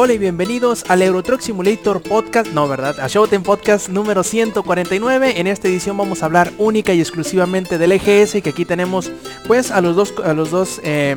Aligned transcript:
Hola 0.00 0.12
y 0.12 0.18
bienvenidos 0.18 0.84
al 0.88 1.02
Euro 1.02 1.24
Truck 1.24 1.40
Simulator 1.40 2.00
Podcast, 2.00 2.52
no 2.52 2.68
verdad, 2.68 3.00
a 3.00 3.08
Showtime 3.08 3.42
Podcast 3.42 3.88
número 3.88 4.22
149. 4.22 5.40
En 5.40 5.48
esta 5.48 5.66
edición 5.66 5.96
vamos 5.96 6.22
a 6.22 6.26
hablar 6.26 6.52
única 6.56 6.94
y 6.94 7.00
exclusivamente 7.00 7.78
del 7.78 7.90
EGS, 7.90 8.40
que 8.40 8.50
aquí 8.50 8.64
tenemos 8.64 9.10
pues 9.48 9.72
a 9.72 9.80
los 9.80 9.96
dos, 9.96 10.14
a 10.24 10.34
los 10.34 10.52
dos, 10.52 10.80
eh, 10.84 11.16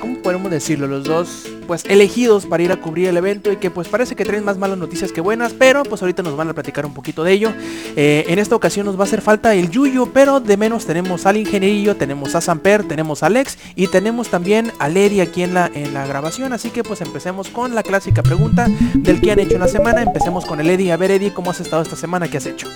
¿cómo 0.00 0.18
podemos 0.22 0.50
decirlo? 0.50 0.88
Los 0.88 1.04
dos 1.04 1.44
pues 1.68 1.84
elegidos 1.84 2.46
para 2.46 2.62
ir 2.64 2.72
a 2.72 2.80
cubrir 2.80 3.08
el 3.08 3.16
evento 3.16 3.52
y 3.52 3.56
que 3.58 3.70
pues 3.70 3.86
parece 3.86 4.16
que 4.16 4.24
traen 4.24 4.42
más 4.42 4.58
malas 4.58 4.78
noticias 4.78 5.12
que 5.12 5.20
buenas, 5.20 5.52
pero 5.52 5.84
pues 5.84 6.02
ahorita 6.02 6.24
nos 6.24 6.36
van 6.36 6.48
a 6.48 6.54
platicar 6.54 6.86
un 6.86 6.94
poquito 6.94 7.22
de 7.22 7.32
ello. 7.32 7.52
Eh, 7.94 8.24
en 8.26 8.38
esta 8.38 8.56
ocasión 8.56 8.86
nos 8.86 8.96
va 8.96 9.02
a 9.02 9.04
hacer 9.04 9.20
falta 9.20 9.54
el 9.54 9.70
Yuyo, 9.70 10.06
pero 10.12 10.40
de 10.40 10.56
menos 10.56 10.86
tenemos 10.86 11.26
al 11.26 11.36
ingenierillo, 11.36 11.94
tenemos 11.94 12.34
a 12.34 12.40
Samper, 12.40 12.88
tenemos 12.88 13.22
a 13.22 13.26
Alex 13.26 13.58
y 13.76 13.86
tenemos 13.88 14.30
también 14.30 14.72
a 14.78 14.88
Lady 14.88 15.20
aquí 15.20 15.42
en 15.42 15.52
la, 15.54 15.70
en 15.72 15.92
la 15.92 16.06
grabación, 16.06 16.54
así 16.54 16.70
que 16.70 16.82
pues 16.82 17.02
empecemos 17.02 17.50
con 17.50 17.74
la 17.74 17.82
clásica 17.82 18.22
pregunta 18.22 18.66
del 18.94 19.20
que 19.20 19.30
han 19.30 19.38
hecho 19.38 19.54
en 19.54 19.60
la 19.60 19.68
semana, 19.68 20.02
empecemos 20.02 20.46
con 20.46 20.60
el 20.60 20.70
Eddie, 20.70 20.90
a 20.90 20.96
ver 20.96 21.10
Eddie, 21.10 21.34
¿cómo 21.34 21.50
has 21.50 21.60
estado 21.60 21.82
esta 21.82 21.96
semana? 21.96 22.28
¿Qué 22.28 22.38
has 22.38 22.46
hecho? 22.46 22.66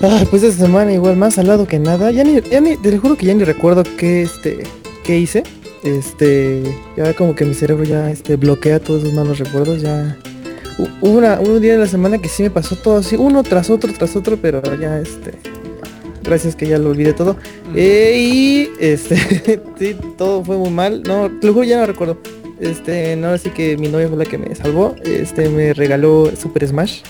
Ay, 0.00 0.26
pues 0.30 0.44
esta 0.44 0.64
semana 0.64 0.92
igual 0.92 1.16
más 1.16 1.34
salado 1.34 1.66
que 1.66 1.78
nada. 1.78 2.12
Ya 2.12 2.22
ni, 2.22 2.40
ya 2.40 2.60
ni, 2.60 2.76
te 2.76 2.96
juro 2.98 3.16
que 3.16 3.26
ya 3.26 3.34
ni 3.34 3.42
recuerdo 3.42 3.82
qué 3.96 4.22
este, 4.22 4.62
qué 5.02 5.18
hice. 5.18 5.42
Este, 5.82 6.62
ya 6.96 7.14
como 7.14 7.34
que 7.34 7.44
mi 7.44 7.54
cerebro 7.54 7.84
ya 7.84 8.10
este, 8.10 8.36
bloquea 8.36 8.80
todos 8.80 9.02
esos 9.02 9.14
malos 9.14 9.38
recuerdos. 9.38 9.82
Ya 9.82 10.18
hubo 10.78 11.18
una, 11.18 11.40
un 11.40 11.60
día 11.60 11.72
de 11.72 11.78
la 11.78 11.86
semana 11.86 12.18
que 12.18 12.28
sí 12.28 12.42
me 12.42 12.50
pasó 12.50 12.76
todo 12.76 12.98
así, 12.98 13.16
uno 13.16 13.42
tras 13.42 13.70
otro, 13.70 13.92
tras 13.92 14.16
otro, 14.16 14.36
pero 14.36 14.62
ya 14.76 14.98
este, 14.98 15.32
gracias 16.22 16.56
que 16.56 16.66
ya 16.66 16.78
lo 16.78 16.90
olvidé 16.90 17.12
todo. 17.12 17.36
Eh, 17.74 18.14
y 18.16 18.68
este, 18.80 19.16
sí, 19.78 19.96
todo 20.16 20.44
fue 20.44 20.56
muy 20.56 20.70
mal. 20.70 21.02
No, 21.02 21.30
juro 21.40 21.64
ya 21.64 21.78
no 21.78 21.86
recuerdo. 21.86 22.18
Este, 22.60 23.14
no, 23.16 23.28
así 23.28 23.50
que 23.50 23.76
mi 23.76 23.88
novia 23.88 24.08
fue 24.08 24.18
la 24.18 24.24
que 24.24 24.38
me 24.38 24.54
salvó. 24.54 24.96
Este, 25.04 25.48
me 25.48 25.72
regaló 25.74 26.30
Super 26.36 26.66
Smash. 26.66 27.02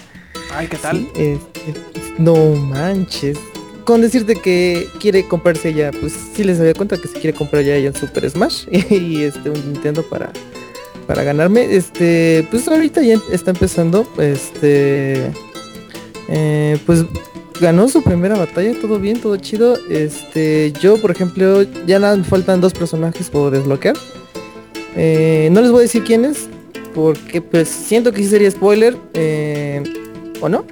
Ay, 0.55 0.67
¿qué 0.67 0.77
tal? 0.77 0.99
Sí, 0.99 1.09
este, 1.17 1.75
no 2.19 2.35
manches. 2.55 3.39
Con 3.89 4.03
decirte 4.03 4.35
que 4.35 4.87
quiere 5.01 5.27
comprarse 5.27 5.73
ya, 5.73 5.93
pues 5.93 6.13
sí 6.35 6.45
les 6.45 6.61
había 6.61 6.75
cuenta 6.75 6.99
que 6.99 7.09
se 7.09 7.19
quiere 7.19 7.33
comprar 7.33 7.65
ya 7.65 7.75
un 7.89 7.95
Super 7.95 8.29
Smash 8.29 8.67
y 8.91 9.23
este 9.23 9.49
un 9.49 9.73
Nintendo 9.73 10.03
para 10.03 10.31
para 11.07 11.23
ganarme. 11.23 11.75
Este, 11.75 12.47
pues 12.51 12.69
ahorita 12.69 13.01
ya 13.01 13.17
está 13.33 13.53
empezando, 13.53 14.07
este 14.19 15.33
eh, 16.29 16.79
pues 16.85 17.07
ganó 17.63 17.89
su 17.89 18.03
primera 18.03 18.37
batalla, 18.37 18.79
todo 18.79 18.99
bien, 18.99 19.23
todo 19.23 19.39
chido. 19.39 19.79
Este, 19.89 20.71
yo 20.83 21.01
por 21.01 21.11
ejemplo, 21.11 21.63
ya 21.87 21.99
nada 21.99 22.15
me 22.15 22.25
faltan 22.25 22.61
dos 22.61 22.75
personajes 22.75 23.31
por 23.31 23.51
desbloquear. 23.53 23.97
Eh, 24.97 25.49
no 25.51 25.63
les 25.63 25.71
voy 25.71 25.79
a 25.79 25.83
decir 25.85 26.05
quiénes, 26.05 26.51
porque 26.95 27.41
pues 27.41 27.71
siento 27.71 28.13
que 28.13 28.23
sí 28.23 28.29
sería 28.29 28.51
spoiler, 28.51 28.99
eh, 29.15 29.83
¿o 30.43 30.51
no? 30.51 30.67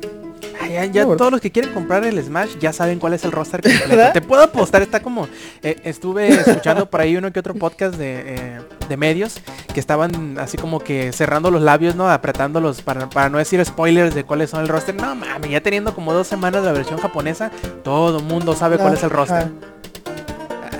Ay, 0.66 0.72
ya, 0.72 0.84
ya 0.86 1.02
No, 1.02 1.08
¿verdad? 1.10 1.18
todos 1.18 1.32
los 1.32 1.40
que 1.40 1.50
quieren 1.50 1.72
comprar 1.72 2.04
el 2.04 2.22
Smash 2.22 2.58
ya 2.58 2.72
saben 2.72 2.98
cuál 2.98 3.14
es 3.14 3.24
el 3.24 3.32
roster 3.32 3.62
completo. 3.62 4.10
Te 4.12 4.20
puedo 4.20 4.42
apostar, 4.42 4.82
está 4.82 5.00
como... 5.00 5.28
eh, 5.62 5.76
estuve 5.84 6.28
escuchando 6.28 6.88
por 6.90 7.00
ahí 7.00 7.16
uno 7.16 7.32
que 7.32 7.40
otro 7.40 7.54
podcast 7.54 7.94
de, 7.96 8.34
eh, 8.34 8.58
de 8.88 8.96
medios 8.96 9.40
que 9.72 9.80
estaban 9.80 10.38
así 10.38 10.56
como 10.56 10.80
que 10.80 11.12
cerrando 11.12 11.50
los 11.50 11.62
labios, 11.62 11.94
¿no? 11.94 12.10
Apretándolos 12.10 12.82
para, 12.82 13.08
para 13.08 13.28
no 13.28 13.38
decir 13.38 13.64
spoilers 13.64 14.14
de 14.14 14.24
cuáles 14.24 14.50
son 14.50 14.60
el 14.62 14.68
roster. 14.68 14.94
No 14.94 15.14
mames, 15.14 15.50
ya 15.50 15.60
teniendo 15.60 15.94
como 15.94 16.12
dos 16.12 16.26
semanas 16.26 16.64
la 16.64 16.72
versión 16.72 16.98
japonesa, 16.98 17.50
todo 17.84 18.20
mundo 18.20 18.54
sabe 18.54 18.78
cuál 18.78 18.94
es 18.94 19.02
el 19.02 19.10
roster. 19.10 19.36
Ajá. 19.36 19.50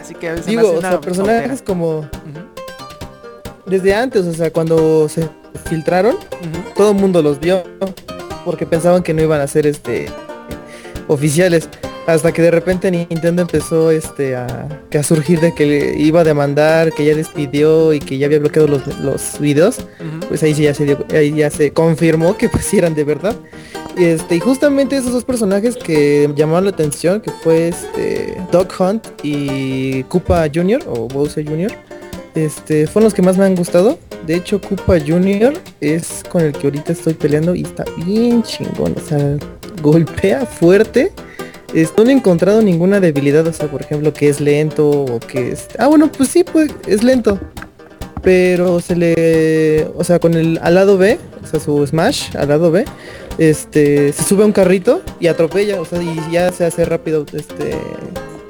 Así 0.02 0.14
que 0.14 0.36
se 0.36 0.42
me 0.42 0.46
Digo, 0.46 0.60
hace 0.60 0.70
o 0.76 0.78
una 0.78 0.90
sea, 0.90 1.00
personajes 1.00 1.62
como 1.62 2.08
desde 3.66 3.94
antes, 3.94 4.24
o 4.24 4.32
sea, 4.32 4.52
cuando 4.52 5.08
se 5.08 5.28
filtraron, 5.68 6.16
todo 6.76 6.90
el 6.92 6.96
mundo 6.96 7.20
los 7.22 7.40
vio 7.40 7.64
porque 8.46 8.64
pensaban 8.64 9.02
que 9.02 9.12
no 9.12 9.20
iban 9.22 9.42
a 9.42 9.46
ser 9.46 9.66
este 9.66 10.06
oficiales 11.08 11.68
hasta 12.06 12.32
que 12.32 12.40
de 12.40 12.52
repente 12.52 12.88
Nintendo 12.90 13.42
empezó 13.42 13.90
este 13.90 14.36
a, 14.36 14.46
a 14.96 15.02
surgir 15.02 15.40
de 15.40 15.52
que 15.54 15.94
iba 15.98 16.20
a 16.20 16.24
demandar 16.24 16.92
que 16.92 17.04
ya 17.04 17.14
despidió 17.14 17.92
y 17.92 17.98
que 17.98 18.16
ya 18.18 18.26
había 18.26 18.38
bloqueado 18.38 18.68
los, 18.68 18.86
los 18.98 19.38
videos 19.40 19.78
pues 20.28 20.42
ahí 20.44 20.54
sí 20.54 20.62
ya 20.62 20.72
se 20.74 20.84
dio- 20.84 21.04
ahí 21.12 21.34
ya 21.34 21.50
se 21.50 21.72
confirmó 21.72 22.36
que 22.36 22.48
pues 22.48 22.72
eran 22.74 22.94
de 22.94 23.02
verdad 23.04 23.34
y 23.96 24.04
este 24.04 24.36
y 24.36 24.40
justamente 24.40 24.96
esos 24.96 25.12
dos 25.12 25.24
personajes 25.24 25.76
que 25.76 26.30
llamaron 26.36 26.64
la 26.64 26.70
atención 26.70 27.20
que 27.20 27.30
fue 27.30 27.68
este 27.68 28.36
Dog 28.52 28.68
Hunt 28.78 29.04
y 29.24 30.02
Koopa 30.04 30.46
Jr. 30.52 30.82
o 30.86 31.08
Bowser 31.08 31.44
Jr. 31.48 31.72
Este, 32.36 32.86
fueron 32.86 33.04
los 33.04 33.14
que 33.14 33.22
más 33.22 33.38
me 33.38 33.46
han 33.46 33.56
gustado. 33.56 33.98
De 34.26 34.34
hecho, 34.34 34.60
Koopa 34.60 35.00
Jr. 35.00 35.54
es 35.80 36.22
con 36.28 36.42
el 36.42 36.52
que 36.52 36.66
ahorita 36.66 36.92
estoy 36.92 37.14
peleando 37.14 37.54
y 37.54 37.62
está 37.62 37.84
bien 38.04 38.42
chingón. 38.42 38.94
O 38.94 39.00
sea, 39.00 39.38
golpea 39.82 40.44
fuerte. 40.44 41.12
No 41.74 42.10
he 42.10 42.12
encontrado 42.12 42.60
ninguna 42.60 43.00
debilidad. 43.00 43.46
O 43.46 43.52
sea, 43.54 43.70
por 43.70 43.80
ejemplo, 43.80 44.12
que 44.12 44.28
es 44.28 44.40
lento 44.40 44.88
o 44.88 45.18
que 45.18 45.52
es... 45.52 45.68
Ah, 45.78 45.86
bueno, 45.86 46.12
pues 46.12 46.28
sí, 46.28 46.44
pues 46.44 46.70
es 46.86 47.02
lento. 47.02 47.40
Pero 48.22 48.80
se 48.80 48.96
le... 48.96 49.88
O 49.96 50.04
sea, 50.04 50.18
con 50.18 50.34
el 50.34 50.58
al 50.62 50.74
lado 50.74 50.98
B, 50.98 51.18
o 51.42 51.46
sea, 51.46 51.58
su 51.58 51.86
Smash 51.86 52.36
al 52.36 52.48
lado 52.50 52.70
B, 52.70 52.84
este, 53.38 54.12
se 54.12 54.22
sube 54.24 54.42
a 54.42 54.46
un 54.46 54.52
carrito 54.52 55.00
y 55.20 55.28
atropella. 55.28 55.80
O 55.80 55.86
sea, 55.86 56.02
y 56.02 56.14
ya 56.30 56.52
se 56.52 56.66
hace 56.66 56.84
rápido, 56.84 57.24
este, 57.32 57.78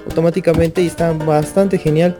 automáticamente 0.06 0.82
y 0.82 0.88
está 0.88 1.12
bastante 1.12 1.78
genial. 1.78 2.18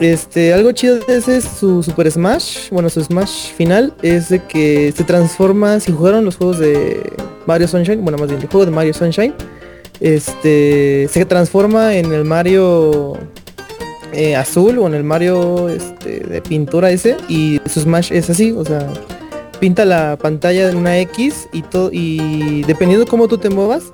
Este, 0.00 0.54
algo 0.54 0.72
chido 0.72 0.98
de 0.98 1.18
ese 1.18 1.36
es 1.36 1.44
su 1.44 1.82
Super 1.82 2.10
Smash, 2.10 2.70
bueno, 2.70 2.88
su 2.88 3.04
Smash 3.04 3.52
final 3.52 3.94
es 4.00 4.30
de 4.30 4.42
que 4.42 4.94
se 4.96 5.04
transforma, 5.04 5.78
si 5.78 5.92
jugaron 5.92 6.24
los 6.24 6.36
juegos 6.36 6.58
de 6.58 7.02
Mario 7.44 7.68
Sunshine, 7.68 8.00
bueno, 8.02 8.16
más 8.16 8.28
bien 8.28 8.40
el 8.40 8.48
juego 8.48 8.64
de 8.64 8.72
Mario 8.72 8.94
Sunshine, 8.94 9.34
este, 10.00 11.06
se 11.10 11.26
transforma 11.26 11.94
en 11.96 12.14
el 12.14 12.24
Mario 12.24 13.18
eh, 14.14 14.36
azul 14.36 14.78
o 14.78 14.86
en 14.86 14.94
el 14.94 15.04
Mario 15.04 15.68
este, 15.68 16.20
de 16.20 16.40
pintura 16.40 16.90
ese 16.90 17.18
y 17.28 17.60
su 17.66 17.80
Smash 17.80 18.10
es 18.10 18.30
así, 18.30 18.52
o 18.52 18.64
sea, 18.64 18.90
pinta 19.60 19.84
la 19.84 20.16
pantalla 20.16 20.70
en 20.70 20.78
una 20.78 20.98
X 21.00 21.46
y 21.52 21.60
todo 21.60 21.90
y 21.92 22.62
dependiendo 22.62 23.06
cómo 23.06 23.28
tú 23.28 23.36
te 23.36 23.50
muevas, 23.50 23.92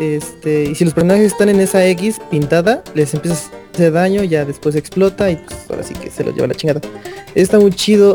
este, 0.00 0.64
y 0.64 0.74
si 0.74 0.84
los 0.84 0.94
personajes 0.94 1.26
están 1.26 1.48
en 1.48 1.60
esa 1.60 1.86
X 1.86 2.20
pintada, 2.28 2.82
les 2.94 3.14
empieza 3.14 3.52
a 3.78 3.82
hacer 3.82 3.92
daño, 3.92 4.24
ya 4.24 4.44
después 4.44 4.74
explota 4.76 5.30
y 5.30 5.36
pues 5.36 5.58
ahora 5.70 5.82
sí 5.82 5.94
que 5.94 6.10
se 6.10 6.24
lo 6.24 6.32
lleva 6.32 6.46
la 6.46 6.54
chingada. 6.54 6.80
Está 7.34 7.58
muy 7.58 7.70
chido. 7.72 8.14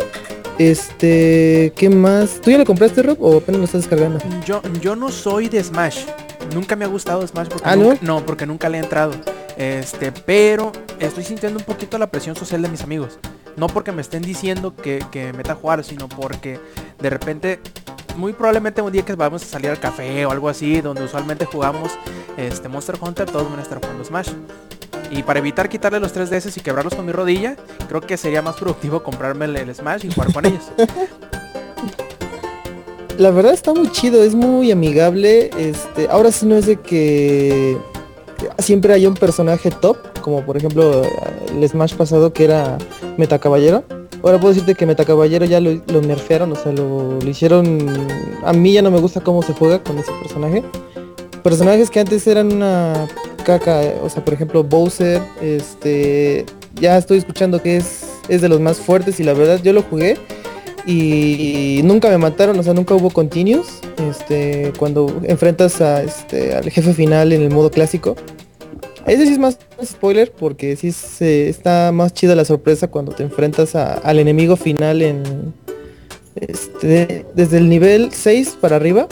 Este, 0.60 1.74
¿qué 1.76 1.90
más? 1.90 2.40
¿Tú 2.42 2.52
ya 2.52 2.58
lo 2.60 2.66
compraste, 2.66 3.02
Rob, 3.02 3.18
o 3.22 3.38
apenas 3.38 3.60
lo 3.60 3.66
estás 3.66 3.82
descargando? 3.82 4.20
Yo, 4.46 4.62
yo 4.82 4.96
no 4.96 5.10
soy 5.12 5.50
de 5.50 5.64
Smash. 5.64 6.06
Nunca 6.54 6.76
me 6.76 6.86
ha 6.86 6.88
gustado 6.88 7.26
Smash 7.26 7.48
porque 7.48 7.68
Ah, 7.68 7.76
nunca, 7.76 7.98
¿no? 8.02 8.24
porque 8.26 8.46
nunca 8.46 8.70
le 8.70 8.78
he 8.78 8.82
entrado. 8.82 9.14
Este, 9.58 10.12
pero 10.12 10.72
estoy 11.00 11.24
sintiendo 11.24 11.60
un 11.60 11.66
poquito 11.66 11.98
la 11.98 12.08
presión 12.08 12.36
social 12.36 12.62
de 12.62 12.70
mis 12.70 12.82
amigos. 12.82 13.18
No 13.56 13.68
porque 13.68 13.92
me 13.92 14.02
estén 14.02 14.22
diciendo 14.24 14.76
que, 14.76 15.04
que 15.12 15.26
me 15.28 15.34
meta 15.34 15.54
a 15.54 15.56
jugar, 15.56 15.84
sino 15.84 16.08
porque 16.08 16.60
de 17.00 17.10
repente, 17.10 17.60
muy 18.16 18.34
probablemente 18.34 18.82
un 18.82 18.92
día 18.92 19.04
que 19.04 19.16
vamos 19.16 19.44
a 19.44 19.46
salir 19.46 19.70
al 19.72 19.80
café 19.80 20.26
o 20.26 20.32
algo 20.32 20.50
así, 20.50 20.82
donde 20.82 21.04
usualmente 21.04 21.46
jugamos 21.46 21.92
este 22.38 22.68
Monster 22.70 22.96
Hunter, 23.00 23.26
todos 23.30 23.50
van 23.50 23.60
a 23.60 23.64
estar 23.64 23.80
jugando 23.80 24.04
Smash. 24.04 24.30
Y 25.12 25.24
para 25.24 25.40
evitar 25.40 25.70
quitarle 25.70 26.00
los 26.00 26.16
3DS 26.16 26.58
y 26.58 26.62
quebrarlos 26.62 26.96
con 26.96 27.06
mi 27.06 27.12
rodilla, 27.12 27.56
creo 27.88 28.02
que 28.02 28.18
sería 28.18 28.42
más 28.42 28.56
productivo 28.56 29.04
comprarme 29.04 29.46
el, 29.46 29.76
Smash 29.76 30.06
y 30.06 30.12
jugar 30.12 30.34
con 30.34 30.46
ellos. 30.46 30.64
La 33.18 33.30
verdad 33.30 33.54
está 33.54 33.74
muy 33.74 33.92
chido, 33.92 34.24
es 34.24 34.34
muy 34.34 34.72
amigable. 34.72 35.52
Este, 35.58 36.08
ahora 36.10 36.32
sí 36.32 36.48
no 36.48 36.56
es 36.56 36.66
de 36.66 36.78
que 36.78 37.78
siempre 38.58 38.94
hay 38.94 39.06
un 39.06 39.14
personaje 39.14 39.70
top, 39.70 39.98
como 40.22 40.44
por 40.44 40.58
ejemplo 40.58 41.04
el 41.54 41.70
Smash 41.70 41.94
pasado 41.94 42.34
que 42.34 42.46
era 42.46 42.80
Metacaballero. 43.18 43.84
Ahora 44.24 44.40
puedo 44.40 44.54
decirte 44.54 44.74
que 44.74 44.86
Metacaballero 44.86 45.46
ya 45.46 45.60
lo, 45.60 46.02
nerfearon, 46.02 46.54
o 46.54 46.56
sea, 46.56 46.72
lo 46.72 47.20
hicieron... 47.28 47.78
A 48.46 48.54
mí 48.54 48.72
ya 48.74 48.82
no 48.82 48.90
me 48.90 49.00
gusta 49.00 49.20
cómo 49.22 49.44
se 49.44 49.54
juega 49.54 49.84
con 49.84 50.00
ese 50.00 50.12
personaje. 50.14 50.64
Personajes 51.44 51.90
que 51.90 52.00
antes 52.00 52.26
eran 52.26 52.54
una 52.54 53.08
caca, 53.44 53.82
o 54.02 54.10
sea, 54.10 54.24
por 54.24 54.34
ejemplo 54.34 54.64
Bowser, 54.64 55.22
este... 55.42 56.46
Ya 56.76 56.98
estoy 56.98 57.20
escuchando 57.20 57.62
que 57.62 57.78
es, 57.78 58.04
es 58.30 58.42
de 58.42 58.50
los 58.50 58.60
más 58.60 58.78
fuertes 58.78 59.20
y 59.20 59.24
la 59.24 59.34
verdad 59.34 59.62
yo 59.62 59.74
lo 59.74 59.84
jugué 59.84 60.18
y 60.86 61.82
nunca 61.84 62.10
me 62.10 62.18
mataron, 62.18 62.60
o 62.60 62.64
sea, 62.64 62.74
nunca 62.74 62.94
hubo 62.94 63.10
continuos. 63.10 63.80
Este, 64.10 64.74
cuando 64.78 65.22
enfrentas 65.24 65.82
a 65.82 66.04
este 66.04 66.56
al 66.56 66.70
jefe 66.70 66.94
final 66.94 67.32
en 67.32 67.42
el 67.42 67.52
modo 67.52 67.72
clásico, 67.72 68.16
Ese 69.06 69.26
sí 69.26 69.34
es 69.34 69.40
más 69.40 69.58
spoiler 69.84 70.32
porque 70.32 70.76
sí 70.76 70.92
se, 70.92 71.50
está 71.50 71.92
más 71.92 72.14
chida 72.14 72.36
la 72.36 72.46
sorpresa 72.46 72.88
cuando 72.88 73.12
te 73.14 73.24
enfrentas 73.24 73.76
al 73.76 74.20
enemigo 74.20 74.56
final 74.56 75.02
en 75.02 75.54
este, 76.36 77.26
desde 77.36 77.58
el 77.58 77.70
nivel 77.70 78.12
6 78.12 78.58
para 78.60 78.76
arriba. 78.78 79.08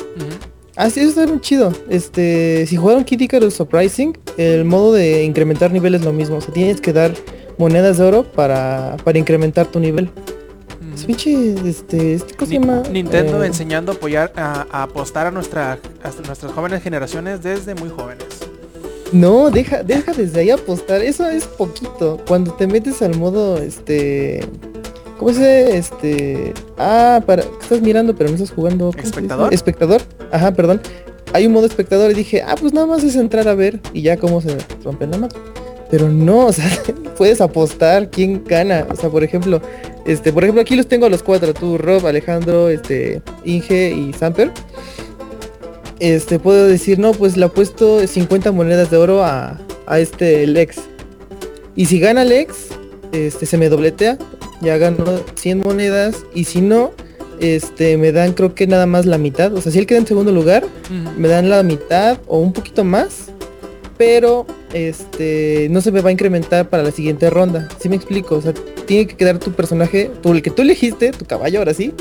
Ujú. 0.82 0.88
Ah, 0.88 0.90
sí, 0.90 1.00
eso 1.02 1.10
está 1.10 1.28
muy 1.28 1.42
chido. 1.42 1.72
Este, 1.90 2.66
si 2.68 2.76
jugaron 2.76 3.04
Kid 3.04 3.22
Icarus 3.22 3.54
Surprising, 3.54 4.18
el 4.38 4.66
modo 4.66 4.94
de 4.94 5.24
incrementar 5.24 5.72
nivel 5.72 5.96
es 5.96 6.04
lo 6.04 6.12
mismo. 6.14 6.38
O 6.38 6.42
sea, 6.42 6.54
tienes 6.54 6.82
que 6.82 6.92
dar 6.94 7.14
monedas 7.58 7.98
de 8.00 8.04
oro 8.06 8.24
para, 8.24 8.98
para 9.04 9.20
incrementar 9.20 9.68
tu 9.68 9.80
nivel. 9.80 10.10
Ujú. 10.94 11.06
pinche, 11.08 11.54
este, 11.70 12.14
este 12.16 12.34
¿cómo 12.36 12.52
se 12.52 12.60
Ni- 12.60 12.66
llama? 12.66 12.84
Nintendo 12.92 13.44
Eh, 13.44 13.48
enseñando 13.48 13.92
a 13.92 13.96
apoyar 13.96 14.34
a, 14.36 14.66
a 14.72 14.84
apostar 14.84 15.28
a 15.28 15.32
nuestra 15.32 15.74
a 16.04 16.28
nuestras 16.28 16.52
jóvenes 16.52 16.84
generaciones 16.84 17.42
desde 17.42 17.76
muy 17.76 17.90
jóvenes. 17.90 18.26
No, 19.12 19.50
deja, 19.52 19.84
deja 19.84 20.14
desde 20.14 20.40
ahí 20.42 20.50
apostar. 20.52 21.02
Eso 21.02 21.30
es 21.30 21.46
poquito. 21.46 22.20
Cuando 22.28 22.54
te 22.54 22.66
metes 22.68 23.02
al 23.02 23.16
modo, 23.18 23.58
este, 23.58 24.42
¿cómo 25.22 25.34
se? 25.34 25.78
Este, 25.78 26.52
ah, 26.80 27.22
para, 27.28 27.44
estás 27.44 27.80
mirando 27.80 28.16
pero 28.16 28.32
no 28.32 28.36
estás 28.36 28.50
jugando. 28.50 28.92
¿Espectador? 28.98 29.54
Espectador. 29.54 30.02
Ajá, 30.32 30.52
perdón. 30.52 30.82
Hay 31.34 31.46
un 31.46 31.54
modo 31.54 31.68
espectador 31.68 32.10
y 32.10 32.16
dije, 32.16 32.42
ah, 32.42 32.56
pues 32.60 32.74
nada 32.74 32.88
más 32.88 33.04
es 33.04 33.16
entrar 33.16 33.48
a 33.48 33.54
ver 33.54 33.80
y 33.94 34.02
ya 34.02 34.18
cómo 34.18 34.42
se 34.42 34.58
rompe 34.84 35.06
la 35.06 35.20
mano. 35.20 35.34
Pero 35.92 36.10
no, 36.10 36.46
o 36.48 36.52
sea, 36.52 36.68
puedes 37.18 37.40
apostar 37.40 38.10
quién 38.10 38.44
gana. 38.46 38.88
O 38.90 38.96
sea, 38.96 39.12
por 39.12 39.24
ejemplo, 39.24 39.62
este, 40.06 40.34
por 40.34 40.44
ejemplo, 40.44 40.64
aquí 40.64 40.76
los 40.76 40.88
tengo 40.88 41.06
a 41.06 41.10
los 41.10 41.22
cuatro, 41.22 41.54
tú, 41.54 41.78
Rob, 41.78 42.08
Alejandro, 42.08 42.70
este, 42.70 43.22
Inge 43.46 43.92
y 43.92 44.14
Samper. 44.14 44.52
Este, 46.00 46.40
puedo 46.40 46.68
decir, 46.68 46.98
no, 46.98 47.12
pues 47.12 47.38
le 47.38 47.46
apuesto 47.46 48.08
50 48.08 48.52
monedas 48.52 48.90
de 48.90 48.98
oro 48.98 49.24
a, 49.24 49.62
a 49.86 50.00
este 50.00 50.48
Lex. 50.48 50.78
Y 51.76 51.86
si 51.86 52.00
gana 52.00 52.24
Lex, 52.24 52.70
este, 53.12 53.46
se 53.46 53.58
me 53.60 53.70
dobletea, 53.70 54.18
ya 54.62 54.78
gano 54.78 55.04
100 55.36 55.60
monedas. 55.60 56.18
Y 56.34 56.44
si 56.46 56.62
no, 56.62 56.92
este, 57.40 57.98
me 57.98 58.12
dan 58.12 58.34
creo 58.34 58.54
que 58.56 58.68
nada 58.68 58.86
más 58.86 59.06
la 59.06 59.18
mitad. 59.18 59.54
O 59.54 59.62
sea, 59.62 59.72
si 59.72 59.80
él 59.80 59.86
queda 59.88 60.00
en 60.00 60.08
segundo 60.08 60.32
lugar, 60.32 60.66
me 61.18 61.28
dan 61.28 61.50
la 61.50 61.64
mitad 61.64 62.18
o 62.28 62.40
un 62.40 62.54
poquito 62.54 62.84
más. 62.84 63.28
Pero 63.98 64.48
este 64.74 65.68
no 65.70 65.80
se 65.82 65.92
me 65.92 66.02
va 66.02 66.10
a 66.10 66.12
incrementar 66.12 66.70
para 66.70 66.82
la 66.82 66.92
siguiente 66.92 67.30
ronda. 67.30 67.70
¿Sí 67.80 67.88
me 67.88 67.96
explico? 67.96 68.36
O 68.36 68.42
sea, 68.42 68.54
tiene 68.88 69.06
que 69.06 69.16
quedar 69.16 69.38
tu 69.38 69.52
personaje, 69.52 70.10
tú, 70.22 70.32
el 70.32 70.42
que 70.42 70.50
tú 70.50 70.64
elegiste, 70.64 71.12
tu 71.12 71.26
caballo 71.26 71.60
ahora 71.60 71.74
sí, 71.76 71.94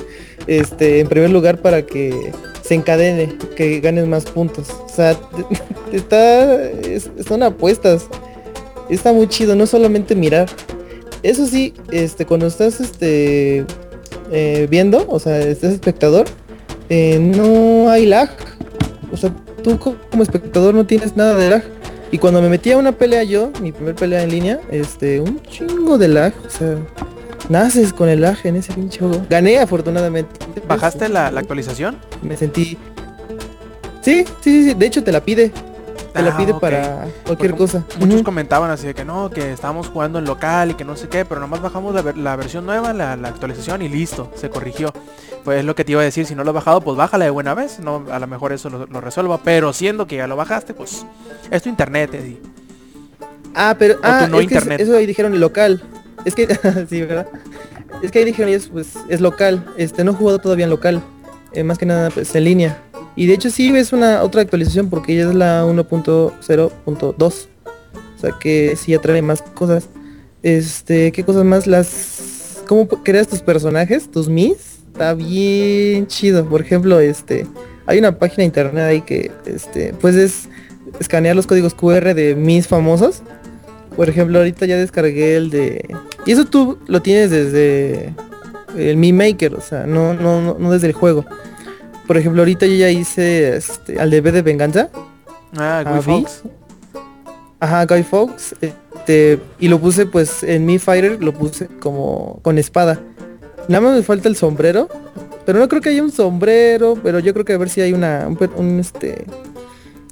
este, 0.46 1.00
en 1.00 1.08
primer 1.08 1.28
lugar 1.30 1.60
para 1.60 1.82
que 1.84 2.32
se 2.62 2.74
encadene, 2.74 3.36
que 3.54 3.80
ganes 3.80 4.06
más 4.06 4.24
puntos. 4.24 4.70
O 4.70 4.88
sea, 4.88 5.14
está, 5.92 6.62
es- 6.64 7.10
son 7.26 7.42
apuestas. 7.42 8.06
Está 8.88 9.12
muy 9.12 9.28
chido, 9.28 9.54
no 9.54 9.66
solamente 9.66 10.14
mirar. 10.14 10.48
Eso 11.22 11.46
sí, 11.46 11.74
este, 11.90 12.24
cuando 12.26 12.46
estás 12.46 12.80
este 12.80 13.64
eh, 14.32 14.66
viendo, 14.70 15.04
o 15.08 15.18
sea, 15.18 15.38
estás 15.40 15.72
espectador, 15.72 16.26
eh, 16.88 17.18
no 17.18 17.90
hay 17.90 18.06
lag. 18.06 18.30
O 19.12 19.16
sea, 19.16 19.30
tú 19.62 19.78
co- 19.78 19.96
como 20.10 20.22
espectador 20.22 20.74
no 20.74 20.86
tienes 20.86 21.16
nada 21.16 21.34
de 21.36 21.50
lag. 21.50 21.62
Y 22.12 22.18
cuando 22.18 22.40
me 22.42 22.48
metí 22.48 22.72
a 22.72 22.76
una 22.78 22.92
pelea 22.92 23.22
yo, 23.22 23.50
mi 23.60 23.70
primer 23.70 23.94
pelea 23.94 24.22
en 24.24 24.30
línea, 24.30 24.60
este, 24.70 25.20
un 25.20 25.40
chingo 25.42 25.96
de 25.98 26.08
lag. 26.08 26.32
O 26.46 26.50
sea, 26.50 26.76
naces 27.48 27.92
con 27.92 28.08
el 28.08 28.20
lag 28.22 28.36
en 28.44 28.56
ese 28.56 28.72
pinche 28.72 28.98
juego. 29.00 29.22
Gané 29.28 29.58
afortunadamente. 29.58 30.30
¿Bajaste 30.66 31.08
la, 31.08 31.30
la 31.30 31.40
actualización? 31.40 31.96
Me 32.22 32.36
sentí. 32.36 32.78
Sí, 34.02 34.24
sí, 34.24 34.24
sí, 34.40 34.64
sí. 34.70 34.74
De 34.74 34.86
hecho 34.86 35.04
te 35.04 35.12
la 35.12 35.20
pide. 35.24 35.52
Te 36.12 36.22
la 36.22 36.30
Ah, 36.30 36.36
pide 36.36 36.54
para 36.54 37.06
cualquier 37.24 37.50
Porque 37.52 37.56
cosa. 37.56 37.84
Muchos 38.00 38.22
comentaban 38.22 38.70
así 38.70 38.86
de 38.88 38.94
que 38.94 39.04
no, 39.04 39.30
que 39.30 39.52
estábamos 39.52 39.88
jugando 39.88 40.18
en 40.18 40.24
local 40.24 40.72
y 40.72 40.74
que 40.74 40.84
no 40.84 40.96
sé 40.96 41.08
qué, 41.08 41.24
pero 41.24 41.40
nomás 41.40 41.62
bajamos 41.62 41.94
la, 41.94 42.02
ver- 42.02 42.16
la 42.18 42.34
versión 42.36 42.66
nueva, 42.66 42.92
la, 42.92 43.16
la 43.16 43.28
actualización 43.28 43.82
y 43.82 43.88
listo, 43.88 44.30
se 44.34 44.50
corrigió. 44.50 44.92
Pues 45.44 45.60
es 45.60 45.64
lo 45.64 45.74
que 45.74 45.84
te 45.84 45.92
iba 45.92 46.00
a 46.00 46.04
decir, 46.04 46.26
si 46.26 46.34
no 46.34 46.42
lo 46.44 46.50
has 46.50 46.54
bajado, 46.56 46.80
pues 46.80 46.96
bájala 46.96 47.24
de 47.26 47.30
buena 47.30 47.54
vez, 47.54 47.78
no, 47.80 48.04
a 48.10 48.18
lo 48.18 48.26
mejor 48.26 48.52
eso 48.52 48.68
lo, 48.70 48.86
lo 48.86 49.00
resuelva, 49.00 49.38
pero 49.42 49.72
siendo 49.72 50.06
que 50.06 50.16
ya 50.16 50.26
lo 50.26 50.36
bajaste, 50.36 50.74
pues 50.74 51.06
es 51.50 51.62
tu 51.62 51.68
internet, 51.68 52.12
Eddie. 52.14 52.40
Ah, 53.54 53.74
pero 53.78 53.96
ah, 54.02 54.26
no 54.30 54.40
es 54.40 54.46
que 54.48 54.54
internet. 54.54 54.80
eso 54.80 54.96
ahí 54.96 55.06
dijeron 55.06 55.38
local. 55.40 55.82
Es 56.24 56.34
que 56.34 56.46
sí, 56.90 57.00
¿verdad? 57.02 57.26
Es 58.02 58.10
que 58.10 58.18
ahí 58.20 58.24
dijeron 58.24 58.48
ellos, 58.50 58.68
pues 58.72 58.94
es 59.08 59.20
local. 59.20 59.64
Este 59.76 60.04
no 60.04 60.12
he 60.12 60.14
jugado 60.14 60.38
todavía 60.38 60.64
en 60.64 60.70
local. 60.70 61.02
Eh, 61.52 61.64
más 61.64 61.78
que 61.78 61.86
nada 61.86 62.10
pues 62.10 62.34
en 62.34 62.44
línea. 62.44 62.82
Y 63.20 63.26
de 63.26 63.34
hecho 63.34 63.50
sí 63.50 63.68
es 63.76 63.92
una 63.92 64.22
otra 64.22 64.40
actualización 64.40 64.88
porque 64.88 65.14
ya 65.14 65.28
es 65.28 65.34
la 65.34 65.66
1.0.2. 65.66 67.12
O 67.20 68.18
sea 68.18 68.30
que 68.40 68.74
sí 68.76 68.94
atrae 68.94 69.20
más 69.20 69.42
cosas. 69.42 69.90
Este, 70.42 71.12
¿qué 71.12 71.22
cosas 71.22 71.44
más? 71.44 71.66
Las 71.66 72.62
¿Cómo 72.66 72.88
creas 72.88 73.28
tus 73.28 73.42
personajes? 73.42 74.10
Tus 74.10 74.30
mis. 74.30 74.78
Está 74.90 75.12
bien 75.12 76.06
chido. 76.06 76.48
Por 76.48 76.62
ejemplo, 76.62 76.98
este 76.98 77.46
hay 77.84 77.98
una 77.98 78.18
página 78.18 78.38
de 78.38 78.44
internet 78.44 78.84
ahí 78.84 79.02
que 79.02 79.30
este 79.44 79.92
puedes 79.92 80.48
escanear 80.98 81.36
los 81.36 81.46
códigos 81.46 81.74
QR 81.74 82.14
de 82.14 82.34
mis 82.34 82.68
famosos. 82.68 83.22
Por 83.96 84.08
ejemplo, 84.08 84.38
ahorita 84.38 84.64
ya 84.64 84.78
descargué 84.78 85.36
el 85.36 85.50
de... 85.50 85.94
Y 86.24 86.32
eso 86.32 86.46
tú 86.46 86.78
lo 86.86 87.02
tienes 87.02 87.30
desde 87.30 88.14
el 88.78 88.96
Mi 88.96 89.12
Maker, 89.12 89.56
o 89.56 89.60
sea, 89.60 89.84
no, 89.84 90.14
no, 90.14 90.56
no 90.58 90.72
desde 90.72 90.86
el 90.86 90.94
juego. 90.94 91.26
Por 92.10 92.16
ejemplo, 92.16 92.42
ahorita 92.42 92.66
yo 92.66 92.74
ya 92.74 92.90
hice 92.90 93.56
este, 93.56 94.00
al 94.00 94.10
de 94.10 94.20
B 94.20 94.32
de 94.32 94.42
Venganza. 94.42 94.90
Ah, 95.56 95.84
Guy. 95.86 96.02
Fawkes. 96.02 96.42
Ajá, 97.60 97.86
Guy 97.86 98.02
Fawkes. 98.02 98.56
Este, 98.60 99.38
y 99.60 99.68
lo 99.68 99.78
puse 99.78 100.06
pues 100.06 100.42
en 100.42 100.66
Mi 100.66 100.80
Fighter, 100.80 101.22
lo 101.22 101.32
puse 101.32 101.68
como 101.68 102.40
con 102.42 102.58
espada. 102.58 102.98
Nada 103.68 103.80
más 103.80 103.94
me 103.96 104.02
falta 104.02 104.28
el 104.28 104.34
sombrero. 104.34 104.88
Pero 105.46 105.60
no 105.60 105.68
creo 105.68 105.80
que 105.80 105.90
haya 105.90 106.02
un 106.02 106.10
sombrero, 106.10 106.98
pero 107.00 107.20
yo 107.20 107.32
creo 107.32 107.44
que 107.44 107.52
a 107.52 107.58
ver 107.58 107.68
si 107.68 107.80
hay 107.80 107.92
una, 107.92 108.26
un, 108.56 108.80
este, 108.80 109.24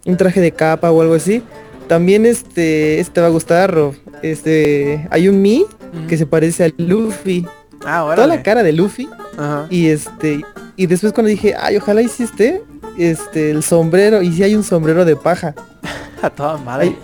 un 0.06 0.16
traje 0.16 0.40
de 0.40 0.52
capa 0.52 0.92
o 0.92 1.02
algo 1.02 1.14
así. 1.14 1.42
También 1.88 2.26
este, 2.26 3.00
este 3.00 3.14
te 3.14 3.22
va 3.22 3.26
a 3.26 3.30
gustar, 3.30 3.74
Rob. 3.74 3.96
Este, 4.22 5.08
hay 5.10 5.26
un 5.26 5.42
Mi 5.42 5.66
que 6.06 6.16
se 6.16 6.26
parece 6.26 6.64
a 6.66 6.70
Luffy. 6.76 7.44
Ah, 7.84 8.10
Toda 8.14 8.26
la 8.26 8.42
cara 8.42 8.62
de 8.62 8.72
Luffy. 8.72 9.08
Ajá. 9.36 9.66
Y 9.70 9.88
este, 9.88 10.44
y 10.76 10.86
después 10.86 11.12
cuando 11.12 11.28
dije, 11.28 11.54
ay, 11.58 11.76
ojalá 11.76 12.02
hiciste 12.02 12.62
este, 12.98 13.50
el 13.50 13.62
sombrero. 13.62 14.22
Y 14.22 14.32
si 14.32 14.42
hay 14.42 14.54
un 14.54 14.64
sombrero 14.64 15.04
de 15.04 15.16
paja. 15.16 15.54
A 16.22 16.30
toda 16.30 16.56
madre. 16.56 16.96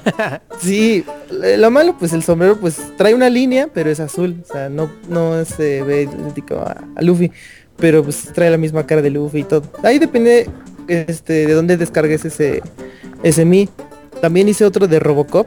Sí, 0.59 1.05
lo 1.31 1.71
malo, 1.71 1.97
pues 1.97 2.13
el 2.13 2.25
sombrero 2.25 2.57
pues 2.57 2.81
trae 2.97 3.15
una 3.15 3.31
línea, 3.31 3.69
pero 3.73 3.91
es 3.91 4.01
azul. 4.01 4.43
O 4.43 4.53
sea, 4.53 4.69
no, 4.69 4.91
no 5.09 5.45
se 5.45 5.83
ve 5.83 6.03
idéntico 6.03 6.57
a, 6.57 6.83
a 6.97 7.03
Luffy. 7.03 7.31
Pero 7.77 8.03
pues 8.03 8.33
trae 8.33 8.51
la 8.51 8.57
misma 8.57 8.87
cara 8.87 9.03
de 9.03 9.11
Luffy 9.11 9.41
y 9.41 9.45
todo. 9.45 9.63
Ahí 9.85 10.01
depende 10.01 10.49
este, 10.89 11.47
de 11.47 11.53
dónde 11.55 11.77
descargues 11.77 12.25
ese, 12.25 12.63
ese 13.23 13.45
Mi. 13.45 13.69
También 14.21 14.49
hice 14.49 14.65
otro 14.65 14.87
de 14.87 14.99
Robocop. 14.99 15.47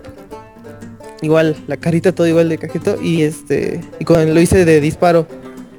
Igual, 1.21 1.55
la 1.67 1.77
carita 1.77 2.12
todo 2.13 2.27
igual 2.27 2.50
de 2.50 2.57
cajito. 2.57 3.01
Y 3.01 3.24
este. 3.24 3.81
Y 4.00 4.05
con, 4.05 4.33
lo 4.33 4.39
hice 4.41 4.65
de 4.65 4.79
disparo. 4.81 5.27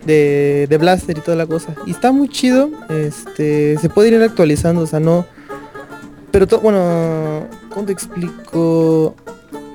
De, 0.07 0.67
de 0.69 0.79
blaster 0.79 1.19
y 1.19 1.21
toda 1.21 1.37
la 1.37 1.47
cosa. 1.47 1.75
Y 1.87 1.91
está 1.93 2.13
muy 2.13 2.29
chido. 2.29 2.71
Este. 2.89 3.77
Se 3.79 3.89
puede 3.89 4.09
ir 4.09 4.23
actualizando. 4.23 4.83
O 4.83 4.87
sea, 4.87 5.01
no. 5.01 5.27
Pero 6.31 6.47
to- 6.47 6.61
bueno. 6.61 7.47
¿Cómo 7.71 7.87
te 7.87 7.93
explico? 7.93 9.15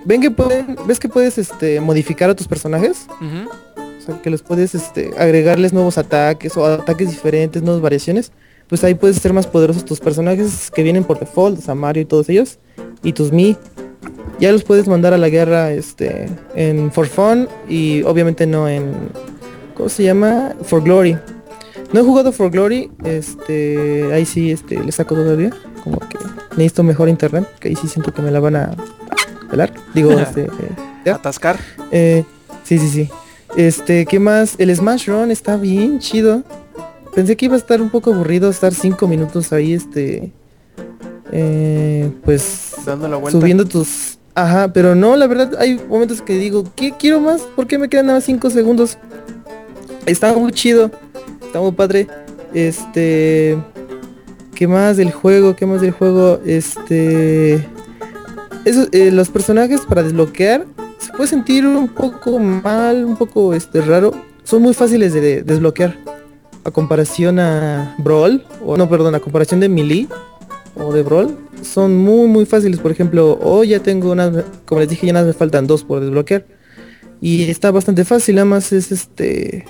Ven 0.05 0.21
que 0.21 0.31
pueden. 0.31 0.75
¿Ves 0.87 0.99
que 0.99 1.07
puedes 1.09 1.37
este 1.37 1.79
modificar 1.79 2.29
a 2.29 2.35
tus 2.35 2.47
personajes? 2.47 3.05
O 3.19 4.05
sea, 4.05 4.21
que 4.21 4.29
los 4.29 4.41
puedes 4.41 4.75
este, 4.75 5.11
agregarles 5.17 5.71
nuevos 5.71 5.97
ataques 5.97 6.57
o 6.57 6.65
ataques 6.65 7.09
diferentes, 7.09 7.61
nuevas 7.63 7.81
variaciones. 7.81 8.33
Pues 8.67 8.83
ahí 8.83 8.95
puedes 8.95 9.17
hacer 9.17 9.31
más 9.33 9.47
poderosos 9.47 9.85
tus 9.85 9.99
personajes 10.01 10.71
que 10.71 10.83
vienen 10.83 11.03
por 11.05 11.19
default, 11.19 11.59
o 11.59 11.61
sea, 11.61 11.75
Mario 11.75 12.01
y 12.03 12.05
todos 12.05 12.27
ellos. 12.27 12.59
Y 13.01 13.13
tus 13.13 13.31
Mi. 13.31 13.55
Ya 14.39 14.51
los 14.51 14.63
puedes 14.63 14.87
mandar 14.87 15.13
a 15.13 15.17
la 15.17 15.29
guerra 15.29 15.71
este, 15.71 16.27
en 16.55 16.91
For 16.91 17.07
Fun 17.07 17.47
y 17.69 18.01
obviamente 18.03 18.45
no 18.45 18.67
en... 18.67 18.91
¿Cómo 19.75 19.89
se 19.89 20.03
llama? 20.03 20.53
For 20.63 20.83
Glory. 20.83 21.17
No 21.93 21.99
he 21.99 22.03
jugado 22.03 22.31
For 22.31 22.49
Glory, 22.49 22.91
este, 23.03 24.11
ahí 24.11 24.25
sí 24.25 24.51
este, 24.51 24.83
le 24.83 24.91
saco 24.91 25.15
todavía. 25.15 25.51
Como 25.83 25.99
que 25.99 26.17
necesito 26.51 26.83
mejor 26.83 27.09
internet, 27.09 27.47
que 27.59 27.69
ahí 27.69 27.75
sí 27.75 27.87
siento 27.87 28.13
que 28.13 28.21
me 28.21 28.31
la 28.31 28.39
van 28.39 28.55
a 28.55 28.75
pelar. 29.49 29.73
Digo, 29.93 30.11
este... 30.19 30.43
eh, 30.43 30.49
ya. 31.05 31.15
Atascar. 31.15 31.59
Eh, 31.91 32.23
sí, 32.63 32.79
sí, 32.79 32.87
sí. 32.89 33.09
Este, 33.55 34.05
¿qué 34.05 34.19
más? 34.19 34.55
El 34.57 34.75
Smash 34.75 35.07
Run 35.07 35.29
está 35.29 35.57
bien 35.57 35.99
chido. 35.99 36.43
Pensé 37.13 37.37
que 37.37 37.45
iba 37.45 37.55
a 37.55 37.59
estar 37.59 37.81
un 37.81 37.89
poco 37.91 38.11
aburrido 38.11 38.49
estar 38.49 38.73
cinco 38.73 39.07
minutos 39.07 39.53
ahí, 39.53 39.73
este, 39.73 40.31
eh, 41.31 42.11
pues 42.23 42.73
Dando 42.85 43.07
la 43.07 43.17
vuelta. 43.17 43.39
subiendo 43.39 43.65
tus, 43.65 44.17
ajá, 44.35 44.73
pero 44.73 44.95
no, 44.95 45.15
la 45.15 45.27
verdad 45.27 45.55
hay 45.59 45.79
momentos 45.89 46.21
que 46.21 46.37
digo, 46.37 46.63
¿qué 46.75 46.93
quiero 46.97 47.19
más? 47.19 47.41
¿Por 47.41 47.67
qué 47.67 47.77
me 47.77 47.89
quedan 47.89 48.07
nada 48.07 48.17
más 48.17 48.25
cinco 48.25 48.49
segundos? 48.49 48.97
Está 50.05 50.33
muy 50.33 50.51
chido, 50.51 50.91
está 51.41 51.59
muy 51.61 51.71
padre. 51.71 52.07
Este, 52.53 53.57
¿qué 54.53 54.67
más 54.67 54.97
del 54.97 55.11
juego? 55.11 55.55
¿Qué 55.55 55.65
más 55.65 55.81
del 55.81 55.91
juego? 55.91 56.39
Este, 56.45 57.55
eso, 58.65 58.87
eh, 58.91 59.11
los 59.11 59.29
personajes 59.29 59.81
para 59.81 60.03
desbloquear 60.03 60.65
se 60.97 61.11
puede 61.11 61.27
sentir 61.27 61.65
un 61.65 61.87
poco 61.87 62.39
mal, 62.39 63.05
un 63.05 63.17
poco 63.17 63.53
este 63.53 63.81
raro. 63.81 64.13
Son 64.43 64.61
muy 64.61 64.73
fáciles 64.73 65.13
de, 65.13 65.21
de 65.21 65.43
desbloquear. 65.43 65.97
A 66.65 66.71
comparación 66.71 67.39
a 67.39 67.93
Brawl, 67.97 68.45
o 68.65 68.77
no, 68.77 68.87
perdón, 68.87 69.15
a 69.15 69.19
comparación 69.19 69.59
de 69.59 69.67
Melee 69.67 70.07
o 70.75 70.93
de 70.93 71.03
Brawl, 71.03 71.37
son 71.61 71.97
muy 71.97 72.27
muy 72.27 72.45
fáciles. 72.45 72.79
Por 72.79 72.91
ejemplo, 72.91 73.37
hoy 73.41 73.69
ya 73.69 73.79
tengo 73.79 74.11
unas, 74.11 74.45
como 74.65 74.81
les 74.81 74.89
dije, 74.89 75.07
ya 75.07 75.13
nada 75.13 75.25
me 75.25 75.33
faltan 75.33 75.67
dos 75.67 75.83
por 75.83 76.01
desbloquear. 76.01 76.45
Y 77.21 77.43
está 77.43 77.71
bastante 77.71 78.03
fácil, 78.05 78.35
nada 78.35 78.45
más 78.45 78.73
es 78.73 78.91
este 78.91 79.65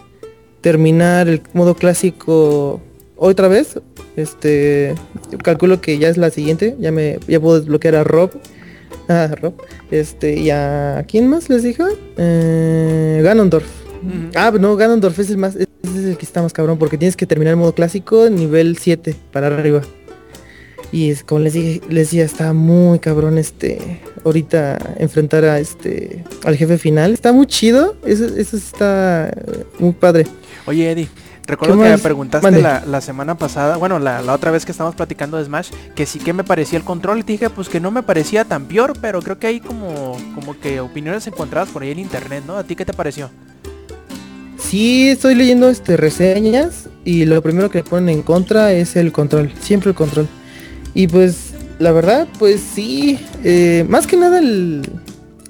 terminar 0.62 1.28
el 1.28 1.42
modo 1.54 1.76
clásico 1.76 2.82
otra 3.16 3.48
vez. 3.48 3.80
Este 4.16 4.96
calculo 5.44 5.82
que 5.82 5.98
ya 5.98 6.10
es 6.10 6.18
la 6.18 6.30
siguiente, 6.30 6.76
ya 6.80 6.92
me 6.92 7.20
ya 7.28 7.40
puedo 7.40 7.60
desbloquear 7.60 7.96
a 7.96 8.04
Rob. 8.04 8.32
Ah, 9.10 9.30
Rob. 9.42 9.54
Este, 9.92 10.40
y 10.40 10.50
a 10.50 11.06
¿quién 11.08 11.28
más 11.28 11.50
les 11.50 11.64
dije? 11.64 11.84
Eh, 12.18 13.22
Ganondorf. 13.24 13.68
Ah, 14.36 14.52
no, 14.60 14.76
Ganondorf 14.76 15.18
es 15.20 15.30
el 15.30 15.38
más 15.38 15.56
ese 15.56 15.68
es 15.84 16.06
el 16.06 16.18
que 16.18 16.26
está 16.26 16.42
más 16.42 16.54
cabrón 16.54 16.78
porque 16.78 16.98
tienes 16.98 17.16
que 17.16 17.26
terminar 17.26 17.52
el 17.52 17.58
modo 17.58 17.74
clásico 17.74 18.30
nivel 18.30 18.78
7 18.78 19.16
para 19.32 19.48
arriba. 19.48 19.82
Y 20.94 21.10
es 21.10 21.24
como 21.24 21.40
les 21.40 21.54
dije, 21.54 21.82
les 21.90 22.12
decía, 22.12 22.24
está 22.24 22.54
muy 22.54 23.00
cabrón 23.00 23.40
este 23.40 24.00
ahorita 24.24 24.78
enfrentar 25.00 25.44
a 25.44 25.58
este 25.58 26.24
al 26.46 26.56
jefe 26.56 26.78
final. 26.78 27.14
Está 27.14 27.34
muy 27.34 27.48
chido, 27.48 27.96
eso, 28.06 28.26
eso 28.26 28.56
está 28.56 29.34
muy 29.80 29.94
padre. 29.94 30.28
Oye, 30.68 30.92
Eddie, 30.92 31.10
recuerdo 31.48 31.78
¿Qué 31.78 31.84
que 31.86 31.90
me 31.90 31.98
preguntaste 31.98 32.62
la, 32.62 32.84
la 32.86 33.02
semana 33.02 33.36
pasada, 33.36 33.78
bueno, 33.78 33.98
la, 33.98 34.22
la 34.22 34.34
otra 34.34 34.52
vez 34.52 34.66
que 34.66 34.72
estábamos 34.72 34.96
platicando 34.96 35.38
de 35.38 35.46
Smash, 35.46 35.72
que 35.96 36.06
sí 36.06 36.20
que 36.20 36.32
me 36.32 36.44
parecía 36.44 36.78
el 36.78 36.86
control 36.86 37.22
y 37.22 37.24
te 37.24 37.32
dije, 37.32 37.50
pues 37.50 37.70
que 37.70 37.80
no 37.80 37.90
me 37.90 38.04
parecía 38.04 38.46
tan 38.46 38.66
peor, 38.66 38.94
pero 39.02 39.20
creo 39.24 39.40
que 39.40 39.48
hay 39.48 39.60
como, 39.62 40.16
como 40.36 40.60
que 40.60 40.80
opiniones 40.80 41.26
encontradas 41.26 41.70
por 41.70 41.82
ahí 41.82 41.90
en 41.90 41.98
internet, 41.98 42.44
¿no? 42.46 42.56
¿A 42.56 42.64
ti 42.64 42.76
qué 42.76 42.86
te 42.86 42.94
pareció? 42.94 43.32
Sí, 44.60 45.10
estoy 45.10 45.34
leyendo 45.34 45.70
este 45.70 45.98
reseñas 45.98 46.88
y 47.04 47.26
lo 47.26 47.42
primero 47.42 47.72
que 47.72 47.84
ponen 47.84 48.18
en 48.18 48.22
contra 48.22 48.74
es 48.74 48.96
el 48.96 49.12
control, 49.12 49.52
siempre 49.60 49.90
el 49.90 49.96
control. 49.96 50.28
Y 50.94 51.08
pues 51.08 51.52
la 51.80 51.92
verdad, 51.92 52.28
pues 52.40 52.62
sí, 52.62 53.20
eh, 53.44 53.86
más 53.90 54.08
que 54.08 54.18
nada 54.18 54.40
el 54.40 54.82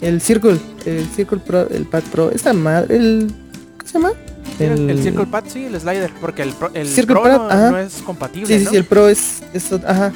el 0.02 0.22
Circle, 0.22 0.60
el 0.86 1.08
Circle 1.08 1.40
Pro, 1.40 1.68
el 1.70 1.86
Pad 1.86 2.04
Pro, 2.12 2.32
esa 2.32 2.54
madre, 2.54 2.98
el 2.98 3.32
¿qué 3.80 3.88
se 3.88 3.94
llama? 3.94 4.12
El, 4.60 4.90
el 4.90 5.02
Circle 5.02 5.26
Pad, 5.26 5.46
sí, 5.48 5.66
el 5.66 5.80
slider, 5.80 6.12
porque 6.20 6.42
el 6.44 6.52
Pro, 6.52 6.70
el 6.74 6.88
Circle 6.88 7.16
Pro 7.16 7.24
Pad, 7.24 7.38
no, 7.38 7.46
ajá. 7.50 7.72
no 7.72 7.78
es 7.80 7.94
compatible, 8.06 8.48
Sí, 8.48 8.60
sí, 8.60 8.66
¿no? 8.66 8.72
sí, 8.72 8.78
el 8.78 8.84
Pro 8.84 9.08
es, 9.08 9.42
es 9.54 9.72
ajá. 9.72 10.12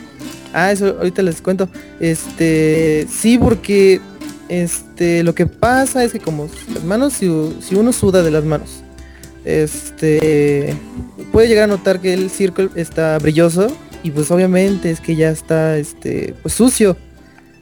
Ah, 0.54 0.72
eso 0.72 0.96
ahorita 0.98 1.22
les 1.22 1.42
cuento. 1.42 1.70
Este, 2.00 3.08
sí, 3.10 3.38
porque 3.38 4.02
este 4.50 5.24
lo 5.24 5.34
que 5.36 5.46
pasa 5.46 6.04
es 6.04 6.12
que 6.12 6.20
como 6.20 6.50
las 6.74 6.84
manos 6.84 7.14
si, 7.14 7.28
si 7.62 7.76
uno 7.76 7.92
suda 7.94 8.24
de 8.24 8.32
las 8.32 8.44
manos, 8.44 8.82
este 9.46 10.74
puede 11.32 11.48
llegar 11.48 11.66
a 11.66 11.68
notar 11.68 12.00
que 12.02 12.14
el 12.14 12.30
Circle 12.30 12.70
está 12.76 13.18
brilloso 13.20 13.68
y 14.08 14.12
pues 14.12 14.32
obviamente 14.32 14.90
es 14.90 15.02
que 15.02 15.18
ya 15.18 15.30
está 15.30 15.78
este 15.78 16.34
pues 16.42 16.54
sucio. 16.54 16.96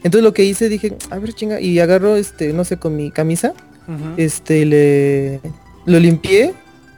Entonces 0.03 0.23
lo 0.23 0.31
que 0.35 0.43
hice 0.43 0.69
dije, 0.69 0.95
a 1.09 1.17
ver, 1.17 1.33
chinga, 1.33 1.59
y 1.59 1.79
agarro 1.79 2.17
este, 2.17 2.53
no 2.53 2.63
sé, 2.63 2.77
con 2.77 2.95
mi 2.95 3.09
camisa, 3.09 3.55
este 4.15 4.63
le 4.65 5.41
lo 5.85 5.99
limpié 5.99 6.53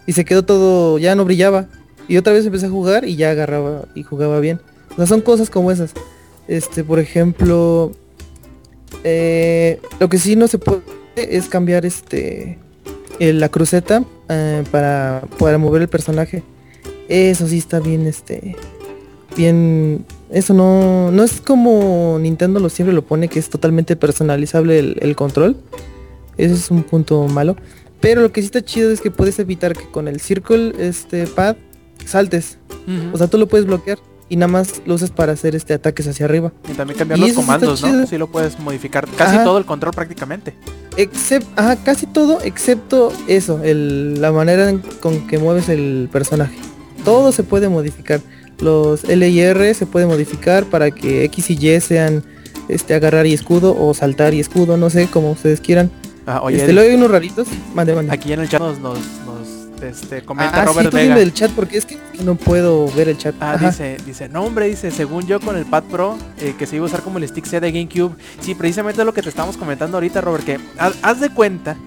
y 0.06 0.12
se 0.12 0.25
quedó 0.25 0.44
todo 0.44 0.98
ya 0.98 1.16
no 1.16 1.24
brillaba. 1.24 1.68
Y 2.10 2.18
otra 2.18 2.34
vez 2.34 2.46
empecé 2.46 2.66
a 2.66 2.70
jugar 2.70 3.06
y 3.06 3.16
ya 3.16 3.32
agarraba 3.32 3.86
y 3.96 4.04
jugaba 4.04 4.42
bien. 4.42 4.60
O 4.92 4.96
sea 4.98 5.06
son 5.06 5.22
cosas 5.22 5.50
como 5.50 5.72
esas. 5.72 5.94
Este 6.50 6.84
por 6.84 7.00
ejemplo 7.00 7.94
eh, 9.06 9.80
lo 10.01 10.10
que 10.10 10.18
sí 10.18 10.36
no 10.36 10.50
se 10.50 10.60
puede 10.60 10.82
es 11.16 11.48
cambiar 11.48 11.86
este 11.86 12.60
eh, 13.20 13.32
la 13.32 13.48
cruceta 13.48 14.04
eh, 14.27 14.66
para 14.72 15.24
para 15.39 15.58
mover 15.58 15.84
el 15.84 15.88
personaje. 15.88 16.44
Eso 17.08 17.48
sí 17.48 17.60
está 17.60 17.80
bien 17.80 18.08
este 18.08 18.58
bien 19.38 20.06
eso 20.29 20.53
no 20.53 21.12
no 21.12 21.24
es 21.24 21.39
como 21.39 22.17
Nintendo 22.20 22.60
lo 22.60 22.70
siempre 22.70 22.94
lo 22.94 23.03
pone 23.03 23.29
que 23.29 23.39
es 23.39 23.50
totalmente 23.50 23.96
personalizable 23.96 24.79
el, 24.79 24.98
el 25.00 25.15
control 25.15 25.56
ese 26.38 26.53
es 26.53 26.72
un 26.72 26.84
punto 26.84 27.24
malo. 27.27 27.56
Pero 28.00 28.22
lo 28.22 28.32
que 28.32 28.41
sí 28.41 28.46
está 28.46 28.63
chido 28.63 28.91
es 28.91 29.01
que 29.01 29.12
puedes 29.12 29.39
evitar 29.39 29.74
que 29.75 29.89
con 29.89 30.08
el 30.08 30.20
Circle 30.22 30.74
este 30.77 31.25
pad 31.27 31.56
saltes. 32.06 32.60
O 33.12 33.17
sea, 33.17 33.27
tú 33.27 33.38
lo 33.38 33.48
puedes 33.48 33.65
bloquear 33.65 33.98
y 34.29 34.38
nada 34.38 34.48
más 34.48 34.82
lo 34.86 34.94
usas 34.94 35.10
para 35.10 35.34
hacer 35.34 35.56
este 35.56 35.74
ataques 35.74 36.08
hacia 36.08 36.25
arriba. 36.25 36.53
y 36.70 36.74
también 36.74 36.98
cambiar 36.98 37.17
y 37.17 37.22
los 37.22 37.32
eso 37.32 37.41
comandos, 37.41 37.82
¿no? 37.82 38.08
Sí 38.08 38.17
lo 38.17 38.27
puedes 38.27 38.60
modificar, 38.60 39.08
casi 39.17 39.36
Ajá. 39.36 39.44
todo 39.44 39.58
el 39.58 39.65
control 39.65 39.94
prácticamente. 39.94 40.53
Excepto, 40.96 41.50
ajá, 41.56 41.75
casi 41.77 42.06
todo 42.06 42.39
excepto 42.41 43.12
eso, 43.27 43.62
el, 43.63 44.22
la 44.22 44.32
manera 44.32 44.74
con 45.01 45.27
que 45.27 45.38
mueves 45.38 45.70
el 45.70 46.08
personaje. 46.12 46.56
Todo 47.03 47.32
se 47.32 47.44
puede 47.44 47.67
modificar. 47.67 48.22
Los 48.60 49.04
L 49.04 49.28
y 49.30 49.40
R 49.40 49.74
se 49.74 49.86
puede 49.86 50.06
modificar 50.06 50.66
para 50.66 50.92
que 50.92 51.24
X 51.26 51.50
y 51.52 51.70
Y 51.70 51.80
sean 51.82 52.24
este 52.70 52.94
agarrar 52.96 53.26
y 53.28 53.34
escudo 53.34 53.76
o 53.80 53.94
saltar 53.94 54.34
y 54.34 54.40
escudo, 54.40 54.78
no 54.78 54.90
sé, 54.90 55.08
como 55.08 55.32
ustedes 55.32 55.62
quieran. 55.62 55.90
Ah, 56.26 56.42
oye, 56.44 56.58
este, 56.58 56.66
Eddie, 56.66 56.74
luego 56.74 56.90
hay 56.90 56.96
unos 56.96 57.12
raritos. 57.12 57.48
Mande, 57.74 57.96
mande. 57.96 58.12
aquí 58.12 58.34
en 58.34 58.42
el 58.42 58.50
chat 58.50 58.60
nos, 58.60 58.80
nos, 58.80 58.98
nos, 59.26 59.82
este, 59.82 60.24
comenta 60.24 60.58
Ah, 60.58 60.62
sí, 60.64 60.68
Robert 60.68 60.90
tú 60.90 60.98
Vega. 60.98 61.10
dime 61.10 61.20
del 61.22 61.34
chat 61.34 61.52
porque 61.52 61.78
es 61.78 61.86
que 61.86 61.98
no 62.24 62.36
puedo 62.36 62.92
ver 62.92 63.08
el 63.08 63.18
chat. 63.18 63.36
Ah, 63.40 63.54
Ajá. 63.54 63.68
dice, 63.70 63.98
dice, 64.06 64.28
no 64.28 64.44
hombre, 64.44 64.68
dice, 64.68 64.92
según 64.92 65.26
yo 65.28 65.40
con 65.40 65.56
el 65.56 65.66
Pad 65.66 65.84
Pro, 65.84 66.18
eh, 66.42 66.54
que 66.58 66.66
se 66.66 66.76
iba 66.76 66.86
a 66.86 66.88
usar 66.90 67.02
como 67.02 67.20
el 67.20 67.28
Stick 67.28 67.46
C 67.46 67.60
de 67.62 67.72
GameCube. 67.72 68.16
Sí, 68.42 68.56
precisamente 68.56 69.06
lo 69.06 69.14
que 69.14 69.22
te 69.22 69.30
estábamos 69.30 69.56
comentando 69.56 69.96
ahorita, 69.98 70.20
Robert, 70.20 70.44
que 70.44 70.60
haz, 70.78 70.96
haz 71.04 71.22
de 71.22 71.30
cuenta 71.30 71.78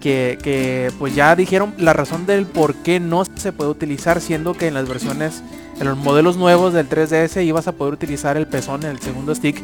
que, 0.00 0.38
que, 0.42 0.90
pues 0.98 1.14
ya 1.14 1.36
dijeron 1.36 1.74
la 1.76 1.92
razón 1.92 2.24
del 2.24 2.46
por 2.46 2.76
qué 2.76 3.00
no 3.00 3.24
se 3.34 3.52
puede 3.52 3.68
utilizar, 3.68 4.22
siendo 4.22 4.54
que 4.54 4.68
en 4.68 4.72
las 4.74 4.88
versiones, 4.88 5.42
en 5.80 5.88
los 5.88 5.96
modelos 5.96 6.36
nuevos 6.36 6.72
del 6.72 6.88
3DS 6.88 7.42
ibas 7.44 7.66
a 7.66 7.72
poder 7.72 7.94
utilizar 7.94 8.36
el 8.36 8.46
pezón 8.46 8.84
en 8.84 8.90
el 8.90 9.00
segundo 9.00 9.34
stick 9.34 9.62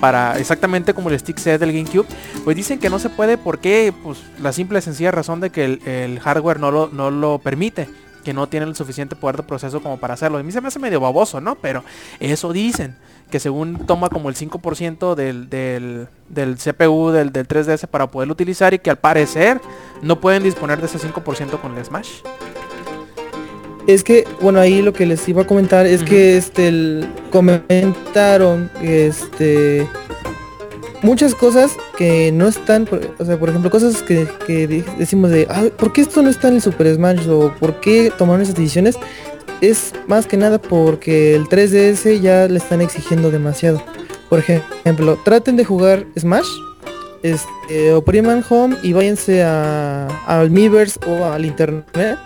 para 0.00 0.38
exactamente 0.38 0.92
como 0.92 1.08
el 1.08 1.18
stick 1.18 1.38
C 1.38 1.56
del 1.56 1.72
GameCube, 1.72 2.06
pues 2.44 2.56
dicen 2.56 2.78
que 2.78 2.90
no 2.90 2.98
se 2.98 3.08
puede 3.08 3.38
porque 3.38 3.92
pues 4.02 4.18
la 4.38 4.52
simple 4.52 4.78
y 4.78 4.82
sencilla 4.82 5.10
razón 5.10 5.40
de 5.40 5.50
que 5.50 5.64
el, 5.64 6.20
hardware 6.20 6.60
no 6.60 6.70
lo, 6.70 6.88
no 6.88 7.10
lo 7.10 7.38
permite, 7.38 7.88
que 8.22 8.34
no 8.34 8.46
tiene 8.46 8.66
el 8.66 8.76
suficiente 8.76 9.16
poder 9.16 9.38
de 9.38 9.42
proceso 9.44 9.82
como 9.82 9.98
para 9.98 10.14
hacerlo. 10.14 10.36
A 10.36 10.42
mí 10.42 10.52
se 10.52 10.60
me 10.60 10.68
hace 10.68 10.78
medio 10.78 11.00
baboso, 11.00 11.40
¿no? 11.40 11.54
Pero 11.54 11.82
eso 12.20 12.52
dicen, 12.52 12.96
que 13.30 13.40
según 13.40 13.86
toma 13.86 14.10
como 14.10 14.28
el 14.28 14.36
5% 14.36 15.14
del, 15.14 15.48
del, 15.48 16.08
del 16.28 16.56
CPU 16.56 17.10
del, 17.10 17.32
del 17.32 17.48
3DS 17.48 17.86
para 17.86 18.10
poderlo 18.10 18.32
utilizar 18.32 18.74
y 18.74 18.78
que 18.78 18.90
al 18.90 18.98
parecer 18.98 19.60
no 20.02 20.20
pueden 20.20 20.42
disponer 20.42 20.80
de 20.80 20.86
ese 20.86 20.98
5% 20.98 21.60
con 21.60 21.76
el 21.76 21.84
Smash. 21.84 22.20
Es 23.86 24.02
que, 24.02 24.24
bueno, 24.40 24.60
ahí 24.60 24.80
lo 24.80 24.92
que 24.92 25.04
les 25.06 25.28
iba 25.28 25.42
a 25.42 25.46
comentar 25.46 25.86
es 25.86 26.02
que 26.02 26.36
este 26.38 26.68
el- 26.68 27.06
comentaron 27.30 28.70
este 28.82 29.86
muchas 31.02 31.34
cosas 31.34 31.72
que 31.98 32.32
no 32.32 32.48
están, 32.48 32.86
por- 32.86 33.14
o 33.18 33.24
sea, 33.26 33.38
por 33.38 33.50
ejemplo, 33.50 33.70
cosas 33.70 34.02
que, 34.02 34.26
que 34.46 34.66
decimos 34.98 35.30
de, 35.30 35.46
"Ah, 35.50 35.64
¿por 35.76 35.92
qué 35.92 36.00
esto 36.00 36.22
no 36.22 36.30
está 36.30 36.48
en 36.48 36.54
el 36.54 36.62
Super 36.62 36.94
Smash? 36.94 37.28
o 37.28 37.52
¿por 37.60 37.78
qué 37.80 38.10
tomaron 38.16 38.40
esas 38.40 38.54
decisiones? 38.54 38.96
Es 39.60 39.92
más 40.06 40.26
que 40.26 40.38
nada 40.38 40.58
porque 40.58 41.34
el 41.34 41.46
3DS 41.48 42.20
ya 42.22 42.48
le 42.48 42.56
están 42.56 42.80
exigiendo 42.80 43.30
demasiado. 43.30 43.82
Por 44.30 44.38
ejemplo, 44.38 45.18
traten 45.24 45.56
de 45.56 45.64
jugar 45.66 46.06
Smash, 46.18 46.48
este, 47.22 47.92
opriman 47.92 48.42
Home 48.48 48.76
y 48.82 48.94
váyanse 48.94 49.42
a, 49.42 50.06
al 50.26 50.50
Miiverse 50.50 50.98
o 51.06 51.24
al 51.26 51.44
Internet 51.44 52.18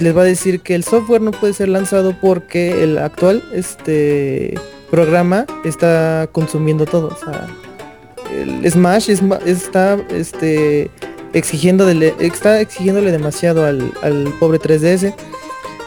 les 0.00 0.16
va 0.16 0.22
a 0.22 0.24
decir 0.24 0.60
que 0.60 0.74
el 0.74 0.84
software 0.84 1.20
no 1.22 1.30
puede 1.32 1.52
ser 1.52 1.68
lanzado 1.68 2.14
porque 2.20 2.82
el 2.82 2.98
actual 2.98 3.42
este 3.52 4.54
programa 4.90 5.46
está 5.64 6.28
consumiendo 6.32 6.84
todo. 6.86 7.08
O 7.08 7.16
sea, 7.16 7.46
el 8.32 8.70
Smash 8.70 9.10
es 9.10 9.22
ma- 9.22 9.40
está 9.44 9.98
este 10.10 10.90
exigiéndole, 11.32 12.14
está 12.20 12.60
exigiéndole 12.60 13.10
demasiado 13.10 13.64
al, 13.64 13.92
al 14.02 14.32
pobre 14.38 14.58
3DS. 14.58 15.14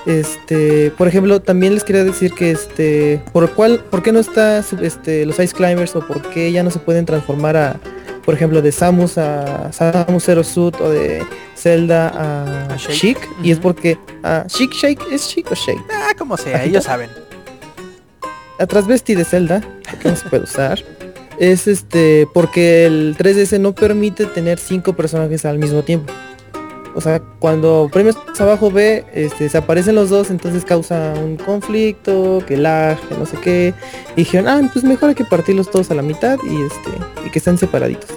Este, 0.05 0.91
por 0.97 1.07
ejemplo, 1.07 1.41
también 1.41 1.73
les 1.73 1.83
quería 1.83 2.03
decir 2.03 2.31
que 2.33 2.51
este, 2.51 3.21
por 3.33 3.49
cuál, 3.51 3.79
por 3.89 4.03
qué 4.03 4.11
no 4.11 4.19
está 4.19 4.59
este 4.81 5.25
los 5.25 5.39
Ice 5.39 5.55
Climbers 5.55 5.95
o 5.95 6.05
por 6.05 6.21
qué 6.29 6.51
ya 6.51 6.61
no 6.61 6.69
se 6.69 6.77
pueden 6.79 7.05
transformar 7.05 7.57
a, 7.57 7.79
por 8.25 8.33
ejemplo, 8.33 8.61
de 8.61 8.71
Samus 8.71 9.17
a 9.17 9.71
Samus 9.71 10.23
Zero 10.23 10.43
Suit 10.43 10.75
o 10.81 10.89
de 10.89 11.23
Zelda 11.55 12.09
a, 12.09 12.73
A 12.73 12.77
Shake. 12.77 12.93
Chic 12.93 13.29
y 13.43 13.51
es 13.51 13.59
porque 13.59 13.97
a 14.23 14.45
Chic 14.47 14.73
Shake 14.73 15.01
es 15.11 15.27
Chic 15.29 15.51
o 15.51 15.55
Shake. 15.55 15.83
Ah, 15.91 16.13
como 16.17 16.35
sea, 16.35 16.63
ellos 16.63 16.83
saben. 16.83 17.09
A 18.57 18.65
transvesti 18.65 19.15
de 19.15 19.25
Zelda, 19.25 19.61
que 20.01 20.07
no 20.07 20.15
se 20.15 20.29
puede 20.29 20.43
usar, 20.43 20.81
es 21.39 21.67
este 21.67 22.25
porque 22.33 22.85
el 22.85 23.17
3DS 23.17 23.59
no 23.59 23.75
permite 23.75 24.25
tener 24.27 24.59
cinco 24.59 24.93
personajes 24.93 25.43
al 25.43 25.59
mismo 25.59 25.83
tiempo. 25.83 26.13
O 26.95 27.01
sea, 27.01 27.19
cuando 27.39 27.89
premios 27.91 28.15
abajo 28.39 28.71
B, 28.71 29.05
este, 29.13 29.49
se 29.49 29.57
aparecen 29.57 29.95
los 29.95 30.09
dos, 30.09 30.31
entonces 30.31 30.63
causa 30.63 31.13
un 31.21 31.35
conflicto, 31.35 32.41
que 32.47 32.55
lag, 32.55 32.97
que 33.09 33.15
no 33.15 33.25
sé 33.25 33.37
qué. 33.43 33.73
Y 34.15 34.21
dijeron, 34.21 34.47
ah, 34.47 34.69
pues 34.71 34.85
mejor 34.85 35.09
hay 35.09 35.15
que 35.15 35.25
partirlos 35.25 35.69
todos 35.69 35.91
a 35.91 35.95
la 35.95 36.01
mitad 36.01 36.37
y 36.43 36.61
este, 36.63 37.25
y 37.25 37.29
que 37.29 37.39
estén 37.39 37.57
separaditos. 37.57 38.09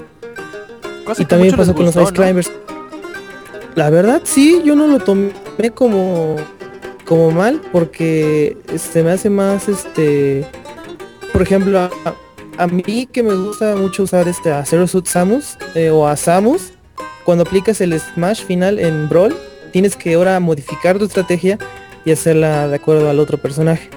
Cosa 1.04 1.22
Y 1.22 1.24
que 1.24 1.30
también 1.30 1.56
pasó 1.56 1.74
con 1.74 1.86
los 1.86 1.96
Ice 1.96 2.04
¿no? 2.04 2.12
Climbers. 2.12 2.52
La 3.74 3.90
verdad, 3.90 4.22
sí, 4.24 4.62
yo 4.64 4.76
no 4.76 4.86
lo 4.86 5.00
tomé 5.00 5.32
como 5.74 6.36
como 7.04 7.30
mal 7.30 7.60
porque 7.72 8.58
se 8.76 9.02
me 9.02 9.12
hace 9.12 9.30
más 9.30 9.66
este 9.66 10.46
por 11.32 11.40
ejemplo 11.40 11.78
a, 11.78 11.90
a 12.58 12.66
mí 12.66 13.08
que 13.10 13.22
me 13.22 13.34
gusta 13.34 13.76
mucho 13.76 14.02
usar 14.02 14.28
este 14.28 14.52
a 14.52 14.66
Zero 14.66 14.86
Suit 14.86 15.06
Samus 15.06 15.56
eh, 15.74 15.88
o 15.88 16.06
a 16.06 16.18
Samus 16.18 16.72
cuando 17.28 17.42
aplicas 17.44 17.82
el 17.82 17.92
smash 18.00 18.42
final 18.42 18.78
en 18.78 19.06
Brawl 19.06 19.36
tienes 19.70 19.96
que 19.96 20.14
ahora 20.14 20.40
modificar 20.40 20.96
tu 20.98 21.04
estrategia 21.04 21.58
y 22.06 22.10
hacerla 22.10 22.68
de 22.68 22.76
acuerdo 22.76 23.10
al 23.10 23.20
otro 23.20 23.36
personaje 23.36 23.90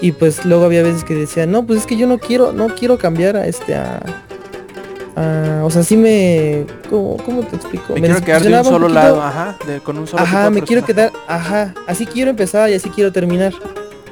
y 0.00 0.10
pues 0.10 0.44
luego 0.44 0.64
había 0.64 0.82
veces 0.82 1.04
que 1.04 1.14
decía 1.14 1.46
no 1.46 1.64
pues 1.64 1.78
es 1.78 1.86
que 1.86 1.96
yo 1.96 2.08
no 2.08 2.18
quiero 2.18 2.52
no 2.52 2.74
quiero 2.74 2.98
cambiar 2.98 3.36
a 3.36 3.46
este 3.46 3.76
a, 3.76 4.00
a- 5.14 5.60
o 5.62 5.70
sea 5.70 5.84
sí 5.84 5.96
me 5.96 6.66
¿cómo, 6.90 7.18
cómo 7.18 7.42
te 7.42 7.54
explico 7.54 7.92
Me 7.94 8.00
quiero 8.00 8.20
quedar 8.20 8.42
de 8.42 8.58
un 8.58 8.64
solo 8.64 8.88
lado, 8.88 9.22
ajá, 9.22 9.56
de- 9.64 9.78
con 9.78 9.96
un 9.98 10.08
solo 10.08 10.20
Ajá, 10.20 10.50
me 10.50 10.62
quiero 10.62 10.84
personaje. 10.84 11.12
quedar, 11.12 11.24
ajá, 11.28 11.74
así 11.86 12.04
quiero 12.04 12.30
empezar 12.30 12.68
y 12.68 12.74
así 12.74 12.88
quiero 12.90 13.12
terminar. 13.12 13.52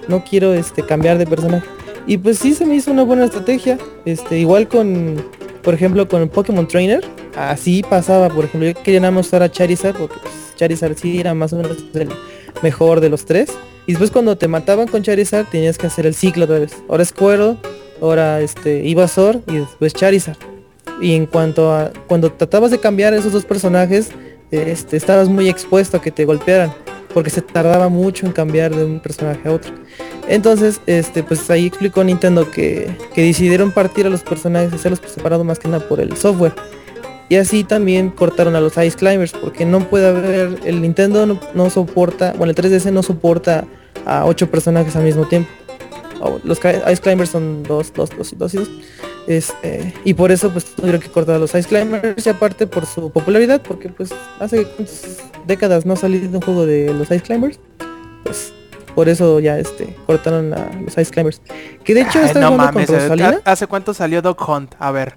No 0.06 0.22
quiero 0.22 0.54
este 0.54 0.84
cambiar 0.84 1.18
de 1.18 1.26
personaje. 1.26 1.66
Y 2.06 2.18
pues 2.18 2.38
sí 2.38 2.54
se 2.54 2.64
me 2.66 2.76
hizo 2.76 2.90
una 2.92 3.02
buena 3.02 3.24
estrategia. 3.24 3.78
Este, 4.04 4.38
igual 4.38 4.66
con, 4.68 5.24
por 5.62 5.74
ejemplo, 5.74 6.08
con 6.08 6.22
el 6.22 6.28
Pokémon 6.28 6.66
Trainer, 6.68 7.04
así 7.48 7.82
pasaba, 7.82 8.28
por 8.28 8.44
ejemplo, 8.44 8.68
yo 8.68 8.82
quería 8.82 9.00
nada 9.00 9.18
a 9.20 9.50
Charizard 9.50 9.96
porque 9.96 10.16
pues, 10.20 10.34
Charizard 10.56 10.96
sí 10.96 11.20
era 11.20 11.34
más 11.34 11.52
o 11.52 11.56
menos 11.56 11.78
el 11.94 12.08
mejor 12.62 13.00
de 13.00 13.08
los 13.08 13.24
tres. 13.24 13.50
Y 13.86 13.92
después 13.92 14.10
cuando 14.10 14.36
te 14.36 14.46
mataban 14.48 14.86
con 14.88 15.02
Charizard 15.02 15.46
tenías 15.46 15.78
que 15.78 15.86
hacer 15.86 16.06
el 16.06 16.14
ciclo 16.14 16.44
otra 16.44 16.58
vez. 16.58 16.72
Ahora 16.88 17.04
Squirtle, 17.04 17.56
ahora 18.00 18.40
este 18.40 18.84
Ivysaur 18.84 19.40
y 19.46 19.56
después 19.56 19.94
Charizard. 19.94 20.36
Y 21.00 21.14
en 21.14 21.26
cuanto 21.26 21.72
a 21.72 21.90
cuando 22.06 22.30
tratabas 22.32 22.70
de 22.70 22.78
cambiar 22.78 23.14
esos 23.14 23.32
dos 23.32 23.44
personajes, 23.44 24.10
este, 24.50 24.96
estabas 24.96 25.28
muy 25.28 25.48
expuesto 25.48 25.96
a 25.96 26.02
que 26.02 26.10
te 26.10 26.24
golpearan, 26.24 26.74
porque 27.14 27.30
se 27.30 27.40
tardaba 27.40 27.88
mucho 27.88 28.26
en 28.26 28.32
cambiar 28.32 28.74
de 28.74 28.84
un 28.84 29.00
personaje 29.00 29.48
a 29.48 29.52
otro. 29.52 29.72
Entonces, 30.28 30.80
este, 30.86 31.22
pues 31.22 31.48
ahí 31.50 31.66
explicó 31.66 32.04
Nintendo 32.04 32.50
que, 32.50 32.94
que 33.14 33.22
decidieron 33.22 33.72
partir 33.72 34.06
a 34.06 34.10
los 34.10 34.22
personajes, 34.22 34.72
hacerlos 34.72 35.00
por 35.00 35.08
separado 35.08 35.42
más 35.44 35.58
que 35.58 35.68
nada 35.68 35.88
por 35.88 36.00
el 36.00 36.16
software. 36.16 36.52
Y 37.30 37.36
así 37.36 37.64
también 37.64 38.10
cortaron 38.10 38.54
a 38.56 38.60
los 38.60 38.76
Ice 38.76 38.96
Climbers, 38.98 39.32
porque 39.32 39.64
no 39.64 39.88
puede 39.88 40.08
haber, 40.08 40.58
el 40.64 40.82
Nintendo 40.82 41.24
no, 41.26 41.40
no 41.54 41.70
soporta, 41.70 42.34
bueno, 42.36 42.50
el 42.50 42.56
3DS 42.56 42.90
no 42.92 43.02
soporta 43.02 43.64
a 44.04 44.26
ocho 44.26 44.50
personajes 44.50 44.94
al 44.96 45.04
mismo 45.04 45.26
tiempo. 45.26 45.48
Los 46.44 46.58
Ice 46.58 47.00
Climbers 47.00 47.30
son 47.30 47.62
dos, 47.62 47.92
dos, 47.94 48.10
dos 48.16 48.32
y 48.32 48.36
dos 48.36 48.52
y 48.54 48.56
dos. 48.58 48.70
Este, 49.26 49.94
y 50.04 50.12
por 50.14 50.32
eso 50.32 50.50
pues 50.50 50.64
tuvieron 50.64 51.00
que 51.00 51.08
cortar 51.08 51.36
a 51.36 51.38
los 51.38 51.54
Ice 51.54 51.68
Climbers 51.68 52.26
y 52.26 52.28
aparte 52.28 52.66
por 52.66 52.84
su 52.84 53.10
popularidad, 53.10 53.62
porque 53.62 53.88
pues 53.90 54.10
hace 54.40 54.66
décadas 55.46 55.86
no 55.86 55.92
ha 55.94 55.96
salido 55.96 56.36
un 56.38 56.42
juego 56.44 56.66
de 56.66 56.92
los 56.92 57.10
Ice 57.12 57.20
Climbers. 57.20 57.58
Pues 58.24 58.52
por 58.94 59.08
eso 59.08 59.38
ya 59.40 59.56
este 59.58 59.96
cortaron 60.06 60.52
a 60.52 60.68
los 60.84 60.98
Ice 60.98 61.10
Climbers. 61.12 61.40
Que 61.84 61.94
de 61.94 62.00
hecho 62.02 62.18
Ay, 62.18 62.26
está 62.26 62.40
no 62.40 62.50
jugando 62.50 62.72
mames, 62.72 62.86
con 62.86 62.96
¿ha- 62.96 62.98
Rosalina, 63.02 63.40
¿hace 63.44 63.66
cuánto 63.68 63.94
salió 63.94 64.20
Dog 64.20 64.36
Hunt? 64.50 64.74
A 64.80 64.90
ver. 64.90 65.14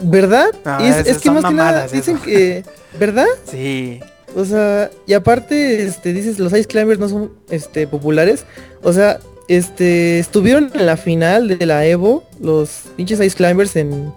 ¿Verdad? 0.00 0.48
Ah, 0.64 0.78
es, 0.82 1.18
que 1.18 1.30
más 1.30 1.44
que 1.44 1.54
nada 1.54 1.86
dicen 1.86 2.16
eso. 2.16 2.24
que, 2.24 2.64
¿verdad? 2.98 3.26
Sí. 3.50 4.00
O 4.36 4.44
sea, 4.44 4.90
y 5.06 5.14
aparte, 5.14 5.84
este, 5.84 6.12
dices, 6.12 6.38
los 6.38 6.52
Ice 6.52 6.66
Climbers 6.66 7.00
no 7.00 7.08
son, 7.08 7.32
este, 7.50 7.86
populares. 7.86 8.44
O 8.82 8.92
sea, 8.92 9.20
este, 9.48 10.18
estuvieron 10.18 10.70
en 10.74 10.86
la 10.86 10.96
final 10.96 11.48
de 11.48 11.64
la 11.64 11.86
Evo, 11.86 12.24
los 12.40 12.82
pinches 12.96 13.20
Ice 13.20 13.36
Climbers 13.36 13.74
en... 13.76 14.12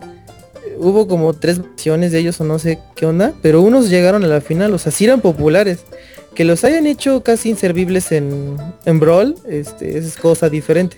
Hubo 0.78 1.08
como 1.08 1.34
tres 1.34 1.62
versiones 1.62 2.12
de 2.12 2.20
ellos 2.20 2.42
o 2.42 2.44
no 2.44 2.58
sé 2.58 2.80
qué 2.96 3.06
onda, 3.06 3.34
pero 3.42 3.62
unos 3.62 3.90
llegaron 3.90 4.24
a 4.24 4.28
la 4.28 4.42
final, 4.42 4.74
o 4.74 4.80
sea, 4.80 4.92
sí 4.92 5.06
eran 5.06 5.22
populares. 5.22 5.80
Que 6.34 6.44
los 6.44 6.64
hayan 6.64 6.88
hecho 6.88 7.24
casi 7.24 7.50
inservibles 7.50 8.12
en, 8.12 8.58
en 8.86 9.00
Brawl, 9.00 9.36
este, 9.48 9.98
es 9.98 10.18
cosa 10.18 10.50
diferente. 10.50 10.98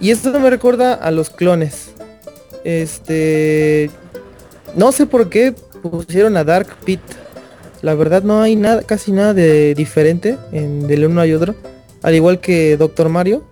Y 0.00 0.10
esto 0.10 0.38
me 0.38 0.50
recuerda 0.50 0.94
a 0.94 1.10
los 1.10 1.30
clones. 1.30 1.90
Este... 2.66 3.90
No 4.74 4.90
sé 4.90 5.06
por 5.06 5.30
qué 5.30 5.54
pusieron 5.82 6.36
a 6.36 6.42
Dark 6.42 6.66
Pit. 6.84 7.00
La 7.80 7.94
verdad 7.94 8.24
no 8.24 8.42
hay 8.42 8.56
nada, 8.56 8.82
casi 8.82 9.12
nada 9.12 9.32
de 9.34 9.74
diferente 9.76 10.36
en 10.50 10.88
del 10.88 11.06
uno 11.06 11.24
y 11.24 11.32
otro. 11.32 11.54
Al 12.02 12.16
igual 12.16 12.40
que 12.40 12.76
Doctor 12.76 13.08
Mario. 13.08 13.44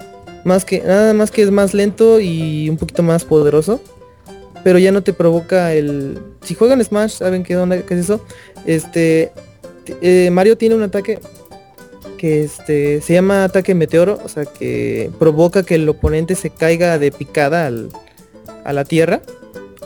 Más 0.44 0.64
que, 0.64 0.80
nada 0.80 1.14
más 1.14 1.30
que 1.30 1.42
es 1.42 1.52
más 1.52 1.74
lento 1.74 2.18
y 2.18 2.68
un 2.68 2.76
poquito 2.76 3.04
más 3.04 3.24
poderoso. 3.24 3.80
Pero 4.64 4.80
ya 4.80 4.90
no 4.90 5.02
te 5.02 5.12
provoca 5.12 5.72
el. 5.72 6.18
Si 6.42 6.54
juegan 6.56 6.82
Smash, 6.84 7.12
saben 7.18 7.44
qué 7.44 7.56
onda, 7.56 7.76
es 7.76 7.90
eso. 7.92 8.20
Este. 8.66 9.30
eh, 10.02 10.28
Mario 10.32 10.58
tiene 10.58 10.74
un 10.74 10.82
ataque 10.82 11.20
que 12.18 12.42
este 12.42 13.00
se 13.00 13.12
llama 13.12 13.44
ataque 13.44 13.74
meteoro, 13.74 14.18
o 14.24 14.28
sea 14.28 14.44
que 14.44 15.10
provoca 15.18 15.62
que 15.62 15.76
el 15.76 15.88
oponente 15.88 16.34
se 16.34 16.50
caiga 16.50 16.98
de 16.98 17.12
picada 17.12 17.66
al, 17.66 17.90
a 18.64 18.72
la 18.72 18.84
tierra. 18.84 19.20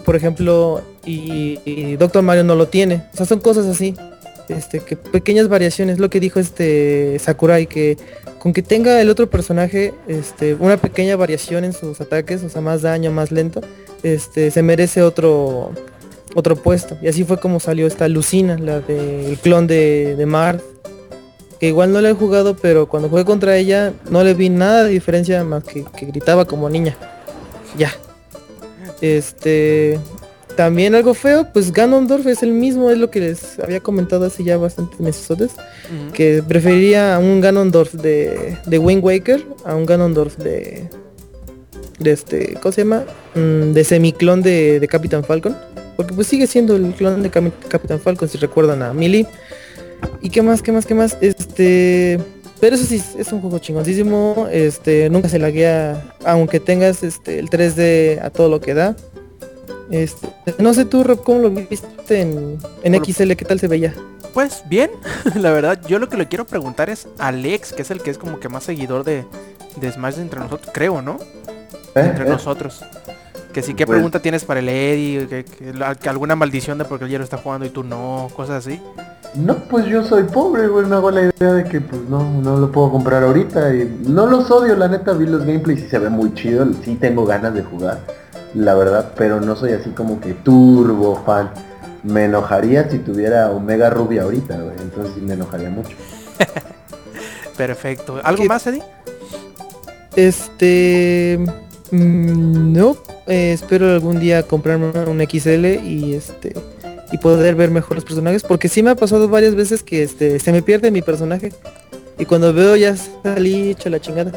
Por 0.04 0.16
ejemplo, 0.16 0.82
y, 1.04 1.96
Doctor 1.96 2.22
Mario 2.22 2.44
no 2.44 2.54
lo 2.54 2.68
tiene. 2.68 3.04
O 3.12 3.16
sea, 3.16 3.26
son 3.26 3.40
cosas 3.40 3.66
así. 3.66 3.94
Este, 4.48 4.80
que 4.80 4.96
pequeñas 4.96 5.48
variaciones, 5.48 5.98
lo 5.98 6.08
que 6.08 6.20
dijo 6.20 6.40
este 6.40 7.18
Sakurai, 7.18 7.66
que 7.66 7.98
con 8.38 8.54
que 8.54 8.62
tenga 8.62 8.98
el 9.02 9.10
otro 9.10 9.28
personaje 9.28 9.92
este, 10.06 10.54
una 10.54 10.78
pequeña 10.78 11.16
variación 11.16 11.64
en 11.64 11.74
sus 11.74 12.00
ataques, 12.00 12.42
o 12.42 12.48
sea, 12.48 12.62
más 12.62 12.80
daño, 12.80 13.12
más 13.12 13.30
lento, 13.30 13.60
este, 14.02 14.50
se 14.50 14.62
merece 14.62 15.02
otro 15.02 15.72
otro 16.34 16.56
puesto. 16.56 16.96
Y 17.02 17.08
así 17.08 17.24
fue 17.24 17.38
como 17.38 17.60
salió 17.60 17.86
esta 17.86 18.08
Lucina, 18.08 18.56
la 18.58 18.80
del 18.80 19.38
clon 19.38 19.66
de, 19.66 20.14
de 20.16 20.26
Marth. 20.26 20.62
Que 21.60 21.68
igual 21.68 21.92
no 21.92 22.00
la 22.00 22.10
he 22.10 22.14
jugado, 22.14 22.56
pero 22.56 22.88
cuando 22.88 23.08
jugué 23.08 23.24
contra 23.24 23.56
ella 23.56 23.92
no 24.10 24.22
le 24.22 24.34
vi 24.34 24.48
nada 24.48 24.84
de 24.84 24.90
diferencia 24.90 25.42
más 25.42 25.64
que, 25.64 25.84
que 25.84 26.06
gritaba 26.06 26.44
como 26.44 26.70
niña. 26.70 26.96
Ya. 27.76 27.92
Este. 29.00 29.98
También 30.56 30.96
algo 30.96 31.14
feo, 31.14 31.46
pues 31.52 31.72
Ganondorf 31.72 32.26
es 32.26 32.42
el 32.42 32.52
mismo, 32.52 32.90
es 32.90 32.98
lo 32.98 33.10
que 33.10 33.20
les 33.20 33.60
había 33.60 33.78
comentado 33.78 34.26
hace 34.26 34.42
ya 34.42 34.56
bastantes 34.56 34.98
meses. 34.98 35.30
Ujú. 35.30 36.12
Que 36.12 36.42
preferiría 36.42 37.14
a 37.14 37.20
un 37.20 37.40
Ganondorf 37.40 37.92
de, 37.92 38.56
de 38.66 38.78
Wind 38.78 39.04
Waker 39.04 39.46
a 39.64 39.76
un 39.76 39.86
Ganondorf 39.86 40.36
de. 40.38 40.90
De 42.00 42.10
este. 42.10 42.54
¿Cómo 42.60 42.72
se 42.72 42.82
llama? 42.82 43.04
Mm, 43.34 43.72
de 43.72 43.84
semiclon 43.84 44.42
de, 44.42 44.80
de 44.80 44.88
Capitán 44.88 45.22
Falcon. 45.22 45.56
Porque 45.96 46.14
pues 46.14 46.26
sigue 46.28 46.46
siendo 46.46 46.76
el 46.76 46.92
clon 46.92 47.22
de 47.22 47.30
Capitán 47.30 48.00
Falcon, 48.00 48.28
si 48.28 48.38
recuerdan 48.38 48.82
a 48.82 48.92
Millie. 48.92 49.26
¿Y 50.22 50.30
qué 50.30 50.42
más? 50.42 50.62
¿Qué 50.62 50.72
más? 50.72 50.86
¿Qué 50.86 50.94
más? 50.94 51.16
Este. 51.20 52.18
Pero 52.60 52.74
eso 52.76 52.84
sí, 52.84 53.02
es 53.16 53.32
un 53.32 53.40
juego 53.40 53.58
chingoncísimo. 53.58 54.48
Este, 54.50 55.08
nunca 55.10 55.28
se 55.28 55.38
laguea, 55.38 56.14
aunque 56.24 56.58
tengas 56.60 57.02
este 57.04 57.38
el 57.38 57.48
3D 57.50 58.20
a 58.22 58.30
todo 58.30 58.48
lo 58.48 58.60
que 58.60 58.74
da. 58.74 58.96
Este, 59.90 60.28
no 60.58 60.74
sé 60.74 60.84
tú, 60.84 61.02
Rob, 61.04 61.22
¿cómo 61.22 61.40
lo 61.40 61.50
viste 61.50 62.20
en, 62.20 62.58
en 62.82 63.04
XL? 63.04 63.32
¿Qué 63.32 63.44
tal 63.44 63.58
se 63.60 63.68
veía? 63.68 63.94
Pues 64.34 64.62
bien, 64.68 64.90
la 65.34 65.50
verdad, 65.52 65.80
yo 65.86 65.98
lo 65.98 66.08
que 66.08 66.16
le 66.16 66.26
quiero 66.28 66.46
preguntar 66.46 66.90
es 66.90 67.06
a 67.18 67.28
Alex, 67.28 67.72
que 67.72 67.82
es 67.82 67.90
el 67.90 68.02
que 68.02 68.10
es 68.10 68.18
como 68.18 68.38
que 68.40 68.48
más 68.48 68.64
seguidor 68.64 69.04
de, 69.04 69.24
de 69.80 69.92
Smash 69.92 70.16
de 70.16 70.22
entre 70.22 70.40
nosotros, 70.40 70.70
creo, 70.74 71.00
¿no? 71.00 71.18
Entre 71.94 72.26
¿Eh? 72.26 72.28
nosotros. 72.28 72.84
Que 73.52 73.62
sí, 73.62 73.72
¿qué 73.74 73.86
Pues- 73.86 73.96
pregunta 73.96 74.20
tienes 74.20 74.44
para 74.44 74.60
el 74.60 74.68
Eddie? 74.68 75.26
Que, 75.26 75.44
que 75.44 75.72
la- 75.72 75.94
que 75.94 76.08
alguna 76.08 76.36
maldición 76.36 76.76
de 76.76 76.84
porque 76.84 77.04
el 77.06 77.10
hierro 77.10 77.24
está 77.24 77.38
jugando 77.38 77.64
y 77.64 77.70
tú 77.70 77.82
no, 77.82 78.28
cosas 78.36 78.66
así. 78.66 78.78
No, 79.34 79.56
pues 79.68 79.86
yo 79.86 80.04
soy 80.04 80.24
pobre, 80.24 80.66
güey, 80.68 80.86
me 80.86 80.96
hago 80.96 81.10
la 81.10 81.22
idea 81.22 81.52
de 81.52 81.64
que 81.64 81.80
pues 81.80 82.02
no, 82.08 82.28
no 82.40 82.56
lo 82.56 82.72
puedo 82.72 82.90
comprar 82.90 83.22
ahorita 83.22 83.72
y 83.74 84.00
no 84.08 84.26
los 84.26 84.50
odio, 84.50 84.74
la 84.74 84.88
neta, 84.88 85.12
vi 85.12 85.26
los 85.26 85.44
gameplays 85.44 85.80
y 85.84 85.88
se 85.88 85.98
ve 85.98 86.08
muy 86.08 86.34
chido, 86.34 86.66
sí 86.84 86.96
tengo 86.96 87.24
ganas 87.24 87.54
de 87.54 87.62
jugar, 87.62 88.00
la 88.54 88.74
verdad, 88.74 89.12
pero 89.16 89.40
no 89.40 89.54
soy 89.54 89.72
así 89.72 89.90
como 89.90 90.20
que 90.20 90.32
turbo 90.34 91.22
fan. 91.24 91.50
Me 92.02 92.24
enojaría 92.24 92.88
si 92.90 92.98
tuviera 92.98 93.50
Omega 93.50 93.90
Ruby 93.90 94.18
ahorita, 94.18 94.56
güey, 94.56 94.76
entonces 94.80 95.12
sí 95.14 95.20
me 95.20 95.34
enojaría 95.34 95.70
mucho. 95.70 95.96
Perfecto. 97.56 98.20
¿Algo 98.24 98.42
¿Qué- 98.42 98.48
más, 98.48 98.66
Eddie? 98.66 98.82
Este. 100.16 101.38
mm, 101.90 102.72
no. 102.72 102.96
eh, 103.26 103.52
espero 103.52 103.86
algún 103.92 104.18
día 104.20 104.42
comprarme 104.44 104.90
un 105.06 105.20
XL 105.20 105.66
y 105.84 106.14
este. 106.14 106.54
Y 107.12 107.18
poder 107.18 107.54
ver 107.54 107.70
mejor 107.70 107.94
los 107.96 108.04
personajes. 108.04 108.42
Porque 108.42 108.68
sí 108.68 108.82
me 108.82 108.90
ha 108.90 108.94
pasado 108.94 109.28
varias 109.28 109.54
veces 109.54 109.82
que 109.82 110.02
este 110.02 110.38
se 110.38 110.52
me 110.52 110.62
pierde 110.62 110.90
mi 110.90 111.02
personaje. 111.02 111.52
Y 112.18 112.24
cuando 112.24 112.52
veo 112.52 112.76
ya 112.76 112.96
salí 112.96 113.70
hecho 113.70 113.88
la 113.90 114.00
chingada. 114.00 114.32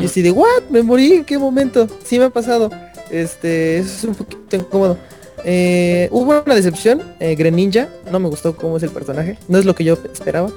Y 0.00 0.06
así 0.06 0.22
de 0.22 0.30
what? 0.30 0.62
Me 0.70 0.82
morí, 0.82 1.12
¿en 1.12 1.24
qué 1.24 1.36
momento? 1.38 1.86
Sí 2.04 2.18
me 2.18 2.26
ha 2.26 2.30
pasado. 2.30 2.70
Este, 3.10 3.78
eso 3.78 3.88
es 3.98 4.04
un 4.04 4.14
poquito 4.14 4.56
incómodo. 4.56 4.98
eh, 5.44 6.08
hubo 6.10 6.42
una 6.44 6.54
decepción, 6.54 7.02
eh, 7.20 7.34
Greninja, 7.34 7.88
no 8.10 8.18
me 8.18 8.28
gustó 8.28 8.56
cómo 8.56 8.78
es 8.78 8.82
el 8.82 8.90
personaje, 8.90 9.36
no 9.46 9.58
es 9.58 9.66
lo 9.66 9.74
que 9.74 9.84
yo 9.84 9.98
esperaba. 10.12 10.50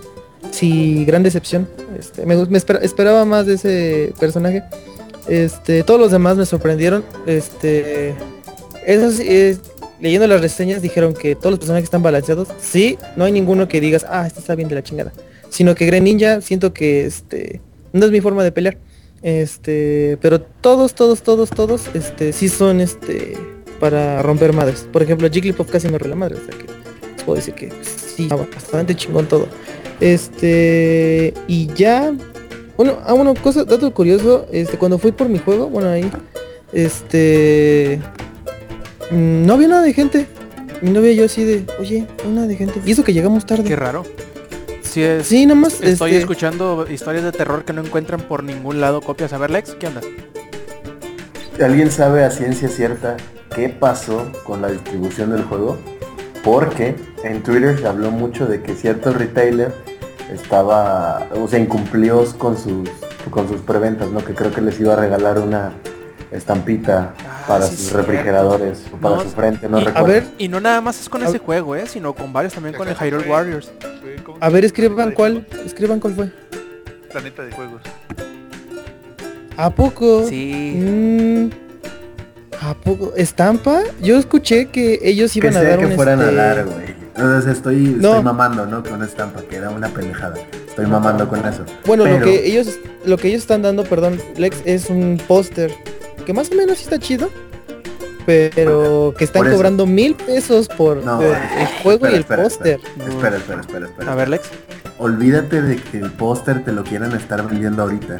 Sí, 0.52 1.04
gran 1.06 1.24
decepción. 1.24 1.68
Este, 2.00 2.26
me, 2.26 2.36
me 2.46 2.58
espera- 2.58 2.80
esperaba 2.82 3.26
más 3.26 3.46
de 3.46 3.56
ese 3.56 4.14
personaje. 4.20 4.64
Este, 5.28 5.84
todos 5.84 6.00
los 6.00 6.12
demás 6.12 6.38
me 6.38 6.46
sorprendieron. 6.46 7.04
Este, 7.26 8.16
eso 8.86 9.12
sí, 9.12 9.24
es- 9.28 9.60
leyendo 10.00 10.28
las 10.28 10.42
reseñas 10.42 10.82
dijeron 10.82 11.14
que 11.14 11.36
todos 11.36 11.52
los 11.52 11.60
personajes 11.60 11.86
están 11.86 12.04
balanceados. 12.04 12.50
Sí, 12.60 12.98
no 13.16 13.26
hay 13.26 13.32
ninguno 13.32 13.68
que 13.68 13.82
digas, 13.82 14.06
ah, 14.10 14.26
este 14.28 14.40
está 14.40 14.56
bien 14.56 14.70
de 14.70 14.76
la 14.76 14.84
chingada. 14.84 15.14
Sino 15.50 15.76
que 15.76 15.86
Greninja 15.86 16.42
siento 16.42 16.74
que 16.74 17.06
este 17.06 17.62
no 17.94 18.06
es 18.06 18.12
mi 18.12 18.22
forma 18.22 18.44
de 18.44 18.52
pelear. 18.52 18.78
Este, 19.24 20.18
pero 20.22 20.42
todos, 20.42 20.94
todos, 20.94 21.22
todos, 21.24 21.50
todos, 21.50 21.90
este, 21.94 22.34
sí 22.34 22.50
son 22.50 22.82
este 22.82 23.36
para 23.80 24.22
romper 24.22 24.54
madres. 24.54 24.88
Por 24.92 25.04
ejemplo, 25.04 25.30
Jigglypuff 25.30 25.70
casi 25.70 25.90
me 25.90 25.98
la 26.00 26.16
madre, 26.16 26.36
o 26.36 26.40
sea 26.40 26.58
que 26.58 26.66
les 26.66 27.24
puedo 27.24 27.36
decir 27.36 27.54
que 27.54 27.72
sí, 27.82 28.28
bastante 28.28 28.96
chingón 28.96 29.28
todo. 29.28 29.48
Este, 30.00 31.34
y 31.48 31.68
ya, 31.74 32.14
bueno, 32.76 33.00
ah, 33.06 33.14
bueno, 33.14 33.34
cosa, 33.36 33.64
dato 33.64 33.92
curioso, 33.94 34.48
este, 34.52 34.78
cuando 34.78 35.00
fui 35.00 35.12
por 35.12 35.28
mi 35.28 35.40
juego, 35.40 35.70
bueno, 35.70 35.90
ahí, 35.90 36.10
este, 36.74 38.00
no 39.12 39.54
había 39.54 39.68
nada 39.68 39.82
de 39.82 39.94
gente. 39.94 40.28
Mi 40.82 40.92
novia 40.92 41.12
y 41.12 41.16
yo 41.16 41.26
así 41.26 41.44
de, 41.44 41.66
oye, 41.80 42.08
no 42.24 42.30
hay 42.30 42.36
nada 42.36 42.48
de 42.48 42.56
gente. 42.56 42.82
Y 42.86 42.92
eso 42.92 43.04
que 43.04 43.14
llegamos 43.14 43.46
tarde. 43.46 43.64
Qué 43.64 43.76
raro. 43.76 44.04
Sí, 44.82 45.02
es, 45.02 45.28
Sí, 45.28 45.46
nada 45.46 45.60
más, 45.60 45.82
estoy 45.82 46.12
este, 46.12 46.22
escuchando 46.22 46.86
historias 46.90 47.24
de 47.24 47.32
terror 47.32 47.66
que 47.66 47.74
no 47.74 47.82
encuentran 47.84 48.22
por 48.22 48.44
ningún 48.44 48.80
lado 48.80 49.02
copias. 49.02 49.34
A 49.34 49.38
ver, 49.38 49.52
Lex, 49.52 49.76
¿qué 49.76 49.88
onda? 49.88 50.02
¿Alguien 51.64 51.90
sabe 51.90 52.24
a 52.24 52.30
ciencia 52.30 52.70
cierta 52.70 53.18
qué 53.56 53.70
pasó 53.70 54.32
con 54.44 54.62
la 54.62 54.70
distribución 54.70 55.32
del 55.32 55.44
juego? 55.44 55.78
Porque 56.44 56.96
en 57.24 57.42
Twitter 57.42 57.80
se 57.80 57.88
habló 57.88 58.12
mucho 58.12 58.46
de 58.46 58.62
que 58.62 58.76
cierto 58.76 59.12
retailer 59.12 59.74
estaba, 60.32 61.28
o 61.34 61.48
sea, 61.48 61.60
incumplió 61.60 62.24
con 62.38 62.58
sus, 62.58 62.90
con 63.32 63.48
sus 63.48 63.62
preventas, 63.62 64.10
¿no? 64.12 64.24
Que 64.24 64.34
creo 64.34 64.52
que 64.52 64.62
les 64.62 64.80
iba 64.80 64.94
a 64.94 64.98
regalar 64.98 65.40
una 65.40 65.74
estampita 66.32 67.14
Ah, 67.20 67.46
para 67.48 67.66
sí, 67.66 67.76
sus 67.76 67.86
cierto. 67.88 67.98
refrigeradores 68.08 68.84
o 68.94 68.98
para 68.98 69.16
No, 69.16 69.22
su 69.24 69.30
frente, 69.30 69.70
no 69.70 69.80
y- 69.80 69.82
a 69.82 69.86
recuerdo. 69.86 70.08
ver, 70.08 70.24
Y 70.38 70.48
no 70.48 70.60
nada 70.60 70.82
más 70.82 71.00
es 71.00 71.10
con 71.10 71.24
A 71.24 71.28
ese 71.30 71.40
juego, 71.40 71.76
¿eh? 71.76 71.86
Sino 71.88 72.14
con 72.14 72.34
varios 72.34 72.54
también 72.54 72.76
con 72.76 72.88
el 72.88 72.96
Hyrule 72.96 73.24
fue- 73.24 73.32
Warriors. 73.34 73.72
fue 74.02 74.18
a 74.40 74.50
ver, 74.50 74.66
escriban 74.66 75.12
cuál, 75.12 75.48
escriban 75.66 76.00
cuál 76.00 76.14
fue. 76.14 76.32
Planeta 77.12 77.44
de 77.44 77.52
juegos. 77.52 77.82
¿A 79.56 79.70
poco? 79.72 80.26
Sí. 80.28 80.74
Mm, 80.78 81.50
¿A 82.62 82.74
poco? 82.76 83.14
¿Estampa? 83.16 83.82
Yo 84.02 84.18
escuché 84.18 84.68
que 84.68 85.00
ellos 85.02 85.36
iban 85.36 85.56
a 85.58 85.64
dar 85.64 85.80
que 85.80 85.86
un 85.88 85.92
fueran 85.94 86.20
a 86.20 86.24
este, 86.26 86.36
dar, 86.36 86.66
güey. 86.66 86.98
Sea, 87.44 87.52
estoy, 87.52 87.76
No. 87.78 88.10
estoy 88.10 88.24
mamando, 88.24 88.66
¿no? 88.68 88.84
Con 88.84 88.94
una 88.94 89.06
estampa, 89.06 89.42
que 89.42 89.56
era 89.56 89.70
una 89.72 89.90
pendejada. 89.90 90.36
Estoy 90.68 90.86
mamando 90.86 91.28
con 91.28 91.44
eso. 91.48 91.64
Bueno, 91.86 92.06
lo 92.06 92.20
que 92.24 92.46
ellos 92.48 92.78
lo 93.06 93.18
que 93.18 93.30
ellos 93.30 93.42
están 93.42 93.62
dando, 93.64 93.84
perdón, 93.86 94.20
Lex, 94.36 94.58
es 94.66 94.90
un 94.92 95.20
póster 95.28 95.72
que 96.28 96.34
más 96.34 96.52
o 96.52 96.56
menos 96.56 96.78
sí 96.78 96.84
está 96.84 97.00
chido, 97.00 97.30
pero 98.26 99.14
que 99.18 99.24
están 99.24 99.50
cobrando 99.50 99.86
mil 99.86 100.14
pesos 100.14 100.68
por 100.68 100.98
No, 100.98 101.22
eh, 101.22 101.34
el 101.58 101.68
juego 101.82 102.06
y 102.06 102.16
el 102.16 102.20
espera, 102.20 102.44
póster. 102.44 102.82
Espera, 103.08 103.38
espera, 103.38 103.62
espera, 103.62 103.86
espera. 103.86 104.12
A 104.12 104.16
ver, 104.16 104.28
Lex. 104.28 104.50
Olvídate 105.00 105.62
de 105.62 105.78
que 105.78 106.00
el 106.00 106.12
póster 106.12 106.66
te 106.66 106.74
lo 106.74 106.84
quieran 106.84 107.14
estar 107.14 107.48
vendiendo 107.48 107.84
ahorita. 107.84 108.18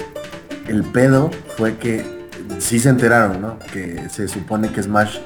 El 0.70 0.86
pedo 0.86 1.32
fue 1.58 1.76
que 1.76 2.06
sí 2.60 2.80
se 2.80 2.88
enteraron, 2.88 3.42
¿no? 3.42 3.60
Que 3.74 4.08
se 4.10 4.30
supone 4.30 4.72
que 4.72 4.82
Smash 4.82 5.18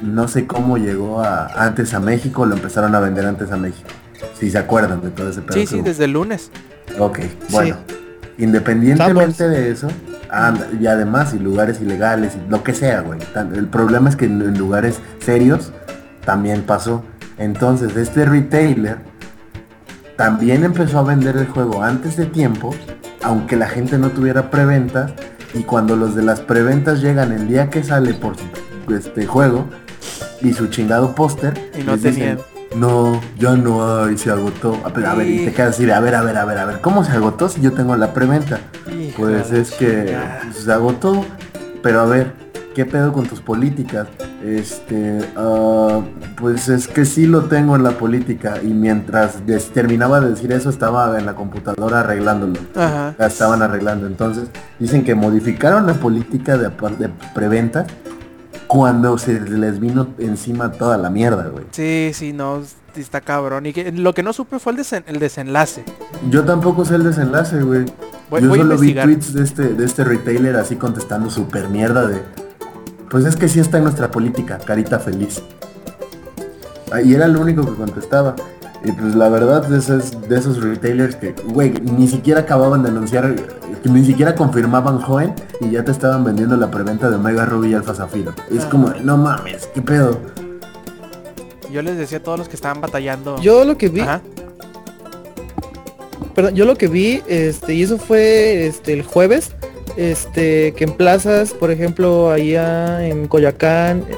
no 0.00 0.28
sé 0.28 0.46
cómo 0.46 0.78
llegó 0.78 1.20
a 1.24 1.48
antes 1.48 1.94
a 1.94 1.98
México, 1.98 2.46
lo 2.46 2.54
empezaron 2.54 2.94
a 2.94 3.00
vender 3.00 3.26
antes 3.26 3.50
a 3.50 3.56
México. 3.56 3.88
Si 4.38 4.52
se 4.52 4.58
acuerdan 4.58 5.02
de 5.02 5.10
todo 5.10 5.30
ese 5.30 5.42
pedo. 5.42 5.54
Sí, 5.54 5.66
sí, 5.66 5.74
hubo. 5.74 5.82
desde 5.82 6.04
el 6.04 6.12
lunes. 6.12 6.52
Ok, 6.96 7.18
bueno. 7.50 7.76
Independientemente 8.38 9.48
de 9.48 9.72
eso, 9.72 9.88
anda, 10.32 10.66
y 10.78 10.86
además, 10.86 11.34
y 11.34 11.38
lugares 11.38 11.80
ilegales, 11.80 12.36
y 12.36 12.50
lo 12.50 12.62
que 12.62 12.74
sea, 12.74 13.00
güey. 13.00 13.20
El 13.54 13.66
problema 13.66 14.08
es 14.08 14.16
que 14.16 14.26
en, 14.26 14.58
lugares 14.58 15.00
serios 15.20 15.72
también 16.24 16.62
pasó. 16.62 17.04
Entonces, 17.38 17.96
este 17.96 18.24
retailer 18.24 18.98
también 20.16 20.64
empezó 20.64 20.98
a 20.98 21.02
vender 21.02 21.36
el 21.36 21.46
juego 21.46 21.82
antes 21.82 22.16
de 22.16 22.26
tiempo, 22.26 22.74
aunque 23.22 23.56
la 23.56 23.68
gente 23.68 23.98
no 23.98 24.10
tuviera 24.10 24.50
preventas. 24.50 25.12
Y 25.54 25.62
cuando 25.62 25.96
los 25.96 26.14
de 26.14 26.22
las 26.22 26.40
preventas 26.40 27.00
llegan 27.00 27.32
el 27.32 27.48
día 27.48 27.70
que 27.70 27.82
sale 27.82 28.14
por 28.14 28.34
este 28.94 29.26
juego 29.26 29.66
y 30.42 30.52
su 30.52 30.68
chingado 30.68 31.14
póster, 31.14 31.70
Y 31.78 31.82
no 31.82 31.98
tenían. 31.98 32.38
No, 32.76 33.20
ya 33.38 33.56
no 33.56 34.04
hay, 34.04 34.16
se 34.16 34.30
agotó. 34.30 34.78
A 34.84 34.88
ver, 34.90 35.06
a 35.06 35.14
ver, 35.14 35.26
y 35.28 35.44
te 35.44 35.52
quedas 35.52 35.70
así 35.70 35.84
de, 35.86 35.92
a 35.92 36.00
ver, 36.00 36.14
a 36.14 36.22
ver, 36.22 36.36
a 36.36 36.44
ver, 36.44 36.58
a 36.58 36.64
ver, 36.64 36.80
¿cómo 36.80 37.04
se 37.04 37.12
agotó 37.12 37.48
si 37.48 37.60
yo 37.60 37.72
tengo 37.72 37.96
la 37.96 38.12
preventa? 38.12 38.60
Pues 39.16 39.50
es 39.52 39.72
que 39.72 40.16
pues, 40.44 40.56
se 40.64 40.72
agotó, 40.72 41.24
pero 41.82 42.00
a 42.00 42.06
ver, 42.06 42.32
¿qué 42.74 42.86
pedo 42.86 43.12
con 43.12 43.26
tus 43.26 43.40
políticas? 43.40 44.06
Este, 44.44 45.20
ah, 45.36 46.00
pues 46.36 46.68
es 46.68 46.88
que 46.88 47.04
sí 47.04 47.26
lo 47.26 47.42
tengo 47.42 47.76
en 47.76 47.82
la 47.82 47.90
política 47.90 48.54
y 48.62 48.68
mientras 48.68 49.44
des- 49.46 49.70
terminaba 49.70 50.20
de 50.20 50.30
decir 50.30 50.50
eso 50.52 50.70
estaba 50.70 51.18
en 51.18 51.26
la 51.26 51.34
computadora 51.34 52.00
arreglándolo. 52.00 52.54
Ajá. 52.74 53.14
La 53.18 53.26
estaban 53.26 53.60
arreglando. 53.60 54.06
Entonces 54.06 54.48
dicen 54.78 55.04
que 55.04 55.14
modificaron 55.14 55.86
la 55.86 55.92
política 55.94 56.56
de, 56.56 56.68
de 56.70 57.10
preventa 57.34 57.84
cuando 58.70 59.18
se 59.18 59.40
les 59.40 59.80
vino 59.80 60.06
encima 60.18 60.70
toda 60.70 60.96
la 60.96 61.10
mierda, 61.10 61.48
güey. 61.48 61.64
Sí, 61.72 62.12
sí, 62.14 62.32
no, 62.32 62.62
está 62.94 63.20
cabrón. 63.20 63.66
Y 63.66 63.72
que, 63.72 63.90
lo 63.90 64.14
que 64.14 64.22
no 64.22 64.32
supe 64.32 64.60
fue 64.60 64.70
el, 64.74 64.78
desen- 64.78 65.02
el 65.08 65.18
desenlace. 65.18 65.82
Yo 66.30 66.44
tampoco 66.44 66.84
sé 66.84 66.94
el 66.94 67.02
desenlace, 67.02 67.60
güey. 67.62 67.84
Voy- 68.30 68.42
Yo 68.42 68.48
voy 68.48 68.58
solo 68.60 68.78
vi 68.78 68.94
tweets 68.94 69.34
de 69.34 69.42
este, 69.42 69.62
de 69.74 69.84
este 69.84 70.04
retailer 70.04 70.54
así 70.54 70.76
contestando 70.76 71.30
super 71.30 71.68
mierda 71.68 72.06
de... 72.06 72.22
Pues 73.10 73.24
es 73.24 73.34
que 73.34 73.48
sí 73.48 73.58
está 73.58 73.78
en 73.78 73.82
nuestra 73.84 74.08
política, 74.12 74.58
carita 74.64 75.00
feliz. 75.00 75.42
Ah, 76.92 77.02
Y 77.02 77.12
era 77.12 77.24
el 77.24 77.36
único 77.36 77.64
que 77.66 77.74
contestaba. 77.74 78.36
Y 78.84 78.92
pues 78.92 79.16
la 79.16 79.28
verdad 79.30 79.66
de 79.66 79.78
esos, 79.78 80.28
de 80.28 80.38
esos 80.38 80.62
retailers 80.62 81.16
que, 81.16 81.34
güey, 81.48 81.72
ni 81.72 82.06
siquiera 82.06 82.42
acababan 82.42 82.84
de 82.84 82.90
anunciar, 82.90 83.34
que 83.82 83.88
ni 83.88 84.04
siquiera 84.04 84.34
confirmaban 84.34 85.00
joven 85.00 85.34
y 85.60 85.70
ya 85.70 85.84
te 85.84 85.90
estaban 85.92 86.24
vendiendo 86.24 86.56
la 86.56 86.70
preventa 86.70 87.08
de 87.10 87.16
Omega 87.16 87.44
Ruby 87.46 87.70
y 87.70 87.74
Alpha 87.74 87.94
Zafiro. 87.94 88.32
Y 88.50 88.58
es 88.58 88.64
Ah. 88.64 88.68
como, 88.70 88.88
no 89.02 89.16
mames, 89.16 89.68
qué 89.74 89.80
pedo. 89.82 90.18
Yo 91.72 91.82
les 91.82 91.96
decía 91.96 92.18
a 92.18 92.22
todos 92.22 92.38
los 92.38 92.48
que 92.48 92.56
estaban 92.56 92.80
batallando. 92.80 93.40
Yo 93.40 93.64
lo 93.64 93.78
que 93.78 93.88
vi, 93.88 94.00
Ajá. 94.00 94.20
perdón, 96.34 96.54
yo 96.54 96.64
lo 96.64 96.76
que 96.76 96.88
vi, 96.88 97.22
este, 97.28 97.74
y 97.74 97.82
eso 97.82 97.96
fue 97.98 98.66
este 98.66 98.92
el 98.92 99.02
jueves, 99.02 99.52
este, 99.96 100.72
que 100.74 100.84
en 100.84 100.92
plazas, 100.96 101.52
por 101.52 101.70
ejemplo, 101.70 102.30
allá 102.30 103.06
en 103.06 103.28
Coyacán. 103.28 104.04
eh, 104.08 104.16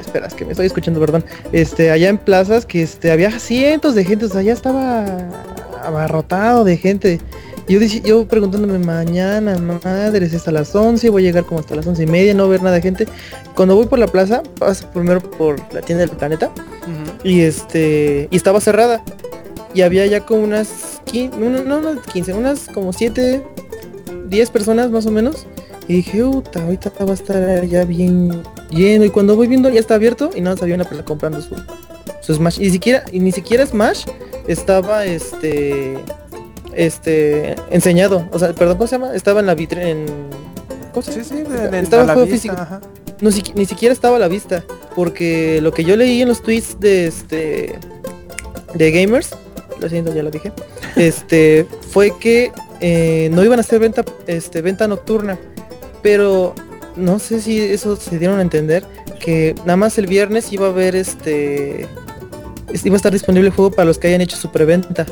Espera, 0.00 0.26
es 0.26 0.34
que 0.34 0.44
me 0.44 0.50
estoy 0.52 0.66
escuchando, 0.66 0.98
perdón. 1.00 1.24
Este, 1.52 1.90
allá 1.90 2.08
en 2.08 2.18
plazas 2.18 2.66
que 2.66 2.82
este 2.82 3.12
había 3.12 3.30
cientos 3.38 3.94
de 3.94 4.04
gente, 4.04 4.24
o 4.26 4.28
sea, 4.28 4.42
ya 4.42 4.52
estaba 4.52 5.06
abarrotado 5.82 6.64
de 6.64 6.76
gente. 6.76 7.20
Yo, 7.68 7.80
yo 7.80 8.26
preguntándome 8.26 8.78
mañana, 8.78 9.56
madres, 9.58 10.34
hasta 10.34 10.50
las 10.50 10.74
11, 10.74 11.08
voy 11.10 11.22
a 11.22 11.26
llegar 11.26 11.44
como 11.44 11.60
hasta 11.60 11.76
las 11.76 11.86
once 11.86 12.02
y 12.02 12.06
media, 12.06 12.34
no 12.34 12.48
ver 12.48 12.62
nada 12.62 12.76
de 12.76 12.82
gente. 12.82 13.06
Cuando 13.54 13.76
voy 13.76 13.86
por 13.86 13.98
la 13.98 14.08
plaza, 14.08 14.42
paso 14.58 14.90
primero 14.90 15.20
por 15.20 15.60
la 15.72 15.80
tienda 15.80 16.04
del 16.04 16.16
planeta 16.16 16.50
y 17.22 17.40
este 17.42 18.28
y 18.30 18.36
estaba 18.36 18.60
cerrada 18.60 19.02
y 19.74 19.82
había 19.82 20.06
ya 20.06 20.24
como 20.24 20.42
unas 20.42 21.00
15, 21.06 21.36
no, 21.38 21.62
no, 21.62 21.80
no 21.80 22.02
15 22.02 22.32
unas 22.34 22.66
como 22.68 22.92
7 22.92 23.44
10 24.26 24.50
personas 24.50 24.90
más 24.90 25.06
o 25.06 25.10
menos 25.10 25.46
y 25.86 25.96
dije 25.96 26.24
puta 26.24 26.62
ahorita 26.64 26.92
va 27.04 27.10
a 27.10 27.14
estar 27.14 27.64
ya 27.66 27.84
bien 27.84 28.42
lleno 28.70 29.04
y 29.04 29.10
cuando 29.10 29.36
voy 29.36 29.48
viendo 29.48 29.68
ya 29.68 29.80
está 29.80 29.94
abierto 29.94 30.30
y 30.34 30.40
nada 30.40 30.56
había 30.62 30.74
una 30.74 30.84
persona 30.84 31.04
comprando 31.04 31.40
su, 31.42 31.54
su 32.20 32.34
Smash 32.34 32.58
y 32.60 32.64
ni 32.66 32.70
siquiera 32.70 33.04
y 33.12 33.20
ni 33.20 33.32
siquiera 33.32 33.66
Smash 33.66 34.04
estaba 34.46 35.04
este 35.06 35.98
este 36.74 37.56
enseñado 37.70 38.28
o 38.32 38.38
sea 38.38 38.52
perdón 38.52 38.76
cómo 38.76 38.86
se 38.86 38.96
llama 38.98 39.14
estaba 39.14 39.40
en 39.40 39.46
la 39.46 39.54
vitrina 39.54 39.88
en 39.88 40.06
¿cómo 40.92 41.02
se 41.02 41.12
Sí, 41.12 41.24
sí, 41.24 41.44
estaba 41.72 42.04
la 42.04 42.12
juego 42.14 42.26
vista, 42.28 42.36
físico. 42.48 42.54
ajá. 42.58 42.80
no, 43.20 43.30
si- 43.30 43.52
ni 43.54 43.64
siquiera 43.66 43.92
estaba 43.92 44.16
a 44.16 44.18
la 44.18 44.28
vista. 44.28 44.64
Porque 44.96 45.60
lo 45.62 45.72
que 45.72 45.84
yo 45.84 45.96
leí 45.96 46.20
en 46.20 46.28
los 46.28 46.42
tweets 46.42 46.80
de 46.80 47.06
este 47.06 47.78
de 48.74 48.90
gamers, 48.90 49.30
lo 49.80 49.88
siento, 49.88 50.12
ya 50.12 50.22
lo 50.24 50.30
dije, 50.32 50.50
este 50.96 51.64
fue 51.92 52.12
que 52.18 52.50
eh, 52.80 53.28
no 53.32 53.44
iban 53.44 53.60
a 53.60 53.62
hacer 53.62 53.78
venta, 53.78 54.04
este, 54.26 54.62
venta 54.62 54.88
nocturna. 54.88 55.38
Pero 56.02 56.54
no 56.96 57.20
sé 57.20 57.40
si 57.40 57.60
eso 57.60 57.94
se 57.94 58.18
dieron 58.18 58.38
a 58.40 58.42
entender. 58.42 58.84
Que 59.20 59.54
nada 59.60 59.76
más 59.76 59.96
el 59.98 60.06
viernes 60.08 60.52
iba 60.52 60.66
a 60.66 60.70
haber 60.70 60.96
este. 60.96 61.86
Iba 62.72 62.94
a 62.94 62.96
estar 62.96 63.12
disponible 63.12 63.48
el 63.48 63.54
juego 63.54 63.70
para 63.70 63.86
los 63.86 63.98
que 63.98 64.08
hayan 64.08 64.20
hecho 64.20 64.36
su 64.36 64.50
preventa. 64.50 65.06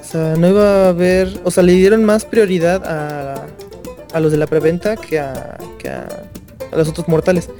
O 0.00 0.04
sea, 0.04 0.36
no 0.36 0.48
iba 0.48 0.86
a 0.86 0.88
haber. 0.88 1.40
O 1.44 1.50
sea, 1.50 1.62
le 1.62 1.72
dieron 1.72 2.04
más 2.04 2.24
prioridad 2.24 2.84
a, 2.86 3.46
a 4.12 4.20
los 4.20 4.32
de 4.32 4.38
la 4.38 4.46
preventa 4.46 4.96
que 4.96 5.18
a, 5.18 5.58
que 5.78 5.88
a, 5.88 6.08
a 6.72 6.76
los 6.76 6.88
otros 6.88 7.08
mortales. 7.08 7.50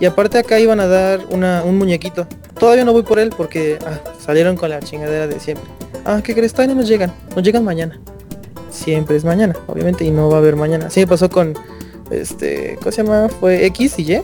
Y 0.00 0.06
aparte 0.06 0.38
acá 0.38 0.58
iban 0.58 0.80
a 0.80 0.86
dar 0.86 1.20
una, 1.30 1.62
un 1.64 1.78
muñequito. 1.78 2.26
Todavía 2.58 2.84
no 2.84 2.92
voy 2.92 3.02
por 3.02 3.18
él 3.18 3.32
porque 3.36 3.78
ah, 3.86 4.00
salieron 4.20 4.56
con 4.56 4.70
la 4.70 4.80
chingadera 4.80 5.26
de 5.26 5.40
siempre. 5.40 5.66
Ah, 6.04 6.20
¿qué 6.22 6.34
crees? 6.34 6.52
Todavía 6.52 6.74
no 6.74 6.80
nos 6.80 6.88
llegan. 6.88 7.12
Nos 7.34 7.44
llegan 7.44 7.64
mañana. 7.64 7.98
Siempre 8.70 9.16
es 9.16 9.24
mañana, 9.24 9.54
obviamente, 9.68 10.04
y 10.04 10.10
no 10.10 10.28
va 10.28 10.36
a 10.36 10.38
haber 10.38 10.56
mañana. 10.56 10.86
Así 10.86 11.00
me 11.00 11.06
pasó 11.06 11.30
con, 11.30 11.54
este, 12.10 12.76
¿cómo 12.80 12.90
se 12.90 13.02
llama? 13.02 13.28
Fue 13.28 13.64
X 13.66 13.98
y 13.98 14.14
Y. 14.14 14.22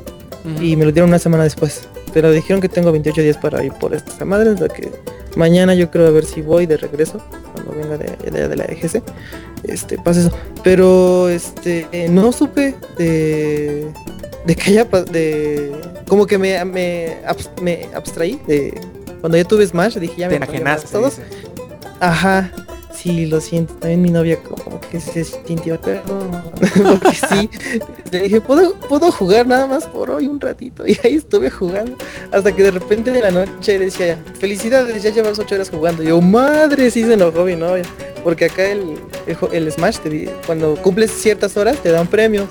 Y 0.60 0.76
me 0.76 0.84
lo 0.84 0.92
dieron 0.92 1.08
una 1.08 1.18
semana 1.18 1.44
después. 1.44 1.88
Pero 2.12 2.30
dijeron 2.32 2.60
que 2.60 2.68
tengo 2.68 2.90
28 2.92 3.22
días 3.22 3.36
para 3.36 3.62
ir 3.64 3.72
por 3.72 3.94
esta 3.94 4.24
madre. 4.24 4.54
lo 4.58 4.68
que 4.68 4.90
mañana 5.36 5.74
yo 5.74 5.90
creo 5.90 6.06
a 6.06 6.10
ver 6.10 6.24
si 6.24 6.42
voy 6.42 6.66
de 6.66 6.76
regreso. 6.76 7.20
Cuando 7.52 7.72
venga 7.72 7.96
de, 7.98 8.30
de, 8.30 8.48
de 8.48 8.56
la 8.56 8.64
EGC. 8.64 9.02
Este, 9.64 9.96
pasa 9.98 10.20
eso. 10.20 10.30
Pero 10.64 11.28
este 11.28 11.86
no 12.08 12.32
supe 12.32 12.74
de. 12.98 13.86
De 14.46 14.54
que 14.56 14.70
haya 14.70 14.84
de. 14.84 15.72
Como 16.08 16.26
que 16.26 16.38
me, 16.38 16.64
me, 16.64 17.18
abs- 17.26 17.50
me 17.62 17.88
abstraí 17.94 18.40
de. 18.46 18.80
Cuando 19.20 19.36
ya 19.36 19.44
tuve 19.44 19.66
Smash, 19.66 19.96
dije 19.98 20.14
ya 20.16 20.28
me 20.28 20.40
todos. 20.90 21.18
Ajá, 22.00 22.50
sí, 22.94 23.26
lo 23.26 23.40
siento. 23.40 23.74
También 23.74 24.00
mi 24.00 24.10
novia 24.10 24.38
como 24.42 24.59
que 24.90 25.00
se 25.00 25.24
sintió, 25.24 25.80
pero 25.80 26.02
porque 27.00 27.16
sí. 27.28 27.48
Le 28.10 28.22
dije, 28.22 28.40
¿puedo, 28.40 28.74
puedo 28.74 29.12
jugar 29.12 29.46
nada 29.46 29.66
más 29.66 29.86
por 29.86 30.10
hoy 30.10 30.26
un 30.26 30.40
ratito. 30.40 30.84
Y 30.86 30.98
ahí 31.04 31.14
estuve 31.16 31.50
jugando. 31.50 31.96
Hasta 32.32 32.54
que 32.54 32.62
de 32.64 32.70
repente 32.72 33.10
de 33.12 33.20
la 33.20 33.30
noche 33.30 33.78
decía, 33.78 34.18
felicidades, 34.38 35.02
ya 35.02 35.10
llevas 35.10 35.38
ocho 35.38 35.54
horas 35.54 35.70
jugando. 35.70 36.02
Yo, 36.02 36.20
madre, 36.20 36.90
sí 36.90 37.04
se 37.04 37.14
enojó 37.14 37.44
mi 37.44 37.56
novia. 37.56 37.84
Porque 38.24 38.46
acá 38.46 38.66
el, 38.68 38.98
el, 39.52 39.72
Smash, 39.72 39.98
te 39.98 40.28
cuando 40.46 40.74
cumples 40.76 41.10
ciertas 41.10 41.56
horas, 41.56 41.78
te 41.78 41.90
dan 41.90 42.06
premios. 42.06 42.48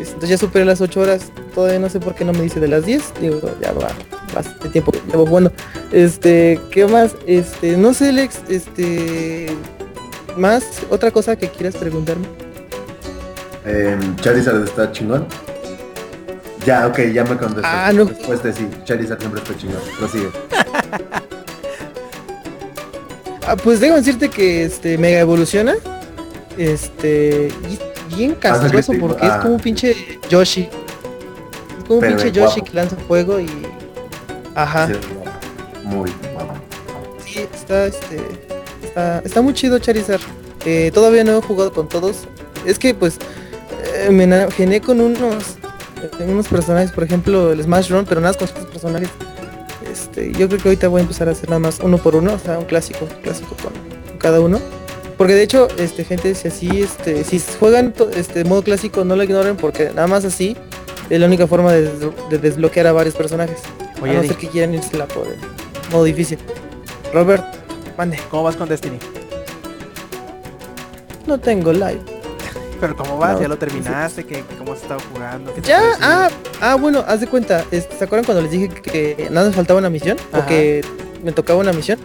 Es- 0.00 0.08
Entonces 0.08 0.30
ya 0.30 0.38
superé 0.38 0.64
las 0.64 0.80
8 0.80 1.00
horas. 1.00 1.32
Todavía 1.54 1.78
no 1.78 1.88
sé 1.88 2.00
por 2.00 2.14
qué 2.14 2.24
no 2.24 2.32
me 2.32 2.42
dice 2.42 2.60
de 2.60 2.68
las 2.68 2.84
10. 2.84 3.02
Digo, 3.20 3.40
ya 3.60 3.72
va 3.72 3.88
bastante 4.34 4.68
tiempo 4.70 4.92
llevo 5.10 5.26
jugando. 5.26 5.52
Este, 5.92 6.58
¿qué 6.70 6.86
más? 6.86 7.12
Este, 7.26 7.76
no 7.76 7.94
sé, 7.94 8.12
Lex, 8.12 8.40
este. 8.48 9.46
Más, 10.36 10.64
otra 10.90 11.10
cosa 11.10 11.36
que 11.36 11.48
quieras 11.48 11.76
preguntarme. 11.76 12.26
Eh, 13.64 13.96
Charizard 14.20 14.62
está 14.64 14.90
chingón. 14.92 15.26
Ya, 16.66 16.86
ok, 16.86 16.98
ya 17.12 17.24
me 17.24 17.36
contesté. 17.36 17.62
Ah, 17.64 17.90
no. 17.92 18.04
Después 18.06 18.42
de 18.42 18.52
sí, 18.52 18.68
Charizard 18.84 19.18
siempre 19.18 19.40
está 19.42 19.56
chingón. 19.56 19.80
Prosigue. 19.98 20.30
Ah, 23.44 23.56
pues 23.56 23.80
debo 23.80 23.96
decirte 23.96 24.30
que 24.30 24.64
este 24.64 24.96
mega 24.98 25.18
evoluciona. 25.20 25.74
Este. 26.56 27.48
y- 27.68 27.78
Bien 28.14 28.34
castroso 28.34 28.92
que 28.92 28.98
te- 28.98 29.00
porque 29.04 29.26
ah. 29.26 29.36
es 29.36 29.42
como 29.42 29.54
un 29.54 29.60
pinche 29.60 29.96
Yoshi. 30.28 30.68
Es 31.78 31.84
como 31.88 31.98
un 32.00 32.06
pinche 32.06 32.30
Yoshi 32.30 32.60
guapo. 32.60 32.64
que 32.64 32.72
lanza 32.76 32.96
fuego 33.08 33.40
y. 33.40 33.48
Ajá. 34.54 34.86
Sí. 34.86 34.92
Muy 35.82 36.12
guapo. 36.34 36.54
Sí, 37.24 37.40
está 37.52 37.86
este. 37.86 38.18
Está, 38.92 39.22
está 39.24 39.40
muy 39.40 39.54
chido 39.54 39.78
Charizard. 39.78 40.20
Eh, 40.66 40.90
todavía 40.92 41.24
no 41.24 41.38
he 41.38 41.40
jugado 41.42 41.72
con 41.72 41.88
todos. 41.88 42.28
Es 42.66 42.78
que 42.78 42.92
pues 42.94 43.16
eh, 43.96 44.10
me 44.10 44.24
enajené 44.24 44.80
con 44.82 45.00
unos 45.00 45.56
eh, 46.20 46.24
unos 46.28 46.46
personajes, 46.48 46.92
por 46.92 47.04
ejemplo 47.04 47.52
el 47.52 47.62
Smash 47.62 47.90
Run, 47.90 48.04
pero 48.04 48.20
nada 48.20 48.34
con 48.34 48.44
estos 48.46 48.66
personajes. 48.66 49.08
Este, 49.90 50.32
yo 50.32 50.46
creo 50.48 50.60
que 50.60 50.68
ahorita 50.68 50.88
voy 50.88 51.00
a 51.00 51.02
empezar 51.02 51.28
a 51.28 51.32
hacer 51.32 51.48
nada 51.48 51.58
más 51.58 51.80
uno 51.82 51.96
por 51.98 52.16
uno, 52.16 52.34
o 52.34 52.38
sea, 52.38 52.58
un 52.58 52.66
clásico, 52.66 53.06
clásico 53.22 53.56
con, 53.62 53.72
con 54.08 54.18
cada 54.18 54.40
uno. 54.40 54.60
Porque 55.16 55.34
de 55.34 55.42
hecho, 55.42 55.68
este 55.78 56.04
gente, 56.04 56.34
si 56.34 56.48
así, 56.48 56.82
este, 56.82 57.24
si 57.24 57.40
juegan 57.58 57.94
este 58.14 58.44
modo 58.44 58.62
clásico, 58.62 59.04
no 59.04 59.16
lo 59.16 59.22
ignoren 59.24 59.56
porque 59.56 59.90
nada 59.94 60.06
más 60.06 60.24
así 60.24 60.56
es 61.10 61.18
la 61.18 61.26
única 61.26 61.46
forma 61.46 61.72
de, 61.72 61.82
des- 61.82 62.00
de 62.30 62.38
desbloquear 62.38 62.86
a 62.88 62.92
varios 62.92 63.14
personajes. 63.14 63.58
Oye, 64.02 64.12
a 64.12 64.14
no 64.16 64.22
ser 64.22 64.36
que 64.36 64.48
quieran 64.48 64.74
irse 64.74 64.96
la 64.96 65.06
por 65.06 65.26
el 65.26 65.36
modo 65.92 66.04
difícil. 66.04 66.38
Robert, 67.12 67.44
mande. 67.96 68.18
¿cómo 68.30 68.42
vas 68.44 68.56
con 68.56 68.68
Destiny? 68.68 68.98
No 71.26 71.38
tengo 71.38 71.72
live. 71.72 72.00
Pero 72.80 72.96
¿cómo 72.96 73.16
vas? 73.18 73.34
No, 73.34 73.42
¿Ya 73.42 73.48
lo 73.48 73.54
sí. 73.54 73.60
terminaste? 73.60 74.24
¿Qué, 74.24 74.44
cómo 74.58 74.72
has 74.72 74.82
estado 74.82 75.00
jugando? 75.12 75.54
¿Qué 75.54 75.60
te 75.60 75.68
Ya, 75.68 75.80
ah, 76.00 76.28
ah, 76.60 76.74
bueno, 76.74 77.04
haz 77.06 77.20
de 77.20 77.26
cuenta. 77.28 77.64
¿Se 77.70 78.04
acuerdan 78.04 78.24
cuando 78.24 78.42
les 78.42 78.50
dije 78.50 78.68
que, 78.68 79.28
nada 79.30 79.48
me 79.48 79.54
faltaba 79.54 79.78
una 79.78 79.90
misión? 79.90 80.16
Ajá. 80.32 80.44
O 80.44 80.46
que 80.48 80.84
me 81.22 81.32
tocaba 81.32 81.60
una 81.60 81.72
misión. 81.72 81.98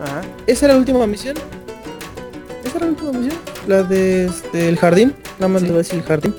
Ajá. 0.00 0.22
Esa 0.46 0.66
era 0.66 0.74
la 0.74 0.80
última 0.80 1.06
misión. 1.06 1.36
Esa 2.64 2.76
era 2.76 2.86
la 2.86 2.92
última 2.92 3.12
misión. 3.12 3.34
La 3.68 3.82
de 3.82 4.26
este, 4.26 4.68
el 4.68 4.78
jardín. 4.78 5.14
Nada 5.38 5.48
más 5.48 5.62
Sí. 5.62 5.66
le 5.66 5.72
voy 5.72 5.78
a 5.80 5.82
decir 5.82 5.98
el 6.00 6.04
jardín. 6.04 6.34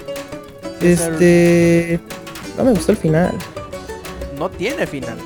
Este. 0.81 1.99
No 2.57 2.63
me 2.65 2.71
gustó 2.71 2.91
el 2.91 2.97
final. 2.97 3.33
No 4.37 4.49
tiene 4.49 4.85
final. 4.85 5.17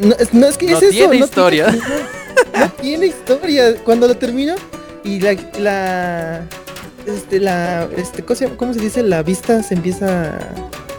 No, 0.00 0.14
es, 0.18 0.32
no, 0.34 0.46
es 0.46 0.56
que 0.56 0.66
No 0.66 0.76
es 0.78 0.82
eso. 0.82 0.90
tiene 0.92 1.18
no 1.18 1.24
historia. 1.24 1.66
Tiene, 1.66 1.82
final. 1.82 2.02
no 2.58 2.68
tiene 2.80 3.06
historia. 3.06 3.74
Cuando 3.84 4.08
lo 4.08 4.16
termino 4.16 4.54
y 5.04 5.20
la. 5.20 5.36
la 5.58 6.40
este, 7.06 7.38
la. 7.40 7.88
Este, 7.96 8.24
¿cómo 8.24 8.72
se, 8.74 8.80
dice? 8.80 9.02
La 9.02 9.22
vista 9.22 9.62
se 9.62 9.74
empieza 9.74 10.38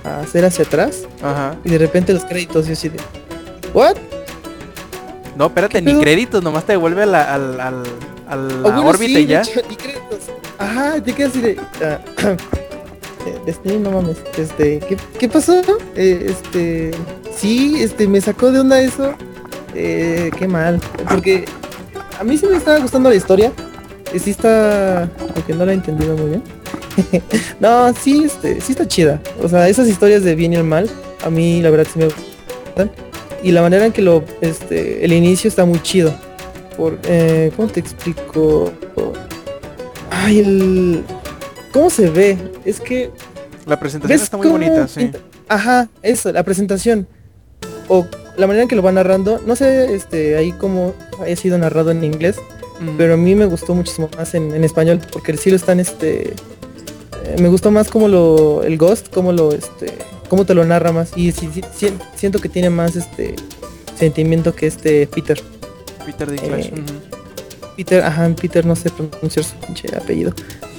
a, 0.03 0.09
a 0.09 0.19
hacer 0.21 0.45
hacia 0.45 0.65
atrás. 0.65 1.03
Ajá. 1.21 1.55
Y 1.65 1.69
de 1.71 1.77
repente 1.77 2.13
los 2.13 2.23
créditos 2.25 2.69
y 2.69 2.73
así 2.73 2.89
de. 2.89 2.99
¿What? 3.73 3.95
No, 5.35 5.47
espérate, 5.47 5.73
¿Qué 5.79 5.81
ni 5.81 5.91
pedo? 5.93 6.01
créditos, 6.01 6.43
nomás 6.43 6.65
te 6.65 6.73
devuelve 6.73 7.03
a 7.03 7.05
la, 7.05 7.33
al, 7.33 7.59
al, 7.59 7.83
a 8.27 8.35
la 8.35 8.61
bueno, 8.61 8.85
órbita 8.85 9.17
sí, 9.17 9.23
y 9.23 9.27
ya. 9.27 9.41
hecho, 9.41 9.61
y 9.69 9.75
créditos. 9.75 10.19
Ajá, 10.59 11.01
te 11.01 11.13
quedas 11.13 11.31
así 11.31 11.41
de. 11.41 11.51
eh, 11.81 13.39
Destiny, 13.45 13.77
no 13.79 13.91
mames. 13.91 14.17
Este, 14.37 14.79
¿qué, 14.79 14.97
qué 15.17 15.29
pasó? 15.29 15.61
Eh, 15.95 16.27
este. 16.29 16.91
Sí, 17.41 17.81
este, 17.81 18.07
me 18.07 18.21
sacó 18.21 18.51
de 18.51 18.59
onda 18.59 18.79
eso. 18.79 19.15
Eh, 19.73 20.29
qué 20.37 20.47
mal. 20.47 20.79
Porque 21.09 21.45
a 22.19 22.23
mí 22.23 22.37
sí 22.37 22.45
me 22.45 22.55
estaba 22.55 22.77
gustando 22.77 23.09
la 23.09 23.15
historia. 23.15 23.51
Sí 24.15 24.29
está. 24.29 25.09
Aunque 25.35 25.55
no 25.55 25.65
la 25.65 25.71
he 25.71 25.75
entendido 25.75 26.15
muy 26.15 26.29
bien. 26.29 26.43
no, 27.59 27.91
sí, 27.95 28.25
este, 28.25 28.61
sí 28.61 28.73
está 28.73 28.87
chida. 28.87 29.19
O 29.41 29.49
sea, 29.49 29.67
esas 29.67 29.87
historias 29.87 30.23
de 30.23 30.35
bien 30.35 30.53
y 30.53 30.57
el 30.57 30.65
mal, 30.65 30.87
a 31.23 31.31
mí 31.31 31.63
la 31.63 31.71
verdad 31.71 31.87
sí 31.91 31.97
me 31.97 32.05
gustan. 32.05 32.91
Y 33.41 33.51
la 33.51 33.63
manera 33.63 33.87
en 33.87 33.91
que 33.91 34.03
lo, 34.03 34.23
este, 34.41 35.03
el 35.03 35.11
inicio 35.11 35.47
está 35.47 35.65
muy 35.65 35.81
chido. 35.81 36.13
Por, 36.77 36.99
eh, 37.05 37.51
¿cómo 37.55 37.69
te 37.69 37.79
explico? 37.79 38.71
Ay, 40.11 40.41
el, 40.41 41.03
¿cómo 41.73 41.89
se 41.89 42.07
ve? 42.07 42.37
Es 42.65 42.79
que 42.79 43.09
La 43.65 43.79
presentación 43.79 44.15
¿Ves 44.15 44.21
está 44.21 44.37
muy 44.37 44.47
bonita, 44.47 44.87
sí. 44.87 45.09
Ajá, 45.47 45.89
eso, 46.03 46.31
la 46.31 46.43
presentación. 46.43 47.07
O 47.93 48.07
la 48.37 48.47
manera 48.47 48.63
en 48.63 48.69
que 48.69 48.75
lo 48.77 48.81
va 48.83 48.91
narrando. 48.93 49.41
No 49.45 49.55
sé, 49.57 49.93
este, 49.93 50.37
ahí 50.37 50.53
como 50.53 50.93
haya 51.21 51.35
sido 51.35 51.57
narrado 51.57 51.91
en 51.91 52.03
inglés. 52.03 52.37
Mm. 52.79 52.97
Pero 52.97 53.15
a 53.15 53.17
mí 53.17 53.35
me 53.35 53.45
gustó 53.45 53.75
muchísimo 53.75 54.09
más 54.17 54.33
en, 54.33 54.53
en 54.55 54.63
español. 54.63 55.01
Porque 55.11 55.35
sí 55.35 55.49
lo 55.49 55.55
están, 55.57 55.79
este. 55.79 56.29
eh, 56.29 57.35
me 57.39 57.49
gustó 57.49 57.69
más 57.71 57.89
como 57.89 58.07
lo. 58.07 58.63
El 58.63 58.77
Ghost, 58.77 59.09
como 59.13 59.33
lo, 59.33 59.51
este. 59.51 59.93
Cómo 60.29 60.45
te 60.45 60.53
lo 60.53 60.63
narra 60.63 60.91
más. 60.93 61.11
Y 61.17 61.33
siento 61.33 62.39
que 62.39 62.47
tiene 62.49 62.69
más 62.69 62.95
este. 62.95 63.35
Sentimiento 63.97 64.55
que 64.55 64.67
este 64.67 65.05
Peter. 65.07 65.39
Peter 66.05 66.31
Dinklage. 66.31 66.69
eh. 66.69 66.83
Peter, 67.75 68.03
ajá, 68.03 68.29
Peter 68.39 68.65
no 68.65 68.75
sé 68.75 68.89
pronunciar 68.89 69.43
su 69.45 69.55
pinche 69.57 69.87
apellido. 69.95 70.33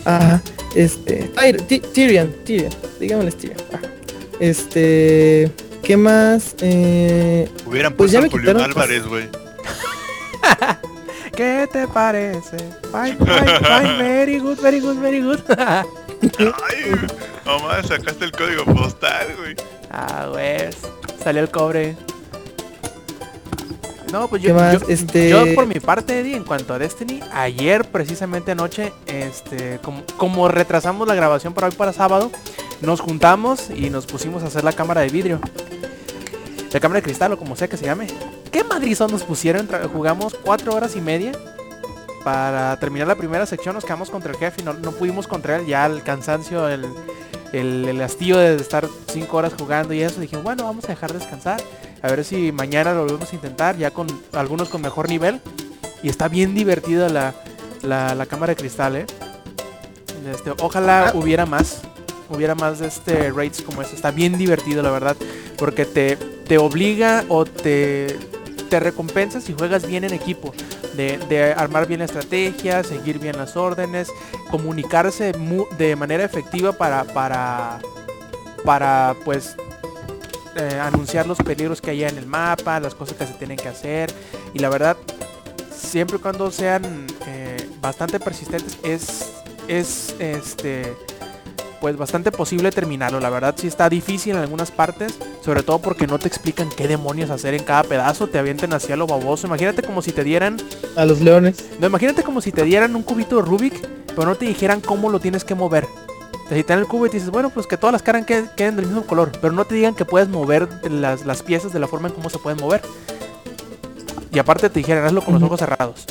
Ajá, 0.05 0.43
este. 0.75 1.31
Tyrion, 1.93 2.33
Tyrion, 2.45 2.71
digámosles 2.99 3.37
Tyrion. 3.37 3.59
ajá. 3.73 3.83
Este. 4.41 5.51
¿Qué 5.83 5.97
más? 5.97 6.55
Eh, 6.61 7.51
Hubieran 7.67 7.95
Pues 7.95 8.13
puesto 8.13 8.27
a 8.27 8.31
Julián 8.31 8.57
quitaron- 8.57 8.71
Álvarez, 8.71 9.07
güey. 9.07 9.29
¿Qué 11.37 11.69
te 11.73 11.89
parece? 11.89 12.57
Fine, 12.93 13.17
fine, 13.17 13.59
fine, 13.59 13.97
very 13.99 14.39
good, 14.39 14.59
very 14.61 14.81
good, 14.81 14.99
very 14.99 15.21
good. 15.23 15.41
Ay, 15.59 16.93
mamá, 17.45 17.83
sacaste 17.83 18.25
el 18.27 18.33
código 18.33 18.65
postal, 18.67 19.29
güey. 19.39 19.57
ah, 19.91 20.29
güey. 20.31 20.71
Salió 21.23 21.43
el 21.43 21.51
cobre. 21.51 21.97
No, 24.13 24.29
pues 24.29 24.43
¿Qué 24.43 24.49
yo, 24.49 24.55
más? 24.55 24.81
yo, 24.81 24.87
Este- 24.89 25.31
yo 25.31 25.55
por 25.55 25.67
mi 25.67 25.81
parte, 25.81 26.21
Eddie, 26.21 26.37
en 26.37 26.45
cuanto 26.45 26.75
a 26.75 26.79
Destiny, 26.79 27.21
ayer 27.33 27.87
precisamente 27.87 28.53
anoche, 28.53 28.93
este, 29.07 29.79
como, 29.83 30.03
como 30.19 30.49
retrasamos 30.49 31.09
la 31.09 31.15
grabación 31.15 31.55
para 31.55 31.69
hoy 31.69 31.75
para 31.75 31.95
sábado, 31.95 32.31
nos 32.83 33.01
juntamos 33.01 33.71
y 33.71 33.91
nos 33.91 34.07
pusimos 34.07 34.43
a 34.43 34.47
hacer 34.47 34.65
la 34.65 34.73
cámara 34.73 35.01
de 35.03 35.09
vidrio. 35.09 35.41
La 36.73 36.81
cámara 36.81 37.01
de 37.01 37.05
cristal 37.05 37.33
o 37.33 37.39
como 37.39 37.55
sea 37.57 37.69
que 37.69 37.77
se 37.77 37.85
llame. 37.85 38.07
¿Qué 38.51 38.65
madrizón 38.65 39.11
nos 39.11 39.23
pusieron? 39.25 39.69
Jugamos 39.93 40.35
cuatro 40.43 40.75
horas 40.75 40.97
y 40.97 41.01
media. 41.01 41.33
Para 42.25 42.79
terminar 42.79 43.09
la 43.09 43.17
primera 43.17 43.45
sección 43.47 43.75
nos 43.75 43.85
quedamos 43.85 44.09
contra 44.11 44.31
el 44.33 44.39
jefe 44.39 44.61
y 44.63 44.65
no, 44.65 44.75
no 44.75 44.93
pudimos 44.93 45.27
contra 45.27 45.57
él. 45.57 45.67
Ya 45.67 45.85
el 45.87 46.03
cansancio, 46.03 46.69
el, 46.69 46.87
el, 47.53 47.87
el 47.89 48.01
hastío 48.01 48.39
de 48.39 48.57
estar 48.57 48.87
cinco 49.13 49.37
horas 49.39 49.53
jugando 49.59 49.93
y 49.93 50.03
eso. 50.03 50.21
Dije, 50.21 50.37
bueno, 50.37 50.65
vamos 50.65 50.85
a 50.85 50.89
dejar 50.89 51.13
descansar. 51.13 51.61
A 52.01 52.09
ver 52.09 52.25
si 52.25 52.53
mañana 52.53 52.93
lo 52.95 53.03
volvemos 53.03 53.31
a 53.33 53.35
intentar. 53.35 53.77
Ya 53.77 53.91
con 53.91 54.07
algunos 54.33 54.69
con 54.69 54.81
mejor 54.83 55.09
nivel. 55.09 55.41
Y 56.03 56.09
está 56.09 56.29
bien 56.29 56.55
divertida 56.55 57.09
la, 57.09 57.35
la, 57.83 58.15
la 58.15 58.27
cámara 58.27 58.53
de 58.55 58.57
cristal, 58.57 58.97
¿eh? 58.97 59.07
Este, 60.33 60.53
ojalá 60.61 61.09
Ah. 61.09 61.13
hubiera 61.15 61.45
más. 61.47 61.83
Hubiera 62.29 62.55
más 62.55 62.79
de 62.79 62.89
este 62.89 63.31
raids 63.31 63.63
como 63.63 63.83
este. 63.83 63.97
Está 63.97 64.11
bien 64.11 64.39
divertido, 64.39 64.83
la 64.83 64.91
verdad, 64.91 65.17
porque 65.59 65.85
te, 65.85 66.17
te 66.17 66.59
obliga 66.59 67.25
o 67.29 67.45
te, 67.45 68.19
te 68.71 68.81
recompensa 68.81 69.41
si 69.41 69.53
juegas 69.53 69.87
bien 69.87 70.05
en 70.05 70.13
equipo. 70.13 70.53
De, 70.95 71.17
de 71.31 71.55
armar 71.55 71.87
bien 71.87 72.01
la 72.01 72.05
estrategia, 72.05 72.85
seguir 72.85 73.19
bien 73.19 73.39
las 73.39 73.57
órdenes, 73.57 74.09
comunicarse 74.51 75.33
mu- 75.39 75.65
de 75.79 75.97
manera 75.97 76.23
efectiva 76.23 76.73
para, 76.73 77.05
para, 77.05 77.79
para 78.63 79.17
pues 79.25 79.57
eh, 80.57 80.79
anunciar 80.83 81.27
los 81.27 81.39
peligros 81.39 81.81
que 81.81 81.93
haya 81.93 82.09
en 82.11 82.19
el 82.19 82.27
mapa, 82.27 82.79
las 82.79 82.95
cosas 82.95 83.17
que 83.17 83.27
se 83.27 83.33
tienen 83.33 83.57
que 83.57 83.69
hacer. 83.69 84.13
Y 84.53 84.59
la 84.59 84.69
verdad, 84.69 84.99
siempre 85.75 86.19
y 86.19 86.21
cuando 86.21 86.51
sean 86.51 87.07
eh, 87.27 87.71
bastante 87.81 88.21
persistentes, 88.21 88.77
es, 88.83 89.31
es 89.69 90.15
este 90.19 90.95
pues 91.83 91.97
bastante 91.97 92.31
posible 92.31 92.71
terminarlo. 92.71 93.19
La 93.19 93.29
verdad 93.29 93.57
sí 93.59 93.67
está 93.67 93.89
difícil 93.89 94.37
en 94.37 94.39
algunas 94.39 94.71
partes, 94.71 95.19
sobre 95.45 95.65
todo 95.65 95.81
porque 95.81 96.07
no 96.07 96.17
te 96.17 96.29
explican 96.29 96.69
qué 96.69 96.87
demonios 96.87 97.29
hacer 97.29 97.55
en 97.55 97.65
cada 97.65 97.83
pedazo, 97.83 98.29
te 98.29 98.39
avientan 98.39 98.73
hacia 98.73 98.95
lo 98.95 99.09
baboso. 99.09 99.49
Imagínate 99.49 99.83
como 99.83 100.01
si 100.01 100.13
te 100.13 100.23
dieran, 100.23 100.59
A 100.95 101.05
los 101.05 101.21
leones. 101.21 101.71
no, 101.81 101.89
imagínate 101.89 102.23
como 102.23 102.41
si 102.41 102.53
te 102.53 102.63
dieran 102.63 102.95
un 102.95 103.03
cubito 103.03 103.35
de 103.35 103.43
Rubik, 103.43 103.75
pero 104.07 104.27
no 104.27 104.37
te 104.37 104.45
dijeran 104.45 104.81
cómo 104.81 105.11
lo 105.11 105.19
tienes 105.19 105.43
que 105.43 105.57
mover. 105.57 105.89
Te 106.49 106.55
citan 106.55 106.79
el 106.79 106.87
cubo 106.87 107.07
y 107.07 107.11
te 107.11 107.17
dices, 107.17 107.31
bueno, 107.31 107.51
pues 107.51 107.67
que 107.67 107.77
todas 107.77 107.93
las 107.93 108.03
caras 108.03 108.27
queden, 108.27 108.49
queden 108.57 108.77
del 108.77 108.87
mismo 108.87 109.03
color, 109.03 109.33
pero 109.41 109.53
no 109.53 109.65
te 109.65 109.75
digan 109.75 109.97
que 109.97 110.05
puedes 110.05 110.29
mover 110.29 110.69
las, 110.89 111.27
las 111.27 111.43
piezas 111.43 111.73
de 111.73 111.81
la 111.81 111.89
forma 111.89 112.07
en 112.07 112.15
cómo 112.15 112.31
se 112.31 112.39
pueden 112.39 112.61
mover. 112.61 112.81
Y 114.33 114.39
aparte 114.39 114.71
te 114.71 114.79
dijeran, 114.79 115.05
hazlo 115.05 115.25
con 115.25 115.35
los 115.35 115.43
ojos 115.43 115.59
cerrados. 115.59 116.07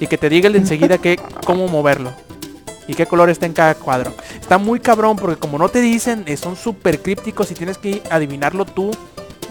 Y 0.00 0.08
que 0.08 0.18
te 0.18 0.28
diga 0.28 0.48
el 0.48 0.56
enseguida 0.56 0.98
que, 0.98 1.20
cómo 1.44 1.68
moverlo. 1.68 2.25
Y 2.88 2.94
qué 2.94 3.06
color 3.06 3.30
está 3.30 3.46
en 3.46 3.52
cada 3.52 3.74
cuadro. 3.74 4.14
Está 4.40 4.58
muy 4.58 4.80
cabrón 4.80 5.16
porque 5.16 5.38
como 5.38 5.58
no 5.58 5.68
te 5.68 5.80
dicen, 5.80 6.24
eh, 6.26 6.36
son 6.36 6.56
súper 6.56 7.02
crípticos 7.02 7.50
y 7.50 7.54
tienes 7.54 7.78
que 7.78 8.02
adivinarlo 8.10 8.64
tú 8.64 8.92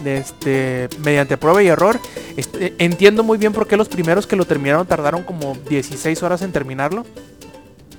este, 0.06 0.90
mediante 1.00 1.38
prueba 1.38 1.64
y 1.64 1.68
error. 1.68 2.00
Este, 2.38 2.76
entiendo 2.78 3.24
muy 3.24 3.38
bien 3.38 3.54
por 3.54 3.68
qué 3.68 3.78
los 3.78 3.90
primeros 3.90 4.28
que 4.28 4.36
lo 4.36 4.46
terminaron 4.46 4.86
tardaron 4.86 5.24
como 5.24 5.56
16 5.70 6.22
horas 6.24 6.42
en 6.42 6.52
terminarlo. 6.52 7.06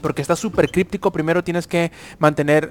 Porque 0.06 0.22
está 0.22 0.36
súper 0.36 0.70
críptico. 0.70 1.10
Primero 1.10 1.42
tienes 1.42 1.66
que 1.66 1.90
mantener, 2.20 2.70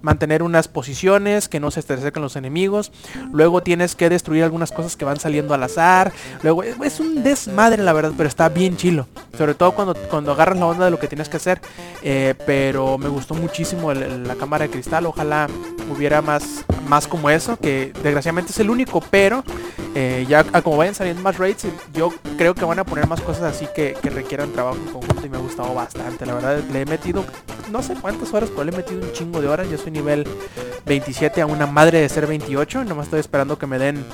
mantener 0.00 0.42
unas 0.42 0.66
posiciones, 0.66 1.46
que 1.46 1.60
no 1.60 1.70
se 1.70 1.80
acerquen 1.80 2.22
los 2.22 2.36
enemigos. 2.36 2.90
Luego 3.34 3.62
tienes 3.62 3.94
que 3.94 4.08
destruir 4.08 4.44
algunas 4.44 4.72
cosas 4.72 4.96
que 4.96 5.04
van 5.04 5.20
saliendo 5.20 5.52
al 5.52 5.62
azar. 5.62 6.14
Luego 6.42 6.62
es, 6.62 7.00
un 7.00 7.22
desmadre 7.22 7.82
la 7.82 7.92
verdad, 7.92 8.12
pero 8.16 8.30
está 8.30 8.48
bien 8.48 8.78
chilo. 8.78 9.06
Sobre 9.36 9.52
todo 9.52 9.72
cuando, 9.72 9.94
cuando 10.08 10.32
agarras 10.32 10.58
la 10.58 10.64
onda 10.64 10.86
de 10.86 10.90
lo 10.90 10.98
que 10.98 11.06
tienes 11.06 11.28
que 11.28 11.36
hacer. 11.36 11.60
Eh, 12.02 12.32
pero 12.46 12.96
me 12.96 13.10
gustó 13.10 13.34
muchísimo 13.34 13.92
la 13.92 14.34
cámara 14.36 14.64
de 14.64 14.70
cristal. 14.70 15.04
Ojalá 15.04 15.48
hubiera 15.94 16.22
más, 16.22 16.64
más 16.88 17.06
como 17.06 17.28
eso. 17.28 17.58
Que 17.58 17.92
desgraciadamente 18.02 18.52
es 18.52 18.58
el 18.58 18.70
único. 18.70 19.02
Pero 19.02 19.44
eh, 19.94 20.24
ya 20.26 20.44
como 20.62 20.78
vayan 20.78 20.94
saliendo 20.94 21.22
más 21.22 21.36
raids, 21.36 21.66
yo 21.92 22.08
creo 22.38 22.54
que 22.54 22.64
van 22.64 22.78
a 22.78 22.84
poner 22.84 23.06
más 23.06 23.20
cosas 23.20 23.54
así 23.54 23.68
que 23.74 23.94
requieran 24.02 24.50
trabajo 24.52 24.76
en 24.76 24.92
conjunto 24.92 25.26
y 25.26 25.28
me 25.28 25.36
ha 25.36 25.40
gustado 25.40 25.74
bastante. 25.74 26.24
La 26.24 26.34
verdad, 26.34 26.53
le 26.72 26.82
he 26.82 26.86
metido 26.86 27.24
no 27.70 27.82
sé 27.82 27.94
cuántas 28.00 28.32
horas, 28.32 28.50
pero 28.50 28.64
le 28.64 28.72
he 28.72 28.76
metido 28.76 29.00
un 29.00 29.12
chingo 29.12 29.40
de 29.40 29.48
horas. 29.48 29.68
Yo 29.70 29.78
soy 29.78 29.90
nivel 29.90 30.26
27 30.86 31.40
a 31.40 31.46
una 31.46 31.66
madre 31.66 32.00
de 32.00 32.08
ser 32.08 32.26
28. 32.26 32.84
Nomás 32.84 33.06
estoy 33.06 33.20
esperando 33.20 33.58
que 33.58 33.66
me 33.66 33.78
den 33.78 34.04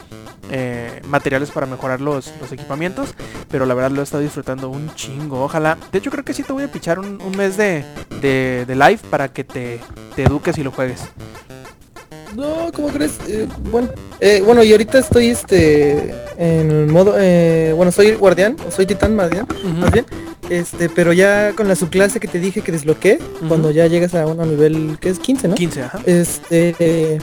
eh, 0.50 1.00
materiales 1.06 1.50
para 1.50 1.66
mejorar 1.66 2.00
los, 2.00 2.32
los 2.40 2.52
equipamientos. 2.52 3.14
Pero 3.50 3.66
la 3.66 3.74
verdad 3.74 3.90
lo 3.90 4.00
he 4.00 4.04
estado 4.04 4.22
disfrutando 4.22 4.68
un 4.68 4.94
chingo. 4.94 5.42
Ojalá. 5.42 5.76
De 5.92 5.98
hecho 5.98 6.10
creo 6.10 6.24
que 6.24 6.34
sí 6.34 6.42
te 6.42 6.52
voy 6.52 6.64
a 6.64 6.72
pichar 6.72 6.98
un, 6.98 7.20
un 7.20 7.36
mes 7.36 7.56
de, 7.56 7.84
de, 8.20 8.64
de 8.66 8.74
live 8.74 9.00
para 9.10 9.28
que 9.28 9.44
te, 9.44 9.80
te 10.14 10.22
eduques 10.24 10.56
y 10.58 10.62
lo 10.62 10.70
juegues. 10.70 11.02
No, 12.34 12.70
¿cómo 12.72 12.88
crees? 12.88 13.18
Eh, 13.28 13.48
bueno, 13.70 13.88
eh, 14.20 14.42
bueno, 14.44 14.62
y 14.62 14.72
ahorita 14.72 14.98
estoy 14.98 15.28
este 15.28 16.14
en 16.38 16.70
el 16.70 16.86
modo, 16.86 17.14
eh, 17.18 17.72
bueno, 17.74 17.92
soy 17.92 18.12
guardián, 18.12 18.56
o 18.66 18.70
soy 18.70 18.86
titán 18.86 19.14
más 19.14 19.30
bien, 19.30 19.46
más 19.78 19.90
bien, 19.90 20.06
este, 20.48 20.88
pero 20.88 21.12
ya 21.12 21.52
con 21.54 21.68
la 21.68 21.76
subclase 21.76 22.20
que 22.20 22.28
te 22.28 22.38
dije 22.38 22.62
que 22.62 22.72
desbloqueé, 22.72 23.18
cuando 23.48 23.70
ya 23.70 23.86
llegas 23.86 24.14
a 24.14 24.26
un 24.26 24.38
nivel 24.48 24.98
que 25.00 25.10
es 25.10 25.18
15, 25.18 25.48
¿no? 25.48 25.54
15, 25.54 25.82
ajá. 25.82 26.00
Este, 26.06 27.18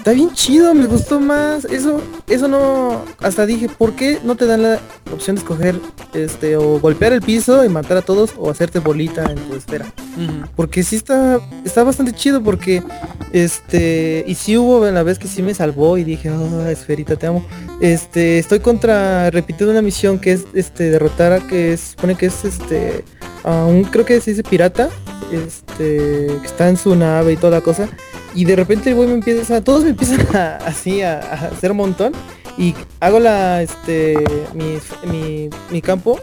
está 0.00 0.12
bien 0.12 0.32
chido, 0.32 0.72
me 0.74 0.86
gustó 0.86 1.20
más, 1.20 1.66
eso, 1.66 2.00
eso 2.26 2.48
no, 2.48 3.04
hasta 3.18 3.44
dije, 3.44 3.68
¿por 3.68 3.92
qué 3.92 4.18
no 4.24 4.34
te 4.34 4.46
dan 4.46 4.62
la 4.62 4.80
opción 5.12 5.36
de 5.36 5.42
escoger, 5.42 5.78
este, 6.14 6.56
o 6.56 6.80
golpear 6.80 7.12
el 7.12 7.20
piso 7.20 7.62
y 7.66 7.68
matar 7.68 7.98
a 7.98 8.02
todos, 8.02 8.32
o 8.38 8.48
hacerte 8.48 8.78
bolita 8.78 9.30
en 9.30 9.36
tu 9.36 9.54
esfera? 9.54 9.92
Porque 10.56 10.82
sí 10.84 10.96
está, 10.96 11.38
está 11.66 11.84
bastante 11.84 12.12
chido 12.12 12.42
porque 12.42 12.82
este 13.32 14.24
y 14.26 14.34
sí 14.36 14.56
hubo 14.56 14.86
la 14.86 15.02
vez 15.02 15.18
que 15.18 15.28
sí 15.28 15.42
me 15.42 15.52
salvó 15.52 15.98
y 15.98 16.04
dije, 16.04 16.30
oh, 16.30 16.66
esferita, 16.66 17.16
te 17.16 17.26
amo. 17.26 17.44
Este, 17.82 18.38
estoy 18.38 18.60
contra, 18.60 19.30
repitiendo 19.30 19.70
una 19.70 19.82
misión 19.82 20.18
que 20.18 20.32
es 20.32 20.44
este 20.54 20.90
derrotar 20.90 21.32
a 21.32 21.46
que 21.46 21.74
es, 21.74 21.80
supone 21.92 22.14
que 22.14 22.26
es 22.26 22.44
este 22.46 23.04
a 23.44 23.66
un 23.66 23.84
creo 23.84 24.06
que 24.06 24.20
se 24.20 24.30
dice 24.30 24.42
pirata, 24.42 24.88
este, 25.30 26.26
que 26.40 26.46
está 26.46 26.70
en 26.70 26.78
su 26.78 26.96
nave 26.96 27.34
y 27.34 27.36
toda 27.36 27.58
la 27.58 27.60
cosa. 27.60 27.88
Y 28.34 28.44
de 28.44 28.56
repente 28.56 28.90
el 28.90 28.96
güey 28.96 29.08
me 29.08 29.14
empieza, 29.14 29.62
todos 29.62 29.84
me 29.84 29.90
empiezan 29.90 30.36
a, 30.36 30.56
así 30.56 31.02
a, 31.02 31.18
hacer 31.18 31.72
un 31.72 31.78
montón. 31.78 32.12
Y 32.58 32.74
hago 33.00 33.20
la 33.20 33.62
este 33.62 34.16
mi, 34.54 35.48
mi, 35.70 35.80
campo 35.80 36.18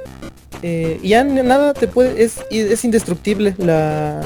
eh, 0.61 0.99
y 1.01 1.09
ya 1.09 1.23
nada 1.23 1.73
te 1.73 1.87
puede, 1.87 2.21
es, 2.23 2.39
es 2.51 2.83
indestructible 2.83 3.55
la, 3.57 4.21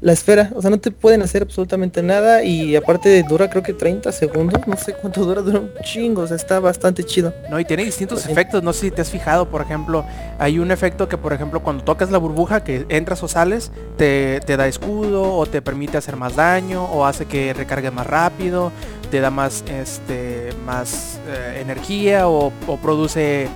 la 0.00 0.12
esfera, 0.12 0.50
o 0.54 0.62
sea, 0.62 0.70
no 0.70 0.78
te 0.78 0.90
pueden 0.90 1.22
hacer 1.22 1.42
absolutamente 1.42 2.02
nada 2.02 2.42
y 2.42 2.76
aparte 2.76 3.22
dura 3.22 3.50
creo 3.50 3.62
que 3.62 3.72
30 3.72 4.12
segundos, 4.12 4.66
no 4.66 4.76
sé 4.76 4.92
cuánto 4.94 5.24
dura, 5.24 5.42
dura 5.42 5.60
un 5.60 5.70
chingo, 5.82 6.22
o 6.22 6.26
sea, 6.26 6.36
está 6.36 6.60
bastante 6.60 7.04
chido. 7.04 7.34
No, 7.50 7.58
y 7.58 7.64
tiene 7.64 7.84
distintos 7.84 8.26
efectos, 8.26 8.62
no 8.62 8.72
sé 8.72 8.86
si 8.86 8.90
te 8.90 9.02
has 9.02 9.10
fijado, 9.10 9.48
por 9.48 9.62
ejemplo, 9.62 10.04
hay 10.38 10.58
un 10.58 10.70
efecto 10.70 11.08
que 11.08 11.18
por 11.18 11.32
ejemplo 11.32 11.62
cuando 11.62 11.84
tocas 11.84 12.10
la 12.10 12.18
burbuja 12.18 12.62
que 12.62 12.86
entras 12.88 13.22
o 13.22 13.28
sales, 13.28 13.72
te, 13.96 14.40
te 14.46 14.56
da 14.56 14.68
escudo 14.68 15.34
o 15.34 15.46
te 15.46 15.62
permite 15.62 15.96
hacer 15.96 16.16
más 16.16 16.36
daño 16.36 16.84
o 16.84 17.04
hace 17.04 17.26
que 17.26 17.52
recargue 17.52 17.90
más 17.90 18.06
rápido, 18.06 18.72
te 19.10 19.20
da 19.20 19.30
más 19.30 19.64
este 19.68 20.50
más 20.64 21.18
eh, 21.28 21.60
energía 21.60 22.28
o, 22.28 22.52
o 22.66 22.76
produce 22.76 23.48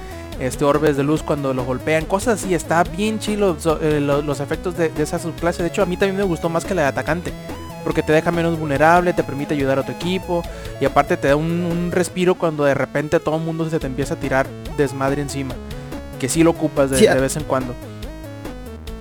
este 0.42 0.64
orbes 0.64 0.96
de 0.96 1.02
luz 1.04 1.22
cuando 1.22 1.54
lo 1.54 1.64
golpean, 1.64 2.04
cosas 2.04 2.42
así, 2.42 2.54
está 2.54 2.82
bien 2.84 3.18
chilo 3.18 3.56
so- 3.58 3.80
eh, 3.82 4.00
lo- 4.00 4.22
los 4.22 4.40
efectos 4.40 4.76
de, 4.76 4.88
de 4.90 5.02
esa 5.02 5.18
subclase, 5.18 5.62
de 5.62 5.68
hecho 5.68 5.82
a 5.82 5.86
mí 5.86 5.96
también 5.96 6.16
me 6.16 6.22
gustó 6.24 6.48
más 6.48 6.64
que 6.64 6.74
la 6.74 6.82
de 6.82 6.88
atacante. 6.88 7.32
Porque 7.84 8.00
te 8.04 8.12
deja 8.12 8.30
menos 8.30 8.56
vulnerable, 8.60 9.12
te 9.12 9.24
permite 9.24 9.54
ayudar 9.54 9.80
a 9.80 9.82
tu 9.84 9.90
equipo 9.90 10.44
y 10.80 10.84
aparte 10.84 11.16
te 11.16 11.26
da 11.26 11.34
un, 11.34 11.64
un 11.64 11.90
respiro 11.90 12.36
cuando 12.36 12.62
de 12.64 12.74
repente 12.74 13.18
todo 13.18 13.36
el 13.38 13.42
mundo 13.42 13.68
se 13.68 13.80
te 13.80 13.88
empieza 13.88 14.14
a 14.14 14.16
tirar 14.18 14.46
desmadre 14.76 15.20
encima. 15.20 15.54
Que 16.20 16.28
sí 16.28 16.44
lo 16.44 16.50
ocupas 16.50 16.90
de, 16.90 16.98
Sí, 16.98 17.06
de 17.06 17.20
vez 17.20 17.34
en 17.36 17.42
cuando. 17.42 17.74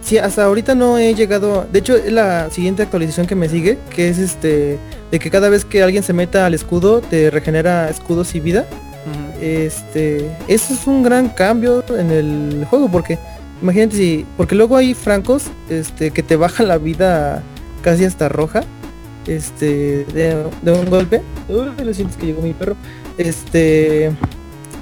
Sí, 0.02 0.18
hasta 0.18 0.46
ahorita 0.46 0.74
no 0.74 0.98
he 0.98 1.14
llegado, 1.14 1.68
de 1.72 1.78
hecho 1.78 1.96
es 1.96 2.12
la 2.12 2.50
siguiente 2.50 2.82
actualización 2.82 3.28
que 3.28 3.36
me 3.36 3.48
sigue, 3.50 3.78
que 3.96 4.10
es 4.10 4.18
este, 4.18 4.80
de 5.12 5.20
que 5.20 5.30
cada 5.30 5.48
vez 5.50 5.64
que 5.64 5.84
alguien 5.84 6.02
se 6.02 6.12
meta 6.14 6.48
al 6.48 6.56
escudo, 6.56 7.02
te 7.02 7.30
regenera 7.30 7.88
escudos 7.88 8.34
y 8.34 8.40
vida. 8.40 8.66
Este, 9.42 10.30
eso 10.48 10.74
es 10.74 10.86
un 10.86 11.02
gran 11.02 11.30
cambio 11.30 11.84
en 11.98 12.12
el 12.12 12.66
juego 12.70 12.90
porque 12.90 13.18
imagínate 13.62 13.96
si, 13.96 14.26
porque 14.38 14.56
luego 14.56 14.78
hay 14.78 14.94
francos, 14.94 15.46
este, 15.70 16.12
que 16.12 16.22
te 16.22 16.36
bajan 16.36 16.68
la 16.68 16.78
vida 16.78 17.42
casi 17.82 18.06
hasta 18.06 18.30
roja, 18.30 18.64
este, 19.26 20.06
de, 20.06 20.46
de 20.62 20.72
un 20.72 20.90
golpe. 20.90 21.22
Lo 21.50 21.94
sientes 21.94 22.18
que 22.18 22.28
llegó 22.28 22.42
mi 22.42 22.54
perro. 22.54 22.76
Este, 23.18 24.12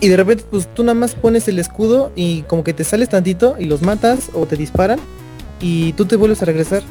y 0.02 0.08
de 0.08 0.18
repente 0.18 0.44
pues 0.50 0.68
tú 0.74 0.84
nada 0.84 0.94
más 0.94 1.16
pones 1.16 1.48
el 1.48 1.60
escudo 1.60 2.12
y 2.16 2.44
como 2.44 2.64
que 2.64 2.74
te 2.74 2.84
sales 2.84 3.10
tantito 3.10 3.56
y 3.60 3.66
los 3.66 3.82
matas 3.82 4.30
o 4.34 4.46
te 4.46 4.56
disparan 4.56 5.00
y 5.60 5.94
tú 5.94 6.06
te 6.06 6.16
vuelves 6.16 6.42
a 6.42 6.46
regresar. 6.46 6.84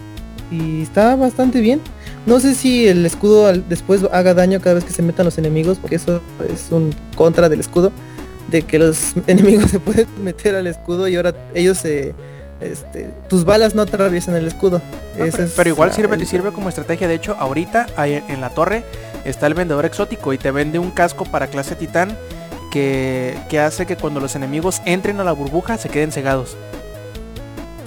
Y 0.51 0.83
está 0.83 1.17
bastante 1.17 1.61
bien. 1.61 1.81
No 2.29 2.41
sé 2.41 2.55
si 2.55 2.87
el 2.87 3.07
escudo 3.07 3.53
después 3.53 4.03
haga 4.13 4.35
daño 4.35 4.61
cada 4.61 4.75
vez 4.75 4.85
que 4.85 4.93
se 4.93 5.01
metan 5.03 5.25
los 5.25 5.39
enemigos, 5.39 5.79
porque 5.79 5.97
eso 5.97 6.21
es 6.53 6.67
un 6.71 6.95
contra 7.17 7.49
del 7.49 7.61
escudo, 7.61 7.91
de 8.49 8.63
que 8.63 8.79
los 8.79 9.15
enemigos 9.27 9.71
se 9.71 9.81
pueden 9.81 10.07
meter 10.23 10.55
al 10.55 10.67
escudo 10.67 11.09
y 11.09 11.17
ahora 11.17 11.35
ellos 11.55 11.79
se... 11.79 12.15
Este, 12.61 13.09
tus 13.29 13.45
balas 13.45 13.77
no 13.77 13.83
atraviesan 13.83 14.35
el 14.35 14.47
escudo. 14.49 14.79
No, 15.17 15.25
pero, 15.31 15.45
es 15.45 15.53
pero 15.57 15.71
igual 15.71 15.93
sirve, 15.93 16.17
el- 16.17 16.27
sirve 16.27 16.51
como 16.53 16.69
estrategia. 16.69 17.07
De 17.07 17.15
hecho, 17.15 17.37
ahorita 17.39 17.87
en 18.05 18.41
la 18.41 18.51
torre 18.51 18.83
está 19.25 19.47
el 19.47 19.55
vendedor 19.55 19.85
exótico 19.87 20.33
y 20.33 20.39
te 20.39 20.51
vende 20.51 20.79
un 20.81 20.91
casco 20.91 21.25
para 21.25 21.47
clase 21.47 21.77
titán 21.77 22.17
que, 22.73 23.39
que 23.49 23.61
hace 23.61 23.87
que 23.87 23.95
cuando 23.97 24.19
los 24.21 24.35
enemigos 24.35 24.83
entren 24.87 25.21
a 25.21 25.25
la 25.25 25.31
burbuja 25.33 25.79
se 25.79 25.89
queden 25.89 26.11
cegados. 26.11 26.57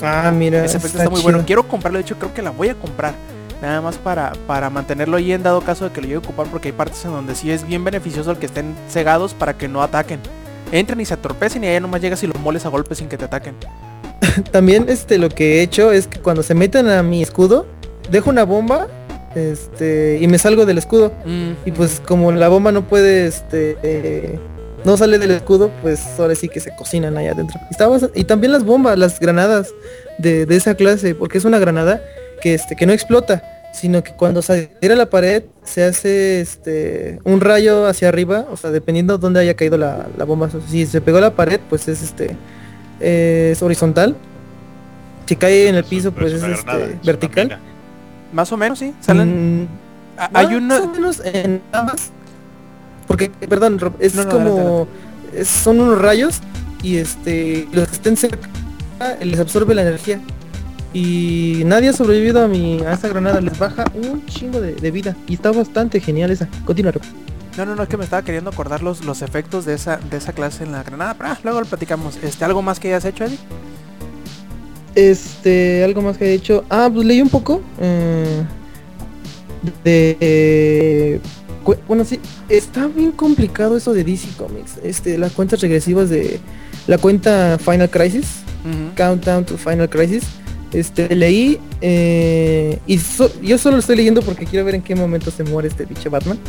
Ah, 0.01 0.31
mira, 0.33 0.63
Ese 0.63 0.77
efecto 0.77 0.87
está 0.97 0.99
está 1.03 1.09
muy 1.11 1.19
chido. 1.19 1.31
bueno. 1.31 1.43
Quiero 1.45 1.67
comprarlo, 1.67 1.99
de 1.99 2.03
hecho 2.03 2.17
creo 2.17 2.33
que 2.33 2.41
la 2.41 2.49
voy 2.51 2.69
a 2.69 2.75
comprar. 2.75 3.13
Nada 3.61 3.79
más 3.81 3.97
para, 3.97 4.33
para 4.47 4.69
mantenerlo 4.69 5.17
ahí 5.17 5.31
en 5.31 5.43
dado 5.43 5.61
caso 5.61 5.85
de 5.85 5.91
que 5.91 6.01
lo 6.01 6.07
llegue 6.07 6.15
a 6.15 6.19
ocupar 6.19 6.47
porque 6.47 6.69
hay 6.69 6.71
partes 6.73 7.05
en 7.05 7.11
donde 7.11 7.35
sí 7.35 7.51
es 7.51 7.65
bien 7.65 7.83
beneficioso 7.83 8.31
el 8.31 8.37
que 8.37 8.47
estén 8.47 8.75
cegados 8.89 9.35
para 9.35 9.55
que 9.55 9.67
no 9.67 9.83
ataquen. 9.83 10.19
Entren 10.71 10.99
y 10.99 11.05
se 11.05 11.13
atorpecen 11.13 11.63
y 11.63 11.67
allá 11.67 11.79
nomás 11.79 12.01
llegas 12.01 12.23
y 12.23 12.27
los 12.27 12.39
moles 12.39 12.65
a 12.65 12.69
golpes 12.69 12.97
sin 12.97 13.07
que 13.07 13.17
te 13.17 13.25
ataquen. 13.25 13.55
También 14.51 14.85
este 14.89 15.19
lo 15.19 15.29
que 15.29 15.59
he 15.59 15.61
hecho 15.61 15.91
es 15.91 16.07
que 16.07 16.19
cuando 16.19 16.41
se 16.41 16.55
meten 16.55 16.89
a 16.89 17.03
mi 17.03 17.21
escudo, 17.21 17.67
dejo 18.09 18.31
una 18.31 18.45
bomba 18.45 18.87
este 19.35 20.17
y 20.19 20.27
me 20.27 20.39
salgo 20.39 20.65
del 20.65 20.79
escudo. 20.79 21.11
Mm, 21.25 21.51
Y 21.65 21.71
pues 21.71 22.01
como 22.05 22.31
la 22.31 22.47
bomba 22.47 22.71
no 22.71 22.87
puede, 22.87 23.27
este, 23.27 23.77
eh, 23.83 24.39
no 24.83 24.97
sale 24.97 25.19
del 25.19 25.31
escudo, 25.31 25.69
pues 25.83 26.01
ahora 26.17 26.33
sí 26.33 26.49
que 26.49 26.59
se 26.59 26.75
cocinan 26.75 27.15
allá 27.15 27.33
adentro. 27.33 27.59
Y, 27.69 27.73
estaba 27.73 27.97
y 28.15 28.23
también 28.23 28.51
las 28.51 28.65
bombas, 28.65 28.97
las 28.97 29.19
granadas 29.19 29.71
de, 30.17 30.47
de 30.47 30.55
esa 30.55 30.73
clase, 30.73 31.13
porque 31.13 31.37
es 31.37 31.45
una 31.45 31.59
granada 31.59 32.01
que, 32.41 32.53
este, 32.55 32.75
que 32.75 32.85
no 32.85 32.93
explota, 32.93 33.43
sino 33.73 34.03
que 34.03 34.11
cuando 34.13 34.41
se 34.41 34.69
a 34.81 34.87
la 34.95 35.09
pared 35.09 35.43
se 35.63 35.83
hace 35.83 36.41
este, 36.41 37.19
un 37.23 37.39
rayo 37.39 37.85
hacia 37.85 38.09
arriba, 38.09 38.45
o 38.51 38.57
sea, 38.57 38.69
dependiendo 38.71 39.17
de 39.17 39.21
dónde 39.21 39.39
haya 39.39 39.55
caído 39.55 39.77
la, 39.77 40.07
la 40.17 40.25
bomba. 40.25 40.49
Si 40.67 40.85
se 40.85 40.99
pegó 40.99 41.19
a 41.19 41.21
la 41.21 41.35
pared, 41.35 41.59
pues 41.69 41.87
es 41.87 42.01
este, 42.03 42.35
es 42.99 43.61
horizontal. 43.61 44.15
Si 45.25 45.35
cae 45.37 45.69
en 45.69 45.75
el 45.75 45.85
piso, 45.85 46.11
pues 46.11 46.33
es 46.33 46.43
una 46.43 46.53
este, 46.55 46.65
granada, 46.65 46.85
es 46.87 46.93
una 46.95 47.01
vertical. 47.03 47.59
Más 48.33 48.51
o 48.51 48.57
menos, 48.57 48.79
sí. 48.79 48.93
Salen. 48.99 49.61
Mm, 49.63 49.67
Ah, 50.17 50.29
Hay 50.33 50.45
más 50.47 50.55
una. 50.55 50.79
o 50.81 50.87
menos 50.87 51.21
en 51.25 51.61
ambas. 51.71 52.11
Porque, 53.07 53.29
perdón, 53.49 53.79
es 53.99 54.13
No, 54.13 54.25
no, 54.25 54.29
como. 54.29 54.87
son 55.45 55.79
unos 55.79 55.99
rayos 55.99 56.41
y 56.83 56.97
este. 56.97 57.67
Los 57.71 57.87
que 57.87 57.95
estén 57.95 58.17
cerca 58.17 58.47
les 59.23 59.39
absorbe 59.39 59.73
la 59.73 59.81
energía. 59.81 60.19
Y 60.93 61.63
nadie 61.65 61.89
ha 61.89 61.93
sobrevivido 61.93 62.43
a 62.43 62.47
mi 62.47 62.81
a 62.81 62.93
esta 62.93 63.07
granada. 63.07 63.39
Les 63.41 63.57
baja 63.57 63.85
un 63.95 64.25
chingo 64.25 64.59
de, 64.59 64.73
de 64.73 64.91
vida. 64.91 65.15
Y 65.27 65.35
está 65.35 65.51
bastante 65.51 65.99
genial 65.99 66.31
esa. 66.31 66.47
Continúa. 66.65 66.91
No, 67.57 67.65
no, 67.65 67.75
no, 67.75 67.83
es 67.83 67.89
que 67.89 67.97
me 67.97 68.03
estaba 68.03 68.23
queriendo 68.23 68.49
acordar 68.49 68.81
los, 68.81 69.03
los 69.03 69.21
efectos 69.21 69.65
de 69.65 69.73
esa, 69.73 69.97
de 69.97 70.17
esa 70.17 70.33
clase 70.33 70.63
en 70.63 70.71
la 70.71 70.83
granada. 70.83 71.13
Pero 71.15 71.29
ah, 71.29 71.39
luego 71.43 71.59
lo 71.61 71.65
platicamos. 71.65 72.17
Este, 72.21 72.45
¿Algo 72.45 72.61
más 72.61 72.79
que 72.79 72.89
hayas 72.89 73.05
hecho, 73.05 73.25
Eddie? 73.25 73.39
Este, 74.95 75.83
algo 75.83 76.01
más 76.01 76.17
que 76.17 76.25
he 76.25 76.33
hecho. 76.33 76.65
Ah, 76.69 76.89
pues 76.93 77.05
leí 77.05 77.21
un 77.21 77.29
poco. 77.29 77.61
eh, 77.79 78.43
de. 79.83 80.17
eh, 80.19 81.19
bueno, 81.87 82.03
sí, 82.05 82.19
está 82.49 82.87
bien 82.87 83.11
complicado 83.11 83.77
eso 83.77 83.93
de 83.93 84.03
DC 84.03 84.29
Comics. 84.37 84.77
Este, 84.83 85.17
las 85.17 85.31
cuentas 85.31 85.61
regresivas 85.61 86.09
de 86.09 86.39
la 86.87 86.97
cuenta 86.97 87.57
Final 87.59 87.89
Crisis. 87.89 88.41
Ujú. 88.65 88.95
Countdown 88.95 89.45
to 89.45 89.57
Final 89.57 89.89
Crisis. 89.89 90.23
Este, 90.73 91.13
leí 91.15 91.59
eh, 91.81 92.79
y 92.87 92.97
yo 93.41 93.57
solo 93.57 93.75
lo 93.75 93.79
estoy 93.79 93.97
leyendo 93.97 94.21
porque 94.21 94.45
quiero 94.45 94.63
ver 94.63 94.75
en 94.75 94.81
qué 94.81 94.95
momento 94.95 95.29
se 95.29 95.43
muere 95.43 95.67
este 95.67 95.85
pinche 95.85 96.09
Batman. 96.09 96.39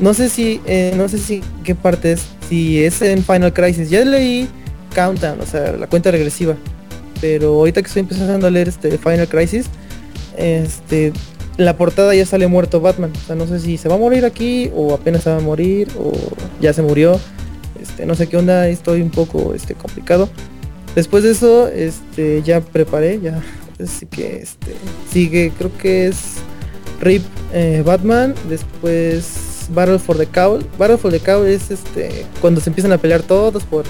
No 0.00 0.14
sé 0.14 0.28
si, 0.28 0.60
eh, 0.64 0.94
no 0.96 1.08
sé 1.08 1.18
si 1.18 1.42
qué 1.64 1.74
parte 1.74 2.12
es, 2.12 2.22
si 2.48 2.82
es 2.82 3.02
en 3.02 3.22
Final 3.22 3.52
Crisis. 3.52 3.90
Ya 3.90 4.04
leí 4.04 4.48
Countdown, 4.94 5.40
o 5.40 5.46
sea, 5.46 5.72
la 5.72 5.86
cuenta 5.86 6.10
regresiva. 6.10 6.56
Pero 7.20 7.54
ahorita 7.54 7.82
que 7.82 7.88
estoy 7.88 8.00
empezando 8.00 8.46
a 8.46 8.50
leer 8.50 8.68
este 8.68 8.96
Final 8.96 9.28
Crisis, 9.28 9.66
este, 10.36 11.12
la 11.56 11.76
portada 11.76 12.14
ya 12.14 12.24
sale 12.24 12.46
muerto 12.46 12.80
Batman. 12.80 13.12
No 13.36 13.46
sé 13.46 13.58
si 13.58 13.76
se 13.76 13.88
va 13.88 13.96
a 13.96 13.98
morir 13.98 14.24
aquí 14.24 14.70
o 14.74 14.94
apenas 14.94 15.24
se 15.24 15.30
va 15.30 15.38
a 15.38 15.40
morir 15.40 15.88
o 15.98 16.12
ya 16.60 16.72
se 16.72 16.82
murió. 16.82 17.18
Este, 17.80 18.06
no 18.06 18.14
sé 18.14 18.28
qué 18.28 18.36
onda, 18.36 18.68
estoy 18.68 19.02
un 19.02 19.10
poco 19.10 19.52
este 19.52 19.74
complicado. 19.74 20.28
Después 20.94 21.22
de 21.22 21.30
eso, 21.30 21.68
este, 21.68 22.42
ya 22.42 22.60
preparé, 22.60 23.20
ya, 23.20 23.42
así 23.82 24.06
que, 24.06 24.38
este, 24.38 24.74
sigue, 25.10 25.52
creo 25.56 25.76
que 25.76 26.08
es 26.08 26.36
Rip 27.00 27.22
eh, 27.52 27.82
Batman, 27.84 28.34
después 28.48 29.68
Battle 29.70 29.98
for 29.98 30.16
the 30.16 30.26
Cowl. 30.26 30.64
Battle 30.78 30.96
for 30.96 31.10
the 31.10 31.20
Cowl 31.20 31.46
es, 31.46 31.70
este, 31.70 32.26
cuando 32.40 32.60
se 32.60 32.70
empiezan 32.70 32.92
a 32.92 32.98
pelear 32.98 33.22
todos 33.22 33.64
por 33.64 33.84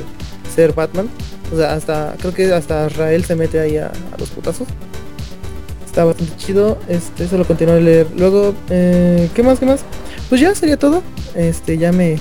ser 0.54 0.72
Batman. 0.72 1.08
O 1.52 1.56
sea, 1.56 1.74
hasta, 1.74 2.14
creo 2.18 2.34
que 2.34 2.52
hasta 2.52 2.86
Israel 2.86 3.24
se 3.24 3.34
mete 3.34 3.58
ahí 3.58 3.76
a, 3.76 3.90
los 4.18 4.30
putazos. 4.30 4.68
Está 5.86 6.04
bastante 6.04 6.36
chido, 6.36 6.78
este, 6.88 7.24
eso 7.24 7.38
lo 7.38 7.46
continuaré 7.46 7.80
a 7.80 7.84
leer. 7.84 8.06
Luego, 8.16 8.54
eh, 8.70 9.28
¿qué 9.34 9.42
más, 9.42 9.58
qué 9.58 9.66
más? 9.66 9.80
Pues 10.28 10.40
ya 10.40 10.54
sería 10.54 10.76
todo. 10.76 11.02
Este, 11.34 11.78
ya 11.78 11.92
me 11.92 12.18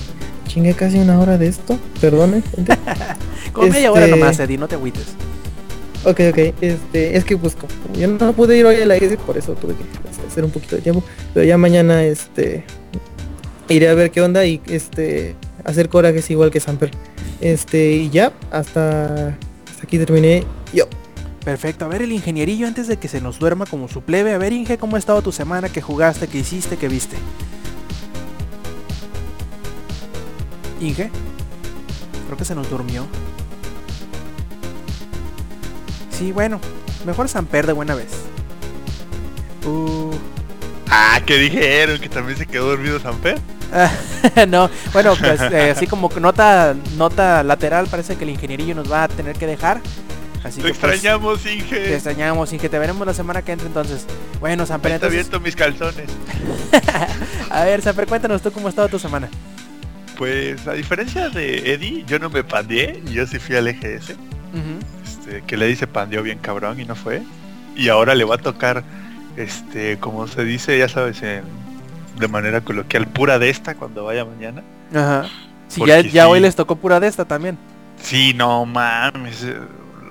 chingué 0.58 0.74
casi 0.74 0.98
una 0.98 1.20
hora 1.20 1.38
de 1.38 1.48
esto, 1.48 1.78
perdone. 2.02 2.42
Como 3.54 3.68
media 3.68 3.92
hora 3.92 4.06
Este- 4.06 4.18
nomás, 4.18 4.40
Eddie, 4.40 4.58
no 4.58 4.68
te 4.68 4.74
agüites. 4.74 5.06
Ok, 6.04 6.20
ok, 6.32 6.38
este, 6.62 7.18
es 7.18 7.26
que 7.26 7.36
pues 7.38 7.56
como 7.56 7.70
yo 7.96 8.08
no 8.08 8.32
pude 8.32 8.58
ir 8.58 8.66
hoy 8.66 8.76
a 8.82 8.86
la 8.86 8.96
ESE, 8.96 9.18
por 9.18 9.38
eso 9.38 9.54
tuve 9.54 9.74
que 9.74 9.84
hacer 10.28 10.44
un 10.46 10.52
poquito 10.52 10.76
de 10.78 10.82
tiempo, 10.82 11.04
pero 11.34 11.46
ya 11.46 11.58
mañana 11.58 12.04
este 12.04 12.64
iré 13.68 13.90
a 13.90 13.94
ver 13.94 14.12
qué 14.12 14.22
onda 14.22 14.46
y 14.46 14.62
este 14.68 15.36
hacer 15.66 15.90
corajes 15.90 16.30
igual 16.32 16.50
que 16.50 16.60
Samper. 16.60 16.92
Este, 17.42 17.92
y 17.92 18.10
ya, 18.10 18.32
hasta, 18.52 19.28
hasta 19.28 19.84
aquí 19.84 19.98
terminé 19.98 20.44
yo. 20.74 20.86
Perfecto, 21.44 21.86
a 21.86 21.88
ver 21.88 22.04
el 22.04 22.12
ingenierillo 22.12 22.68
antes 22.68 22.88
de 22.88 22.98
que 22.98 23.08
se 23.08 23.20
nos 23.20 23.38
duerma 23.38 23.66
como 23.66 23.88
su 23.88 24.02
plebe. 24.02 24.34
A 24.34 24.38
ver 24.38 24.54
Inge, 24.54 24.78
¿cómo 24.78 24.96
ha 24.96 25.00
estado 25.00 25.22
tu 25.22 25.32
semana? 25.32 25.70
¿Qué 25.70 25.82
jugaste? 25.82 26.28
¿Qué 26.28 26.38
hiciste? 26.40 26.78
¿Qué 26.78 26.88
viste? 26.88 27.18
Inge, 30.80 31.10
creo 32.26 32.38
que 32.38 32.46
se 32.46 32.56
nos 32.56 32.70
durmió. 32.70 33.06
Sí, 36.12 36.32
bueno, 36.32 36.60
mejor 37.06 37.30
Samper 37.30 37.68
de 37.68 37.74
buena 37.74 37.96
vez. 37.96 38.10
Uh, 39.66 40.16
Ah, 40.90 41.20
que 41.26 41.38
dijeron 41.38 42.00
que 42.00 42.10
también 42.10 42.38
se 42.38 42.46
quedó 42.46 42.68
dormido 42.70 43.00
Sanfer. 43.00 43.40
no, 44.48 44.70
bueno, 44.94 45.14
pues 45.20 45.42
eh, 45.42 45.72
así 45.72 45.86
como 45.86 46.10
que 46.10 46.22
nota, 46.22 46.74
nota 46.96 47.44
lateral 47.44 47.88
parece 47.88 48.16
que 48.16 48.24
el 48.24 48.30
ingenierillo 48.30 48.74
nos 48.74 48.90
va 48.92 49.04
a 49.04 49.08
tener 49.08 49.38
que 49.38 49.46
dejar. 49.46 49.82
Así 50.44 50.62
Te 50.62 50.68
que 50.72 50.74
pues, 50.74 50.94
extrañamos, 50.94 51.44
te 51.44 51.54
Inge. 51.56 51.94
extrañamos 51.96 52.54
y 52.54 52.58
que 52.58 52.70
te 52.70 52.80
veremos 52.80 53.06
la 53.06 53.14
semana 53.14 53.42
que 53.42 53.52
entra 53.52 53.68
entonces. 53.68 54.06
Bueno, 54.40 54.66
Samper, 54.66 54.94
entonces, 54.94 55.20
abierto 55.20 55.40
mis 55.42 55.56
calzones. 55.56 56.10
a 57.50 57.66
ver, 57.66 57.82
Samper, 57.82 58.08
cuéntanos 58.08 58.42
tú 58.42 58.52
cómo 58.52 58.68
ha 58.68 58.70
estado 58.70 58.88
tu 58.88 59.00
semana. 59.00 59.30
Pues 60.18 60.68
a 60.68 60.74
diferencia 60.74 61.30
de 61.30 61.74
Eddie, 61.74 62.04
yo 62.08 62.18
no 62.20 62.30
me 62.30 62.44
pandeé, 62.44 63.02
yo 63.12 63.26
sí 63.28 63.38
fui 63.40 63.56
al 63.56 63.68
EGS, 63.68 64.16
este, 65.04 65.44
que 65.46 65.58
le 65.58 65.68
dice 65.68 65.86
pandeó 65.88 66.24
bien 66.24 66.40
cabrón 66.40 66.80
y 66.80 66.86
no 66.86 66.96
fue. 66.96 67.22
Y 67.76 67.90
ahora 67.90 68.16
le 68.16 68.24
va 68.24 68.36
a 68.36 68.40
tocar, 68.40 68.84
este, 69.36 69.98
como 70.00 70.28
se 70.28 70.44
dice, 70.44 70.78
ya 70.78 70.90
sabes, 70.90 71.22
en- 71.22 71.44
de 72.18 72.28
manera 72.28 72.62
coloquial, 72.62 73.06
pura 73.08 73.38
de 73.38 73.50
esta 73.52 73.76
cuando 73.76 74.06
vaya 74.06 74.26
mañana. 74.26 74.64
Ajá. 74.92 75.26
Sí, 75.68 75.82
ya, 75.86 76.00
ya 76.02 76.24
sí. 76.24 76.30
hoy 76.30 76.40
les 76.40 76.56
tocó 76.56 76.76
pura 76.78 77.00
de 77.00 77.08
esta 77.08 77.26
también. 77.26 77.58
Sí, 78.02 78.34
no 78.34 78.66
mames, 78.66 79.44
eh, 79.44 79.56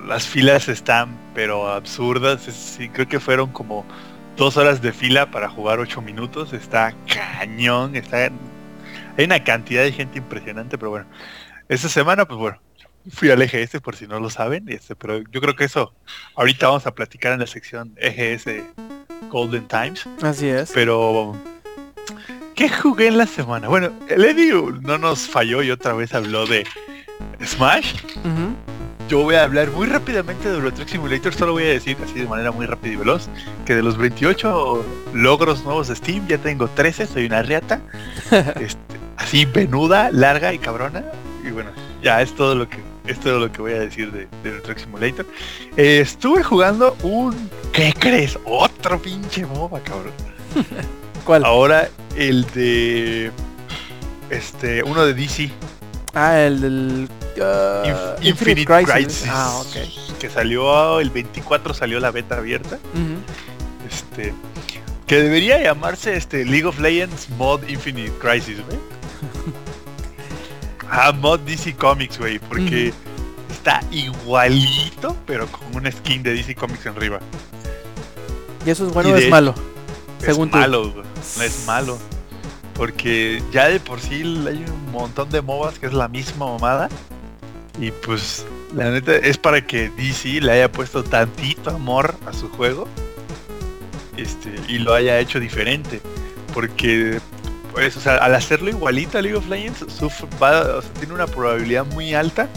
las 0.07 0.25
filas 0.25 0.69
están 0.69 1.17
pero 1.35 1.67
absurdas. 1.69 2.41
Sí, 2.43 2.87
creo 2.89 3.07
que 3.07 3.19
fueron 3.19 3.51
como 3.51 3.85
dos 4.37 4.55
horas 4.55 4.81
de 4.81 4.93
fila 4.93 5.29
para 5.31 5.49
jugar 5.49 5.79
ocho 5.79 6.01
minutos. 6.01 6.53
Está 6.53 6.93
cañón, 7.13 7.95
está 7.95 8.29
hay 9.17 9.25
una 9.25 9.43
cantidad 9.43 9.83
de 9.83 9.91
gente 9.91 10.19
impresionante, 10.19 10.77
pero 10.77 10.91
bueno. 10.91 11.05
Esta 11.69 11.89
semana, 11.89 12.25
pues 12.25 12.39
bueno, 12.39 12.61
fui 13.11 13.29
al 13.29 13.41
EGS 13.41 13.81
por 13.81 13.95
si 13.95 14.07
no 14.07 14.19
lo 14.19 14.29
saben, 14.29 14.69
este, 14.69 14.95
pero 14.95 15.19
yo 15.19 15.41
creo 15.41 15.55
que 15.55 15.65
eso 15.65 15.93
ahorita 16.35 16.67
vamos 16.67 16.85
a 16.85 16.93
platicar 16.93 17.33
en 17.33 17.39
la 17.39 17.47
sección 17.47 17.93
EGS 17.97 18.63
Golden 19.29 19.67
Times. 19.67 20.07
Así 20.21 20.47
es. 20.47 20.71
Pero 20.73 21.35
¿qué 22.55 22.69
jugué 22.69 23.07
en 23.07 23.17
la 23.17 23.27
semana? 23.27 23.67
Bueno, 23.67 23.91
el 24.07 24.23
Eddie 24.23 24.53
no 24.81 24.97
nos 24.97 25.27
falló 25.27 25.61
y 25.61 25.71
otra 25.71 25.93
vez 25.93 26.13
habló 26.13 26.45
de 26.45 26.65
Smash. 27.43 27.95
Yo 29.09 29.23
voy 29.23 29.35
a 29.35 29.43
hablar 29.43 29.71
muy 29.71 29.87
rápidamente 29.87 30.49
de 30.49 30.55
Euro 30.55 30.73
Truck 30.73 30.89
Simulator, 30.89 31.33
solo 31.33 31.53
voy 31.53 31.63
a 31.63 31.67
decir 31.69 31.95
así 32.03 32.19
de 32.19 32.27
manera 32.27 32.51
muy 32.51 32.65
rápida 32.65 32.91
y 32.91 32.95
veloz, 32.97 33.29
que 33.65 33.73
de 33.73 33.81
los 33.81 33.97
28 33.97 34.85
logros 35.13 35.63
nuevos 35.63 35.87
de 35.87 35.95
Steam 35.95 36.27
ya 36.27 36.37
tengo 36.37 36.67
13, 36.67 37.07
soy 37.07 37.25
una 37.25 37.41
riata, 37.41 37.79
este, 38.59 38.97
así 39.17 39.45
venuda, 39.45 40.09
larga 40.11 40.53
y 40.53 40.59
cabrona, 40.59 41.03
y 41.45 41.51
bueno, 41.51 41.71
ya 42.03 42.21
es 42.21 42.33
todo 42.35 42.55
lo 42.55 42.67
que 42.69 42.77
es 43.05 43.19
todo 43.21 43.39
lo 43.39 43.49
que 43.51 43.61
voy 43.61 43.71
a 43.71 43.79
decir 43.79 44.11
de, 44.11 44.27
de 44.43 44.59
Truck 44.59 44.77
Simulator. 44.79 45.25
Eh, 45.77 45.99
estuve 46.01 46.43
jugando 46.43 46.95
un, 47.03 47.49
¿qué 47.71 47.93
crees? 47.97 48.37
Otro 48.45 49.01
pinche 49.01 49.45
MOBA, 49.45 49.79
cabrón. 49.79 50.11
¿Cuál? 51.23 51.45
Ahora 51.45 51.87
el 52.17 52.45
de, 52.51 53.31
este, 54.29 54.83
uno 54.83 55.05
de 55.05 55.13
DC, 55.13 55.49
Ah, 56.13 56.39
el 56.41 56.59
del... 56.61 57.09
ah, 57.41 58.15
Inf- 58.21 58.25
Infinite, 58.25 58.65
Crisis, 58.65 59.25
Ah, 59.29 59.61
ok. 59.61 60.17
que 60.19 60.29
salió 60.29 60.99
el 60.99 61.09
24 61.09 61.73
salió 61.73 61.99
la 62.01 62.11
beta 62.11 62.37
abierta. 62.37 62.77
Este 63.89 64.33
que 65.05 65.15
debería 65.15 65.61
llamarse 65.63 66.17
este 66.17 66.43
League 66.43 66.65
of 66.65 66.79
Legends 66.79 67.29
Mod 67.37 67.61
Infinite 67.69 68.11
Crisis, 68.19 68.57
güey. 68.65 68.77
Ah, 70.89 71.11
Mod 71.11 71.41
DC 71.41 71.75
Comics, 71.75 72.17
güey, 72.17 72.39
porque 72.39 72.93
está 73.51 73.81
igualito, 73.91 75.17
pero 75.25 75.45
con 75.47 75.75
una 75.75 75.91
skin 75.91 76.23
de 76.23 76.33
DC 76.33 76.55
Comics 76.55 76.85
en 76.85 76.95
arriba. 76.95 77.19
¿Y 78.65 78.69
eso 78.69 78.87
es 78.87 78.93
bueno 78.93 79.09
Y 79.09 79.11
o 79.11 79.15
es 79.17 79.29
malo? 79.29 79.53
Según 80.19 80.47
es 80.47 80.51
tú. 80.53 80.57
malo, 80.57 80.91
güey, 80.91 81.05
no 81.37 81.43
es 81.43 81.65
malo. 81.67 81.97
Porque 82.73 83.43
ya 83.51 83.67
de 83.67 83.81
por 83.81 83.99
sí 83.99 84.21
hay 84.47 84.63
un 84.65 84.91
montón 84.91 85.29
de 85.29 85.41
MOBAs 85.41 85.77
que 85.77 85.87
es 85.87 85.93
la 85.93 86.07
misma 86.07 86.45
mamada. 86.45 86.87
Y 87.79 87.91
pues 87.91 88.45
la 88.73 88.89
neta 88.89 89.15
es 89.15 89.37
para 89.37 89.65
que 89.65 89.89
DC 89.89 90.39
le 90.41 90.51
haya 90.53 90.71
puesto 90.71 91.03
tantito 91.03 91.69
amor 91.69 92.15
a 92.25 92.33
su 92.33 92.49
juego. 92.49 92.87
este, 94.15 94.55
y 94.67 94.79
lo 94.79 94.93
haya 94.93 95.19
hecho 95.19 95.39
diferente. 95.39 96.01
Porque, 96.53 97.19
pues, 97.77 97.95
o 97.97 97.99
sea, 97.99 98.15
al 98.17 98.33
hacerlo 98.35 98.69
igualito 98.69 99.17
a 99.17 99.21
League 99.21 99.37
of 99.37 99.47
Legends, 99.47 99.81
sufre- 99.99 100.27
va- 100.41 100.77
o 100.77 100.81
sea, 100.81 100.91
tiene 100.93 101.13
una 101.13 101.27
probabilidad 101.27 101.85
muy 101.85 102.13
alta 102.13 102.47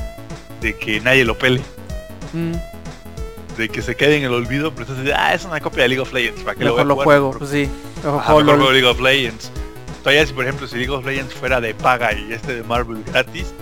de 0.60 0.76
que 0.76 1.00
nadie 1.00 1.24
lo 1.24 1.36
pele. 1.38 1.60
Mm, 2.32 2.52
De 3.56 3.68
que 3.68 3.82
se 3.82 3.94
quede 3.96 4.16
en 4.16 4.24
el 4.24 4.32
olvido, 4.32 4.72
pero 4.72 4.88
entonces, 4.88 5.12
ah, 5.16 5.34
es 5.34 5.44
una 5.44 5.60
copia 5.60 5.82
de 5.82 5.88
League 5.90 6.00
of 6.00 6.12
Legends. 6.14 6.42
¿Para 6.42 6.54
qué 6.56 6.64
mejor 6.64 6.72
voy 6.76 6.80
a 6.80 6.84
lo 6.84 6.96
juego, 6.96 7.30
pues 7.36 7.50
sí. 7.50 7.68
Mejor 8.02 8.20
Ajá, 8.20 8.32
juego 8.32 8.70
League 8.72 8.86
of 8.86 9.00
Legends. 9.00 9.50
Todavía 10.02 10.26
si 10.26 10.32
por 10.32 10.44
ejemplo 10.44 10.66
si 10.66 10.76
League 10.76 10.90
of 10.90 11.04
Legends 11.04 11.34
fuera 11.34 11.60
de 11.60 11.74
paga 11.74 12.12
y 12.14 12.32
este 12.32 12.54
de 12.54 12.62
Marvel 12.62 13.02
gratis, 13.04 13.52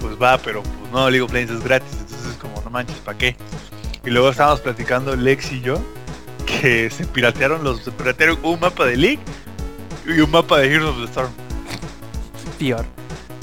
pues 0.00 0.14
va, 0.22 0.38
pero 0.38 0.62
pues 0.62 0.92
no, 0.92 1.10
League 1.10 1.22
of 1.22 1.32
Legends 1.32 1.54
es 1.58 1.64
gratis, 1.64 1.90
entonces 1.98 2.26
es 2.30 2.36
como 2.36 2.60
no 2.62 2.70
manches, 2.70 2.98
¿para 2.98 3.18
qué? 3.18 3.34
Y 4.04 4.10
luego 4.10 4.30
estábamos 4.30 4.60
platicando 4.60 5.16
Lex 5.16 5.50
y 5.50 5.60
yo 5.60 5.80
que 6.46 6.88
se 6.90 7.04
piratearon 7.06 7.64
los 7.64 7.82
se 7.82 7.90
piratearon 7.90 8.38
un 8.44 8.60
mapa 8.60 8.86
de 8.86 8.96
League 8.96 9.18
y 10.06 10.20
un 10.20 10.30
mapa 10.30 10.58
de 10.58 10.74
Heroes 10.74 10.90
of 10.90 10.98
the 10.98 11.04
Storm. 11.04 11.30
Peor. 12.58 12.84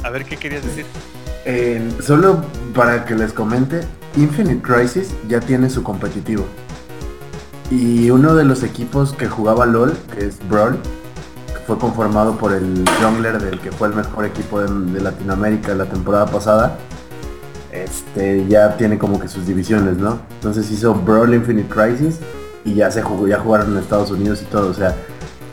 A 0.04 0.10
ver 0.10 0.26
qué 0.26 0.38
querías 0.38 0.64
decir. 0.64 0.86
Eh, 1.46 1.82
solo 2.02 2.44
para 2.74 3.06
que 3.06 3.16
les 3.16 3.34
comente, 3.34 3.82
Infinite 4.18 4.62
Crisis 4.62 5.14
ya 5.28 5.40
tiene 5.40 5.70
su 5.70 5.84
competitivo. 5.84 6.46
Y 7.72 8.10
uno 8.10 8.36
de 8.36 8.44
los 8.44 8.64
equipos 8.64 9.14
que 9.14 9.28
jugaba 9.28 9.66
LOL, 9.66 9.94
que 10.14 10.26
es 10.26 10.38
Brawl, 10.48 10.78
que 11.48 11.60
fue 11.66 11.78
conformado 11.78 12.38
por 12.38 12.54
el 12.54 12.84
jungler 13.02 13.42
del 13.42 13.60
que 13.60 13.72
fue 13.72 13.88
el 13.88 13.96
mejor 13.96 14.26
equipo 14.26 14.62
de, 14.62 14.92
de 14.92 15.02
Latinoamérica 15.02 15.74
la 15.74 15.86
temporada 15.86 16.26
pasada, 16.28 16.78
este 17.72 18.46
ya 18.48 18.78
tiene 18.78 18.98
como 18.98 19.20
que 19.20 19.28
sus 19.28 19.46
divisiones, 19.46 19.98
¿no? 19.98 20.20
Entonces 20.36 20.70
hizo 20.72 20.94
Brawl 20.94 21.34
Infinite 21.34 21.70
Crisis 21.70 22.20
y 22.64 22.74
ya 22.74 22.90
se 22.90 23.02
jugó, 23.02 23.28
ya 23.28 23.40
jugaron 23.40 23.74
en 23.74 23.78
Estados 23.78 24.12
Unidos 24.12 24.42
y 24.42 24.46
todo, 24.46 24.70
o 24.70 24.74
sea, 24.74 24.96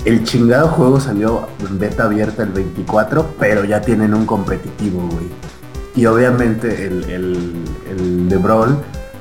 el 0.04 0.24
chingado 0.24 0.68
juego 0.68 1.00
salió 1.00 1.48
en 1.60 1.78
beta 1.78 2.04
abierta 2.04 2.42
el 2.42 2.50
24, 2.50 3.34
pero 3.38 3.64
ya 3.64 3.80
tienen 3.80 4.14
un 4.14 4.26
competitivo, 4.26 5.00
güey. 5.08 5.26
Y 5.94 6.06
obviamente 6.06 6.86
el, 6.86 7.04
el, 7.04 7.64
el 7.90 8.28
de 8.28 8.36
Brawl, 8.36 8.76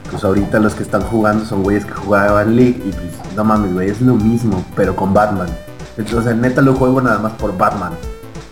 pues 0.10 0.24
ahorita 0.24 0.60
los 0.60 0.74
que 0.74 0.84
están 0.84 1.02
jugando 1.02 1.46
son 1.46 1.64
güeyes 1.64 1.86
que 1.86 1.92
jugaban 1.92 2.56
League 2.56 2.82
y 2.86 2.92
pues 2.92 3.36
no 3.36 3.44
mames, 3.44 3.74
güey, 3.74 3.90
es 3.90 4.02
lo 4.02 4.16
mismo, 4.16 4.64
pero 4.76 4.96
con 4.96 5.14
Batman. 5.14 5.50
Entonces, 5.98 6.36
neta 6.36 6.62
lo 6.62 6.74
juego 6.74 7.02
nada 7.02 7.20
más 7.20 7.34
por 7.34 7.56
Batman. 7.58 7.94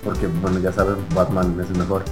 Porque, 0.04 0.28
bueno, 0.28 0.60
ya 0.60 0.72
saben, 0.72 0.96
Batman 1.16 1.58
es 1.62 1.70
el 1.70 1.78
mejor. 1.78 2.04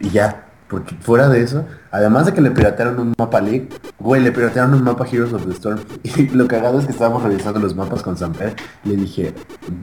Y 0.00 0.10
ya, 0.10 0.46
porque 0.72 0.96
fuera 0.96 1.28
de 1.28 1.42
eso, 1.42 1.66
además 1.90 2.24
de 2.24 2.32
que 2.32 2.40
le 2.40 2.50
piratearon 2.50 2.98
un 2.98 3.14
mapa 3.18 3.42
League, 3.42 3.68
güey, 3.98 4.22
le 4.22 4.32
piratearon 4.32 4.72
un 4.72 4.82
mapa 4.82 5.06
Heroes 5.06 5.34
of 5.34 5.44
the 5.44 5.52
Storm. 5.52 5.78
Y 6.02 6.28
lo 6.30 6.48
cagado 6.48 6.80
es 6.80 6.86
que 6.86 6.92
estábamos 6.92 7.22
revisando 7.22 7.60
los 7.60 7.76
mapas 7.76 8.02
con 8.02 8.16
Samper 8.16 8.56
y 8.82 8.88
le 8.88 8.96
dije, 8.96 9.34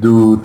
dude, 0.02 0.42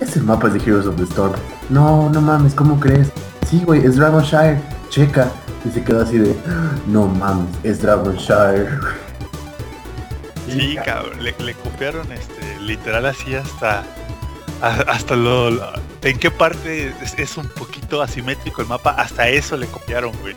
ese 0.00 0.20
mapa 0.20 0.48
es 0.48 0.54
de 0.54 0.60
Heroes 0.60 0.86
of 0.86 0.96
the 0.96 1.02
Storm. 1.04 1.34
No, 1.68 2.08
no 2.08 2.22
mames, 2.22 2.54
¿cómo 2.54 2.80
crees? 2.80 3.12
Sí, 3.48 3.62
güey, 3.66 3.84
es 3.84 3.96
Dragonshire, 3.96 4.58
checa. 4.88 5.28
Y 5.66 5.70
se 5.70 5.84
quedó 5.84 6.02
así 6.02 6.16
de, 6.16 6.34
no 6.86 7.06
mames, 7.06 7.48
es 7.62 7.82
Dragonshire. 7.82 8.70
Sí, 10.48 10.78
cabrón, 10.84 11.22
le, 11.22 11.34
le 11.44 11.52
copiaron 11.54 12.10
este 12.12 12.60
literal 12.60 13.04
así 13.04 13.34
hasta 13.34 13.84
hasta 14.62 15.16
lo, 15.16 15.50
en 16.02 16.18
qué 16.18 16.30
parte 16.30 16.92
es, 17.16 17.36
un 17.36 17.48
poquito 17.48 18.02
asimétrico 18.02 18.62
el 18.62 18.68
mapa, 18.68 18.90
hasta 18.90 19.28
eso 19.28 19.56
le 19.56 19.66
copiaron, 19.66 20.12
güey. 20.20 20.34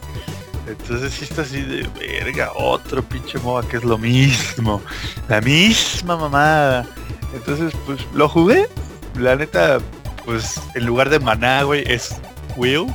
Entonces 0.68 1.14
sí 1.14 1.24
está 1.24 1.42
así 1.42 1.62
de 1.62 1.88
verga, 2.00 2.52
otro 2.56 3.02
pinche 3.02 3.40
MOBA 3.40 3.68
que 3.68 3.78
es 3.78 3.84
lo 3.84 3.98
mismo, 3.98 4.82
la 5.28 5.42
misma 5.42 6.16
mamada. 6.16 6.86
Entonces 7.34 7.74
pues 7.86 8.06
lo 8.14 8.30
jugué, 8.30 8.68
la 9.18 9.36
neta, 9.36 9.80
pues 10.26 10.62
en 10.76 10.86
lugar 10.86 11.10
de 11.10 11.20
maná, 11.20 11.64
güey, 11.64 11.84
es 11.88 12.16
Will 12.56 12.86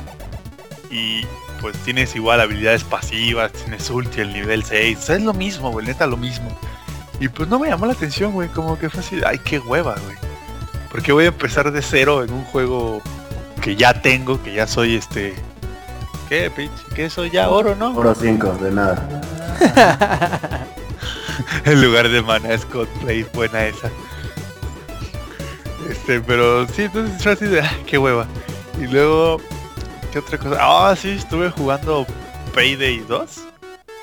y 0.89 1.25
pues 1.59 1.75
tienes 1.79 2.15
igual 2.15 2.39
habilidades 2.39 2.83
pasivas, 2.83 3.51
tienes 3.51 3.89
ulti 3.89 4.21
el 4.21 4.31
nivel 4.31 4.63
6, 4.63 4.97
o 4.97 5.01
sea, 5.01 5.15
es 5.15 5.23
lo 5.23 5.33
mismo, 5.33 5.71
güey, 5.71 5.85
neta 5.85 6.07
lo 6.07 6.17
mismo. 6.17 6.47
Y 7.19 7.27
pues 7.29 7.49
no 7.49 7.59
me 7.59 7.69
llamó 7.69 7.85
la 7.85 7.93
atención, 7.93 8.33
güey, 8.33 8.49
como 8.49 8.77
que 8.77 8.89
fue 8.89 8.99
así, 8.99 9.21
ay, 9.25 9.39
qué 9.39 9.59
hueva. 9.59 9.95
Porque 10.95 11.11
voy 11.11 11.25
a 11.25 11.27
empezar 11.27 11.73
de 11.73 11.81
cero 11.81 12.23
en 12.23 12.31
un 12.31 12.45
juego 12.45 13.01
que 13.61 13.75
ya 13.75 14.01
tengo, 14.01 14.41
que 14.41 14.53
ya 14.53 14.65
soy 14.65 14.95
este... 14.95 15.35
¿Qué, 16.29 16.49
pinche? 16.49 16.83
¿Qué 16.95 17.09
soy 17.09 17.31
ya? 17.31 17.49
Oro, 17.49 17.75
¿no? 17.75 17.93
Oro 17.93 18.15
5, 18.15 18.59
de 18.61 18.71
nada. 18.71 19.05
en 21.65 21.81
lugar 21.81 22.07
de 22.07 22.21
mana 22.21 22.53
es 22.53 22.63
cosplay, 22.63 23.23
buena 23.33 23.65
esa. 23.65 23.89
Este, 25.89 26.21
pero 26.21 26.65
sí, 26.69 26.83
entonces 26.83 27.21
fue 27.21 27.33
así 27.33 27.45
de, 27.45 27.59
ah, 27.59 27.77
qué 27.85 27.97
hueva. 27.97 28.25
Y 28.79 28.87
luego, 28.87 29.41
¿qué 30.13 30.19
otra 30.19 30.37
cosa? 30.37 30.57
Ah, 30.61 30.95
sí, 30.95 31.09
estuve 31.09 31.49
jugando 31.49 32.07
Payday 32.53 32.99
2, 32.99 33.47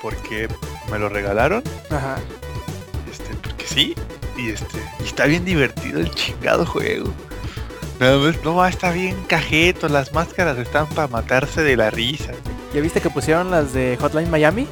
porque 0.02 0.46
me 0.90 0.98
lo 0.98 1.08
regalaron. 1.08 1.62
Ajá. 1.88 2.18
Este, 3.10 3.34
porque 3.36 3.66
sí, 3.66 3.94
y 4.36 4.50
este, 4.50 4.78
y 5.00 5.04
está 5.04 5.26
bien 5.26 5.44
divertido 5.44 6.00
el 6.00 6.10
chingado 6.10 6.66
juego. 6.66 7.10
Nada 8.00 8.18
más, 8.18 8.36
no, 8.42 8.66
está 8.66 8.90
bien 8.90 9.16
cajeto, 9.28 9.88
las 9.88 10.12
máscaras 10.12 10.58
están 10.58 10.88
para 10.88 11.08
matarse 11.08 11.62
de 11.62 11.76
la 11.76 11.90
risa. 11.90 12.32
¿Ya 12.74 12.80
viste 12.80 13.00
que 13.00 13.10
pusieron 13.10 13.50
las 13.50 13.72
de 13.72 13.96
Hotline 14.00 14.30
Miami? 14.30 14.66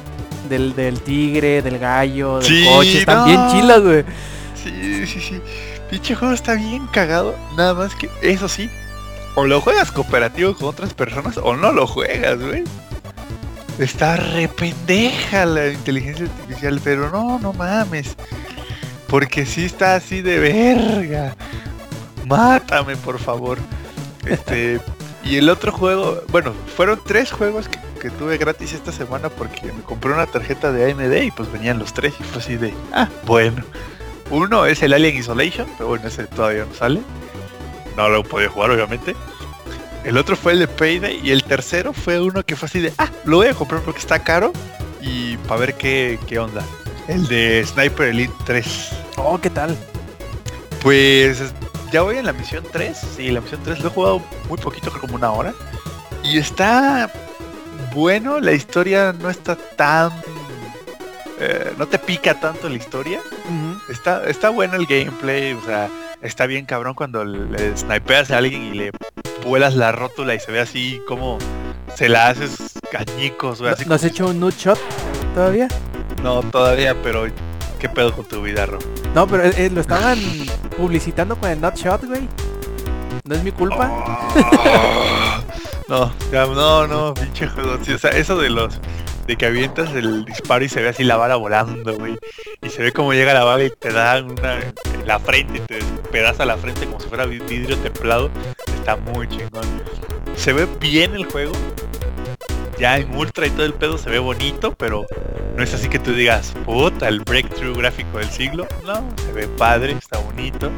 Del, 0.49 0.75
del 0.75 0.99
tigre, 1.01 1.61
del 1.61 1.79
gallo, 1.79 2.39
del 2.39 2.47
Sí, 2.47 2.65
coche. 2.65 2.99
Están 2.99 3.25
bien 3.25 3.39
chilas, 3.51 3.81
güey. 3.81 4.03
Sí, 4.61 5.07
sí, 5.07 5.19
sí. 5.21 5.41
Pinche 5.89 6.15
juego 6.15 6.33
está 6.33 6.55
bien 6.55 6.87
cagado. 6.87 7.35
Nada 7.55 7.73
más 7.73 7.95
que, 7.95 8.09
eso 8.21 8.49
sí, 8.49 8.69
o 9.35 9.45
lo 9.45 9.61
juegas 9.61 9.91
cooperativo 9.91 10.55
con 10.55 10.69
otras 10.69 10.93
personas 10.93 11.37
o 11.37 11.55
no 11.55 11.71
lo 11.71 11.87
juegas, 11.87 12.39
güey. 12.39 12.63
Está 13.79 14.17
re 14.17 14.47
pendeja 14.47 15.45
la 15.45 15.69
inteligencia 15.69 16.25
artificial, 16.25 16.81
pero 16.83 17.09
no, 17.09 17.39
no 17.39 17.53
mames. 17.53 18.15
Porque 19.11 19.45
sí 19.45 19.65
está 19.65 19.95
así 19.95 20.21
de 20.21 20.39
verga. 20.39 21.35
Mátame, 22.25 22.95
por 22.95 23.19
favor. 23.19 23.57
Este. 24.25 24.79
y 25.25 25.35
el 25.35 25.49
otro 25.49 25.73
juego, 25.73 26.23
bueno, 26.29 26.53
fueron 26.77 26.97
tres 27.05 27.29
juegos 27.29 27.67
que, 27.67 27.77
que 28.01 28.09
tuve 28.09 28.37
gratis 28.37 28.71
esta 28.71 28.93
semana 28.93 29.27
porque 29.27 29.73
me 29.73 29.81
compré 29.81 30.13
una 30.13 30.27
tarjeta 30.27 30.71
de 30.71 30.89
AMD 30.89 31.23
y 31.23 31.31
pues 31.31 31.51
venían 31.51 31.77
los 31.77 31.93
tres 31.93 32.13
y 32.21 32.23
fue 32.23 32.41
así 32.41 32.55
de, 32.55 32.73
ah, 32.93 33.09
bueno. 33.25 33.65
Uno 34.29 34.65
es 34.65 34.81
el 34.81 34.93
Alien 34.93 35.17
Isolation, 35.17 35.67
pero 35.77 35.89
bueno, 35.89 36.07
ese 36.07 36.23
todavía 36.27 36.63
no 36.63 36.73
sale. 36.73 37.01
No 37.97 38.07
lo 38.07 38.23
podía 38.23 38.47
jugar, 38.47 38.71
obviamente. 38.71 39.13
El 40.05 40.17
otro 40.17 40.37
fue 40.37 40.53
el 40.53 40.59
de 40.59 40.69
Payday 40.69 41.19
y 41.21 41.31
el 41.31 41.43
tercero 41.43 41.91
fue 41.91 42.21
uno 42.21 42.43
que 42.43 42.55
fue 42.55 42.67
así 42.67 42.79
de, 42.79 42.93
ah, 42.97 43.09
lo 43.25 43.37
voy 43.37 43.47
a 43.47 43.53
comprar 43.53 43.81
porque 43.81 43.99
está 43.99 44.19
caro 44.19 44.53
y 45.01 45.35
para 45.35 45.59
ver 45.59 45.73
qué, 45.73 46.17
qué 46.27 46.39
onda. 46.39 46.63
El 47.11 47.27
de 47.27 47.65
Sniper 47.65 48.07
Elite 48.07 48.33
3. 48.45 48.89
Oh, 49.17 49.37
¿qué 49.37 49.49
tal? 49.49 49.75
Pues 50.81 51.53
ya 51.91 52.03
voy 52.03 52.15
en 52.15 52.25
la 52.25 52.31
misión 52.31 52.63
3. 52.71 52.97
Sí, 53.17 53.31
la 53.31 53.41
misión 53.41 53.59
3 53.65 53.81
lo 53.81 53.87
he 53.87 53.91
jugado 53.91 54.21
muy 54.47 54.57
poquito, 54.57 54.89
creo 54.89 55.01
como 55.01 55.15
una 55.15 55.29
hora. 55.29 55.53
Y 56.23 56.37
está 56.37 57.11
bueno, 57.93 58.39
la 58.39 58.53
historia 58.53 59.11
no 59.11 59.29
está 59.29 59.57
tan... 59.57 60.13
eh, 61.41 61.73
no 61.77 61.85
te 61.85 61.99
pica 61.99 62.39
tanto 62.39 62.69
la 62.69 62.75
historia. 62.75 63.19
Está, 63.89 64.23
está 64.29 64.49
bueno 64.49 64.75
el 64.75 64.85
gameplay, 64.85 65.51
o 65.51 65.65
sea, 65.65 65.89
está 66.21 66.45
bien 66.45 66.65
cabrón 66.65 66.93
cuando 66.93 67.25
le 67.25 67.75
snipeas 67.75 68.31
a 68.31 68.37
alguien 68.37 68.63
y 68.63 68.71
le 68.71 68.91
vuelas 69.45 69.75
la 69.75 69.91
rótula 69.91 70.33
y 70.33 70.39
se 70.39 70.53
ve 70.53 70.61
así 70.61 71.01
como 71.09 71.39
se 71.93 72.07
la 72.07 72.29
haces 72.29 72.79
cañicos, 72.89 73.59
¿No, 73.59 73.67
así 73.67 73.83
¿no 73.85 73.95
has 73.95 74.03
hecho 74.05 74.27
un 74.27 74.39
nude 74.39 74.55
shot 74.57 74.79
todavía? 75.35 75.67
No, 76.23 76.41
todavía, 76.41 76.95
pero 77.01 77.25
¿qué 77.79 77.89
pedo 77.89 78.13
con 78.13 78.25
tu 78.25 78.41
vida, 78.41 78.65
Ro? 78.65 78.79
No, 79.15 79.27
pero 79.27 79.43
eh, 79.45 79.53
eh, 79.57 79.69
lo 79.73 79.81
estaban 79.81 80.19
publicitando 80.77 81.35
con 81.35 81.49
el 81.49 81.59
nut 81.61 81.75
shot, 81.75 82.05
güey. 82.05 82.27
¿No 83.25 83.35
es 83.35 83.43
mi 83.43 83.51
culpa? 83.51 83.89
No, 85.87 86.09
ya, 86.31 86.45
no, 86.45 86.87
no, 86.87 87.13
pinche 87.13 87.47
juego. 87.49 87.77
sí, 87.83 87.91
o 87.91 87.97
sea, 87.97 88.11
eso 88.11 88.37
de 88.37 88.49
los 88.49 88.79
de 89.27 89.35
que 89.35 89.45
avientas 89.47 89.89
el 89.93 90.23
disparo 90.23 90.63
y 90.63 90.69
se 90.69 90.81
ve 90.81 90.87
así 90.87 91.03
la 91.03 91.17
bala 91.17 91.35
volando, 91.35 91.95
güey. 91.97 92.17
Y 92.61 92.69
se 92.69 92.81
ve 92.81 92.93
como 92.93 93.11
llega 93.11 93.33
la 93.33 93.43
bala 93.43 93.65
y 93.65 93.71
te 93.71 93.91
da 93.91 94.21
una 94.23 94.53
en 94.59 94.73
la 95.05 95.19
frente, 95.19 95.59
te 95.67 95.79
pedaza 96.09 96.45
la 96.45 96.55
frente 96.55 96.85
como 96.85 96.97
si 97.01 97.09
fuera 97.09 97.25
vi- 97.25 97.39
vidrio 97.39 97.77
templado. 97.79 98.29
Está 98.73 98.95
muy 98.95 99.27
chingón. 99.27 99.63
Se 100.37 100.53
ve 100.53 100.65
bien 100.79 101.13
el 101.13 101.25
juego. 101.25 101.51
Ya 102.81 102.97
en 102.97 103.15
ultra 103.15 103.45
y 103.45 103.51
todo 103.51 103.67
el 103.67 103.75
pedo 103.75 103.99
se 103.99 104.09
ve 104.09 104.17
bonito, 104.17 104.73
pero 104.73 105.05
no 105.55 105.61
es 105.61 105.71
así 105.71 105.87
que 105.87 105.99
tú 105.99 106.13
digas, 106.13 106.51
puta, 106.65 107.09
el 107.09 107.19
breakthrough 107.19 107.77
gráfico 107.77 108.17
del 108.17 108.27
siglo. 108.31 108.67
No, 108.87 109.07
se 109.23 109.31
ve 109.33 109.47
padre, 109.47 109.91
está 109.91 110.17
bonito. 110.17 110.71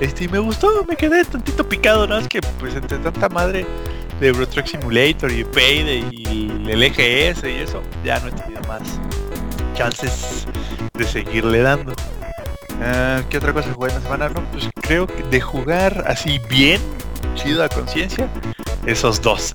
Este, 0.00 0.24
y 0.24 0.28
me 0.28 0.38
gustó, 0.38 0.86
me 0.88 0.96
quedé 0.96 1.22
tantito 1.26 1.68
picado, 1.68 2.06
¿no? 2.06 2.16
Es 2.16 2.28
que 2.28 2.40
pues 2.58 2.74
entre 2.76 2.96
tanta 2.96 3.28
madre 3.28 3.66
de 4.18 4.28
Euro 4.28 4.48
Truck 4.48 4.64
Simulator 4.64 5.30
y 5.30 5.44
Payday 5.44 6.06
y 6.12 6.66
el 6.66 6.82
EGS 6.82 7.44
y 7.44 7.60
eso, 7.60 7.82
ya 8.02 8.18
no 8.20 8.28
he 8.28 8.32
tenido 8.32 8.62
más 8.62 8.98
chances 9.74 10.46
de 10.94 11.04
seguirle 11.04 11.60
dando. 11.60 11.92
Ah, 12.80 13.20
¿Qué 13.28 13.36
otra 13.36 13.52
cosa 13.52 13.70
jugué 13.74 13.90
en 13.90 13.96
la 13.96 14.00
semana? 14.00 14.28
No, 14.30 14.42
pues 14.50 14.70
creo 14.80 15.06
que 15.06 15.22
de 15.24 15.42
jugar 15.42 16.04
así 16.06 16.40
bien, 16.48 16.80
chido 17.34 17.62
a 17.62 17.68
conciencia, 17.68 18.30
esos 18.86 19.20
dos. 19.20 19.52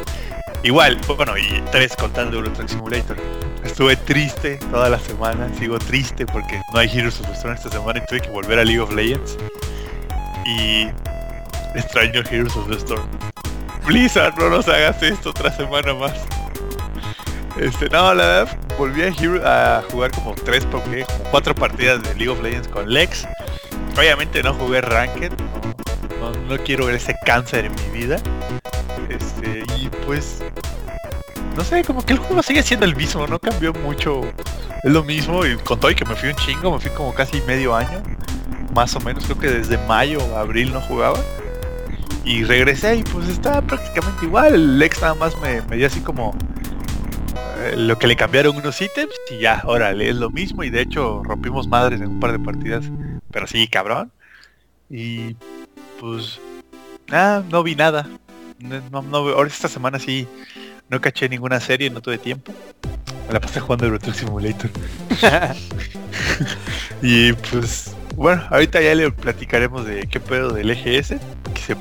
Igual, 0.64 0.98
bueno, 1.18 1.38
y 1.38 1.62
tres 1.72 1.94
contando 1.96 2.38
Euro 2.38 2.52
Truck 2.54 2.70
Simulator. 2.70 3.18
Estuve 3.64 3.96
triste 3.98 4.58
toda 4.72 4.90
la 4.90 5.00
semana, 5.00 5.50
sigo 5.60 5.78
triste 5.78 6.26
porque 6.26 6.62
no 6.74 6.80
hay 6.80 6.90
Heroes 6.90 7.20
of 7.20 7.28
the 7.28 7.34
Storm 7.34 7.54
esta 7.56 7.70
semana 7.70 8.00
y 8.00 8.06
tuve 8.08 8.22
que 8.22 8.30
volver 8.30 8.60
a 8.60 8.64
League 8.64 8.80
of 8.80 8.94
Legends. 8.94 9.38
Y 10.46 10.88
extraño 11.76 12.22
Heroes 12.30 12.56
of 12.56 12.70
the 12.70 12.76
Storm. 12.78 13.08
Blizzard, 13.86 14.38
no 14.38 14.50
nos 14.50 14.68
hagas 14.70 15.02
esto 15.04 15.32
otra 15.32 15.52
semana 15.52 15.94
más. 15.94 16.14
Este, 17.60 17.90
no, 17.90 18.14
la 18.14 18.26
verdad, 18.26 18.58
volví 18.78 19.04
a, 19.04 19.08
Hero- 19.10 19.42
a 19.46 19.84
jugar 19.92 20.12
como 20.12 20.34
tres, 20.34 20.66
porque 20.66 21.04
como 21.06 21.30
cuatro 21.30 21.54
partidas 21.54 22.02
de 22.02 22.16
League 22.16 22.30
of 22.30 22.42
Legends 22.42 22.68
con 22.70 22.90
Lex. 22.92 23.28
Obviamente 23.98 24.42
no 24.42 24.54
jugué 24.54 24.82
Ranked, 24.82 25.34
no, 26.20 26.32
no, 26.32 26.58
no 26.58 26.90
ese 26.90 27.16
cáncer 27.26 27.66
en 27.66 27.76
mi 27.76 28.00
vida. 28.00 28.18
Este, 29.10 29.64
y 29.78 29.90
pues, 30.06 30.40
no 31.56 31.64
sé, 31.64 31.84
como 31.84 32.06
que 32.06 32.14
el 32.14 32.20
juego 32.20 32.42
sigue 32.44 32.64
siendo 32.64 32.86
el 32.86 32.96
mismo, 32.96 33.28
no 33.28 33.40
cambió 33.40 33.74
mucho. 33.74 34.22
Es 34.84 34.92
lo 34.92 35.04
mismo, 35.04 35.46
y 35.46 35.56
con 35.58 35.80
todo 35.80 35.92
y 35.92 35.96
que 35.96 36.06
me 36.06 36.16
fui 36.16 36.30
un 36.30 36.36
chingo, 36.36 36.72
me 36.72 36.80
fui 36.80 36.92
como 36.92 37.14
casi 37.14 37.42
medio 37.42 37.76
año, 37.76 38.02
más 38.74 38.96
o 38.96 39.00
menos, 39.00 39.24
creo 39.26 39.40
que 39.40 39.50
desde 39.50 39.78
mayo 39.88 40.20
o 40.20 40.38
abril 40.38 40.74
no 40.74 40.82
jugaba. 40.82 41.20
Y 42.26 42.44
regresé 42.44 42.98
y 42.98 43.04
pues 43.04 43.28
estaba 43.28 43.62
prácticamente 43.62 44.26
igual. 44.26 44.54
El 44.54 44.80
Lex 44.80 45.02
nada 45.02 45.14
más 45.16 45.36
me, 45.42 45.62
dio 45.76 45.88
así 45.88 46.00
como 46.00 46.34
eh, 47.60 47.76
lo 47.76 47.98
que 48.00 48.08
le 48.08 48.16
cambiaron 48.16 48.56
unos 48.56 48.82
ítems 48.82 49.14
y 49.30 49.40
ya, 49.40 49.62
órale, 49.66 50.10
es 50.10 50.16
lo 50.16 50.30
mismo. 50.30 50.64
Y 50.64 50.70
de 50.70 50.82
hecho 50.82 51.22
rompimos 51.24 51.68
madres 51.68 52.00
en 52.00 52.08
un 52.08 52.20
par 52.22 52.32
de 52.32 52.40
partidas. 52.40 52.86
Pero 53.32 53.46
sí, 53.48 53.68
cabrón. 53.68 54.12
Y 54.90 55.36
pues 56.00 56.40
no 57.50 57.64
vi 57.64 57.76
nada. 57.76 58.08
No, 58.60 59.02
no, 59.02 59.18
ahora 59.18 59.50
esta 59.50 59.68
semana 59.68 60.00
sí 60.00 60.28
no 60.90 61.02
caché 61.02 61.30
ninguna 61.30 61.60
serie, 61.60 61.90
no 61.90 62.02
tuve 62.02 62.18
tiempo. 62.18 62.54
Me 63.28 63.34
la 63.34 63.40
pasé 63.40 63.60
jugando 63.60 63.86
Euro 63.86 64.00
Truck 64.00 64.16
Simulator. 64.16 64.70
y 67.02 67.34
pues 67.34 67.96
bueno, 68.16 68.44
ahorita 68.50 68.82
ya 68.82 68.94
le 68.94 69.12
platicaremos 69.12 69.86
de 69.86 70.08
qué 70.08 70.20
pedo 70.20 70.54
del 70.54 70.70
EGS. 70.70 71.16
Que 71.54 71.62
se 71.62 71.76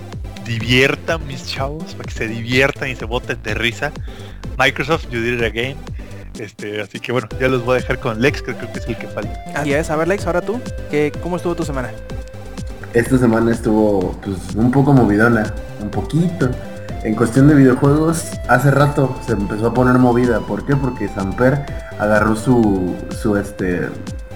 diviertan 0.44 1.26
mis 1.26 1.46
chavos, 1.46 1.94
para 1.94 2.04
que 2.04 2.14
se 2.14 2.28
diviertan 2.28 2.88
y 2.88 2.96
se 2.96 3.04
boten 3.04 3.42
de 3.42 3.54
risa. 3.54 3.92
Microsoft, 4.58 5.08
you 5.10 5.20
did 5.20 5.38
it 5.38 5.44
again. 5.44 5.76
Este, 6.38 6.80
así 6.80 6.98
que 6.98 7.12
bueno, 7.12 7.28
ya 7.38 7.48
los 7.48 7.64
voy 7.64 7.76
a 7.76 7.80
dejar 7.80 7.98
con 7.98 8.20
Lex, 8.20 8.42
que 8.42 8.54
creo 8.54 8.72
que 8.72 8.78
es 8.78 8.86
el 8.86 8.96
que 8.96 9.06
falta. 9.08 9.38
Así 9.54 9.72
es, 9.72 9.90
a 9.90 9.96
ver 9.96 10.08
Lex, 10.08 10.26
ahora 10.26 10.40
tú, 10.40 10.60
¿qué, 10.90 11.12
¿cómo 11.22 11.36
estuvo 11.36 11.54
tu 11.54 11.64
semana? 11.64 11.90
Esta 12.94 13.16
semana 13.16 13.52
estuvo 13.52 14.12
pues 14.22 14.54
un 14.54 14.70
poco 14.70 14.92
movidona, 14.92 15.54
un 15.80 15.88
poquito. 15.88 16.50
En 17.04 17.14
cuestión 17.14 17.48
de 17.48 17.54
videojuegos, 17.54 18.32
hace 18.48 18.70
rato 18.70 19.16
se 19.26 19.32
empezó 19.32 19.68
a 19.68 19.74
poner 19.74 19.98
movida. 19.98 20.40
¿Por 20.40 20.66
qué? 20.66 20.76
Porque 20.76 21.08
Samper 21.08 21.64
agarró 21.98 22.36
su, 22.36 22.94
su, 23.18 23.36
este, 23.36 23.88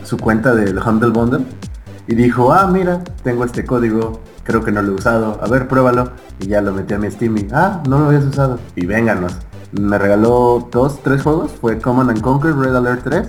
su 0.05 0.17
cuenta 0.17 0.55
del 0.55 0.79
Humble 0.79 1.11
Bundle 1.11 1.45
y 2.09 2.15
dijo, 2.15 2.51
ah, 2.51 2.67
mira, 2.67 3.05
tengo 3.23 3.45
este 3.45 3.67
código, 3.67 4.23
creo 4.43 4.65
que 4.65 4.73
no 4.73 4.81
lo 4.81 4.93
he 4.93 4.95
usado, 4.95 5.39
a 5.43 5.47
ver, 5.49 5.69
pruébalo. 5.69 6.13
Y 6.41 6.47
ya 6.47 6.63
lo 6.63 6.73
metí 6.73 6.95
a 6.95 6.99
mi 6.99 7.11
Steam 7.11 7.37
y, 7.37 7.49
ah, 7.53 7.83
no 7.87 7.99
lo 7.99 8.07
habías 8.07 8.25
usado. 8.25 8.59
Y 8.75 8.87
vénganos. 8.87 9.37
Me 9.73 9.99
regaló 9.99 10.67
dos, 10.73 11.03
tres 11.03 11.23
juegos, 11.23 11.53
fue 11.61 11.79
Command 11.79 12.09
and 12.09 12.23
Conquer, 12.23 12.57
Red 12.57 12.75
Alert 12.75 13.03
3. 13.05 13.29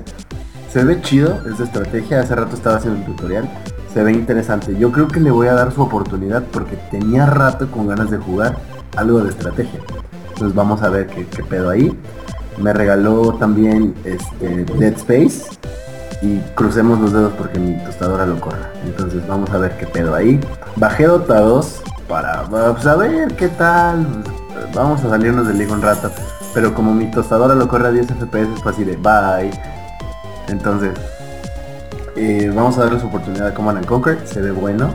Se 0.72 0.86
ve 0.86 1.02
chido, 1.02 1.42
es 1.50 1.58
de 1.58 1.66
estrategia, 1.66 2.22
hace 2.22 2.34
rato 2.34 2.56
estaba 2.56 2.78
haciendo 2.78 3.00
un 3.00 3.06
tutorial. 3.08 3.50
Se 3.98 4.04
ve 4.04 4.12
interesante. 4.12 4.78
Yo 4.78 4.92
creo 4.92 5.08
que 5.08 5.20
le 5.20 5.32
voy 5.32 5.48
a 5.48 5.56
dar 5.56 5.72
su 5.72 5.82
oportunidad 5.82 6.44
porque 6.52 6.78
tenía 6.92 7.26
rato 7.26 7.68
con 7.72 7.88
ganas 7.88 8.12
de 8.12 8.20
jugar 8.20 8.56
algo 8.96 9.22
de 9.22 9.32
estrategia. 9.32 9.80
Entonces 10.34 10.54
vamos 10.54 10.84
a 10.84 10.90
ver 10.90 11.08
qué, 11.08 11.44
pedo 11.44 11.72
ahí. 11.72 11.98
Me 12.60 12.74
regaló 12.74 13.34
también 13.40 13.96
este, 14.04 14.66
Dead 14.78 14.94
Space. 14.98 15.50
Y 16.22 16.38
crucemos 16.54 17.00
los 17.00 17.12
dedos 17.12 17.34
porque 17.40 17.58
mi 17.58 17.76
tostadora 17.86 18.28
lo 18.28 18.40
corra. 18.40 18.70
Entonces 18.86 19.28
vamos 19.28 19.50
a 19.50 19.58
ver 19.58 19.76
qué 19.78 19.88
pedo 19.88 20.14
ahí. 20.14 20.40
Bajé 20.76 21.08
Dota 21.08 21.40
2 21.40 21.82
para 22.08 22.44
pues, 22.44 22.86
a 22.86 22.96
ver 22.98 23.34
qué 23.36 23.48
tal. 23.48 24.06
Pues, 24.54 24.76
Vamos 24.76 25.04
a 25.06 25.10
salirnos 25.10 25.48
del 25.48 25.58
liga 25.58 25.74
un 25.74 25.82
rato. 25.82 26.12
Pero 26.54 26.76
como 26.76 26.94
mi 26.94 27.10
tostadora 27.10 27.56
lo 27.56 27.68
corre 27.68 27.88
a 27.88 27.92
10 27.92 28.06
FPS, 28.06 28.62
fue 28.62 28.74
así 28.74 28.84
de 28.84 28.96
bye. 28.98 29.50
Entonces, 30.50 30.92
eh, 32.18 32.52
vamos 32.54 32.78
a 32.78 32.84
darle 32.86 33.00
su 33.00 33.08
oportunidad 33.08 33.48
a 33.48 33.54
Command 33.54 33.78
and 33.80 33.88
Conquer, 33.88 34.20
se 34.26 34.42
ve 34.42 34.52
bueno. 34.52 34.90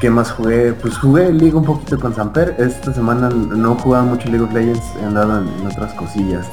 ¿Qué 0.00 0.08
más 0.08 0.30
jugué? 0.32 0.72
Pues 0.72 0.96
jugué 0.96 1.30
League 1.32 1.54
un 1.54 1.64
poquito 1.64 2.00
con 2.00 2.14
Samper. 2.14 2.54
Esta 2.58 2.92
semana 2.94 3.28
no 3.28 3.74
jugaba 3.74 4.04
mucho 4.04 4.28
League 4.28 4.44
of 4.44 4.52
Legends, 4.52 4.82
he 5.00 5.04
andado 5.04 5.38
en, 5.40 5.48
en 5.60 5.66
otras 5.66 5.92
cosillas. 5.92 6.46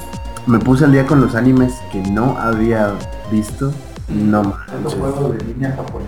Me 0.48 0.60
puse 0.60 0.84
al 0.86 0.92
día 0.92 1.06
con 1.06 1.22
los 1.22 1.34
animes 1.36 1.74
que 1.92 2.02
no 2.12 2.38
había 2.38 2.92
visto. 3.32 3.72
No 4.10 4.44
manches. 4.44 5.38
de 5.38 5.46
línea 5.46 5.72
japonés, 5.76 6.08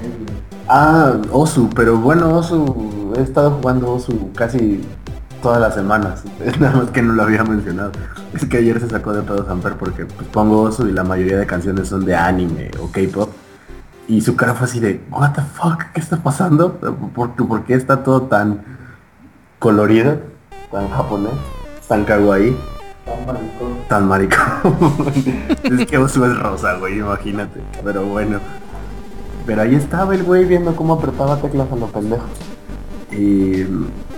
Ah, 0.67 1.13
Osu, 1.31 1.69
pero 1.75 1.97
bueno, 1.97 2.35
Osu, 2.35 3.13
he 3.17 3.21
estado 3.21 3.51
jugando 3.51 3.91
Osu 3.93 4.31
casi 4.35 4.81
todas 5.41 5.59
las 5.59 5.73
semanas. 5.73 6.23
Nada 6.59 6.77
más 6.77 6.91
que 6.91 7.01
no 7.01 7.13
lo 7.13 7.23
había 7.23 7.43
mencionado. 7.43 7.91
Es 8.33 8.45
que 8.45 8.57
ayer 8.57 8.79
se 8.79 8.89
sacó 8.89 9.13
de 9.13 9.21
pedo 9.21 9.45
Samper 9.45 9.73
porque 9.73 10.05
pues, 10.05 10.27
pongo 10.29 10.61
Osu 10.61 10.87
y 10.87 10.91
la 10.91 11.03
mayoría 11.03 11.37
de 11.37 11.45
canciones 11.45 11.89
son 11.89 12.05
de 12.05 12.15
anime 12.15 12.71
o 12.79 12.91
K-pop. 12.91 13.29
Y 14.07 14.21
su 14.21 14.35
cara 14.35 14.55
fue 14.55 14.65
así 14.65 14.79
de, 14.79 15.01
what 15.11 15.33
the 15.33 15.41
fuck, 15.41 15.83
¿qué 15.93 15.99
está 16.01 16.17
pasando? 16.17 16.73
¿Por, 17.13 17.33
por 17.35 17.63
qué 17.63 17.75
está 17.75 18.03
todo 18.03 18.23
tan 18.23 18.63
colorido, 19.59 20.17
tan 20.71 20.89
japonés, 20.89 21.33
tan 21.87 22.05
kawaii, 22.05 22.57
tan 23.87 24.07
maricón? 24.07 24.47
es 25.79 25.85
que 25.85 25.97
Osu 25.99 26.25
es 26.25 26.39
rosa, 26.39 26.77
güey, 26.77 26.97
imagínate. 26.99 27.61
Pero 27.83 28.03
bueno. 28.05 28.39
Pero 29.45 29.61
ahí 29.61 29.75
estaba 29.75 30.15
el 30.15 30.23
güey 30.23 30.45
viendo 30.45 30.75
cómo 30.75 30.93
apretaba 30.93 31.37
teclas 31.37 31.71
a 31.71 31.75
lo 31.75 31.87
pendejo. 31.87 32.25
Y 33.11 33.65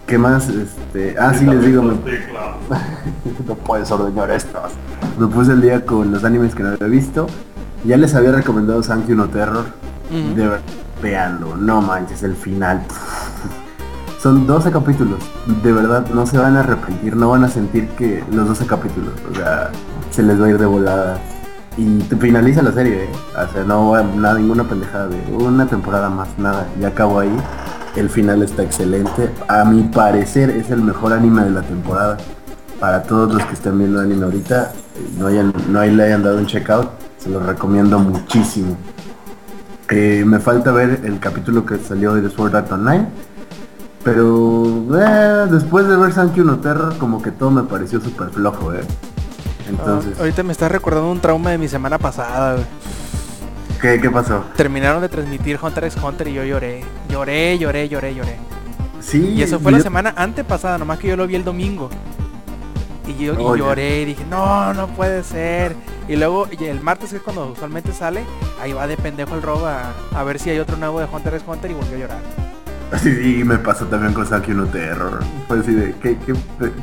qué 0.06 0.18
más, 0.18 0.50
este. 0.50 1.16
Ah, 1.18 1.34
sí 1.34 1.46
les 1.46 1.64
digo, 1.66 1.82
me... 1.82 1.94
no 3.48 3.56
puedes 3.56 3.89
ordeñar 3.92 4.30
estas. 4.32 4.74
Me 5.18 5.28
puse 5.28 5.54
el 5.54 5.62
día 5.62 5.86
con 5.86 6.12
los 6.12 6.24
animes 6.24 6.56
que 6.56 6.64
no 6.64 6.70
había 6.70 6.88
visto. 6.88 7.28
Ya 7.86 7.98
les 7.98 8.14
había 8.14 8.32
recomendado 8.32 8.84
Sankey 8.84 9.16
no 9.16 9.30
Terror. 9.30 9.66
De 10.36 10.44
verdad, 10.44 10.60
véanlo, 11.02 11.56
no 11.56 11.82
manches, 11.82 12.22
el 12.24 12.36
final. 12.36 12.82
Son 14.22 14.46
12 14.46 14.72
capítulos. 14.72 15.20
De 15.64 15.72
verdad, 15.72 16.06
no 16.14 16.28
se 16.28 16.38
van 16.38 16.58
a 16.58 16.60
arrepentir, 16.60 17.16
no 17.16 17.30
van 17.30 17.46
a 17.46 17.48
sentir 17.48 17.88
que 17.89 18.24
los 18.32 18.48
12 18.48 18.66
capítulos, 18.68 19.14
o 19.32 19.36
sea, 19.36 19.72
se 20.12 20.22
les 20.22 20.39
va 20.39 20.46
a 20.46 20.50
ir 20.50 20.58
de 20.58 20.66
volada. 20.66 21.18
Y 21.78 22.00
te 22.00 22.18
finaliza 22.18 22.62
la 22.62 22.74
serie, 22.74 23.06
¿eh? 23.06 23.10
O 23.32 23.52
sea, 23.54 23.64
no 23.64 23.92
va 23.92 24.04
nada, 24.04 24.38
ninguna 24.38 24.66
pendejada 24.66 25.08
de 25.08 25.18
una 25.34 25.66
temporada 25.66 26.10
más, 26.10 26.28
nada. 26.38 26.68
Ya 26.80 26.89
acabo 26.89 27.20
ahí. 27.20 27.32
El 27.96 28.10
final 28.10 28.42
está 28.44 28.64
excelente. 28.64 29.30
A 29.48 29.66
mi 29.66 29.84
parecer 29.84 30.50
es 30.52 30.70
el 30.70 30.82
mejor 30.82 31.14
anime 31.14 31.44
de 31.44 31.52
la 31.52 31.62
temporada. 31.62 32.18
Para 32.80 33.04
todos 33.04 33.34
los 33.34 33.44
que 33.46 33.54
estén 33.54 33.78
viendo 33.78 34.00
anime 34.00 34.24
ahorita, 34.26 34.72
eh, 34.96 35.10
no, 35.18 35.28
hayan, 35.28 35.54
no 35.70 35.80
hay- 35.80 35.92
le 35.94 36.04
hayan 36.04 36.24
dado 36.24 36.38
un 36.38 36.46
checkout, 36.48 36.89
se 37.18 37.30
los 37.30 37.44
recomiendo 37.46 38.00
muchísimo. 38.00 38.76
Eh, 39.89 40.24
me 40.26 40.39
falta 40.39 40.72
ver 40.72 41.02
el 41.04 41.20
capítulo 41.20 41.66
que 41.66 41.78
salió 41.78 42.14
de 42.16 42.30
Sword 42.30 42.56
Art 42.56 42.72
Online. 42.72 43.08
Pero 44.04 44.66
eh, 45.00 45.48
después 45.52 45.88
de 45.88 45.96
ver 45.96 46.12
Sankey 46.12 46.44
no 46.44 46.58
Terror, 46.60 46.98
como 46.98 47.22
que 47.22 47.30
todo 47.32 47.52
me 47.52 47.64
pareció 47.64 48.02
súper 48.02 48.30
flojo, 48.30 48.74
eh. 48.74 48.82
Entonces, 49.70 50.14
Ah, 50.18 50.22
ahorita 50.22 50.42
me 50.44 50.54
estás 50.54 50.72
recordando 50.72 51.12
un 51.12 51.20
trauma 51.20 51.52
de 51.52 51.60
mi 51.60 51.68
semana 51.68 52.00
pasada, 52.00 52.54
güey. 52.54 52.66
¿Qué, 53.82 53.99
qué 53.99 54.09
pasó? 54.09 54.43
Terminaron 54.55 55.01
de 55.01 55.09
transmitir 55.09 55.59
Hunter 55.61 55.86
x 55.86 55.97
Hunter 56.01 56.27
y 56.27 56.34
yo 56.34 56.43
lloré. 56.43 56.84
Lloré, 57.09 57.57
lloré, 57.57 57.89
lloré, 57.89 58.15
lloré. 58.15 58.38
Sí, 58.99 59.34
Y 59.36 59.41
eso 59.41 59.59
fue 59.59 59.71
la 59.71 59.79
semana 59.79 60.13
antepasada, 60.15 60.77
nomás 60.77 60.99
que 60.99 61.07
yo 61.07 61.17
lo 61.17 61.25
vi 61.27 61.36
el 61.36 61.43
domingo. 61.43 61.89
Y 63.07 63.23
yo 63.23 63.34
y 63.34 63.38
Oh, 63.39 63.55
lloré 63.55 64.01
y 64.01 64.05
dije, 64.05 64.23
no, 64.29 64.73
no 64.73 64.88
puede 64.88 65.23
ser. 65.23 65.75
Y 66.07 66.15
luego 66.15 66.47
y 66.51 66.63
el 66.65 66.82
martes, 66.82 67.09
que 67.09 67.17
es 67.17 67.21
cuando 67.21 67.47
usualmente 67.51 67.91
sale, 67.93 68.23
ahí 68.61 68.73
va 68.73 68.86
de 68.88 68.97
pendejo 68.97 69.34
el 69.36 69.41
robo 69.41 69.65
a, 69.65 69.91
a 70.13 70.23
ver 70.23 70.39
si 70.39 70.49
hay 70.51 70.59
otro 70.59 70.77
nuevo 70.77 70.99
de 70.99 71.07
Hunter 71.11 71.34
x 71.34 71.45
Hunter 71.47 71.71
y 71.71 71.73
volvió 71.73 71.95
a 71.95 71.99
llorar. 71.99 72.19
Sí, 72.98 73.16
sí, 73.16 73.44
me 73.44 73.58
pasó 73.58 73.86
también 73.86 74.14
con 74.14 74.26
Sankey 74.26 74.54
no 74.54 74.66
Terror. 74.66 75.20
Fue 75.48 75.60
así 75.60 75.74
de 75.74 75.94
que, 75.94 76.18
que, 76.18 76.34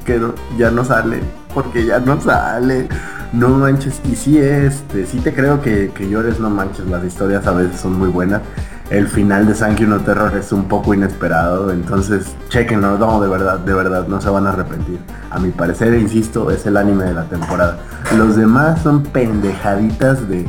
que 0.04 0.20
ya 0.56 0.70
no 0.70 0.84
sale, 0.84 1.20
porque 1.54 1.84
ya 1.84 2.00
no 2.00 2.20
sale. 2.20 2.88
No 3.32 3.50
manches, 3.50 4.00
y 4.10 4.16
sí 4.16 4.38
este, 4.38 5.04
sí 5.04 5.20
te 5.20 5.34
creo 5.34 5.60
que, 5.60 5.90
que 5.94 6.08
llores, 6.08 6.40
no 6.40 6.48
manches, 6.48 6.86
las 6.86 7.04
historias 7.04 7.46
a 7.46 7.52
veces 7.52 7.78
son 7.78 7.98
muy 7.98 8.08
buenas. 8.08 8.40
El 8.88 9.06
final 9.06 9.46
de 9.46 9.54
Sankey 9.54 9.86
no 9.86 10.00
Terror 10.00 10.34
es 10.34 10.50
un 10.50 10.64
poco 10.64 10.94
inesperado, 10.94 11.70
entonces 11.70 12.34
chequenlo, 12.48 12.96
no, 12.96 13.20
de 13.20 13.28
verdad, 13.28 13.58
de 13.58 13.74
verdad, 13.74 14.06
no 14.08 14.18
se 14.18 14.30
van 14.30 14.46
a 14.46 14.50
arrepentir. 14.50 14.98
A 15.30 15.38
mi 15.38 15.50
parecer, 15.50 15.92
insisto, 15.92 16.50
es 16.50 16.64
el 16.64 16.78
anime 16.78 17.04
de 17.04 17.12
la 17.12 17.24
temporada. 17.24 17.80
Los 18.16 18.36
demás 18.36 18.80
son 18.82 19.02
pendejaditas 19.02 20.26
de... 20.26 20.46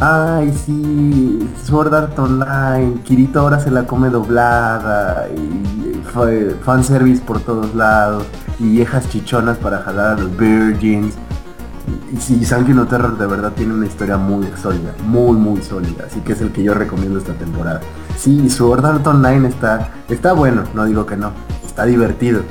ay 0.00 0.52
sí, 0.52 1.48
Sword 1.64 1.94
Art 1.94 2.18
Online, 2.18 3.00
Kirito 3.04 3.40
ahora 3.40 3.60
se 3.60 3.70
la 3.70 3.86
come 3.86 4.10
doblada 4.10 5.28
y 5.28 6.02
fue 6.12 6.56
fanservice 6.64 7.22
por 7.22 7.40
todos 7.40 7.74
lados 7.74 8.24
y 8.58 8.70
viejas 8.70 9.08
chichonas 9.08 9.58
para 9.58 9.78
jalar 9.78 10.18
a 10.18 10.20
los 10.20 10.36
virgins. 10.36 11.14
Y 12.12 12.16
sí, 12.16 12.44
Sankey 12.44 12.72
no 12.72 12.86
Terror 12.86 13.18
de 13.18 13.26
verdad 13.26 13.52
tiene 13.52 13.74
una 13.74 13.86
historia 13.86 14.16
muy 14.16 14.46
sólida, 14.60 14.94
muy 15.06 15.36
muy 15.36 15.60
sólida, 15.60 16.04
así 16.06 16.20
que 16.20 16.32
es 16.32 16.40
el 16.40 16.50
que 16.50 16.62
yo 16.62 16.72
recomiendo 16.74 17.18
esta 17.18 17.34
temporada. 17.34 17.80
Sí, 18.16 18.48
Sword 18.48 18.84
Art 18.86 19.06
Online 19.06 19.48
está, 19.48 19.90
está 20.08 20.32
bueno, 20.32 20.64
no 20.74 20.86
digo 20.86 21.04
que 21.04 21.16
no, 21.16 21.32
está 21.64 21.84
divertido. 21.84 22.42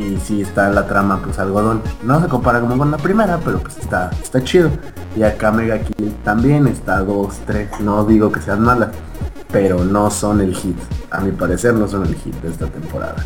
Y 0.00 0.16
sí 0.18 0.40
está 0.40 0.70
la 0.70 0.86
trama 0.86 1.20
pues 1.22 1.38
algodón. 1.38 1.82
No 2.02 2.20
se 2.22 2.28
compara 2.28 2.58
como 2.60 2.78
con 2.78 2.90
la 2.90 2.96
primera, 2.96 3.38
pero 3.44 3.58
pues 3.58 3.76
está, 3.76 4.10
está 4.22 4.42
chido. 4.42 4.70
Y 5.14 5.22
acá 5.22 5.50
Mega 5.50 5.78
Kill 5.78 6.14
también 6.24 6.66
está 6.66 7.00
2, 7.00 7.34
3. 7.46 7.80
No 7.80 8.04
digo 8.04 8.32
que 8.32 8.40
sean 8.40 8.62
malas, 8.62 8.88
pero 9.52 9.84
no 9.84 10.10
son 10.10 10.40
el 10.40 10.54
hit. 10.54 10.78
A 11.10 11.20
mi 11.20 11.32
parecer 11.32 11.74
no 11.74 11.86
son 11.86 12.06
el 12.06 12.14
hit 12.14 12.34
de 12.36 12.48
esta 12.50 12.66
temporada. 12.66 13.16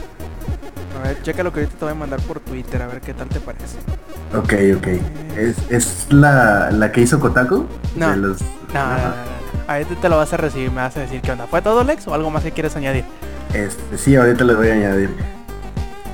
A 1.00 1.06
ver, 1.06 1.22
checa 1.22 1.44
lo 1.44 1.52
que 1.52 1.60
ahorita 1.60 1.78
te 1.78 1.84
voy 1.84 1.92
a 1.92 1.96
mandar 1.96 2.20
por 2.22 2.40
Twitter, 2.40 2.82
a 2.82 2.86
ver 2.88 3.00
qué 3.00 3.14
tal 3.14 3.28
te 3.28 3.38
parece. 3.38 3.78
Ok, 4.36 4.52
ok. 4.78 4.86
¿Es, 5.38 5.56
es 5.70 6.06
la, 6.10 6.70
la 6.72 6.90
que 6.90 7.02
hizo 7.02 7.20
Kotaku? 7.20 7.66
No. 7.94 8.16
Los- 8.16 8.40
No, 8.40 8.84
no, 8.84 8.90
no, 8.90 8.96
no, 8.96 9.08
no. 9.08 9.72
Ahorita 9.72 9.94
te 10.00 10.08
lo 10.08 10.16
vas 10.16 10.32
a 10.32 10.36
recibir, 10.38 10.70
me 10.70 10.78
vas 10.82 10.96
a 10.96 11.00
decir 11.00 11.20
qué 11.20 11.30
onda. 11.30 11.46
¿Fue 11.46 11.62
todo, 11.62 11.84
Lex, 11.84 12.08
o 12.08 12.14
algo 12.14 12.30
más 12.30 12.42
que 12.42 12.50
quieres 12.50 12.74
añadir? 12.74 13.04
Este, 13.52 13.96
sí, 13.96 14.16
ahorita 14.16 14.42
les 14.44 14.56
voy 14.56 14.68
a 14.70 14.72
añadir. 14.72 15.10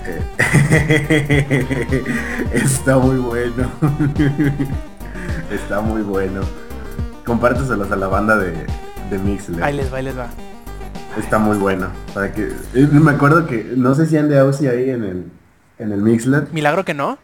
Está 2.52 2.98
muy 2.98 3.16
bueno. 3.18 3.70
Está 5.50 5.80
muy 5.80 6.02
bueno. 6.02 6.40
Compárteselos 7.24 7.90
a 7.90 7.96
la 7.96 8.08
banda 8.08 8.36
de, 8.36 8.52
de 9.10 9.18
Mixler. 9.18 9.62
Ahí 9.62 9.74
les 9.76 9.92
va, 9.92 9.98
ahí 9.98 10.04
les 10.04 10.18
va. 10.18 10.26
Está 11.18 11.38
muy 11.38 11.56
bueno. 11.56 11.88
Para 12.14 12.32
que. 12.32 12.48
eh, 12.74 12.88
Me 12.90 13.10
acuerdo 13.12 13.46
que. 13.46 13.72
No 13.76 13.94
sé 13.94 14.06
si 14.06 14.16
ande 14.16 14.38
Aussie 14.38 14.68
ahí 14.68 14.90
en 14.90 15.04
el. 15.04 15.24
En 15.78 15.92
el 15.92 16.02
Mixler. 16.02 16.48
Milagro 16.52 16.84
que 16.84 16.94
no. 16.94 17.18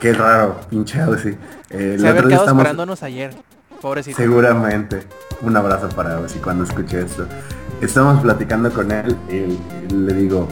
Qué 0.00 0.12
raro, 0.14 0.60
pinche 0.70 1.00
Aussie. 1.00 1.36
Eh, 1.70 1.96
Se 2.00 2.08
había 2.08 2.22
quedado 2.22 2.42
estamos- 2.44 2.62
esperándonos 2.62 3.02
ayer. 3.02 3.34
Pobrecito. 3.80 4.16
Seguramente. 4.16 5.02
Un 5.42 5.56
abrazo 5.56 5.88
para 5.90 6.16
Aussie 6.16 6.40
cuando 6.40 6.64
escuche 6.64 7.00
esto. 7.00 7.26
Estamos 7.80 8.20
platicando 8.22 8.70
con 8.72 8.90
él 8.90 9.16
y 9.30 9.94
le 9.94 10.12
digo, 10.14 10.48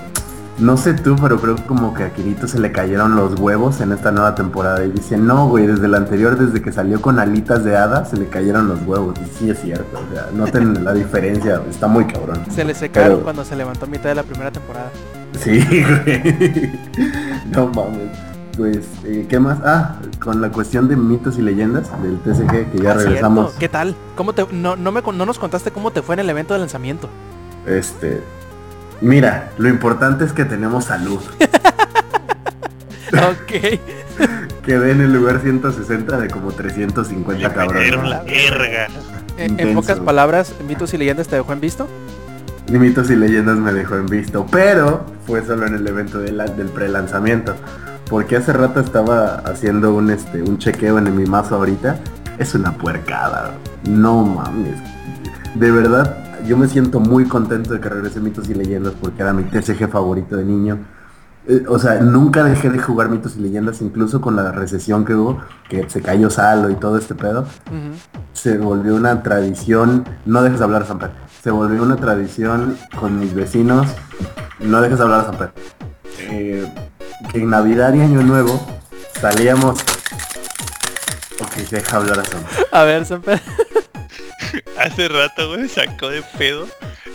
no 0.59 0.77
sé 0.77 0.95
tú, 0.95 1.15
pero 1.21 1.39
creo 1.41 1.55
que 1.57 1.63
como 1.65 1.95
que 1.95 2.03
a 2.05 2.11
Kirito 2.13 2.49
se 2.49 2.59
le 2.59 2.73
cayeron 2.73 3.15
los 3.15 3.39
huevos 3.39 3.81
en 3.81 3.93
esta 3.93 4.11
nueva 4.11 4.35
temporada. 4.35 4.85
Y 4.85 4.91
dice, 4.91 5.17
no, 5.17 5.49
güey, 5.49 5.67
desde 5.67 5.87
la 5.89 5.99
anterior, 5.99 6.37
desde 6.39 6.61
que 6.61 6.73
salió 6.73 7.01
con 7.01 7.19
alitas 7.19 7.63
de 7.65 7.77
hada, 7.77 8.05
se 8.05 8.17
le 8.17 8.27
cayeron 8.29 8.69
los 8.69 8.83
huevos. 8.87 9.15
Y 9.21 9.39
sí 9.39 9.51
es 9.51 9.61
cierto. 9.61 9.99
O 9.99 10.15
sea, 10.15 10.27
noten 10.35 10.85
la 10.85 10.93
diferencia, 10.95 11.61
está 11.71 11.87
muy 11.87 12.07
cabrón. 12.07 12.41
Se 12.51 12.65
le 12.65 12.75
secaron 12.75 13.11
Pero- 13.11 13.25
cuando 13.25 13.45
se 13.45 13.55
levantó 13.57 13.85
a 13.87 13.89
mitad 13.89 14.09
de 14.09 14.15
la 14.17 14.23
primera 14.25 14.51
temporada. 14.51 14.91
Sí, 15.41 15.61
güey. 15.61 16.73
No 17.53 17.67
mames. 17.69 18.11
Pues, 18.57 18.79
eh, 19.05 19.25
¿qué 19.29 19.39
más? 19.39 19.59
Ah, 19.65 19.97
con 20.21 20.41
la 20.41 20.51
cuestión 20.51 20.89
de 20.89 20.97
mitos 20.97 21.39
y 21.39 21.43
leyendas 21.43 21.89
del 22.03 22.19
TCG, 22.19 22.73
que 22.73 22.79
ya 22.83 22.91
Ah, 22.91 22.95
regresamos. 22.95 23.45
cierto. 23.53 23.59
¿Qué 23.61 23.69
tal? 23.69 23.95
¿Cómo 24.17 24.33
te, 24.33 24.45
no, 24.53 24.75
no, 24.75 24.91
me, 24.91 25.01
no 25.01 25.25
nos 25.27 25.39
contaste 25.39 25.71
cómo 25.71 25.93
te 25.93 26.03
fue 26.03 26.15
en 26.15 26.21
el 26.21 26.31
evento 26.31 26.55
de 26.55 26.61
lanzamiento? 26.61 27.09
Este, 27.67 28.21
mira, 29.01 29.51
lo 29.59 29.69
importante 29.69 30.25
es 30.25 30.33
que 30.33 30.45
tenemos 30.45 30.87
salud. 30.87 31.21
ok. 33.13 33.81
Quedé 34.65 34.91
en 34.93 35.01
el 35.01 35.13
lugar 35.13 35.41
160 35.43 36.19
de 36.19 36.29
como 36.29 36.53
350 36.53 37.49
Le 37.49 37.55
cabrones. 37.55 37.91
verga. 37.93 38.89
En, 39.39 39.75
pocas 39.75 40.01
palabras, 40.01 40.53
mitos 40.67 40.93
y 40.95 40.99
leyendas 40.99 41.29
te 41.29 41.37
dejó 41.37 41.53
en 41.53 41.61
visto. 41.61 41.89
Ni 42.69 42.79
mitos 42.79 43.09
y 43.11 43.17
leyendas 43.17 43.57
me 43.57 43.73
dejó 43.73 43.95
en 43.97 44.07
visto, 44.07 44.45
pero 44.51 45.07
fue 45.27 45.43
solo 45.47 45.67
en 45.67 45.75
el 45.77 45.87
evento 45.87 46.19
de 46.19 46.33
la- 46.33 46.45
del 46.47 46.67
pre-lanzamiento. 46.69 47.55
Porque 48.11 48.37
hace 48.37 48.53
rato 48.53 48.81
estaba 48.81 49.37
haciendo 49.47 49.95
un 49.95 50.11
este 50.11 50.43
un 50.43 50.59
chequeo 50.59 50.99
en 50.99 51.15
mi 51.17 51.25
mazo 51.25 51.55
ahorita. 51.57 51.99
Es 52.39 52.55
una 52.55 52.73
puercada. 52.73 53.53
No 53.89 54.23
mames. 54.25 54.77
De 55.55 55.71
verdad, 55.71 56.17
yo 56.47 56.57
me 56.57 56.69
siento 56.69 57.01
muy 57.01 57.27
contento 57.27 57.73
de 57.73 57.81
que 57.81 57.89
regrese 57.89 58.21
mitos 58.21 58.49
y 58.49 58.55
leyendas 58.55 58.95
porque 59.01 59.23
era 59.23 59.33
mi 59.33 59.45
TCG 59.45 59.89
favorito 59.89 60.37
de 60.37 60.45
niño. 60.45 60.79
Eh, 61.49 61.65
o 61.67 61.79
sea, 61.79 61.95
nunca 62.01 62.45
dejé 62.45 62.69
de 62.69 62.79
jugar 62.79 63.09
mitos 63.09 63.37
y 63.37 63.41
leyendas, 63.41 63.81
incluso 63.81 64.21
con 64.21 64.37
la 64.37 64.53
recesión 64.53 65.05
que 65.07 65.15
hubo, 65.15 65.41
que 65.69 65.89
se 65.89 66.03
cayó 66.03 66.29
Salo 66.29 66.69
y 66.71 66.75
todo 66.75 66.99
este 66.99 67.15
pedo. 67.15 67.47
Se 68.35 68.59
volvió 68.59 68.95
una 68.95 69.23
tradición, 69.23 70.05
no 70.27 70.43
dejes 70.43 70.59
de 70.59 70.65
hablar 70.65 70.87
Samper, 70.87 71.11
se 71.43 71.51
volvió 71.51 71.83
una 71.83 71.97
tradición 71.97 72.77
con 73.01 73.19
mis 73.19 73.35
vecinos, 73.35 73.87
no 74.61 74.83
dejes 74.83 74.99
de 74.99 75.05
hablar 75.05 75.25
Samper, 75.25 75.53
eh, 76.21 76.71
que 77.33 77.39
en 77.39 77.49
Navidad 77.49 77.95
y 77.95 78.01
Año 78.03 78.23
Nuevo 78.23 78.61
salíamos, 79.19 79.81
ok, 81.41 81.57
deja 81.71 81.97
hablar 81.97 82.21
a 82.21 82.25
Samper, 82.25 82.67
A 82.73 82.85
ver, 82.85 83.07
Samper. 83.07 83.41
Hace 84.89 85.07
rato, 85.09 85.49
güey, 85.49 85.69
sacó 85.69 86.09
de 86.09 86.23
pedo. 86.39 86.67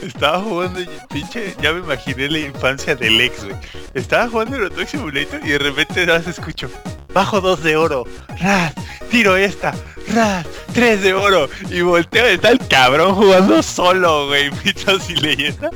Estaba 0.04 0.40
jugando 0.40 0.80
pinche, 1.10 1.56
ya 1.60 1.74
me 1.74 1.80
imaginé 1.80 2.30
la 2.30 2.40
infancia 2.40 2.96
del 2.96 3.20
ex, 3.20 3.44
güey. 3.44 3.56
Estaba 3.96 4.30
jugando 4.30 4.58
Euro 4.58 4.70
Truck 4.70 4.88
Simulator 4.88 5.40
y 5.44 5.50
de 5.50 5.58
repente 5.58 6.06
nada 6.06 6.20
más 6.20 6.28
escucho, 6.28 6.70
bajo 7.14 7.42
dos 7.42 7.64
de 7.64 7.76
oro, 7.76 8.06
ras, 8.40 8.74
tiro 9.10 9.36
esta, 9.36 9.74
ras, 10.14 10.46
tres 10.72 11.02
de 11.02 11.16
oro. 11.16 11.50
Y 11.72 11.82
volteo 11.82 12.28
está 12.28 12.52
el 12.52 12.60
cabrón 12.68 13.16
jugando 13.16 13.64
solo, 13.64 14.28
güey, 14.28 14.52
mitos 14.64 15.10
y 15.10 15.16
leyendas. 15.16 15.72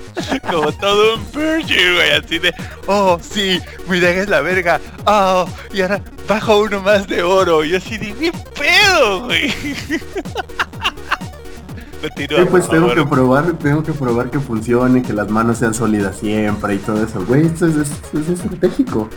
Como 0.47 0.71
todo 0.73 1.15
un 1.15 1.31
virgin, 1.31 1.95
güey, 1.95 2.11
así 2.11 2.37
de, 2.37 2.53
oh, 2.85 3.19
sí, 3.19 3.59
mi 3.87 3.99
deck 3.99 4.17
es 4.17 4.29
la 4.29 4.41
verga, 4.41 4.79
oh, 5.05 5.49
y 5.73 5.81
ahora 5.81 5.99
bajo 6.27 6.59
uno 6.59 6.79
más 6.79 7.07
de 7.07 7.23
oro. 7.23 7.65
Y 7.65 7.75
así 7.75 7.97
de, 7.97 8.13
¿qué 8.13 8.31
pedo, 8.55 9.21
güey? 9.21 9.51
Continúa, 12.01 12.39
Sí, 12.41 12.47
pues 12.49 12.69
tengo 12.69 12.93
que 12.93 13.03
probar, 13.05 13.53
tengo 13.53 13.83
que 13.83 13.91
probar 13.93 14.29
que 14.29 14.39
funcione, 14.39 15.01
que 15.01 15.13
las 15.13 15.29
manos 15.29 15.57
sean 15.57 15.73
sólidas 15.73 16.17
siempre 16.17 16.75
y 16.75 16.77
todo 16.77 17.03
eso, 17.03 17.25
güey, 17.25 17.47
esto 17.47 17.65
es, 17.65 17.91
es 18.13 18.29
estratégico. 18.29 19.09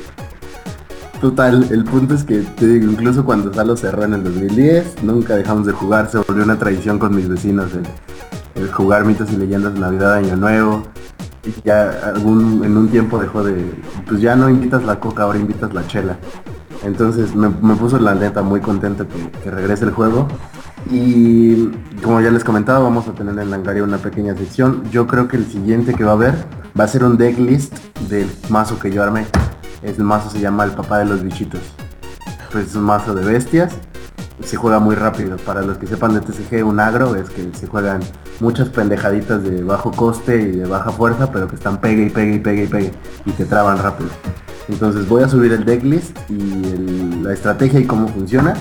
Total, 1.20 1.66
el 1.70 1.85
punto 1.85 2.14
es 2.14 2.24
que 2.24 2.39
te 2.39 2.66
digo, 2.66 2.91
incluso 2.91 3.26
cuando 3.26 3.53
Salo 3.53 3.76
cerró 3.76 4.05
en 4.05 4.14
el 4.14 4.24
2010, 4.24 5.03
nunca 5.03 5.37
dejamos 5.37 5.66
de 5.66 5.72
jugar, 5.72 6.11
se 6.11 6.16
volvió 6.16 6.43
una 6.45 6.59
tradición 6.59 6.99
con 6.99 7.14
mis 7.14 7.28
vecinos 7.28 7.70
el, 7.74 8.62
el 8.62 8.72
jugar 8.72 9.05
mitos 9.05 9.31
y 9.31 9.37
leyendas 9.37 9.74
de 9.74 9.81
Navidad, 9.81 10.14
Año 10.14 10.37
Nuevo. 10.37 10.83
Y 11.45 11.53
ya 11.62 11.91
algún, 12.05 12.64
en 12.64 12.76
un 12.76 12.89
tiempo 12.89 13.18
dejó 13.18 13.45
de, 13.45 13.64
pues 14.07 14.22
ya 14.22 14.35
no 14.35 14.49
invitas 14.49 14.83
la 14.85 14.99
coca, 14.99 15.24
ahora 15.24 15.39
invitas 15.39 15.74
la 15.74 15.87
chela. 15.87 16.16
Entonces 16.85 17.35
me, 17.35 17.51
me 17.51 17.76
puso 17.76 17.99
la 17.99 18.14
neta 18.14 18.41
muy 18.41 18.61
contento 18.61 19.07
que, 19.07 19.31
que 19.43 19.51
regrese 19.51 19.85
el 19.85 19.91
juego. 19.91 20.26
Y 20.91 21.66
como 22.03 22.20
ya 22.20 22.31
les 22.31 22.45
comentaba, 22.45 22.78
vamos 22.81 23.07
a 23.09 23.12
tener 23.12 23.39
en 23.39 23.51
Langaria 23.51 23.83
una 23.85 23.99
pequeña 23.99 24.35
sección. 24.37 24.85
Yo 24.91 25.07
creo 25.07 25.28
que 25.28 25.37
el 25.37 25.47
siguiente 25.47 25.95
que 25.95 26.05
va 26.05 26.12
a 26.12 26.14
haber 26.14 26.35
va 26.78 26.85
a 26.85 26.89
ser 26.89 27.05
un 27.05 27.16
decklist 27.18 27.74
del 28.09 28.28
mazo 28.49 28.78
que 28.78 28.91
yo 28.91 29.03
armé. 29.03 29.26
El 29.83 29.99
mazo 30.03 30.31
se 30.31 30.41
llama 30.41 30.64
el 30.64 30.72
papá 30.72 30.99
de 30.99 31.05
los 31.07 31.22
bichitos. 31.22 31.61
Pues 32.53 32.68
es 32.68 32.74
un 32.74 32.85
mazo 32.85 33.14
de 33.14 33.24
bestias. 33.24 33.72
Se 34.43 34.57
juega 34.57 34.78
muy 34.78 34.95
rápido. 34.95 35.37
Para 35.37 35.62
los 35.62 35.76
que 35.78 35.87
sepan 35.87 36.14
de 36.14 36.20
TCG, 36.20 36.64
un 36.66 36.81
agro 36.81 37.14
es 37.14 37.28
que 37.31 37.51
se 37.53 37.66
juegan 37.66 38.01
muchas 38.41 38.70
pendejaditas 38.70 39.43
de 39.45 39.62
bajo 39.62 39.91
coste 39.93 40.41
y 40.41 40.51
de 40.57 40.66
baja 40.66 40.91
fuerza, 40.91 41.31
pero 41.31 41.47
que 41.47 41.57
están 41.57 41.78
pegue 41.81 42.07
y 42.07 42.11
pegue 42.11 42.35
y 42.37 42.39
pegue 42.39 42.64
y 42.64 42.66
pegue 42.66 42.93
y 43.26 43.31
te 43.33 43.45
traban 43.45 43.78
rápido. 43.78 44.09
Entonces 44.68 45.07
voy 45.09 45.22
a 45.22 45.28
subir 45.28 45.53
el 45.53 45.64
decklist 45.64 46.16
y 46.31 46.35
el- 46.72 47.22
la 47.24 47.35
estrategia 47.35 47.81
y 47.81 47.85
cómo 47.85 48.09
funciona. 48.09 48.55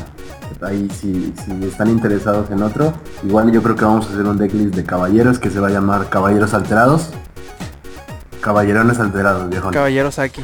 Ahí 0.61 0.89
si, 0.89 1.33
si 1.45 1.65
están 1.65 1.89
interesados 1.89 2.49
en 2.51 2.61
otro, 2.61 2.93
igual 3.23 3.49
yo 3.51 3.63
creo 3.63 3.75
que 3.75 3.85
vamos 3.85 4.07
a 4.07 4.13
hacer 4.13 4.25
un 4.25 4.37
decklist 4.37 4.75
de 4.75 4.83
caballeros 4.83 5.39
que 5.39 5.49
se 5.49 5.59
va 5.59 5.67
a 5.67 5.71
llamar 5.71 6.09
Caballeros 6.09 6.53
Alterados. 6.53 7.11
Caballerones 8.41 8.99
Alterados, 8.99 9.49
viejo. 9.49 9.71
Caballeros 9.71 10.19
aquí. 10.19 10.41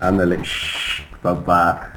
Ándale, 0.00 0.38
papá. 1.22 1.88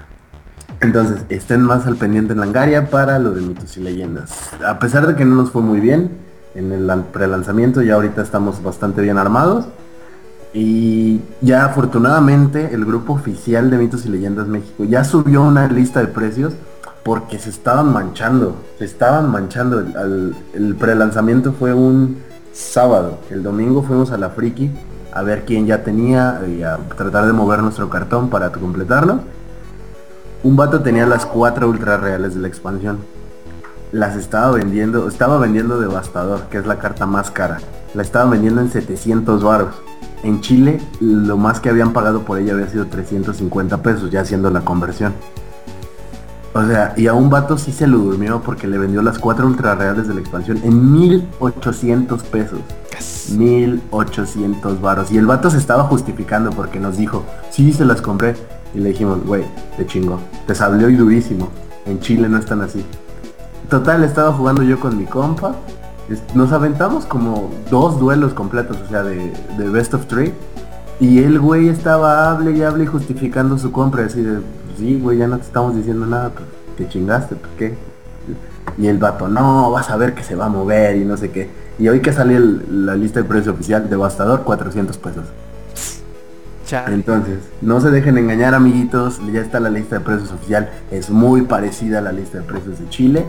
Entonces, 0.82 1.22
estén 1.30 1.62
más 1.62 1.86
al 1.88 1.96
pendiente 1.96 2.34
en 2.34 2.40
Langaria 2.40 2.90
para 2.90 3.18
lo 3.20 3.32
de 3.32 3.42
mitos 3.42 3.78
y 3.78 3.82
leyendas. 3.82 4.52
A 4.66 4.78
pesar 4.80 5.08
de 5.08 5.16
que 5.16 5.24
no 5.26 5.36
nos 5.36 5.52
fue 5.52 5.62
muy 5.62 5.80
bien 5.80 6.12
en 6.54 6.72
el 6.72 6.86
lan- 6.88 7.06
prelanzamiento, 7.12 7.82
ya 7.82 7.96
ahorita 7.96 8.22
estamos 8.22 8.62
bastante 8.62 9.02
bien 9.02 9.18
armados. 9.18 9.66
Y 10.54 11.22
ya 11.42 11.66
afortunadamente 11.66 12.74
el 12.74 12.86
grupo 12.86 13.14
oficial 13.14 13.70
de 13.70 13.78
mitos 13.78 14.06
y 14.06 14.10
leyendas 14.10 14.48
México 14.48 14.84
ya 14.86 15.04
subió 15.04 15.42
una 15.44 15.68
lista 15.68 16.00
de 16.00 16.08
precios 16.08 16.54
porque 17.06 17.38
se 17.38 17.52
estaban 17.52 17.94
manchando. 17.94 18.56
Se 18.80 18.86
estaban 18.86 19.30
manchando. 19.30 19.80
El, 19.80 20.36
el 20.56 20.76
prelanzamiento 20.76 21.54
fue 21.54 21.72
un 21.72 22.18
sábado. 22.52 23.20
El 23.30 23.44
domingo 23.44 23.84
fuimos 23.84 24.10
a 24.12 24.18
la 24.18 24.32
Friki 24.32 24.72
a 25.14 25.22
ver 25.22 25.46
quién 25.46 25.68
ya 25.68 25.84
tenía 25.84 26.42
y 26.48 26.64
a 26.64 26.78
tratar 26.98 27.28
de 27.28 27.32
mover 27.32 27.62
nuestro 27.62 27.92
cartón 27.92 28.32
para 28.32 28.52
completarlo. 28.52 29.20
Un 30.44 30.56
vato 30.56 30.82
tenía 30.82 31.06
las 31.06 31.28
cuatro 31.28 31.70
ultra 31.70 31.98
reales 31.98 32.34
de 32.34 32.42
la 32.42 32.48
expansión. 32.48 32.98
las 33.92 34.16
estaba 34.16 34.52
vendiendo, 34.52 35.08
estaba 35.08 35.38
vendiendo 35.38 35.80
Devastador, 35.80 36.42
que 36.50 36.58
es 36.58 36.66
la 36.66 36.80
carta 36.80 37.06
más 37.06 37.30
cara. 37.30 37.60
La 37.94 38.02
estaba 38.02 38.32
vendiendo 38.32 38.62
en 38.62 38.72
700 38.72 39.44
varos. 39.44 39.76
En 40.24 40.42
Chile, 40.42 40.82
lo 41.00 41.38
más 41.38 41.60
que 41.60 41.70
habían 41.70 41.94
pagado 41.94 42.24
por 42.24 42.40
ella 42.40 42.54
había 42.54 42.68
sido 42.68 42.88
350 42.88 43.84
pesos, 43.84 44.10
ya 44.10 44.22
haciendo 44.22 44.50
la 44.50 44.62
conversión. 44.62 45.14
O 46.56 46.66
sea, 46.66 46.94
y 46.96 47.08
a 47.08 47.14
un 47.14 47.30
vato 47.30 47.58
sí 47.58 47.74
se 47.74 47.86
lo 47.86 47.98
durmió 47.98 48.42
porque 48.42 48.66
le 48.66 48.78
vendió 48.78 49.02
las 49.02 49.20
cuatro 49.20 49.46
ultra 49.46 49.76
reales 49.76 50.08
de 50.08 50.14
la 50.14 50.22
expansión 50.22 50.58
en 50.64 50.90
1800 50.90 52.24
pesos. 52.24 52.60
1800 53.30 54.80
varos. 54.80 55.12
Y 55.12 55.18
el 55.18 55.26
vato 55.26 55.50
se 55.50 55.58
estaba 55.58 55.84
justificando 55.84 56.52
porque 56.52 56.80
nos 56.80 56.96
dijo, 56.96 57.26
sí, 57.50 57.74
se 57.74 57.84
las 57.84 58.02
compré. 58.02 58.38
Y 58.74 58.80
le 58.80 58.90
dijimos, 58.90 59.26
güey, 59.26 59.44
te 59.76 59.86
chingo. 59.86 60.22
Te 60.48 60.56
salió 60.56 60.88
y 60.88 60.96
durísimo. 60.96 61.50
En 61.86 62.00
Chile 62.00 62.30
no 62.30 62.38
están 62.38 62.62
así. 62.62 62.86
Total, 63.70 64.02
estaba 64.06 64.32
jugando 64.32 64.64
yo 64.64 64.80
con 64.80 64.98
mi 64.98 65.04
compa. 65.04 65.58
Nos 66.36 66.54
aventamos 66.54 67.06
como 67.06 67.52
dos 67.70 68.00
duelos 68.00 68.34
completos, 68.34 68.78
o 68.86 68.90
sea, 68.90 69.04
de, 69.04 69.34
de 69.58 69.70
Best 69.70 69.94
of 69.94 70.06
Three. 70.06 70.34
Y 71.02 71.22
el 71.22 71.38
güey 71.38 71.68
estaba 71.68 72.32
hable 72.32 72.52
y 72.52 72.62
hable 72.62 72.86
y 72.86 72.88
justificando 72.88 73.58
su 73.58 73.74
compra. 73.74 74.06
Así 74.06 74.22
de, 74.22 74.40
sí, 74.78 75.00
güey, 75.00 75.18
ya 75.18 75.28
no 75.28 75.38
te 75.38 75.44
estamos 75.44 75.76
diciendo 75.76 76.06
nada, 76.06 76.30
pues 76.30 76.46
te 76.78 76.88
chingaste, 76.90 77.36
¿por 77.36 77.50
qué? 77.52 77.76
Y 78.78 78.88
el 78.88 78.98
vato, 78.98 79.28
no, 79.28 79.72
vas 79.72 79.90
a 79.90 79.96
ver 79.98 80.14
que 80.14 80.24
se 80.24 80.36
va 80.36 80.46
a 80.46 80.50
mover 80.50 80.96
y 80.98 81.06
no 81.06 81.16
sé 81.18 81.32
qué. 81.32 81.50
Y 81.78 81.88
hoy 81.88 82.02
que 82.02 82.12
sale 82.14 82.36
el- 82.36 82.86
la 82.86 82.96
lista 82.96 83.22
de 83.22 83.26
precio 83.28 83.52
oficial, 83.54 83.90
Devastador, 83.90 84.42
400 84.44 84.98
pesos. 84.98 85.26
Chale. 86.66 86.96
Entonces, 86.96 87.40
no 87.62 87.80
se 87.80 87.92
dejen 87.92 88.18
engañar 88.18 88.56
amiguitos, 88.56 89.20
ya 89.32 89.42
está 89.42 89.60
la 89.60 89.70
lista 89.70 90.00
de 90.00 90.02
precios 90.06 90.32
oficial, 90.32 90.70
es 90.90 91.10
muy 91.12 91.44
parecida 91.44 92.00
a 92.00 92.02
la 92.02 92.12
lista 92.12 92.40
de 92.40 92.44
precios 92.44 92.80
de 92.80 92.90
Chile. 92.90 93.26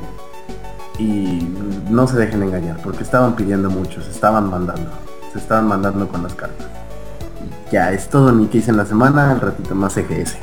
Y 0.99 1.47
no 1.90 2.07
se 2.09 2.16
dejen 2.16 2.42
engañar, 2.42 2.78
porque 2.82 3.03
estaban 3.03 3.36
pidiendo 3.36 3.68
mucho, 3.68 4.01
se 4.01 4.11
estaban 4.11 4.49
mandando, 4.51 4.90
se 5.32 5.38
estaban 5.38 5.68
mandando 5.68 6.09
con 6.09 6.22
las 6.22 6.32
cartas. 6.34 6.66
Ya, 7.70 7.92
es 7.92 8.09
todo 8.09 8.32
mi 8.32 8.47
que 8.47 8.59
hice 8.59 8.70
en 8.70 8.78
la 8.78 8.86
semana, 8.86 9.32
al 9.32 9.40
ratito 9.42 9.74
más 9.74 9.94
EGS. 9.99 10.36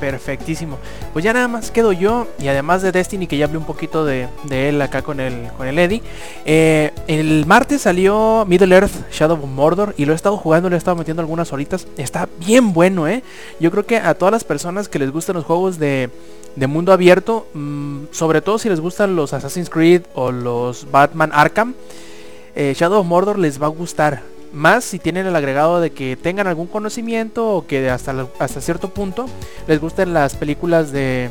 Perfectísimo. 0.00 0.78
Pues 1.12 1.24
ya 1.24 1.32
nada 1.32 1.48
más 1.48 1.70
quedo 1.70 1.92
yo 1.92 2.28
y 2.38 2.48
además 2.48 2.82
de 2.82 2.92
Destiny 2.92 3.26
que 3.26 3.36
ya 3.36 3.46
hablé 3.46 3.58
un 3.58 3.64
poquito 3.64 4.04
de, 4.04 4.28
él 4.50 4.80
acá 4.80 5.02
con 5.02 5.20
el, 5.20 5.48
con 5.56 5.66
el 5.66 5.78
Eddie. 5.78 6.02
eh, 6.44 6.92
el 7.06 7.46
martes 7.46 7.82
salió 7.82 8.44
Middle 8.46 8.74
Earth 8.74 9.10
Shadow 9.10 9.38
of 9.38 9.48
Mordor 9.48 9.94
y 9.96 10.04
lo 10.04 10.12
he 10.12 10.16
estado 10.16 10.36
jugando, 10.36 10.68
le 10.68 10.76
he 10.76 10.78
estado 10.78 10.96
metiendo 10.96 11.20
algunas 11.20 11.52
horitas. 11.52 11.86
Está 11.96 12.28
bien 12.38 12.72
bueno, 12.72 13.08
¿eh? 13.08 13.22
Yo 13.60 13.70
creo 13.70 13.86
que 13.86 13.96
a 13.96 14.14
todas 14.14 14.32
las 14.32 14.44
personas 14.44 14.88
que 14.88 14.98
les 14.98 15.10
gustan 15.10 15.36
los 15.36 15.44
juegos 15.44 15.78
de, 15.78 16.10
de 16.54 16.66
mundo 16.66 16.92
abierto, 16.92 17.46
mm, 17.54 18.04
sobre 18.10 18.40
todo 18.40 18.58
si 18.58 18.68
les 18.68 18.80
gustan 18.80 19.16
los 19.16 19.32
Assassin's 19.32 19.70
Creed 19.70 20.02
o 20.14 20.32
los 20.32 20.90
Batman 20.90 21.30
Arkham, 21.32 21.74
eh, 22.54 22.74
Shadow 22.76 23.00
of 23.00 23.06
Mordor 23.06 23.38
les 23.38 23.60
va 23.60 23.66
a 23.66 23.70
gustar. 23.70 24.22
Más 24.52 24.84
si 24.84 24.98
tienen 24.98 25.26
el 25.26 25.36
agregado 25.36 25.80
de 25.80 25.90
que 25.90 26.16
tengan 26.16 26.46
algún 26.46 26.66
conocimiento 26.66 27.54
o 27.54 27.66
que 27.66 27.90
hasta, 27.90 28.26
hasta 28.38 28.60
cierto 28.60 28.90
punto 28.90 29.26
les 29.66 29.80
gusten 29.80 30.14
las 30.14 30.36
películas 30.36 30.90
de 30.90 31.30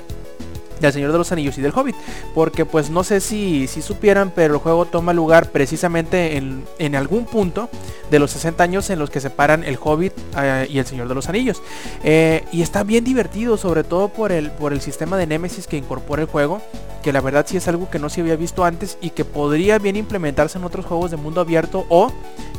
del 0.80 0.94
Señor 0.94 1.12
de 1.12 1.18
los 1.18 1.32
Anillos 1.32 1.58
y 1.58 1.62
del 1.62 1.74
Hobbit. 1.76 1.96
Porque 2.34 2.66
pues 2.66 2.90
no 2.90 3.04
sé 3.04 3.20
si, 3.20 3.68
si 3.68 3.82
supieran, 3.82 4.32
pero 4.36 4.56
el 4.56 4.60
juego 4.60 4.86
toma 4.86 5.14
lugar 5.14 5.52
precisamente 5.52 6.38
en, 6.38 6.66
en 6.80 6.96
algún 6.96 7.26
punto 7.26 7.70
de 8.10 8.20
los 8.20 8.32
60 8.32 8.64
años 8.64 8.90
en 8.90 9.00
los 9.00 9.10
que 9.10 9.20
separan 9.20 9.64
el 9.64 9.78
Hobbit 9.82 10.14
eh, 10.38 10.68
y 10.70 10.80
el 10.80 10.86
Señor 10.86 11.08
de 11.08 11.16
los 11.16 11.30
Anillos. 11.30 11.62
Eh, 12.04 12.44
y 12.52 12.62
está 12.62 12.84
bien 12.84 13.04
divertido, 13.04 13.58
sobre 13.58 13.84
todo 13.84 14.10
por 14.10 14.32
el, 14.32 14.52
por 14.52 14.74
el 14.74 14.82
sistema 14.82 15.18
de 15.18 15.28
Nemesis 15.28 15.68
que 15.68 15.78
incorpora 15.78 16.22
el 16.22 16.28
juego. 16.28 16.62
Que 17.04 17.14
la 17.14 17.22
verdad 17.22 17.46
sí 17.48 17.56
es 17.56 17.68
algo 17.68 17.90
que 17.90 18.00
no 18.00 18.10
se 18.10 18.22
había 18.22 18.36
visto 18.36 18.66
antes 18.66 18.98
y 19.02 19.12
que 19.12 19.24
podría 19.24 19.80
bien 19.80 19.96
implementarse 19.96 20.58
en 20.58 20.66
otros 20.66 20.86
juegos 20.86 21.12
de 21.12 21.18
mundo 21.18 21.40
abierto 21.40 21.86
o 21.90 22.12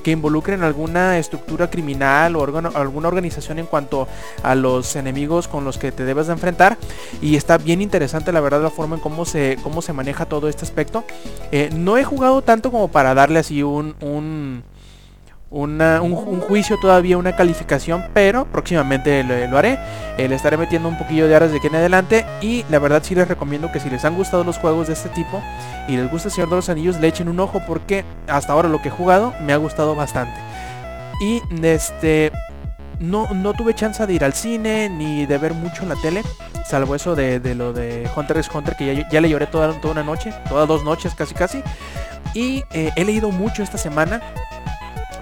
que 0.02 0.12
involucren 0.12 0.62
alguna 0.62 1.18
estructura 1.18 1.68
criminal 1.68 2.34
o 2.36 2.44
alguna 2.44 3.08
organización 3.08 3.58
en 3.58 3.66
cuanto 3.66 4.08
a 4.42 4.54
los 4.54 4.96
enemigos 4.96 5.48
con 5.48 5.64
los 5.64 5.76
que 5.76 5.92
te 5.92 6.04
debes 6.04 6.28
de 6.28 6.32
enfrentar 6.32 6.78
y 7.20 7.36
está 7.36 7.58
bien 7.58 7.82
interesante 7.82 8.07
la 8.32 8.40
verdad 8.40 8.62
la 8.62 8.70
forma 8.70 8.96
en 8.96 9.02
cómo 9.02 9.24
se 9.24 9.58
cómo 9.62 9.82
se 9.82 9.92
maneja 9.92 10.26
todo 10.26 10.48
este 10.48 10.64
aspecto. 10.64 11.04
Eh, 11.52 11.70
no 11.74 11.96
he 11.96 12.04
jugado 12.04 12.42
tanto 12.42 12.70
como 12.70 12.88
para 12.88 13.14
darle 13.14 13.38
así 13.38 13.62
un 13.62 13.94
un, 14.00 14.62
un, 15.50 16.40
juicio 16.40 16.78
todavía 16.78 17.16
una 17.16 17.34
calificación 17.34 18.04
pero 18.12 18.44
próximamente 18.46 19.22
lo, 19.24 19.46
lo 19.46 19.58
haré. 19.58 19.78
Eh, 20.18 20.28
le 20.28 20.34
estaré 20.34 20.56
metiendo 20.56 20.88
un 20.88 20.98
poquillo 20.98 21.28
de 21.28 21.36
aras 21.36 21.50
de 21.50 21.58
aquí 21.58 21.68
en 21.68 21.76
adelante 21.76 22.26
y 22.40 22.64
la 22.70 22.78
verdad 22.78 23.02
sí 23.04 23.14
les 23.14 23.28
recomiendo 23.28 23.70
que 23.72 23.80
si 23.80 23.88
les 23.88 24.04
han 24.04 24.16
gustado 24.16 24.44
los 24.44 24.58
juegos 24.58 24.88
de 24.88 24.94
este 24.94 25.08
tipo 25.10 25.42
y 25.86 25.96
les 25.96 26.10
gusta 26.10 26.28
el 26.28 26.34
Señor 26.34 26.50
de 26.50 26.56
los 26.56 26.68
Anillos 26.68 27.00
le 27.00 27.08
echen 27.08 27.28
un 27.28 27.40
ojo 27.40 27.62
porque 27.66 28.04
hasta 28.26 28.52
ahora 28.52 28.68
lo 28.68 28.82
que 28.82 28.88
he 28.88 28.92
jugado 28.92 29.32
me 29.42 29.52
ha 29.52 29.56
gustado 29.56 29.94
bastante. 29.94 30.38
Y 31.20 31.42
este 31.62 32.30
no, 33.00 33.32
no 33.32 33.54
tuve 33.54 33.74
chance 33.74 34.06
de 34.06 34.12
ir 34.12 34.24
al 34.24 34.32
cine 34.32 34.88
ni 34.88 35.26
de 35.26 35.38
ver 35.38 35.54
mucho 35.54 35.84
la 35.86 35.96
tele, 35.96 36.22
salvo 36.66 36.94
eso 36.94 37.14
de, 37.14 37.40
de 37.40 37.54
lo 37.54 37.72
de 37.72 38.08
Hunter 38.14 38.38
x 38.38 38.50
Hunter 38.52 38.76
que 38.76 38.94
ya, 38.94 39.08
ya 39.08 39.20
le 39.20 39.28
lloré 39.28 39.46
toda, 39.46 39.72
toda 39.80 39.92
una 39.92 40.02
noche, 40.02 40.32
todas 40.48 40.68
dos 40.68 40.84
noches 40.84 41.14
casi 41.14 41.34
casi. 41.34 41.62
Y 42.34 42.62
eh, 42.72 42.90
he 42.94 43.04
leído 43.04 43.30
mucho 43.30 43.62
esta 43.62 43.78
semana. 43.78 44.20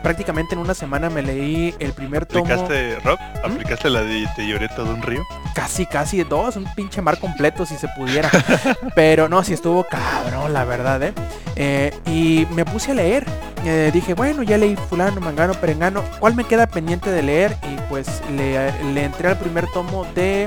Prácticamente 0.07 0.55
en 0.55 0.61
una 0.61 0.73
semana 0.73 1.11
me 1.11 1.21
leí 1.21 1.75
el 1.81 1.93
primer 1.93 2.27
tomo. 2.27 2.45
¿Aplicaste, 2.45 3.01
Rob? 3.01 3.19
¿Aplicaste 3.43 3.91
la 3.91 4.03
de 4.03 4.29
Te 4.37 4.47
lloré 4.47 4.69
todo 4.69 4.95
un 4.95 5.03
río? 5.03 5.27
Casi, 5.53 5.85
casi 5.85 6.23
dos, 6.23 6.55
un 6.55 6.65
pinche 6.77 7.03
mar 7.03 7.19
completo 7.19 7.67
si 7.67 7.75
se 7.75 7.89
pudiera. 7.89 8.31
Pero 8.95 9.29
no, 9.29 9.43
si 9.43 9.55
estuvo 9.55 9.83
cabrón, 9.83 10.53
la 10.53 10.65
verdad, 10.65 11.03
¿eh? 11.03 11.13
Eh, 11.57 11.93
y 12.07 12.47
me 12.55 12.65
puse 12.65 12.93
a 12.93 12.95
leer. 12.95 13.27
Eh, 13.65 13.91
dije, 13.93 14.15
bueno, 14.15 14.45
ya 14.45 14.57
leí 14.59 14.77
fulano, 14.77 15.21
mangano, 15.21 15.55
perengano. 15.55 16.05
¿Cuál 16.21 16.37
me 16.37 16.45
queda 16.45 16.69
pendiente 16.69 17.11
de 17.11 17.25
leer? 17.25 17.57
Y 17.65 17.77
pues 17.89 18.23
le, 18.37 18.71
le 18.95 19.03
entré 19.03 19.27
al 19.27 19.39
primer 19.39 19.67
tomo 19.73 20.05
de 20.15 20.47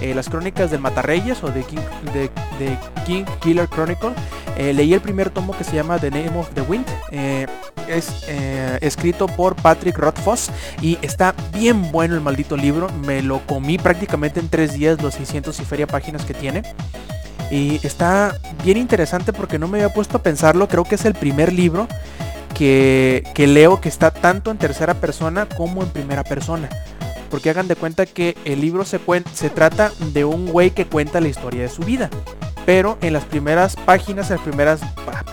eh, 0.00 0.14
las 0.14 0.28
crónicas 0.28 0.70
del 0.70 0.80
Matarreyes 0.80 1.42
o 1.42 1.50
de 1.50 1.64
King, 1.64 3.24
Killer 3.40 3.68
Chronicle. 3.68 4.10
Eh, 4.56 4.72
leí 4.72 4.92
el 4.92 5.00
primer 5.00 5.30
tomo 5.30 5.56
que 5.56 5.64
se 5.64 5.74
llama 5.74 5.98
The 5.98 6.10
Name 6.10 6.38
of 6.38 6.50
the 6.54 6.62
Wind. 6.62 6.86
Eh, 7.10 7.46
es 7.88 8.26
escrito 8.80 9.26
por 9.26 9.56
Patrick 9.56 9.98
Rothfuss 9.98 10.50
y 10.80 10.98
está 11.02 11.34
bien 11.52 11.92
bueno 11.92 12.14
el 12.14 12.20
maldito 12.20 12.56
libro. 12.56 12.88
Me 13.04 13.22
lo 13.22 13.40
comí 13.46 13.78
prácticamente 13.78 14.40
en 14.40 14.48
tres 14.48 14.72
días 14.72 15.02
los 15.02 15.14
600 15.14 15.58
y 15.60 15.64
feria 15.64 15.86
páginas 15.86 16.24
que 16.24 16.34
tiene. 16.34 16.62
Y 17.50 17.78
está 17.86 18.36
bien 18.64 18.78
interesante 18.78 19.32
porque 19.32 19.58
no 19.58 19.68
me 19.68 19.78
había 19.78 19.92
puesto 19.92 20.16
a 20.16 20.22
pensarlo. 20.22 20.66
Creo 20.66 20.84
que 20.84 20.94
es 20.94 21.04
el 21.04 21.14
primer 21.14 21.52
libro 21.52 21.86
que, 22.54 23.22
que 23.34 23.46
leo 23.46 23.80
que 23.80 23.90
está 23.90 24.10
tanto 24.10 24.50
en 24.50 24.56
tercera 24.56 24.94
persona 24.94 25.46
como 25.46 25.82
en 25.82 25.90
primera 25.90 26.24
persona. 26.24 26.70
Porque 27.34 27.50
hagan 27.50 27.66
de 27.66 27.74
cuenta 27.74 28.06
que 28.06 28.36
el 28.44 28.60
libro 28.60 28.84
se, 28.84 29.00
se 29.32 29.50
trata 29.50 29.90
de 30.12 30.24
un 30.24 30.46
güey 30.46 30.70
que 30.70 30.86
cuenta 30.86 31.20
la 31.20 31.26
historia 31.26 31.62
de 31.62 31.68
su 31.68 31.82
vida. 31.82 32.08
Pero 32.64 32.96
en 33.00 33.12
las 33.12 33.24
primeras 33.24 33.74
páginas, 33.74 34.30
en 34.30 34.36
las 34.36 34.44
primeras, 34.44 34.80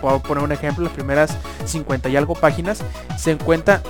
puedo 0.02 0.20
poner 0.20 0.44
un 0.44 0.52
ejemplo, 0.52 0.84
las 0.84 0.94
primeras 0.94 1.38
50 1.64 2.10
y 2.10 2.16
algo 2.16 2.34
páginas, 2.34 2.84
se 3.20 3.30
encuentra 3.30 3.84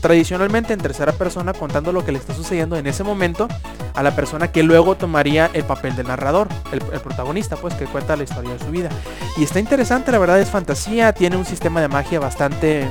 tradicionalmente 0.00 0.72
en 0.72 0.80
tercera 0.80 1.12
persona 1.12 1.52
contando 1.52 1.92
lo 1.92 2.02
que 2.02 2.12
le 2.12 2.18
está 2.18 2.32
sucediendo 2.32 2.76
en 2.76 2.86
ese 2.86 3.04
momento 3.04 3.46
a 3.94 4.02
la 4.02 4.16
persona 4.16 4.50
que 4.50 4.62
luego 4.62 4.94
tomaría 4.94 5.50
el 5.52 5.64
papel 5.64 5.94
del 5.96 6.06
narrador, 6.06 6.48
el, 6.72 6.80
el 6.94 7.00
protagonista, 7.00 7.56
pues 7.56 7.74
que 7.74 7.84
cuenta 7.84 8.16
la 8.16 8.22
historia 8.22 8.54
de 8.54 8.58
su 8.58 8.70
vida. 8.70 8.88
Y 9.36 9.44
está 9.44 9.60
interesante, 9.60 10.12
la 10.12 10.18
verdad 10.18 10.40
es 10.40 10.48
fantasía, 10.48 11.12
tiene 11.12 11.36
un 11.36 11.44
sistema 11.44 11.82
de 11.82 11.88
magia 11.88 12.20
bastante 12.20 12.88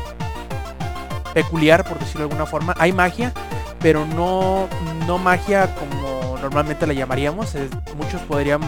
peculiar, 1.33 1.83
por 1.85 1.97
decirlo 1.97 2.19
de 2.19 2.25
alguna 2.25 2.45
forma. 2.45 2.75
Hay 2.77 2.91
magia, 2.93 3.33
pero 3.81 4.05
no, 4.05 4.67
no 5.07 5.17
magia 5.17 5.73
como 5.75 6.37
normalmente 6.41 6.87
la 6.87 6.93
llamaríamos. 6.93 7.55
Muchos 7.97 8.21
podrían 8.21 8.61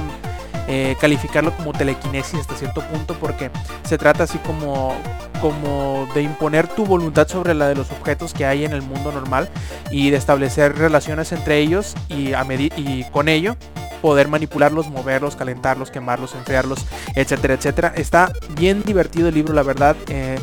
eh, 0.68 0.95
calificarlo 0.99 1.55
como 1.55 1.74
telequinesis 1.74 2.39
hasta 2.39 2.55
cierto 2.55 2.82
punto 2.82 3.16
porque 3.20 3.49
se 3.84 3.97
trata 3.97 4.24
así 4.24 4.38
como 4.39 4.95
como 5.41 6.07
de 6.14 6.22
imponer 6.22 6.68
tu 6.68 6.86
voluntad 6.86 7.28
sobre 7.28 7.55
la 7.55 7.68
de 7.68 7.74
los 7.74 7.89
objetos 7.91 8.32
que 8.32 8.45
hay 8.45 8.64
en 8.64 8.74
el 8.74 8.84
mundo 8.84 9.12
normal 9.12 9.49
y 9.89 10.12
de 10.12 10.18
establecer 10.18 10.78
relaciones 10.78 11.32
entre 11.32 11.57
ellos 11.57 11.95
y 12.09 12.34
a 12.34 12.45
y 12.53 13.05
con 13.12 13.28
ello 13.28 13.57
poder 14.01 14.28
manipularlos, 14.28 14.89
moverlos, 14.89 15.36
calentarlos, 15.36 15.91
quemarlos, 15.91 16.36
enfriarlos, 16.36 16.86
etcétera, 17.16 17.53
etcétera. 17.53 17.93
Está 17.95 18.32
bien 18.55 18.84
divertido 18.84 19.30
el 19.30 19.36
libro, 19.36 19.53
la 19.53 19.64
verdad. 19.64 19.95
eh, 20.09 20.39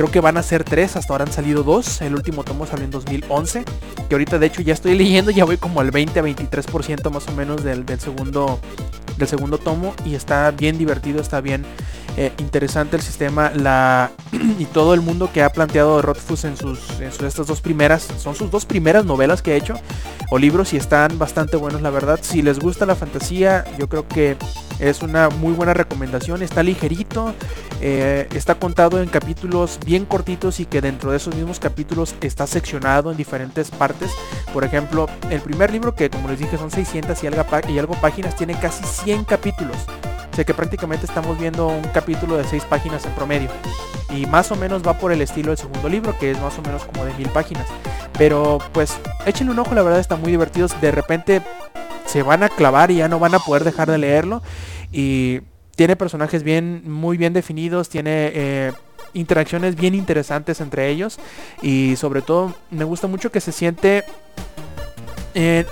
creo 0.00 0.10
que 0.10 0.20
van 0.20 0.38
a 0.38 0.42
ser 0.42 0.64
tres, 0.64 0.96
hasta 0.96 1.12
ahora 1.12 1.26
han 1.26 1.32
salido 1.32 1.62
dos. 1.62 2.00
El 2.00 2.14
último 2.14 2.42
tomo 2.42 2.64
salió 2.64 2.86
en 2.86 2.90
2011, 2.90 3.64
que 4.08 4.14
ahorita 4.14 4.38
de 4.38 4.46
hecho 4.46 4.62
ya 4.62 4.72
estoy 4.72 4.94
leyendo, 4.98 5.30
ya 5.30 5.44
voy 5.44 5.58
como 5.58 5.82
al 5.82 5.90
20 5.90 6.18
a 6.18 6.22
23% 6.22 7.10
más 7.10 7.28
o 7.28 7.32
menos 7.32 7.62
del, 7.62 7.84
segundo 7.98 8.58
del 9.18 9.28
segundo 9.28 9.58
tomo 9.58 9.92
y 10.06 10.14
está 10.14 10.50
bien 10.52 10.78
divertido, 10.78 11.20
está 11.20 11.42
bien 11.42 11.66
eh, 12.16 12.32
interesante 12.38 12.96
el 12.96 13.02
sistema 13.02 13.52
y 14.58 14.64
todo 14.64 14.94
el 14.94 15.02
mundo 15.02 15.28
que 15.34 15.42
ha 15.42 15.52
planteado 15.52 16.00
Rothfuss 16.00 16.44
en 16.44 16.56
sus, 16.56 16.78
en 16.98 17.12
sus 17.12 17.24
estas 17.24 17.46
dos 17.46 17.60
primeras, 17.60 18.08
son 18.18 18.34
sus 18.34 18.50
dos 18.50 18.64
primeras 18.64 19.04
novelas 19.04 19.42
que 19.42 19.52
ha 19.52 19.56
hecho 19.56 19.74
o 20.30 20.38
libros 20.38 20.72
y 20.72 20.78
están 20.78 21.18
bastante 21.18 21.58
buenos 21.58 21.82
la 21.82 21.90
verdad. 21.90 22.20
Si 22.22 22.40
les 22.40 22.58
gusta 22.58 22.86
la 22.86 22.94
fantasía, 22.94 23.66
yo 23.78 23.86
creo 23.90 24.08
que 24.08 24.38
Es 24.78 25.02
una 25.02 25.28
muy 25.28 25.52
buena 25.52 25.74
recomendación, 25.74 26.42
está 26.42 26.62
ligerito, 26.62 27.34
eh, 27.82 28.28
está 28.34 28.56
contado 28.56 29.02
en 29.02 29.08
capítulos 29.08 29.78
bien 29.84 30.04
cortitos 30.04 30.60
y 30.60 30.66
que 30.66 30.82
dentro 30.82 31.10
de 31.10 31.16
esos 31.16 31.34
mismos 31.34 31.58
capítulos 31.58 32.14
está 32.20 32.46
seccionado 32.46 33.10
en 33.10 33.16
diferentes 33.16 33.70
partes. 33.70 34.10
Por 34.52 34.64
ejemplo, 34.64 35.08
el 35.30 35.40
primer 35.40 35.72
libro 35.72 35.94
que 35.94 36.10
como 36.10 36.28
les 36.28 36.38
dije 36.38 36.58
son 36.58 36.70
600 36.70 37.22
y 37.22 37.78
algo, 37.78 37.94
páginas, 37.94 38.36
tiene 38.36 38.58
casi 38.58 38.84
100 38.84 39.24
capítulos. 39.24 39.76
O 40.30 40.36
sea 40.36 40.44
que 40.44 40.54
prácticamente 40.54 41.06
estamos 41.06 41.38
viendo 41.38 41.68
un 41.68 41.82
capítulo 41.94 42.36
de 42.36 42.44
6 42.44 42.64
páginas 42.64 43.04
en 43.06 43.12
promedio. 43.12 43.50
Y 44.14 44.26
más 44.26 44.50
o 44.52 44.56
menos 44.56 44.86
va 44.86 44.98
por 44.98 45.12
el 45.12 45.22
estilo 45.22 45.48
del 45.48 45.58
segundo 45.58 45.88
libro, 45.88 46.18
que 46.18 46.32
es 46.32 46.40
más 46.40 46.58
o 46.58 46.62
menos 46.62 46.84
como 46.84 47.04
de 47.04 47.14
mil 47.14 47.28
páginas. 47.30 47.66
Pero 48.18 48.58
pues 48.72 48.98
échenle 49.24 49.52
un 49.52 49.58
ojo, 49.58 49.74
la 49.74 49.82
verdad 49.82 50.00
está 50.00 50.16
muy 50.16 50.30
divertido. 50.30 50.68
De 50.80 50.90
repente 50.90 51.42
se 52.06 52.22
van 52.22 52.42
a 52.42 52.48
clavar 52.48 52.90
y 52.90 52.96
ya 52.96 53.08
no 53.08 53.18
van 53.18 53.34
a 53.34 53.38
poder 53.38 53.64
dejar 53.64 53.90
de 53.90 53.98
leerlo. 53.98 54.42
Y 54.92 55.40
tiene 55.80 55.96
personajes 55.96 56.42
bien, 56.42 56.82
muy 56.84 57.16
bien 57.16 57.32
definidos, 57.32 57.88
tiene 57.88 58.32
eh, 58.34 58.72
interacciones 59.14 59.76
bien 59.76 59.94
interesantes 59.94 60.60
entre 60.60 60.90
ellos. 60.90 61.18
Y 61.62 61.96
sobre 61.96 62.20
todo 62.20 62.54
me 62.70 62.84
gusta 62.84 63.06
mucho 63.06 63.32
que 63.32 63.40
se 63.40 63.50
siente 63.50 64.04
eh, 65.32 65.64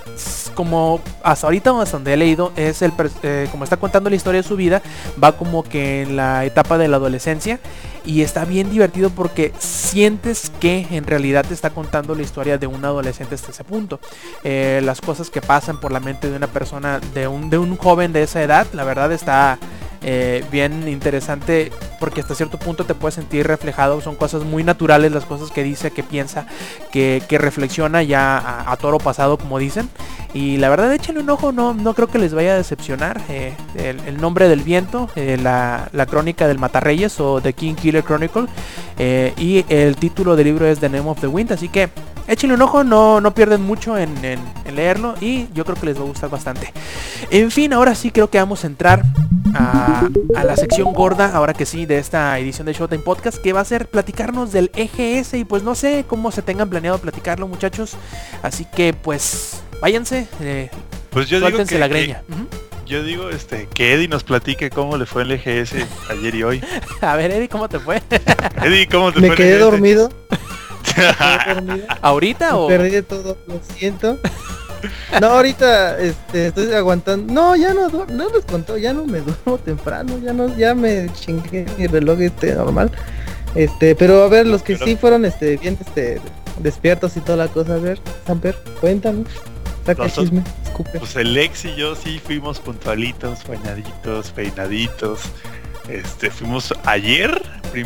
como 0.55 0.99
hasta 1.21 1.45
ahorita 1.45 1.79
hasta 1.79 1.97
donde 1.97 2.13
he 2.13 2.17
leído 2.17 2.51
es 2.55 2.81
el 2.81 2.91
eh, 3.21 3.47
como 3.51 3.65
está 3.65 3.77
contando 3.77 4.09
la 4.09 4.15
historia 4.15 4.41
de 4.41 4.47
su 4.47 4.55
vida 4.55 4.81
va 5.23 5.37
como 5.37 5.61
que 5.63 6.01
en 6.01 6.15
la 6.15 6.43
etapa 6.43 6.79
de 6.79 6.87
la 6.87 6.97
adolescencia 6.97 7.59
y 8.03 8.21
está 8.21 8.45
bien 8.45 8.71
divertido 8.71 9.11
porque 9.11 9.53
sientes 9.59 10.51
que 10.59 10.87
en 10.89 11.05
realidad 11.05 11.45
te 11.45 11.53
está 11.53 11.69
contando 11.69 12.15
la 12.15 12.23
historia 12.23 12.57
de 12.57 12.65
un 12.65 12.83
adolescente 12.83 13.35
hasta 13.35 13.51
ese 13.51 13.65
punto 13.65 13.99
las 14.43 15.01
cosas 15.01 15.29
que 15.29 15.41
pasan 15.41 15.81
por 15.81 15.91
la 15.91 15.99
mente 15.99 16.31
de 16.31 16.37
una 16.37 16.47
persona 16.47 17.01
de 17.13 17.27
un 17.27 17.49
de 17.49 17.57
un 17.57 17.75
joven 17.75 18.13
de 18.13 18.23
esa 18.23 18.41
edad 18.41 18.65
la 18.71 18.85
verdad 18.85 19.11
está 19.11 19.59
eh, 20.01 20.45
bien 20.51 20.87
interesante 20.87 21.71
porque 21.99 22.21
hasta 22.21 22.33
cierto 22.33 22.57
punto 22.57 22.85
te 22.85 22.93
puedes 22.93 23.15
sentir 23.15 23.45
reflejado. 23.47 24.01
Son 24.01 24.15
cosas 24.15 24.43
muy 24.43 24.63
naturales 24.63 25.11
las 25.11 25.25
cosas 25.25 25.51
que 25.51 25.63
dice, 25.63 25.91
que 25.91 26.03
piensa, 26.03 26.45
que, 26.91 27.21
reflexiona 27.29 28.03
ya 28.03 28.71
a, 28.71 28.77
toro 28.77 28.97
pasado 28.97 29.37
como 29.37 29.59
dicen. 29.59 29.89
Y 30.33 30.57
la 30.57 30.69
verdad 30.69 30.93
échenle 30.93 31.21
un 31.21 31.29
ojo, 31.29 31.51
no, 31.51 31.73
no 31.73 31.93
creo 31.93 32.07
que 32.07 32.19
les 32.19 32.33
vaya 32.33 32.53
a 32.53 32.57
decepcionar. 32.57 33.21
Eh, 33.29 33.53
el, 33.75 34.21
nombre 34.21 34.47
del 34.47 34.61
viento, 34.61 35.09
eh, 35.15 35.37
la, 35.41 35.89
crónica 36.09 36.47
del 36.47 36.59
Matarreyes 36.59 37.19
o 37.19 37.41
The 37.41 37.53
King 37.53 37.75
Killer 37.75 38.03
Chronicle. 38.03 38.45
y 39.37 39.65
el 39.69 39.95
título 39.95 40.35
del 40.35 40.47
libro 40.47 40.65
es 40.65 40.79
The 40.79 40.89
Name 40.89 41.09
of 41.09 41.19
the 41.19 41.27
Wind. 41.27 41.51
Así 41.51 41.67
que 41.67 41.89
échenle 42.29 42.55
un 42.55 42.61
ojo, 42.61 42.83
no, 42.83 43.19
no 43.19 43.33
pierden 43.33 43.61
mucho 43.61 43.97
en, 43.97 44.13
en 44.23 44.39
leerlo 44.75 45.15
y 45.19 45.47
yo 45.53 45.65
creo 45.65 45.75
que 45.75 45.87
les 45.87 45.97
va 45.97 46.03
a 46.03 46.05
gustar 46.05 46.29
bastante. 46.29 46.71
En 47.31 47.51
fin, 47.51 47.73
ahora 47.73 47.95
sí 47.95 48.11
creo 48.11 48.29
que 48.29 48.37
vamos 48.37 48.63
a 48.63 48.67
entrar 48.67 49.03
a, 49.53 50.09
la 50.43 50.55
sección 50.55 50.93
gorda, 50.93 51.31
ahora 51.33 51.53
que 51.53 51.65
sí, 51.65 51.85
de 51.85 51.97
esta 51.97 52.37
edición 52.39 52.65
de 52.67 52.73
Showtime 52.73 53.03
Podcast, 53.03 53.39
que 53.39 53.53
va 53.53 53.61
a 53.61 53.65
ser 53.65 53.87
platicarnos 53.87 54.51
del 54.51 54.71
EGS 54.75 55.33
y 55.33 55.45
pues 55.45 55.63
no 55.63 55.75
sé 55.75 56.05
cómo 56.07 56.31
se 56.31 56.41
tengan 56.41 56.69
planeado 56.69 56.99
platicarlo 56.99 57.47
muchachos, 57.47 57.95
así 58.43 58.65
que 58.65 58.93
pues 58.93 59.61
váyanse, 59.81 60.27
eh, 60.41 60.69
pues 61.09 61.27
yo 61.27 61.39
digo 61.39 61.65
que, 61.65 61.79
la 61.79 61.87
greña. 61.87 62.23
Yo 62.85 63.03
digo 63.03 63.29
este 63.29 63.67
que 63.73 63.93
Eddie 63.93 64.07
nos 64.07 64.23
platique 64.23 64.71
cómo 64.71 64.97
le 64.97 65.05
fue 65.05 65.21
el 65.21 65.31
EGS 65.31 65.73
ayer 66.09 66.35
y 66.35 66.43
hoy. 66.43 66.63
a 67.01 67.15
ver 67.15 67.31
Eddie, 67.31 67.49
¿cómo 67.49 67.69
te 67.69 67.79
fue? 67.79 68.01
Eddie, 68.63 68.87
¿cómo 68.87 69.11
te 69.11 69.19
Me 69.19 69.27
fue? 69.27 69.35
Quedé. 69.35 69.45
Me 69.45 69.51
quedé 69.53 69.59
dormido. 69.59 70.09
¿Ahorita 72.01 72.57
o? 72.57 72.67
Perdí 72.67 72.89
de 72.89 73.03
todo, 73.03 73.37
lo 73.47 73.59
siento. 73.75 74.19
No, 75.19 75.27
ahorita 75.27 75.99
este, 75.99 76.47
estoy 76.47 76.73
aguantando. 76.73 77.33
No, 77.33 77.55
ya 77.55 77.73
no, 77.73 77.89
no 77.89 78.29
les 78.29 78.45
contó, 78.45 78.77
ya 78.77 78.93
no 78.93 79.05
me 79.05 79.19
duermo 79.19 79.57
temprano, 79.57 80.17
ya 80.19 80.33
no, 80.33 80.55
ya 80.55 80.73
me 80.73 81.09
chingué 81.13 81.65
mi 81.77 81.87
reloj 81.87 82.21
este 82.21 82.55
normal. 82.55 82.91
Este, 83.55 83.95
pero 83.95 84.23
a 84.23 84.27
ver, 84.27 84.45
los 84.45 84.61
que 84.61 84.77
sí 84.77 84.95
fueron 84.95 85.25
este 85.25 85.57
bien 85.57 85.77
este 85.81 86.21
despiertos 86.59 87.17
y 87.17 87.21
toda 87.21 87.37
la 87.37 87.47
cosa, 87.47 87.75
a 87.75 87.77
ver, 87.77 87.99
Samper, 88.25 88.55
cuéntanos. 88.79 89.27
Saca 89.85 90.09
chisme, 90.09 90.43
escupe. 90.63 90.99
Pues 90.99 91.15
el 91.15 91.35
ex 91.37 91.65
y 91.65 91.75
yo 91.75 91.95
sí 91.95 92.19
fuimos 92.23 92.59
puntualitos, 92.59 93.45
bañaditos, 93.47 94.31
peinaditos. 94.31 95.21
Este, 95.89 96.29
fuimos 96.29 96.71
ayer, 96.85 97.41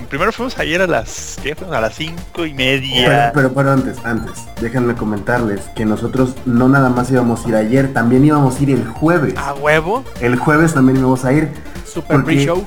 primero 0.10 0.34
fuimos 0.34 0.60
ayer 0.60 0.82
a 0.82 0.88
las, 0.88 1.38
¿qué? 1.42 1.56
a 1.72 1.80
las 1.80 1.96
cinco 1.96 2.46
y 2.46 2.54
media. 2.54 3.32
Pero, 3.34 3.54
pero, 3.54 3.72
antes, 3.72 3.98
antes, 4.04 4.44
déjenme 4.60 4.94
comentarles 4.96 5.62
que 5.74 5.86
nosotros 5.86 6.36
no 6.46 6.68
nada 6.68 6.90
más 6.90 7.10
íbamos 7.12 7.46
a 7.46 7.50
ir 7.50 7.56
ayer, 7.56 7.94
también 7.94 8.26
íbamos 8.26 8.60
a 8.60 8.64
ir 8.64 8.72
el 8.72 8.86
jueves. 8.86 9.36
¿A 9.38 9.54
huevo? 9.54 10.04
El 10.20 10.36
jueves 10.36 10.74
también 10.74 10.98
íbamos 10.98 11.24
a 11.24 11.32
ir. 11.32 11.50
Super 11.86 12.26
pre-show. 12.26 12.66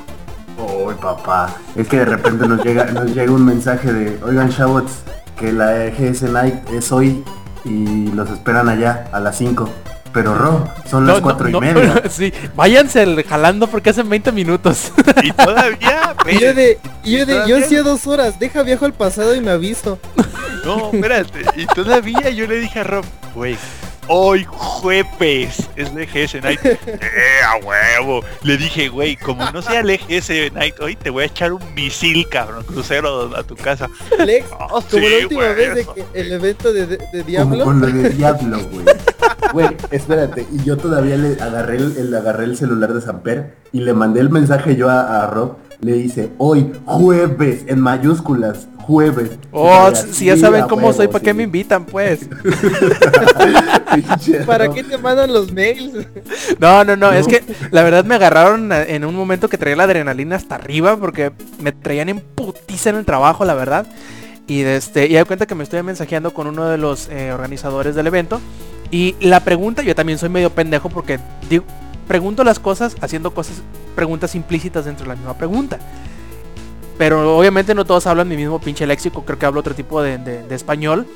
Uy, 0.57 0.95
papá. 0.95 1.55
Es 1.74 1.87
que 1.87 1.99
de 1.99 2.07
repente 2.07 2.49
nos 2.49 2.64
llega, 2.64 2.87
nos 2.87 3.14
llega 3.14 3.30
un 3.30 3.45
mensaje 3.45 3.93
de, 3.93 4.18
oigan, 4.24 4.49
chavos, 4.49 4.84
que 5.39 5.53
la 5.53 5.91
GS 5.91 6.22
Night 6.30 6.55
es 6.70 6.91
hoy 6.93 7.22
y 7.66 8.07
los 8.12 8.30
esperan 8.30 8.70
allá 8.70 9.07
a 9.12 9.20
las 9.20 9.37
5. 9.37 9.68
Pero 10.16 10.34
Ro, 10.34 10.66
son 10.88 11.06
las 11.06 11.20
cuatro 11.20 11.46
y 11.46 11.60
media. 11.60 12.04
sí, 12.08 12.32
váyanse 12.54 13.22
jalando 13.22 13.66
porque 13.66 13.90
hacen 13.90 14.08
20 14.08 14.32
minutos. 14.32 14.90
y 15.22 15.30
todavía. 15.30 16.16
y 16.26 16.38
yo 16.38 16.54
de, 16.54 16.78
y 17.04 17.18
yo 17.18 17.26
de, 17.26 17.46
yo 17.46 17.58
hacía 17.58 17.82
dos 17.82 18.06
horas, 18.06 18.38
deja 18.38 18.62
viajo 18.62 18.86
al 18.86 18.94
pasado 18.94 19.34
y 19.34 19.42
me 19.42 19.50
aviso. 19.50 19.98
No, 20.64 20.90
espérate. 20.90 21.44
Y 21.54 21.66
todavía 21.66 22.30
yo 22.30 22.46
le 22.46 22.60
dije 22.60 22.80
a 22.80 22.84
Rob, 22.84 23.04
güey, 23.34 23.58
hoy 24.09 24.46
jueves 24.48 25.68
es 25.76 25.90
el 25.90 25.98
EGS 25.98 26.42
Night. 26.42 26.61
eh, 26.64 26.78
a 27.44 27.57
huevo. 27.57 28.22
Le 28.42 28.57
dije, 28.57 28.88
güey, 28.88 29.16
como 29.16 29.50
no 29.50 29.62
sea 29.62 29.80
el 29.80 29.90
EGS 29.90 30.52
Night 30.52 30.74
hoy, 30.80 30.96
te 30.96 31.11
voy 31.11 31.24
a 31.24 31.26
echar 31.26 31.52
un 31.52 31.74
misil, 31.74 32.26
cabrón, 32.28 32.64
crucero 32.64 33.36
a 33.36 33.42
tu 33.42 33.57
casa. 33.57 33.88
Lex, 34.24 34.46
oh, 34.52 34.82
como 34.90 35.09
la 35.09 35.16
última 35.22 35.48
vez 35.52 35.74
de 35.74 35.84
que 35.86 36.04
el 36.14 36.32
evento 36.32 36.72
de, 36.72 36.86
de, 36.86 37.22
Diablo. 37.24 37.50
Como 37.50 37.64
con 37.64 37.80
lo 37.80 37.86
de 37.86 38.11
Diablo, 38.16 38.59
güey. 38.70 38.86
Güey, 39.52 39.76
espérate, 39.90 40.46
y 40.52 40.64
yo 40.64 40.76
todavía 40.76 41.16
le 41.16 41.40
agarré 41.40 41.76
el, 41.76 42.14
agarré 42.14 42.44
el 42.44 42.57
celular 42.57 42.92
de 42.92 43.00
Samper 43.00 43.54
y 43.72 43.80
le 43.80 43.94
mandé 43.94 44.20
el 44.20 44.30
mensaje 44.30 44.76
yo 44.76 44.88
a, 44.88 45.22
a 45.22 45.26
Rob, 45.28 45.57
le 45.80 45.92
dice, 45.94 46.30
hoy, 46.38 46.72
jueves, 46.84 47.64
en 47.66 47.80
mayúsculas, 47.80 48.68
jueves. 48.78 49.38
Oh, 49.52 49.90
si 49.94 50.26
ya 50.26 50.36
saben 50.36 50.66
cómo 50.68 50.92
soy, 50.92 51.08
¿para 51.08 51.22
qué 51.22 51.34
me 51.34 51.42
invitan, 51.42 51.84
pues? 51.84 52.20
¿Para 54.46 54.70
qué 54.70 54.82
te 54.82 54.98
mandan 54.98 55.32
los 55.32 55.52
mails? 55.52 56.06
No, 56.58 56.84
no, 56.84 56.96
no, 56.96 57.12
es 57.12 57.26
que 57.26 57.42
la 57.70 57.82
verdad 57.82 58.04
me 58.04 58.14
agarraron 58.14 58.72
en 58.72 59.04
un 59.04 59.14
momento 59.14 59.48
que 59.48 59.58
traía 59.58 59.76
la 59.76 59.84
adrenalina 59.84 60.36
hasta 60.36 60.54
arriba 60.54 60.96
porque 60.96 61.32
me 61.60 61.72
traían 61.72 62.08
en 62.08 62.20
putiza 62.20 62.90
en 62.90 62.96
el 62.96 63.04
trabajo, 63.04 63.44
la 63.44 63.54
verdad. 63.54 63.86
Y 64.46 64.62
este, 64.62 65.06
y 65.06 65.14
de 65.14 65.24
cuenta 65.24 65.46
que 65.46 65.54
me 65.54 65.64
estoy 65.64 65.82
mensajeando 65.82 66.32
con 66.32 66.46
uno 66.46 66.66
de 66.66 66.78
los 66.78 67.08
eh, 67.08 67.32
organizadores 67.32 67.94
del 67.94 68.06
evento. 68.06 68.40
Y 68.90 69.16
la 69.20 69.40
pregunta, 69.40 69.82
yo 69.82 69.94
también 69.94 70.18
soy 70.18 70.28
medio 70.28 70.50
pendejo 70.50 70.88
porque 70.88 71.18
digo, 71.50 71.64
pregunto 72.07 72.44
las 72.44 72.59
cosas 72.59 72.96
haciendo 73.00 73.32
cosas, 73.32 73.62
preguntas 73.94 74.34
implícitas 74.34 74.84
dentro 74.84 75.04
de 75.04 75.09
la 75.11 75.16
misma 75.16 75.36
pregunta. 75.36 75.78
Pero 76.98 77.36
obviamente 77.36 77.74
no 77.74 77.84
todos 77.84 78.07
hablan 78.07 78.28
mi 78.28 78.36
mismo 78.36 78.61
pinche 78.61 78.86
léxico, 78.86 79.24
creo 79.24 79.38
que 79.38 79.46
hablo 79.46 79.61
otro 79.61 79.74
tipo 79.74 80.02
de, 80.02 80.44
español. 80.50 81.07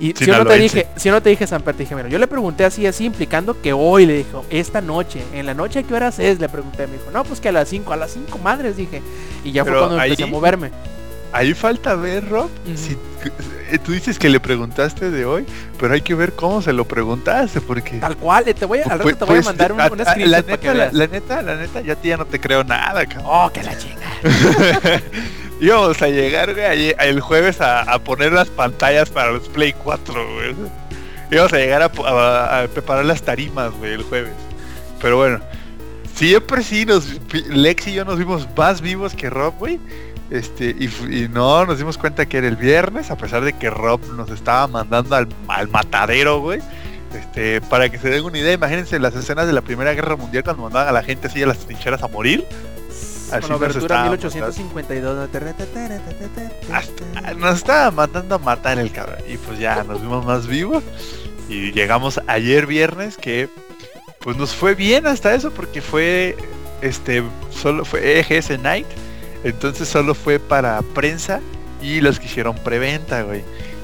Y 0.00 0.14
si, 0.16 0.24
yo 0.24 0.38
no 0.38 0.46
te 0.46 0.58
dije, 0.58 0.86
si 0.96 1.10
no 1.10 1.22
te 1.22 1.28
dije 1.28 1.46
Samper, 1.46 1.74
te 1.74 1.82
dije, 1.82 1.94
mira, 1.94 2.08
yo 2.08 2.18
le 2.18 2.26
pregunté 2.26 2.64
así, 2.64 2.86
así, 2.86 3.04
implicando 3.04 3.60
que 3.60 3.74
hoy 3.74 4.06
le 4.06 4.14
dijo, 4.14 4.46
esta 4.48 4.80
noche, 4.80 5.22
en 5.34 5.44
la 5.44 5.52
noche, 5.52 5.84
¿qué 5.84 5.94
horas 5.94 6.18
es? 6.18 6.40
Le 6.40 6.48
pregunté, 6.48 6.86
me 6.86 6.94
dijo, 6.94 7.10
no, 7.12 7.22
pues 7.22 7.38
que 7.38 7.50
a 7.50 7.52
las 7.52 7.68
5, 7.68 7.92
a 7.92 7.96
las 7.96 8.12
5 8.12 8.38
madres, 8.38 8.76
dije. 8.76 9.02
Y 9.44 9.52
ya 9.52 9.62
fue 9.64 9.78
cuando 9.78 10.02
empecé 10.02 10.24
a 10.24 10.26
moverme. 10.26 10.70
Ahí 11.32 11.54
falta 11.54 11.94
ver, 11.94 12.28
Rob, 12.28 12.50
si 12.74 12.96
eh, 13.70 13.78
tú 13.78 13.92
dices 13.92 14.18
que 14.18 14.28
le 14.28 14.40
preguntaste 14.40 15.10
de 15.10 15.24
hoy, 15.24 15.46
pero 15.78 15.94
hay 15.94 16.00
que 16.00 16.14
ver 16.14 16.32
cómo 16.32 16.60
se 16.60 16.72
lo 16.72 16.84
preguntaste, 16.86 17.60
porque... 17.60 17.98
Tal 17.98 18.16
cual, 18.16 18.48
eh, 18.48 18.54
te 18.54 18.64
voy 18.64 18.80
a, 18.80 18.84
al 18.84 18.98
rato 18.98 19.16
te 19.16 19.24
voy 19.24 19.38
a 19.38 19.42
pues, 19.42 19.46
mandar 19.46 19.72
un, 19.72 19.80
una 19.80 20.16
la, 20.16 20.42
neta, 20.42 20.74
la, 20.74 21.06
neta, 21.06 21.42
la 21.42 21.54
neta, 21.54 21.80
yo 21.82 21.92
a 21.92 21.96
ti 21.96 22.08
ya 22.08 22.16
no 22.16 22.26
te 22.26 22.40
creo 22.40 22.64
nada, 22.64 23.06
cabrón. 23.06 23.26
Oh, 23.26 23.50
que 23.52 23.62
la 23.62 23.78
chinga. 23.78 24.10
Íbamos 25.60 26.02
a 26.02 26.08
llegar, 26.08 26.52
güey, 26.52 26.96
el 26.98 27.20
jueves 27.20 27.60
a, 27.60 27.96
poner 28.00 28.32
las 28.32 28.48
pantallas 28.48 29.08
para 29.10 29.30
los 29.30 29.48
Play 29.48 29.72
4, 29.72 30.34
güey. 30.34 30.56
Íbamos 31.30 31.52
a 31.52 31.56
llegar 31.58 31.82
a, 31.82 32.66
preparar 32.72 33.04
las 33.04 33.22
tarimas, 33.22 33.70
güey, 33.74 33.92
el 33.92 34.02
jueves. 34.02 34.32
Pero 35.00 35.16
bueno, 35.18 35.38
siempre 36.12 36.64
sí 36.64 36.86
nos... 36.86 37.20
Lex 37.48 37.86
y 37.86 37.92
yo 37.92 38.04
nos 38.04 38.18
vimos 38.18 38.48
más 38.56 38.80
vivos 38.80 39.14
que 39.14 39.30
Rob, 39.30 39.54
güey 39.58 39.78
este, 40.30 40.70
y, 40.78 41.28
no 41.28 41.66
nos 41.66 41.78
dimos 41.78 41.98
cuenta 41.98 42.26
que 42.26 42.38
era 42.38 42.48
el 42.48 42.56
viernes, 42.56 43.10
a 43.10 43.16
pesar 43.16 43.42
de 43.42 43.52
que 43.52 43.68
Rob 43.70 44.00
nos 44.14 44.30
estaba 44.30 44.66
mandando 44.66 45.16
al, 45.16 45.28
matadero, 45.68 46.40
güey. 46.40 46.60
Este, 47.14 47.60
para 47.60 47.88
que 47.88 47.98
se 47.98 48.08
den 48.08 48.24
una 48.24 48.38
idea, 48.38 48.52
imagínense 48.52 49.00
las 49.00 49.16
escenas 49.16 49.46
de 49.48 49.52
la 49.52 49.62
Primera 49.62 49.92
Guerra 49.94 50.14
Mundial 50.14 50.44
cuando 50.44 50.62
mandaban 50.62 50.88
a 50.88 50.92
la 50.92 51.02
gente 51.02 51.26
así 51.26 51.42
a 51.42 51.46
las 51.46 51.58
trincheras 51.58 52.02
a 52.02 52.08
morir. 52.08 52.46
Así 53.32 53.42
Con 53.42 53.52
abertura 53.52 54.02
1852. 54.02 55.28
nos 57.36 57.56
estaba 57.56 57.90
mandando 57.90 58.36
a 58.36 58.38
matar 58.38 58.78
el 58.78 58.92
cabrón. 58.92 59.18
Y 59.28 59.36
pues 59.36 59.58
ya 59.58 59.82
nos 59.84 60.00
vimos 60.00 60.24
más 60.24 60.46
vivos. 60.46 60.84
Y 61.48 61.72
llegamos 61.72 62.20
ayer 62.28 62.66
viernes 62.66 63.16
que 63.16 63.48
pues 64.20 64.36
nos 64.36 64.54
fue 64.54 64.74
bien 64.74 65.06
hasta 65.06 65.34
eso 65.34 65.50
porque 65.50 65.80
fue 65.80 66.36
este, 66.82 67.22
solo 67.50 67.84
fue 67.84 68.20
EGS 68.20 68.58
Night, 68.60 68.86
entonces 69.44 69.88
solo 69.88 70.14
fue 70.14 70.38
para 70.38 70.80
prensa 70.94 71.40
y 71.82 72.00
los 72.00 72.18
que 72.18 72.26
hicieron 72.26 72.56
preventa, 72.56 73.22
güey. 73.22 73.42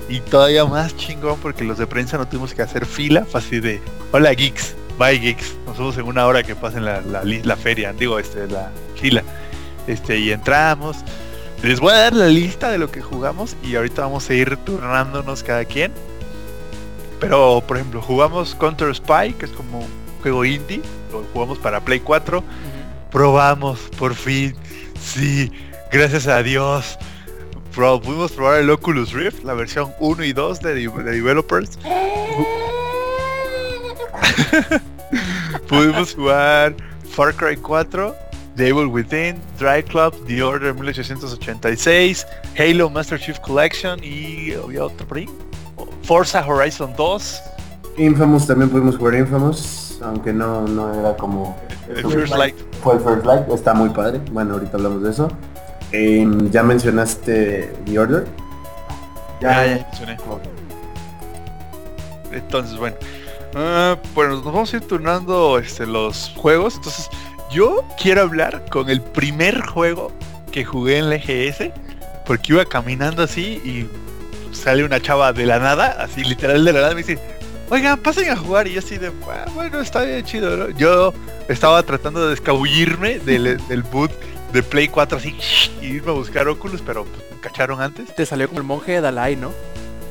Y 0.08 0.20
todavía 0.20 0.64
más 0.64 0.96
chingón 0.96 1.38
porque 1.40 1.64
los 1.64 1.78
de 1.78 1.86
prensa 1.86 2.16
no 2.16 2.28
tuvimos 2.28 2.54
que 2.54 2.62
hacer 2.62 2.86
fila, 2.86 3.24
fue 3.24 3.40
así 3.40 3.60
de, 3.60 3.80
hola 4.12 4.32
geeks, 4.32 4.74
bye 4.98 5.18
geeks, 5.18 5.56
nos 5.66 5.78
vemos 5.78 5.98
en 5.98 6.04
una 6.04 6.26
hora 6.26 6.42
que 6.42 6.54
pasen 6.54 6.84
la, 6.84 7.00
la, 7.00 7.22
la 7.24 7.56
feria, 7.56 7.92
digo, 7.92 8.18
este, 8.18 8.46
la 8.46 8.70
fila. 8.94 9.22
Este, 9.86 10.18
y 10.18 10.32
entramos. 10.32 10.98
Les 11.62 11.80
voy 11.80 11.92
a 11.92 11.96
dar 11.96 12.12
la 12.12 12.28
lista 12.28 12.70
de 12.70 12.78
lo 12.78 12.90
que 12.90 13.00
jugamos 13.00 13.56
y 13.62 13.76
ahorita 13.76 14.02
vamos 14.02 14.28
a 14.28 14.34
ir 14.34 14.56
turnándonos 14.58 15.42
cada 15.42 15.64
quien. 15.64 15.92
Pero, 17.20 17.62
por 17.66 17.78
ejemplo, 17.78 18.02
jugamos 18.02 18.54
Counter 18.54 18.94
Spy, 18.94 19.32
que 19.34 19.46
es 19.46 19.52
como 19.52 19.78
un 19.78 19.86
juego 20.20 20.44
indie, 20.44 20.82
lo 21.10 21.24
jugamos 21.32 21.58
para 21.58 21.80
Play 21.80 22.00
4. 22.00 22.44
Probamos, 23.10 23.80
por 23.98 24.14
fin. 24.14 24.54
Sí, 25.00 25.50
gracias 25.92 26.26
a 26.26 26.42
Dios. 26.42 26.98
Pro- 27.74 28.00
pudimos 28.00 28.32
probar 28.32 28.60
el 28.60 28.70
Oculus 28.70 29.12
Rift, 29.12 29.44
la 29.44 29.54
versión 29.54 29.92
1 30.00 30.24
y 30.24 30.32
2 30.32 30.60
de, 30.60 30.74
de 30.74 30.88
developers. 31.12 31.78
Pudimos 35.68 36.14
jugar 36.14 36.74
Far 37.10 37.34
Cry 37.34 37.56
4, 37.56 38.14
The 38.56 38.68
Evil 38.68 38.86
Within, 38.86 39.38
Drive 39.58 39.84
Club, 39.84 40.14
The 40.26 40.42
Order 40.42 40.74
1886, 40.74 42.26
Halo 42.58 42.90
Master 42.90 43.18
Chief 43.18 43.38
Collection 43.40 44.02
y 44.02 44.52
había 44.52 44.84
otro 44.84 45.06
por 45.06 45.18
ahí. 45.18 45.28
Forza 46.02 46.44
Horizon 46.46 46.94
2, 46.96 47.42
Infamous 47.98 48.46
también 48.46 48.70
pudimos 48.70 48.96
jugar 48.96 49.14
Infamous, 49.14 49.98
aunque 50.02 50.32
no, 50.32 50.62
no 50.66 50.92
era 50.98 51.16
como... 51.16 51.56
el 51.88 52.02
First 52.10 52.34
Light. 52.36 52.54
El 52.92 53.00
First 53.00 53.26
Light, 53.26 53.48
está 53.50 53.74
muy 53.74 53.90
padre. 53.90 54.20
Bueno, 54.30 54.54
ahorita 54.54 54.76
hablamos 54.76 55.02
de 55.02 55.10
eso. 55.10 55.30
Em, 55.92 56.50
ya 56.50 56.62
mencionaste 56.62 57.74
The 57.84 57.98
Order. 57.98 58.26
Ya, 59.40 59.84
mencioné. 59.84 60.16
Entonces, 62.32 62.78
bueno. 62.78 62.96
Ah, 63.54 63.96
bueno, 64.14 64.34
nos 64.34 64.44
vamos 64.44 64.72
a 64.72 64.76
ir 64.76 64.82
turnando 64.82 65.58
este, 65.58 65.86
los 65.86 66.32
juegos. 66.36 66.76
Entonces, 66.76 67.08
yo 67.50 67.84
quiero 68.00 68.22
hablar 68.22 68.64
con 68.70 68.90
el 68.90 69.00
primer 69.00 69.60
juego 69.60 70.12
que 70.52 70.64
jugué 70.64 70.98
en 70.98 71.10
la 71.10 71.16
EGS. 71.16 71.70
Porque 72.26 72.54
iba 72.54 72.64
caminando 72.64 73.22
así 73.22 73.60
y 73.64 73.88
sale 74.56 74.84
una 74.84 75.00
chava 75.00 75.32
de 75.32 75.46
la 75.46 75.58
nada, 75.58 75.96
así 76.00 76.24
literal 76.24 76.64
de 76.64 76.72
la 76.72 76.80
nada, 76.80 76.94
me 76.94 77.02
dice, 77.02 77.18
oigan, 77.70 77.98
pasen 78.00 78.30
a 78.30 78.36
jugar. 78.36 78.66
Y 78.68 78.72
yo 78.74 78.80
así 78.80 78.98
de, 78.98 79.12
"Ah, 79.30 79.46
bueno, 79.54 79.80
está 79.80 80.02
bien 80.04 80.24
chido. 80.24 80.56
¿no?". 80.56 80.70
Yo 80.70 81.12
estaba 81.48 81.82
tratando 81.82 82.26
de 82.28 82.34
escabullirme 82.34 83.18
del, 83.20 83.60
del 83.68 83.82
boot 83.82 84.10
de 84.52 84.62
Play 84.62 84.88
4 84.88 85.18
así 85.18 85.36
y 85.82 85.86
irme 85.86 86.10
a 86.10 86.14
buscar 86.14 86.48
Oculus, 86.48 86.80
pero 86.84 87.04
pues, 87.04 87.22
me 87.34 87.40
cacharon 87.40 87.80
antes. 87.80 88.14
Te 88.14 88.24
salió 88.26 88.48
como 88.48 88.60
el 88.60 88.66
monje 88.66 88.92
de 88.92 89.00
Dalai, 89.00 89.36
¿no? 89.36 89.52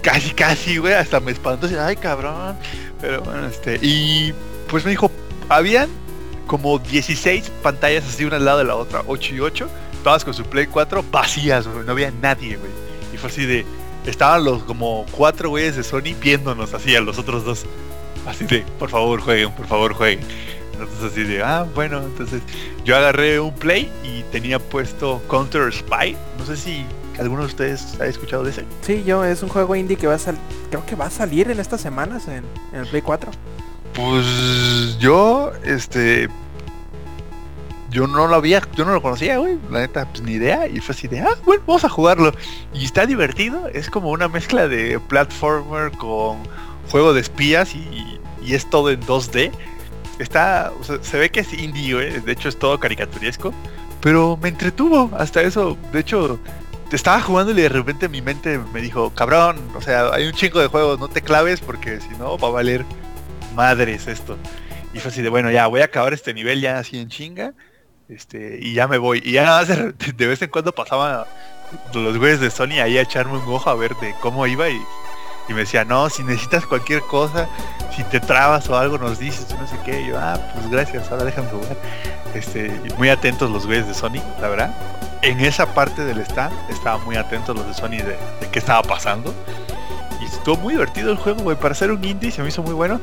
Casi, 0.02 0.32
casi, 0.32 0.78
güey, 0.78 0.94
hasta 0.94 1.20
me 1.20 1.32
espantó. 1.32 1.66
así, 1.66 1.76
Ay, 1.76 1.96
cabrón. 1.96 2.56
Pero 3.02 3.22
bueno, 3.22 3.48
este. 3.48 3.80
Y 3.82 4.34
pues 4.68 4.86
me 4.86 4.92
dijo, 4.92 5.12
habían 5.50 5.90
como 6.48 6.78
16 6.78 7.52
pantallas 7.64 8.04
así 8.08 8.24
una 8.24 8.36
al 8.38 8.46
lado 8.46 8.60
de 8.60 8.66
la 8.66 8.76
otra, 8.76 9.02
8 9.08 9.34
y 9.36 9.40
8, 9.40 9.68
todas 10.04 10.24
con 10.24 10.34
su 10.34 10.44
Play 10.44 10.68
4 10.68 11.04
vacías, 11.12 11.68
güey. 11.68 11.86
No 11.86 11.94
había 11.94 12.12
nadie, 12.22 12.58
güey. 12.58 12.72
Y 13.14 13.18
fue 13.18 13.30
así 13.30 13.46
de. 13.46 13.66
Estaban 14.06 14.44
los 14.44 14.64
como 14.64 15.06
cuatro 15.12 15.50
güeyes 15.50 15.76
de 15.76 15.84
Sony 15.84 16.16
viéndonos 16.22 16.74
así 16.74 16.96
a 16.96 17.02
los 17.02 17.18
otros 17.18 17.44
dos. 17.44 17.66
Así 18.26 18.46
de, 18.46 18.64
por 18.80 18.90
favor 18.90 19.22
jueguen, 19.22 19.52
por 19.52 19.68
favor 19.68 19.94
jueguen. 19.94 20.20
Entonces 20.74 21.12
así 21.12 21.24
de, 21.24 21.42
ah, 21.42 21.66
bueno, 21.74 22.02
entonces 22.02 22.42
yo 22.84 22.96
agarré 22.98 23.40
un 23.40 23.54
Play 23.54 23.90
y 24.04 24.24
tenía 24.32 24.60
puesto 24.60 25.22
Counter 25.30 25.72
Spy. 25.72 26.18
No 26.38 26.46
sé 26.46 26.58
si 26.58 26.86
alguno 27.20 27.42
de 27.42 27.48
ustedes 27.48 28.00
ha 28.00 28.06
escuchado 28.06 28.44
de 28.44 28.52
ese. 28.52 28.66
Sí, 28.82 29.04
yo 29.06 29.24
es 29.24 29.42
un 29.42 29.50
juego 29.50 29.76
indie 29.76 29.96
que 29.96 30.08
va 30.08 30.16
a 30.16 30.20
salir, 30.20 30.42
creo 30.70 30.86
que 30.86 30.96
va 30.96 31.06
a 31.06 31.12
salir 31.12 31.50
en 31.50 31.60
estas 31.60 31.82
semanas 31.82 32.28
en, 32.28 32.44
en 32.74 32.80
el 32.80 32.88
Play 32.88 33.02
4. 33.02 33.32
Pues 33.94 34.98
yo, 35.00 35.54
este, 35.64 36.28
yo 37.96 38.08
no 38.08 38.28
lo 38.28 38.36
había, 38.36 38.62
yo 38.76 38.84
no 38.84 38.92
lo 38.92 39.02
conocía, 39.02 39.38
güey, 39.38 39.58
la 39.72 39.80
neta, 39.80 40.06
pues 40.10 40.22
ni 40.22 40.34
idea, 40.34 40.68
y 40.68 40.82
fue 40.82 40.94
así 40.94 41.08
de, 41.08 41.22
ah, 41.22 41.34
bueno, 41.46 41.64
vamos 41.66 41.86
a 41.86 41.90
jugarlo. 41.90 42.34
Y 42.74 42.84
está 42.84 43.06
divertido, 43.06 43.70
es 43.70 43.90
como 43.90 44.10
una 44.10 44.28
mezcla 44.28 44.68
de 44.68 45.00
platformer 45.00 45.94
con 45.94 46.40
juego 46.92 47.14
de 47.14 47.22
espías 47.22 47.74
y, 47.74 48.20
y 48.44 48.54
es 48.54 48.70
todo 48.70 48.92
en 48.92 49.00
2D. 49.02 49.50
Está, 50.20 50.74
o 50.78 50.84
sea, 50.84 51.02
se 51.02 51.18
ve 51.18 51.30
que 51.30 51.40
es 51.40 51.54
indie, 51.54 52.20
de 52.20 52.32
hecho 52.34 52.50
es 52.50 52.60
todo 52.60 52.78
caricaturesco, 52.82 53.54
pero 54.02 54.38
me 54.42 54.50
entretuvo 54.50 55.10
hasta 55.18 55.42
eso, 55.42 55.78
de 55.94 56.00
hecho... 56.00 56.40
Estaba 56.92 57.20
jugando 57.20 57.52
y 57.52 57.56
de 57.56 57.68
repente 57.68 58.08
mi 58.08 58.22
mente 58.22 58.58
me 58.72 58.80
dijo, 58.80 59.10
cabrón, 59.10 59.58
o 59.76 59.82
sea, 59.82 60.14
hay 60.14 60.28
un 60.28 60.34
chingo 60.34 60.62
de 60.62 60.68
juegos, 60.68 60.98
no 60.98 61.10
te 61.10 61.22
claves 61.22 61.60
porque 61.60 62.00
si 62.00 62.10
no 62.20 62.38
va 62.38 62.48
a 62.48 62.52
valer 62.52 62.86
madres 63.54 64.08
esto. 64.08 64.38
Y 64.94 65.00
fue 65.00 65.12
así 65.12 65.22
de, 65.22 65.28
bueno, 65.28 65.52
ya 65.52 65.68
voy 65.68 65.82
a 65.82 65.86
acabar 65.86 66.14
este 66.14 66.34
nivel 66.34 66.62
ya 66.62 66.78
así 66.78 67.00
en 67.00 67.10
chinga. 67.10 67.54
Este, 68.10 68.60
y 68.62 68.74
ya 68.74 68.88
me 68.88 68.98
voy. 68.98 69.22
Y 69.24 69.34
ya 69.34 69.44
nada 69.44 69.60
más 69.60 69.68
de, 69.68 70.28
vez 70.28 70.42
en 70.42 70.50
cuando 70.50 70.72
pasaban 70.72 71.26
los 71.94 72.18
güeyes 72.18 72.40
de 72.40 72.52
Sony 72.52 72.80
ahí 72.82 72.98
a 72.98 73.02
echarme 73.02 73.38
un 73.38 73.54
ojo 73.54 73.70
a 73.70 73.76
ver 73.76 73.96
de 73.96 74.14
cómo 74.22 74.46
iba 74.46 74.70
y, 74.70 74.80
y 75.50 75.54
me 75.54 75.62
decía, 75.62 75.84
no, 75.84 76.10
si 76.10 76.24
necesitas 76.24 76.66
cualquier 76.66 77.02
cosa, 77.02 77.50
si 77.96 78.04
te 78.04 78.20
trabas 78.20 78.70
o 78.70 78.78
algo 78.78 78.98
nos 78.98 79.20
dices, 79.20 79.56
no 79.60 79.68
sé 79.68 79.78
qué. 79.84 80.02
Y 80.02 80.08
yo, 80.08 80.20
ah, 80.20 80.38
pues 80.54 80.70
gracias, 80.70 81.12
ahora 81.12 81.26
déjame 81.26 81.50
jugar. 81.50 81.78
Este, 82.34 82.70
muy 82.98 83.10
atentos 83.10 83.50
los 83.50 83.66
güeyes 83.66 83.88
de 83.88 83.94
Sony, 83.94 84.22
la 84.40 84.50
verdad. 84.50 84.76
En 85.22 85.40
esa 85.40 85.74
parte 85.74 86.04
del 86.04 86.20
stand 86.20 86.54
estaban 86.70 87.04
muy 87.06 87.16
atentos 87.16 87.56
los 87.56 87.66
de 87.66 87.74
Sony 87.74 87.98
de, 87.98 88.18
de 88.42 88.50
qué 88.52 88.60
estaba 88.60 88.84
pasando. 88.84 89.34
Y 90.22 90.26
estuvo 90.26 90.58
muy 90.58 90.74
divertido 90.74 91.12
el 91.12 91.18
juego, 91.18 91.42
güey. 91.42 91.58
Para 91.58 91.74
ser 91.74 91.92
un 91.92 92.04
indie 92.04 92.32
se 92.32 92.44
me 92.44 92.50
hizo 92.50 92.62
muy 92.62 92.74
bueno. 92.74 93.02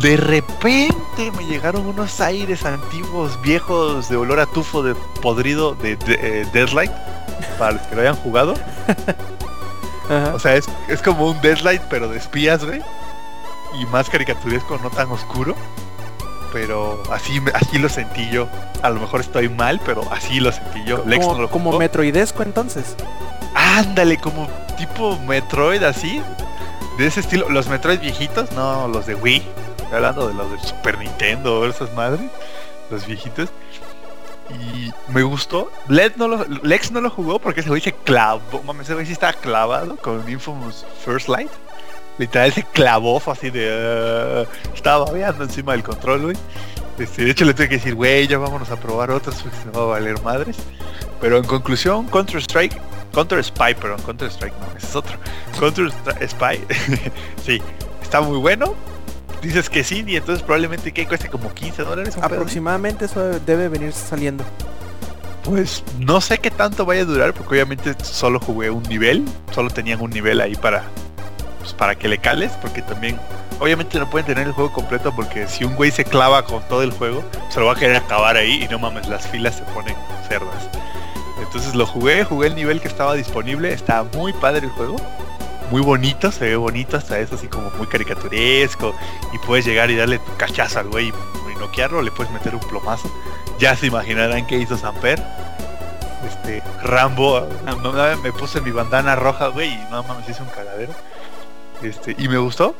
De 0.00 0.16
repente 0.16 1.32
me 1.36 1.44
llegaron 1.46 1.86
unos 1.86 2.20
aires 2.20 2.64
antiguos, 2.64 3.40
viejos, 3.42 4.08
de 4.08 4.16
olor 4.16 4.38
a 4.38 4.46
tufo, 4.46 4.82
de 4.82 4.94
podrido, 5.20 5.74
de, 5.74 5.96
de 5.96 6.14
eh, 6.14 6.46
Deadlight. 6.52 6.92
Para 7.58 7.72
los 7.72 7.82
que 7.82 7.96
lo 7.96 8.02
hayan 8.02 8.16
jugado. 8.16 8.54
Ajá. 10.08 10.34
O 10.34 10.38
sea, 10.38 10.54
es, 10.54 10.66
es 10.88 11.02
como 11.02 11.28
un 11.28 11.40
Deadlight, 11.40 11.82
pero 11.90 12.08
de 12.08 12.18
espías, 12.18 12.64
güey. 12.64 12.80
Y 13.80 13.86
más 13.86 14.08
caricaturesco, 14.08 14.78
no 14.78 14.90
tan 14.90 15.10
oscuro. 15.10 15.54
Pero 16.52 17.02
así, 17.10 17.40
así 17.54 17.78
lo 17.78 17.88
sentí 17.88 18.28
yo. 18.30 18.48
A 18.82 18.90
lo 18.90 19.00
mejor 19.00 19.20
estoy 19.20 19.48
mal, 19.48 19.80
pero 19.84 20.02
así 20.12 20.40
lo 20.40 20.52
sentí 20.52 20.84
yo. 20.84 21.02
Lex 21.06 21.20
no 21.20 21.28
como, 21.28 21.42
lo 21.42 21.50
como 21.50 21.70
jugó. 21.70 21.78
Metroidesco 21.78 22.42
entonces. 22.42 22.94
Ándale, 23.54 24.16
como 24.16 24.48
tipo 24.76 25.18
Metroid 25.26 25.82
así. 25.82 26.22
De 26.96 27.06
ese 27.06 27.20
estilo. 27.20 27.48
Los 27.50 27.68
Metroid 27.68 28.00
viejitos, 28.00 28.52
no 28.52 28.88
los 28.88 29.06
de 29.06 29.14
Wii. 29.14 29.67
Estoy 29.88 30.04
hablando 30.04 30.28
de 30.28 30.34
los 30.34 30.52
de 30.52 30.68
Super 30.68 30.98
Nintendo, 30.98 31.64
esas 31.64 31.90
madres. 31.94 32.20
Los 32.90 33.06
viejitos. 33.06 33.48
Y 34.50 34.92
me 35.10 35.22
gustó. 35.22 35.72
Lex 35.88 36.18
no 36.18 37.00
lo, 37.00 37.08
jugó 37.10 37.38
porque 37.38 37.60
ese 37.60 37.70
güey 37.70 37.80
se 37.80 37.92
clavó. 37.94 38.62
Mames, 38.64 38.84
ese 38.84 38.92
güey 38.92 39.06
sí 39.06 39.12
estaba 39.12 39.32
clavado 39.32 39.96
con 39.96 40.28
Infamous 40.28 40.84
First 41.02 41.28
Light. 41.28 41.50
Literal 42.18 42.52
se 42.52 42.64
clavó 42.64 43.22
así 43.32 43.48
de... 43.48 44.46
"Ah", 44.46 44.72
estaba 44.74 45.06
babeando 45.06 45.44
encima 45.44 45.72
del 45.72 45.82
control, 45.82 46.20
güey. 46.20 46.36
Este, 46.98 47.24
de 47.24 47.30
hecho 47.30 47.46
le 47.46 47.54
tuve 47.54 47.70
que 47.70 47.76
decir, 47.76 47.94
güey, 47.94 48.26
ya 48.26 48.36
vámonos 48.36 48.70
a 48.70 48.76
probar 48.76 49.10
otros 49.10 49.36
porque 49.36 49.56
se 49.56 49.70
va 49.70 49.84
a 49.84 49.86
valer 49.86 50.20
madres. 50.20 50.58
Pero 51.18 51.38
en 51.38 51.44
conclusión, 51.44 52.08
Counter 52.08 52.42
Strike, 52.42 52.78
Counter 53.14 53.42
Spy, 53.42 53.74
perdón, 53.74 54.02
Counter 54.02 54.28
Strike 54.28 54.54
no, 54.60 54.76
ese 54.76 54.86
es 54.86 54.96
otro. 54.96 55.16
Counter 55.58 55.90
Spy, 56.28 56.60
sí, 57.46 57.62
está 58.02 58.20
muy 58.20 58.36
bueno. 58.36 58.74
Dices 59.42 59.70
que 59.70 59.84
sí, 59.84 60.04
y 60.06 60.16
entonces 60.16 60.42
probablemente 60.42 60.92
que 60.92 61.06
cueste 61.06 61.28
como 61.28 61.52
15 61.52 61.82
dólares. 61.82 62.14
pedo. 62.16 62.24
Aproximadamente 62.24 63.04
eso 63.04 63.20
debe 63.40 63.68
venir 63.68 63.92
saliendo. 63.92 64.44
Pues 65.44 65.82
no 65.98 66.20
sé 66.20 66.38
qué 66.38 66.50
tanto 66.50 66.84
vaya 66.84 67.02
a 67.02 67.04
durar, 67.04 67.32
porque 67.32 67.54
obviamente 67.54 67.94
solo 68.04 68.40
jugué 68.40 68.70
un 68.70 68.82
nivel, 68.82 69.24
solo 69.52 69.70
tenían 69.70 70.00
un 70.00 70.10
nivel 70.10 70.40
ahí 70.40 70.54
para, 70.56 70.84
pues, 71.60 71.72
para 71.72 71.94
que 71.94 72.08
le 72.08 72.18
cales, 72.18 72.52
porque 72.60 72.82
también, 72.82 73.18
obviamente 73.60 73.98
no 73.98 74.10
pueden 74.10 74.26
tener 74.26 74.46
el 74.46 74.52
juego 74.52 74.72
completo, 74.72 75.14
porque 75.14 75.46
si 75.46 75.64
un 75.64 75.74
güey 75.74 75.90
se 75.90 76.04
clava 76.04 76.44
con 76.44 76.62
todo 76.68 76.82
el 76.82 76.90
juego, 76.90 77.24
se 77.48 77.60
lo 77.60 77.66
va 77.66 77.72
a 77.72 77.76
querer 77.76 77.96
acabar 77.96 78.36
ahí 78.36 78.64
y 78.64 78.68
no 78.68 78.78
mames, 78.78 79.08
las 79.08 79.26
filas 79.28 79.56
se 79.56 79.62
ponen 79.72 79.94
cerdas. 80.28 80.68
Entonces 81.40 81.74
lo 81.74 81.86
jugué, 81.86 82.24
jugué 82.24 82.48
el 82.48 82.54
nivel 82.54 82.80
que 82.80 82.88
estaba 82.88 83.14
disponible, 83.14 83.72
estaba 83.72 84.06
muy 84.18 84.34
padre 84.34 84.66
el 84.66 84.70
juego, 84.72 84.96
muy 85.70 85.82
bonito, 85.82 86.30
se 86.32 86.44
ve 86.46 86.56
bonito 86.56 86.96
hasta 86.96 87.18
eso, 87.18 87.34
así 87.34 87.48
como 87.48 87.70
muy 87.70 87.86
caricaturesco, 87.86 88.94
y 89.32 89.38
puedes 89.38 89.66
llegar 89.66 89.90
y 89.90 89.96
darle 89.96 90.18
tu 90.18 90.36
cachazo 90.36 90.80
al 90.80 90.88
güey 90.88 91.08
y, 91.08 91.52
y 91.52 91.56
noquearlo, 91.58 92.02
le 92.02 92.10
puedes 92.10 92.32
meter 92.32 92.54
un 92.54 92.60
plomazo. 92.60 93.10
Ya 93.58 93.74
se 93.76 93.86
imaginarán 93.86 94.46
qué 94.46 94.56
hizo 94.56 94.76
Samper. 94.76 95.22
Este, 96.26 96.62
Rambo, 96.82 97.46
no, 97.64 97.76
no, 97.92 98.16
me 98.22 98.32
puse 98.32 98.60
mi 98.60 98.70
bandana 98.70 99.14
roja, 99.16 99.48
güey, 99.48 99.72
y 99.72 99.86
no 99.90 100.02
mames, 100.02 100.28
hice 100.28 100.42
un 100.42 100.48
cagadero. 100.48 100.92
Este, 101.82 102.14
y 102.18 102.28
me 102.28 102.38
gustó. 102.38 102.74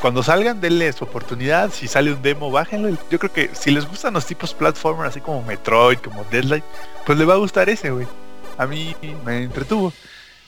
cuando 0.00 0.22
salgan, 0.22 0.60
denle 0.60 0.92
su 0.92 1.04
oportunidad. 1.04 1.70
Si 1.72 1.88
sale 1.88 2.12
un 2.12 2.22
demo, 2.22 2.50
bájenlo. 2.50 2.96
Yo 3.10 3.18
creo 3.18 3.32
que 3.32 3.50
si 3.54 3.70
les 3.70 3.86
gustan 3.88 4.14
los 4.14 4.26
tipos 4.26 4.54
platformer, 4.54 5.06
así 5.06 5.20
como 5.20 5.42
Metroid, 5.42 5.98
como 5.98 6.24
Deadlight, 6.24 6.64
pues 7.06 7.18
le 7.18 7.24
va 7.24 7.34
a 7.34 7.38
gustar 7.38 7.68
ese, 7.68 7.90
güey. 7.90 8.06
A 8.58 8.66
mí 8.66 8.94
me 9.24 9.42
entretuvo. 9.42 9.92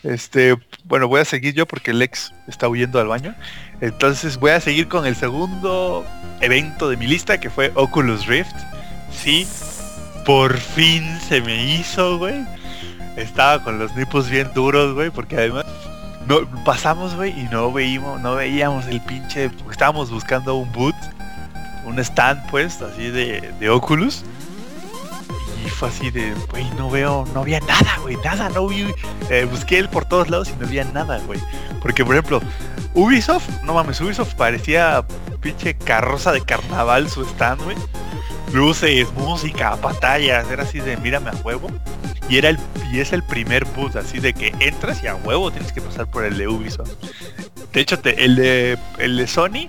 Este, 0.03 0.57
bueno, 0.85 1.09
voy 1.09 1.21
a 1.21 1.25
seguir 1.25 1.55
yo 1.55 1.67
porque 1.67 1.93
Lex 1.93 2.33
está 2.47 2.69
huyendo 2.69 3.01
al 3.01 3.09
baño. 3.09 3.35
Entonces 3.81 4.39
voy 4.39 4.53
a 4.53 4.61
seguir 4.61 4.89
con 4.89 5.07
el 5.07 5.17
segundo 5.17 6.07
evento 6.41 6.89
de 6.89 6.97
mi 6.97 7.07
lista 7.07 7.39
que 7.39 7.51
fue 7.51 7.73
Oculus 7.75 8.27
Rift. 8.27 8.55
Sí, 9.13 9.47
por 10.25 10.57
fin 10.57 11.19
se 11.29 11.41
me 11.41 11.75
hizo, 11.75 12.19
güey. 12.19 12.45
Estaba 13.17 13.63
con 13.63 13.79
los 13.79 13.95
nipos 13.97 14.31
bien 14.31 14.51
duros, 14.55 14.95
güey, 14.95 15.11
porque 15.11 15.37
además 15.37 15.67
no 16.27 16.49
pasamos, 16.65 17.15
güey, 17.17 17.39
y 17.39 17.45
no 17.45 17.73
veíamos, 17.73 18.21
no 18.21 18.37
veíamos 18.37 18.87
el 18.87 19.01
pinche, 19.01 19.51
estábamos 19.71 20.11
buscando 20.11 20.55
un 20.55 20.71
boot, 20.73 20.95
un 21.85 21.99
stand, 21.99 22.49
pues, 22.51 22.81
así 22.81 23.11
de, 23.11 23.53
de 23.59 23.71
Oculus. 23.71 24.25
Y 25.65 25.69
fue 25.69 25.89
así 25.89 26.11
de, 26.11 26.35
güey, 26.51 26.69
no 26.79 26.91
veo, 26.91 27.27
no 27.35 27.41
había 27.41 27.61
nada, 27.61 27.99
güey, 28.01 28.17
nada, 28.25 28.49
no 28.49 28.67
vi, 28.67 28.87
eh, 29.29 29.47
busqué 29.51 29.79
él 29.79 29.89
por 29.89 30.05
todos 30.07 30.31
lados 30.31 30.51
y 30.51 30.59
no 30.59 30.67
había 30.67 30.85
nada, 30.85 31.19
güey. 31.27 31.41
Porque, 31.83 32.05
por 32.05 32.15
ejemplo, 32.15 32.41
Ubisoft, 32.95 33.49
no 33.65 33.75
mames, 33.75 34.01
Ubisoft 34.01 34.35
parecía 34.35 35.05
pinche 35.41 35.75
carroza 35.75 36.33
de 36.33 36.41
carnaval 36.41 37.09
su 37.09 37.23
stand, 37.25 37.63
güey. 37.63 37.77
Luces, 38.53 39.13
música, 39.13 39.77
batallas, 39.77 40.51
era 40.51 40.65
así 40.65 40.81
de 40.81 40.97
mírame 40.97 41.31
a 41.31 41.35
huevo. 41.45 41.71
Y 42.29 42.39
era 42.39 42.49
el 42.49 42.59
y 42.93 42.99
es 42.99 43.13
el 43.13 43.23
primer 43.23 43.65
boot, 43.65 43.95
así 43.97 44.19
de 44.19 44.35
que 44.35 44.53
entras 44.59 45.03
y 45.03 45.07
a 45.07 45.15
huevo 45.15 45.51
tienes 45.51 45.73
que 45.73 45.81
pasar 45.81 46.11
por 46.11 46.25
el 46.25 46.37
de 46.37 46.49
Ubisoft. 46.49 46.91
De 47.73 47.81
hecho, 47.81 47.97
el 48.05 48.37
de 48.37 48.79
el 48.99 49.17
de 49.17 49.27
Sony 49.27 49.69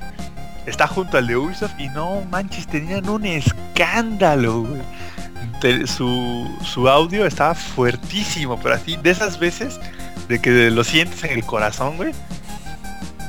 está 0.65 0.87
junto 0.87 1.17
al 1.17 1.27
de 1.27 1.37
Ubisoft 1.37 1.79
y 1.79 1.89
no 1.89 2.21
manches, 2.31 2.67
tenían 2.67 3.07
un 3.09 3.25
escándalo, 3.25 4.61
güey. 4.61 4.81
Su, 5.85 6.49
su 6.63 6.89
audio 6.89 7.25
estaba 7.25 7.53
fuertísimo, 7.53 8.59
pero 8.61 8.75
así, 8.75 8.97
de 8.97 9.11
esas 9.11 9.39
veces 9.39 9.79
de 10.27 10.41
que 10.41 10.71
lo 10.71 10.83
sientes 10.83 11.23
en 11.23 11.31
el 11.31 11.45
corazón, 11.45 11.97
güey. 11.97 12.13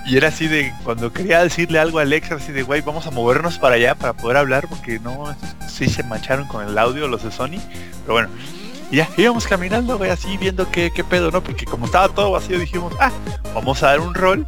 Y 0.06 0.16
era 0.16 0.28
así 0.28 0.48
de 0.48 0.72
cuando 0.82 1.12
quería 1.12 1.42
decirle 1.42 1.78
algo 1.78 1.98
a 1.98 2.02
Alexa, 2.02 2.36
así 2.36 2.52
de, 2.52 2.62
güey, 2.62 2.80
vamos 2.80 3.06
a 3.06 3.10
movernos 3.10 3.58
para 3.58 3.76
allá 3.76 3.94
para 3.94 4.14
poder 4.14 4.36
hablar, 4.36 4.66
porque 4.68 4.98
no, 4.98 5.34
sí 5.68 5.88
se 5.88 6.02
mancharon 6.02 6.46
con 6.48 6.66
el 6.66 6.76
audio 6.76 7.06
los 7.06 7.22
de 7.22 7.30
Sony. 7.30 7.60
Pero 8.02 8.14
bueno, 8.14 8.28
y 8.90 8.96
ya 8.96 9.08
íbamos 9.16 9.46
caminando, 9.46 9.98
güey, 9.98 10.10
así 10.10 10.36
viendo 10.36 10.70
qué, 10.70 10.90
qué 10.94 11.04
pedo, 11.04 11.30
¿no? 11.30 11.42
Porque 11.42 11.64
como 11.64 11.86
estaba 11.86 12.08
todo 12.08 12.32
vacío, 12.32 12.58
dijimos, 12.58 12.92
ah, 13.00 13.12
vamos 13.54 13.82
a 13.82 13.86
dar 13.88 14.00
un 14.00 14.14
rol, 14.14 14.46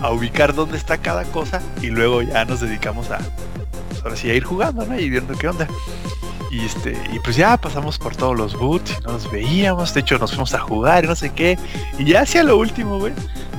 a 0.00 0.10
ubicar 0.10 0.54
dónde 0.54 0.76
está 0.76 0.98
cada 0.98 1.24
cosa, 1.24 1.62
y 1.82 1.88
luego 1.88 2.22
ya 2.22 2.44
nos 2.44 2.60
dedicamos 2.60 3.10
a, 3.10 3.18
pues, 3.88 4.02
ahora 4.02 4.16
sí, 4.16 4.30
a 4.30 4.34
ir 4.34 4.44
jugando, 4.44 4.84
¿no? 4.86 4.98
Y 4.98 5.10
viendo 5.10 5.34
qué 5.38 5.48
onda. 5.48 5.68
Y 6.56 6.64
este, 6.64 6.96
y 7.12 7.18
pues 7.18 7.36
ya 7.36 7.58
pasamos 7.58 7.98
por 7.98 8.16
todos 8.16 8.34
los 8.34 8.54
boots 8.56 9.02
no 9.04 9.12
nos 9.12 9.30
veíamos, 9.30 9.92
de 9.92 10.00
hecho 10.00 10.16
nos 10.16 10.30
fuimos 10.30 10.54
a 10.54 10.58
jugar 10.58 11.04
y 11.04 11.06
no 11.06 11.14
sé 11.14 11.30
qué. 11.30 11.58
Y 11.98 12.06
ya 12.06 12.22
hacia 12.22 12.42
lo 12.42 12.56
último, 12.56 12.98
güey, 12.98 13.12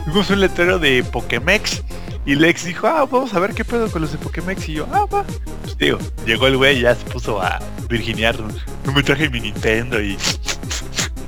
vimos 0.07 0.32
un 0.32 0.40
letrero 0.40 0.80
de 0.80 1.03
Pokémex. 1.03 1.84
Y 2.26 2.34
Lex 2.34 2.65
dijo, 2.65 2.88
ah, 2.88 3.07
vamos 3.10 3.36
a 3.36 3.40
ver 3.40 3.53
qué 3.53 3.64
pedo 3.64 3.91
con 3.91 4.02
los 4.02 4.11
de 4.11 4.18
Pokémex. 4.18 4.68
Y 4.68 4.74
yo, 4.74 4.88
ah, 4.91 5.06
va. 5.06 5.24
Pues 5.61 5.78
digo, 5.78 5.99
llegó 6.26 6.48
el 6.48 6.57
güey 6.57 6.80
y 6.80 6.82
ya 6.82 6.95
se 6.95 7.06
puso 7.06 7.40
a 7.40 7.60
virginiar. 7.88 8.36
No 8.84 8.91
me 8.91 9.03
traje 9.03 9.30
mi 9.30 9.41
Nintendo 9.41 10.02
y, 10.02 10.18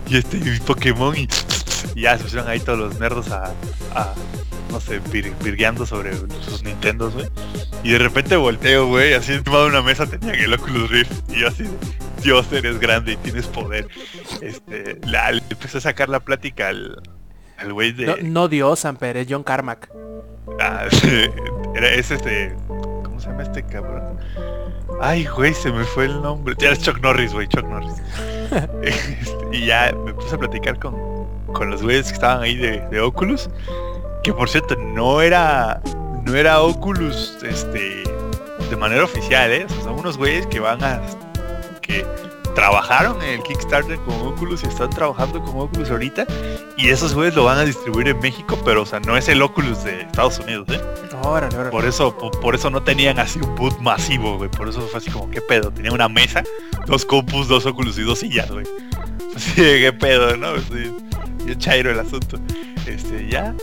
y 0.07 0.17
este, 0.17 0.37
mi 0.37 0.57
Pokémon. 0.59 1.15
Y, 1.15 1.29
y 1.93 2.01
ya 2.01 2.17
se 2.17 2.23
pusieron 2.23 2.49
ahí 2.49 2.59
todos 2.59 2.79
los 2.79 2.99
nerdos 2.99 3.29
a, 3.29 3.53
a, 3.93 4.13
no 4.71 4.79
sé, 4.79 5.01
vir- 5.03 5.33
virgueando 5.43 5.85
sobre 5.85 6.15
sus 6.15 6.63
Nintendos, 6.63 7.13
güey. 7.13 7.27
Y 7.83 7.91
de 7.91 7.99
repente 7.99 8.35
volteo, 8.35 8.87
güey, 8.87 9.13
así 9.13 9.33
encima 9.33 9.59
de 9.59 9.65
una 9.67 9.81
mesa 9.81 10.05
tenían 10.05 10.35
el 10.35 10.53
Oculus 10.53 10.89
Rift. 10.89 11.11
Y 11.29 11.39
yo 11.41 11.47
así, 11.47 11.63
Dios, 12.23 12.51
eres 12.51 12.79
grande 12.79 13.13
y 13.13 13.15
tienes 13.17 13.47
poder. 13.47 13.87
Este, 14.41 14.99
la, 15.05 15.31
le 15.31 15.41
empecé 15.49 15.77
a 15.79 15.81
sacar 15.81 16.09
la 16.09 16.19
plática 16.19 16.67
al, 16.69 17.01
al 17.57 17.73
güey 17.73 17.91
de... 17.93 18.05
No, 18.05 18.15
no 18.21 18.47
Dios, 18.47 18.85
Amper, 18.85 19.17
es 19.17 19.27
John 19.29 19.43
Carmack. 19.43 19.89
Ah, 20.59 20.85
era, 21.75 21.89
es 21.93 22.11
este. 22.11 22.55
¿Cómo 22.67 23.19
se 23.19 23.27
llama 23.29 23.43
este 23.43 23.63
cabrón? 23.63 24.17
Ay, 24.99 25.25
güey, 25.25 25.53
se 25.53 25.71
me 25.71 25.83
fue 25.85 26.05
el 26.05 26.21
nombre. 26.21 26.55
Ya 26.57 26.71
es 26.71 26.79
Chuck 26.81 26.99
Norris, 27.01 27.31
güey, 27.33 27.47
Chuck 27.47 27.65
Norris. 27.65 27.93
Este, 28.81 29.17
y 29.53 29.65
ya 29.65 29.93
me 30.05 30.13
puse 30.13 30.35
a 30.35 30.37
platicar 30.37 30.77
con, 30.79 30.95
con 31.53 31.69
los 31.69 31.81
güeyes 31.83 32.07
que 32.07 32.13
estaban 32.13 32.43
ahí 32.43 32.55
de, 32.57 32.81
de 32.89 32.99
Oculus. 32.99 33.49
Que 34.23 34.33
por 34.33 34.49
cierto, 34.49 34.75
no 34.75 35.21
era. 35.21 35.81
No 36.23 36.35
era 36.35 36.61
Oculus 36.61 37.37
este. 37.43 38.03
de 38.69 38.75
manera 38.77 39.03
oficial, 39.03 39.51
¿eh? 39.51 39.65
Son 39.83 39.93
unos 39.97 40.17
güeyes 40.17 40.45
que 40.47 40.59
van 40.59 40.83
a. 40.83 41.01
que 41.81 42.05
trabajaron 42.55 43.21
en 43.21 43.29
el 43.39 43.43
Kickstarter 43.43 43.97
con 43.99 44.15
Oculus 44.27 44.63
y 44.63 44.67
están 44.67 44.89
trabajando 44.89 45.41
con 45.43 45.59
Oculus 45.59 45.89
ahorita. 45.89 46.25
Y 46.77 46.89
esos 46.89 47.13
güeyes 47.13 47.35
lo 47.35 47.45
van 47.45 47.57
a 47.59 47.63
distribuir 47.65 48.09
en 48.09 48.19
México, 48.19 48.57
pero 48.65 48.81
o 48.81 48.85
sea, 48.85 48.99
no 48.99 49.15
es 49.17 49.27
el 49.29 49.41
Oculus 49.41 49.83
de 49.83 50.01
Estados 50.01 50.39
Unidos, 50.39 50.67
¿eh? 50.69 50.81
Órale, 51.23 51.55
órale. 51.55 51.71
Por 51.71 51.85
eso, 51.85 52.17
po- 52.17 52.31
por, 52.31 52.55
eso 52.55 52.69
no 52.69 52.81
tenían 52.83 53.19
así 53.19 53.39
un 53.41 53.55
boot 53.55 53.77
masivo, 53.79 54.37
güey. 54.37 54.49
Por 54.49 54.69
eso 54.69 54.81
fue 54.81 54.99
así 54.99 55.09
como, 55.11 55.29
¿qué 55.29 55.41
pedo? 55.41 55.71
Tenía 55.71 55.91
una 55.91 56.07
mesa, 56.09 56.43
dos 56.85 57.05
compus, 57.05 57.47
dos 57.47 57.65
Oculus 57.65 57.97
y 57.97 58.03
dos 58.03 58.19
sillas, 58.19 58.49
güey. 58.51 58.65
Así 59.35 59.61
de, 59.61 59.79
¿qué 59.79 59.93
pedo, 59.93 60.35
no? 60.37 60.53
Bien 61.45 61.57
chairo 61.59 61.91
el 61.91 61.99
asunto. 61.99 62.37
Este, 62.85 63.27
ya. 63.29 63.53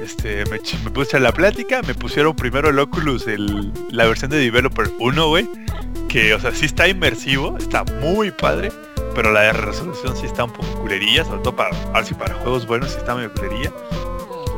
Este, 0.00 0.44
me, 0.46 0.58
puse 0.90 1.16
a 1.16 1.20
la 1.20 1.32
plática, 1.32 1.80
me 1.86 1.94
pusieron 1.94 2.36
primero 2.36 2.68
el 2.68 2.78
Oculus, 2.78 3.26
el, 3.26 3.72
la 3.90 4.04
versión 4.06 4.30
de 4.30 4.38
Developer 4.38 4.90
1, 4.98 5.28
güey. 5.28 5.48
Que, 6.08 6.34
o 6.34 6.40
sea, 6.40 6.52
sí 6.54 6.66
está 6.66 6.86
inmersivo, 6.88 7.56
está 7.58 7.84
muy 8.00 8.30
padre. 8.30 8.70
Pero 9.14 9.32
la 9.32 9.50
resolución 9.52 10.14
sí 10.16 10.26
está 10.26 10.44
un 10.44 10.52
poco 10.52 10.68
culerilla, 10.82 11.24
sobre 11.24 11.40
todo 11.40 11.56
para, 11.56 11.70
ahora 11.86 12.04
sí 12.04 12.12
para 12.12 12.34
juegos 12.34 12.66
buenos 12.66 12.90
sí 12.90 12.98
está 12.98 13.14
medio 13.14 13.32
culerilla. 13.32 13.72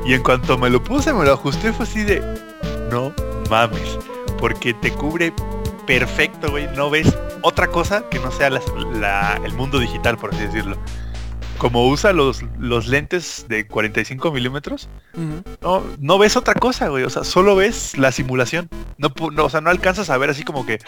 Y 0.05 0.15
en 0.15 0.23
cuanto 0.23 0.59
me 0.59 0.69
lo 0.69 0.83
puse, 0.83 1.13
me 1.13 1.25
lo 1.25 1.33
ajusté, 1.35 1.73
fue 1.73 1.85
así 1.85 2.03
de, 2.03 2.21
no 2.91 3.13
mames, 3.49 3.99
porque 4.39 4.75
te 4.75 4.91
cubre 4.91 5.33
perfecto, 5.87 6.51
güey, 6.51 6.67
no 6.77 6.91
ves 6.91 7.17
otra 7.43 7.69
cosa 7.69 8.03
que 8.11 8.19
no 8.19 8.33
sea 8.33 8.51
la- 8.51 9.41
el 9.45 9.53
mundo 9.55 9.79
digital, 9.79 10.19
por 10.19 10.35
así 10.35 10.43
decirlo. 10.45 10.77
Como 11.59 11.89
usa 11.89 12.13
los, 12.13 12.43
los 12.59 12.87
lentes 12.87 13.47
de 13.49 13.67
45 13.67 14.31
milímetros, 14.31 14.89
Ujú. 15.15 15.43
no, 15.61 15.85
no 15.99 16.17
ves 16.19 16.37
otra 16.37 16.55
cosa, 16.55 16.87
güey. 16.89 17.03
O 17.03 17.11
sea, 17.11 17.25
solo 17.25 17.57
ves 17.57 17.99
la 17.99 18.13
simulación. 18.13 18.69
No, 18.97 19.13
o 19.43 19.51
sea, 19.51 19.61
no 19.61 19.69
alcanzas 19.71 20.09
a 20.09 20.17
ver 20.19 20.31
así 20.31 20.45
como 20.45 20.65
que 20.65 20.79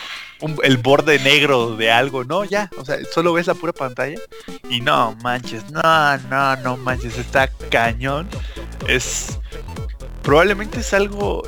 un- 0.41 0.59
el 0.63 0.77
borde 0.77 1.19
negro 1.19 1.77
de 1.77 1.91
algo. 1.91 2.23
No, 2.23 2.45
ya. 2.45 2.71
O 2.79 2.85
sea, 2.85 2.99
solo 3.13 3.33
ves 3.33 3.49
la 3.49 3.55
pura 3.55 3.73
pantalla. 3.73 4.19
Y 4.69 4.81
no 4.81 5.17
manches, 5.25 5.69
no, 5.73 6.17
no, 6.29 6.57
no 6.57 6.77
manches. 6.77 7.19
Está 7.19 7.49
cañón. 7.71 8.29
Es. 8.87 9.41
Probablemente 10.23 10.81
es 10.81 10.95
algo. 10.95 11.43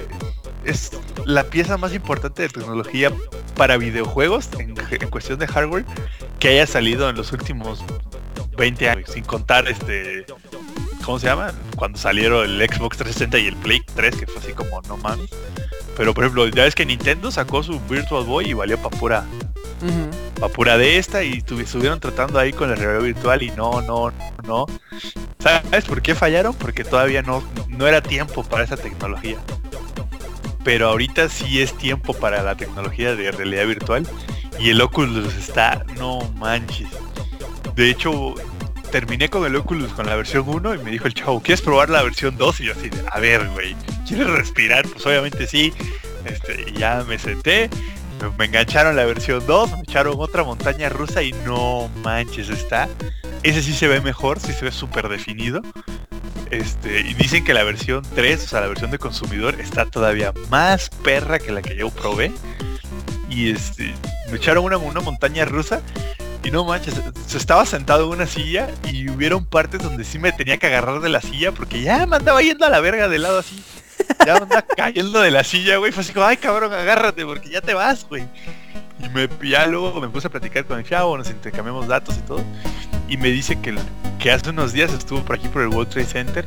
Es 0.64 0.90
la 1.26 1.44
pieza 1.44 1.76
más 1.76 1.94
importante 1.94 2.42
de 2.42 2.48
tecnología 2.48 3.12
para 3.56 3.76
videojuegos 3.76 4.48
en, 4.58 4.74
en 4.90 5.10
cuestión 5.10 5.38
de 5.38 5.46
hardware 5.46 5.84
que 6.38 6.48
haya 6.48 6.66
salido 6.66 7.08
en 7.10 7.16
los 7.16 7.32
últimos 7.32 7.84
20 8.56 8.88
años. 8.88 9.10
Sin 9.10 9.24
contar 9.24 9.68
este. 9.68 10.24
¿Cómo 11.04 11.18
se 11.18 11.26
llama? 11.26 11.52
Cuando 11.76 11.98
salieron 11.98 12.44
el 12.48 12.58
Xbox 12.68 12.96
360 12.98 13.38
y 13.38 13.46
el 13.48 13.56
Play 13.56 13.82
3, 13.96 14.16
que 14.16 14.26
fue 14.26 14.40
así 14.40 14.52
como 14.52 14.80
no 14.82 14.96
mames. 14.98 15.30
Pero 15.96 16.14
por 16.14 16.24
ejemplo, 16.24 16.46
ya 16.48 16.62
ves 16.64 16.74
que 16.74 16.86
Nintendo 16.86 17.30
sacó 17.30 17.62
su 17.62 17.80
Virtual 17.80 18.24
Boy 18.24 18.50
y 18.50 18.52
valió 18.54 18.78
pa' 18.78 18.88
pura, 18.88 19.24
pa' 20.40 20.48
pura 20.48 20.78
de 20.78 20.98
esta 20.98 21.22
y 21.24 21.42
tuvi- 21.42 21.64
estuvieron 21.64 21.98
tratando 22.00 22.38
ahí 22.38 22.52
con 22.52 22.70
la 22.70 22.76
realidad 22.76 23.02
virtual 23.02 23.42
y 23.42 23.50
no, 23.50 23.82
no, 23.82 24.12
no. 24.46 24.66
¿Sabes 25.40 25.84
por 25.84 26.00
qué 26.02 26.14
fallaron? 26.14 26.54
Porque 26.54 26.84
todavía 26.84 27.20
no, 27.22 27.42
no 27.68 27.86
era 27.88 28.00
tiempo 28.00 28.44
para 28.44 28.62
esa 28.64 28.76
tecnología. 28.76 29.38
Pero 30.64 30.88
ahorita 30.88 31.28
sí 31.28 31.60
es 31.60 31.76
tiempo 31.76 32.14
para 32.14 32.42
la 32.44 32.54
tecnología 32.56 33.16
de 33.16 33.32
realidad 33.32 33.66
virtual 33.66 34.06
y 34.60 34.70
el 34.70 34.80
Oculus 34.80 35.34
está, 35.34 35.84
no 35.98 36.20
manches. 36.36 36.88
De 37.74 37.90
hecho, 37.90 38.34
terminé 38.90 39.28
con 39.30 39.46
el 39.46 39.56
Oculus 39.56 39.92
con 39.92 40.06
la 40.06 40.16
versión 40.16 40.44
1 40.46 40.74
y 40.74 40.78
me 40.78 40.90
dijo 40.90 41.06
el 41.06 41.14
chavo, 41.14 41.40
¿quieres 41.40 41.62
probar 41.62 41.88
la 41.88 42.02
versión 42.02 42.36
2? 42.36 42.60
Y 42.60 42.64
yo 42.66 42.72
así, 42.72 42.90
a 43.10 43.18
ver, 43.18 43.48
güey, 43.48 43.74
¿quieres 44.06 44.28
respirar? 44.28 44.86
Pues 44.86 45.04
obviamente 45.06 45.46
sí. 45.46 45.72
Este, 46.24 46.72
ya 46.72 47.02
me 47.08 47.18
senté, 47.18 47.68
me, 48.20 48.28
me 48.38 48.44
engancharon 48.44 48.94
la 48.94 49.04
versión 49.04 49.44
2, 49.46 49.72
me 49.72 49.80
echaron 49.80 50.14
otra 50.18 50.44
montaña 50.44 50.88
rusa 50.88 51.22
y 51.22 51.32
no 51.46 51.90
manches, 52.04 52.48
está. 52.50 52.88
Ese 53.42 53.62
sí 53.62 53.72
se 53.72 53.88
ve 53.88 54.00
mejor, 54.00 54.38
sí 54.38 54.52
se 54.52 54.66
ve 54.66 54.70
súper 54.70 55.08
definido. 55.08 55.62
Este, 56.50 57.00
y 57.00 57.14
dicen 57.14 57.44
que 57.44 57.54
la 57.54 57.64
versión 57.64 58.04
3, 58.14 58.44
o 58.44 58.46
sea, 58.46 58.60
la 58.60 58.66
versión 58.66 58.90
de 58.90 58.98
consumidor, 58.98 59.58
está 59.58 59.86
todavía 59.86 60.34
más 60.50 60.90
perra 61.02 61.38
que 61.38 61.50
la 61.50 61.62
que 61.62 61.74
yo 61.74 61.88
probé. 61.88 62.30
Y 63.30 63.50
este, 63.50 63.94
me 64.30 64.36
echaron 64.36 64.64
una, 64.64 64.76
una 64.76 65.00
montaña 65.00 65.46
rusa 65.46 65.80
y 66.44 66.50
no 66.50 66.64
manches, 66.64 66.94
se 67.26 67.38
estaba 67.38 67.64
sentado 67.66 68.04
en 68.04 68.10
una 68.10 68.26
silla 68.26 68.68
y 68.90 69.08
hubieron 69.08 69.44
partes 69.44 69.82
donde 69.82 70.04
sí 70.04 70.18
me 70.18 70.32
tenía 70.32 70.58
que 70.58 70.66
agarrar 70.66 71.00
de 71.00 71.08
la 71.08 71.20
silla 71.20 71.52
porque 71.52 71.82
ya 71.82 72.04
me 72.06 72.16
andaba 72.16 72.42
yendo 72.42 72.66
a 72.66 72.70
la 72.70 72.80
verga 72.80 73.08
de 73.08 73.18
lado 73.18 73.38
así. 73.38 73.62
ya 74.26 74.36
anda 74.36 74.62
cayendo 74.62 75.20
de 75.20 75.30
la 75.30 75.44
silla, 75.44 75.76
güey. 75.76 75.92
Fue 75.92 76.02
así 76.02 76.12
como, 76.12 76.26
ay 76.26 76.36
cabrón, 76.36 76.72
agárrate 76.72 77.24
porque 77.24 77.50
ya 77.50 77.60
te 77.60 77.74
vas, 77.74 78.06
güey. 78.08 78.24
Y 79.02 79.08
me, 79.08 79.28
ya 79.42 79.66
luego 79.66 80.00
me 80.00 80.08
puse 80.08 80.26
a 80.26 80.30
platicar 80.30 80.64
con 80.64 80.78
el 80.78 80.84
chavo, 80.84 81.16
nos 81.16 81.30
intercambiamos 81.30 81.86
datos 81.86 82.16
y 82.16 82.20
todo. 82.22 82.42
Y 83.08 83.16
me 83.16 83.28
dice 83.28 83.60
que, 83.60 83.76
que 84.18 84.30
hace 84.30 84.50
unos 84.50 84.72
días 84.72 84.92
estuvo 84.92 85.22
por 85.22 85.36
aquí 85.36 85.48
por 85.48 85.62
el 85.62 85.68
World 85.68 85.90
Trade 85.90 86.06
Center 86.06 86.46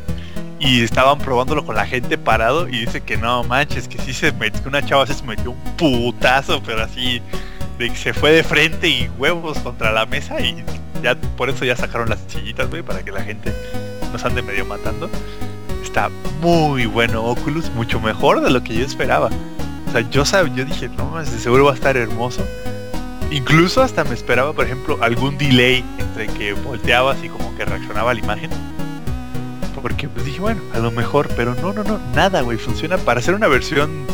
y 0.60 0.84
estaban 0.84 1.20
probándolo 1.20 1.66
con 1.66 1.76
la 1.76 1.86
gente 1.86 2.18
parado 2.18 2.68
y 2.68 2.80
dice 2.80 3.02
que 3.02 3.18
no 3.18 3.44
manches, 3.44 3.88
que 3.88 4.00
sí 4.00 4.14
se 4.14 4.32
metió, 4.32 4.64
que 4.64 4.70
una 4.70 4.86
chava 4.86 5.06
se 5.06 5.22
metió 5.24 5.52
un 5.52 5.78
putazo, 5.78 6.62
pero 6.64 6.84
así 6.84 7.22
de 7.78 7.90
que 7.90 7.96
se 7.96 8.14
fue 8.14 8.32
de 8.32 8.44
frente 8.44 8.88
y 8.88 9.10
huevos 9.18 9.60
contra 9.60 9.92
la 9.92 10.06
mesa 10.06 10.40
y 10.40 10.64
ya 11.04 11.16
por 11.16 11.50
eso 11.50 11.66
ya 11.66 11.76
sacaron 11.76 12.10
las 12.10 12.20
sillitas, 12.28 12.70
güey, 12.70 12.82
para 12.82 13.04
que 13.04 13.12
la 13.12 13.22
gente 13.22 13.54
nos 14.12 14.24
ande 14.26 14.42
medio 14.42 14.66
matando. 14.66 15.10
Está 15.84 16.10
muy 16.42 16.86
bueno 16.86 17.24
Oculus, 17.24 17.70
mucho 17.72 18.00
mejor 18.00 18.42
de 18.42 18.50
lo 18.50 18.64
que 18.64 18.76
yo 18.76 18.86
esperaba. 18.86 19.30
O 19.88 19.92
sea, 19.92 20.02
yo 20.10 20.26
sabía, 20.26 20.56
yo 20.56 20.66
dije, 20.66 20.90
no, 20.90 21.06
más 21.12 21.30
seguro 21.30 21.66
va 21.66 21.72
a 21.72 21.76
estar 21.76 21.96
hermoso. 21.98 22.46
Incluso 23.32 23.82
hasta 23.82 24.04
me 24.04 24.14
esperaba, 24.14 24.54
por 24.54 24.66
ejemplo, 24.66 24.98
algún 25.02 25.38
delay 25.38 25.84
entre 26.00 26.28
que 26.28 26.54
volteabas 26.54 27.24
y 27.24 27.30
como 27.30 27.56
que 27.56 27.66
reaccionaba 27.66 28.14
la 28.14 28.20
imagen. 28.20 28.50
Porque 29.82 30.10
pues 30.10 30.26
dije, 30.26 30.40
bueno, 30.40 30.62
a 30.74 30.80
lo 30.80 30.90
mejor, 30.90 31.30
pero 31.36 31.54
no, 31.56 31.72
no, 31.72 31.84
no, 31.84 32.00
nada, 32.16 32.42
güey, 32.42 32.58
funciona 32.58 32.98
para 32.98 33.20
hacer 33.20 33.36
una 33.36 33.48
versión 33.48 34.08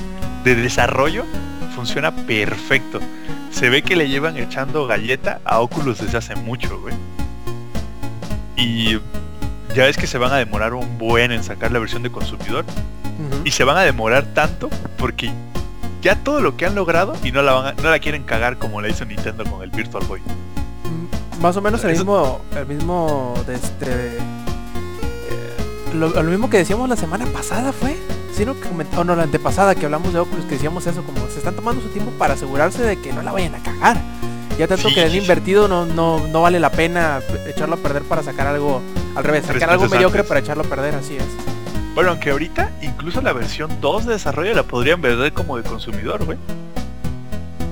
de 0.43 0.55
desarrollo, 0.55 1.23
funciona 1.75 2.13
perfecto. 2.13 2.99
Se 3.51 3.69
ve 3.69 3.81
que 3.83 3.95
le 3.95 4.07
llevan 4.09 4.37
echando 4.37 4.87
galleta 4.87 5.39
a 5.45 5.59
Oculus 5.59 5.99
desde 5.99 6.17
hace 6.17 6.35
mucho, 6.35 6.79
güey. 6.79 6.93
Y 8.55 8.99
ya 9.75 9.85
ves 9.85 9.97
que 9.97 10.07
se 10.07 10.17
van 10.17 10.31
a 10.31 10.37
demorar 10.37 10.73
un 10.73 10.97
buen 10.97 11.31
en 11.31 11.43
sacar 11.43 11.71
la 11.71 11.79
versión 11.79 12.03
de 12.03 12.11
consumidor. 12.11 12.65
Y 13.45 13.51
se 13.51 13.63
van 13.63 13.77
a 13.77 13.81
demorar 13.81 14.25
tanto 14.33 14.69
porque 14.97 15.31
ya 16.01 16.15
todo 16.15 16.41
lo 16.41 16.57
que 16.57 16.65
han 16.65 16.73
logrado 16.73 17.15
y 17.23 17.31
no 17.31 17.43
la 17.43 17.53
van 17.53 17.65
a- 17.67 17.73
no 17.81 17.89
la 17.91 17.99
quieren 17.99 18.23
cagar 18.23 18.57
como 18.57 18.81
la 18.81 18.89
hizo 18.89 19.05
Nintendo 19.05 19.43
con 19.45 19.61
el 19.61 19.69
Virtual 19.69 20.03
Boy. 20.07 20.21
Mm, 20.21 21.41
Más 21.41 21.55
o 21.57 21.61
menos 21.61 21.83
el 21.83 21.91
Eso- 21.91 22.03
mismo, 22.03 22.41
el 22.55 22.65
mismo 22.65 23.35
de 23.45 23.55
este 23.55 24.17
eh, 24.17 24.19
lo, 25.93 26.09
lo 26.09 26.23
mismo 26.23 26.49
que 26.49 26.57
decíamos 26.57 26.89
la 26.89 26.95
semana 26.95 27.25
pasada 27.27 27.71
fue, 27.73 27.95
sí 28.33 28.45
no, 28.45 28.55
que 28.59 28.69
coment- 28.69 28.95
o 28.97 29.03
no 29.03 29.15
la 29.15 29.23
antepasada 29.23 29.75
que 29.75 29.85
hablamos 29.85 30.13
de 30.13 30.19
Oculus 30.19 30.45
que 30.45 30.55
decíamos 30.55 30.85
eso 30.87 31.03
como 31.03 31.27
se 31.27 31.37
están 31.39 31.55
tomando 31.55 31.81
su 31.81 31.89
tiempo 31.89 32.11
para 32.17 32.33
asegurarse 32.35 32.83
de 32.83 32.99
que 33.01 33.11
no 33.13 33.21
la 33.21 33.31
vayan 33.31 33.55
a 33.55 33.59
cagar. 33.63 33.97
Ya 34.59 34.67
tanto 34.67 34.89
Sí, 34.89 34.95
que 34.95 35.03
han 35.03 35.11
sí, 35.11 35.17
invertido 35.17 35.67
no, 35.67 35.85
no, 35.85 36.27
no 36.27 36.41
vale 36.41 36.59
la 36.59 36.71
pena 36.71 37.19
echarlo 37.47 37.75
a 37.75 37.77
perder 37.77 38.03
para 38.03 38.21
sacar 38.21 38.47
algo 38.47 38.81
al 39.15 39.23
revés, 39.23 39.45
sacar 39.45 39.69
algo 39.71 39.87
mediocre 39.87 40.19
antes. 40.19 40.27
para 40.27 40.39
echarlo 40.41 40.63
a 40.63 40.67
perder, 40.67 40.93
así 40.95 41.15
es. 41.17 41.23
Bueno, 41.95 42.11
aunque 42.11 42.31
ahorita 42.31 42.71
incluso 42.81 43.21
la 43.21 43.33
versión 43.33 43.69
2 43.81 44.05
de 44.05 44.13
desarrollo 44.13 44.53
la 44.53 44.63
podrían 44.63 45.01
vender 45.01 45.33
como 45.33 45.57
de 45.57 45.63
consumidor, 45.63 46.23
güey. 46.25 46.37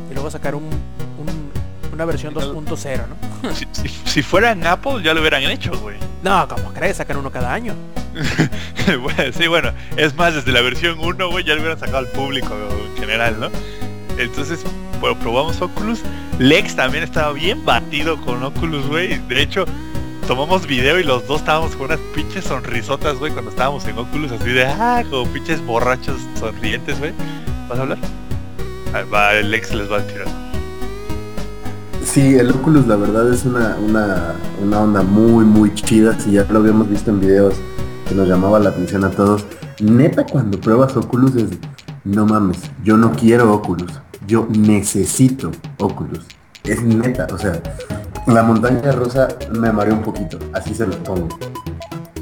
Y 0.09 0.13
luego 0.13 0.31
sacar 0.31 0.55
un, 0.55 0.63
un- 0.63 1.51
una 1.93 2.05
versión 2.05 2.33
2.0, 2.33 3.01
¿no? 3.43 3.53
Si, 3.53 3.65
si- 3.71 3.87
si 3.87 4.23
fuera 4.23 4.51
en 4.51 4.65
Apple 4.65 5.01
ya 5.03 5.13
lo 5.13 5.19
hubieran 5.21 5.43
hecho, 5.43 5.71
güey. 5.79 5.97
No, 6.23 6.47
como 6.47 6.73
crees, 6.73 6.97
sacan 6.97 7.17
uno 7.17 7.29
cada 7.31 7.53
año. 7.53 7.73
Sí, 9.37 9.47
bueno, 9.47 9.71
es 9.97 10.15
más, 10.15 10.33
desde 10.33 10.51
la 10.51 10.61
versión 10.61 10.97
1, 10.99 11.29
güey, 11.29 11.43
ya 11.43 11.53
lo 11.53 11.61
hubieran 11.61 11.79
sacado 11.79 11.99
al 11.99 12.07
público 12.07 12.55
en 12.55 12.97
general, 12.99 13.39
¿no? 13.39 13.49
Entonces, 14.17 14.63
bueno, 14.99 15.17
probamos 15.19 15.61
Oculus. 15.61 16.01
Lex 16.39 16.75
también 16.75 17.03
estaba 17.03 17.31
bien 17.33 17.63
batido 17.63 18.19
con 18.21 18.43
Oculus, 18.43 18.87
güey. 18.87 19.19
De 19.27 19.41
hecho, 19.41 19.65
tomamos 20.27 20.65
video 20.65 20.99
y 20.99 21.03
los 21.03 21.27
dos 21.27 21.41
estábamos 21.41 21.75
con 21.75 21.85
unas 21.85 21.99
pinches 22.15 22.45
sonrisotas, 22.45 23.17
güey, 23.17 23.31
cuando 23.31 23.51
estábamos 23.51 23.85
en 23.85 23.97
Oculus, 23.97 24.31
así 24.31 24.49
de, 24.49 24.65
ah, 24.65 25.03
como 25.09 25.25
pinches 25.31 25.63
borrachos 25.65 26.17
sonrientes, 26.39 26.97
güey. 26.99 27.13
¿Vas 27.69 27.79
a 27.79 27.81
hablar? 27.83 27.97
Ah, 28.93 29.03
Va, 29.13 29.33
el 29.35 29.51
les 29.51 29.91
va 29.91 29.97
a 29.97 30.01
tirar. 30.01 30.27
Sí, 32.03 32.35
el 32.35 32.49
Oculus 32.49 32.87
la 32.87 32.95
verdad 32.95 33.31
es 33.31 33.45
una, 33.45 33.75
una, 33.77 34.33
una 34.61 34.79
onda 34.79 35.03
muy 35.03 35.45
muy 35.45 35.73
chida, 35.75 36.19
si 36.19 36.31
ya 36.31 36.45
lo 36.49 36.59
habíamos 36.59 36.89
visto 36.89 37.11
en 37.11 37.19
videos 37.19 37.55
que 38.09 38.15
nos 38.15 38.27
llamaba 38.27 38.59
la 38.59 38.71
atención 38.71 39.05
a 39.05 39.11
todos. 39.11 39.45
Neta 39.79 40.25
cuando 40.25 40.59
pruebas 40.59 40.97
Oculus 40.97 41.35
es, 41.35 41.49
no 42.03 42.25
mames, 42.25 42.59
yo 42.83 42.97
no 42.97 43.11
quiero 43.11 43.53
Oculus, 43.53 44.01
yo 44.27 44.47
necesito 44.49 45.51
Oculus. 45.77 46.25
Es 46.63 46.81
neta, 46.83 47.27
o 47.31 47.37
sea, 47.37 47.61
la 48.25 48.41
montaña 48.43 48.91
rusa 48.91 49.27
me 49.51 49.71
mareó 49.71 49.93
un 49.93 50.01
poquito, 50.01 50.39
así 50.53 50.73
se 50.73 50.87
los 50.87 50.95
pongo. 50.97 51.29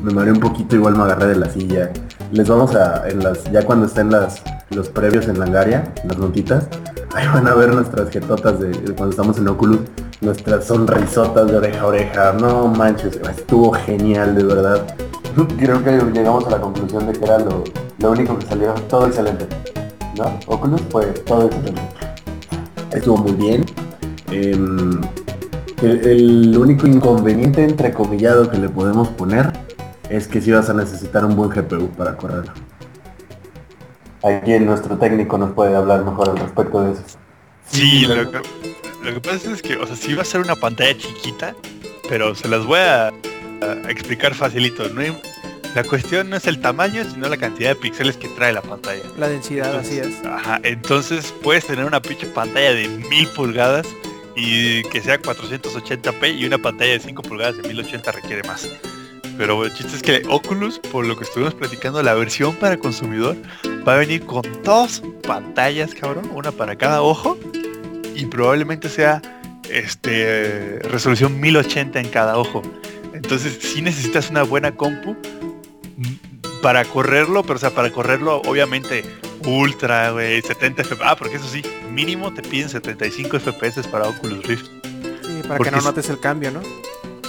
Me 0.04 0.14
mareé 0.14 0.34
un 0.34 0.40
poquito, 0.40 0.76
igual 0.76 0.96
me 0.96 1.04
agarré 1.04 1.28
de 1.28 1.36
la 1.38 1.50
silla. 1.50 1.90
Les 2.32 2.48
vamos 2.48 2.76
a, 2.76 3.08
en 3.08 3.24
las, 3.24 3.46
ya 3.52 3.64
cuando 3.66 3.88
estén 3.88 4.12
las, 4.12 4.42
los 4.72 4.90
previos 4.90 5.28
en 5.28 5.40
Langaria, 5.40 5.94
las 6.04 6.18
notitas, 6.18 6.68
ahí 7.16 7.26
van 7.34 7.48
a 7.48 7.56
ver 7.56 7.74
nuestras 7.74 8.10
jetotas 8.10 8.60
de, 8.60 8.70
de 8.70 8.94
cuando 8.94 9.12
estamos 9.12 9.38
en 9.38 9.48
Oculus, 9.48 9.80
nuestras 10.20 10.66
sonrisotas 10.66 11.48
de 11.48 11.58
oreja 11.58 11.82
a 11.82 11.88
oreja. 11.88 12.34
No 12.34 12.68
manches, 12.68 13.16
estuvo 13.16 13.72
genial, 13.72 14.36
de 14.36 14.44
verdad. 14.44 14.86
Creo 15.46 15.84
que 15.84 15.92
llegamos 15.92 16.46
a 16.48 16.50
la 16.50 16.62
conclusión 16.62 17.06
de 17.06 17.14
que 17.14 17.24
era 17.24 17.38
lo, 17.40 17.64
lo 18.00 18.12
único 18.12 18.40
que 18.40 18.46
salió 18.48 18.74
todo 18.90 19.08
excelente. 19.08 19.48
¿No? 20.18 20.40
Oculus 20.48 20.82
fue 20.90 21.06
todo 21.06 21.46
excelente. 21.46 21.82
Estuvo 22.92 23.18
muy 23.18 23.34
bien. 23.34 23.66
Em, 24.32 25.00
el, 25.84 26.08
el 26.08 26.58
único 26.58 26.88
inconveniente 26.88 27.64
entrecomillado 27.64 28.50
que 28.50 28.58
le 28.58 28.70
podemos 28.70 29.10
poner 29.10 29.54
es 30.10 30.28
que 30.28 30.42
si 30.42 30.52
vas 30.52 30.70
a 30.70 30.74
necesitar 30.74 31.24
un 31.24 31.36
buen 31.36 31.50
GPU 31.50 31.90
para 31.90 32.16
correrlo. 32.18 32.54
Aquí 34.24 34.58
nuestro 34.60 34.98
técnico 34.98 35.38
nos 35.38 35.52
puede 35.52 35.76
hablar 35.76 36.04
mejor 36.04 36.30
al 36.30 36.38
respecto 36.38 36.82
de 36.82 36.94
eso. 36.94 37.04
Sí, 37.70 38.06
lo 38.08 38.32
que, 38.32 38.42
lo 39.04 39.14
que 39.14 39.22
pasa 39.22 39.52
es 39.52 39.62
que, 39.62 39.76
o 39.76 39.86
sea, 39.86 39.96
sí 39.96 40.16
va 40.16 40.24
a 40.24 40.26
ser 40.26 40.42
una 40.42 40.56
pantalla 40.56 40.98
chiquita, 40.98 41.54
pero 42.10 42.34
se 42.34 42.48
las 42.48 42.66
voy 42.66 42.80
a, 42.80 43.12
a 43.62 43.90
explicar 43.92 44.34
facilito. 44.34 44.88
No 44.90 45.02
hay- 45.02 45.18
la 45.76 45.84
cuestión 45.84 46.30
no 46.30 46.38
es 46.38 46.48
el 46.48 46.60
tamaño, 46.60 47.04
sino 47.12 47.28
la 47.30 47.38
cantidad 47.38 47.70
de 47.70 47.76
píxeles 47.76 48.18
que 48.18 48.28
trae 48.30 48.52
la 48.54 48.62
pantalla. 48.62 49.04
La 49.18 49.28
densidad, 49.28 49.76
así 49.76 50.00
es. 50.00 50.26
Ajá, 50.26 50.60
entonces 50.64 51.34
puedes 51.44 51.66
tener 51.68 51.86
una 51.86 52.02
pinche 52.02 52.26
pantalla 52.28 52.74
de 52.74 52.88
1000 52.88 53.28
pulgadas 53.30 53.86
y 54.36 54.82
que 54.84 55.02
sea 55.02 55.20
480p 55.20 56.30
y 56.38 56.46
una 56.46 56.58
pantalla 56.58 56.94
de 56.94 57.00
5 57.00 57.22
pulgadas 57.22 57.58
de 57.58 57.68
1080 57.68 58.12
requiere 58.12 58.44
más. 58.48 58.68
Pero 59.38 59.64
el 59.66 59.74
chiste 59.74 59.96
es 59.98 60.02
que 60.02 60.24
Oculus, 60.30 60.80
por 60.80 61.06
lo 61.06 61.16
que 61.16 61.24
estuvimos 61.24 61.54
platicando, 61.54 62.02
la 62.02 62.16
versión 62.16 62.56
para 62.56 62.78
consumidor 62.78 63.36
va 63.88 63.94
a 63.94 63.98
venir 63.98 64.26
con 64.26 64.42
dos 64.64 65.04
pantallas, 65.28 65.94
cabrón, 65.94 66.32
una 66.34 66.52
para 66.52 66.76
cada 66.76 67.04
ojo 67.04 67.38
y 68.16 68.26
probablemente 68.26 68.90
sea 68.90 69.22
este 69.70 70.80
resolución 70.80 71.40
1080 71.40 72.00
en 72.00 72.10
cada 72.10 72.38
ojo. 72.38 72.62
Entonces, 73.28 73.60
si 73.62 73.82
necesitas 73.82 74.30
una 74.30 74.44
buena 74.44 74.72
compu 74.74 75.18
para 76.62 76.86
correrlo, 76.86 77.44
pero 77.44 77.56
o 77.56 77.60
sea, 77.60 77.72
para 77.72 77.92
correrlo 77.92 78.38
obviamente 78.46 79.04
ultra, 79.46 80.12
güey, 80.12 80.42
70 80.42 80.84
FPS. 80.86 81.02
Ah, 81.04 81.18
porque 81.18 81.36
eso 81.36 81.46
sí, 81.50 81.62
mínimo 81.92 82.34
te 82.34 82.42
piden 82.42 82.70
75 82.70 83.38
FPS 83.42 83.84
para 83.90 84.08
Oculus 84.08 84.46
Rift. 84.46 84.66
Sí, 85.24 85.42
para 85.42 85.58
Porque 85.58 85.66
que 85.66 85.72
no 85.72 85.78
es- 85.80 85.84
notes 85.84 86.10
el 86.10 86.22
cambio, 86.22 86.52
¿no? 86.52 86.62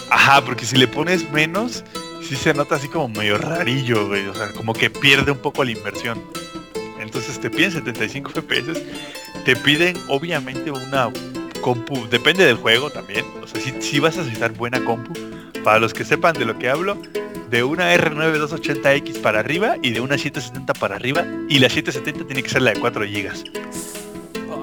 Ajá, 0.08 0.44
porque 0.44 0.64
si 0.64 0.76
le 0.76 0.86
pones 0.86 1.28
menos, 1.32 1.82
sí 2.22 2.36
se 2.36 2.54
nota 2.54 2.76
así 2.76 2.86
como 2.86 3.08
medio 3.08 3.36
rarillo, 3.36 4.06
güey. 4.06 4.24
O 4.28 4.34
sea, 4.36 4.52
como 4.52 4.74
que 4.74 4.90
pierde 4.90 5.32
un 5.32 5.38
poco 5.38 5.64
la 5.64 5.72
inversión. 5.72 6.22
Entonces 7.00 7.40
te 7.40 7.50
piden 7.50 7.72
75 7.72 8.30
FPS. 8.30 8.80
Te 9.44 9.56
piden 9.56 9.96
obviamente 10.06 10.70
una 10.70 11.10
compu. 11.60 12.06
Depende 12.08 12.44
del 12.46 12.56
juego 12.56 12.88
también. 12.88 13.26
O 13.42 13.48
sea, 13.48 13.60
si 13.60 13.74
sí 13.82 13.98
vas 13.98 14.16
a 14.16 14.20
necesitar 14.20 14.52
buena 14.52 14.82
compu. 14.84 15.12
Para 15.64 15.78
los 15.78 15.94
que 15.94 16.04
sepan 16.04 16.34
de 16.34 16.44
lo 16.44 16.58
que 16.58 16.68
hablo, 16.68 17.00
de 17.50 17.62
una 17.62 17.94
R9 17.94 18.46
280X 18.48 19.20
para 19.20 19.40
arriba 19.40 19.76
y 19.82 19.90
de 19.90 20.00
una 20.00 20.18
770 20.18 20.74
para 20.74 20.96
arriba. 20.96 21.26
Y 21.48 21.58
la 21.58 21.68
770 21.68 22.26
tiene 22.26 22.42
que 22.42 22.48
ser 22.48 22.62
la 22.62 22.72
de 22.72 22.80
4 22.80 23.02
GB. 23.02 23.30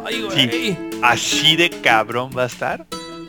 Ay, 0.06 0.22
güey. 0.22 0.78
Así 1.02 1.56
de 1.56 1.70
cabrón 1.70 2.32
va 2.38 2.44
a 2.44 2.48
estar. 2.48 2.86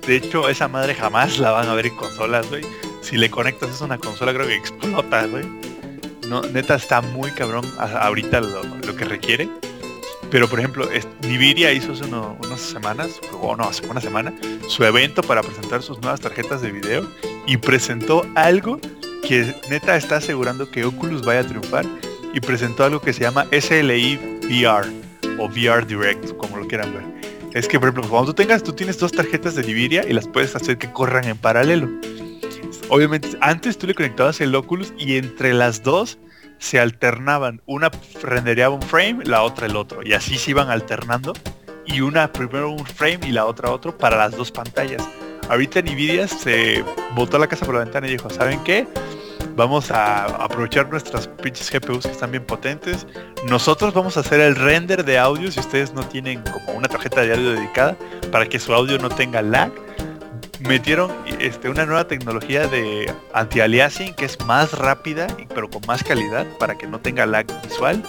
De 0.07 0.17
hecho, 0.17 0.49
esa 0.49 0.69
madre 0.69 0.95
jamás 0.95 1.39
la 1.39 1.51
van 1.51 1.69
a 1.69 1.75
ver 1.75 1.87
en 1.87 1.97
consolas, 1.97 2.49
güey. 2.49 2.65
Si 3.03 3.17
le 3.17 3.31
conectas 3.31 3.71
es 3.71 3.81
una 3.81 3.99
consola, 3.99 4.33
creo 4.33 4.47
que 4.47 4.55
explota, 4.55 5.27
güey. 5.27 5.45
No, 6.29 6.43
neta 6.43 6.75
está 6.75 7.01
muy 7.01 7.31
cabrón 7.31 7.65
ahorita 7.79 8.41
lo, 8.41 8.63
lo 8.65 8.97
que 8.97 9.05
requiere. 9.05 9.49
Pero 10.31 10.49
por 10.49 10.59
ejemplo, 10.59 10.89
Nvidia 11.23 11.73
hizo 11.73 11.93
hace 11.93 12.05
unas 12.05 12.61
semanas, 12.61 13.21
o 13.41 13.55
no, 13.57 13.65
hace 13.65 13.87
una 13.87 14.01
semana, 14.01 14.35
su 14.69 14.85
evento 14.85 15.23
para 15.23 15.43
presentar 15.43 15.83
sus 15.83 16.01
nuevas 16.01 16.21
tarjetas 16.21 16.63
de 16.63 16.73
video 16.73 17.09
y 17.47 17.57
presentó 17.57 18.27
algo 18.35 18.81
que 19.27 19.55
neta 19.71 19.97
está 19.97 20.17
asegurando 20.17 20.71
que 20.71 20.85
Oculus 20.85 21.25
vaya 21.25 21.41
a 21.41 21.47
triunfar 21.47 21.87
y 22.33 22.41
presentó 22.41 22.85
algo 22.85 23.01
que 23.01 23.13
se 23.13 23.21
llama 23.21 23.47
SLI 23.51 24.41
VR 24.49 24.89
o 25.39 25.47
VR 25.47 25.87
Direct, 25.87 26.37
como 26.37 26.57
lo 26.59 26.67
quieran 26.67 26.93
ver. 26.93 27.05
Es 27.55 27.69
que, 27.69 27.81
por 27.81 27.89
ejemplo, 27.89 28.11
cuando 28.11 28.33
tú 28.33 28.43
tengas, 28.43 28.63
tú 28.63 28.73
tienes 28.73 28.99
dos 28.99 29.13
tarjetas 29.13 29.55
de 29.55 29.63
Nvidia 29.63 30.07
y 30.07 30.13
las 30.13 30.29
puedes 30.29 30.55
hacer 30.55 30.77
que 30.77 30.93
corran 30.93 31.25
en 31.25 31.39
paralelo. 31.39 31.89
Obviamente, 32.89 33.31
antes 33.41 33.79
tú 33.79 33.87
le 33.87 33.95
conectabas 33.95 34.41
el 34.41 34.55
Oculus 34.55 34.93
y 34.99 35.17
entre 35.17 35.55
las 35.55 35.83
dos 35.83 36.19
se 36.59 36.81
alternaban. 36.81 37.63
Una 37.67 37.91
rendereaba 38.23 38.75
un 38.75 38.83
frame, 38.83 39.25
la 39.25 39.43
otra 39.43 39.67
el 39.67 39.77
otro. 39.77 40.01
Y 40.05 40.13
así 40.13 40.39
se 40.39 40.53
iban 40.53 40.71
alternando. 40.71 41.33
Y 41.87 42.01
una 42.01 42.33
primero 42.33 42.71
un 42.71 42.85
frame 42.85 43.21
y 43.27 43.33
la 43.33 43.47
otra 43.47 43.71
otro 43.71 43.97
para 43.97 44.17
las 44.17 44.37
dos 44.37 44.51
pantallas. 44.51 45.09
Ahorita 45.49 45.81
Nvidia 45.81 46.27
se 46.27 46.85
botó 47.15 47.39
la 47.39 47.47
casa 47.47 47.65
por 47.65 47.77
la 47.77 47.85
ventana 47.85 48.09
y 48.09 48.11
dijo, 48.11 48.29
¿saben 48.31 48.63
qué? 48.65 48.87
Vamos 49.55 49.91
a 49.91 50.25
aprovechar 50.25 50.89
nuestras 50.91 51.29
pinches 51.29 51.71
GPUs 51.71 52.05
que 52.05 52.13
están 52.13 52.31
bien 52.31 52.45
potentes. 52.45 53.07
Nosotros 53.49 53.95
vamos 53.95 54.17
a 54.17 54.21
hacer 54.21 54.41
el 54.41 54.57
render 54.57 55.05
de 55.05 55.19
audio 55.19 55.51
si 55.51 55.61
ustedes 55.61 55.95
no 55.95 56.07
tienen 56.07 56.43
como 56.43 56.73
una 56.77 56.89
tarjeta 56.89 57.23
de 57.23 57.33
audio 57.33 57.53
dedicada 57.53 57.97
para 58.33 58.47
que 58.47 58.59
su 58.59 58.75
audio 58.75 58.99
no 58.99 59.09
tenga 59.09 59.41
lag 59.41 59.71
metieron 60.61 61.11
este, 61.41 61.69
una 61.69 61.87
nueva 61.87 62.07
tecnología 62.09 62.67
de 62.67 63.13
anti-aliasing 63.33 64.15
que 64.15 64.25
es 64.25 64.41
más 64.47 64.73
rápida 64.73 65.27
pero 65.55 65.69
con 65.69 65.83
más 65.87 66.03
calidad 66.03 66.47
para 66.59 66.77
que 66.77 66.87
no 66.87 67.01
tenga 67.01 67.27
lag 67.27 67.47
visual. 67.63 68.03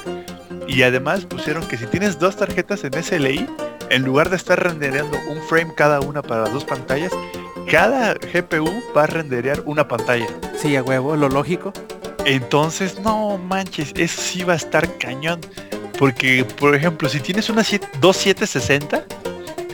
Y 0.68 0.84
además 0.84 1.26
pusieron 1.26 1.66
que 1.68 1.78
si 1.78 1.86
tienes 1.88 2.20
dos 2.20 2.36
tarjetas 2.36 2.84
en 2.84 2.94
SLI, 3.02 3.48
en 3.90 4.04
lugar 4.04 4.30
de 4.30 4.36
estar 4.36 4.62
rendereando 4.62 5.18
un 5.30 5.42
frame 5.44 5.74
cada 5.76 6.02
una 6.02 6.22
para 6.22 6.42
las 6.44 6.54
dos 6.54 6.66
pantallas, 6.66 7.12
cada 7.70 8.14
GPU 8.14 8.72
va 8.96 9.04
a 9.04 9.08
renderear 9.08 9.62
una 9.66 9.88
pantalla. 9.88 10.28
Sí, 10.58 10.76
a 10.76 10.84
huevo, 10.84 11.16
lo 11.16 11.30
lógico. 11.30 11.74
Entonces, 12.26 13.00
no 13.00 13.38
manches, 13.38 13.94
eso 13.96 14.22
sí 14.22 14.44
va 14.44 14.54
a 14.54 14.58
estar 14.58 14.98
cañón. 14.98 15.40
Porque, 15.98 16.46
por 16.60 16.76
ejemplo, 16.76 17.10
si 17.10 17.20
tienes 17.20 17.50
una 17.50 17.64
2760, 18.00 19.06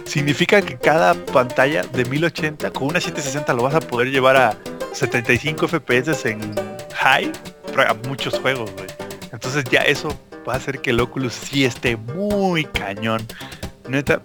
significa 0.06 0.62
que 0.62 0.78
cada 0.78 1.14
pantalla 1.14 1.84
de 1.84 2.06
1080 2.06 2.72
con 2.72 2.90
una 2.90 3.00
760 3.00 3.54
lo 3.54 3.64
vas 3.64 3.76
a 3.76 3.80
poder 3.80 4.10
llevar 4.10 4.38
a 4.38 4.58
75 4.94 5.68
FPS 5.68 6.26
en 6.26 6.40
high 6.96 7.32
para 7.76 7.94
muchos 7.94 8.40
juegos, 8.40 8.72
güey. 8.74 8.88
Entonces 9.32 9.64
ya 9.72 9.82
eso 9.82 10.16
va 10.48 10.54
a 10.54 10.58
hacer 10.58 10.80
que 10.80 10.92
el 10.92 11.00
Oculus 11.00 11.34
sí 11.34 11.66
esté 11.66 11.96
muy 11.98 12.66
cañón. 12.66 13.22
Neta, 13.88 14.22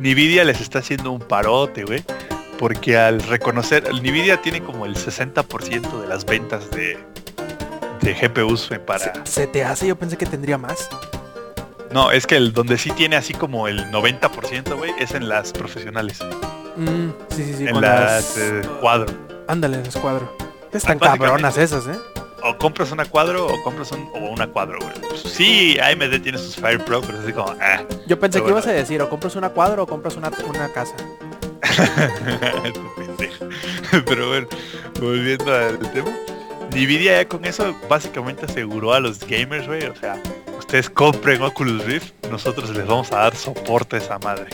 Nvidia 0.00 0.44
les 0.44 0.60
está 0.60 0.78
haciendo 0.78 1.12
un 1.12 1.20
parote, 1.20 1.84
güey. 1.84 2.02
Porque 2.58 2.96
al 2.96 3.22
reconocer, 3.22 3.84
Nvidia 3.92 4.42
tiene 4.42 4.62
como 4.62 4.84
el 4.84 4.96
60% 4.96 6.00
de 6.00 6.06
las 6.08 6.24
ventas 6.24 6.70
de, 6.70 6.98
de 8.00 8.14
GPUs 8.14 8.70
para... 8.84 9.24
¿Se, 9.24 9.32
se 9.32 9.46
te 9.46 9.62
hace? 9.62 9.86
Yo 9.86 9.96
pensé 9.96 10.16
que 10.16 10.26
tendría 10.26 10.58
más. 10.58 10.88
No, 11.92 12.10
es 12.10 12.26
que 12.26 12.36
el 12.36 12.52
donde 12.52 12.76
sí 12.78 12.90
tiene 12.92 13.16
así 13.16 13.32
como 13.34 13.66
el 13.68 13.90
90%, 13.90 14.76
güey, 14.76 14.92
es 14.98 15.12
en 15.14 15.28
las 15.28 15.52
profesionales. 15.52 16.18
Mm, 16.76 17.10
sí, 17.30 17.44
sí, 17.44 17.54
sí. 17.58 17.66
en 17.66 17.72
con 17.72 17.82
las 17.82 18.36
eh, 18.36 18.62
cuadro. 18.80 19.12
Ándale, 19.48 19.82
las 19.82 19.96
cuadro. 19.96 20.32
Están 20.72 20.98
básicamente- 20.98 21.18
cabronas 21.24 21.56
esas, 21.58 21.86
¿eh? 21.86 21.98
O 22.44 22.56
compras 22.56 22.92
una 22.92 23.04
cuadro 23.04 23.46
o 23.46 23.62
compras 23.64 23.90
un, 23.92 24.08
o 24.14 24.30
una 24.30 24.46
cuadro, 24.46 24.78
güey. 24.80 24.92
Pues 25.08 25.22
sí, 25.22 25.76
AMD 25.80 26.20
tiene 26.22 26.38
sus 26.38 26.54
Fire 26.54 26.84
Pro, 26.84 27.00
pero 27.00 27.18
es 27.18 27.24
así 27.24 27.32
como, 27.32 27.50
ah. 27.60 27.82
Yo 28.06 28.18
pensé 28.20 28.42
que 28.42 28.48
ibas 28.50 28.66
a 28.68 28.72
decir, 28.72 29.02
o 29.02 29.08
compras 29.08 29.34
una 29.34 29.48
cuadro 29.48 29.82
o 29.82 29.86
compras 29.86 30.14
una, 30.16 30.30
una 30.46 30.68
casa. 30.72 30.94
Pendejo. 32.96 33.46
Pero 34.06 34.28
bueno, 34.28 34.46
volviendo 35.00 35.52
al 35.54 35.78
tema. 35.92 36.10
Nvidia 36.84 37.22
ya 37.22 37.28
con 37.28 37.44
eso 37.44 37.74
básicamente 37.88 38.46
aseguró 38.46 38.92
a 38.92 39.00
los 39.00 39.20
gamers, 39.26 39.66
güey. 39.66 39.84
O 39.84 39.96
sea, 39.96 40.22
ustedes 40.58 40.88
compren 40.88 41.42
Oculus 41.42 41.84
Rift, 41.84 42.12
nosotros 42.30 42.70
les 42.70 42.86
vamos 42.86 43.10
a 43.12 43.18
dar 43.18 43.34
soporte 43.34 43.96
a 43.96 43.98
esa 43.98 44.18
madre. 44.18 44.46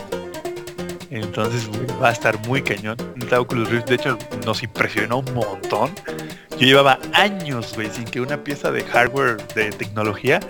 Entonces 1.10 1.68
va 2.02 2.08
a 2.08 2.12
estar 2.12 2.38
muy 2.46 2.62
cañón. 2.62 2.96
Neta, 3.14 3.40
Oculus 3.40 3.68
Rift 3.68 3.88
de 3.88 3.94
hecho 3.96 4.18
nos 4.44 4.62
impresionó 4.62 5.18
un 5.18 5.34
montón. 5.34 5.92
Yo 6.52 6.66
llevaba 6.66 6.98
años, 7.12 7.74
güey, 7.74 7.90
sin 7.90 8.04
que 8.04 8.20
una 8.20 8.42
pieza 8.42 8.70
de 8.70 8.82
hardware 8.84 9.36
de 9.54 9.70
tecnología 9.70 10.40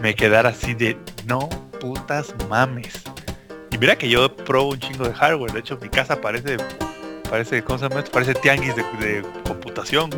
me 0.00 0.14
quedara 0.14 0.50
así 0.50 0.74
de 0.74 0.96
no 1.26 1.48
putas 1.80 2.34
mames. 2.48 3.02
Y 3.70 3.78
mira 3.78 3.96
que 3.96 4.08
yo 4.08 4.34
probo 4.34 4.70
un 4.70 4.78
chingo 4.78 5.06
de 5.06 5.14
hardware. 5.14 5.52
De 5.52 5.60
hecho, 5.60 5.78
mi 5.80 5.88
casa 5.88 6.20
parece, 6.20 6.56
parece, 7.28 7.62
¿cómo 7.62 7.78
se 7.78 7.88
llama? 7.88 8.02
Parece 8.04 8.34
tianguis 8.34 8.74
de, 8.74 9.22
computación. 9.44 10.10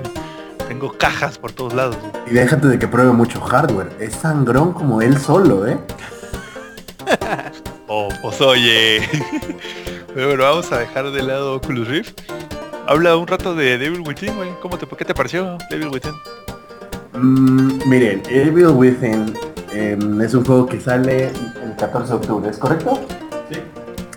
Tengo 0.71 0.93
cajas 0.97 1.37
por 1.37 1.51
todos 1.51 1.75
lados. 1.75 1.97
Y 2.31 2.35
déjate 2.35 2.69
de 2.69 2.79
que 2.79 2.87
pruebe 2.87 3.11
mucho 3.11 3.41
hardware. 3.41 3.91
Es 3.99 4.15
sangrón 4.15 4.73
como 4.73 5.03
él 5.03 5.19
solo, 5.19 5.67
¿eh? 5.67 5.77
O, 7.89 8.09
pues 8.23 8.41
oye. 8.41 9.01
Pero 10.15 10.29
bueno, 10.29 10.45
vamos 10.45 10.71
a 10.71 10.79
dejar 10.79 11.11
de 11.11 11.23
lado 11.25 11.57
Oculus 11.57 11.89
Rift. 11.89 12.21
Habla 12.87 13.17
un 13.17 13.27
rato 13.27 13.57
de 13.57 13.79
Devil 13.79 14.05
Within, 14.07 14.37
güey. 14.37 14.51
¿Cómo 14.63 14.79
te, 14.79 14.87
¿Qué 14.87 15.05
te 15.05 15.13
pareció 15.13 15.59
Devil 15.71 15.89
Within? 15.89 16.15
Mm, 17.15 17.89
miren, 17.89 18.23
Evil 18.29 18.69
Within 18.69 19.35
em, 19.73 20.21
es 20.21 20.35
un 20.35 20.45
juego 20.45 20.67
que 20.67 20.81
sale 20.81 21.33
el 21.65 21.75
14 21.77 22.11
de 22.11 22.15
octubre, 22.15 22.49
¿es 22.49 22.59
correcto? 22.59 23.01
Sí. 23.51 23.59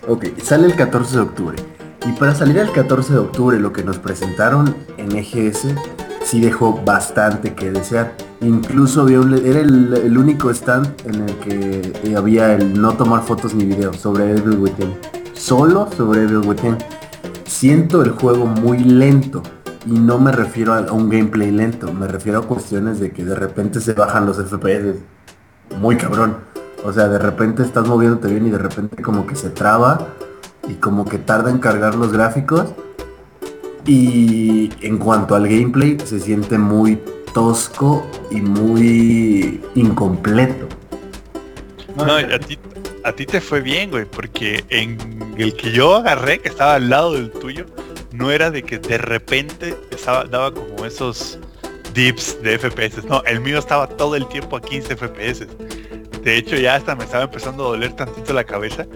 Ok, 0.08 0.26
sale 0.44 0.68
el 0.68 0.76
14 0.76 1.16
de 1.16 1.22
octubre. 1.24 1.58
Y 2.06 2.12
para 2.12 2.36
salir 2.36 2.60
el 2.60 2.72
14 2.72 3.12
de 3.12 3.20
octubre 3.20 3.60
lo 3.60 3.74
que 3.74 3.84
nos 3.84 3.98
presentaron 3.98 4.76
en 4.98 5.18
EGS 5.18 5.70
sí 6.34 6.40
dejó 6.40 6.82
bastante 6.84 7.54
que 7.54 7.70
desear. 7.70 8.16
Incluso 8.42 9.02
había 9.02 9.20
un- 9.20 9.36
era 9.46 9.60
el, 9.60 10.18
único 10.18 10.50
stand 10.50 10.88
en 11.06 11.30
el 11.30 11.36
que 11.38 11.94
eh, 12.04 12.16
había 12.18 12.56
el 12.56 12.82
no 12.82 12.94
tomar 12.94 13.22
fotos 13.22 13.54
ni 13.54 13.66
videos 13.66 13.98
sobre 13.98 14.32
Evil 14.32 14.58
Within. 14.58 14.96
Solo 15.34 15.88
sobre 15.96 16.24
Evil 16.24 16.38
Within. 16.40 16.76
Siento 17.46 18.02
el 18.02 18.10
juego 18.12 18.48
muy 18.48 18.80
lento. 18.80 19.44
Y 19.86 19.92
no 19.92 20.18
me 20.18 20.32
refiero 20.32 20.74
a 20.74 20.92
un 20.92 21.08
gameplay 21.08 21.52
lento, 21.52 21.94
me 21.94 22.08
refiero 22.08 22.40
a 22.40 22.48
cuestiones 22.48 23.00
de 23.00 23.12
que 23.12 23.24
de 23.24 23.36
repente 23.36 23.80
se 23.80 23.94
bajan 23.94 24.26
los 24.26 24.38
FPS. 24.38 25.02
Muy 25.80 25.98
cabrón. 25.98 26.38
O 26.84 26.92
sea, 26.92 27.10
de 27.10 27.20
repente 27.20 27.62
estás 27.62 27.88
moviéndote 27.88 28.28
bien 28.30 28.48
y 28.48 28.50
de 28.50 28.58
repente 28.58 29.04
como 29.04 29.28
que 29.28 29.36
se 29.36 29.52
traba 29.52 30.08
y 30.68 30.76
como 30.76 31.06
que 31.06 31.20
tarda 31.20 31.52
en 31.52 31.60
cargar 31.60 31.94
los 31.94 32.12
gráficos. 32.12 32.74
Y 33.86 34.70
en 34.82 34.98
cuanto 34.98 35.36
al 35.36 35.48
gameplay, 35.48 35.98
se 36.04 36.20
siente 36.20 36.58
muy 36.58 36.98
tosco 37.34 38.06
y 38.32 38.42
muy 38.42 39.62
incompleto. 39.76 40.68
No, 41.98 42.16
a 42.16 42.40
ti, 42.40 42.58
a 43.04 43.12
ti 43.12 43.26
te 43.26 43.42
fue 43.42 43.62
bien, 43.62 43.92
güey, 43.92 44.06
porque 44.06 44.64
en 44.70 44.98
el 45.38 45.56
que 45.56 45.72
yo 45.72 45.96
agarré, 45.96 46.40
que 46.40 46.50
estaba 46.50 46.76
al 46.76 46.90
lado 46.90 47.14
del 47.14 47.32
tuyo, 47.32 47.66
no 48.12 48.32
era 48.32 48.52
de 48.52 48.64
que 48.64 48.80
de 48.80 48.98
repente 48.98 49.76
estaba, 49.92 50.24
daba 50.26 50.54
como 50.54 50.86
esos 50.86 51.40
dips 51.94 52.42
de 52.42 52.58
FPS. 52.58 53.04
No, 53.06 53.24
el 53.26 53.42
mío 53.42 53.60
estaba 53.60 53.88
todo 53.88 54.16
el 54.16 54.28
tiempo 54.28 54.58
a 54.58 54.62
15 54.62 54.96
FPS. 54.96 55.48
De 56.24 56.38
hecho, 56.38 56.56
ya 56.56 56.76
hasta 56.76 56.96
me 56.96 57.04
estaba 57.04 57.26
empezando 57.26 57.66
a 57.66 57.68
doler 57.70 57.94
tantito 57.94 58.34
la 58.34 58.44
cabeza, 58.44 58.88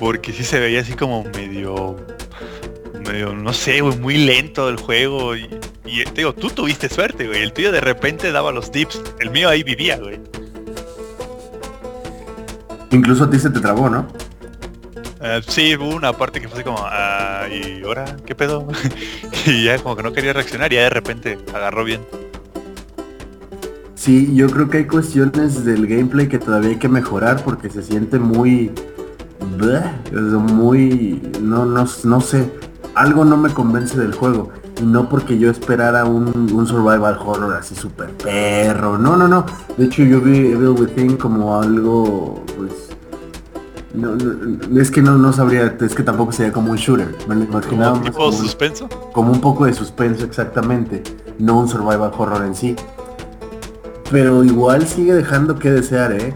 porque 0.00 0.32
sí 0.32 0.42
se 0.42 0.58
veía 0.58 0.80
así 0.80 0.94
como 0.94 1.24
medio, 1.36 1.96
medio, 3.02 3.34
no 3.34 3.52
sé, 3.52 3.80
güey, 3.80 3.98
muy 3.98 4.16
lento 4.16 4.68
el 4.68 4.76
juego. 4.76 5.36
Y, 5.36 5.48
y 5.84 6.04
te 6.04 6.12
digo, 6.12 6.32
tú 6.32 6.48
tuviste 6.50 6.88
suerte, 6.88 7.26
güey. 7.26 7.42
El 7.42 7.52
tuyo 7.52 7.72
de 7.72 7.80
repente 7.80 8.32
daba 8.32 8.52
los 8.52 8.72
dips. 8.72 9.02
El 9.20 9.30
mío 9.30 9.48
ahí 9.48 9.62
vivía, 9.62 9.98
güey. 9.98 10.18
Incluso 12.90 13.24
a 13.24 13.30
ti 13.30 13.38
se 13.38 13.50
te 13.50 13.60
trabó, 13.60 13.88
¿no? 13.88 14.06
Eh, 15.24 15.40
sí, 15.46 15.76
hubo 15.76 15.94
una 15.94 16.12
parte 16.12 16.40
que 16.40 16.48
fue 16.48 16.56
así 16.56 16.64
como, 16.64 16.78
ah, 16.80 17.46
¿y 17.48 17.84
ahora 17.84 18.16
qué 18.26 18.34
pedo? 18.34 18.66
y 19.46 19.64
ya 19.64 19.78
como 19.78 19.94
que 19.94 20.02
no 20.02 20.12
quería 20.12 20.32
reaccionar 20.32 20.72
y 20.72 20.76
ya 20.76 20.82
de 20.82 20.90
repente 20.90 21.38
agarró 21.54 21.84
bien. 21.84 22.00
Sí, 23.94 24.34
yo 24.34 24.48
creo 24.50 24.68
que 24.68 24.78
hay 24.78 24.86
cuestiones 24.86 25.64
del 25.64 25.86
gameplay 25.86 26.26
que 26.28 26.40
todavía 26.40 26.70
hay 26.70 26.76
que 26.76 26.88
mejorar 26.88 27.44
porque 27.44 27.70
se 27.70 27.84
siente 27.84 28.18
muy... 28.18 28.72
bleh, 29.56 29.84
muy... 30.12 31.22
No, 31.40 31.64
no, 31.66 31.86
no 32.02 32.20
sé. 32.20 32.50
Algo 32.94 33.24
no 33.24 33.36
me 33.36 33.50
convence 33.52 33.98
del 33.98 34.12
juego. 34.14 34.50
Y 34.80 34.84
no 34.84 35.08
porque 35.08 35.38
yo 35.38 35.50
esperara 35.50 36.04
un, 36.04 36.50
un 36.52 36.66
survival 36.66 37.18
horror 37.24 37.54
así 37.54 37.74
super 37.74 38.10
perro. 38.10 38.98
No, 38.98 39.16
no, 39.16 39.28
no. 39.28 39.44
De 39.76 39.84
hecho 39.86 40.02
yo 40.02 40.20
vi 40.20 40.38
Evil 40.52 40.68
Within 40.70 41.16
como 41.16 41.60
algo... 41.60 42.42
Pues... 42.56 42.72
No, 43.94 44.14
no, 44.16 44.80
es 44.80 44.90
que 44.90 45.02
no, 45.02 45.18
no 45.18 45.32
sabría, 45.34 45.76
es 45.78 45.94
que 45.94 46.02
tampoco 46.02 46.32
sería 46.32 46.50
como 46.52 46.70
un 46.70 46.78
shooter. 46.78 47.14
Me 47.28 47.34
lo 47.34 47.44
imaginaba 47.44 47.90
Como 47.92 47.96
más 48.00 48.04
tipo 48.04 48.16
como 48.16 48.28
un- 48.28 48.42
suspenso. 48.42 48.88
como 49.12 49.32
un 49.32 49.40
poco 49.42 49.66
de 49.66 49.74
suspenso 49.74 50.24
exactamente, 50.24 51.02
no 51.38 51.58
un 51.60 51.68
survival 51.68 52.10
horror 52.16 52.42
en 52.46 52.54
sí. 52.54 52.74
Pero 54.10 54.42
igual 54.44 54.86
sigue 54.86 55.12
dejando 55.14 55.58
que 55.58 55.70
desear, 55.70 56.12
¿eh? 56.12 56.34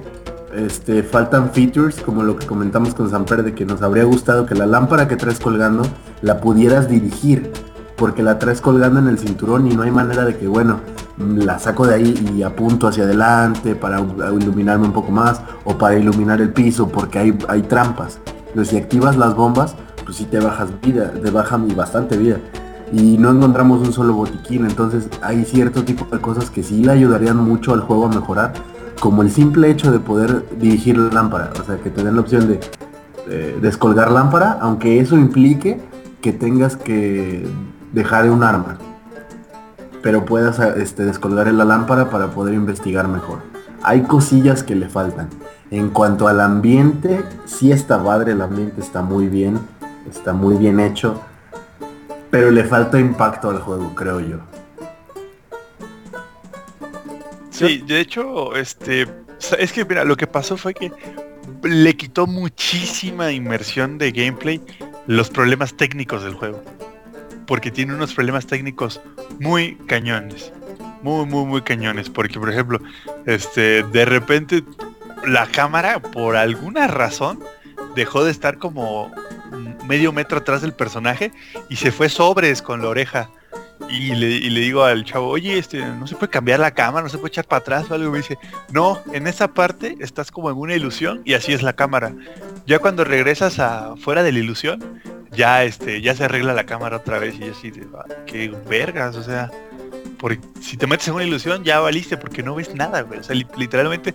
Este, 0.56 1.02
faltan 1.02 1.50
features 1.50 2.00
como 2.00 2.22
lo 2.22 2.36
que 2.36 2.46
comentamos 2.46 2.94
con 2.94 3.10
Samper 3.10 3.42
de 3.42 3.54
que 3.54 3.66
nos 3.66 3.82
habría 3.82 4.04
gustado 4.04 4.46
que 4.46 4.54
la 4.54 4.64
lámpara 4.64 5.06
que 5.06 5.16
traes 5.16 5.38
colgando 5.38 5.82
la 6.22 6.40
pudieras 6.40 6.88
dirigir, 6.88 7.52
porque 7.94 8.22
la 8.22 8.38
traes 8.38 8.62
colgando 8.62 8.98
en 8.98 9.08
el 9.08 9.18
cinturón 9.18 9.70
y 9.70 9.76
no 9.76 9.82
hay 9.82 9.90
manera 9.90 10.24
de 10.24 10.38
que, 10.38 10.48
bueno, 10.48 10.80
la 11.18 11.58
saco 11.58 11.86
de 11.86 11.96
ahí 11.96 12.32
y 12.34 12.42
apunto 12.42 12.88
hacia 12.88 13.04
adelante 13.04 13.74
para 13.74 14.00
iluminarme 14.00 14.86
un 14.86 14.92
poco 14.92 15.12
más 15.12 15.42
o 15.64 15.76
para 15.76 15.98
iluminar 15.98 16.40
el 16.40 16.54
piso 16.54 16.88
porque 16.88 17.18
hay, 17.18 17.38
hay 17.48 17.60
trampas. 17.60 18.18
Pero 18.54 18.64
si 18.64 18.78
activas 18.78 19.14
las 19.18 19.34
bombas, 19.34 19.74
pues 20.06 20.16
sí 20.16 20.24
te 20.24 20.40
bajas 20.40 20.70
vida, 20.80 21.12
te 21.12 21.30
bajan 21.30 21.68
bastante 21.76 22.16
vida. 22.16 22.38
y 22.92 23.18
no 23.18 23.30
encontramos 23.30 23.86
un 23.86 23.92
solo 23.92 24.14
botiquín. 24.14 24.64
Entonces 24.64 25.08
hay 25.20 25.44
cierto 25.44 25.84
tipo 25.84 26.06
de 26.10 26.20
cosas 26.20 26.48
que 26.48 26.62
sí 26.62 26.82
le 26.82 26.92
ayudarían 26.92 27.36
mucho 27.36 27.74
al 27.74 27.80
juego 27.80 28.06
a 28.06 28.08
mejorar, 28.08 28.54
como 29.00 29.22
el 29.22 29.30
simple 29.30 29.70
hecho 29.70 29.92
de 29.92 29.98
poder 29.98 30.44
dirigir 30.58 30.96
la 30.98 31.12
lámpara, 31.12 31.52
o 31.60 31.64
sea, 31.64 31.76
que 31.78 31.90
te 31.90 32.02
den 32.02 32.14
la 32.14 32.20
opción 32.20 32.48
de 32.48 32.60
eh, 33.28 33.58
descolgar 33.60 34.10
lámpara, 34.10 34.58
aunque 34.60 35.00
eso 35.00 35.16
implique 35.16 35.80
que 36.20 36.32
tengas 36.32 36.76
que 36.76 37.46
dejar 37.92 38.30
un 38.30 38.42
arma, 38.42 38.78
pero 40.02 40.24
puedas 40.24 40.58
este, 40.76 41.04
descolgar 41.04 41.52
la 41.52 41.64
lámpara 41.64 42.10
para 42.10 42.28
poder 42.28 42.54
investigar 42.54 43.08
mejor. 43.08 43.40
Hay 43.82 44.02
cosillas 44.02 44.62
que 44.62 44.74
le 44.74 44.88
faltan. 44.88 45.28
En 45.70 45.90
cuanto 45.90 46.28
al 46.28 46.40
ambiente, 46.40 47.24
sí 47.44 47.72
está 47.72 48.02
padre, 48.02 48.32
el 48.32 48.40
ambiente 48.40 48.80
está 48.80 49.02
muy 49.02 49.26
bien, 49.26 49.58
está 50.08 50.32
muy 50.32 50.56
bien 50.56 50.80
hecho, 50.80 51.20
pero 52.30 52.50
le 52.50 52.64
falta 52.64 53.00
impacto 53.00 53.50
al 53.50 53.60
juego, 53.60 53.92
creo 53.94 54.20
yo. 54.20 54.55
Sí, 57.56 57.82
de 57.86 58.00
hecho, 58.00 58.54
este, 58.54 59.06
es 59.58 59.72
que 59.72 59.84
mira, 59.84 60.04
lo 60.04 60.16
que 60.16 60.26
pasó 60.26 60.56
fue 60.56 60.74
que 60.74 60.92
le 61.62 61.96
quitó 61.96 62.26
muchísima 62.26 63.32
inmersión 63.32 63.98
de 63.98 64.12
gameplay 64.12 64.60
los 65.06 65.30
problemas 65.30 65.74
técnicos 65.74 66.22
del 66.22 66.34
juego. 66.34 66.62
Porque 67.46 67.70
tiene 67.70 67.94
unos 67.94 68.12
problemas 68.12 68.46
técnicos 68.46 69.00
muy 69.38 69.76
cañones. 69.86 70.52
Muy, 71.02 71.24
muy, 71.26 71.46
muy 71.46 71.62
cañones. 71.62 72.10
Porque, 72.10 72.38
por 72.38 72.50
ejemplo, 72.50 72.80
este, 73.24 73.84
de 73.84 74.04
repente 74.04 74.64
la 75.26 75.46
cámara, 75.46 76.00
por 76.00 76.36
alguna 76.36 76.88
razón, 76.88 77.42
dejó 77.94 78.24
de 78.24 78.32
estar 78.32 78.58
como 78.58 79.12
medio 79.86 80.12
metro 80.12 80.38
atrás 80.38 80.62
del 80.62 80.72
personaje 80.72 81.32
y 81.68 81.76
se 81.76 81.92
fue 81.92 82.08
sobres 82.08 82.62
con 82.62 82.82
la 82.82 82.88
oreja. 82.88 83.30
Y 83.88 84.14
le, 84.14 84.60
digo 84.60 84.82
al 84.84 85.04
chavo, 85.04 85.28
oye, 85.28 85.58
este, 85.58 85.84
no 85.84 86.06
se 86.06 86.16
puede 86.16 86.30
cambiar 86.30 86.60
la 86.60 86.72
cámara, 86.72 87.04
no 87.04 87.08
se 87.08 87.18
puede 87.18 87.28
echar 87.28 87.46
para 87.46 87.60
atrás 87.60 87.90
o 87.90 87.94
algo. 87.94 88.10
Me 88.10 88.18
dice, 88.18 88.38
no, 88.72 89.00
en 89.12 89.26
esa 89.26 89.48
parte 89.48 89.96
estás 90.00 90.30
como 90.30 90.50
en 90.50 90.56
una 90.56 90.74
ilusión 90.74 91.22
y 91.24 91.34
así 91.34 91.52
es 91.52 91.62
la 91.62 91.74
cámara. 91.74 92.14
Ya 92.66 92.78
cuando 92.78 93.04
regresas 93.04 93.58
a 93.58 93.94
fuera 93.96 94.22
de 94.22 94.32
la 94.32 94.38
ilusión, 94.38 95.00
ya 95.30 95.64
este, 95.64 96.00
ya 96.00 96.14
se 96.14 96.24
arregla 96.24 96.54
la 96.54 96.64
cámara 96.64 96.96
otra 96.96 97.18
vez 97.18 97.38
y 97.38 97.44
así 97.44 97.72
qué 98.26 98.54
vergas, 98.68 99.16
o 99.16 99.22
sea, 99.22 99.50
porque 100.18 100.40
si 100.60 100.76
te 100.76 100.86
metes 100.86 101.08
en 101.08 101.14
una 101.14 101.24
ilusión 101.24 101.62
ya 101.62 101.78
valiste 101.80 102.16
porque 102.16 102.42
no 102.42 102.54
ves 102.54 102.74
nada, 102.74 103.02
güey. 103.02 103.20
O 103.20 103.22
sea, 103.22 103.36
literalmente, 103.56 104.14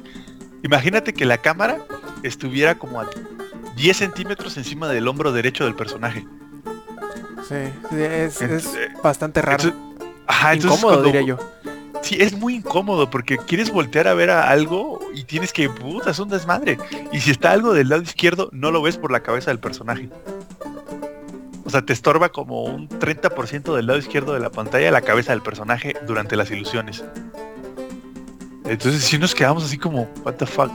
imagínate 0.63 1.13
que 1.13 1.25
la 1.25 1.37
cámara 1.37 1.77
estuviera 2.23 2.75
como 2.75 3.01
a 3.01 3.09
10 3.75 3.97
centímetros 3.97 4.57
encima 4.57 4.87
del 4.89 5.07
hombro 5.07 5.31
derecho 5.31 5.65
del 5.65 5.75
personaje. 5.75 6.25
Sí, 7.47 7.55
es, 7.95 8.39
bastante 9.03 9.41
raro. 9.41 9.73
ajá, 10.27 10.55
incómodo, 10.55 11.03
diría 11.03 11.21
yo. 11.21 11.37
Sí, 12.01 12.17
es 12.19 12.33
muy 12.33 12.55
incómodo 12.55 13.09
porque 13.09 13.37
quieres 13.37 13.71
voltear 13.71 14.07
a 14.07 14.13
ver 14.13 14.31
a 14.31 14.49
algo 14.49 14.99
y 15.13 15.23
tienes 15.23 15.53
que, 15.53 15.69
puta, 15.69 16.11
es 16.11 16.19
un 16.19 16.29
desmadre. 16.29 16.77
Y 17.11 17.19
si 17.19 17.31
está 17.31 17.51
algo 17.51 17.73
del 17.73 17.89
lado 17.89 18.01
izquierdo, 18.01 18.49
no 18.51 18.71
lo 18.71 18.81
ves 18.81 18.97
por 18.97 19.11
la 19.11 19.21
cabeza 19.21 19.51
del 19.51 19.59
personaje. 19.59 20.09
O 21.63 21.69
sea, 21.69 21.83
te 21.83 21.93
estorba 21.93 22.29
como 22.29 22.63
un 22.63 22.89
30% 22.89 23.75
del 23.75 23.87
lado 23.87 23.99
izquierdo 23.99 24.33
de 24.33 24.39
la 24.39 24.49
pantalla 24.49 24.91
la 24.91 25.01
cabeza 25.01 25.31
del 25.31 25.41
personaje 25.41 25.95
durante 26.07 26.35
las 26.35 26.49
ilusiones. 26.49 27.03
Entonces 28.65 29.03
si 29.03 29.17
nos 29.17 29.33
quedamos 29.33 29.63
así 29.63 29.77
como, 29.77 30.09
what 30.23 30.35
the 30.35 30.45
fuck. 30.45 30.71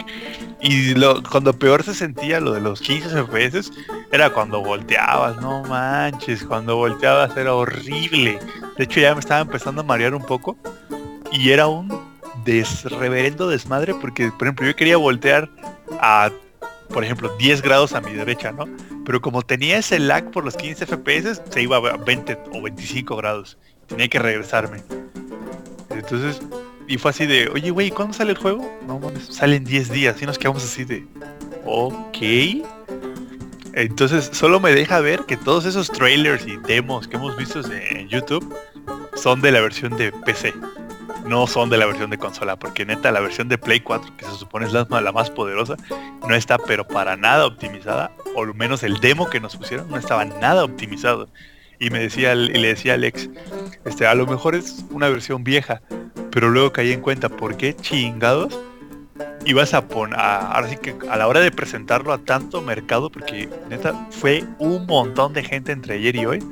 Y 0.60 0.94
lo, 0.94 1.22
cuando 1.22 1.52
peor 1.52 1.82
se 1.82 1.94
sentía 1.94 2.40
lo 2.40 2.52
de 2.52 2.60
los 2.60 2.80
15 2.80 3.24
FPS 3.24 3.70
era 4.12 4.30
cuando 4.30 4.62
volteabas, 4.62 5.40
no 5.40 5.62
manches, 5.64 6.44
cuando 6.44 6.76
volteabas 6.76 7.36
era 7.36 7.54
horrible. 7.54 8.38
De 8.76 8.84
hecho 8.84 9.00
ya 9.00 9.14
me 9.14 9.20
estaba 9.20 9.40
empezando 9.40 9.82
a 9.82 9.84
marear 9.84 10.14
un 10.14 10.24
poco 10.24 10.56
y 11.30 11.50
era 11.50 11.66
un 11.68 11.88
desreverendo 12.44 13.48
desmadre 13.48 13.94
porque, 13.94 14.30
por 14.30 14.46
ejemplo, 14.46 14.66
yo 14.66 14.76
quería 14.76 14.96
voltear 14.96 15.48
a, 16.00 16.30
por 16.88 17.04
ejemplo, 17.04 17.34
10 17.38 17.62
grados 17.62 17.92
a 17.92 18.00
mi 18.00 18.12
derecha, 18.12 18.52
¿no? 18.52 18.66
Pero 19.04 19.20
como 19.20 19.42
tenía 19.42 19.78
ese 19.78 19.98
lag 19.98 20.30
por 20.30 20.44
los 20.44 20.56
15 20.56 20.86
FPS, 20.86 21.42
se 21.50 21.62
iba 21.62 21.76
a 21.76 21.96
20 21.96 22.38
o 22.52 22.62
25 22.62 23.16
grados. 23.16 23.58
Tenía 23.86 24.08
que 24.08 24.18
regresarme. 24.18 24.82
Entonces, 25.90 26.40
y 26.88 26.98
fue 26.98 27.10
así 27.10 27.26
de, 27.26 27.48
oye, 27.48 27.70
güey, 27.70 27.90
¿cuándo 27.90 28.14
sale 28.14 28.32
el 28.32 28.38
juego? 28.38 28.78
No 28.86 28.98
mames, 28.98 29.26
salen 29.26 29.64
10 29.64 29.90
días. 29.90 30.22
Y 30.22 30.26
nos 30.26 30.38
quedamos 30.38 30.64
así 30.64 30.84
de, 30.84 31.06
ok. 31.64 32.18
Entonces, 33.72 34.30
solo 34.32 34.60
me 34.60 34.72
deja 34.72 35.00
ver 35.00 35.24
que 35.26 35.36
todos 35.36 35.66
esos 35.66 35.90
trailers 35.90 36.46
y 36.46 36.56
demos 36.56 37.08
que 37.08 37.16
hemos 37.16 37.36
visto 37.36 37.60
en 37.70 38.08
YouTube 38.08 38.54
son 39.14 39.40
de 39.42 39.52
la 39.52 39.60
versión 39.60 39.96
de 39.96 40.12
PC. 40.12 40.54
No 41.26 41.46
son 41.46 41.70
de 41.70 41.76
la 41.76 41.86
versión 41.86 42.08
de 42.08 42.18
consola, 42.18 42.56
porque 42.56 42.86
neta 42.86 43.10
la 43.10 43.20
versión 43.20 43.48
de 43.48 43.58
Play 43.58 43.80
4, 43.80 44.16
que 44.16 44.24
se 44.24 44.30
supone 44.36 44.66
es 44.66 44.72
la, 44.72 44.86
la 44.88 45.12
más 45.12 45.28
poderosa, 45.28 45.76
no 46.26 46.34
está 46.34 46.56
pero 46.56 46.86
para 46.86 47.16
nada 47.16 47.46
optimizada, 47.46 48.12
o 48.36 48.44
al 48.44 48.54
menos 48.54 48.84
el 48.84 49.00
demo 49.00 49.28
que 49.28 49.40
nos 49.40 49.56
pusieron 49.56 49.90
no 49.90 49.96
estaba 49.96 50.24
nada 50.24 50.64
optimizado. 50.64 51.28
Y 51.78 51.90
me 51.90 52.00
decía, 52.00 52.34
y 52.34 52.48
le 52.48 52.68
decía 52.68 52.92
a 52.92 52.94
Alex, 52.94 53.28
este, 53.84 54.06
a 54.06 54.14
lo 54.14 54.26
mejor 54.26 54.54
es 54.54 54.84
una 54.90 55.08
versión 55.08 55.44
vieja, 55.44 55.82
pero 56.30 56.50
luego 56.50 56.72
caí 56.72 56.92
en 56.92 57.00
cuenta 57.00 57.28
por 57.28 57.56
qué 57.56 57.74
chingados 57.74 58.58
ibas 59.44 59.74
a 59.74 59.86
poner, 59.86 60.18
ahora 60.18 60.68
sí 60.68 60.76
que 60.76 60.94
a 61.08 61.16
la 61.16 61.28
hora 61.28 61.40
de 61.40 61.50
presentarlo 61.52 62.12
a 62.12 62.18
tanto 62.18 62.60
mercado, 62.62 63.10
porque 63.10 63.48
neta 63.70 64.08
fue 64.10 64.44
un 64.58 64.86
montón 64.86 65.32
de 65.32 65.44
gente 65.44 65.72
entre 65.72 65.94
ayer 65.94 66.16
y 66.16 66.26
hoy, 66.26 66.44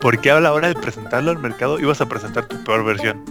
¿por 0.00 0.18
qué 0.18 0.30
a 0.30 0.40
la 0.40 0.52
hora 0.52 0.68
de 0.68 0.74
presentarlo 0.74 1.30
al 1.30 1.38
mercado 1.38 1.78
ibas 1.78 2.00
a 2.00 2.08
presentar 2.08 2.46
tu 2.46 2.62
peor 2.64 2.84
versión? 2.84 3.22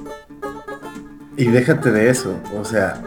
Y 1.36 1.46
déjate 1.46 1.92
de 1.92 2.10
eso, 2.10 2.40
o 2.56 2.64
sea, 2.64 3.02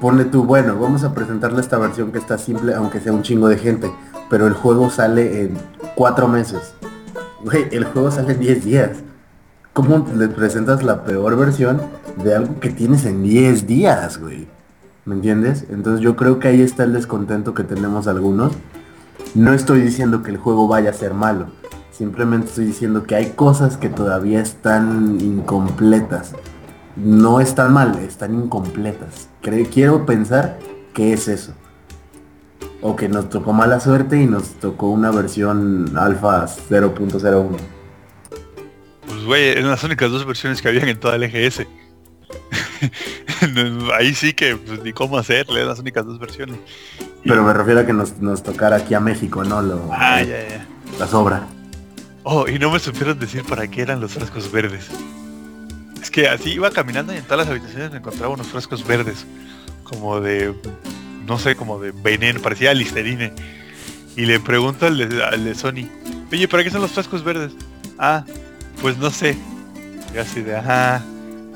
pone 0.00 0.24
tú, 0.24 0.42
bueno, 0.42 0.76
vamos 0.78 1.04
a 1.04 1.14
presentarle 1.14 1.60
esta 1.60 1.78
versión 1.78 2.10
que 2.10 2.18
está 2.18 2.36
simple, 2.36 2.74
aunque 2.74 2.98
sea 2.98 3.12
un 3.12 3.22
chingo 3.22 3.48
de 3.48 3.58
gente, 3.58 3.90
pero 4.28 4.46
el 4.46 4.54
juego 4.54 4.90
sale 4.90 5.42
en 5.42 5.56
cuatro 5.94 6.26
meses. 6.26 6.74
Güey, 7.44 7.68
el 7.70 7.84
juego 7.84 8.10
sale 8.10 8.32
en 8.32 8.40
10 8.40 8.64
días. 8.64 8.90
¿Cómo 9.72 10.04
le 10.16 10.26
presentas 10.26 10.82
la 10.82 11.04
peor 11.04 11.36
versión 11.36 11.80
de 12.24 12.34
algo 12.34 12.58
que 12.58 12.70
tienes 12.70 13.04
en 13.04 13.22
10 13.22 13.66
días, 13.68 14.18
güey? 14.18 14.48
¿Me 15.04 15.14
entiendes? 15.14 15.64
Entonces 15.70 16.00
yo 16.00 16.16
creo 16.16 16.40
que 16.40 16.48
ahí 16.48 16.62
está 16.62 16.82
el 16.82 16.92
descontento 16.92 17.54
que 17.54 17.62
tenemos 17.62 18.08
algunos. 18.08 18.52
No 19.36 19.52
estoy 19.52 19.80
diciendo 19.80 20.24
que 20.24 20.32
el 20.32 20.36
juego 20.36 20.66
vaya 20.66 20.90
a 20.90 20.94
ser 20.94 21.14
malo. 21.14 21.46
Simplemente 21.92 22.48
estoy 22.48 22.64
diciendo 22.64 23.04
que 23.04 23.14
hay 23.14 23.30
cosas 23.30 23.76
que 23.76 23.88
todavía 23.88 24.40
están 24.40 25.20
incompletas. 25.20 26.32
No 26.96 27.38
están 27.38 27.72
mal, 27.72 27.96
están 28.00 28.34
incompletas. 28.34 29.28
quiero 29.72 30.06
pensar 30.06 30.58
que 30.92 31.12
es 31.12 31.28
eso. 31.28 31.52
O 32.80 32.94
que 32.94 33.08
nos 33.08 33.28
tocó 33.28 33.52
mala 33.52 33.80
suerte 33.80 34.20
y 34.20 34.26
nos 34.26 34.54
tocó 34.54 34.88
una 34.90 35.10
versión 35.10 35.96
alfa 35.96 36.46
0.01 36.46 37.56
güey, 39.28 39.50
eran 39.50 39.68
las 39.68 39.84
únicas 39.84 40.10
dos 40.10 40.26
versiones 40.26 40.60
que 40.62 40.68
habían 40.68 40.88
en 40.88 40.98
toda 40.98 41.16
el 41.16 41.22
EGS. 41.22 41.60
Ahí 43.98 44.14
sí 44.14 44.32
que 44.32 44.56
pues, 44.56 44.82
ni 44.82 44.92
cómo 44.92 45.18
hacerle, 45.18 45.56
eran 45.56 45.68
las 45.68 45.78
únicas 45.78 46.04
dos 46.06 46.18
versiones. 46.18 46.58
Pero 47.24 47.44
me 47.44 47.52
refiero 47.52 47.80
a 47.80 47.86
que 47.86 47.92
nos, 47.92 48.18
nos 48.20 48.42
tocara 48.42 48.76
aquí 48.76 48.94
a 48.94 49.00
México, 49.00 49.44
¿no? 49.44 49.60
Lo, 49.60 49.90
ah, 49.92 50.22
ya, 50.22 50.48
ya. 50.48 50.66
La 50.98 51.06
sobra. 51.06 51.46
Oh, 52.22 52.48
y 52.48 52.58
no 52.58 52.70
me 52.70 52.78
supieron 52.78 53.18
decir 53.18 53.44
para 53.44 53.68
qué 53.68 53.82
eran 53.82 54.00
los 54.00 54.12
frascos 54.12 54.50
verdes. 54.50 54.88
Es 56.00 56.10
que 56.10 56.28
así 56.28 56.52
iba 56.52 56.70
caminando 56.70 57.12
y 57.12 57.18
en 57.18 57.24
todas 57.24 57.46
las 57.46 57.48
habitaciones 57.48 57.90
me 57.90 57.98
encontraba 57.98 58.32
unos 58.32 58.46
frascos 58.46 58.86
verdes. 58.86 59.26
Como 59.84 60.20
de, 60.20 60.54
no 61.28 61.38
sé, 61.38 61.54
como 61.54 61.78
de 61.78 61.92
veneno, 61.92 62.40
parecía 62.40 62.72
listerine. 62.74 63.32
Y 64.16 64.24
le 64.26 64.40
pregunto 64.40 64.86
al 64.86 64.96
de, 64.98 65.54
Sony, 65.54 65.88
oye, 66.32 66.48
¿para 66.48 66.64
qué 66.64 66.70
son 66.70 66.80
los 66.80 66.90
frascos 66.90 67.22
verdes? 67.22 67.52
Ah, 67.98 68.24
pues 68.80 68.96
no 68.96 69.10
sé. 69.10 69.36
Y 70.14 70.18
así 70.18 70.40
de, 70.40 70.56
ajá. 70.56 71.04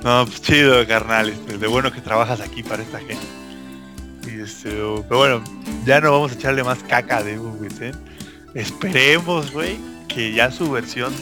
No, 0.04 0.26
pues 0.26 0.42
chido, 0.42 0.86
carnal. 0.86 1.30
Este, 1.30 1.58
de 1.58 1.66
bueno 1.66 1.90
que 1.90 2.00
trabajas 2.00 2.40
aquí 2.40 2.62
para 2.62 2.82
esta 2.82 2.98
gente. 2.98 3.26
Y 4.26 4.42
este, 4.42 4.70
pero 4.70 5.18
bueno, 5.18 5.44
ya 5.86 6.00
no 6.00 6.12
vamos 6.12 6.32
a 6.32 6.34
echarle 6.34 6.62
más 6.62 6.78
caca 6.84 7.22
de 7.22 7.34
¿eh? 7.34 7.92
Esperemos, 8.54 9.50
güey, 9.52 9.78
que 10.06 10.32
ya 10.32 10.52
su 10.52 10.70
versión 10.70 11.12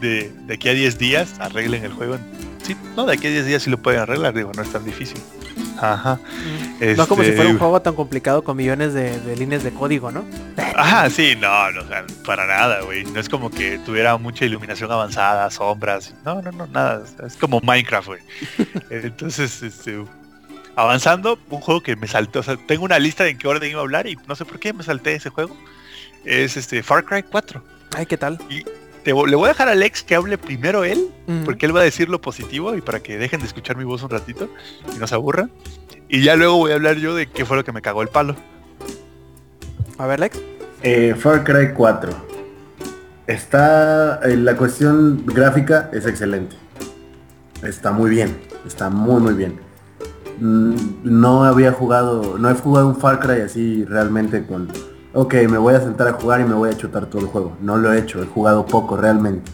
de, 0.00 0.32
de 0.46 0.54
aquí 0.54 0.68
a 0.68 0.72
10 0.72 0.98
días 0.98 1.34
arreglen 1.38 1.84
el 1.84 1.92
juego. 1.92 2.16
Sí, 2.62 2.74
no, 2.96 3.06
de 3.06 3.12
aquí 3.12 3.26
a 3.26 3.30
10 3.30 3.46
días 3.46 3.62
sí 3.62 3.70
lo 3.70 3.78
pueden 3.78 4.00
arreglar, 4.00 4.34
digo, 4.34 4.50
no 4.56 4.62
es 4.62 4.72
tan 4.72 4.84
difícil. 4.84 5.20
Ajá. 5.78 6.18
No 6.96 7.06
como 7.06 7.22
si 7.22 7.30
fuera 7.30 7.44
un 7.44 7.48
este, 7.48 7.58
juego 7.58 7.82
tan 7.82 7.94
complicado 7.94 8.42
con 8.42 8.56
millones 8.56 8.94
de, 8.94 9.36
líneas 9.36 9.62
de 9.62 9.72
código, 9.72 10.10
¿no? 10.10 10.24
Ajá, 10.74 11.08
sí, 11.10 11.34
no, 11.40 11.70
no, 11.72 11.82
para 12.24 12.46
nada, 12.46 12.82
güey. 12.82 13.04
No 13.04 13.20
es 13.20 13.28
como 13.28 13.50
que 13.50 13.78
tuviera 13.78 14.16
mucha 14.18 14.44
iluminación 14.44 14.90
avanzada, 14.90 15.50
sombras. 15.50 16.14
No, 16.24 16.42
no, 16.42 16.52
no, 16.52 16.66
nada. 16.66 17.04
Es 17.26 17.36
como 17.36 17.60
Minecraft, 17.60 18.08
güey. 18.08 18.20
Entonces, 18.90 19.62
este, 19.62 20.04
avanzando, 20.76 21.38
un 21.50 21.60
juego 21.60 21.82
que 21.82 21.96
me 21.96 22.06
saltó. 22.06 22.40
O 22.40 22.42
sea, 22.42 22.56
tengo 22.56 22.84
una 22.84 22.98
lista 22.98 23.24
de 23.24 23.30
en 23.30 23.38
qué 23.38 23.48
orden 23.48 23.70
iba 23.70 23.80
a 23.80 23.82
hablar 23.82 24.06
y 24.06 24.16
no 24.28 24.36
sé 24.36 24.44
por 24.44 24.58
qué 24.58 24.72
me 24.72 24.82
salté 24.82 25.14
ese 25.14 25.30
juego. 25.30 25.56
Es 26.24 26.56
este 26.56 26.82
Far 26.82 27.04
Cry 27.04 27.22
4. 27.22 27.62
Ay, 27.96 28.06
¿qué 28.06 28.16
tal? 28.16 28.38
Y 28.50 28.64
te 29.06 29.12
le 29.12 29.36
voy 29.36 29.44
a 29.44 29.48
dejar 29.50 29.68
a 29.68 29.70
Alex 29.70 30.02
que 30.02 30.16
hable 30.16 30.36
primero 30.36 30.82
él, 30.82 31.12
porque 31.44 31.64
él 31.66 31.76
va 31.76 31.78
a 31.80 31.84
decir 31.84 32.08
lo 32.08 32.20
positivo 32.20 32.74
y 32.74 32.80
para 32.80 32.98
que 32.98 33.16
dejen 33.18 33.38
de 33.38 33.46
escuchar 33.46 33.76
mi 33.76 33.84
voz 33.84 34.02
un 34.02 34.10
ratito 34.10 34.48
y 34.92 34.98
no 34.98 35.06
se 35.06 35.14
aburran. 35.14 35.52
Y 36.08 36.22
ya 36.24 36.34
luego 36.34 36.56
voy 36.56 36.72
a 36.72 36.74
hablar 36.74 36.96
yo 36.96 37.14
de 37.14 37.28
qué 37.28 37.44
fue 37.44 37.56
lo 37.56 37.62
que 37.62 37.70
me 37.70 37.82
cagó 37.82 38.02
el 38.02 38.08
palo. 38.08 38.34
A 39.96 40.06
ver, 40.06 40.18
Lex. 40.18 40.40
Eh, 40.82 41.14
Far 41.16 41.44
Cry 41.44 41.72
4. 41.72 42.10
Está. 43.28 44.18
eh, 44.24 44.36
la 44.36 44.56
cuestión 44.56 45.22
gráfica 45.24 45.88
es 45.92 46.04
excelente. 46.04 46.56
Está 47.62 47.92
muy 47.92 48.10
bien. 48.10 48.36
Está 48.66 48.90
muy 48.90 49.20
muy 49.22 49.34
bien. 49.34 49.60
Mm, 50.40 50.74
No 51.04 51.44
había 51.44 51.70
jugado. 51.70 52.38
No 52.38 52.50
he 52.50 52.54
jugado 52.54 52.88
un 52.88 52.96
Far 52.96 53.20
Cry 53.20 53.42
así 53.42 53.84
realmente 53.84 54.44
con. 54.44 54.68
Ok, 55.18 55.32
me 55.48 55.56
voy 55.56 55.72
a 55.74 55.80
sentar 55.80 56.08
a 56.08 56.12
jugar 56.12 56.42
y 56.42 56.44
me 56.44 56.52
voy 56.54 56.68
a 56.68 56.76
chutar 56.76 57.06
todo 57.06 57.22
el 57.22 57.28
juego. 57.28 57.56
No 57.62 57.78
lo 57.78 57.90
he 57.90 57.98
hecho, 57.98 58.22
he 58.22 58.26
jugado 58.26 58.66
poco 58.66 58.98
realmente. 58.98 59.50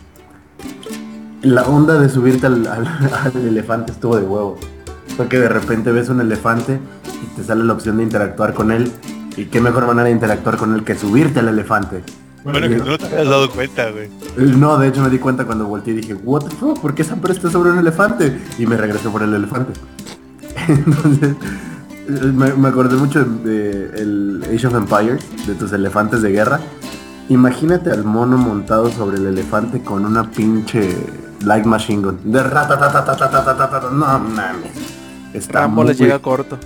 La 1.43 1.62
onda 1.64 2.01
de 2.01 2.09
subirte 2.09 2.47
al, 2.47 2.66
al- 2.66 2.86
al 3.34 3.47
elefante 3.47 3.93
estuvo 3.93 4.16
de 4.16 4.22
huevo. 4.24 4.59
Porque 5.16 5.39
de 5.39 5.48
repente 5.48 5.93
ves 5.93 6.09
un 6.09 6.20
elefante 6.20 6.80
y 7.22 7.26
te 7.36 7.44
sale 7.44 7.62
la 7.62 7.74
opción 7.74 7.98
de 7.98 8.02
interactuar 8.02 8.55
con 8.55 8.72
él. 8.72 8.90
Y 9.36 9.44
qué 9.47 9.60
mejor 9.60 9.86
manera 9.86 10.06
de 10.06 10.10
interactuar 10.10 10.56
con 10.56 10.74
él 10.74 10.82
que 10.82 10.97
subirte 10.97 11.39
al 11.39 11.48
elefante. 11.48 12.02
Bueno, 12.44 12.68
que 12.68 12.74
tú 12.80 12.84
no 12.90 12.98
te 12.98 13.05
has 13.06 13.28
dado 13.28 13.48
cuenta, 13.48 13.89
güey. 13.93 14.09
No, 14.36 14.76
de 14.78 14.89
hecho 14.89 15.01
me 15.01 15.10
di 15.10 15.18
cuenta 15.20 15.44
cuando 15.44 15.66
volteé 15.66 15.94
y 15.94 15.98
dije, 15.98 16.14
what 16.14 16.43
the 16.43 16.51
fuck, 16.56 16.80
¿por 16.80 16.93
qué 16.93 17.05
Samper 17.05 17.30
está 17.30 17.48
sobre 17.51 17.70
un 17.70 17.78
elefante? 17.78 18.36
Y 18.59 18.66
me 18.66 18.76
regresé 18.76 19.09
por 19.10 19.22
el 19.22 19.32
elefante. 19.32 19.72
Entonces, 20.68 21.30
eh, 21.30 21.34
me, 22.08 22.52
me 22.54 22.68
acordé 22.68 22.96
mucho 22.96 23.24
de, 23.24 23.50
de 23.50 24.00
el 24.02 24.44
Age 24.54 24.66
of 24.66 24.74
Empires, 24.74 25.22
de 25.46 25.54
tus 25.54 25.72
elefantes 25.72 26.22
de 26.22 26.30
guerra. 26.32 26.60
Imagínate 27.28 27.90
al 27.90 28.04
mono 28.04 28.36
montado 28.36 28.90
sobre 28.90 29.16
el 29.18 29.26
elefante 29.26 29.80
con 29.82 30.04
una 30.04 30.30
pinche 30.30 30.96
light 31.44 31.64
machine 31.64 32.02
gun. 32.02 32.18
De 32.24 32.42
ratatatatatatatata. 32.42 33.90
No 33.90 34.18
mames. 34.18 34.72
Está 35.32 35.60
Rambo 35.60 35.82
muy 35.82 35.88
les 35.88 35.98
llega 35.98 36.18
corto. 36.18 36.58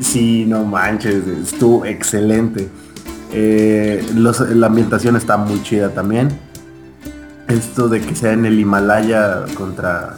Sí, 0.00 0.44
no 0.46 0.64
manches, 0.64 1.26
estuvo 1.26 1.84
excelente. 1.84 2.68
Eh, 3.32 4.06
los- 4.14 4.40
la 4.40 4.68
ambientación 4.68 5.16
está 5.16 5.36
muy 5.36 5.62
chida 5.62 5.90
también. 5.90 6.28
Esto 7.48 7.88
de 7.88 8.00
que 8.00 8.14
sea 8.14 8.32
en 8.32 8.46
el 8.46 8.58
Himalaya 8.58 9.44
contra 9.56 10.16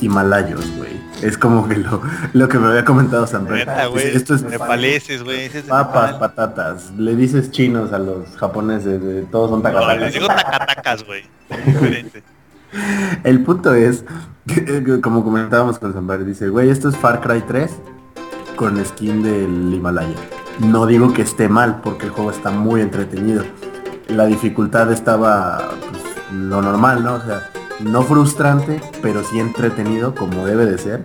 Himalayos, 0.00 0.64
güey. 0.76 1.00
Es 1.22 1.38
como 1.38 1.68
que 1.68 1.76
lo, 1.76 2.00
lo 2.32 2.48
que 2.48 2.58
me 2.58 2.68
había 2.68 2.84
comentado 2.84 3.26
Neta, 3.40 3.86
güey. 3.86 4.16
Esto 4.16 4.34
es 4.34 4.42
nepaleses, 4.42 5.22
güey. 5.22 5.48
papas, 5.68 6.14
patatas. 6.14 6.92
Le 6.96 7.14
dices 7.16 7.50
chinos 7.50 7.92
a 7.92 7.98
los 7.98 8.36
japoneses, 8.36 9.02
de, 9.02 9.22
todos 9.22 9.50
son 9.50 9.62
No, 9.62 9.68
les 9.68 9.74
tacatacas. 9.74 10.12
digo 10.14 10.26
tacatacas, 10.26 11.04
güey. 11.04 11.24
El 13.24 13.42
punto 13.42 13.74
es, 13.74 14.04
que, 14.46 15.00
como 15.00 15.24
comentábamos 15.24 15.78
con 15.78 15.92
Zambar, 15.92 16.24
dice, 16.24 16.48
güey, 16.48 16.70
esto 16.70 16.88
es 16.88 16.96
Far 16.96 17.20
Cry 17.20 17.42
3 17.42 17.70
con 18.56 18.82
skin 18.84 19.22
del 19.22 19.74
Himalaya. 19.74 20.14
No 20.60 20.86
digo 20.86 21.12
que 21.12 21.22
esté 21.22 21.48
mal, 21.48 21.80
porque 21.82 22.06
el 22.06 22.12
juego 22.12 22.30
está 22.30 22.50
muy 22.50 22.80
entretenido. 22.80 23.44
La 24.08 24.26
dificultad 24.26 24.92
estaba 24.92 25.70
pues, 25.90 26.02
lo 26.32 26.62
normal, 26.62 27.02
¿no? 27.02 27.14
O 27.14 27.20
sea, 27.20 27.48
no 27.84 28.02
frustrante, 28.02 28.80
pero 29.02 29.22
sí 29.24 29.38
entretenido, 29.38 30.14
como 30.14 30.46
debe 30.46 30.66
de 30.66 30.78
ser. 30.78 31.04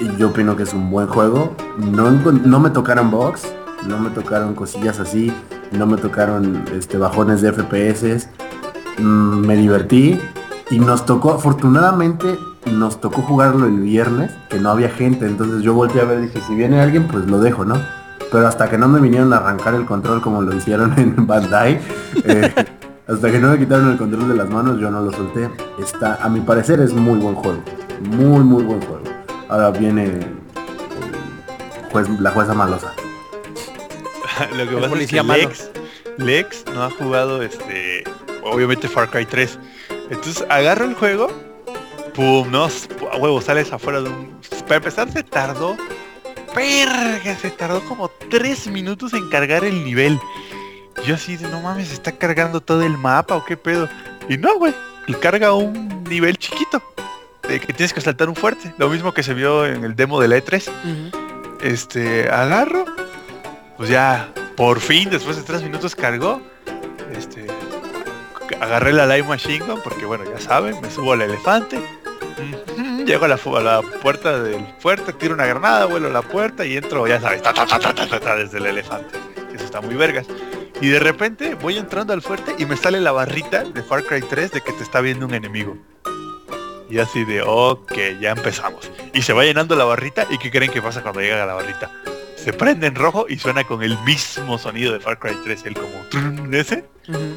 Y 0.00 0.16
yo 0.16 0.28
opino 0.28 0.56
que 0.56 0.64
es 0.64 0.74
un 0.74 0.90
buen 0.90 1.06
juego. 1.06 1.54
No, 1.78 2.10
no 2.10 2.60
me 2.60 2.70
tocaron 2.70 3.10
bugs, 3.10 3.52
no 3.86 3.98
me 3.98 4.10
tocaron 4.10 4.54
cosillas 4.54 4.98
así, 5.00 5.32
no 5.72 5.86
me 5.86 5.96
tocaron 5.96 6.64
este, 6.76 6.98
bajones 6.98 7.42
de 7.42 7.52
FPS. 7.52 8.28
Mm, 8.98 9.46
me 9.46 9.56
divertí 9.56 10.20
y 10.70 10.78
nos 10.78 11.04
tocó, 11.04 11.34
afortunadamente, 11.34 12.38
nos 12.70 13.00
tocó 13.00 13.22
jugarlo 13.22 13.66
el 13.66 13.80
viernes, 13.80 14.32
que 14.48 14.58
no 14.58 14.70
había 14.70 14.88
gente, 14.88 15.26
entonces 15.26 15.62
yo 15.62 15.74
volteé 15.74 16.00
a 16.00 16.04
ver, 16.04 16.20
dije, 16.20 16.40
si 16.46 16.54
viene 16.54 16.80
alguien, 16.80 17.06
pues 17.08 17.26
lo 17.26 17.38
dejo, 17.38 17.64
¿no? 17.64 17.76
Pero 18.32 18.48
hasta 18.48 18.68
que 18.68 18.78
no 18.78 18.88
me 18.88 19.00
vinieron 19.00 19.32
a 19.32 19.36
arrancar 19.36 19.74
el 19.74 19.84
control 19.84 20.22
como 20.22 20.42
lo 20.42 20.54
hicieron 20.56 20.94
en 20.98 21.26
Bandai, 21.26 21.80
eh, 22.24 22.54
hasta 23.06 23.30
que 23.30 23.38
no 23.38 23.50
me 23.50 23.58
quitaron 23.58 23.90
el 23.92 23.98
control 23.98 24.28
de 24.28 24.34
las 24.36 24.48
manos, 24.48 24.80
yo 24.80 24.90
no 24.90 25.02
lo 25.02 25.12
solté. 25.12 25.50
Está, 25.78 26.16
a 26.22 26.28
mi 26.28 26.40
parecer 26.40 26.80
es 26.80 26.92
muy 26.92 27.18
buen 27.18 27.34
juego, 27.34 27.62
muy, 28.00 28.42
muy 28.44 28.62
buen 28.62 28.80
juego. 28.82 29.02
Ahora 29.48 29.70
viene 29.70 30.04
el 30.04 30.26
juez- 31.92 32.18
la 32.20 32.30
jueza 32.30 32.54
malosa. 32.54 32.92
Lo 34.50 34.56
que 34.56 34.62
El 34.74 34.74
pasa 34.76 34.88
policía 34.88 35.20
es 35.20 35.26
que 35.26 35.28
malo. 35.28 35.42
Lex, 35.48 35.70
Lex 36.18 36.64
no 36.74 36.82
ha 36.82 36.90
jugado 36.90 37.42
este, 37.42 38.04
obviamente 38.42 38.88
Far 38.88 39.10
Cry 39.10 39.26
3. 39.26 39.58
Entonces 40.10 40.44
agarro 40.48 40.86
el 40.86 40.94
juego, 40.94 41.28
pum, 42.14 42.50
no, 42.50 42.64
a 42.64 43.16
huevo, 43.16 43.40
sales 43.40 43.72
afuera 43.72 44.00
de 44.00 44.08
un. 44.08 44.34
Para 44.64 44.76
empezar 44.76 45.10
se 45.12 45.22
tardó, 45.22 45.76
perga, 46.54 47.36
se 47.36 47.50
tardó 47.50 47.84
como 47.84 48.08
3 48.30 48.68
minutos 48.68 49.12
en 49.12 49.28
cargar 49.28 49.64
el 49.64 49.84
nivel. 49.84 50.18
Yo 51.06 51.14
así 51.16 51.36
de 51.36 51.48
no 51.48 51.60
mames, 51.60 51.92
está 51.92 52.12
cargando 52.12 52.60
todo 52.60 52.82
el 52.82 52.96
mapa 52.96 53.36
o 53.36 53.44
qué 53.44 53.56
pedo. 53.56 53.88
Y 54.28 54.38
no, 54.38 54.56
güey, 54.58 54.74
y 55.06 55.14
carga 55.14 55.52
un 55.52 56.04
nivel 56.04 56.36
chiquito. 56.38 56.82
De 57.48 57.60
que 57.60 57.72
tienes 57.74 57.92
que 57.92 58.00
saltar 58.00 58.28
un 58.28 58.36
fuerte. 58.36 58.72
Lo 58.78 58.88
mismo 58.88 59.12
que 59.12 59.22
se 59.22 59.34
vio 59.34 59.66
en 59.66 59.84
el 59.84 59.94
demo 59.96 60.18
de 60.20 60.28
la 60.28 60.38
E3 60.38 60.66
Ujú. 60.68 61.58
este, 61.60 62.30
agarro, 62.30 62.86
pues 63.76 63.90
ya, 63.90 64.30
por 64.56 64.80
fin, 64.80 65.10
después 65.10 65.36
de 65.36 65.42
tres 65.42 65.62
minutos 65.62 65.94
cargó, 65.94 66.40
este, 67.14 67.46
agarré 68.60 68.94
la 68.94 69.06
Live 69.06 69.28
Machine 69.28 69.58
Gun, 69.66 69.80
porque 69.84 70.06
bueno, 70.06 70.24
ya 70.24 70.40
saben, 70.40 70.80
me 70.80 70.90
subo 70.90 71.12
al 71.12 71.20
elefante, 71.20 71.84
llego 73.04 73.26
a 73.26 73.28
la, 73.28 73.36
fu- 73.36 73.56
a 73.56 73.60
la 73.60 73.82
puerta 73.82 74.40
del 74.42 74.64
fuerte, 74.78 75.12
tiro 75.12 75.34
una 75.34 75.44
granada, 75.46 75.84
vuelo 75.84 76.06
a 76.08 76.10
la 76.10 76.22
puerta 76.22 76.64
y 76.64 76.76
entro, 76.78 77.06
ya 77.06 77.20
sabes, 77.20 77.42
ta, 77.42 77.52
ta, 77.52 77.66
ta, 77.66 77.78
ta, 77.78 77.94
ta, 77.94 78.06
ta, 78.08 78.20
ta, 78.20 78.36
desde 78.36 78.56
el 78.58 78.66
elefante, 78.66 79.18
eso 79.54 79.64
está 79.64 79.80
muy 79.82 79.94
vergas. 79.96 80.26
Y 80.84 80.88
de 80.88 81.00
repente 81.00 81.54
voy 81.54 81.78
entrando 81.78 82.12
al 82.12 82.20
fuerte 82.20 82.56
y 82.58 82.66
me 82.66 82.76
sale 82.76 83.00
la 83.00 83.10
barrita 83.10 83.64
de 83.64 83.82
Far 83.82 84.04
Cry 84.04 84.20
3 84.20 84.52
de 84.52 84.60
que 84.60 84.70
te 84.70 84.82
está 84.82 85.00
viendo 85.00 85.24
un 85.24 85.32
enemigo. 85.32 85.78
Y 86.90 86.98
así 86.98 87.24
de, 87.24 87.40
ok, 87.40 87.94
ya 88.20 88.32
empezamos. 88.32 88.92
Y 89.14 89.22
se 89.22 89.32
va 89.32 89.44
llenando 89.44 89.76
la 89.76 89.84
barrita 89.84 90.26
y 90.28 90.36
¿qué 90.36 90.50
creen 90.50 90.70
que 90.70 90.82
pasa 90.82 91.00
cuando 91.00 91.22
llega 91.22 91.42
a 91.42 91.46
la 91.46 91.54
barrita? 91.54 91.90
Se 92.36 92.52
prende 92.52 92.86
en 92.86 92.96
rojo 92.96 93.24
y 93.26 93.38
suena 93.38 93.64
con 93.64 93.82
el 93.82 93.98
mismo 94.00 94.58
sonido 94.58 94.92
de 94.92 95.00
Far 95.00 95.18
Cry 95.18 95.34
3, 95.42 95.64
el 95.64 95.72
como 95.72 96.52
ese. 96.52 96.84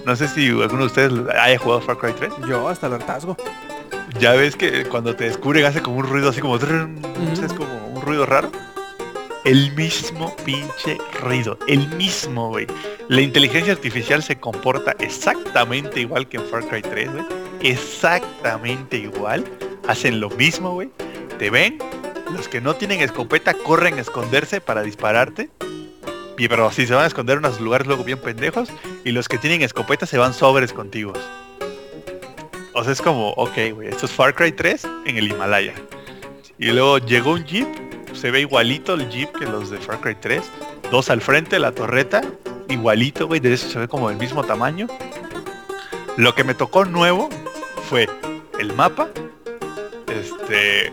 No 0.05 0.13
sé 0.17 0.27
si 0.27 0.49
alguno 0.49 0.79
de 0.79 0.87
ustedes 0.87 1.13
haya 1.39 1.57
jugado 1.57 1.79
Far 1.79 1.99
Cry 1.99 2.11
3. 2.19 2.33
Yo 2.49 2.67
hasta 2.67 2.87
el 2.87 2.95
hartazgo. 2.95 3.37
Ya 4.19 4.33
ves 4.33 4.57
que 4.57 4.83
cuando 4.83 5.15
te 5.15 5.23
descubren 5.23 5.63
hace 5.63 5.81
como 5.81 5.95
un 5.95 6.05
ruido 6.05 6.31
así 6.31 6.41
como 6.41 6.57
es 6.57 7.53
como 7.53 7.87
un 7.93 8.01
ruido 8.01 8.25
raro. 8.25 8.51
El 9.47 9.71
mismo 9.75 10.35
pinche 10.43 10.97
ruido, 11.21 11.57
el 11.69 11.87
mismo, 11.95 12.49
güey. 12.49 12.67
La 13.07 13.21
inteligencia 13.21 13.71
artificial 13.71 14.21
se 14.21 14.37
comporta 14.37 14.93
exactamente 14.99 16.01
igual 16.01 16.27
que 16.27 16.35
en 16.35 16.43
Far 16.47 16.67
Cry 16.67 16.81
3, 16.81 17.13
güey. 17.13 17.25
Exactamente 17.61 18.97
igual. 18.97 19.45
Hacen 19.87 20.19
lo 20.19 20.29
mismo, 20.31 20.73
güey. 20.73 20.89
Te 21.39 21.49
ven. 21.49 21.77
Los 22.33 22.49
que 22.49 22.59
no 22.59 22.75
tienen 22.75 22.99
escopeta 22.99 23.53
corren 23.53 23.93
a 23.93 24.01
esconderse 24.01 24.59
para 24.59 24.81
dispararte. 24.81 25.49
Pero 26.35 26.69
si 26.73 26.85
se 26.85 26.93
van 26.93 27.05
a 27.05 27.07
esconder 27.07 27.37
en 27.37 27.45
unos 27.45 27.61
lugares 27.61 27.87
luego 27.87 28.03
bien 28.03 28.19
pendejos. 28.19 28.67
Y 29.05 29.13
los 29.13 29.29
que 29.29 29.37
tienen 29.37 29.61
escopeta 29.61 30.05
se 30.05 30.17
van 30.17 30.33
sobres 30.33 30.73
contigo. 30.73 31.13
O 32.73 32.83
sea, 32.83 32.91
es 32.91 33.01
como, 33.01 33.29
ok, 33.29 33.57
güey, 33.73 33.87
esto 33.87 34.07
es 34.07 34.11
Far 34.11 34.35
Cry 34.35 34.51
3 34.51 34.85
en 35.05 35.15
el 35.15 35.31
Himalaya. 35.31 35.73
Y 36.59 36.65
luego 36.65 36.97
llegó 36.97 37.31
un 37.31 37.45
jeep, 37.45 37.86
se 38.13 38.31
ve 38.31 38.41
igualito 38.41 38.93
el 38.93 39.09
jeep 39.09 39.31
que 39.37 39.45
los 39.45 39.69
de 39.69 39.77
Far 39.77 39.99
Cry 40.01 40.15
3. 40.15 40.41
Dos 40.91 41.09
al 41.09 41.21
frente, 41.21 41.59
la 41.59 41.71
torreta, 41.71 42.21
igualito, 42.69 43.27
güey, 43.27 43.39
de 43.39 43.53
eso 43.53 43.69
se 43.69 43.79
ve 43.79 43.87
como 43.87 44.09
del 44.09 44.17
mismo 44.17 44.43
tamaño. 44.43 44.87
Lo 46.17 46.33
que 46.33 46.43
me 46.43 46.53
tocó 46.53 46.85
nuevo 46.85 47.29
fue 47.89 48.09
el 48.59 48.73
mapa, 48.73 49.09
este, 50.07 50.91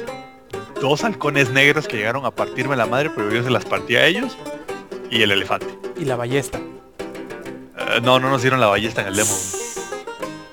dos 0.81 1.05
halcones 1.05 1.51
negros 1.51 1.89
que 1.89 1.97
llegaron 1.97 2.27
a 2.27 2.31
partirme 2.31 2.77
la 2.77 2.86
madre, 2.86 3.11
pero 3.15 3.31
yo 3.32 3.43
se 3.43 3.51
las 3.51 3.65
partí 3.65 3.97
a 3.97 4.05
ellos, 4.07 4.36
y 5.11 5.23
el 5.23 5.31
elefante. 5.31 5.66
Y 5.97 6.05
la 6.05 6.16
ballesta. 6.16 6.59
Eh, 6.59 8.01
no, 8.03 8.19
no 8.19 8.28
nos 8.31 8.43
dieron 8.43 8.61
la 8.61 8.66
ballesta 8.66 9.01
en 9.03 9.09
el 9.09 9.16
demo. 9.16 9.35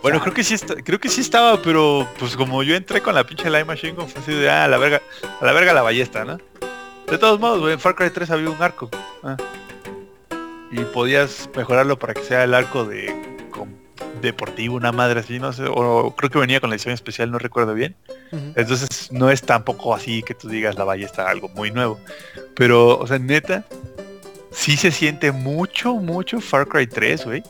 Bueno, 0.01 0.19
creo 0.21 0.33
que 0.33 0.43
sí 0.43 0.53
está- 0.55 0.75
creo 0.75 0.99
que 0.99 1.09
sí 1.09 1.21
estaba, 1.21 1.61
pero 1.61 2.07
pues 2.17 2.35
como 2.35 2.63
yo 2.63 2.75
entré 2.75 3.01
con 3.01 3.13
la 3.13 3.23
pinche 3.23 3.45
Live 3.49 3.65
Machine 3.65 3.93
Gun, 3.93 4.07
fue 4.07 4.21
así 4.21 4.33
de 4.33 4.49
ah, 4.49 4.63
a 4.65 4.67
la 4.67 4.77
verga, 4.77 5.01
a 5.39 5.45
la 5.45 5.51
verga 5.51 5.73
la 5.73 5.81
ballesta, 5.83 6.25
¿no? 6.25 6.39
De 7.11 7.17
todos 7.17 7.39
modos, 7.39 7.71
en 7.71 7.79
Far 7.79 7.93
Cry 7.95 8.09
3 8.09 8.31
había 8.31 8.49
un 8.49 8.61
arco. 8.61 8.89
ah. 9.23 9.38
Y 10.71 10.79
podías 10.85 11.49
mejorarlo 11.55 11.99
para 11.99 12.13
que 12.13 12.23
sea 12.23 12.45
el 12.45 12.53
arco 12.53 12.85
de 12.85 13.13
con- 13.51 13.75
deportivo, 14.21 14.75
una 14.77 14.93
madre 14.93 15.19
así, 15.19 15.38
no 15.38 15.51
sé, 15.51 15.65
o 15.67 16.15
creo 16.15 16.29
que 16.29 16.39
venía 16.39 16.61
con 16.61 16.69
la 16.69 16.77
edición 16.77 16.93
especial, 16.93 17.29
no 17.29 17.38
recuerdo 17.39 17.73
bien. 17.73 17.95
Entonces 18.55 19.11
no 19.11 19.29
es 19.29 19.41
tampoco 19.41 19.93
así 19.93 20.23
que 20.23 20.33
tú 20.33 20.47
digas 20.47 20.77
la 20.77 20.85
ballesta 20.85 21.29
algo 21.29 21.49
muy 21.49 21.71
nuevo. 21.71 21.99
Pero, 22.55 22.97
o 22.97 23.05
sea, 23.05 23.19
neta, 23.19 23.65
sí 24.51 24.77
se 24.77 24.91
siente 24.91 25.33
mucho, 25.33 25.95
mucho 25.95 26.39
Far 26.39 26.65
Cry 26.67 26.88
3, 26.88 27.25
güey. 27.25 27.43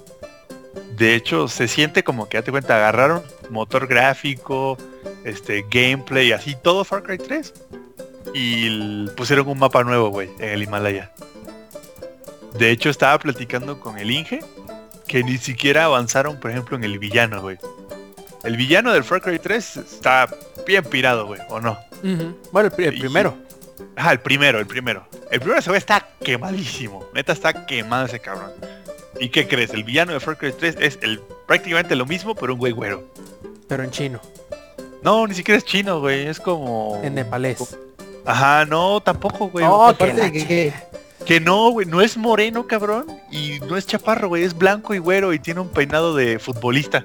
De 0.98 1.14
hecho, 1.14 1.48
se 1.48 1.68
siente 1.68 2.04
como 2.04 2.28
que, 2.28 2.38
date 2.38 2.50
cuenta, 2.50 2.76
agarraron 2.78 3.22
motor 3.52 3.86
gráfico, 3.86 4.78
este, 5.24 5.64
gameplay, 5.70 6.32
así, 6.32 6.56
todo 6.64 6.84
Far 6.84 7.04
Cry 7.04 7.20
3. 7.20 7.54
Y 8.34 9.08
pusieron 9.12 9.48
un 9.48 9.60
mapa 9.60 9.84
nuevo, 9.84 10.10
güey, 10.10 10.30
en 10.40 10.50
el 10.50 10.64
Himalaya. 10.64 11.12
De 12.58 12.70
hecho, 12.72 12.90
estaba 12.90 13.18
platicando 13.20 13.80
con 13.80 13.98
el 13.98 14.12
Inge 14.12 14.40
que 15.08 15.24
ni 15.24 15.38
siquiera 15.38 15.86
avanzaron, 15.86 16.40
por 16.40 16.52
ejemplo, 16.52 16.78
en 16.78 16.84
el 16.84 16.98
villano, 17.00 17.42
güey. 17.42 17.58
El 18.44 18.58
villano 18.58 18.92
del 18.94 19.04
Far 19.04 19.22
Cry 19.22 19.40
3 19.40 19.78
está 19.78 20.28
bien 20.66 20.84
pirado, 20.84 21.26
güey, 21.28 21.42
¿o 21.50 21.60
no? 21.60 21.78
Bueno, 22.52 22.72
el, 22.78 22.96
Y- 22.96 23.00
primero. 23.00 23.36
Ah, 23.96 24.12
el 24.14 24.20
primero, 24.20 24.60
el 24.60 24.68
primero. 24.68 25.06
El 25.30 25.40
primero 25.40 25.60
ese 25.60 25.70
güey 25.70 25.78
está 25.80 26.08
quemadísimo. 26.24 27.06
Neta 27.14 27.34
está 27.34 27.66
quemado 27.66 28.06
ese 28.06 28.20
cabrón. 28.20 28.52
¿Y 29.20 29.30
qué 29.30 29.48
crees? 29.48 29.72
El 29.72 29.84
villano 29.84 30.14
de 30.14 30.20
Far 30.20 30.38
Cry 30.38 30.54
3 30.54 30.78
es 30.80 31.00
el, 31.02 31.20
prácticamente 31.48 31.96
lo 31.96 32.06
mismo, 32.06 32.34
pero 32.36 32.54
un 32.54 32.60
güey 32.60 32.72
güero. 32.72 33.04
Pero 33.68 33.84
en 33.84 33.92
chino. 33.92 34.20
No, 35.04 35.26
ni 35.28 35.34
siquiera 35.36 35.58
es 35.58 35.66
chino, 35.66 36.00
güey. 36.00 36.28
Es 36.28 36.40
como... 36.40 37.00
En 37.04 37.16
nepalés. 37.16 37.78
Ajá, 38.26 38.66
no, 38.66 39.02
tampoco, 39.02 39.48
güey. 39.50 39.66
Oh, 39.68 39.88
que 39.98 40.04
Aparte 40.04 40.14
la 40.18 40.24
de 40.26 40.32
que, 40.32 40.46
que- 40.48 40.74
Que 41.26 41.40
no, 41.40 41.70
güey. 41.72 41.86
No 41.88 42.02
es 42.02 42.18
moreno, 42.18 42.66
cabrón. 42.68 43.06
Y 43.32 43.60
no 43.68 43.78
es 43.78 43.86
chaparro, 43.86 44.28
güey. 44.30 44.44
Es 44.44 44.58
blanco 44.58 44.94
y 44.94 44.98
güero 45.00 45.34
y 45.34 45.40
tiene 45.40 45.60
un 45.62 45.70
peinado 45.70 46.16
de 46.16 46.40
futbolista. 46.40 47.04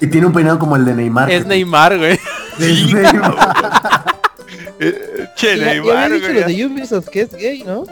Y 0.00 0.06
tiene 0.06 0.26
un 0.26 0.32
peinado 0.32 0.58
como 0.58 0.76
el 0.76 0.84
de 0.84 0.94
Neymar. 0.94 1.30
Es 1.30 1.46
Neymar, 1.46 1.98
güey. 1.98 2.18
Sí, 2.58 2.92
Eh, 4.80 5.26
che, 5.36 5.56
ya, 5.58 5.64
ya 5.66 5.72
Neymar, 5.72 5.96
había 6.04 6.08
dicho 6.16 6.28
güey. 6.28 6.40
lo 6.40 6.46
de 6.46 6.66
Ubisoft 6.66 7.08
que 7.08 7.20
es 7.22 7.30
gay, 7.34 7.62
¿no? 7.64 7.84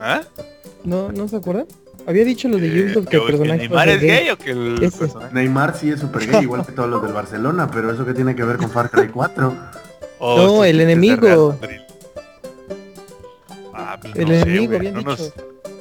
¿Ah? 0.00 0.22
No, 0.84 1.12
¿no 1.12 1.28
se 1.28 1.36
acuerdan? 1.36 1.66
Había 2.06 2.24
dicho 2.24 2.48
lo 2.48 2.56
de 2.56 2.68
Eh, 2.68 2.84
Ubisoft 2.84 3.06
que 3.08 3.16
el 3.16 3.22
¿que 3.22 3.28
personaje 3.32 3.58
Neymar 3.58 3.88
es 3.90 4.00
gay 4.00 4.30
o 4.30 4.38
que 4.38 4.50
el 4.52 4.92
personaje? 4.98 5.34
Neymar 5.34 5.76
sí 5.78 5.90
es 5.90 6.00
super 6.00 6.26
gay, 6.26 6.42
igual 6.42 6.64
que 6.64 6.72
todos 6.72 6.88
los 6.88 7.02
del 7.02 7.12
Barcelona, 7.12 7.70
pero 7.70 7.92
eso 7.92 8.06
que 8.06 8.14
tiene 8.14 8.34
que 8.34 8.44
ver 8.44 8.56
con 8.56 8.70
Far 8.70 8.90
Cry 8.90 9.08
4. 9.08 9.54
Oh, 10.20 10.36
No, 10.58 10.62
sí, 10.64 10.70
el 10.70 10.80
enemigo. 10.80 11.56
Ah, 13.74 13.98
pues 14.00 14.14
El 14.16 14.26
no 14.28 14.34
enemigo, 14.34 14.66
güey, 14.66 14.76
habían 14.78 14.94
no 14.94 15.00
dicho. 15.00 15.32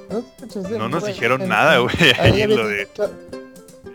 nos- 0.09 0.69
No, 0.71 0.87
nos 0.89 1.05
dijeron 1.05 1.47
nada, 1.47 1.77
güey. 1.79 1.95
ahí 2.19 2.45
lo 2.47 2.67
de... 2.67 2.87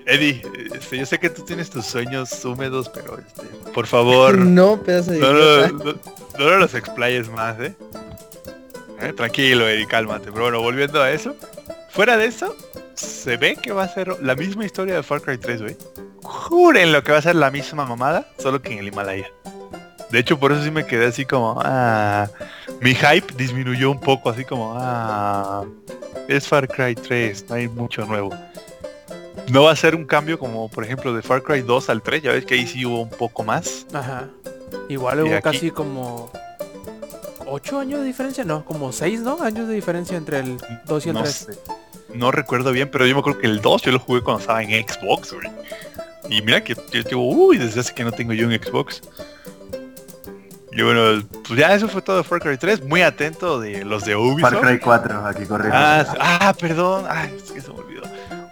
Eddie, 0.05 0.43
este, 0.75 0.99
yo 0.99 1.07
sé 1.07 1.19
que 1.21 1.31
tú 1.31 1.45
tienes 1.45 1.71
tus 1.71 1.87
sueños 1.87 2.45
húmedos, 2.45 2.89
pero 2.89 3.19
este, 3.19 3.43
por 3.73 3.87
favor, 3.87 4.37
no, 4.37 4.45
No, 4.77 4.83
pedazo 4.83 5.13
de 5.13 5.19
no, 5.21 5.69
no- 5.69 5.95
no 6.39 6.57
los 6.59 6.75
explayes 6.75 7.31
más, 7.31 7.59
¿eh? 7.61 7.75
Eh, 9.01 9.13
Tranquilo, 9.13 9.69
Eddie, 9.69 9.87
cálmate. 9.87 10.31
Pero 10.33 10.43
bueno, 10.45 10.61
volviendo 10.61 11.01
a 11.01 11.11
eso, 11.13 11.37
fuera 11.91 12.17
de 12.17 12.27
eso, 12.27 12.57
se 12.95 13.37
ve 13.37 13.57
que 13.57 13.73
va 13.73 13.85
a 13.85 13.89
ser 13.89 14.21
la 14.23 14.35
misma 14.35 14.65
historia 14.65 14.97
de 14.97 15.03
Far 15.05 15.23
Cry 15.23 15.39
3, 15.39 15.63
güey. 15.63 15.77
Juren 16.23 16.93
lo 16.93 17.03
que 17.05 17.13
va 17.13 17.19
a 17.19 17.23
ser 17.23 17.37
la 17.37 17.51
misma 17.53 17.85
mamada, 17.87 18.27
solo 18.39 18.61
que 18.61 18.73
en 18.73 18.79
el 18.81 18.89
Himalaya. 18.89 19.27
De 20.13 20.19
hecho, 20.19 20.39
por 20.39 20.53
eso 20.53 20.63
sí 20.63 20.71
me 20.71 20.85
quedé 20.87 21.07
así 21.07 21.25
como, 21.25 21.61
ah, 21.65 22.29
mi 22.81 22.95
hype 22.95 23.35
disminuyó 23.37 23.91
un 23.91 23.99
poco, 23.99 24.29
así 24.31 24.45
como, 24.45 24.75
ah, 24.77 25.65
es 26.29 26.47
Far 26.47 26.69
Cry 26.69 26.95
3, 26.95 27.47
no 27.49 27.55
hay 27.57 27.67
mucho 27.69 28.05
nuevo. 28.05 28.31
No 29.51 29.65
va 29.65 29.73
a 29.73 29.77
ser 29.77 29.95
un 29.97 30.05
cambio 30.05 30.39
como, 30.39 30.69
por 30.69 30.85
ejemplo, 30.85 31.15
de 31.15 31.23
Far 31.23 31.43
Cry 31.43 31.63
2 31.63 31.89
al 31.89 32.03
3, 32.03 32.23
ya 32.23 32.33
ves 32.33 32.45
que 32.45 32.55
ahí 32.55 32.67
sí 32.67 32.85
hubo 32.85 33.01
un 33.01 33.11
poco 33.11 33.43
más. 33.43 33.87
Ajá. 33.93 34.29
Igual 34.89 35.19
Y 35.19 35.23
hubo 35.23 35.35
aquí- 35.35 35.43
casi 35.43 35.71
como 35.71 36.31
8 37.47 37.79
años 37.81 38.01
de 38.01 38.07
diferencia, 38.07 38.45
no, 38.45 38.65
como 38.65 38.93
6, 38.93 39.21
¿no? 39.21 39.43
Años 39.43 39.67
de 39.67 39.75
diferencia 39.75 40.17
entre 40.17 40.39
el 40.41 40.59
2 40.87 41.07
y 41.07 41.09
el 41.09 41.15
No 41.15 41.23
3. 41.23 41.35
sé. 41.35 41.59
No 42.15 42.31
recuerdo 42.31 42.73
bien, 42.73 42.91
pero 42.91 43.07
yo 43.07 43.15
me 43.15 43.21
acuerdo 43.21 43.41
que 43.41 43.47
el 43.47 43.63
2 43.63 43.83
yo 43.83 43.93
lo 43.93 43.99
jugué 43.99 44.21
cuando 44.21 44.41
estaba 44.43 44.63
en 44.63 44.87
Xbox, 44.87 45.33
güey. 45.33 45.49
Y 46.29 46.43
mira 46.43 46.63
que 46.63 46.75
yo 46.75 47.03
digo, 47.03 47.23
uy, 47.27 47.57
desde 47.59 47.81
hace 47.81 47.95
que 47.95 48.05
no 48.05 48.13
tengo 48.13 48.35
yo 48.35 48.47
un 48.47 48.53
Xbox. 48.53 49.01
Y 50.75 50.83
bueno, 50.83 51.23
pues 51.47 51.59
ya 51.59 51.75
eso 51.75 51.87
fue 51.89 52.01
todo 52.01 52.17
de 52.19 52.25
Far 52.25 52.41
Cry 52.41 52.57
3. 52.57 52.85
Muy 52.85 53.03
atento 53.03 53.61
de 53.61 53.85
los 53.85 54.05
de 54.05 54.17
Ubisoft. 54.17 54.53
Far 54.55 54.61
Cry 54.63 54.79
4, 54.79 55.27
aquí 55.27 55.45
corriendo. 55.45 55.77
Ah, 55.79 56.07
ah, 56.19 56.55
perdón. 56.59 57.05
Ah, 57.09 57.27
es 57.27 57.53
que 57.53 57.61
se 57.61 57.69
me 57.69 57.79
olvidó. 57.81 58.03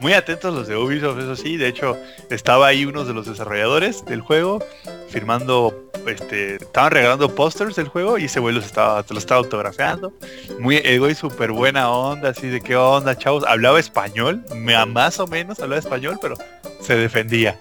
Muy 0.00 0.12
atentos 0.14 0.54
los 0.54 0.66
de 0.68 0.76
Ubisoft, 0.76 1.18
eso 1.18 1.36
sí. 1.36 1.56
De 1.56 1.68
hecho, 1.68 1.96
estaba 2.30 2.66
ahí 2.68 2.84
uno 2.84 3.04
de 3.04 3.14
los 3.14 3.26
desarrolladores 3.26 4.04
del 4.04 4.20
juego 4.20 4.62
firmando, 5.08 5.74
este, 6.06 6.56
estaban 6.56 6.90
regalando 6.92 7.34
pósters 7.34 7.76
del 7.76 7.88
juego 7.88 8.16
y 8.16 8.24
ese 8.24 8.38
güey 8.40 8.54
los 8.54 8.64
estaba, 8.64 9.02
te 9.02 9.12
lo 9.14 9.18
estaba 9.18 9.38
autografiando. 9.40 10.12
Muy, 10.58 10.76
el 10.84 11.00
güey 11.00 11.14
súper 11.14 11.52
buena 11.52 11.90
onda, 11.90 12.30
así 12.30 12.48
de 12.48 12.60
qué 12.60 12.76
onda, 12.76 13.16
chavos. 13.16 13.44
Hablaba 13.46 13.78
español, 13.80 14.42
me, 14.54 14.84
más 14.86 15.20
o 15.20 15.26
menos 15.26 15.58
hablaba 15.60 15.78
español, 15.80 16.18
pero 16.20 16.36
se 16.80 16.96
defendía. 16.96 17.58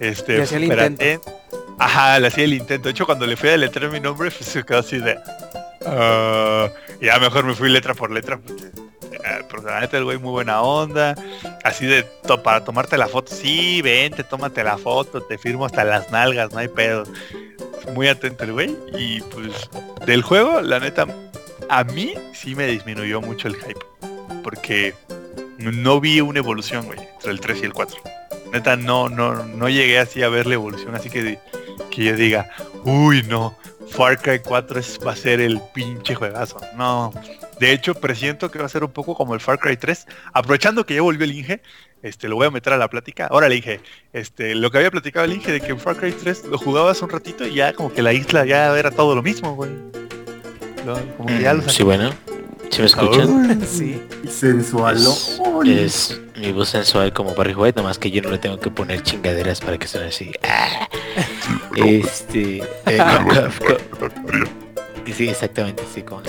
Este, 0.00 0.38
Y 0.38 0.40
hacía 0.42 0.58
el 0.58 0.64
súper 0.64 0.90
intento. 0.90 1.30
aten- 1.30 1.32
Ajá, 1.78 2.18
le 2.18 2.28
hacía 2.28 2.44
el 2.44 2.54
intento. 2.54 2.84
De 2.84 2.90
hecho, 2.90 3.06
cuando 3.06 3.26
le 3.26 3.36
fui 3.36 3.50
a 3.50 3.56
letrar 3.56 3.90
mi 3.90 4.00
nombre, 4.00 4.30
pues, 4.30 4.48
se 4.48 4.64
quedó 4.64 4.78
así 4.78 4.98
de... 4.98 5.18
"Ah", 5.86 6.68
ya 7.00 7.18
mejor 7.18 7.44
me 7.44 7.54
fui 7.54 7.68
letra 7.68 7.94
por 7.94 8.10
letra 8.10 8.38
porque 8.38 8.64
eh, 9.12 9.44
la 9.64 9.80
neta 9.80 9.98
el 9.98 10.04
güey 10.04 10.18
muy 10.18 10.30
buena 10.30 10.62
onda, 10.62 11.14
así 11.64 11.86
de 11.86 12.04
para 12.42 12.64
tomarte 12.64 12.96
la 12.96 13.08
foto, 13.08 13.32
sí, 13.34 13.82
vente, 13.82 14.24
tómate 14.24 14.62
la 14.64 14.78
foto, 14.78 15.20
te 15.22 15.36
firmo 15.38 15.66
hasta 15.66 15.84
las 15.84 16.10
nalgas, 16.10 16.52
no 16.52 16.58
hay 16.58 16.68
pedo. 16.68 17.04
Muy 17.94 18.08
atento 18.08 18.44
el 18.44 18.52
güey 18.52 18.76
y 18.98 19.20
pues 19.20 19.68
del 20.06 20.22
juego, 20.22 20.60
la 20.60 20.80
neta, 20.80 21.06
a 21.68 21.84
mí 21.84 22.14
sí 22.32 22.54
me 22.54 22.66
disminuyó 22.66 23.20
mucho 23.20 23.48
el 23.48 23.56
hype, 23.56 23.80
porque 24.42 24.94
no 25.58 26.00
vi 26.00 26.20
una 26.20 26.38
evolución, 26.40 26.86
güey, 26.86 26.98
entre 26.98 27.30
el 27.30 27.40
3 27.40 27.58
y 27.62 27.64
el 27.66 27.72
4. 27.72 27.96
Neta, 28.56 28.76
no, 28.76 29.08
no, 29.08 29.44
no 29.44 29.68
llegué 29.68 29.98
así 29.98 30.22
a 30.22 30.28
ver 30.28 30.46
la 30.46 30.54
evolución, 30.54 30.94
así 30.94 31.10
que, 31.10 31.38
que 31.90 32.04
yo 32.04 32.16
diga, 32.16 32.48
uy, 32.84 33.22
no, 33.28 33.56
Far 33.88 34.20
Cry 34.20 34.40
4 34.40 34.80
es, 34.80 34.98
va 35.06 35.12
a 35.12 35.16
ser 35.16 35.40
el 35.40 35.60
pinche 35.74 36.14
juegazo. 36.14 36.58
No, 36.74 37.12
de 37.60 37.72
hecho, 37.72 37.94
presiento 37.94 38.50
que 38.50 38.58
va 38.58 38.66
a 38.66 38.68
ser 38.68 38.82
un 38.84 38.90
poco 38.90 39.14
como 39.14 39.34
el 39.34 39.40
Far 39.40 39.58
Cry 39.58 39.76
3. 39.76 40.06
Aprovechando 40.32 40.84
que 40.84 40.94
ya 40.94 41.02
volvió 41.02 41.24
el 41.24 41.32
Inge, 41.32 41.60
este, 42.02 42.28
lo 42.28 42.36
voy 42.36 42.46
a 42.46 42.50
meter 42.50 42.72
a 42.72 42.76
la 42.76 42.88
plática. 42.88 43.26
Ahora 43.26 43.48
le 43.48 43.56
dije, 43.56 43.80
este, 44.12 44.54
lo 44.54 44.70
que 44.70 44.78
había 44.78 44.90
platicado 44.90 45.24
el 45.24 45.32
Inge 45.32 45.52
de 45.52 45.60
que 45.60 45.72
en 45.72 45.78
Far 45.80 45.96
Cry 45.96 46.12
3 46.12 46.46
lo 46.46 46.58
jugabas 46.58 47.00
un 47.02 47.10
ratito 47.10 47.46
y 47.46 47.54
ya 47.54 47.72
como 47.72 47.92
que 47.92 48.02
la 48.02 48.12
isla 48.12 48.44
ya 48.44 48.76
era 48.78 48.90
todo 48.90 49.14
lo 49.14 49.22
mismo, 49.22 49.54
güey. 49.54 49.70
Como 51.16 51.28
que 51.28 51.40
ya 51.40 51.52
lo 51.52 51.62
Mm, 51.62 51.68
Sí, 51.68 51.82
bueno. 51.82 52.10
¿Sí 52.70 52.78
me 52.80 52.84
Ah, 52.84 52.86
escuchan? 52.86 53.66
Sí. 53.66 54.00
Sensual. 54.28 54.96
Es, 54.96 55.40
es 55.66 56.20
mi 56.36 56.52
voz 56.52 56.68
sensual 56.70 57.12
como 57.12 57.34
Barry 57.34 57.54
White, 57.54 57.80
nomás 57.80 57.98
que 57.98 58.10
yo 58.10 58.20
no 58.22 58.30
le 58.30 58.38
tengo 58.38 58.58
que 58.60 58.70
poner 58.70 59.02
chingaderas 59.02 59.60
para 59.60 59.78
que 59.78 59.86
suene 59.88 60.08
así. 60.08 60.32
Ah. 60.42 60.88
Este... 61.76 62.58
eh, 62.86 62.98
co- 63.98 64.08
sí, 65.14 65.28
exactamente, 65.28 65.82
sí, 65.94 66.02
como. 66.02 66.22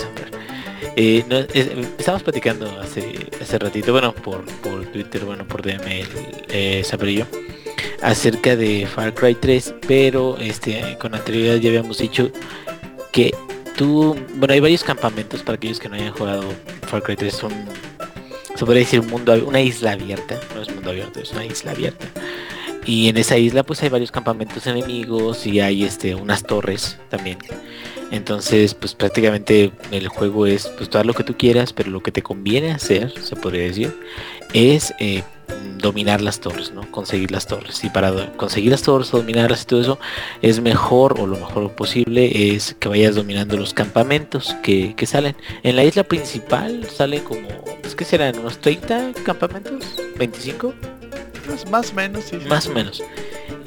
Eh, 0.96 1.24
no, 1.28 1.38
es- 1.38 1.70
estábamos 1.98 2.22
platicando 2.22 2.66
hace, 2.80 3.14
hace 3.40 3.58
ratito, 3.58 3.92
bueno, 3.92 4.12
por, 4.14 4.44
por 4.60 4.84
Twitter, 4.86 5.24
bueno, 5.24 5.46
por 5.46 5.62
DM, 5.62 5.86
el, 6.00 6.08
eh, 6.50 6.82
yo, 6.84 7.26
acerca 8.02 8.56
de 8.56 8.86
Far 8.86 9.14
Cry 9.14 9.34
3, 9.36 9.74
pero 9.86 10.36
este 10.38 10.96
con 11.00 11.14
anterioridad 11.14 11.56
ya 11.56 11.70
habíamos 11.70 11.98
dicho 11.98 12.30
que 13.10 13.34
tú, 13.78 14.16
bueno, 14.34 14.52
hay 14.52 14.60
varios 14.60 14.82
campamentos 14.82 15.42
para 15.42 15.56
aquellos 15.56 15.78
que 15.78 15.88
no 15.88 15.94
hayan 15.94 16.12
jugado 16.12 16.42
Far 16.88 17.00
Cry 17.00 17.14
3, 17.14 17.32
son, 17.32 17.52
se 18.56 18.66
podría 18.66 18.80
decir 18.80 19.00
un 19.00 19.06
mundo, 19.06 19.32
una 19.46 19.60
isla 19.60 19.92
abierta, 19.92 20.38
no 20.54 20.60
es 20.60 20.74
mundo 20.74 20.90
abierto, 20.90 21.20
es 21.20 21.30
una 21.32 21.46
isla 21.46 21.70
abierta. 21.70 22.06
Y 22.84 23.08
en 23.08 23.16
esa 23.16 23.38
isla 23.38 23.62
pues 23.62 23.82
hay 23.82 23.88
varios 23.88 24.10
campamentos 24.10 24.66
enemigos 24.66 25.46
y 25.46 25.60
hay 25.60 25.84
este 25.84 26.14
unas 26.14 26.42
torres 26.42 26.98
también. 27.08 27.38
Entonces, 28.10 28.74
pues 28.74 28.94
prácticamente 28.94 29.70
el 29.92 30.08
juego 30.08 30.46
es 30.46 30.66
pues 30.68 30.90
todo 30.90 31.04
lo 31.04 31.14
que 31.14 31.22
tú 31.22 31.36
quieras, 31.36 31.72
pero 31.72 31.90
lo 31.90 32.02
que 32.02 32.10
te 32.10 32.22
conviene 32.22 32.72
hacer, 32.72 33.12
se 33.20 33.36
podría 33.36 33.64
decir, 33.64 33.94
es 34.54 34.92
eh, 34.98 35.22
dominar 35.78 36.20
las 36.20 36.40
torres, 36.40 36.72
¿no? 36.72 36.90
Conseguir 36.90 37.30
las 37.30 37.46
torres. 37.46 37.82
Y 37.84 37.90
para 37.90 38.32
conseguir 38.36 38.70
las 38.72 38.82
torres, 38.82 39.10
dominarlas 39.10 39.62
y 39.62 39.66
todo 39.66 39.80
eso, 39.80 39.98
es 40.42 40.60
mejor 40.60 41.20
o 41.20 41.26
lo 41.26 41.36
mejor 41.36 41.72
posible 41.72 42.54
es 42.54 42.76
que 42.78 42.88
vayas 42.88 43.14
dominando 43.14 43.56
los 43.56 43.74
campamentos 43.74 44.56
que, 44.62 44.94
que 44.94 45.06
salen. 45.06 45.36
En 45.62 45.76
la 45.76 45.84
isla 45.84 46.04
principal 46.04 46.86
salen 46.90 47.22
como, 47.22 47.48
es 47.84 47.94
que 47.94 48.04
serán 48.04 48.38
unos 48.38 48.58
30 48.58 49.12
campamentos, 49.24 49.84
25, 50.18 50.74
Pues 51.46 51.68
más 51.70 51.92
o 51.92 51.94
menos, 51.94 52.24
sí. 52.24 52.36
más 52.48 52.66
o 52.66 52.72
menos. 52.72 53.02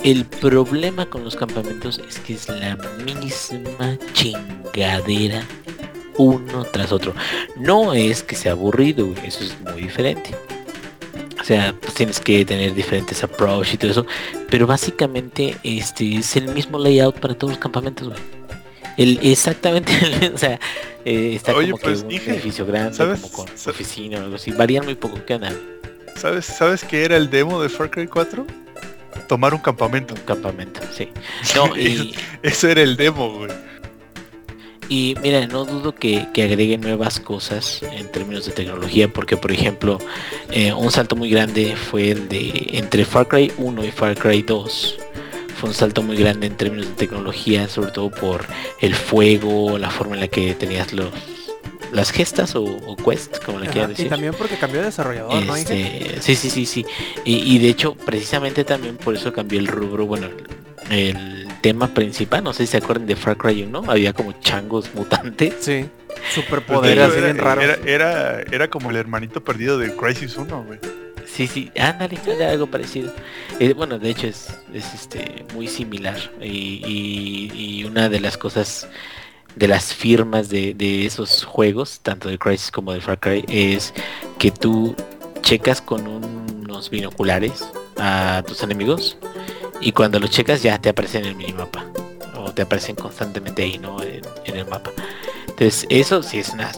El 0.03 0.25
problema 0.25 1.05
con 1.05 1.23
los 1.23 1.35
campamentos 1.35 2.01
es 2.07 2.19
que 2.19 2.33
es 2.33 2.49
la 2.49 2.75
misma 3.05 3.97
chingadera 4.13 5.43
uno 6.17 6.63
tras 6.65 6.91
otro. 6.91 7.13
No 7.55 7.93
es 7.93 8.23
que 8.23 8.35
sea 8.35 8.53
aburrido, 8.53 9.13
eso 9.23 9.43
es 9.43 9.55
muy 9.61 9.83
diferente. 9.83 10.31
O 11.41 11.43
sea, 11.43 11.73
pues 11.81 11.95
tienes 11.95 12.19
que 12.19 12.45
tener 12.45 12.75
diferentes 12.75 13.23
approach 13.23 13.73
y 13.73 13.77
todo 13.77 13.91
eso. 13.91 14.05
Pero 14.49 14.67
básicamente 14.67 15.57
este 15.63 16.17
es 16.17 16.35
el 16.35 16.53
mismo 16.53 16.77
layout 16.77 17.19
para 17.19 17.33
todos 17.33 17.53
los 17.53 17.59
campamentos, 17.59 18.09
güey. 18.09 18.19
El, 18.97 19.19
exactamente, 19.23 19.91
o 20.33 20.37
sea, 20.37 20.59
eh, 21.05 21.33
está 21.35 21.55
Oye, 21.55 21.71
como 21.71 21.81
pues, 21.81 21.99
que 21.99 22.03
un 22.03 22.09
dije, 22.09 22.31
edificio 22.31 22.65
grande, 22.65 22.93
¿sabes? 22.93 23.21
como 23.21 23.33
con 23.33 23.49
oficina 23.49 24.19
o 24.19 24.23
algo 24.23 24.35
así. 24.35 24.51
Varían 24.51 24.85
muy 24.85 24.95
poco, 24.95 25.23
¿qué 25.25 25.35
onda? 25.35 25.51
¿Sabes, 26.15 26.45
¿Sabes 26.45 26.83
qué 26.83 27.05
era 27.05 27.17
el 27.17 27.29
demo 27.29 27.61
de 27.61 27.69
Far 27.69 27.89
Cry 27.89 28.07
4? 28.07 28.45
Tomar 29.27 29.53
un 29.53 29.61
campamento. 29.61 30.13
Un 30.13 30.21
campamento, 30.21 30.81
sí. 30.95 31.09
No, 31.55 31.75
y, 31.75 32.15
Eso 32.43 32.67
era 32.67 32.81
el 32.81 32.97
demo, 32.97 33.37
güey. 33.37 33.51
Y 34.91 35.15
mira, 35.21 35.47
no 35.47 35.63
dudo 35.63 35.95
que, 35.95 36.27
que 36.33 36.43
agreguen 36.43 36.81
nuevas 36.81 37.21
cosas 37.21 37.81
en 37.81 38.11
términos 38.11 38.45
de 38.45 38.51
tecnología, 38.51 39.07
porque 39.07 39.37
por 39.37 39.53
ejemplo, 39.53 39.99
eh, 40.51 40.73
un 40.73 40.91
salto 40.91 41.15
muy 41.15 41.29
grande 41.29 41.77
fue 41.77 42.11
el 42.11 42.27
de 42.27 42.71
entre 42.73 43.05
Far 43.05 43.29
Cry 43.29 43.53
1 43.57 43.85
y 43.85 43.91
Far 43.91 44.17
Cry 44.17 44.41
2. 44.41 44.97
Fue 45.55 45.69
un 45.69 45.73
salto 45.73 46.03
muy 46.03 46.17
grande 46.17 46.47
en 46.47 46.57
términos 46.57 46.87
de 46.87 46.93
tecnología, 46.95 47.69
sobre 47.69 47.91
todo 47.91 48.11
por 48.11 48.45
el 48.81 48.93
fuego, 48.93 49.77
la 49.77 49.89
forma 49.89 50.15
en 50.15 50.19
la 50.19 50.27
que 50.27 50.55
tenías 50.55 50.91
los 50.91 51.09
las 51.93 52.11
gestas 52.11 52.53
o, 52.55 52.63
o 52.63 52.97
quest, 52.97 53.41
como 53.45 53.59
le 53.59 53.67
quieras 53.67 53.91
y 53.91 53.93
decir. 53.93 54.09
también 54.09 54.33
porque 54.33 54.57
cambió 54.57 54.81
de 54.81 54.87
desarrollador, 54.87 55.45
¿no? 55.45 55.57
Inge? 55.57 56.15
Este, 56.15 56.21
sí, 56.21 56.35
sí, 56.35 56.49
sí, 56.49 56.65
sí. 56.65 56.85
Y, 57.23 57.55
y 57.55 57.59
de 57.59 57.69
hecho, 57.69 57.95
precisamente 57.95 58.65
también 58.65 58.97
por 58.97 59.15
eso 59.15 59.31
cambió 59.31 59.57
el 59.57 59.67
rubro, 59.67 60.05
bueno, 60.05 60.27
el 60.89 61.47
tema 61.61 61.87
principal, 61.93 62.43
no 62.43 62.53
sé 62.53 62.65
si 62.65 62.71
se 62.71 62.77
acuerdan 62.77 63.05
de 63.07 63.15
Far 63.15 63.37
Cry 63.37 63.63
1, 63.63 63.83
había 63.87 64.13
como 64.13 64.33
changos 64.41 64.93
mutantes. 64.93 65.53
Sí. 65.59 65.85
Superpoderes 66.33 67.13
era, 67.15 67.25
bien 67.25 67.37
raros. 67.37 67.63
Era, 67.63 67.77
era, 67.85 68.41
era 68.51 68.67
como 68.69 68.89
el 68.91 68.95
hermanito 68.97 69.43
perdido 69.43 69.77
de 69.77 69.95
Crisis 69.95 70.37
1, 70.37 70.63
güey. 70.63 70.79
Sí, 71.25 71.47
sí, 71.47 71.71
ándale, 71.79 72.17
ándale, 72.17 72.45
algo 72.45 72.67
parecido. 72.67 73.13
Eh, 73.59 73.73
bueno, 73.73 73.97
de 73.99 74.09
hecho 74.09 74.27
es, 74.27 74.49
es 74.73 74.93
este 74.93 75.45
muy 75.53 75.67
similar. 75.67 76.17
Y, 76.41 76.81
y- 76.85 77.51
y 77.79 77.83
una 77.85 78.09
de 78.09 78.19
las 78.19 78.37
cosas 78.37 78.87
de 79.55 79.67
las 79.67 79.93
firmas 79.93 80.49
de, 80.49 80.73
de 80.73 81.05
esos 81.05 81.43
juegos, 81.45 82.01
tanto 82.01 82.27
de 82.29 82.37
Crisis 82.37 82.71
como 82.71 82.91
de 82.93 83.01
Far 83.01 83.19
Cry, 83.19 83.45
es 83.47 83.93
que 84.39 84.51
tú 84.51 84.95
checas 85.41 85.81
con 85.81 86.05
unos 86.07 86.89
binoculares 86.89 87.63
a 87.97 88.43
tus 88.45 88.61
enemigos 88.63 89.17
y 89.81 89.91
cuando 89.91 90.19
los 90.19 90.29
checas 90.29 90.61
ya 90.61 90.79
te 90.79 90.89
aparecen 90.89 91.23
en 91.23 91.29
el 91.29 91.35
minimapa. 91.35 91.85
O 92.37 92.51
te 92.51 92.63
aparecen 92.63 92.95
constantemente 92.95 93.63
ahí, 93.63 93.77
¿no? 93.77 94.01
En, 94.01 94.21
el 94.45 94.65
mapa. 94.65 94.91
Entonces, 95.47 95.85
eso 95.89 96.23
sí 96.23 96.39
es 96.39 96.49
una 96.49 96.71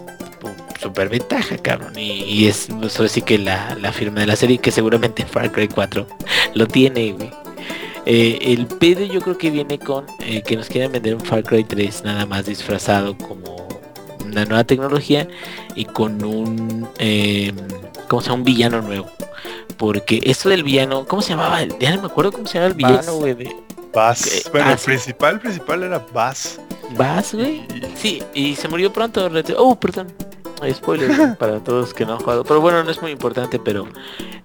super 0.82 1.10
ventaja, 1.10 1.58
cabrón. 1.58 1.98
Y, 1.98 2.24
y 2.24 2.48
es 2.48 2.68
eso 2.70 3.08
sí 3.08 3.22
que 3.22 3.38
la, 3.38 3.76
la 3.76 3.92
firma 3.94 4.22
de 4.22 4.28
la 4.28 4.36
serie, 4.36 4.58
que 4.58 4.72
seguramente 4.72 5.26
Far 5.28 5.52
Cry 5.52 5.68
4 5.68 6.08
lo 6.56 6.68
tiene, 6.68 7.14
güey. 7.14 7.32
Eh, 8.06 8.40
el 8.42 8.68
pedo 8.68 9.06
yo 9.06 9.22
creo 9.22 9.38
que 9.38 9.50
viene 9.50 9.80
con 9.80 10.06
eh, 10.20 10.42
que 10.42 10.58
nos 10.58 10.68
quieren 10.68 10.92
vender 10.92 11.16
un 11.16 11.22
Far 11.22 11.44
Cry 11.44 11.64
3 11.64 12.04
nada 12.04 12.26
más 12.26 12.46
disfrazado 12.46 13.18
como 13.18 13.53
una 14.34 14.45
nueva 14.45 14.64
tecnología 14.65 15.27
y 15.76 15.85
con 15.85 16.23
un 16.23 16.88
eh, 16.99 17.53
¿cómo 18.07 18.22
se 18.22 18.27
llama? 18.30 18.39
un 18.39 18.43
villano 18.43 18.81
nuevo. 18.81 19.07
Porque 19.77 20.22
esto 20.23 20.49
del 20.49 20.64
villano, 20.64 21.05
¿cómo 21.07 21.22
se 21.22 21.30
llamaba? 21.30 21.64
Ya 21.80 21.95
no 21.95 22.01
me 22.01 22.07
acuerdo 22.07 22.31
cómo 22.31 22.45
se 22.45 22.55
llama 22.60 22.68
el 22.68 22.73
Bass. 22.73 22.91
villano, 22.91 23.14
güey. 23.18 23.34
de- 23.34 23.55
Bass. 23.93 24.49
Bueno, 24.51 24.68
ah, 24.69 24.73
el 24.73 24.77
principal, 24.80 25.39
principal 25.39 25.84
era 25.84 25.99
Bass. 26.14 26.60
Bass, 26.97 27.34
güey. 27.34 27.61
Sí, 27.95 28.22
y 28.34 28.55
se 28.55 28.68
murió 28.68 28.91
pronto. 28.91 29.30
Oh, 29.57 29.76
perdón. 29.80 30.07
Spoiler 30.73 31.35
para 31.39 31.60
todos 31.60 31.93
que 31.93 32.05
no 32.05 32.14
han 32.14 32.19
jugado. 32.19 32.43
Pero 32.43 32.61
bueno, 32.61 32.84
no 32.84 32.89
es 32.91 33.01
muy 33.01 33.11
importante, 33.11 33.60
pero... 33.60 33.88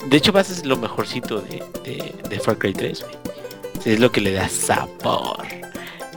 De 0.07 0.17
hecho, 0.17 0.33
Bass 0.33 0.51
es 0.51 0.65
lo 0.67 0.77
mejorcito 0.77 1.41
de, 1.41 1.63
de, 1.85 2.15
de 2.29 2.41
Far 2.41 2.59
Cry 2.59 2.73
3, 2.73 3.03
güey. 3.05 3.15
Es 3.85 4.01
lo 4.01 4.11
que 4.11 4.21
le 4.21 4.33
da 4.33 4.49
sabor. 4.49 5.47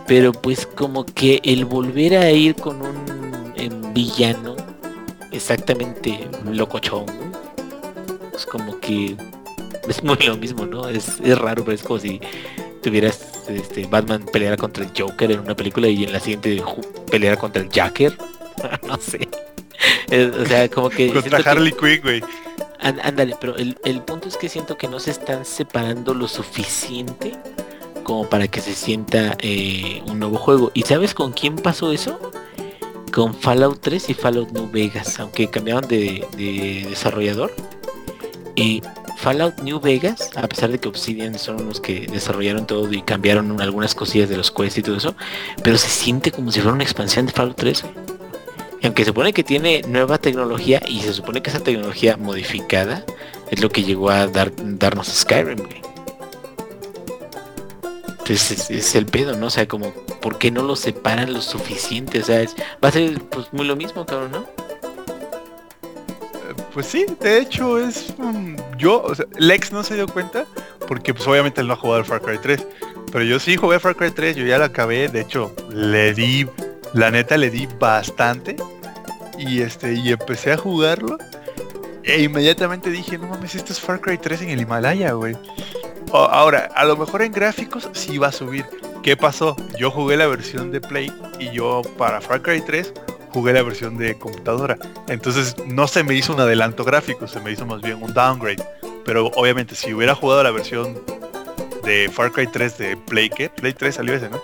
Pero 0.07 0.33
pues 0.33 0.65
como 0.65 1.05
que 1.05 1.39
el 1.43 1.65
volver 1.65 2.17
a 2.17 2.31
ir 2.31 2.55
con 2.55 2.81
un 2.81 3.30
em, 3.65 3.93
villano 3.93 4.55
exactamente 5.31 6.27
locochón, 6.51 7.05
güey, 7.05 7.31
es 8.35 8.45
como 8.45 8.79
que 8.79 9.15
es 9.87 10.03
muy 10.03 10.17
lo 10.17 10.37
mismo, 10.37 10.65
¿no? 10.65 10.87
Es, 10.87 11.19
es 11.23 11.37
raro, 11.37 11.63
pero 11.63 11.75
es 11.75 11.83
como 11.83 11.99
si 11.99 12.19
tuvieras 12.81 13.43
este, 13.47 13.85
Batman 13.87 14.25
peleara 14.31 14.57
contra 14.57 14.83
el 14.83 14.91
Joker 14.97 15.31
en 15.31 15.39
una 15.39 15.55
película 15.55 15.87
y 15.87 16.03
en 16.03 16.13
la 16.13 16.19
siguiente 16.19 16.61
peleara 17.09 17.37
contra 17.37 17.61
el 17.61 17.69
Jacker. 17.69 18.17
no 18.87 18.97
sé. 18.97 19.27
Es- 20.09 20.35
o 20.35 20.45
sea, 20.45 20.67
como 20.69 20.89
que... 20.89 21.11
Contra 21.13 21.39
Harley 21.39 21.71
Quinn, 21.73 22.01
güey. 22.03 22.21
Án- 22.79 22.99
Ándale, 23.03 23.35
pero 23.39 23.55
el, 23.57 23.77
el 23.85 24.01
punto 24.01 24.27
es 24.27 24.37
que 24.37 24.49
siento 24.49 24.77
que 24.77 24.87
no 24.87 24.99
se 24.99 25.11
están 25.11 25.45
separando 25.45 26.13
lo 26.13 26.27
suficiente 26.27 27.33
como 28.03 28.27
para 28.27 28.47
que 28.47 28.61
se 28.61 28.73
sienta 28.73 29.35
eh, 29.39 30.01
un 30.07 30.19
nuevo 30.19 30.37
juego. 30.37 30.71
¿Y 30.73 30.81
sabes 30.83 31.13
con 31.13 31.31
quién 31.33 31.55
pasó 31.55 31.91
eso? 31.91 32.19
Con 33.13 33.33
Fallout 33.33 33.79
3 33.81 34.09
y 34.09 34.13
Fallout 34.13 34.51
New 34.51 34.69
Vegas, 34.71 35.19
aunque 35.19 35.49
cambiaron 35.49 35.87
de, 35.87 36.25
de 36.37 36.85
desarrollador. 36.89 37.53
Y 38.55 38.81
Fallout 39.17 39.59
New 39.61 39.79
Vegas, 39.79 40.29
a 40.35 40.47
pesar 40.47 40.71
de 40.71 40.79
que 40.79 40.87
Obsidian 40.87 41.37
son 41.37 41.65
los 41.67 41.79
que 41.81 42.07
desarrollaron 42.07 42.65
todo 42.65 42.91
y 42.91 43.01
cambiaron 43.01 43.51
un- 43.51 43.61
algunas 43.61 43.93
cosillas 43.95 44.29
de 44.29 44.37
los 44.37 44.49
quests 44.51 44.77
y 44.79 44.81
todo 44.81 44.95
eso, 44.97 45.15
pero 45.63 45.77
se 45.77 45.89
siente 45.89 46.31
como 46.31 46.51
si 46.51 46.59
fuera 46.61 46.73
una 46.73 46.83
expansión 46.83 47.25
de 47.25 47.31
Fallout 47.33 47.57
3. 47.57 47.83
güey. 47.83 47.93
Y 48.81 48.87
aunque 48.87 49.03
se 49.03 49.09
supone 49.09 49.31
que 49.33 49.43
tiene 49.43 49.81
nueva 49.87 50.17
tecnología 50.17 50.81
y 50.87 51.01
se 51.01 51.13
supone 51.13 51.41
que 51.43 51.49
esa 51.51 51.59
tecnología 51.59 52.17
modificada 52.17 53.05
es 53.51 53.61
lo 53.61 53.69
que 53.69 53.83
llegó 53.83 54.09
a 54.09 54.25
dar, 54.27 54.51
darnos 54.57 55.07
Skyrim, 55.07 55.57
güey. 55.59 55.81
Es, 58.31 58.69
es 58.69 58.95
el 58.95 59.05
pedo, 59.07 59.35
¿no? 59.35 59.47
O 59.47 59.49
sea, 59.49 59.67
como, 59.67 59.91
¿por 60.21 60.37
qué 60.37 60.51
no 60.51 60.63
lo 60.63 60.75
separan 60.75 61.33
lo 61.33 61.41
suficiente? 61.41 62.19
O 62.19 62.23
sea, 62.23 62.41
es- 62.41 62.55
va 62.83 62.89
a 62.89 62.91
ser 62.91 63.19
pues 63.23 63.47
muy 63.51 63.65
lo 63.65 63.75
mismo, 63.75 64.05
cabrón, 64.05 64.31
¿no? 64.31 64.45
Pues 66.73 66.85
sí, 66.85 67.05
de 67.19 67.39
hecho 67.39 67.77
es 67.77 68.13
yo, 68.77 69.01
o 69.03 69.13
sea, 69.13 69.25
Lex 69.37 69.71
no 69.73 69.83
se 69.83 69.95
dio 69.95 70.07
cuenta 70.07 70.45
porque 70.87 71.13
pues 71.13 71.27
obviamente 71.27 71.59
él 71.61 71.67
no 71.67 71.73
ha 71.73 71.77
jugado 71.77 71.99
al 71.99 72.05
Far 72.05 72.21
Cry 72.21 72.37
3, 72.41 72.65
pero 73.11 73.23
yo 73.25 73.39
sí 73.39 73.57
jugué 73.57 73.79
Far 73.79 73.95
Cry 73.97 74.11
3, 74.11 74.37
yo 74.37 74.45
ya 74.45 74.57
lo 74.57 74.65
acabé, 74.65 75.09
de 75.09 75.21
hecho 75.21 75.53
le 75.69 76.13
di, 76.13 76.47
la 76.93 77.11
neta 77.11 77.35
le 77.37 77.49
di 77.49 77.67
bastante 77.79 78.55
y 79.37 79.61
este 79.61 79.93
y 79.93 80.09
empecé 80.11 80.53
a 80.53 80.57
jugarlo 80.57 81.17
e 82.03 82.23
inmediatamente 82.23 82.89
dije, 82.89 83.17
no 83.17 83.27
mames, 83.27 83.55
esto 83.55 83.73
es 83.73 83.79
Far 83.79 84.01
Cry 84.01 84.17
3 84.17 84.43
en 84.43 84.49
el 84.49 84.61
Himalaya, 84.61 85.13
güey. 85.13 85.35
Ahora, 86.13 86.69
a 86.75 86.85
lo 86.85 86.97
mejor 86.97 87.21
en 87.21 87.31
gráficos 87.31 87.89
sí 87.93 88.17
va 88.17 88.27
a 88.27 88.31
subir. 88.31 88.65
¿Qué 89.01 89.15
pasó? 89.15 89.55
Yo 89.77 89.89
jugué 89.91 90.17
la 90.17 90.27
versión 90.27 90.71
de 90.71 90.81
Play 90.81 91.11
y 91.39 91.51
yo 91.51 91.81
para 91.97 92.21
Far 92.21 92.41
Cry 92.41 92.61
3 92.61 92.93
jugué 93.29 93.53
la 93.53 93.63
versión 93.63 93.97
de 93.97 94.17
computadora. 94.17 94.77
Entonces 95.07 95.55
no 95.67 95.87
se 95.87 96.03
me 96.03 96.13
hizo 96.13 96.33
un 96.33 96.39
adelanto 96.41 96.83
gráfico, 96.83 97.27
se 97.27 97.39
me 97.39 97.51
hizo 97.51 97.65
más 97.65 97.81
bien 97.81 98.03
un 98.03 98.13
downgrade. 98.13 98.63
Pero 99.05 99.27
obviamente 99.35 99.75
si 99.75 99.93
hubiera 99.93 100.13
jugado 100.13 100.43
la 100.43 100.51
versión 100.51 100.99
de 101.83 102.09
Far 102.13 102.31
Cry 102.31 102.47
3 102.47 102.77
de 102.77 102.97
Play, 102.97 103.29
¿qué? 103.29 103.49
Play 103.49 103.73
3 103.73 103.95
salió 103.95 104.13
ese, 104.13 104.29
¿no? 104.29 104.41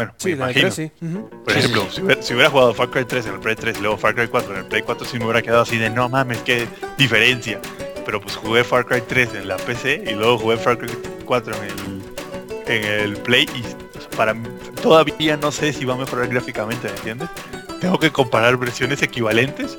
Bueno, 0.00 0.14
Sí, 0.18 0.30
me 0.30 0.36
la 0.36 0.46
de 0.46 0.52
imagino. 0.52 0.72
tres, 0.74 0.90
sí. 1.00 1.06
Ujú. 1.06 1.30
Por 1.44 1.56
ejemplo, 1.56 1.86
si 1.90 2.00
hubiera, 2.02 2.22
si 2.22 2.34
hubiera 2.34 2.50
jugado 2.50 2.74
Far 2.74 2.90
Cry 2.90 3.04
3 3.04 3.26
en 3.26 3.34
el 3.34 3.40
Play 3.40 3.56
3 3.56 3.78
y 3.78 3.80
luego 3.80 3.96
Far 3.98 4.14
Cry 4.14 4.28
4 4.28 4.52
en 4.52 4.58
el 4.60 4.64
Play 4.66 4.82
4 4.82 5.06
sí 5.06 5.18
me 5.18 5.24
hubiera 5.24 5.42
quedado 5.42 5.62
así 5.62 5.76
de 5.78 5.90
no 5.90 6.08
mames, 6.08 6.38
qué 6.38 6.66
diferencia. 6.98 7.60
Pero 8.04 8.20
pues 8.20 8.36
jugué 8.36 8.64
Far 8.64 8.86
Cry 8.86 9.02
3 9.06 9.34
en 9.34 9.48
la 9.48 9.56
PC 9.56 10.02
y 10.06 10.14
luego 10.14 10.38
jugué 10.38 10.56
Far 10.56 10.78
Cry 10.78 10.90
4 11.24 11.54
en 11.54 11.62
el, 11.62 12.72
en 12.76 12.84
el 12.84 13.16
Play 13.18 13.46
y 13.54 13.62
pues, 13.92 14.06
para 14.16 14.34
mí 14.34 14.48
todavía 14.82 15.36
no 15.36 15.52
sé 15.52 15.72
si 15.72 15.84
va 15.84 15.94
a 15.94 15.98
mejorar 15.98 16.28
gráficamente, 16.28 16.88
¿me 16.88 16.94
entiendes? 16.96 17.28
Tengo 17.80 17.98
que 17.98 18.10
comparar 18.10 18.56
versiones 18.56 19.02
equivalentes 19.02 19.76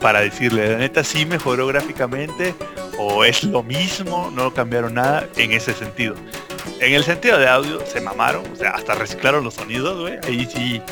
para 0.00 0.20
decirle, 0.20 0.70
la 0.70 0.78
neta 0.78 1.02
sí 1.02 1.24
mejoró 1.24 1.66
gráficamente 1.66 2.54
o 2.98 3.24
es 3.24 3.42
lo 3.44 3.62
mismo, 3.62 4.30
no 4.34 4.52
cambiaron 4.52 4.94
nada 4.94 5.26
en 5.36 5.52
ese 5.52 5.72
sentido. 5.72 6.14
En 6.80 6.92
el 6.92 7.04
sentido 7.04 7.38
de 7.38 7.48
audio 7.48 7.80
se 7.86 8.00
mamaron, 8.00 8.44
o 8.52 8.56
sea, 8.56 8.70
hasta 8.70 8.94
reciclaron 8.94 9.44
los 9.44 9.54
sonidos, 9.54 10.00
güey. 10.00 10.18
Ahí 10.26 10.46
sí, 10.52 10.82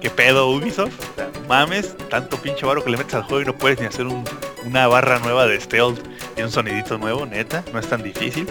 qué 0.00 0.08
pedo 0.08 0.48
Ubisoft. 0.50 0.92
O 1.12 1.14
sea, 1.16 1.28
mames, 1.48 1.94
tanto 2.08 2.36
pinche 2.38 2.64
varo 2.64 2.82
que 2.82 2.90
le 2.90 2.96
metes 2.96 3.14
al 3.14 3.22
juego 3.24 3.42
y 3.42 3.44
no 3.44 3.54
puedes 3.56 3.78
ni 3.80 3.86
hacer 3.86 4.06
un- 4.06 4.24
una 4.64 4.86
barra 4.86 5.18
nueva 5.18 5.46
de 5.46 5.60
stealth 5.60 5.98
y 6.36 6.42
un 6.42 6.50
sonidito 6.50 6.96
nuevo, 6.98 7.26
neta, 7.26 7.62
no 7.72 7.78
es 7.78 7.86
tan 7.86 8.02
difícil. 8.02 8.46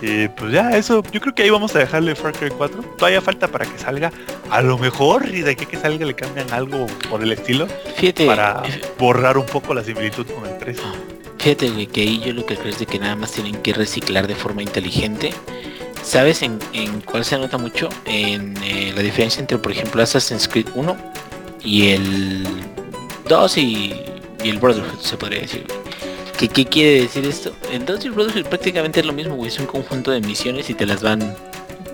Y 0.00 0.28
pues 0.28 0.52
ya, 0.52 0.70
eso, 0.76 1.02
yo 1.10 1.20
creo 1.20 1.34
que 1.34 1.42
ahí 1.42 1.50
vamos 1.50 1.74
a 1.74 1.80
dejarle 1.80 2.14
Far 2.14 2.32
Cry 2.32 2.50
4. 2.50 2.80
Todavía 2.96 3.20
falta 3.20 3.48
para 3.48 3.64
que 3.66 3.76
salga, 3.78 4.12
a 4.50 4.62
lo 4.62 4.78
mejor, 4.78 5.26
y 5.34 5.40
de 5.42 5.50
aquí 5.52 5.66
que 5.66 5.76
salga 5.76 6.06
le 6.06 6.14
cambian 6.14 6.48
algo 6.52 6.86
por 7.10 7.20
el 7.22 7.32
estilo, 7.32 7.66
Fíjate, 7.96 8.26
para 8.26 8.62
borrar 8.96 9.36
un 9.36 9.46
poco 9.46 9.74
la 9.74 9.82
similitud 9.82 10.24
con 10.26 10.46
el 10.46 10.56
3. 10.58 10.78
fíjate, 11.38 11.70
güey, 11.70 11.86
que 11.88 12.02
ahí 12.02 12.20
yo 12.24 12.32
lo 12.32 12.46
que 12.46 12.56
creo 12.56 12.70
es 12.70 12.78
de 12.78 12.86
que 12.86 13.00
nada 13.00 13.16
más 13.16 13.32
tienen 13.32 13.56
que 13.56 13.72
reciclar 13.72 14.28
de 14.28 14.36
forma 14.36 14.62
inteligente. 14.62 15.32
¿Sabes 16.02 16.42
en, 16.42 16.58
en 16.72 17.00
cuál 17.02 17.24
se 17.24 17.38
nota 17.38 17.58
mucho? 17.58 17.88
En 18.04 18.56
eh, 18.62 18.92
la 18.94 19.02
diferencia 19.02 19.40
entre, 19.40 19.58
por 19.58 19.72
ejemplo, 19.72 20.02
Assassin's 20.02 20.48
Creed 20.48 20.68
1 20.74 20.96
y 21.62 21.90
el 21.90 22.46
2 23.28 23.58
y, 23.58 23.94
el 24.44 24.58
Brotherhood, 24.58 25.00
se 25.00 25.16
podría 25.16 25.40
decir. 25.40 25.66
¿Qué, 26.38 26.48
¿Qué 26.48 26.64
quiere 26.64 27.02
decir 27.02 27.24
esto? 27.26 27.52
El 27.72 27.84
2 27.84 28.04
y 28.04 28.08
Brotherhood 28.10 28.46
prácticamente 28.46 29.00
es 29.00 29.06
lo 29.06 29.12
mismo, 29.12 29.34
güey. 29.34 29.48
Es 29.48 29.58
un 29.58 29.66
conjunto 29.66 30.10
de 30.10 30.20
misiones 30.20 30.70
y 30.70 30.74
te 30.74 30.86
las 30.86 31.02
van 31.02 31.34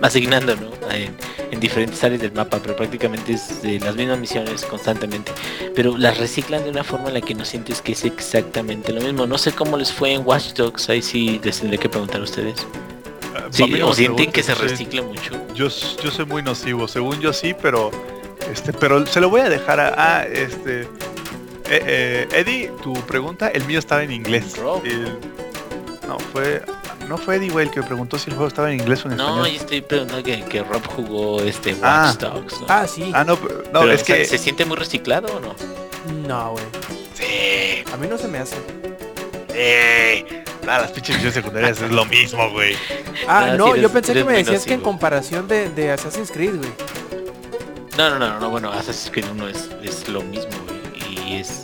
asignando, 0.01 0.55
¿no? 0.55 0.69
En, 0.91 1.15
en 1.51 1.59
diferentes 1.59 2.03
áreas 2.03 2.21
del 2.21 2.31
mapa, 2.31 2.59
pero 2.61 2.75
prácticamente 2.75 3.33
es 3.33 3.61
de 3.61 3.79
las 3.79 3.95
mismas 3.95 4.19
misiones 4.19 4.63
constantemente. 4.65 5.31
Pero 5.75 5.97
las 5.97 6.17
reciclan 6.17 6.63
de 6.63 6.69
una 6.69 6.83
forma 6.83 7.07
en 7.07 7.15
la 7.15 7.21
que 7.21 7.33
no 7.33 7.43
sientes 7.43 7.81
que 7.81 7.93
es 7.93 8.05
exactamente 8.05 8.93
lo 8.93 9.01
mismo. 9.01 9.25
No 9.25 9.37
sé 9.37 9.51
cómo 9.51 9.77
les 9.77 9.91
fue 9.91 10.13
en 10.13 10.25
Watch 10.25 10.53
Dogs, 10.53 10.89
ahí 10.89 11.01
sí 11.01 11.41
les 11.43 11.59
tendré 11.59 11.77
que 11.77 11.89
preguntar 11.89 12.21
a 12.21 12.23
ustedes. 12.23 12.65
Sí, 13.51 13.63
a 13.63 13.67
mí 13.67 13.79
no 13.79 13.89
o 13.89 13.93
sienten 13.93 14.31
que 14.31 14.43
se 14.43 14.53
no 14.53 14.61
recicla 14.61 15.01
mucho. 15.01 15.31
Yo, 15.53 15.67
yo 15.67 16.11
soy 16.11 16.25
muy 16.25 16.41
nocivo, 16.43 16.87
según 16.87 17.19
yo 17.19 17.33
sí, 17.33 17.55
pero 17.61 17.91
este, 18.51 18.73
pero 18.73 19.05
se 19.05 19.19
lo 19.21 19.29
voy 19.29 19.41
a 19.41 19.49
dejar 19.49 19.79
a, 19.79 19.93
ah, 19.97 20.25
este 20.25 20.81
eh, 20.81 20.87
eh, 21.69 22.27
Eddie, 22.31 22.71
tu 22.83 22.93
pregunta, 23.05 23.47
el 23.49 23.63
mío 23.65 23.79
estaba 23.79 24.03
en 24.03 24.11
inglés. 24.11 24.55
El- 24.83 25.17
no 26.07 26.19
fue, 26.31 26.61
no 27.09 27.17
fue 27.17 27.37
Eddie, 27.37 27.49
güey, 27.49 27.65
el 27.65 27.71
que 27.73 27.81
preguntó 27.81 28.19
si 28.19 28.29
el 28.29 28.35
juego 28.35 28.47
estaba 28.47 28.71
en 28.71 28.79
inglés 28.79 29.03
o 29.05 29.09
en 29.09 29.17
No, 29.17 29.23
español. 29.29 29.49
yo 29.49 29.59
estoy 29.61 29.81
preguntando 29.81 30.23
que, 30.23 30.43
que 30.43 30.61
Rob 30.61 30.85
jugó 30.85 31.41
este 31.41 31.71
Watch 31.71 31.81
Ah. 31.83 32.15
Dogs, 32.19 32.61
¿no? 32.61 32.65
Ah, 32.69 32.87
sí. 32.87 33.09
Ah, 33.13 33.23
no, 33.23 33.35
pero- 33.37 33.63
no, 33.73 33.79
Pero, 33.81 33.91
es 33.91 34.03
o 34.03 34.05
sea, 34.05 34.17
que 34.17 34.25
¿se 34.25 34.37
siente 34.37 34.65
muy 34.65 34.77
reciclado 34.77 35.35
o 35.35 35.39
no? 35.39 35.55
No, 36.27 36.51
güey. 36.51 36.63
sí, 37.15 37.83
A 37.91 37.97
mí 37.97 38.05
no 38.07 38.17
se 38.19 38.27
me 38.27 38.37
hace. 38.37 38.55
sí. 39.51 40.25
Nada, 40.65 40.81
las 40.81 40.91
pinches 40.91 41.15
misiones 41.15 41.33
secundarias 41.35 41.81
es 41.81 41.91
lo 41.91 42.05
mismo, 42.05 42.49
güey. 42.51 42.75
Ah, 43.27 43.51
Ah, 43.51 43.55
no, 43.57 43.73
sí, 43.75 43.81
yo 43.81 43.89
pensé 43.91 44.13
que 44.13 44.23
me 44.23 44.33
decías 44.33 44.65
que 44.65 44.73
en 44.73 44.81
comparación 44.81 45.47
de, 45.47 45.69
de 45.69 45.91
Assassin's 45.91 46.31
Creed, 46.31 46.55
güey. 46.55 46.71
No, 47.97 48.09
no, 48.09 48.19
no, 48.19 48.39
no, 48.39 48.49
bueno, 48.49 48.71
Assassin's 48.71 49.09
Creed 49.11 49.25
1 49.31 49.47
es, 49.49 49.69
es 49.83 50.07
lo 50.09 50.21
mismo, 50.21 50.51
güey, 50.65 51.29
y 51.29 51.35
es 51.35 51.63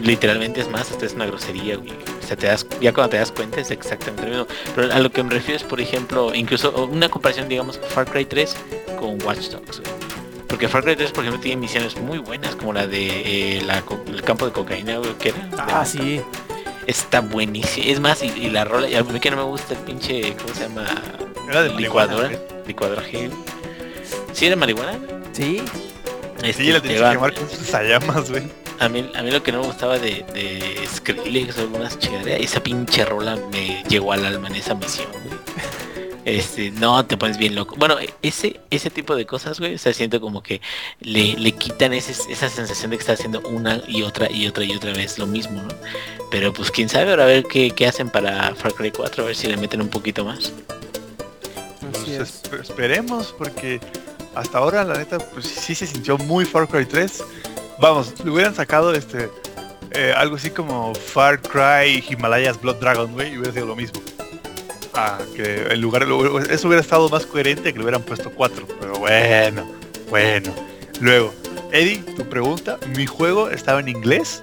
literalmente 0.00 0.60
es 0.60 0.68
más, 0.70 0.90
hasta 0.90 1.06
es 1.06 1.12
una 1.12 1.26
grosería, 1.26 1.76
güey. 1.76 1.92
O 2.22 2.26
sea, 2.26 2.36
te 2.36 2.46
das, 2.46 2.66
ya 2.80 2.92
cuando 2.92 3.10
te 3.10 3.18
das 3.18 3.32
cuenta 3.32 3.60
es 3.60 3.70
exactamente 3.70 4.22
lo 4.22 4.28
mismo. 4.30 4.46
Pero 4.74 4.92
a 4.92 4.98
lo 4.98 5.10
que 5.10 5.22
me 5.22 5.30
refiero 5.30 5.56
es, 5.56 5.62
por 5.64 5.80
ejemplo, 5.80 6.34
incluso 6.34 6.70
una 6.86 7.08
comparación, 7.08 7.48
digamos, 7.48 7.78
Far 7.88 8.06
Cry 8.10 8.24
3 8.24 8.56
con 8.98 9.22
Watch 9.22 9.48
Dogs, 9.50 9.80
güey. 9.80 9.92
Porque 10.46 10.68
Far 10.68 10.82
Cry 10.82 10.96
3, 10.96 11.12
por 11.12 11.24
ejemplo, 11.24 11.40
tiene 11.42 11.60
misiones 11.60 11.96
muy 11.96 12.18
buenas, 12.18 12.56
como 12.56 12.72
la 12.72 12.86
de 12.86 13.58
eh, 13.58 13.62
la 13.62 13.82
el 14.06 14.22
campo 14.22 14.46
de 14.46 14.52
cocaína, 14.52 14.98
güey, 14.98 15.14
que 15.14 15.28
era. 15.30 15.48
Ah, 15.58 15.84
sí. 15.84 16.20
Está 16.88 17.20
buenísimo. 17.20 17.86
Es 17.86 18.00
más, 18.00 18.22
y, 18.22 18.28
y 18.28 18.48
la 18.48 18.64
rola, 18.64 18.88
y 18.88 18.94
a 18.94 19.04
mí 19.04 19.20
que 19.20 19.30
no 19.30 19.36
me 19.36 19.42
gusta 19.42 19.74
el 19.74 19.80
pinche, 19.80 20.34
¿cómo 20.36 20.54
se 20.54 20.62
llama? 20.62 20.86
Era 21.46 21.62
de 21.62 21.74
licuadora. 21.74 22.30
Licuadora 22.66 23.02
G. 23.02 23.30
¿Sí 24.32 24.46
era 24.46 24.56
marihuana? 24.56 24.98
Sí. 25.32 25.62
Este, 26.42 26.64
Sí, 26.64 26.72
la 26.72 26.80
tienes 26.80 27.02
que 27.02 27.10
quemar 27.10 27.34
con 27.34 27.50
sus 27.50 27.70
llamas, 27.72 28.30
güey. 28.30 28.44
a 28.78 28.88
mí, 28.88 29.10
a 29.14 29.22
mí 29.22 29.30
lo 29.30 29.42
que 29.42 29.52
no 29.52 29.60
me 29.60 29.66
gustaba 29.66 29.98
de, 29.98 30.24
de 30.32 30.88
Skrillex 30.94 31.58
o 31.58 31.60
algunas 31.62 31.98
chingaderas, 31.98 32.40
esa 32.40 32.62
pinche 32.62 33.04
rola 33.04 33.36
me 33.52 33.82
llegó 33.88 34.12
al 34.12 34.24
alma 34.24 34.48
en 34.48 34.56
esa 34.56 34.74
misión, 34.74 35.08
güey. 35.12 35.37
Este, 36.28 36.70
no, 36.70 37.04
te 37.06 37.16
pones 37.16 37.38
bien 37.38 37.54
loco. 37.54 37.74
Bueno, 37.78 37.96
ese, 38.22 38.60
ese 38.70 38.90
tipo 38.90 39.16
de 39.16 39.24
cosas, 39.26 39.58
güey, 39.58 39.74
o 39.74 39.78
sea, 39.78 39.92
siento 39.94 40.20
como 40.20 40.42
que 40.42 40.60
le, 41.00 41.34
le 41.38 41.52
quitan 41.52 41.92
ese, 41.94 42.12
esa 42.30 42.48
sensación 42.48 42.90
de 42.90 42.96
que 42.98 43.00
está 43.00 43.12
haciendo 43.14 43.40
una 43.48 43.80
y 43.88 44.02
otra 44.02 44.30
y 44.30 44.46
otra 44.46 44.64
y 44.64 44.72
otra 44.74 44.92
vez 44.92 45.18
lo 45.18 45.26
mismo, 45.26 45.62
¿no? 45.62 45.74
Pero 46.30 46.52
pues 46.52 46.70
quién 46.70 46.88
sabe, 46.88 47.10
ahora 47.10 47.24
a 47.24 47.26
ver 47.26 47.44
qué, 47.44 47.70
qué 47.70 47.86
hacen 47.86 48.10
para 48.10 48.54
Far 48.54 48.74
Cry 48.74 48.90
4, 48.90 49.22
a 49.24 49.26
ver 49.28 49.36
si 49.36 49.46
le 49.46 49.56
meten 49.56 49.80
un 49.80 49.88
poquito 49.88 50.24
más. 50.24 50.52
Pues 51.80 52.02
Así 52.02 52.12
es. 52.14 52.42
esp- 52.44 52.60
esperemos, 52.60 53.34
porque 53.38 53.80
hasta 54.34 54.58
ahora, 54.58 54.84
la 54.84 54.98
neta, 54.98 55.18
pues 55.18 55.46
sí 55.46 55.74
se 55.74 55.86
sintió 55.86 56.18
muy 56.18 56.44
Far 56.44 56.68
Cry 56.68 56.84
3. 56.84 57.24
Vamos, 57.80 58.12
le 58.24 58.30
hubieran 58.30 58.54
sacado 58.54 58.92
este 58.92 59.30
eh, 59.92 60.12
algo 60.14 60.36
así 60.36 60.50
como 60.50 60.94
Far 60.94 61.40
Cry 61.40 62.04
Himalayas 62.10 62.60
Blood 62.60 62.76
Dragon, 62.76 63.12
güey, 63.12 63.32
y 63.32 63.38
hubiera 63.38 63.52
sido 63.54 63.66
lo 63.66 63.76
mismo. 63.76 64.02
Ah, 65.00 65.18
que 65.36 65.62
en 65.72 65.80
lugar 65.80 66.02
eso 66.50 66.66
hubiera 66.66 66.80
estado 66.80 67.08
más 67.08 67.24
coherente 67.24 67.72
que 67.72 67.78
le 67.78 67.84
hubieran 67.84 68.02
puesto 68.02 68.30
4, 68.30 68.66
pero 68.80 68.94
bueno, 68.98 69.64
bueno. 70.10 70.52
Luego, 71.00 71.32
Eddie, 71.72 71.98
tu 72.16 72.24
pregunta, 72.28 72.78
mi 72.96 73.06
juego 73.06 73.48
estaba 73.48 73.78
en 73.78 73.88
inglés. 73.88 74.42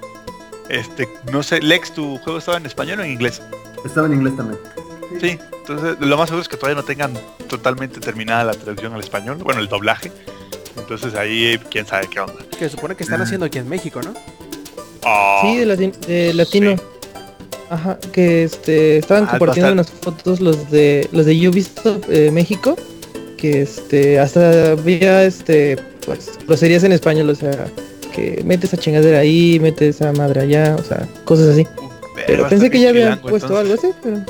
Este, 0.70 1.06
no 1.30 1.42
sé, 1.42 1.60
Lex, 1.60 1.92
tu 1.92 2.16
juego 2.18 2.38
estaba 2.38 2.56
en 2.56 2.64
español 2.64 3.00
o 3.00 3.02
en 3.04 3.10
inglés? 3.12 3.42
Estaba 3.84 4.06
en 4.06 4.14
inglés 4.14 4.34
también. 4.36 4.58
Sí, 5.20 5.38
entonces 5.60 5.96
lo 6.00 6.16
más 6.16 6.28
seguro 6.30 6.42
es 6.42 6.48
que 6.48 6.56
todavía 6.56 6.80
no 6.80 6.86
tengan 6.86 7.12
totalmente 7.48 8.00
terminada 8.00 8.44
la 8.44 8.52
traducción 8.54 8.94
al 8.94 9.00
español, 9.00 9.36
bueno, 9.44 9.60
el 9.60 9.68
doblaje. 9.68 10.10
Entonces 10.78 11.14
ahí 11.14 11.60
quién 11.70 11.86
sabe 11.86 12.08
qué 12.08 12.20
onda. 12.20 12.42
Que 12.50 12.60
se 12.64 12.70
supone 12.70 12.96
que 12.96 13.02
están 13.04 13.20
haciendo 13.20 13.44
aquí 13.46 13.58
en 13.58 13.68
México, 13.68 14.00
¿no? 14.02 14.14
Ah, 15.04 15.40
Sí, 15.42 15.56
de, 15.58 15.66
lati- 15.66 15.96
de 16.06 16.32
latino. 16.34 16.76
Ajá, 17.68 17.98
que 18.12 18.44
este 18.44 18.98
estaban 18.98 19.26
compartiendo 19.26 19.72
unas 19.72 19.90
fotos 19.90 20.40
los 20.40 20.70
de 20.70 21.08
los 21.12 21.26
de 21.26 21.48
Ubisoft 21.48 22.04
eh, 22.08 22.30
México, 22.30 22.76
que 23.36 23.62
este 23.62 24.18
hasta 24.20 24.72
había 24.72 25.24
este 25.24 25.76
pues 26.04 26.30
groserías 26.46 26.84
en 26.84 26.92
español, 26.92 27.28
o 27.30 27.34
sea, 27.34 27.66
que 28.14 28.40
mete 28.44 28.66
esa 28.66 28.76
chingadera 28.76 29.18
ahí, 29.18 29.58
mete 29.60 29.88
esa 29.88 30.12
madre 30.12 30.42
allá, 30.42 30.76
o 30.78 30.82
sea, 30.84 31.08
cosas 31.24 31.48
así. 31.48 31.62
uh, 31.62 31.90
Pero 32.26 32.46
a 32.46 32.48
pensé 32.48 32.70
que 32.70 32.78
ya 32.80 32.90
habían 32.90 33.14
chilango, 33.14 33.28
puesto 33.28 33.58
algo 33.58 33.74
así, 33.74 33.88
pero 34.02 34.20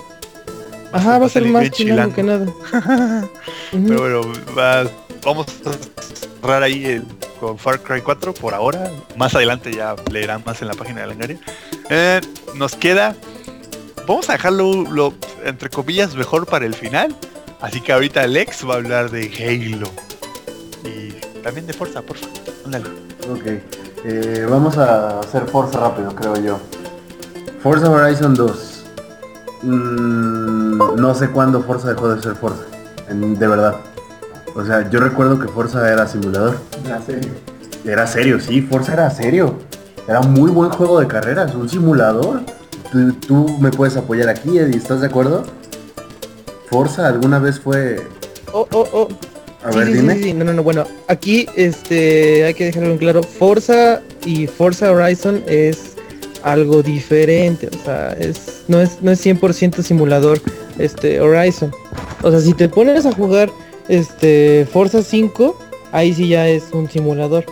Ajá, 0.92 1.18
va 1.18 1.26
a 1.26 1.28
ser 1.28 1.44
más 1.44 1.70
chilango 1.70 2.14
que 2.14 2.22
nada. 2.22 2.46
Pero 3.72 3.98
bueno, 4.00 4.20
va- 4.56 4.90
vamos 5.24 5.46
a 5.66 5.70
ahí 6.50 7.02
con 7.40 7.58
Far 7.58 7.80
Cry 7.80 8.02
4 8.02 8.34
por 8.34 8.54
ahora. 8.54 8.90
Más 9.16 9.34
adelante 9.34 9.72
ya 9.72 9.96
leerán 10.10 10.42
más 10.44 10.62
en 10.62 10.68
la 10.68 10.74
página 10.74 11.02
de 11.02 11.06
Lengaria. 11.08 11.38
Eh, 11.90 12.20
nos 12.54 12.74
queda. 12.76 13.14
Vamos 14.06 14.28
a 14.30 14.34
dejarlo 14.34 14.82
lo, 14.84 15.14
entre 15.44 15.68
comillas 15.68 16.14
mejor 16.14 16.46
para 16.46 16.64
el 16.66 16.74
final. 16.74 17.14
Así 17.60 17.80
que 17.80 17.92
ahorita 17.92 18.22
Alex 18.22 18.68
va 18.68 18.74
a 18.74 18.76
hablar 18.76 19.10
de 19.10 19.24
Halo. 19.74 19.90
Y 20.84 21.10
también 21.42 21.66
de 21.66 21.72
Forza, 21.72 22.02
por 22.02 22.16
favor. 22.16 22.36
Ok. 23.32 23.46
eh, 24.04 24.46
vamos 24.48 24.76
a 24.78 25.20
hacer 25.20 25.46
Forza 25.46 25.80
rápido, 25.80 26.14
creo 26.14 26.36
yo. 26.36 26.60
Forza 27.62 27.90
Horizon 27.90 28.34
2. 28.34 28.84
Mm, 29.62 30.96
no 30.96 31.14
sé 31.14 31.30
cuándo 31.30 31.62
Forza 31.62 31.88
dejó 31.88 32.08
de 32.14 32.22
ser 32.22 32.36
Forza. 32.36 32.62
de 33.08 33.48
verdad. 33.48 33.76
O 34.56 34.64
sea, 34.64 34.88
yo 34.90 35.00
recuerdo 35.00 35.38
que 35.38 35.48
Forza 35.48 35.92
era 35.92 36.06
simulador. 36.08 36.56
Era 36.84 37.00
serio. 37.02 37.30
Era 37.84 38.06
serio, 38.06 38.40
sí, 38.40 38.62
Forza 38.62 38.94
era 38.94 39.10
serio. 39.10 39.54
Era 40.08 40.20
un 40.20 40.32
muy 40.32 40.50
buen 40.50 40.70
juego 40.70 40.98
de 41.00 41.06
carreras, 41.06 41.54
un 41.54 41.68
simulador. 41.68 42.40
Tú, 42.90 43.12
tú 43.14 43.58
me 43.60 43.70
puedes 43.70 43.96
apoyar 43.96 44.28
aquí, 44.28 44.58
Eddie, 44.58 44.76
¿estás 44.78 45.00
de 45.00 45.08
acuerdo? 45.08 45.44
Forza 46.70 47.06
alguna 47.06 47.38
vez 47.38 47.60
fue... 47.60 48.02
Oh, 48.52 48.66
oh, 48.72 48.88
oh. 48.92 49.08
A 49.64 49.72
Sí, 49.72 49.78
ver, 49.78 49.86
sí, 49.88 49.92
sí, 49.94 49.98
dime. 50.00 50.14
sí, 50.16 50.22
sí. 50.24 50.32
No, 50.34 50.44
no, 50.44 50.52
no. 50.52 50.62
Bueno, 50.62 50.84
aquí 51.08 51.46
este 51.56 52.44
hay 52.44 52.54
que 52.54 52.66
dejarlo 52.66 52.90
en 52.90 52.98
claro. 52.98 53.22
Forza 53.22 54.00
y 54.24 54.46
Forza 54.46 54.92
Horizon 54.92 55.42
es 55.48 55.96
algo 56.44 56.82
diferente. 56.82 57.68
O 57.68 57.84
sea, 57.84 58.12
es 58.12 58.62
no 58.68 58.80
es 58.80 59.02
no 59.02 59.10
es 59.10 59.24
100% 59.26 59.82
simulador 59.82 60.40
este 60.78 61.20
Horizon. 61.20 61.72
O 62.22 62.30
sea, 62.30 62.38
si 62.40 62.54
te 62.54 62.68
pones 62.68 63.06
a 63.06 63.12
jugar 63.12 63.50
este 63.88 64.66
Forza 64.72 65.02
5, 65.02 65.58
ahí 65.92 66.12
sí 66.14 66.28
ya 66.28 66.48
es 66.48 66.64
un 66.72 66.88
simulador. 66.90 67.44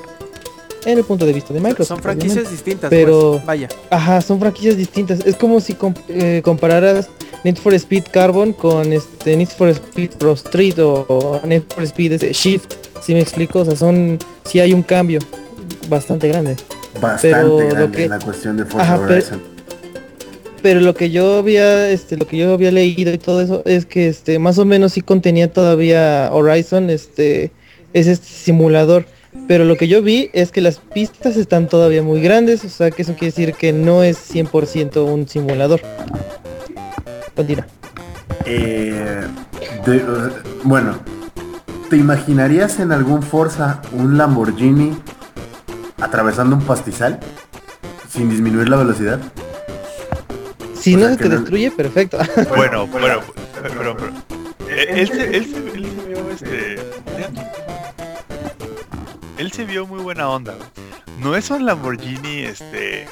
En 0.86 0.98
el 0.98 1.04
punto 1.04 1.24
de 1.24 1.32
vista 1.32 1.54
de 1.54 1.60
Microsoft. 1.60 1.88
Son 1.88 2.02
franquicias 2.02 2.32
obviamente. 2.46 2.56
distintas, 2.56 2.90
Pero- 2.90 3.32
pues. 3.36 3.46
Vaya. 3.46 3.68
Ajá, 3.88 4.20
son 4.20 4.38
franquicias 4.38 4.76
distintas. 4.76 5.20
Es 5.24 5.34
como 5.36 5.58
si 5.60 5.74
eh, 6.08 6.42
compararas 6.44 7.08
Need 7.42 7.56
for 7.56 7.72
Speed 7.72 8.04
Carbon 8.10 8.52
con 8.52 8.92
este 8.92 9.34
Need 9.34 9.48
for 9.48 9.68
Speed 9.70 10.10
Pro 10.18 10.32
Street 10.34 10.78
o, 10.80 11.06
o 11.08 11.40
Need 11.46 11.62
for 11.74 11.84
Speed 11.84 12.12
este, 12.12 12.32
Shift. 12.34 12.74
Si 13.02 13.14
me 13.14 13.20
explico, 13.20 13.60
o 13.60 13.64
sea, 13.64 13.76
son 13.76 14.18
sí 14.44 14.60
hay 14.60 14.74
un 14.74 14.82
cambio 14.82 15.20
bastante 15.88 16.28
grande. 16.28 16.56
Bastante 17.00 17.30
pero 17.30 17.48
lo 17.48 17.56
grande 17.68 17.96
que- 17.96 18.04
en 18.04 18.10
la 18.10 18.18
cuestión 18.18 18.56
de 18.58 18.64
Forza 18.66 18.82
Ajá, 18.82 18.96
pero- 19.00 19.12
Horizon. 19.14 19.40
Pero 19.42 19.53
lo 20.72 20.94
que 20.94 21.10
yo 21.10 21.38
había 21.38 21.90
este 21.90 22.16
lo 22.16 22.26
que 22.26 22.38
yo 22.38 22.54
había 22.54 22.72
leído 22.72 23.12
y 23.12 23.18
todo 23.18 23.42
eso 23.42 23.62
es 23.66 23.84
que 23.84 24.08
este 24.08 24.38
más 24.38 24.58
o 24.58 24.64
menos 24.64 24.92
sí 24.92 25.02
contenía 25.02 25.52
todavía 25.52 26.30
Horizon 26.32 26.88
este 26.88 27.52
es 27.92 28.06
este 28.06 28.26
simulador. 28.26 29.06
Pero 29.48 29.64
lo 29.64 29.76
que 29.76 29.88
yo 29.88 30.00
vi 30.00 30.30
es 30.32 30.52
que 30.52 30.60
las 30.60 30.78
pistas 30.78 31.36
están 31.36 31.68
todavía 31.68 32.02
muy 32.02 32.20
grandes, 32.20 32.64
o 32.64 32.68
sea 32.68 32.90
que 32.90 33.02
eso 33.02 33.12
quiere 33.14 33.26
decir 33.26 33.54
que 33.54 33.72
no 33.72 34.02
es 34.02 34.32
100% 34.32 35.04
un 35.04 35.28
simulador. 35.28 35.80
Continúa. 37.34 37.66
Eh, 38.46 39.22
eh, 39.86 40.04
bueno, 40.62 40.98
¿te 41.90 41.96
imaginarías 41.96 42.78
en 42.78 42.92
algún 42.92 43.22
Forza 43.22 43.82
un 43.92 44.16
Lamborghini 44.16 44.96
atravesando 46.00 46.56
un 46.56 46.62
pastizal 46.62 47.18
sin 48.08 48.30
disminuir 48.30 48.68
la 48.68 48.76
velocidad? 48.76 49.20
Si 50.84 50.96
no 50.96 51.08
se 51.08 51.16
te 51.16 51.28
destruye, 51.28 51.70
perfecto. 51.70 52.18
Bueno, 52.56 52.86
bueno, 52.86 53.20
pero, 53.62 53.74
pero- 53.78 53.96
pero- 53.96 54.12
él, 54.68 55.08
se, 55.08 55.36
él, 55.36 55.46
se, 55.46 55.56
él 55.56 55.92
se 55.96 56.08
vio 56.08 56.30
este. 56.30 56.76
Él 59.38 59.52
se 59.52 59.64
vio 59.64 59.86
muy 59.86 60.00
buena 60.00 60.28
onda. 60.28 60.54
güey. 60.54 60.68
No 61.20 61.36
es 61.36 61.50
un 61.50 61.64
Lamborghini 61.64 62.40
este 62.40 63.06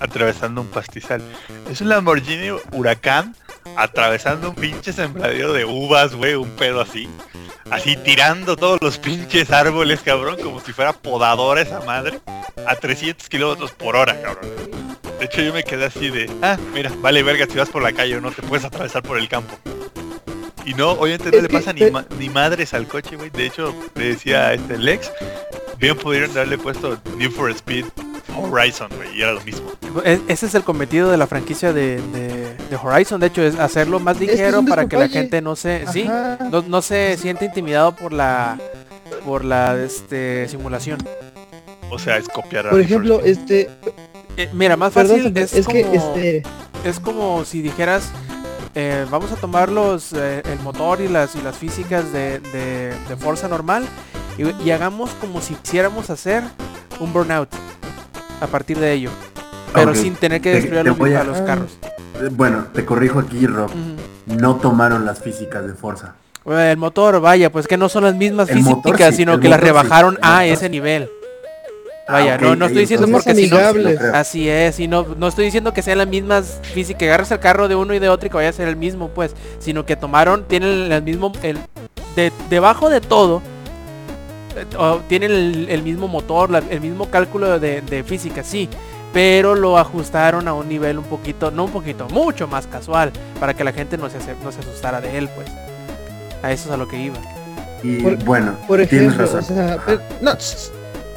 atravesando 0.00 0.60
un 0.60 0.68
pastizal. 0.68 1.20
Es 1.70 1.80
un 1.80 1.88
Lamborghini 1.88 2.50
huracán 2.72 3.34
atravesando 3.76 4.50
un 4.50 4.54
pinche 4.54 4.92
sembradío 4.92 5.52
de 5.52 5.64
uvas, 5.64 6.14
güey, 6.14 6.34
un 6.34 6.50
pedo 6.50 6.80
así. 6.80 7.08
Así 7.70 7.96
tirando 7.96 8.56
todos 8.56 8.78
los 8.80 8.98
pinches 8.98 9.50
árboles, 9.50 10.00
cabrón, 10.04 10.36
como 10.42 10.60
si 10.60 10.72
fuera 10.72 10.92
podadora 10.92 11.60
esa 11.62 11.80
madre. 11.80 12.20
A 12.66 12.76
300 12.76 13.28
kilómetros 13.28 13.72
por 13.72 13.96
hora, 13.96 14.20
cabrón. 14.20 14.50
De 15.18 15.24
hecho 15.26 15.40
yo 15.42 15.52
me 15.52 15.64
quedé 15.64 15.86
así 15.86 16.10
de, 16.10 16.30
ah, 16.42 16.56
mira, 16.74 16.92
vale 17.00 17.22
verga, 17.22 17.46
si 17.50 17.56
vas 17.58 17.68
por 17.70 17.82
la 17.82 17.92
calle 17.92 18.16
o 18.16 18.20
no 18.20 18.30
te 18.30 18.42
puedes 18.42 18.64
atravesar 18.64 19.02
por 19.02 19.18
el 19.18 19.28
campo. 19.28 19.56
Y 20.64 20.74
no, 20.74 20.90
obviamente 20.92 21.30
no 21.30 21.36
Es 21.36 21.42
le 21.44 21.48
que, 21.48 21.56
pasa 21.58 21.72
ni, 21.72 21.82
eh, 21.82 21.90
ma- 21.90 22.04
ni 22.18 22.28
madres 22.28 22.74
al 22.74 22.86
coche, 22.88 23.16
güey. 23.16 23.30
De 23.30 23.46
hecho, 23.46 23.74
le 23.94 24.08
decía 24.08 24.48
a 24.48 24.54
este 24.54 24.76
Lex, 24.76 25.10
bien 25.78 25.96
pudieron 25.96 26.30
haberle 26.32 26.58
puesto 26.58 26.98
Need 27.16 27.30
for 27.30 27.50
Speed 27.50 27.84
Horizon, 28.36 28.88
güey, 28.96 29.16
y 29.16 29.22
era 29.22 29.32
lo 29.32 29.40
mismo. 29.42 29.70
E- 30.04 30.20
Ese 30.28 30.46
es 30.46 30.54
el 30.54 30.64
cometido 30.64 31.10
de 31.10 31.16
la 31.16 31.26
franquicia 31.26 31.72
de, 31.72 32.00
de- 32.12 32.54
de 32.68 32.76
Horizon, 32.82 33.20
de 33.20 33.28
hecho, 33.28 33.42
es 33.42 33.58
hacerlo 33.58 34.00
más 34.00 34.18
que 34.18 34.24
es 34.24 34.30
ligero 34.32 34.64
para 34.64 34.86
que 34.88 34.96
la 34.96 35.08
gente 35.08 35.40
no 35.40 35.54
se, 35.56 35.86
sí, 35.92 36.04
no, 36.50 36.62
no 36.66 36.82
se 36.82 37.16
siente 37.16 37.44
intimidado 37.46 37.94
por 37.96 38.12
la 38.12 38.58
por 39.24 39.44
la 39.44 39.80
este, 39.82 40.48
simulación. 40.48 40.98
O 41.90 41.98
sea, 41.98 42.16
es 42.16 42.28
copiar 42.28 42.66
a 42.66 42.70
Por 42.70 42.80
ejemplo, 42.80 43.20
este, 43.24 43.70
Eh, 44.36 44.50
mira, 44.52 44.76
más 44.76 44.92
perdón, 44.92 45.18
fácil 45.18 45.36
es, 45.38 45.66
que 45.66 45.82
como, 45.82 45.94
este, 45.94 46.42
es 46.84 47.00
como 47.00 47.44
si 47.44 47.62
dijeras 47.62 48.10
eh, 48.74 49.06
vamos 49.10 49.32
a 49.32 49.36
tomar 49.36 49.70
los 49.70 50.12
eh, 50.12 50.42
el 50.44 50.58
motor 50.60 51.00
y 51.00 51.08
las 51.08 51.34
y 51.36 51.40
las 51.42 51.56
físicas 51.56 52.12
de, 52.12 52.40
de, 52.40 52.94
de 53.08 53.16
Forza 53.16 53.48
normal 53.48 53.86
y, 54.36 54.50
y 54.62 54.70
hagamos 54.70 55.10
como 55.20 55.40
si 55.40 55.54
quisiéramos 55.54 56.10
hacer 56.10 56.42
un 57.00 57.12
burnout 57.12 57.48
a 58.40 58.46
partir 58.46 58.78
de 58.78 58.92
ello. 58.92 59.10
Pero 59.72 59.94
sin 59.94 60.14
tener 60.14 60.40
que 60.40 60.52
destruir 60.52 60.80
a 60.80 60.82
te 60.84 60.88
los, 60.90 60.98
voy 60.98 61.14
a- 61.14 61.20
a 61.20 61.24
los 61.24 61.40
carros. 61.42 61.78
Bueno, 62.32 62.66
te 62.72 62.84
corrijo 62.84 63.18
aquí, 63.18 63.46
Rob. 63.46 63.70
No 64.26 64.56
tomaron 64.56 65.04
las 65.04 65.18
físicas 65.20 65.66
de. 65.66 65.74
Eh, 66.46 66.70
El 66.72 66.76
motor, 66.78 67.20
vaya, 67.20 67.50
pues 67.52 67.66
que 67.66 67.76
no 67.76 67.88
son 67.90 68.04
las 68.04 68.14
mismas 68.14 68.48
El 68.48 68.60
motor 68.60 68.92
físicas, 68.92 69.10
sí, 69.10 69.16
sino 69.18 69.34
el 69.34 69.40
que 69.40 69.48
las 69.50 69.60
sí, 69.60 69.66
rebajaron 69.66 70.18
a 70.22 70.30
motor 70.30 70.42
ese 70.44 70.68
sí. 70.68 70.70
Ah, 72.08 72.12
Vaya, 72.12 72.36
ok, 72.36 72.40
no, 72.42 72.56
no 72.56 72.66
estoy 72.66 72.80
diciendo 72.82 73.06
porque 73.12 73.34
si 73.34 73.48
no, 73.50 73.56
así 74.14 74.48
es, 74.48 74.78
y 74.78 74.86
no, 74.86 75.06
no 75.18 75.26
estoy 75.26 75.44
diciendo 75.46 75.72
que 75.72 75.82
sean 75.82 75.98
las 75.98 76.06
mismas 76.06 76.60
físicas, 76.62 76.98
que 77.00 77.06
agarres 77.08 77.30
el 77.32 77.40
carro 77.40 77.66
de 77.66 77.74
uno 77.74 77.94
y 77.94 77.98
de 77.98 78.08
otro 78.08 78.26
y 78.28 78.30
que 78.30 78.36
vaya 78.36 78.50
a 78.50 78.52
ser 78.52 78.68
el 78.68 78.76
mismo, 78.76 79.08
pues, 79.08 79.34
sino 79.58 79.84
que 79.84 79.96
tomaron, 79.96 80.44
tienen 80.44 80.92
el 80.92 81.02
mismo, 81.02 81.32
el, 81.42 81.58
de, 82.14 82.32
debajo 82.48 82.90
de 82.90 83.00
todo, 83.00 83.42
eh, 84.56 84.64
tienen 85.08 85.32
el, 85.32 85.66
el 85.68 85.82
mismo 85.82 86.06
motor, 86.06 86.48
la- 86.50 86.62
el 86.70 86.80
mismo 86.80 87.10
cálculo 87.10 87.58
de, 87.58 87.80
de 87.82 88.04
física, 88.04 88.44
sí, 88.44 88.68
pero 89.12 89.54
lo 89.56 89.76
ajustaron 89.76 90.46
a 90.46 90.54
un 90.54 90.68
nivel 90.68 90.98
un 90.98 91.04
poquito, 91.04 91.50
no 91.50 91.64
un 91.64 91.70
poquito, 91.72 92.06
mucho 92.10 92.46
más 92.46 92.68
casual, 92.68 93.10
para 93.40 93.52
que 93.54 93.64
la 93.64 93.72
gente 93.72 93.98
no 93.98 94.08
se, 94.10 94.18
no 94.44 94.52
se 94.52 94.60
asustara 94.60 95.00
de 95.00 95.18
él, 95.18 95.28
pues. 95.34 95.48
A 96.42 96.52
eso 96.52 96.68
es 96.68 96.70
a 96.74 96.76
lo 96.76 96.86
que 96.86 96.98
iba. 96.98 97.16
Y 97.82 97.96
Por- 98.00 98.16
bueno, 98.24 98.54
por 98.68 98.84
tienes 98.86 99.16
razón. 99.16 99.40
o 99.40 99.42
sea, 99.42 99.78
pero- 99.84 100.00
no, 100.20 100.32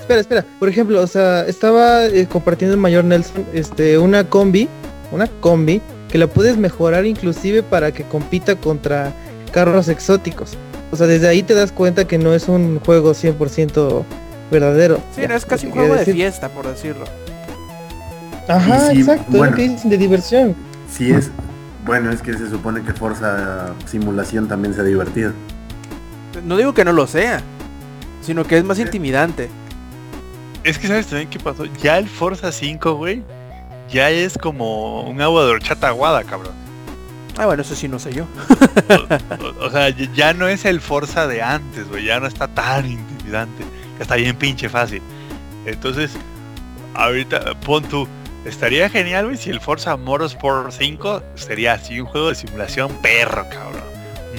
espera, 0.10 0.22
espera. 0.22 0.46
Por 0.60 0.70
ejemplo, 0.70 1.02
o 1.02 1.08
sea, 1.08 1.46
estaba 1.46 2.06
eh, 2.06 2.28
compartiendo 2.28 2.74
el 2.76 2.82
mayor 2.82 3.04
Nelson, 3.06 3.46
este, 3.54 3.98
una 3.98 4.24
combi, 4.24 4.68
una 5.12 5.28
combi 5.28 5.82
que 6.10 6.18
la 6.18 6.28
puedes 6.28 6.58
mejorar 6.58 7.06
inclusive 7.06 7.62
para 7.64 7.92
que 7.92 8.04
compita 8.04 8.56
contra 8.56 9.14
carros 9.52 9.88
exóticos. 9.88 10.58
O 10.92 10.96
sea, 10.96 11.06
desde 11.06 11.28
ahí 11.28 11.44
te 11.44 11.54
das 11.54 11.72
cuenta 11.72 12.08
que 12.08 12.18
no 12.18 12.34
es 12.34 12.48
un 12.48 12.80
juego 12.80 13.12
100% 13.14 14.04
verdadero. 14.50 14.98
Sí, 15.16 15.22
Ya, 15.22 15.28
no 15.28 15.36
es 15.36 15.46
casi 15.46 15.68
un 15.68 15.74
juego 15.74 15.94
de 15.94 16.00
decir. 16.00 16.16
fiesta, 16.16 16.50
por 16.50 16.68
decirlo. 16.68 17.06
Ajá, 18.48 18.92
exacto, 18.92 19.26
es 19.32 19.38
bueno. 19.38 19.52
lo 19.52 19.56
que 19.58 19.70
dicen 19.70 19.90
de 19.92 19.98
diversión. 20.00 20.56
Sí 20.92 21.12
es, 21.12 21.30
bueno, 21.86 22.12
es 22.12 22.24
que 22.24 22.34
se 22.36 22.50
supone 22.50 22.82
que 22.82 22.94
Forza 22.94 23.74
Simulación 23.86 24.48
también 24.48 24.74
sea 24.74 24.84
divertido. 24.84 25.34
No 26.44 26.58
digo 26.58 26.74
que 26.74 26.84
no 26.84 26.92
lo 26.94 27.06
sea, 27.06 27.42
sino 28.22 28.44
que 28.46 28.58
es 28.58 28.64
más 28.64 28.80
intimidante. 28.80 29.50
Es 30.64 30.78
que 30.78 30.88
sabes 30.88 31.08
también 31.08 31.30
qué 31.30 31.40
pasó. 31.40 31.66
Ya 31.82 31.98
el 31.98 32.08
Forza 32.08 32.52
5, 32.52 32.94
güey, 32.96 33.24
ya 33.90 34.10
es 34.10 34.38
como 34.38 35.02
un 35.04 35.22
agua 35.22 35.46
de 35.46 35.52
horchata 35.52 35.88
aguada, 35.90 36.24
cabrón. 36.24 36.54
Ah, 37.38 37.46
bueno, 37.46 37.62
eso 37.62 37.76
sí 37.76 37.88
no 37.88 38.00
sé 38.00 38.12
yo. 38.14 38.26
O, 38.90 39.46
o- 39.46 39.66
o 39.68 39.72
sea, 39.72 39.90
ya- 39.90 40.34
no 40.34 40.48
es 40.50 40.66
el 40.66 40.82
Forza 40.82 41.26
de 41.28 41.42
antes, 41.42 41.88
güey. 41.88 42.04
Ya 42.06 42.20
no 42.20 42.28
está 42.28 42.48
tan 42.50 42.86
intimidante. 42.92 43.64
Está 44.00 44.16
bien 44.16 44.36
pinche 44.36 44.68
fácil. 44.68 45.02
Entonces, 45.66 46.12
ahorita 46.96 47.54
pon 47.62 47.84
tú. 47.84 48.08
Estaría 48.46 48.90
genial, 48.90 49.26
güey, 49.26 49.38
si 49.38 49.50
el 49.50 49.60
Forza 49.60 49.96
Motorsport 49.98 50.72
5 50.72 51.22
sería 51.36 51.74
así 51.74 52.00
un 52.00 52.08
juego 52.08 52.30
de 52.30 52.36
simulación 52.36 52.92
perro, 53.02 53.46
cabrón. 53.50 53.84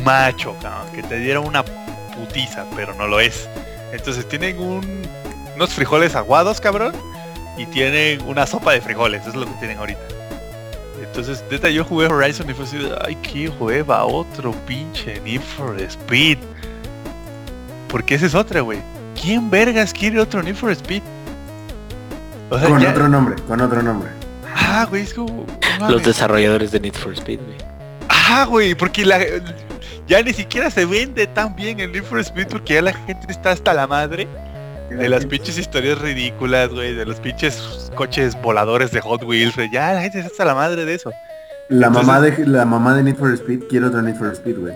Macho, 0.05 0.55
cabrón. 0.63 0.93
Que 0.95 1.03
te 1.03 1.19
diera 1.19 1.41
una 1.41 1.63
putiza, 1.65 2.65
pero 2.77 2.95
no 2.95 3.07
lo 3.07 3.21
es. 3.21 3.49
Entonces 3.93 4.27
tienen 4.29 4.59
un, 4.59 5.03
unos 5.61 5.75
frijoles 5.75 6.17
aguados, 6.17 6.59
cabrón. 6.59 6.95
Y 7.59 7.67
tienen 7.67 8.23
una 8.23 8.47
sopa 8.47 8.73
de 8.73 8.81
frijoles. 8.81 9.21
Eso 9.21 9.31
es 9.31 9.37
lo 9.37 9.45
que 9.45 9.53
tienen 9.59 9.77
ahorita. 9.77 10.01
Entonces, 11.03 11.45
neta, 11.51 11.69
yo 11.69 11.85
jugué 11.85 12.07
Horizon 12.07 12.49
y 12.49 12.55
fue 12.55 12.65
así 12.65 12.79
ay, 13.05 13.15
qué 13.17 13.51
hueva, 13.51 14.05
otro 14.05 14.53
pinche 14.67 15.21
Need 15.21 15.43
for 15.43 15.79
Speed. 15.79 16.39
Porque 17.89 18.15
ese 18.15 18.27
es 18.27 18.35
otra, 18.35 18.63
güey. 18.63 18.81
¿Quién 19.21 19.51
vergas 19.51 19.93
quiere 19.93 20.19
otro 20.19 20.43
Need 20.43 20.55
for 20.55 20.71
Speed? 20.71 21.03
O 22.49 22.59
sea, 22.59 22.69
Con 22.69 22.81
ya- 22.81 22.91
otro 22.91 23.09
nombre, 23.09 23.37
con 23.47 23.61
otro 23.61 23.83
nombre. 23.83 24.11
Ah, 24.55 24.87
güey, 24.89 25.03
es 25.03 25.13
como... 25.13 25.45
Los 25.89 26.03
desarrolladores 26.03 26.71
de 26.71 26.81
Need 26.81 26.95
for 26.95 27.13
Speed, 27.13 27.41
güey. 27.41 27.59
Ah, 28.09 28.47
güey, 28.49 28.75
porque 28.75 29.05
la, 29.05 29.19
ya 30.07 30.23
ni 30.23 30.33
siquiera 30.33 30.71
se 30.71 30.87
vende 30.87 31.27
tan 31.27 31.55
bien 31.55 31.81
el 31.81 31.93
Need 31.93 32.05
for 32.05 32.19
Speed 32.21 32.47
porque 32.49 32.75
ya 32.75 32.83
la 32.83 32.93
gente 32.95 33.27
está 33.31 33.51
hasta 33.51 33.75
la 33.75 33.87
madre 33.87 34.27
de 34.91 35.09
las 35.09 35.25
pinches 35.27 35.57
historias 35.59 35.99
ridículas, 35.99 36.69
güey, 36.71 36.95
de 36.95 37.07
los 37.07 37.21
pinches 37.21 37.91
coches 37.95 38.41
voladores 38.43 38.91
de 38.91 39.01
Hot 39.01 39.23
Wheels, 39.23 39.55
güey. 39.57 39.71
Ya 39.73 39.93
la 39.93 40.03
gente 40.03 40.21
está 40.21 40.45
la 40.45 40.55
madre 40.55 40.85
de 40.85 40.95
eso. 40.95 41.11
La 41.69 41.87
Entonces- 41.89 42.07
mamá 42.07 42.21
de 42.21 42.47
la 42.47 42.65
mamá 42.65 42.95
de 42.95 43.03
Need 43.05 43.17
for 43.17 43.33
Speed 43.33 43.65
quiere 43.69 43.87
otro 43.87 44.03
Need 44.03 44.17
for 44.17 44.33
Speed, 44.33 44.59
güey. 44.59 44.75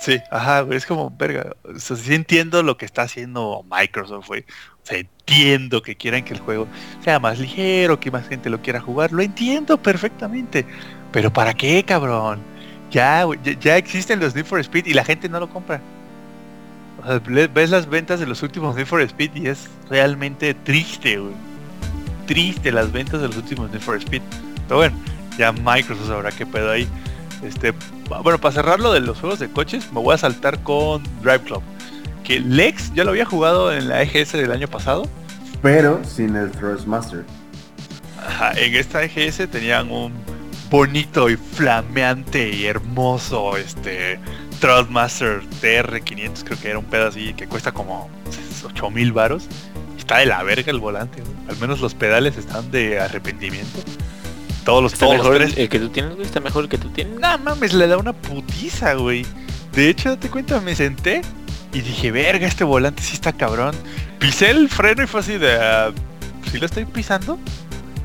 Sí, 0.00 0.20
ajá, 0.30 0.62
güey, 0.62 0.78
es 0.78 0.86
como, 0.86 1.10
verga, 1.10 1.54
o 1.64 1.78
sea, 1.78 1.96
sí 1.96 2.14
entiendo 2.14 2.62
lo 2.62 2.76
que 2.76 2.86
está 2.86 3.02
haciendo 3.02 3.64
Microsoft, 3.70 4.26
güey. 4.26 4.40
O 4.42 4.86
sea, 4.86 4.98
entiendo 4.98 5.82
que 5.82 5.96
quieran 5.96 6.24
que 6.24 6.32
el 6.34 6.40
juego 6.40 6.66
sea 7.04 7.18
más 7.20 7.38
ligero, 7.38 8.00
que 8.00 8.10
más 8.10 8.26
gente 8.26 8.48
lo 8.48 8.62
quiera 8.62 8.80
jugar, 8.80 9.12
lo 9.12 9.22
entiendo 9.22 9.76
perfectamente. 9.76 10.64
Pero 11.12 11.32
¿para 11.32 11.52
qué, 11.52 11.84
cabrón? 11.84 12.40
Ya, 12.90 13.26
ya, 13.44 13.52
ya 13.58 13.76
existen 13.76 14.18
los 14.20 14.34
Need 14.34 14.46
for 14.46 14.60
Speed 14.60 14.86
y 14.86 14.94
la 14.94 15.04
gente 15.04 15.28
no 15.28 15.40
lo 15.40 15.48
compra. 15.50 15.80
O 17.02 17.06
sea, 17.06 17.22
le- 17.28 17.46
ves 17.48 17.70
las 17.70 17.88
ventas 17.88 18.20
de 18.20 18.26
los 18.26 18.42
últimos 18.42 18.74
Need 18.76 18.86
for 18.86 19.00
Speed 19.02 19.30
y 19.36 19.46
es 19.48 19.68
realmente 19.88 20.54
triste, 20.54 21.18
güey. 21.18 21.34
Triste 22.26 22.72
las 22.72 22.92
ventas 22.92 23.20
de 23.20 23.28
los 23.28 23.36
últimos 23.36 23.70
Need 23.70 23.80
for 23.80 23.96
Speed. 23.96 24.22
Pero 24.66 24.78
bueno, 24.78 24.96
ya 25.38 25.52
Microsoft 25.52 26.08
sabrá 26.08 26.30
qué 26.30 26.44
pedo 26.44 26.70
ahí. 26.70 26.88
Este, 27.42 27.72
bueno, 28.22 28.38
para 28.38 28.52
cerrar 28.54 28.80
lo 28.80 28.92
de 28.92 29.00
los 29.00 29.18
juegos 29.20 29.38
de 29.38 29.48
coches, 29.48 29.92
me 29.92 30.00
voy 30.00 30.14
a 30.14 30.18
saltar 30.18 30.62
con 30.62 31.02
Drive 31.22 31.40
Club. 31.44 31.62
Que 32.24 32.40
Lex 32.40 32.92
ya 32.94 33.04
lo 33.04 33.10
había 33.10 33.24
jugado 33.24 33.72
en 33.72 33.88
la 33.88 34.02
EGS 34.02 34.32
del 34.32 34.52
año 34.52 34.68
pasado. 34.68 35.08
Pero 35.62 36.00
sin 36.04 36.36
el 36.36 36.50
Thrustmaster. 36.50 37.24
Ajá, 38.26 38.52
en 38.58 38.74
esta 38.74 39.02
EGS 39.04 39.48
tenían 39.50 39.90
un 39.90 40.12
bonito 40.70 41.30
y 41.30 41.36
flameante 41.36 42.50
y 42.50 42.66
hermoso 42.66 43.56
este 43.56 44.18
Thrustmaster 44.60 45.42
TR500, 45.62 46.44
creo 46.44 46.60
que 46.60 46.68
era 46.70 46.78
un 46.78 46.84
pedo 46.84 47.08
así 47.08 47.34
que 47.34 47.46
cuesta 47.46 47.72
como 47.72 48.10
8000 48.64 49.12
varos. 49.12 49.46
Está 49.96 50.18
de 50.18 50.26
la 50.26 50.42
verga 50.42 50.70
el 50.70 50.78
volante, 50.80 51.20
güey. 51.20 51.34
Al 51.48 51.56
menos 51.58 51.80
los 51.80 51.94
pedales 51.94 52.36
están 52.36 52.70
de 52.70 52.98
arrepentimiento. 52.98 53.80
Todos 54.64 54.82
los, 54.82 54.92
Está 54.92 55.06
todos 55.06 55.18
los 55.18 55.26
mejor 55.26 55.42
tres. 55.42 55.58
el, 55.58 55.68
que 55.68 55.78
tú 55.78 55.88
tienes, 55.90 56.14
güey. 56.14 56.26
Está 56.26 56.40
mejor 56.40 56.64
el 56.64 56.70
que 56.70 56.78
tú 56.78 56.88
tienes. 56.90 57.18
No 57.18 57.38
mames, 57.38 57.72
le 57.72 57.86
da 57.86 57.96
una 57.98 58.12
putiza, 58.12 58.94
güey. 58.94 59.24
De 59.72 59.88
hecho, 59.88 60.10
date 60.10 60.28
cuenta, 60.28 60.60
me 60.60 60.74
senté 60.74 61.22
y 61.72 61.80
dije, 61.80 62.10
verga, 62.10 62.46
este 62.46 62.64
volante 62.64 63.02
sí 63.02 63.14
está 63.14 63.32
cabrón. 63.32 63.74
Pisé 64.18 64.50
el 64.50 64.68
freno 64.68 65.02
y 65.02 65.06
fue 65.06 65.20
así 65.20 65.38
de, 65.38 65.54
ah, 65.54 65.90
¿sí 66.50 66.58
lo 66.58 66.66
estoy 66.66 66.84
pisando? 66.84 67.38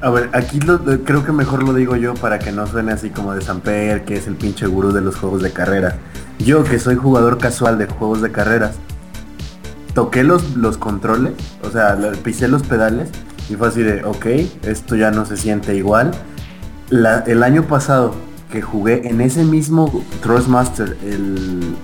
A 0.04 0.10
ver, 0.10 0.30
aquí 0.34 0.60
creo 0.60 1.24
que 1.24 1.32
mejor 1.32 1.64
lo 1.64 1.74
digo 1.74 1.96
yo 1.96 2.14
para 2.14 2.38
que 2.38 2.52
no 2.52 2.68
suene 2.68 2.92
así 2.92 3.10
como 3.10 3.34
de 3.34 3.42
Samper, 3.42 4.04
que 4.04 4.18
es 4.18 4.28
el 4.28 4.36
pinche 4.36 4.68
gurú 4.68 4.92
de 4.92 5.00
los 5.00 5.16
juegos 5.16 5.42
de 5.42 5.54
carreras. 5.54 5.96
Yo 6.40 6.66
que 6.66 6.78
soy 6.78 6.98
jugador 6.98 7.38
casual 7.38 7.78
de 7.78 7.86
juegos 7.86 8.22
de 8.22 8.30
carreras, 8.30 8.76
toqué 9.94 10.26
los, 10.26 10.58
los 10.58 10.78
controles, 10.78 11.32
o 11.64 11.72
sea, 11.72 11.98
pisé 12.22 12.50
los 12.50 12.64
pedales 12.64 13.08
y 13.50 13.56
fue 13.56 13.70
así 13.70 13.82
de, 13.82 14.04
ok, 14.04 14.26
esto 14.64 14.98
ya 14.98 15.10
no 15.10 15.26
se 15.26 15.38
siente 15.38 15.74
igual. 15.74 16.12
El 17.26 17.42
año 17.42 17.64
pasado 17.64 18.14
que 18.52 18.62
jugué 18.62 19.08
en 19.08 19.22
ese 19.22 19.46
mismo 19.46 20.04
Thrustmaster 20.22 20.98
el, 21.02 21.78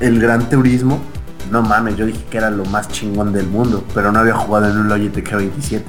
el 0.00 0.20
Gran 0.20 0.50
Turismo, 0.50 1.00
no 1.50 1.62
mames, 1.62 1.96
yo 1.96 2.04
dije 2.04 2.26
que 2.30 2.36
era 2.36 2.50
lo 2.50 2.66
más 2.66 2.88
chingón 2.88 3.32
del 3.32 3.46
mundo, 3.46 3.82
pero 3.94 4.12
no 4.12 4.18
había 4.18 4.34
jugado 4.34 4.68
en 4.68 4.76
un 4.76 4.88
Logitech 4.90 5.32
G27. 5.32 5.80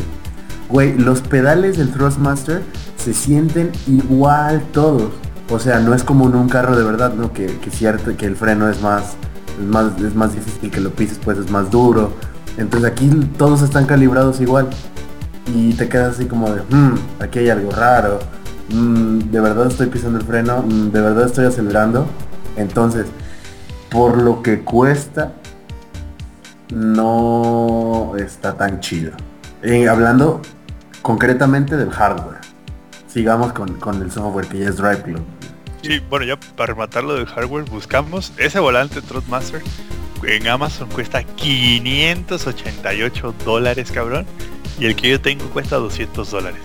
Güey, 0.74 0.98
los 0.98 1.22
pedales 1.22 1.78
del 1.78 1.92
Thrustmaster 1.92 2.64
se 2.98 3.14
sienten 3.14 3.72
igual 3.86 4.64
todos. 4.74 5.12
O 5.52 5.60
sea, 5.60 5.78
no 5.78 5.94
es 5.94 6.04
como 6.04 6.28
en 6.28 6.34
un 6.36 6.50
carro 6.50 6.76
de 6.76 6.84
verdad, 6.84 7.14
¿no? 7.14 7.32
Que, 7.32 7.46
que 7.46 7.70
cierto 7.70 8.18
que 8.18 8.26
el 8.26 8.36
freno 8.36 8.68
es 8.68 8.82
más, 8.82 9.14
es 9.62 9.68
más, 9.68 10.02
es 10.02 10.16
más 10.16 10.34
difícil 10.34 10.72
que 10.72 10.82
lo 10.82 10.90
pises, 10.90 11.20
pues 11.24 11.38
es 11.38 11.52
más 11.52 11.70
duro. 11.70 12.14
Entonces 12.58 12.90
aquí 12.92 13.08
todos 13.38 13.62
están 13.62 13.86
calibrados 13.86 14.42
igual. 14.42 14.68
Y 15.54 15.74
te 15.74 15.88
quedas 15.88 16.16
así 16.16 16.26
como 16.26 16.50
de, 16.50 16.62
"Hmm, 16.62 16.96
aquí 17.20 17.38
hay 17.38 17.50
algo 17.52 17.70
raro. 17.70 18.18
Mm, 18.74 19.20
de 19.30 19.40
verdad 19.42 19.68
estoy 19.68 19.88
pisando 19.88 20.18
el 20.18 20.26
freno, 20.26 20.64
Mm, 20.64 20.90
de 20.90 21.02
verdad 21.02 21.28
estoy 21.28 21.46
acelerando. 21.46 22.08
Entonces, 22.56 23.06
por 23.92 24.20
lo 24.20 24.42
que 24.42 24.62
cuesta, 24.62 25.34
no 26.72 28.14
está 28.18 28.54
tan 28.58 28.80
chido. 28.80 29.12
Hablando 29.90 30.42
concretamente 31.04 31.78
del 31.78 31.92
hardware. 31.92 32.40
Sigamos 33.08 33.54
con, 33.54 33.76
con 33.80 34.02
el 34.02 34.10
software 34.12 34.48
que 34.48 34.58
ya 34.60 34.70
es 34.70 34.78
Drive 34.78 35.04
Club. 35.04 35.24
Sí, 35.84 36.02
bueno, 36.10 36.26
ya 36.26 36.40
para 36.56 36.74
rematarlo 36.74 37.14
del 37.14 37.28
hardware, 37.28 37.66
buscamos 37.66 38.34
ese 38.38 38.60
volante 38.60 39.02
Trotmaster 39.04 39.62
en 40.26 40.48
Amazon 40.48 40.90
cuesta 40.90 41.22
588 41.24 43.36
dólares, 43.46 43.92
cabrón. 43.92 44.26
Y 44.80 44.86
el 44.86 44.96
que 44.96 45.10
yo 45.10 45.20
tengo 45.22 45.46
cuesta 45.50 45.76
200 45.76 46.32
dólares. 46.32 46.62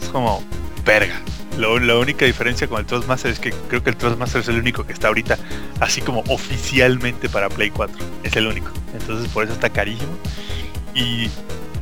Es 0.00 0.08
como, 0.08 0.42
verga. 0.84 1.20
Lo- 1.58 1.78
la 1.78 1.96
única 1.98 2.24
diferencia 2.26 2.68
con 2.68 2.78
el 2.80 2.86
Trustmaster 2.86 3.30
es 3.32 3.38
que 3.40 3.50
creo 3.68 3.82
que 3.82 3.90
el 3.90 3.96
Trustmaster 3.96 4.40
es 4.42 4.48
el 4.48 4.58
único 4.58 4.86
que 4.86 4.92
está 4.92 5.08
ahorita 5.08 5.36
así 5.80 6.00
como 6.02 6.20
oficialmente 6.28 7.28
para 7.28 7.48
Play 7.48 7.70
4. 7.70 7.96
Es 8.22 8.36
el 8.36 8.46
único. 8.46 8.68
Entonces 8.98 9.28
por 9.32 9.44
eso 9.44 9.52
está 9.54 9.70
carísimo. 9.70 10.12
Y 10.94 11.28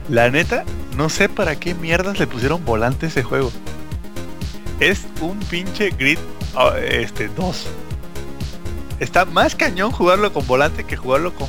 la 0.09 0.31
neta, 0.31 0.64
no 0.97 1.09
sé 1.09 1.28
para 1.28 1.56
qué 1.56 1.74
mierdas 1.74 2.18
le 2.18 2.26
pusieron 2.26 2.64
volante 2.64 3.06
ese 3.06 3.22
juego. 3.22 3.51
Es 4.81 5.06
un 5.20 5.39
pinche 5.40 5.90
grid 5.90 6.18
ah, 6.56 6.74
este 6.78 7.28
2. 7.28 7.66
Está 9.01 9.24
más 9.24 9.55
cañón 9.55 9.90
jugarlo 9.90 10.32
con 10.32 10.47
volante 10.47 10.85
que 10.85 10.97
jugarlo 10.97 11.35
con, 11.35 11.48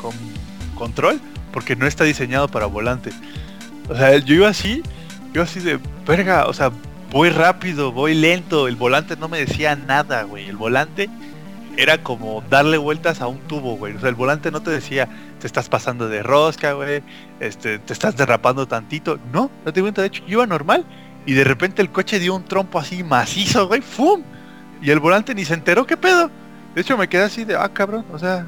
con 0.00 0.12
control, 0.74 1.20
porque 1.52 1.76
no 1.76 1.86
está 1.86 2.04
diseñado 2.04 2.48
para 2.48 2.66
volante. 2.66 3.10
O 3.88 3.96
sea, 3.96 4.16
yo 4.18 4.34
iba 4.34 4.48
así, 4.48 4.82
yo 5.32 5.42
así 5.42 5.60
de 5.60 5.78
verga, 6.06 6.46
o 6.46 6.52
sea, 6.52 6.70
voy 7.10 7.30
rápido, 7.30 7.92
voy 7.92 8.14
lento, 8.14 8.68
el 8.68 8.76
volante 8.76 9.16
no 9.16 9.28
me 9.28 9.38
decía 9.38 9.76
nada, 9.76 10.22
güey. 10.22 10.48
El 10.48 10.56
volante 10.56 11.08
era 11.76 12.02
como 12.02 12.42
darle 12.50 12.78
vueltas 12.78 13.20
a 13.20 13.26
un 13.26 13.38
tubo, 13.40 13.76
güey. 13.76 13.94
O 13.94 14.00
sea, 14.00 14.08
el 14.08 14.14
volante 14.14 14.50
no 14.50 14.62
te 14.62 14.70
decía, 14.70 15.08
te 15.40 15.46
estás 15.48 15.68
pasando 15.68 16.08
de 16.08 16.22
rosca, 16.22 16.74
güey, 16.74 17.02
este, 17.40 17.80
te 17.80 17.92
estás 17.92 18.16
derrapando 18.16 18.68
tantito. 18.68 19.18
No, 19.32 19.50
no 19.64 19.72
te 19.72 19.80
cuenta, 19.80 20.02
de 20.02 20.08
hecho, 20.08 20.22
yo 20.26 20.34
iba 20.34 20.46
normal 20.46 20.84
y 21.26 21.32
de 21.32 21.44
repente 21.44 21.82
el 21.82 21.90
coche 21.90 22.18
dio 22.20 22.34
un 22.34 22.44
trompo 22.44 22.78
así 22.78 23.02
macizo, 23.02 23.66
güey, 23.66 23.80
¡fum! 23.80 24.22
Y 24.80 24.90
el 24.90 25.00
volante 25.00 25.34
ni 25.34 25.44
se 25.44 25.54
enteró, 25.54 25.86
¿qué 25.86 25.96
pedo? 25.96 26.30
De 26.74 26.80
hecho 26.82 26.96
me 26.96 27.08
quedé 27.08 27.24
así 27.24 27.44
de, 27.44 27.56
ah, 27.56 27.68
cabrón, 27.72 28.06
o 28.12 28.18
sea, 28.18 28.46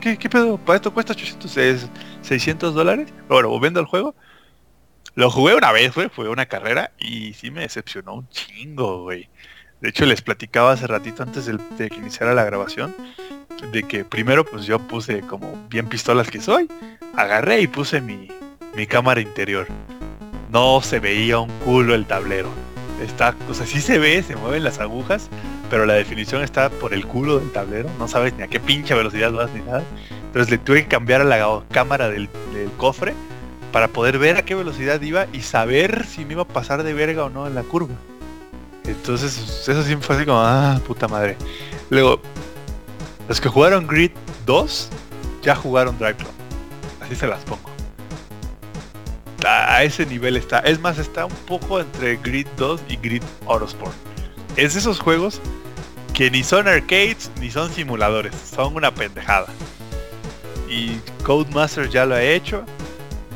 ¿qué, 0.00 0.18
qué, 0.18 0.28
pedo? 0.28 0.58
¿Para 0.58 0.76
esto 0.76 0.92
cuesta 0.92 1.12
800, 1.14 1.56
es 1.56 1.88
600 2.22 2.74
dólares? 2.74 3.12
Bueno, 3.28 3.48
volviendo 3.48 3.80
al 3.80 3.86
juego, 3.86 4.14
lo 5.14 5.30
jugué 5.30 5.54
una 5.54 5.72
vez, 5.72 5.94
güey, 5.94 6.08
fue 6.08 6.28
una 6.28 6.46
carrera 6.46 6.92
y 6.98 7.32
sí 7.32 7.50
me 7.50 7.62
decepcionó 7.62 8.14
un 8.14 8.28
chingo, 8.28 9.02
güey. 9.04 9.28
De 9.80 9.88
hecho, 9.90 10.04
les 10.06 10.22
platicaba 10.22 10.72
hace 10.72 10.86
ratito 10.86 11.22
antes 11.22 11.46
del- 11.46 11.60
de, 11.76 11.88
que 11.90 11.96
iniciara 11.96 12.34
la 12.34 12.44
grabación, 12.44 12.94
de 13.72 13.82
que 13.82 14.04
primero 14.04 14.44
pues 14.44 14.66
yo 14.66 14.78
puse 14.78 15.20
como 15.20 15.66
bien 15.68 15.88
pistolas 15.88 16.28
que 16.28 16.40
soy, 16.40 16.68
agarré 17.14 17.60
y 17.60 17.66
puse 17.66 18.00
mi, 18.00 18.28
mi 18.74 18.86
cámara 18.86 19.20
interior. 19.20 19.66
No 20.50 20.80
se 20.82 21.00
veía 21.00 21.38
un 21.38 21.50
culo 21.64 21.94
el 21.94 22.06
tablero. 22.06 22.50
Está, 23.02 23.34
o 23.50 23.54
sea, 23.54 23.66
sí 23.66 23.80
se 23.80 23.98
ve, 23.98 24.22
se 24.22 24.36
mueven 24.36 24.64
las 24.64 24.78
agujas, 24.78 25.28
pero 25.68 25.84
la 25.84 25.94
definición 25.94 26.42
está 26.42 26.70
por 26.70 26.94
el 26.94 27.06
culo 27.06 27.38
del 27.38 27.50
tablero. 27.52 27.90
No 27.98 28.08
sabes 28.08 28.34
ni 28.34 28.42
a 28.42 28.48
qué 28.48 28.60
pinche 28.60 28.94
velocidad 28.94 29.32
vas 29.32 29.52
ni 29.52 29.60
nada. 29.60 29.82
Entonces 30.26 30.50
le 30.50 30.58
tuve 30.58 30.82
que 30.82 30.88
cambiar 30.88 31.20
a 31.20 31.24
la 31.24 31.62
cámara 31.70 32.08
del, 32.08 32.28
del 32.52 32.70
cofre 32.76 33.14
para 33.72 33.88
poder 33.88 34.18
ver 34.18 34.36
a 34.36 34.42
qué 34.42 34.54
velocidad 34.54 35.00
iba 35.02 35.26
y 35.32 35.42
saber 35.42 36.06
si 36.06 36.24
me 36.24 36.32
iba 36.32 36.42
a 36.42 36.48
pasar 36.48 36.82
de 36.82 36.94
verga 36.94 37.24
o 37.24 37.30
no 37.30 37.46
en 37.46 37.54
la 37.54 37.62
curva. 37.62 37.94
Entonces 38.84 39.66
eso 39.68 39.82
sí 39.82 39.96
fue 39.96 40.16
así 40.16 40.24
como, 40.24 40.40
ah, 40.40 40.80
puta 40.86 41.08
madre. 41.08 41.36
Luego, 41.90 42.20
los 43.28 43.40
que 43.40 43.48
jugaron 43.48 43.86
Grid 43.86 44.12
2 44.46 44.88
ya 45.42 45.56
jugaron 45.56 45.98
Drive 45.98 46.16
Club. 46.16 46.30
Así 47.00 47.14
se 47.14 47.26
las 47.26 47.42
pongo. 47.44 47.70
A 49.46 49.84
ese 49.84 50.06
nivel 50.06 50.36
está. 50.36 50.58
Es 50.60 50.80
más, 50.80 50.98
está 50.98 51.26
un 51.26 51.34
poco 51.46 51.80
entre 51.80 52.16
Grid 52.16 52.46
2 52.56 52.80
y 52.88 52.96
Grid 52.96 53.22
Autosport. 53.46 53.94
Es 54.56 54.74
de 54.74 54.80
esos 54.80 54.98
juegos 54.98 55.40
que 56.14 56.30
ni 56.30 56.42
son 56.42 56.66
arcades 56.66 57.30
ni 57.40 57.50
son 57.50 57.70
simuladores. 57.72 58.34
Son 58.34 58.74
una 58.74 58.92
pendejada. 58.92 59.46
Y 60.68 60.96
Codemaster 61.22 61.88
ya 61.88 62.06
lo 62.06 62.16
ha 62.16 62.22
hecho. 62.22 62.64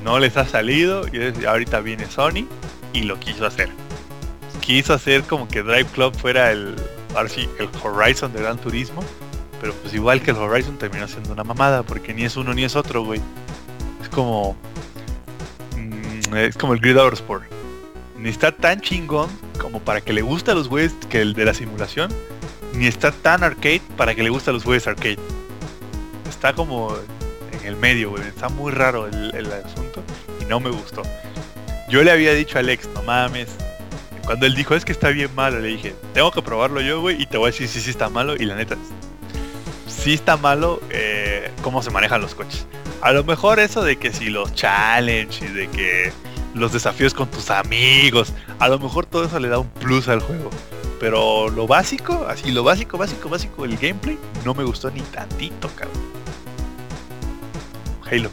No 0.02 0.18
les 0.18 0.36
ha 0.36 0.46
salido. 0.46 1.04
Y 1.12 1.44
ahorita 1.44 1.80
viene 1.80 2.06
Sony 2.06 2.46
y 2.92 3.02
lo 3.02 3.20
quiso 3.20 3.46
hacer. 3.46 3.70
Quiso 4.60 4.94
hacer 4.94 5.22
como 5.22 5.46
que 5.46 5.62
Drive 5.62 5.86
Club 5.92 6.16
fuera 6.16 6.50
el, 6.50 6.74
el 7.58 7.68
Horizon 7.82 8.32
de 8.32 8.40
Gran 8.40 8.58
Turismo. 8.58 9.04
Pero 9.60 9.74
pues 9.74 9.92
igual 9.94 10.22
que 10.22 10.30
el 10.30 10.36
Horizon 10.36 10.78
terminó 10.78 11.06
siendo 11.06 11.32
una 11.32 11.44
mamada. 11.44 11.82
Porque 11.82 12.14
ni 12.14 12.24
es 12.24 12.36
uno 12.36 12.54
ni 12.54 12.64
es 12.64 12.76
otro, 12.76 13.04
güey. 13.04 13.20
Es 14.00 14.08
como... 14.08 14.56
mm, 15.76 16.36
es 16.36 16.56
como 16.56 16.72
el 16.72 16.80
Grid 16.80 16.96
Autosport. 16.98 17.44
Ni 18.16 18.28
está 18.28 18.52
tan 18.52 18.80
chingón 18.80 19.30
como 19.58 19.80
para 19.80 20.00
que 20.00 20.12
le 20.12 20.22
guste 20.22 20.50
a 20.50 20.54
los 20.54 20.68
güeyes 20.68 20.92
que 21.08 21.20
el 21.20 21.34
de 21.34 21.44
la 21.44 21.54
simulación. 21.54 22.10
Ni 22.74 22.86
está 22.86 23.12
tan 23.12 23.42
arcade 23.44 23.82
para 23.96 24.14
que 24.14 24.22
le 24.22 24.30
guste 24.30 24.50
a 24.50 24.52
los 24.52 24.64
güeyes 24.64 24.86
arcade. 24.86 25.18
Está 26.28 26.54
como 26.54 26.96
en 27.52 27.66
el 27.66 27.76
medio, 27.76 28.10
güey. 28.10 28.22
Está 28.22 28.48
muy 28.48 28.72
raro 28.72 29.06
el, 29.06 29.52
asunto. 29.52 30.02
Y 30.40 30.44
no 30.44 30.60
me 30.60 30.70
gustó. 30.70 31.02
Yo 31.88 32.02
le 32.02 32.10
había 32.10 32.32
dicho 32.32 32.56
a 32.56 32.60
Alex, 32.60 32.88
no 32.94 33.02
mames. 33.02 33.48
Cuando 34.24 34.46
él 34.46 34.54
dijo, 34.54 34.74
es 34.74 34.84
que 34.84 34.92
está 34.92 35.08
bien 35.08 35.34
malo, 35.34 35.58
le 35.58 35.68
dije, 35.68 35.94
tengo 36.14 36.30
que 36.30 36.40
probarlo 36.40 36.80
yo, 36.80 37.00
güey, 37.00 37.20
y 37.20 37.26
te 37.26 37.36
voy 37.36 37.48
a 37.48 37.50
decir 37.50 37.66
si 37.66 37.80
sí 37.80 37.90
está 37.90 38.08
malo. 38.08 38.36
Y 38.36 38.44
la 38.44 38.54
neta, 38.54 38.76
sí 40.00 40.14
está 40.14 40.36
malo 40.36 40.80
eh, 40.90 41.50
cómo 41.62 41.82
se 41.82 41.90
manejan 41.90 42.20
los 42.20 42.34
coches. 42.34 42.66
A 43.02 43.12
lo 43.12 43.22
mejor 43.24 43.60
eso 43.60 43.82
de 43.82 43.96
que 43.96 44.12
si 44.12 44.30
los 44.30 44.54
challenge 44.54 45.44
y 45.44 45.48
de 45.48 45.68
que 45.68 46.12
los 46.54 46.72
desafíos 46.72 47.14
con 47.14 47.30
tus 47.30 47.50
amigos, 47.50 48.32
a 48.58 48.68
lo 48.68 48.78
mejor 48.78 49.06
todo 49.06 49.24
eso 49.24 49.38
le 49.38 49.48
da 49.48 49.58
un 49.58 49.68
plus 49.68 50.08
al 50.08 50.20
juego. 50.20 50.50
Pero 50.98 51.48
lo 51.48 51.66
básico, 51.66 52.26
así 52.28 52.50
lo 52.50 52.62
básico, 52.62 52.98
básico, 52.98 53.28
básico, 53.28 53.64
el 53.64 53.76
gameplay, 53.76 54.18
no 54.44 54.54
me 54.54 54.64
gustó 54.64 54.90
ni 54.90 55.00
tantito, 55.00 55.68
cabrón. 55.74 56.02
Halo. 58.10 58.30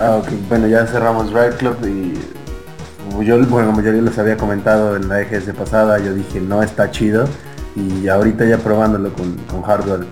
Ah, 0.00 0.16
ok. 0.16 0.28
Bueno, 0.48 0.66
ya 0.66 0.86
cerramos 0.86 1.30
Drive 1.30 1.56
Club 1.56 1.76
y 1.86 3.24
yo, 3.24 3.38
bueno, 3.46 3.70
como 3.70 3.82
yo 3.82 3.92
les 3.92 4.18
había 4.18 4.36
comentado 4.36 4.96
en 4.96 5.08
la 5.08 5.20
EGS 5.20 5.52
pasada, 5.56 5.98
yo 5.98 6.14
dije 6.14 6.40
no 6.40 6.62
está 6.62 6.90
chido 6.90 7.28
y 7.76 8.08
ahorita 8.08 8.44
ya 8.44 8.58
probándolo 8.58 9.12
con, 9.12 9.62
hardware 9.62 10.06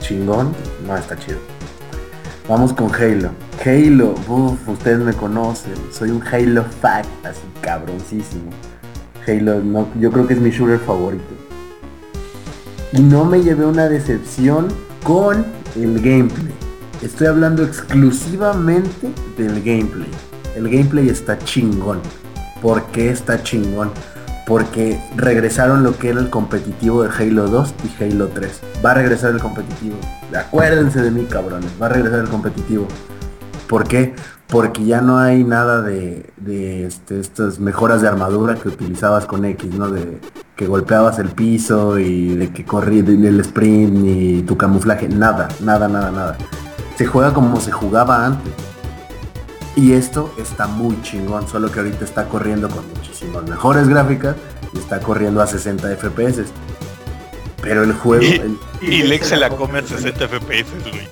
chingón, 0.00 0.52
no 0.86 0.96
está 0.96 1.16
chido. 1.16 1.38
Vamos 2.48 2.72
con 2.72 2.92
Halo. 2.94 3.30
Halo, 3.64 4.14
uff, 4.28 4.68
ustedes 4.68 4.98
me 5.00 5.12
conocen, 5.12 5.74
soy 5.92 6.10
un 6.10 6.22
Halo 6.22 6.64
fact, 6.64 7.26
así 7.26 7.42
cabroncísimo. 7.60 8.50
Halo, 9.26 9.60
no, 9.62 9.88
yo 10.00 10.10
creo 10.10 10.26
que 10.26 10.34
es 10.34 10.40
mi 10.40 10.50
shooter 10.50 10.78
favorito. 10.78 11.24
Y 12.92 13.00
no 13.00 13.24
me 13.24 13.42
llevé 13.42 13.66
una 13.66 13.88
decepción 13.88 14.68
con 15.04 15.44
el 15.76 16.00
gameplay. 16.00 16.54
Estoy 17.02 17.26
hablando 17.26 17.62
exclusivamente 17.62 19.12
del 19.36 19.62
gameplay. 19.62 20.10
El 20.56 20.68
gameplay 20.70 21.08
está 21.08 21.38
chingón. 21.38 22.00
¿Por 22.62 22.82
qué 22.86 23.10
está 23.10 23.42
chingón? 23.42 23.92
Porque 24.48 24.98
regresaron 25.14 25.82
lo 25.82 25.98
que 25.98 26.08
era 26.08 26.20
el 26.20 26.30
competitivo 26.30 27.02
de 27.02 27.10
Halo 27.10 27.48
2 27.48 27.74
y 27.84 28.02
Halo 28.02 28.28
3. 28.28 28.60
Va 28.84 28.92
a 28.92 28.94
regresar 28.94 29.32
el 29.32 29.40
competitivo. 29.40 29.96
Acuérdense 30.34 31.02
de 31.02 31.10
mí, 31.10 31.26
cabrones. 31.26 31.70
Va 31.80 31.86
a 31.86 31.90
regresar 31.90 32.20
el 32.20 32.28
competitivo. 32.28 32.88
¿Por 33.68 33.86
qué? 33.86 34.14
Porque 34.46 34.86
ya 34.86 35.02
no 35.02 35.18
hay 35.18 35.44
nada 35.44 35.82
de, 35.82 36.32
de 36.38 36.86
este, 36.86 37.20
estas 37.20 37.60
mejoras 37.60 38.00
de 38.00 38.08
armadura 38.08 38.54
que 38.54 38.68
utilizabas 38.68 39.26
con 39.26 39.44
X, 39.44 39.74
¿no? 39.74 39.90
De 39.90 40.18
que 40.56 40.66
golpeabas 40.66 41.18
el 41.18 41.28
piso 41.28 41.98
y 41.98 42.34
de 42.34 42.50
que 42.50 42.64
corrí 42.64 43.00
el 43.00 43.40
sprint 43.40 44.06
y 44.06 44.42
tu 44.44 44.56
camuflaje. 44.56 45.10
Nada, 45.10 45.48
nada, 45.60 45.88
nada, 45.88 46.10
nada. 46.10 46.38
Se 46.96 47.04
juega 47.04 47.34
como 47.34 47.60
se 47.60 47.70
jugaba 47.70 48.24
antes. 48.24 48.54
Y 49.78 49.92
esto 49.92 50.34
está 50.38 50.66
muy 50.66 51.00
chingón, 51.02 51.46
solo 51.46 51.70
que 51.70 51.78
ahorita 51.78 52.04
está 52.04 52.24
corriendo 52.28 52.68
con 52.68 52.84
muchísimas 52.96 53.44
mejores 53.44 53.86
gráficas 53.86 54.34
y 54.74 54.78
está 54.78 54.98
corriendo 54.98 55.40
a 55.40 55.46
60 55.46 55.88
FPS. 55.96 56.46
Pero 57.62 57.84
el 57.84 57.92
juego... 57.92 58.24
Y, 58.24 58.32
el- 58.32 58.58
y 58.80 59.02
Lex 59.04 59.28
se 59.28 59.36
la 59.36 59.50
come 59.50 59.78
a 59.78 59.86
60 59.86 60.26
FPS, 60.26 60.66
güey. 60.90 61.08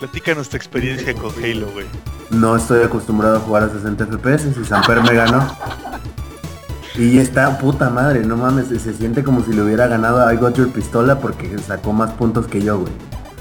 Platícanos 0.00 0.48
tu 0.48 0.56
experiencia 0.56 1.14
con 1.14 1.32
Halo, 1.42 1.68
güey. 1.72 1.86
No 2.30 2.56
estoy 2.56 2.82
acostumbrado 2.82 3.36
a 3.36 3.40
jugar 3.40 3.62
a 3.62 3.68
60 3.68 4.06
FPS 4.06 4.60
y 4.60 4.64
Samper 4.64 5.00
me 5.00 5.14
ganó. 5.14 5.56
Y 6.96 7.18
está 7.18 7.56
puta 7.58 7.88
madre, 7.88 8.20
no 8.24 8.36
mames, 8.36 8.66
se 8.82 8.92
siente 8.94 9.22
como 9.22 9.44
si 9.44 9.52
le 9.52 9.62
hubiera 9.62 9.86
ganado 9.86 10.26
a 10.26 10.34
I 10.34 10.38
Got 10.38 10.56
Your 10.56 10.70
Pistola 10.72 11.20
porque 11.20 11.56
sacó 11.58 11.92
más 11.92 12.10
puntos 12.14 12.48
que 12.48 12.60
yo, 12.62 12.78
güey. 12.80 12.92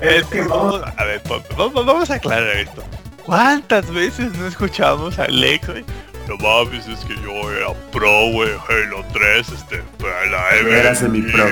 Es 0.01 0.23
que 0.25 0.41
vamos, 0.43 0.81
a 0.97 1.03
ver, 1.03 1.21
vamos, 1.57 1.73
vamos 1.85 2.11
a 2.11 2.15
aclarar 2.15 2.57
esto. 2.57 2.83
¿Cuántas 3.25 3.91
veces 3.91 4.33
no 4.37 4.47
escuchamos 4.47 5.17
a 5.19 5.27
Lex, 5.27 5.67
güey? 5.67 5.85
No 6.27 6.37
mames, 6.37 6.87
es 6.87 6.99
que 7.05 7.15
yo 7.21 7.51
era 7.51 7.71
pro, 7.91 8.31
güey, 8.31 8.49
Halo 8.67 9.05
3, 9.13 9.49
este, 9.49 9.83
para 9.99 10.25
la 10.25 10.57
M. 10.57 10.71
Era 10.71 10.95
semi-pro. 10.95 11.45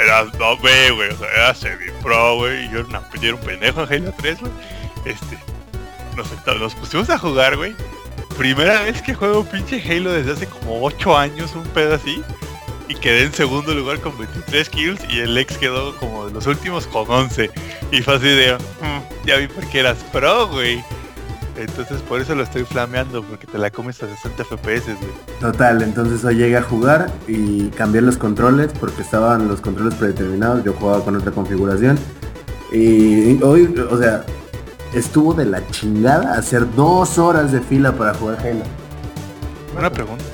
Era, 0.00 0.24
no, 0.38 0.56
güey, 0.58 0.90
güey, 0.90 1.10
o 1.10 1.16
sea, 1.18 1.28
era 1.28 1.54
semi-pro, 1.54 2.36
güey, 2.36 2.64
y 2.66 2.70
yo 2.70 2.78
era, 2.80 2.88
una- 2.88 3.02
yo 3.20 3.28
era 3.28 3.34
un 3.34 3.40
pendejo 3.42 3.82
en 3.82 3.92
Halo 3.92 4.14
3, 4.18 4.40
güey. 4.40 4.52
Este, 5.04 5.38
nos 6.58 6.74
pusimos 6.74 7.10
a 7.10 7.18
jugar, 7.18 7.56
güey. 7.56 7.74
Primera 8.38 8.82
vez 8.82 9.00
que 9.02 9.14
juego 9.14 9.44
pinche 9.44 9.82
Halo 9.90 10.12
desde 10.12 10.32
hace 10.32 10.46
como 10.46 10.82
8 10.82 11.16
años, 11.16 11.54
un 11.54 11.64
pedo 11.68 11.94
así. 11.94 12.22
Y 12.88 12.94
quedé 12.94 13.24
en 13.24 13.32
segundo 13.32 13.74
lugar 13.74 14.00
con 14.00 14.16
23 14.16 14.68
kills 14.70 15.00
y 15.10 15.18
el 15.18 15.36
ex 15.36 15.58
quedó 15.58 15.96
como 15.96 16.26
de 16.26 16.32
los 16.32 16.46
últimos 16.46 16.86
con 16.86 17.10
11. 17.10 17.50
Y 17.90 18.00
fue 18.02 18.14
así 18.16 18.28
de, 18.28 18.54
"Mm, 18.56 19.26
ya 19.26 19.36
vi 19.36 19.48
por 19.48 19.66
qué 19.68 19.80
eras 19.80 19.98
pro, 20.12 20.48
güey. 20.48 20.82
Entonces 21.56 22.02
por 22.02 22.20
eso 22.20 22.34
lo 22.34 22.42
estoy 22.42 22.64
flameando, 22.64 23.22
porque 23.22 23.46
te 23.46 23.56
la 23.58 23.70
comes 23.70 24.02
a 24.02 24.08
60 24.08 24.44
FPS, 24.44 24.92
güey. 24.94 25.10
Total, 25.40 25.80
entonces 25.82 26.22
hoy 26.24 26.36
llegué 26.36 26.58
a 26.58 26.62
jugar 26.62 27.10
y 27.26 27.68
cambié 27.70 28.02
los 28.02 28.18
controles 28.18 28.70
porque 28.78 29.02
estaban 29.02 29.48
los 29.48 29.60
controles 29.62 29.94
predeterminados, 29.94 30.62
yo 30.64 30.74
jugaba 30.74 31.02
con 31.02 31.16
otra 31.16 31.32
configuración. 31.32 31.98
Y 32.72 33.42
hoy, 33.42 33.74
o 33.90 33.98
sea, 33.98 34.24
estuvo 34.92 35.32
de 35.32 35.46
la 35.46 35.66
chingada 35.70 36.36
hacer 36.36 36.66
dos 36.74 37.18
horas 37.18 37.52
de 37.52 37.60
fila 37.60 37.92
para 37.92 38.12
jugar 38.14 38.38
Halo. 38.40 38.64
Buena 39.72 39.90
pregunta. 39.90 40.24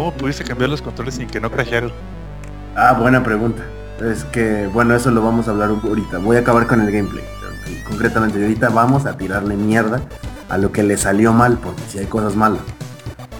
¿Cómo 0.00 0.14
pudiste 0.14 0.44
cambiar 0.44 0.70
los 0.70 0.80
controles 0.80 1.16
sin 1.16 1.28
que 1.28 1.38
no 1.42 1.50
crashearan? 1.50 1.90
Ah, 2.74 2.94
buena 2.94 3.22
pregunta. 3.22 3.62
Es 4.02 4.24
que, 4.24 4.66
bueno, 4.72 4.94
eso 4.94 5.10
lo 5.10 5.22
vamos 5.22 5.46
a 5.46 5.50
hablar 5.50 5.68
ahorita. 5.68 6.16
Voy 6.16 6.38
a 6.38 6.40
acabar 6.40 6.66
con 6.66 6.80
el 6.80 6.90
gameplay. 6.90 7.22
Concretamente, 7.86 8.40
ahorita 8.40 8.70
vamos 8.70 9.04
a 9.04 9.18
tirarle 9.18 9.56
mierda 9.56 10.00
a 10.48 10.56
lo 10.56 10.72
que 10.72 10.82
le 10.84 10.96
salió 10.96 11.34
mal, 11.34 11.58
porque 11.62 11.82
si 11.86 11.98
hay 11.98 12.06
cosas 12.06 12.34
malas. 12.34 12.62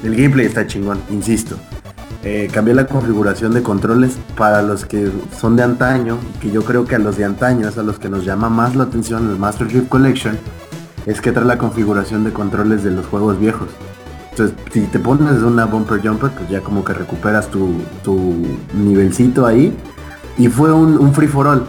El 0.05 0.15
gameplay 0.15 0.45
está 0.45 0.67
chingón, 0.67 1.01
insisto. 1.09 1.57
Eh, 2.25 2.51
cambié 2.53 2.75
la 2.75 2.87
configuración 2.87 3.55
de 3.55 3.63
controles 3.63 4.19
para 4.37 4.61
los 4.61 4.85
que 4.85 5.11
son 5.41 5.57
de 5.57 5.63
antaño, 5.63 6.19
que 6.43 6.51
yo 6.51 6.63
creo 6.63 6.85
que 6.85 6.97
a 6.97 6.99
los 6.99 7.17
de 7.17 7.25
antaño 7.25 7.69
es 7.69 7.79
a 7.79 7.83
los 7.83 7.99
que 7.99 8.11
nos 8.11 8.27
llama 8.27 8.51
más 8.51 8.77
la 8.77 8.85
atención 8.85 9.31
el 9.31 9.39
Master 9.39 9.67
Chief 9.67 9.89
Collection, 9.89 10.39
es 11.07 11.23
que 11.23 11.33
trae 11.33 11.47
la 11.47 11.57
configuración 11.57 12.23
de 12.23 12.35
controles 12.35 12.85
de 12.85 12.91
los 12.91 13.07
juegos 13.07 13.41
viejos. 13.41 13.71
Entonces, 14.31 14.57
si 14.73 14.81
te 14.83 14.99
pones 14.99 15.43
una 15.43 15.67
bumper 15.67 16.01
jumper, 16.01 16.31
pues 16.31 16.49
ya 16.49 16.61
como 16.61 16.85
que 16.85 16.93
recuperas 16.93 17.49
tu, 17.49 17.75
tu 18.03 18.35
nivelcito 18.75 19.47
ahí. 19.47 19.77
Y 20.39 20.49
fue 20.49 20.73
un, 20.73 20.97
un 20.99 21.13
free 21.13 21.29
for 21.29 21.47
all. 21.47 21.65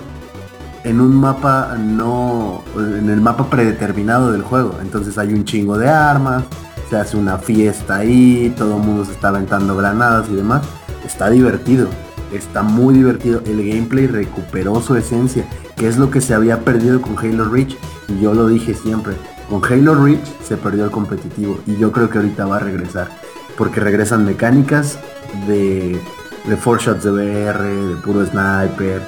En 0.84 1.02
un 1.02 1.16
mapa 1.16 1.76
no. 1.78 2.64
En 2.76 3.10
el 3.10 3.22
mapa 3.22 3.50
predeterminado 3.50 4.32
del 4.32 4.44
juego. 4.44 4.78
Entonces 4.82 5.18
hay 5.18 5.34
un 5.34 5.44
chingo 5.44 5.78
de 5.78 5.90
armas. 5.90 6.44
Se 6.90 6.98
hace 6.98 7.18
una 7.18 7.38
fiesta 7.38 7.98
ahí. 7.98 8.54
Todo 8.58 8.78
el 8.78 8.84
mundo 8.84 9.06
se 9.06 9.12
está 9.12 9.30
aventando 9.30 9.76
granadas 9.76 10.30
y 10.30 10.36
demás. 10.36 10.62
Está 11.06 11.30
divertido. 11.30 11.88
Está 12.32 12.62
muy 12.62 12.94
divertido. 12.94 13.42
El 13.46 13.58
gameplay 13.68 14.08
recuperó 14.08 14.80
su 14.82 14.96
esencia. 14.96 15.46
Que 15.76 15.88
es 15.88 15.98
lo 15.98 16.12
que 16.12 16.22
se 16.22 16.34
había 16.34 16.60
perdido 16.60 17.02
con 17.02 17.18
Halo 17.18 17.46
Reach. 17.46 17.76
Y 18.08 18.22
yo 18.22 18.34
lo 18.34 18.48
dije 18.48 18.74
siempre. 18.74 19.16
Con 19.52 19.62
Halo 19.66 19.96
Reach 19.96 20.24
se 20.42 20.56
perdió 20.56 20.86
el 20.86 20.92
competitivo. 20.92 21.60
Y 21.68 21.76
yo 21.76 21.92
creo 21.92 22.10
que 22.10 22.20
ahorita 22.20 22.46
va 22.46 22.56
a 22.56 22.60
regresar. 22.60 23.10
Porque 23.58 23.82
regresan 23.82 24.24
mecánicas 24.24 24.98
de, 25.46 26.00
de 26.46 26.56
4 26.56 26.78
shots 26.78 27.04
de 27.04 27.12
VR, 27.12 27.62
de 27.62 27.96
puro 27.98 28.26
sniper. 28.26 29.02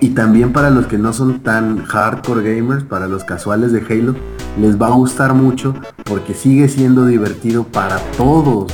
Y 0.00 0.10
también 0.10 0.52
para 0.52 0.70
los 0.70 0.86
que 0.86 0.98
no 0.98 1.12
son 1.12 1.40
tan 1.40 1.84
hardcore 1.84 2.54
gamers, 2.54 2.84
para 2.84 3.08
los 3.08 3.24
casuales 3.24 3.72
de 3.72 3.80
Halo, 3.80 4.14
les 4.56 4.80
va 4.80 4.86
a 4.86 4.90
gustar 4.90 5.34
mucho 5.34 5.74
porque 6.04 6.32
sigue 6.32 6.68
siendo 6.68 7.04
divertido 7.06 7.64
para 7.64 7.98
todos. 8.16 8.72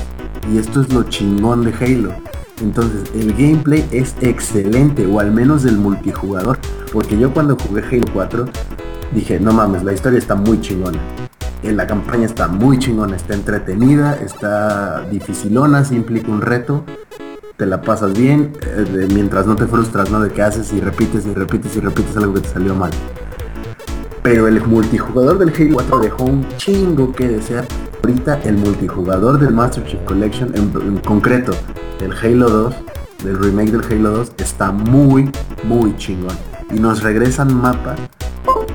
Y 0.52 0.58
esto 0.58 0.82
es 0.82 0.92
lo 0.92 1.04
chingón 1.04 1.64
de 1.64 1.72
Halo. 1.72 2.12
Entonces 2.60 3.10
el 3.14 3.32
gameplay 3.32 3.88
es 3.92 4.14
excelente, 4.20 5.06
o 5.06 5.20
al 5.20 5.32
menos 5.32 5.62
del 5.62 5.78
multijugador. 5.78 6.58
Porque 6.92 7.18
yo 7.18 7.32
cuando 7.32 7.56
jugué 7.56 7.82
Halo 7.82 8.06
4 8.12 8.46
dije, 9.12 9.40
no 9.40 9.52
mames, 9.52 9.84
la 9.84 9.92
historia 9.92 10.18
está 10.18 10.34
muy 10.34 10.60
chingona. 10.60 10.98
Eh, 11.62 11.72
La 11.72 11.86
campaña 11.86 12.26
está 12.26 12.48
muy 12.48 12.78
chingona, 12.78 13.16
está 13.16 13.34
entretenida, 13.34 14.14
está 14.14 15.02
dificilona, 15.10 15.84
si 15.84 15.96
implica 15.96 16.30
un 16.30 16.40
reto. 16.40 16.84
Te 17.56 17.64
la 17.64 17.80
pasas 17.80 18.12
bien, 18.16 18.52
eh, 18.62 19.08
mientras 19.12 19.46
no 19.46 19.56
te 19.56 19.66
frustras, 19.66 20.10
¿no? 20.10 20.20
De 20.20 20.30
que 20.30 20.42
haces 20.42 20.72
y 20.72 20.80
repites 20.80 21.26
y 21.26 21.32
repites 21.32 21.74
y 21.76 21.80
repites 21.80 22.16
algo 22.16 22.34
que 22.34 22.40
te 22.40 22.48
salió 22.50 22.74
mal. 22.74 22.90
Pero 24.22 24.48
el 24.48 24.60
multijugador 24.60 25.38
del 25.38 25.50
Halo 25.50 25.74
4 25.74 26.00
dejó 26.00 26.24
un 26.24 26.46
chingo 26.56 27.12
que 27.12 27.28
desear. 27.28 27.64
Ahorita 28.02 28.40
el 28.44 28.56
multijugador 28.56 29.38
del 29.38 29.54
Master 29.54 29.84
Chief 29.84 30.00
Collection, 30.02 30.52
en, 30.54 30.98
concreto 30.98 31.52
del 31.98 32.12
Halo 32.12 32.50
2, 32.50 32.74
del 33.24 33.38
remake 33.38 33.70
del 33.70 33.84
Halo 33.84 34.18
2, 34.18 34.32
está 34.38 34.70
muy, 34.72 35.30
muy 35.64 35.96
chingón. 35.96 36.36
Y 36.72 36.78
nos 36.78 37.02
regresan 37.02 37.54
mapas, 37.54 37.98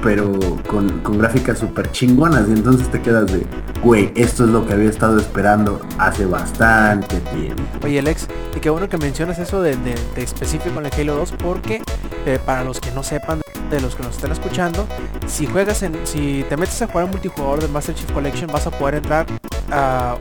pero 0.04 0.32
con, 0.68 1.00
con 1.02 1.18
gráficas 1.20 1.60
súper 1.60 1.92
chingonas. 1.92 2.48
Y 2.48 2.52
entonces 2.54 2.90
te 2.90 3.02
quedas 3.02 3.32
de, 3.32 3.46
güey, 3.84 4.12
esto 4.16 4.46
es 4.46 4.50
lo 4.52 4.66
que 4.66 4.74
había 4.74 4.90
estado 4.90 5.20
esperando 5.20 5.82
hace 5.98 6.26
bastante 6.26 7.18
tiempo. 7.36 7.62
Oye 7.84 8.00
Alex, 8.00 8.28
y 8.56 8.60
qué 8.60 8.70
bueno 8.70 8.90
que 8.90 8.98
mencionas 8.98 9.40
eso 9.40 9.62
de, 9.62 9.76
de- 9.78 9.96
específico 10.16 10.80
en 10.80 10.86
el 10.88 10.94
Halo 10.94 11.16
2 11.18 11.34
porque 11.44 11.82
eh, 12.26 12.40
para 12.46 12.64
los 12.64 12.80
que 12.80 12.92
no 12.92 13.04
sepan, 13.04 13.42
de 13.70 13.80
los 13.80 13.96
que 13.96 14.04
nos 14.04 14.16
están 14.18 14.32
escuchando, 14.34 14.86
si 15.28 15.46
juegas 15.46 15.82
en, 15.84 15.96
si 16.04 16.46
te 16.50 16.58
metes 16.58 16.82
a 16.82 16.88
jugar 16.88 17.06
en 17.06 17.12
multijugador 17.12 17.62
de 17.62 17.68
Master 17.70 17.96
Chief 17.96 18.12
Collection 18.12 18.48
vas 18.52 18.68
a 18.68 18.72
poder 18.72 18.96
entrar 18.96 19.26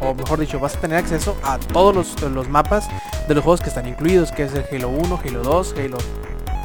o 0.01 0.15
mejor 0.15 0.39
dicho, 0.39 0.61
vas 0.61 0.77
a 0.77 0.81
tener 0.81 0.99
acceso 0.99 1.37
a 1.43 1.59
todos 1.59 1.93
los, 1.93 2.23
los 2.31 2.49
mapas 2.49 2.89
de 3.27 3.35
los 3.35 3.43
juegos 3.43 3.61
que 3.61 3.69
están 3.69 3.89
incluidos, 3.89 4.31
que 4.31 4.45
es 4.45 4.53
el 4.55 4.65
Halo 4.73 4.91
1, 4.91 5.21
Halo 5.27 5.43
2, 5.43 5.75
Halo 5.77 5.99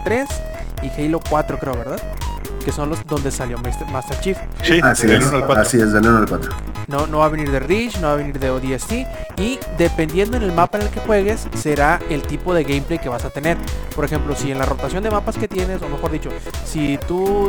3 0.04 0.28
y 0.84 1.02
Halo 1.02 1.20
4 1.28 1.58
creo, 1.58 1.74
¿verdad? 1.76 2.00
Que 2.66 2.72
son 2.72 2.90
los 2.90 3.06
donde 3.06 3.30
salió 3.30 3.60
Master 3.60 4.20
Chief. 4.22 4.38
Sí, 4.64 4.80
Así 4.82 5.06
del 5.06 5.22
es, 5.22 5.28
1 5.28 5.38
al 5.38 5.46
4. 5.46 5.62
así 5.62 5.78
es, 5.80 5.94
del 5.94 6.06
1 6.08 6.18
al 6.18 6.28
4. 6.28 6.52
No, 6.88 7.06
no 7.08 7.20
va 7.20 7.26
a 7.26 7.30
venir 7.30 7.52
de 7.52 7.60
Reach, 7.60 7.98
no 8.00 8.08
va 8.08 8.14
a 8.14 8.16
venir 8.16 8.40
de 8.40 8.50
ODST 8.50 8.92
y 9.38 9.60
dependiendo 9.78 10.36
en 10.38 10.44
el 10.44 10.52
mapa 10.52 10.78
en 10.80 10.86
el 10.86 10.90
que 10.90 11.00
juegues 11.00 11.48
será 11.56 12.00
el 12.10 12.24
tipo 12.24 12.54
de 12.54 12.64
gameplay 12.64 12.98
que 13.00 13.08
vas 13.10 13.24
a 13.24 13.30
tener. 13.30 13.58
Por 13.96 14.04
ejemplo, 14.04 14.36
si 14.36 14.52
en 14.52 14.58
la 14.58 14.66
rotación 14.66 15.04
de 15.04 15.12
mapas 15.12 15.38
que 15.38 15.48
tienes, 15.48 15.82
o 15.82 15.90
mejor 15.90 16.12
dicho, 16.12 16.30
si 16.66 16.98
tú 17.08 17.48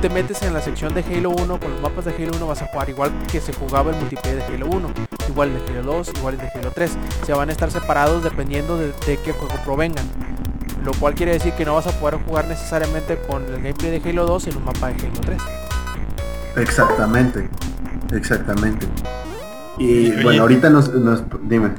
te 0.00 0.08
metes 0.08 0.42
en 0.42 0.54
la 0.54 0.60
sección 0.60 0.94
de 0.94 1.02
Halo 1.02 1.30
1 1.30 1.60
con 1.60 1.70
los 1.72 1.80
mapas 1.80 2.04
de 2.04 2.12
Halo 2.14 2.30
1 2.36 2.46
vas 2.46 2.62
a 2.62 2.66
jugar 2.66 2.88
igual 2.88 3.12
que 3.30 3.40
se 3.40 3.52
jugaba 3.52 3.90
el 3.90 3.96
multiplayer 3.96 4.36
de 4.46 4.54
Halo 4.54 4.66
1, 4.66 4.88
igual 5.28 5.50
el 5.50 5.66
de 5.66 5.78
Halo 5.80 5.92
2, 5.94 6.12
igual 6.16 6.34
el 6.34 6.40
de 6.40 6.48
Halo 6.58 6.70
3. 6.74 6.90
Se 7.26 7.32
van 7.34 7.48
a 7.48 7.52
estar 7.52 7.70
separados 7.70 8.22
dependiendo 8.24 8.76
de, 8.78 8.92
de 9.06 9.16
qué 9.18 9.32
juego 9.32 9.54
provengan. 9.64 10.06
Lo 10.84 10.92
cual 10.94 11.14
quiere 11.14 11.32
decir 11.32 11.52
que 11.52 11.64
no 11.64 11.74
vas 11.74 11.86
a 11.86 11.92
poder 12.00 12.16
jugar 12.26 12.46
necesariamente 12.48 13.16
con 13.28 13.42
el 13.44 13.62
gameplay 13.62 13.98
de 14.00 14.10
Halo 14.10 14.26
2 14.26 14.48
en 14.48 14.56
un 14.56 14.64
mapa 14.64 14.88
de 14.88 14.94
Halo 14.94 15.20
3. 15.20 15.42
Exactamente, 16.56 17.48
exactamente. 18.12 18.86
Y 19.78 20.10
Oye. 20.10 20.22
bueno, 20.22 20.42
ahorita 20.42 20.70
nos, 20.70 20.92
nos- 20.92 21.22
dime. 21.44 21.70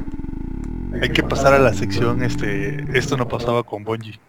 Hay 1.02 1.10
que 1.10 1.24
pasar 1.24 1.54
a 1.54 1.60
la 1.60 1.74
sección, 1.74 2.24
este, 2.24 2.86
esto 2.98 3.18
no 3.18 3.28
pasaba 3.28 3.64
con 3.64 3.84
Bungie. 3.84 4.20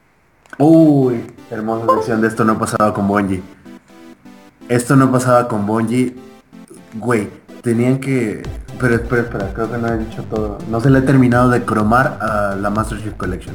Uy, 0.58 1.20
hermosa 1.50 1.86
sección 1.96 2.20
de 2.20 2.28
esto 2.28 2.44
no 2.44 2.58
pasaba 2.58 2.92
con 2.94 3.06
Bungie. 3.06 3.42
Esto 4.68 4.96
no 4.96 5.10
pasaba 5.12 5.46
con 5.48 5.66
Bungie. 5.66 6.14
Güey, 6.94 7.28
tenían 7.62 7.98
que... 7.98 8.42
Pero 8.78 8.94
espera, 8.96 9.22
espera, 9.22 9.52
creo 9.54 9.70
que 9.70 9.78
no 9.78 9.88
he 9.88 9.98
dicho 9.98 10.22
todo. 10.24 10.58
No 10.68 10.80
se 10.80 10.90
le 10.90 10.98
he 10.98 11.02
terminado 11.02 11.48
de 11.50 11.64
cromar 11.64 12.18
a 12.20 12.56
la 12.56 12.70
Master 12.70 13.00
Chief 13.02 13.14
Collection. 13.14 13.54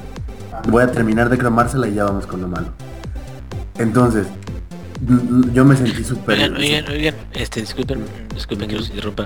Voy 0.67 0.83
a 0.83 0.91
terminar 0.91 1.29
de 1.29 1.37
cromársela 1.37 1.87
y 1.87 1.95
ya 1.95 2.05
vamos 2.05 2.25
con 2.25 2.41
lo 2.41 2.47
malo. 2.47 2.67
Entonces, 3.77 4.27
yo 5.53 5.65
me 5.65 5.75
sentí 5.75 6.03
súper... 6.03 6.37
Oigan, 6.37 6.57
oigan, 6.57 6.87
oigan, 6.89 7.15
este, 7.33 7.61
disculpen, 7.61 8.03
disculpen 8.33 8.67
que 8.67 8.75
los 8.75 8.89
interrumpa. 8.89 9.23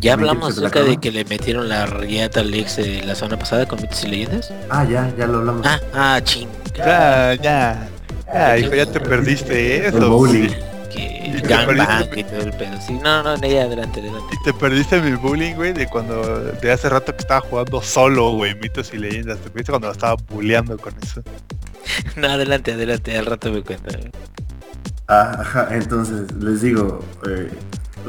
Ya 0.00 0.16
¿Me 0.16 0.22
hablamos 0.22 0.56
acerca 0.56 0.82
de 0.82 0.96
que 0.96 1.10
le 1.10 1.26
metieron 1.26 1.68
la 1.68 1.84
rayeta 1.84 2.40
al 2.40 2.54
ex 2.54 2.78
eh, 2.78 3.02
la 3.04 3.14
semana 3.14 3.38
pasada 3.38 3.66
con 3.66 3.82
mitos 3.82 4.02
y 4.04 4.08
leyendas. 4.08 4.50
Ah, 4.70 4.84
ya, 4.84 5.12
ya 5.18 5.26
lo 5.26 5.38
hablamos. 5.38 5.66
Ah, 5.66 5.78
ah, 5.92 6.20
ching. 6.22 6.48
Ya, 6.74 7.34
ya. 7.34 7.88
Ya, 8.32 8.58
hijo, 8.58 8.74
ya 8.74 8.86
te 8.86 9.00
perdiste 9.00 9.86
eso. 9.86 9.98
El 9.98 10.04
bowling. 10.04 10.50
Que 10.90 11.32
Y 11.36 11.40
te 11.40 11.48
gangbang 11.48 12.08
perdiste. 12.08 12.20
y 12.20 12.24
todo 12.24 12.40
el 12.40 12.52
pedo. 12.52 12.80
Sí, 12.86 12.92
no, 12.94 13.22
no, 13.22 13.36
ya, 13.36 13.62
adelante, 13.62 14.00
adelante. 14.00 14.34
Y 14.40 14.44
te 14.44 14.52
perdiste 14.52 15.00
mi 15.00 15.12
bullying, 15.12 15.54
güey, 15.54 15.72
de 15.72 15.86
cuando, 15.86 16.22
de 16.40 16.72
hace 16.72 16.88
rato 16.88 17.12
que 17.12 17.18
estaba 17.18 17.40
jugando 17.40 17.80
solo, 17.82 18.32
güey, 18.32 18.54
mitos 18.56 18.92
y 18.92 18.98
leyendas. 18.98 19.38
Te 19.38 19.50
perdiste 19.50 19.72
cuando 19.72 19.86
lo 19.88 19.92
estaba 19.92 20.16
bulleando 20.30 20.76
con 20.78 20.92
eso. 21.02 21.22
No, 22.16 22.28
adelante, 22.28 22.72
adelante, 22.72 23.16
al 23.18 23.26
rato 23.26 23.50
me 23.50 23.62
cuenta. 23.62 23.96
Ah, 25.08 25.38
ajá, 25.40 25.68
entonces 25.72 26.30
les 26.34 26.60
digo, 26.62 27.00
eh, 27.28 27.50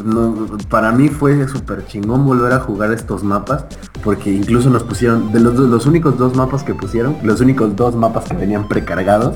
no, 0.04 0.48
para 0.70 0.92
mí 0.92 1.10
fue 1.10 1.48
súper 1.48 1.86
chingón 1.88 2.24
volver 2.26 2.54
a 2.54 2.60
jugar 2.60 2.92
estos 2.92 3.24
mapas, 3.24 3.66
porque 4.04 4.30
incluso 4.30 4.70
nos 4.70 4.84
pusieron, 4.84 5.32
de 5.32 5.40
los, 5.40 5.56
los 5.56 5.86
únicos 5.88 6.18
dos 6.18 6.36
mapas 6.36 6.64
que 6.64 6.76
pusieron, 6.76 7.18
los 7.24 7.42
únicos 7.42 7.76
dos 7.76 7.96
mapas 7.96 8.26
que 8.26 8.36
venían 8.36 8.68
precargados, 8.68 9.36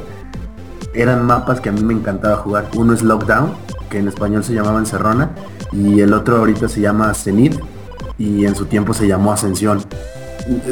eran 0.96 1.26
mapas 1.26 1.62
que 1.62 1.70
a 1.70 1.72
mí 1.72 1.84
me 1.84 1.94
encantaba 1.94 2.38
jugar. 2.38 2.70
Uno 2.76 2.94
es 2.94 3.04
Lockdown, 3.04 3.54
que 3.90 4.00
en 4.00 4.08
español 4.08 4.44
se 4.44 4.54
llamaba 4.54 4.80
Encerrona, 4.80 5.32
y 5.72 6.02
el 6.02 6.14
otro 6.14 6.38
ahorita 6.38 6.68
se 6.70 6.82
llama 6.82 7.14
Zenith, 7.14 7.60
y 8.18 8.46
en 8.46 8.56
su 8.56 8.66
tiempo 8.66 8.94
se 8.94 9.08
llamó 9.08 9.32
Ascensión. 9.32 9.82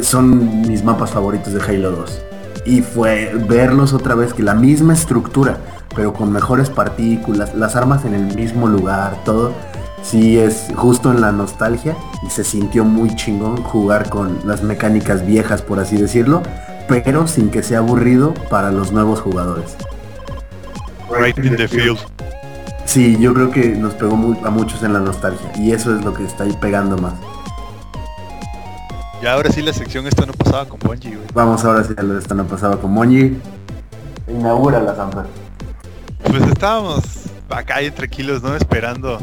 Son 0.02 0.62
mis 0.62 0.84
mapas 0.84 1.10
favoritos 1.10 1.52
de 1.52 1.60
Halo 1.60 1.90
2. 1.90 2.22
Y 2.66 2.80
fue 2.80 3.32
verlos 3.48 3.92
otra 3.92 4.14
vez, 4.14 4.32
que 4.32 4.42
la 4.42 4.54
misma 4.54 4.94
estructura, 4.94 5.58
pero 5.94 6.12
con 6.12 6.32
mejores 6.32 6.70
partículas, 6.70 7.54
las 7.54 7.76
armas 7.76 8.04
en 8.04 8.14
el 8.14 8.34
mismo 8.34 8.68
lugar, 8.68 9.18
todo. 9.24 9.52
Sí 10.02 10.38
es 10.38 10.66
justo 10.74 11.10
en 11.10 11.22
la 11.22 11.32
nostalgia 11.32 11.96
y 12.26 12.30
se 12.30 12.44
sintió 12.44 12.84
muy 12.84 13.14
chingón 13.16 13.62
jugar 13.62 14.10
con 14.10 14.38
las 14.44 14.62
mecánicas 14.62 15.26
viejas, 15.26 15.62
por 15.62 15.80
así 15.80 15.96
decirlo, 15.96 16.42
pero 16.88 17.26
sin 17.26 17.50
que 17.50 17.62
sea 17.62 17.78
aburrido 17.78 18.34
para 18.50 18.70
los 18.70 18.92
nuevos 18.92 19.20
jugadores. 19.20 19.76
Right 21.18 21.38
in 21.38 21.56
the 21.56 21.68
field. 21.68 21.98
Sí, 22.84 23.16
yo 23.18 23.32
creo 23.32 23.50
que 23.50 23.68
nos 23.70 23.94
pegó 23.94 24.14
a 24.14 24.50
muchos 24.50 24.82
en 24.82 24.92
la 24.92 25.00
nostalgia 25.00 25.50
y 25.56 25.72
eso 25.72 25.96
es 25.96 26.04
lo 26.04 26.12
que 26.12 26.24
está 26.24 26.44
ahí 26.44 26.56
pegando 26.60 26.98
más. 26.98 27.14
Ya 29.22 29.32
ahora 29.32 29.50
sí 29.50 29.62
la 29.62 29.72
sección 29.72 30.06
esta 30.06 30.26
no 30.26 30.34
pasaba 30.34 30.68
con 30.68 30.78
Bungie, 30.80 31.16
güey. 31.16 31.26
Vamos 31.32 31.64
ahora 31.64 31.82
sí 31.82 31.94
a 31.96 32.02
lo 32.02 32.14
de 32.14 32.20
esta 32.20 32.34
no 32.34 32.46
pasaba 32.46 32.78
con 32.78 32.92
Monji. 32.92 33.38
Inaugura 34.28 34.80
la 34.80 34.94
Zampa. 34.94 35.24
Pues 36.24 36.42
estábamos 36.42 37.02
acá 37.48 37.80
bien 37.80 37.94
tranquilos, 37.94 38.42
¿no? 38.42 38.54
Esperando. 38.54 39.18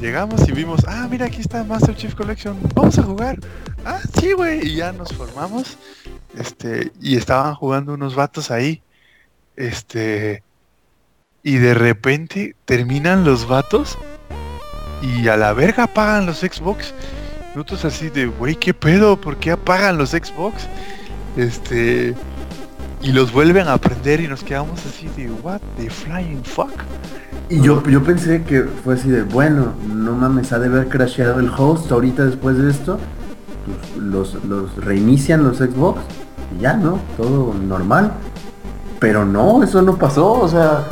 Llegamos 0.00 0.46
y 0.46 0.52
vimos, 0.52 0.84
ah, 0.86 1.06
mira, 1.10 1.26
aquí 1.26 1.40
está 1.40 1.64
Master 1.64 1.96
Chief 1.96 2.14
Collection. 2.14 2.58
Vamos 2.74 2.98
a 2.98 3.02
jugar. 3.02 3.38
Ah, 3.86 4.00
sí, 4.20 4.32
güey. 4.32 4.66
Y 4.66 4.76
ya 4.76 4.92
nos 4.92 5.12
formamos. 5.14 5.78
Este, 6.36 6.92
y 7.00 7.16
estaban 7.16 7.54
jugando 7.54 7.94
unos 7.94 8.14
vatos 8.14 8.50
ahí. 8.50 8.82
Este. 9.56 10.42
Y 11.46 11.58
de 11.58 11.74
repente 11.74 12.56
terminan 12.64 13.24
los 13.24 13.46
vatos. 13.46 13.96
Y 15.00 15.28
a 15.28 15.36
la 15.36 15.52
verga 15.52 15.84
apagan 15.84 16.26
los 16.26 16.38
Xbox. 16.38 16.92
Nosotros 17.54 17.84
así 17.84 18.10
de, 18.10 18.26
güey, 18.26 18.56
¿qué 18.56 18.74
pedo? 18.74 19.16
¿Por 19.16 19.36
qué 19.36 19.52
apagan 19.52 19.96
los 19.96 20.10
Xbox? 20.10 20.66
Este. 21.36 22.16
Y 23.00 23.12
los 23.12 23.32
vuelven 23.32 23.68
a 23.68 23.78
prender 23.78 24.20
y 24.22 24.26
nos 24.26 24.42
quedamos 24.42 24.84
así 24.86 25.08
de, 25.16 25.30
what 25.30 25.60
the 25.76 25.88
flying 25.88 26.42
fuck? 26.42 26.72
Y 27.48 27.60
yo, 27.60 27.80
yo 27.84 28.02
pensé 28.02 28.42
que 28.42 28.62
fue 28.62 28.94
así 28.94 29.08
de, 29.08 29.22
bueno, 29.22 29.74
no 29.86 30.16
mames, 30.16 30.52
ha 30.52 30.58
de 30.58 30.66
haber 30.66 30.88
crasheado 30.88 31.38
el 31.38 31.48
host 31.56 31.92
ahorita 31.92 32.24
después 32.24 32.58
de 32.58 32.72
esto. 32.72 32.98
Pues, 33.66 34.02
los, 34.02 34.34
los 34.46 34.84
reinician 34.84 35.44
los 35.44 35.58
Xbox 35.58 36.00
y 36.58 36.62
ya, 36.62 36.72
¿no? 36.72 36.98
Todo 37.16 37.54
normal. 37.54 38.14
Pero 38.98 39.24
no, 39.24 39.62
eso 39.62 39.80
no 39.80 39.96
pasó, 39.96 40.32
o 40.32 40.48
sea, 40.48 40.84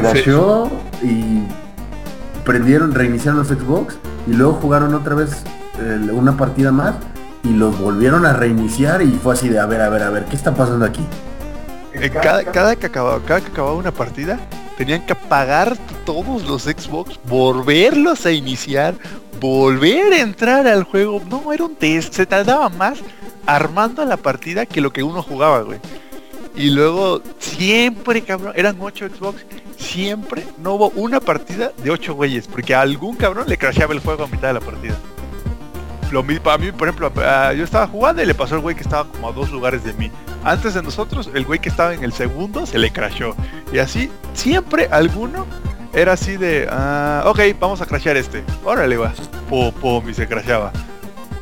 crasheó 0.00 0.70
y 1.02 1.42
prendieron, 2.44 2.94
reiniciaron 2.94 3.38
los 3.38 3.48
Xbox 3.48 3.96
y 4.26 4.32
luego 4.32 4.54
jugaron 4.54 4.94
otra 4.94 5.14
vez 5.14 5.44
eh, 5.80 6.10
una 6.12 6.36
partida 6.36 6.72
más 6.72 6.94
y 7.42 7.50
los 7.50 7.78
volvieron 7.78 8.26
a 8.26 8.32
reiniciar 8.32 9.02
y 9.02 9.12
fue 9.12 9.34
así 9.34 9.48
de, 9.48 9.58
a 9.58 9.66
ver, 9.66 9.80
a 9.80 9.88
ver, 9.88 10.02
a 10.02 10.10
ver, 10.10 10.24
¿qué 10.24 10.36
está 10.36 10.54
pasando 10.54 10.84
aquí? 10.84 11.04
Eh, 11.94 12.10
cada, 12.10 12.44
cada 12.44 12.76
que 12.76 12.86
acababa, 12.86 13.20
cada 13.24 13.40
que 13.40 13.48
acababa 13.48 13.74
una 13.74 13.92
partida, 13.92 14.38
tenían 14.76 15.04
que 15.04 15.12
apagar 15.12 15.76
todos 16.04 16.46
los 16.46 16.62
Xbox, 16.62 17.18
volverlos 17.28 18.24
a 18.26 18.30
iniciar, 18.30 18.94
volver 19.40 20.12
a 20.12 20.20
entrar 20.20 20.66
al 20.66 20.84
juego. 20.84 21.20
No, 21.28 21.52
era 21.52 21.64
un 21.64 21.74
test, 21.74 22.14
se 22.14 22.26
tardaba 22.26 22.68
más 22.68 22.98
armando 23.46 24.04
la 24.04 24.16
partida 24.16 24.66
que 24.66 24.80
lo 24.80 24.92
que 24.92 25.02
uno 25.02 25.22
jugaba, 25.22 25.62
güey. 25.62 25.80
Y 26.60 26.68
luego, 26.68 27.22
siempre, 27.38 28.20
cabrón, 28.20 28.52
eran 28.54 28.76
8 28.78 29.08
Xbox, 29.16 29.46
siempre 29.78 30.44
no 30.58 30.74
hubo 30.74 30.90
una 30.90 31.18
partida 31.18 31.72
de 31.82 31.90
8 31.90 32.14
güeyes, 32.14 32.46
porque 32.46 32.74
a 32.74 32.82
algún 32.82 33.16
cabrón 33.16 33.48
le 33.48 33.56
crasheaba 33.56 33.94
el 33.94 34.00
juego 34.00 34.24
a 34.24 34.26
mitad 34.26 34.48
de 34.48 34.54
la 34.54 34.60
partida. 34.60 34.94
Lo 36.12 36.22
mismo, 36.22 36.42
para 36.42 36.58
mí, 36.58 36.70
por 36.70 36.86
ejemplo, 36.86 37.10
yo 37.56 37.64
estaba 37.64 37.86
jugando 37.86 38.22
y 38.22 38.26
le 38.26 38.34
pasó 38.34 38.56
al 38.56 38.60
güey 38.60 38.76
que 38.76 38.82
estaba 38.82 39.10
como 39.10 39.30
a 39.30 39.32
dos 39.32 39.50
lugares 39.50 39.84
de 39.84 39.94
mí. 39.94 40.10
Antes 40.44 40.74
de 40.74 40.82
nosotros, 40.82 41.30
el 41.32 41.46
güey 41.46 41.60
que 41.60 41.70
estaba 41.70 41.94
en 41.94 42.04
el 42.04 42.12
segundo 42.12 42.66
se 42.66 42.78
le 42.78 42.92
crashó. 42.92 43.34
Y 43.72 43.78
así, 43.78 44.10
siempre 44.34 44.86
alguno 44.90 45.46
era 45.94 46.12
así 46.12 46.36
de, 46.36 46.68
ah, 46.70 47.22
ok, 47.24 47.40
vamos 47.58 47.80
a 47.80 47.86
crashear 47.86 48.18
este. 48.18 48.44
Órale, 48.64 48.98
va. 48.98 49.14
Pum, 49.48 49.72
pum, 49.72 50.10
y 50.10 50.12
se 50.12 50.28
crashaba. 50.28 50.72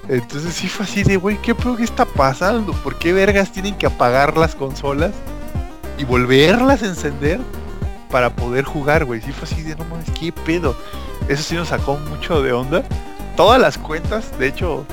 Entonces 0.09 0.55
sí 0.55 0.69
fue 0.69 0.87
así 0.87 1.03
de, 1.03 1.17
güey, 1.17 1.37
¿qué 1.43 1.55
pedo 1.55 1.77
que 1.77 1.85
está 1.85 2.07
pasando? 2.07 2.73
¿Por 2.73 2.99
qué 2.99 3.13
vergas 3.13 3.53
tienen 3.53 3.75
que 3.77 3.87
apagar 3.87 4.37
las 4.39 4.55
consolas 4.55 5.13
y 5.99 6.05
volverlas 6.05 6.83
a 6.83 6.87
encender 6.87 7.41
para 8.11 8.35
poder 8.35 8.65
jugar, 8.65 9.05
güey? 9.05 9.21
Sí 9.21 9.33
fue 9.33 9.45
así 9.45 9.63
de, 9.63 9.77
no 9.77 9.85
mames, 9.85 10.11
¿qué 10.19 10.33
pedo? 10.33 10.75
Eso 11.29 11.43
sí 11.43 11.55
nos 11.55 11.69
sacó 11.69 11.97
mucho 11.97 12.43
de 12.43 12.53
onda. 12.53 12.83
Todas 13.37 13.61
las 13.61 13.77
cuentas, 13.77 14.37
de 14.39 14.49
hecho, 14.49 14.87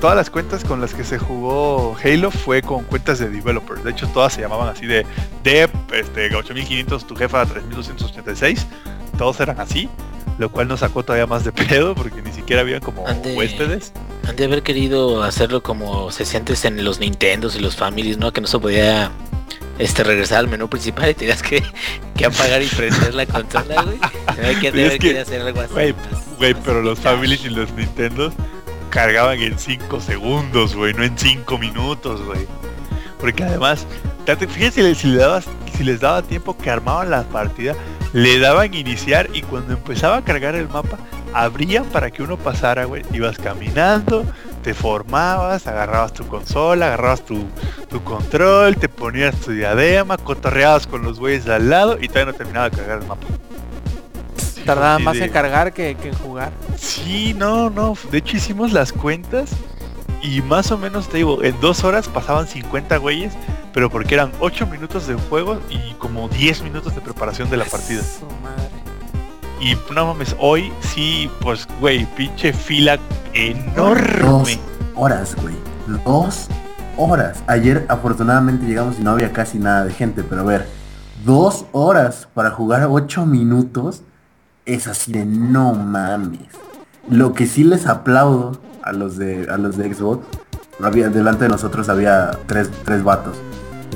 todas 0.00 0.16
las 0.16 0.28
cuentas 0.28 0.64
con 0.64 0.80
las 0.80 0.92
que 0.92 1.04
se 1.04 1.18
jugó 1.18 1.96
Halo 2.02 2.32
fue 2.32 2.62
con 2.62 2.82
cuentas 2.82 3.20
de 3.20 3.30
developers. 3.30 3.84
De 3.84 3.92
hecho, 3.92 4.08
todas 4.08 4.32
se 4.32 4.40
llamaban 4.40 4.68
así 4.68 4.86
de 4.86 5.06
Dev, 5.44 5.70
este, 5.92 6.34
8500, 6.34 7.06
tu 7.06 7.14
jefa 7.14 7.46
3286. 7.46 8.66
Todos 9.16 9.38
eran 9.38 9.60
así, 9.60 9.88
lo 10.38 10.50
cual 10.50 10.68
nos 10.68 10.80
sacó 10.80 11.02
todavía 11.02 11.26
más 11.26 11.44
de 11.44 11.52
pedo 11.52 11.94
porque 11.94 12.22
ni 12.22 12.32
siquiera 12.32 12.62
había 12.62 12.80
como 12.80 13.04
huéspedes. 13.04 13.92
Han 14.28 14.36
de 14.36 14.44
haber 14.44 14.62
querido 14.62 15.22
hacerlo 15.22 15.62
como 15.62 16.10
se 16.10 16.24
sientes 16.24 16.64
en 16.64 16.82
los 16.84 17.00
Nintendos 17.00 17.56
y 17.56 17.60
los 17.60 17.76
Families, 17.76 18.18
¿no? 18.18 18.32
Que 18.32 18.40
no 18.40 18.46
se 18.46 18.58
podía 18.58 19.10
este 19.78 20.04
regresar 20.04 20.38
al 20.38 20.48
menú 20.48 20.68
principal 20.68 21.10
y 21.10 21.14
tenías 21.14 21.42
que, 21.42 21.62
que 22.16 22.26
apagar 22.26 22.62
y 22.62 22.66
prender 22.66 23.14
la 23.14 23.26
consola, 23.26 23.82
güey. 23.82 23.98
Se 24.34 24.40
ve 24.40 24.60
que 24.60 24.68
han 24.68 24.74
de 24.74 24.82
Es 24.82 24.88
haber 24.88 24.92
que, 24.92 24.98
querido 24.98 25.22
hacer 25.22 25.42
algo 25.42 25.60
así. 25.60 25.72
Güey, 25.72 25.94
güey, 26.38 26.54
pero 26.54 26.82
los 26.82 26.98
Families 26.98 27.44
y 27.44 27.50
los 27.50 27.72
Nintendos 27.72 28.32
cargaban 28.90 29.40
en 29.40 29.58
5 29.58 30.00
segundos, 30.00 30.76
güey, 30.76 30.92
no 30.94 31.02
en 31.02 31.16
5 31.16 31.58
minutos, 31.58 32.22
güey. 32.22 32.46
Porque 33.18 33.44
además, 33.44 33.86
fíjense 34.26 34.94
si, 34.94 35.06
le 35.08 35.16
dabas, 35.16 35.46
si 35.76 35.84
les 35.84 36.00
daba 36.00 36.22
tiempo 36.22 36.56
que 36.56 36.70
armaban 36.70 37.10
la 37.10 37.22
partida, 37.22 37.74
le 38.12 38.38
daban 38.38 38.74
iniciar 38.74 39.28
y 39.32 39.42
cuando 39.42 39.74
empezaba 39.74 40.18
a 40.18 40.22
cargar 40.24 40.54
el 40.54 40.68
mapa, 40.68 40.98
abrían 41.32 41.84
para 41.86 42.10
que 42.10 42.22
uno 42.22 42.36
pasara, 42.36 42.84
güey. 42.84 43.02
Ibas 43.12 43.38
caminando, 43.38 44.24
te 44.62 44.74
formabas, 44.74 45.66
agarrabas 45.66 46.12
tu 46.12 46.26
consola, 46.26 46.86
agarrabas 46.88 47.24
tu, 47.24 47.44
tu 47.88 48.02
control, 48.04 48.76
te 48.76 48.88
ponías 48.88 49.34
tu 49.36 49.52
diadema, 49.52 50.18
cotorreabas 50.18 50.86
con 50.86 51.02
los 51.02 51.18
güeyes 51.18 51.44
de 51.46 51.54
al 51.54 51.70
lado 51.70 51.98
y 52.00 52.08
todavía 52.08 52.32
no 52.32 52.38
terminaba 52.38 52.70
de 52.70 52.76
cargar 52.76 52.98
el 53.00 53.06
mapa. 53.08 53.26
Tardaba 54.64 54.98
más 55.00 55.14
de- 55.16 55.24
en 55.24 55.32
cargar 55.32 55.72
que, 55.72 55.96
que 55.96 56.08
en 56.10 56.14
jugar. 56.14 56.52
Sí, 56.76 57.34
no, 57.34 57.68
no. 57.70 57.96
De 58.10 58.18
hecho 58.18 58.36
hicimos 58.36 58.72
las 58.72 58.92
cuentas 58.92 59.50
y 60.22 60.40
más 60.42 60.70
o 60.70 60.78
menos 60.78 61.08
te 61.08 61.18
digo, 61.18 61.42
en 61.42 61.60
dos 61.60 61.82
horas 61.82 62.08
pasaban 62.08 62.46
50 62.46 62.96
güeyes, 62.98 63.34
pero 63.74 63.90
porque 63.90 64.14
eran 64.14 64.30
8 64.38 64.66
minutos 64.68 65.06
de 65.06 65.14
juego 65.14 65.58
y 65.68 65.94
como 65.94 66.28
10 66.28 66.62
minutos 66.62 66.94
de 66.94 67.00
preparación 67.00 67.50
de 67.50 67.56
la 67.56 67.64
partida. 67.64 68.02
Su 68.02 68.26
madre. 68.42 68.70
Y 69.60 69.76
no 69.92 70.06
mames, 70.06 70.34
hoy 70.38 70.72
sí, 70.80 71.30
pues 71.40 71.66
güey, 71.80 72.06
pinche 72.16 72.52
fila 72.52 72.98
enorme. 73.32 74.20
Dos 74.20 74.58
horas, 74.94 75.36
güey. 75.36 75.54
Dos 76.04 76.48
horas. 76.96 77.42
Ayer 77.46 77.84
afortunadamente 77.88 78.66
llegamos 78.66 78.98
y 78.98 79.02
no 79.02 79.10
había 79.10 79.32
casi 79.32 79.58
nada 79.58 79.84
de 79.84 79.92
gente, 79.92 80.22
pero 80.22 80.42
a 80.42 80.44
ver, 80.44 80.68
dos 81.24 81.66
horas 81.72 82.28
para 82.34 82.50
jugar 82.50 82.86
ocho 82.88 83.26
minutos 83.26 84.02
es 84.66 84.86
así 84.86 85.12
de 85.12 85.24
no 85.24 85.74
mames. 85.74 86.48
Lo 87.08 87.32
que 87.32 87.46
sí 87.46 87.64
les 87.64 87.86
aplaudo 87.86 88.60
a 88.82 88.92
los 88.92 89.16
de 89.16 89.46
a 89.50 89.56
los 89.56 89.76
de 89.76 89.92
Xbox, 89.92 90.26
había 90.82 91.08
delante 91.08 91.44
de 91.44 91.50
nosotros 91.50 91.88
había 91.88 92.30
tres, 92.46 92.70
tres 92.84 93.02
vatos. 93.02 93.36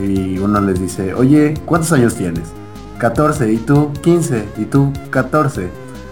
Y 0.01 0.39
uno 0.39 0.61
les 0.61 0.81
dice, 0.81 1.15
oye, 1.15 1.55
¿cuántos 1.65 1.93
años 1.93 2.15
tienes? 2.15 2.53
14, 2.99 3.53
y 3.53 3.57
tú 3.59 3.93
15, 4.03 4.49
y 4.59 4.65
tú 4.67 4.93
14. 5.11 5.69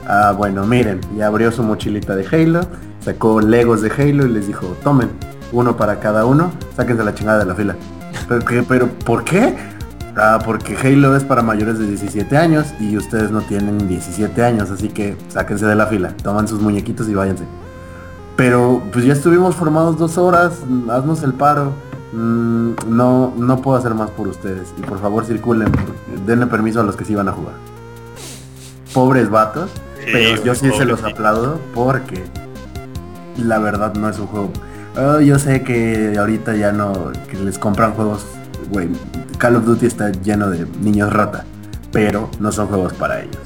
Ah, 0.07 0.35
bueno, 0.37 0.67
miren, 0.67 1.01
y 1.17 1.21
abrió 1.21 1.51
su 1.51 1.63
mochilita 1.63 2.15
de 2.15 2.27
Halo, 2.27 2.61
sacó 3.01 3.41
Legos 3.41 3.83
de 3.83 3.91
Halo 3.91 4.27
y 4.27 4.31
les 4.31 4.47
dijo, 4.47 4.77
tomen, 4.83 5.11
uno 5.53 5.77
para 5.77 6.01
cada 6.01 6.25
uno, 6.27 6.53
sáquense 6.77 7.05
la 7.05 7.15
chingada 7.15 7.41
de 7.41 7.47
la 7.47 7.55
fila. 7.55 7.77
¿Pero, 8.29 8.45
qué, 8.45 8.63
pero 8.63 8.89
por 8.89 9.25
qué? 9.25 9.55
Ah, 10.17 10.39
porque 10.45 10.77
Halo 10.77 11.17
es 11.17 11.25
para 11.25 11.43
mayores 11.43 11.79
de 11.79 11.87
17 11.87 12.37
años 12.37 12.67
y 12.79 12.97
ustedes 12.97 13.31
no 13.31 13.41
tienen 13.43 13.89
17 13.89 14.45
años, 14.45 14.71
así 14.71 14.89
que 14.89 15.17
sáquense 15.29 15.67
de 15.67 15.75
la 15.75 15.87
fila, 15.87 16.15
toman 16.23 16.47
sus 16.47 16.61
muñequitos 16.61 17.09
y 17.09 17.15
váyanse. 17.15 17.45
Pero 18.37 18.83
pues 18.93 19.05
ya 19.05 19.13
estuvimos 19.13 19.55
formados 19.55 19.97
dos 19.97 20.19
horas, 20.19 20.61
haznos 20.91 21.23
el 21.23 21.35
paro. 21.35 21.73
Mm, 22.13 22.73
no, 22.89 23.33
no 23.37 23.63
puedo 23.63 23.77
hacer 23.77 23.95
más 23.95 24.11
por 24.11 24.29
ustedes. 24.29 24.73
Y 24.79 24.83
por 24.83 25.01
favor 25.01 25.25
circulen, 25.25 25.69
denle 26.27 26.47
permiso 26.47 26.81
a 26.81 26.83
los 26.83 26.97
que 26.97 27.05
sí 27.05 27.15
van 27.15 27.29
a 27.29 27.33
jugar. 27.33 27.55
Pobres 28.93 29.31
vatos. 29.31 29.71
Pero 30.05 30.45
yo 30.45 30.55
sí 30.55 30.71
se 30.77 30.85
los 30.85 31.03
aplaudo 31.03 31.59
porque 31.75 32.25
la 33.39 33.59
verdad 33.59 33.95
no 33.95 34.09
es 34.09 34.19
un 34.19 34.27
juego. 34.27 34.51
Ah, 34.97 35.21
yo 35.21 35.39
sé 35.39 35.63
que 35.63 36.15
ahorita 36.19 36.55
ya 36.55 36.73
no, 36.73 37.13
que 37.29 37.37
les 37.39 37.59
compran 37.59 37.95
juegos, 37.95 38.25
güey, 38.71 38.89
Call 39.39 39.57
of 39.57 39.65
Duty 39.65 39.87
está 39.87 40.13
lleno 40.13 40.51
de 40.51 40.67
niños 40.81 41.13
rata, 41.13 41.45
pero 41.91 42.31
no 42.39 42.53
son 42.53 42.69
juegos 42.69 42.93
para 42.93 43.21
ellos. 43.23 43.41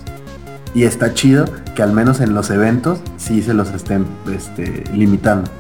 Y 0.75 0.85
está 0.85 1.15
chido 1.15 1.47
que 1.75 1.83
al 1.83 1.93
menos 1.93 2.21
en 2.21 2.35
los 2.35 2.51
eventos 2.51 3.01
sí 3.17 3.43
se 3.43 3.55
los 3.55 3.71
estén 3.71 4.07
este, 4.33 4.85
limitando. 4.93 5.51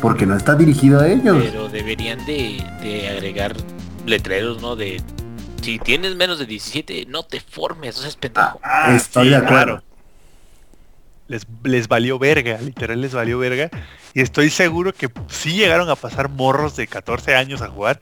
Porque 0.00 0.26
no 0.26 0.36
está 0.36 0.54
dirigido 0.54 1.00
a 1.00 1.08
ellos. 1.08 1.38
Pero 1.42 1.68
deberían 1.68 2.24
de, 2.26 2.64
de 2.82 3.08
agregar 3.08 3.54
letreros, 4.06 4.60
¿no? 4.60 4.74
De 4.76 5.00
si 5.62 5.78
tienes 5.78 6.16
menos 6.16 6.38
de 6.40 6.46
17, 6.46 7.06
no 7.08 7.22
te 7.22 7.40
formes, 7.40 7.96
no 7.96 8.02
seas 8.02 8.16
pendejo. 8.16 8.58
Ah, 8.64 8.94
Estoy 8.96 9.24
sí, 9.24 9.30
de 9.30 9.36
acuerdo. 9.36 9.54
claro. 9.64 9.82
Les, 11.28 11.46
les 11.62 11.86
valió 11.88 12.18
verga, 12.18 12.58
literal 12.60 13.00
les 13.00 13.14
valió 13.14 13.38
verga. 13.38 13.70
Y 14.12 14.20
estoy 14.20 14.50
seguro 14.50 14.92
que 14.92 15.08
sí 15.28 15.52
llegaron 15.52 15.88
a 15.88 15.94
pasar 15.96 16.28
morros 16.28 16.76
de 16.76 16.86
14 16.88 17.36
años 17.36 17.62
a 17.62 17.68
jugar. 17.68 18.00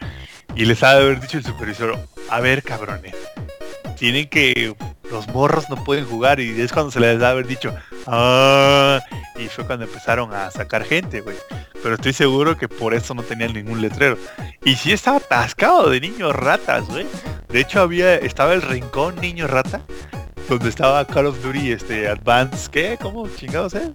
Y 0.57 0.65
les 0.65 0.83
ha 0.83 0.95
de 0.95 1.03
haber 1.03 1.21
dicho 1.21 1.39
el 1.39 1.45
supervisor, 1.45 1.97
a 2.29 2.41
ver 2.41 2.63
cabrones, 2.63 3.15
tienen 4.01 4.29
que... 4.31 4.75
Los 5.11 5.29
morros 5.29 5.69
no 5.69 5.77
pueden 5.85 6.07
jugar. 6.07 6.41
Y 6.41 6.59
es 6.59 6.73
cuando 6.73 6.91
se 6.91 7.01
les 7.01 7.19
de 7.19 7.27
haber 7.27 7.47
dicho, 7.47 7.75
ah, 8.07 8.99
y 9.37 9.47
fue 9.49 9.67
cuando 9.67 9.85
empezaron 9.85 10.33
a 10.33 10.51
sacar 10.51 10.85
gente, 10.85 11.21
güey. 11.21 11.37
Pero 11.83 11.97
estoy 11.97 12.15
seguro 12.15 12.57
que 12.57 12.67
por 12.67 12.95
eso 12.95 13.13
no 13.13 13.23
tenían 13.23 13.53
ningún 13.53 13.83
letrero. 13.83 14.17
Y 14.65 14.77
sí 14.77 14.93
estaba 14.93 15.19
atascado 15.19 15.91
de 15.91 16.01
niños 16.01 16.35
ratas, 16.35 16.87
güey. 16.87 17.07
De 17.49 17.61
hecho 17.61 17.81
había, 17.81 18.15
estaba 18.15 18.55
el 18.55 18.63
rincón 18.63 19.17
niño 19.17 19.47
rata, 19.47 19.83
donde 20.49 20.71
estaba 20.71 21.05
Call 21.05 21.27
of 21.27 21.43
Duty, 21.43 21.73
este, 21.73 22.09
Advance, 22.09 22.71
¿qué? 22.71 22.97
¿Cómo 23.01 23.29
chingados 23.29 23.75
eh? 23.75 23.93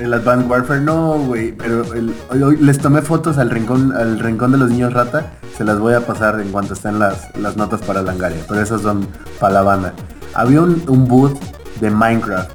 El 0.00 0.14
Advanced 0.14 0.48
Warfare 0.48 0.80
no, 0.80 1.18
güey, 1.18 1.52
pero 1.52 1.82
el- 1.94 2.14
hoy, 2.42 2.56
les 2.58 2.78
tomé 2.78 3.02
fotos 3.02 3.36
al 3.38 3.50
rincón, 3.50 3.92
al 3.96 4.20
rincón 4.20 4.52
de 4.52 4.58
los 4.58 4.70
niños 4.70 4.92
rata, 4.92 5.32
se 5.56 5.64
las 5.64 5.78
voy 5.80 5.94
a 5.94 6.06
pasar 6.06 6.40
en 6.40 6.50
cuanto 6.52 6.74
estén 6.74 6.98
las, 7.00 7.34
las 7.36 7.56
notas 7.56 7.80
para 7.82 8.02
Langaria, 8.02 8.38
pero 8.48 8.60
esas 8.62 8.82
son 8.82 9.08
para 9.40 9.54
la 9.54 9.62
banda. 9.62 9.92
Había 10.34 10.62
un, 10.62 10.82
un 10.86 11.08
booth 11.08 11.36
de 11.80 11.90
Minecraft. 11.90 12.50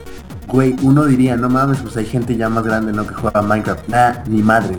Güey, 0.48 0.76
uno 0.84 1.06
diría, 1.06 1.36
no 1.36 1.50
mames, 1.50 1.80
pues 1.82 1.98
hay 1.98 2.06
gente 2.06 2.38
ya 2.38 2.48
más 2.48 2.64
grande, 2.64 2.94
¿no? 2.94 3.06
Que 3.06 3.14
juega 3.14 3.42
Minecraft. 3.42 3.88
Nah, 3.90 4.14
ni 4.28 4.42
madres. 4.42 4.78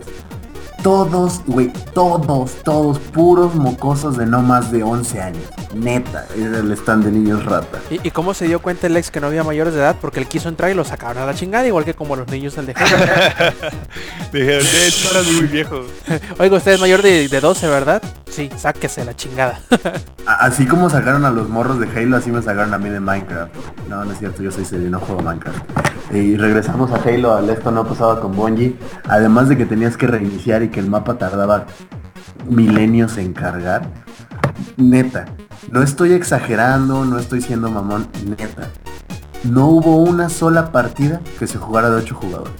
Todos, 0.85 1.41
güey, 1.47 1.73
todos, 1.95 2.51
todos, 2.63 2.99
puros 2.99 3.55
mocosos 3.55 4.17
de 4.17 4.27
no 4.27 4.43
más 4.43 4.71
de 4.71 4.83
11 4.83 5.19
años. 5.19 5.41
Neta, 5.73 6.27
era 6.37 6.59
el 6.59 6.71
stand 6.73 7.05
de 7.05 7.11
niños 7.11 7.43
rata. 7.43 7.79
¿Y, 7.89 8.07
y 8.07 8.11
cómo 8.11 8.35
se 8.35 8.45
dio 8.45 8.61
cuenta 8.61 8.85
el 8.85 8.95
ex 8.95 9.09
que 9.09 9.19
no 9.19 9.25
había 9.25 9.43
mayores 9.43 9.73
de 9.73 9.79
edad? 9.79 9.95
Porque 9.99 10.19
él 10.19 10.27
quiso 10.27 10.47
entrar 10.47 10.69
y 10.69 10.75
lo 10.75 10.83
sacaron 10.85 11.23
a 11.23 11.25
la 11.25 11.33
chingada, 11.33 11.65
igual 11.65 11.85
que 11.85 11.95
como 11.95 12.15
los 12.15 12.27
niños 12.27 12.55
del 12.55 12.67
de 12.67 12.73
Dijeron, 14.31 14.63
"Eh, 14.63 14.89
tú 15.01 15.09
eras 15.09 15.25
muy 15.31 15.47
viejo. 15.47 15.81
Oiga, 16.39 16.57
usted 16.57 16.73
es 16.73 16.79
mayor 16.79 17.01
de, 17.01 17.29
de 17.29 17.41
12, 17.41 17.67
¿verdad? 17.67 18.03
Sí, 18.29 18.51
sáquese 18.55 19.03
la 19.05 19.15
chingada. 19.15 19.59
Así 20.27 20.67
como 20.67 20.89
sacaron 20.91 21.25
a 21.25 21.31
los 21.31 21.49
morros 21.49 21.79
de 21.79 21.87
Halo, 21.87 22.17
así 22.17 22.31
me 22.31 22.41
sacaron 22.41 22.73
a 22.73 22.77
mí 22.79 22.89
de 22.89 22.99
Minecraft. 22.99 23.53
No, 23.87 24.03
no 24.03 24.11
es 24.11 24.17
cierto, 24.17 24.41
yo 24.41 24.51
soy 24.51 24.65
serio, 24.65 24.89
no 24.89 24.99
juego 24.99 25.21
Minecraft. 25.21 25.59
Y 26.11 26.35
regresamos 26.35 26.91
a 26.91 26.95
Halo, 26.95 27.35
al 27.35 27.49
esto 27.49 27.69
no 27.71 27.87
pasaba 27.87 28.19
con 28.19 28.35
Bungie. 28.35 28.75
Además 29.07 29.49
de 29.49 29.55
que 29.57 29.65
tenías 29.67 29.95
que 29.97 30.07
reiniciar 30.07 30.63
y 30.63 30.69
que 30.75 30.81
el 30.81 30.89
mapa 30.89 31.17
tardaba 31.17 31.67
milenios 32.49 33.17
en 33.17 33.31
cargar. 33.31 33.89
Neta, 34.75 35.23
no 35.71 35.81
estoy 35.81 36.11
exagerando, 36.11 37.05
no 37.05 37.17
estoy 37.17 37.41
siendo 37.41 37.71
mamón, 37.71 38.09
neta. 38.25 38.67
No 39.45 39.67
hubo 39.67 39.95
una 39.95 40.27
sola 40.27 40.73
partida 40.73 41.21
que 41.39 41.47
se 41.47 41.57
jugara 41.57 41.89
de 41.89 41.95
8 41.95 42.13
jugadores. 42.13 42.53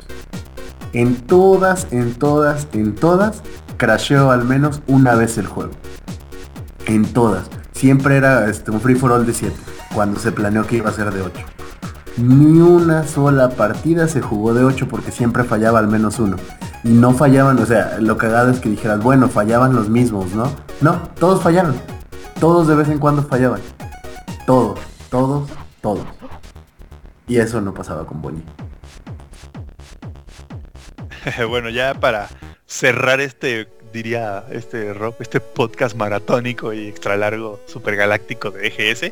En 0.94 1.18
todas, 1.18 1.88
en 1.92 2.14
todas, 2.14 2.70
en 2.72 2.96
todas, 2.96 3.42
crasheó 3.76 4.32
al 4.32 4.46
menos 4.46 4.82
una 4.88 5.16
vez 5.16 5.38
el 5.38 5.48
juego. 5.48 5.74
En 6.86 7.04
todas. 7.04 7.50
Siempre 7.74 8.16
era 8.16 8.50
este, 8.50 8.72
un 8.72 8.80
free 8.80 8.96
for 8.96 9.12
all 9.12 9.26
de 9.26 9.34
7, 9.34 9.54
cuando 9.94 10.22
se 10.22 10.32
planeó 10.32 10.66
que 10.66 10.78
iba 10.78 10.90
a 10.90 10.94
ser 10.94 11.14
de 11.14 11.22
8. 11.22 11.46
Ni 12.16 12.62
una 12.62 13.06
sola 13.06 13.50
partida 13.50 14.08
se 14.08 14.22
jugó 14.22 14.54
de 14.54 14.64
8 14.64 14.88
porque 14.88 15.12
siempre 15.12 15.44
fallaba 15.44 15.80
al 15.80 15.90
menos 15.90 16.18
uno. 16.18 16.38
Y 16.86 16.90
no 16.90 17.14
fallaban, 17.14 17.58
o 17.60 17.66
sea, 17.66 17.98
lo 18.00 18.16
cagado 18.16 18.52
es 18.52 18.60
que 18.60 18.70
dijeras, 18.70 19.02
bueno, 19.02 19.28
fallaban 19.28 19.74
los 19.76 19.90
mismos, 19.90 20.34
¿no? 20.34 20.54
No, 20.82 21.02
todos 21.20 21.42
fallaron. 21.42 21.76
Todos 22.40 22.68
de 22.68 22.76
vez 22.76 22.88
en 22.90 23.00
cuando 23.00 23.24
fallaban. 23.24 23.60
Todos, 24.46 24.80
todos, 25.10 25.50
todos. 25.82 26.06
Y 27.28 27.40
eso 27.40 27.60
no 27.60 27.74
pasaba 27.74 28.06
con 28.06 28.22
Bonnie. 28.22 28.44
bueno, 31.50 31.70
ya 31.72 31.96
para 31.96 32.30
cerrar 32.68 33.20
este, 33.20 33.68
diría, 33.92 34.44
este 34.52 34.94
rock, 34.94 35.16
este 35.22 35.40
podcast 35.40 35.96
maratónico 35.96 36.72
y 36.72 36.88
extra 36.88 37.18
largo, 37.18 37.60
super 37.66 37.96
galáctico 37.96 38.52
de 38.52 38.68
EGS, 38.68 39.12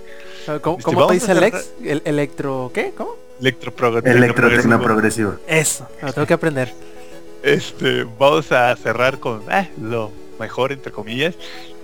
¿Cómo, 0.61 0.77
Este, 0.77 0.83
cómo 0.83 0.99
vamos 0.99 1.07
te 1.07 1.13
dice 1.15 1.31
el 1.31 1.37
cerrar- 1.39 1.47
ex? 1.59 1.73
¿El 1.83 2.01
electro 2.05 2.69
qué? 2.71 2.93
¿Cómo? 2.95 3.15
Electrotecno 3.41 4.03
tecnoprogresivo. 4.03 4.77
progresivo. 4.83 5.35
Eso, 5.47 5.87
lo 6.03 6.13
tengo 6.13 6.27
que 6.27 6.33
aprender. 6.35 6.71
Este, 7.43 8.05
vamos 8.17 8.51
a 8.51 8.75
cerrar 8.75 9.19
con 9.19 9.41
eh, 9.51 9.69
lo 9.81 10.11
mejor, 10.39 10.71
entre 10.71 10.91
comillas, 10.91 11.35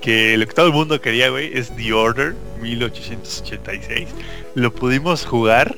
que 0.02 0.38
lo 0.38 0.48
que 0.48 0.54
todo 0.54 0.68
el 0.68 0.74
mundo 0.74 1.00
quería, 1.02 1.30
güey, 1.30 1.58
es 1.58 1.76
The 1.76 1.94
Order 1.94 2.36
1886. 2.62 4.08
Lo 4.56 4.74
pudimos 4.74 5.26
jugar. 5.26 5.76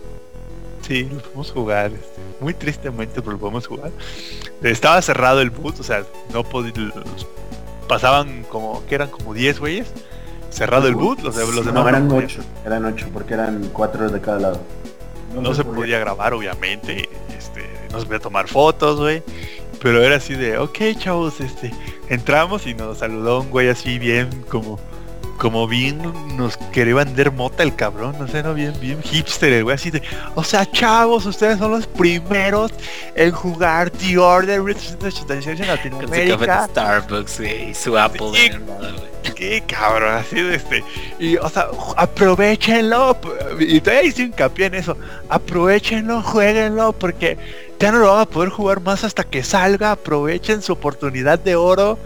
Sí, 0.87 1.03
lo 1.11 1.19
pudimos 1.19 1.51
jugar. 1.51 1.91
este, 1.93 2.21
muy 2.39 2.53
tristemente, 2.53 3.21
pero 3.21 3.33
lo 3.33 3.37
podemos 3.39 3.67
jugar. 3.67 3.91
Estaba 4.63 5.01
cerrado 5.01 5.41
el 5.41 5.49
boot, 5.49 5.79
o 5.79 5.83
sea, 5.83 6.03
no 6.33 6.43
podía... 6.43 6.71
Pasaban 7.87 8.43
como, 8.43 8.85
que 8.85 8.95
eran 8.95 9.09
como 9.09 9.33
10 9.33 9.59
güeyes. 9.59 9.87
Cerrado 10.49 10.87
el 10.87 10.95
boot, 10.95 11.21
los, 11.21 11.35
de, 11.35 11.41
los 11.41 11.65
demás 11.65 11.73
no, 11.83 11.89
eran 11.89 12.07
podían- 12.07 12.25
8. 12.25 12.41
Eran 12.65 12.85
8 12.85 13.07
porque 13.13 13.33
eran 13.33 13.69
4 13.73 14.09
de 14.09 14.21
cada 14.21 14.39
lado. 14.39 14.61
no 15.33 15.53
se 15.55 15.63
podía 15.63 15.97
grabar, 15.99 16.33
obviamente. 16.33 17.09
Este, 17.37 17.63
no 17.91 17.99
se 17.99 18.05
podía 18.05 18.19
tomar 18.19 18.47
fotos, 18.47 18.99
güey. 18.99 19.23
Pero 19.81 20.03
era 20.03 20.17
así 20.17 20.35
de, 20.35 20.57
ok, 20.57 20.77
chavos, 20.99 21.39
este, 21.41 21.71
entramos 22.09 22.67
y 22.67 22.73
nos 22.73 22.99
saludó 22.99 23.41
un 23.41 23.49
güey 23.49 23.67
así 23.69 23.97
bien 23.97 24.29
como, 24.49 24.79
como 25.39 25.67
bien 25.67 25.99
nos 26.37 26.55
quería 26.71 26.93
vender 26.93 27.31
mota 27.31 27.63
el 27.63 27.75
cabrón, 27.75 28.15
no 28.19 28.27
sé, 28.27 28.43
no 28.43 28.53
bien, 28.53 28.73
bien 28.79 29.01
hipster, 29.01 29.51
el 29.53 29.63
güey 29.63 29.73
así 29.75 29.89
de, 29.89 30.03
o 30.35 30.43
sea, 30.43 30.69
chavos, 30.69 31.25
ustedes 31.25 31.57
son 31.57 31.71
los 31.71 31.87
primeros 31.87 32.71
en 33.15 33.31
jugar 33.31 33.89
The 33.89 34.19
Order 34.19 34.61
1886 34.61 35.59
en 35.61 35.65
Con 35.65 35.77
su 35.77 35.81
café 35.81 35.89
de 35.89 36.27
Latinoamérica. 36.27 36.67
Starbucks, 36.67 37.39
güey, 37.39 37.69
y 37.71 37.73
su 37.73 37.97
Apple 37.97 38.27
Sí. 38.35 38.45
en 38.45 38.53
el 38.53 38.59
modo, 38.61 38.77
güey. 38.79 39.11
Qué 39.35 39.63
cabrón, 39.67 40.15
así 40.15 40.35
de 40.41 40.55
este. 40.55 40.83
Y, 41.19 41.37
o 41.37 41.47
sea, 41.49 41.67
aprovechenlo. 41.95 43.17
Y 43.59 43.79
todavía 43.79 44.03
hice 44.09 44.23
hincapié 44.23 44.65
en 44.67 44.75
eso. 44.75 44.97
Aprovechenlo, 45.29 46.21
jueguenlo, 46.23 46.91
porque 46.93 47.37
ya 47.81 47.91
no 47.91 47.97
lo 47.97 48.11
van 48.11 48.21
a 48.21 48.25
poder 48.25 48.49
jugar 48.49 48.81
más 48.81 49.03
hasta 49.03 49.23
que 49.23 49.43
salga. 49.43 49.91
Aprovechen 49.91 50.61
su 50.61 50.73
oportunidad 50.73 51.39
de 51.39 51.55
oro. 51.55 51.97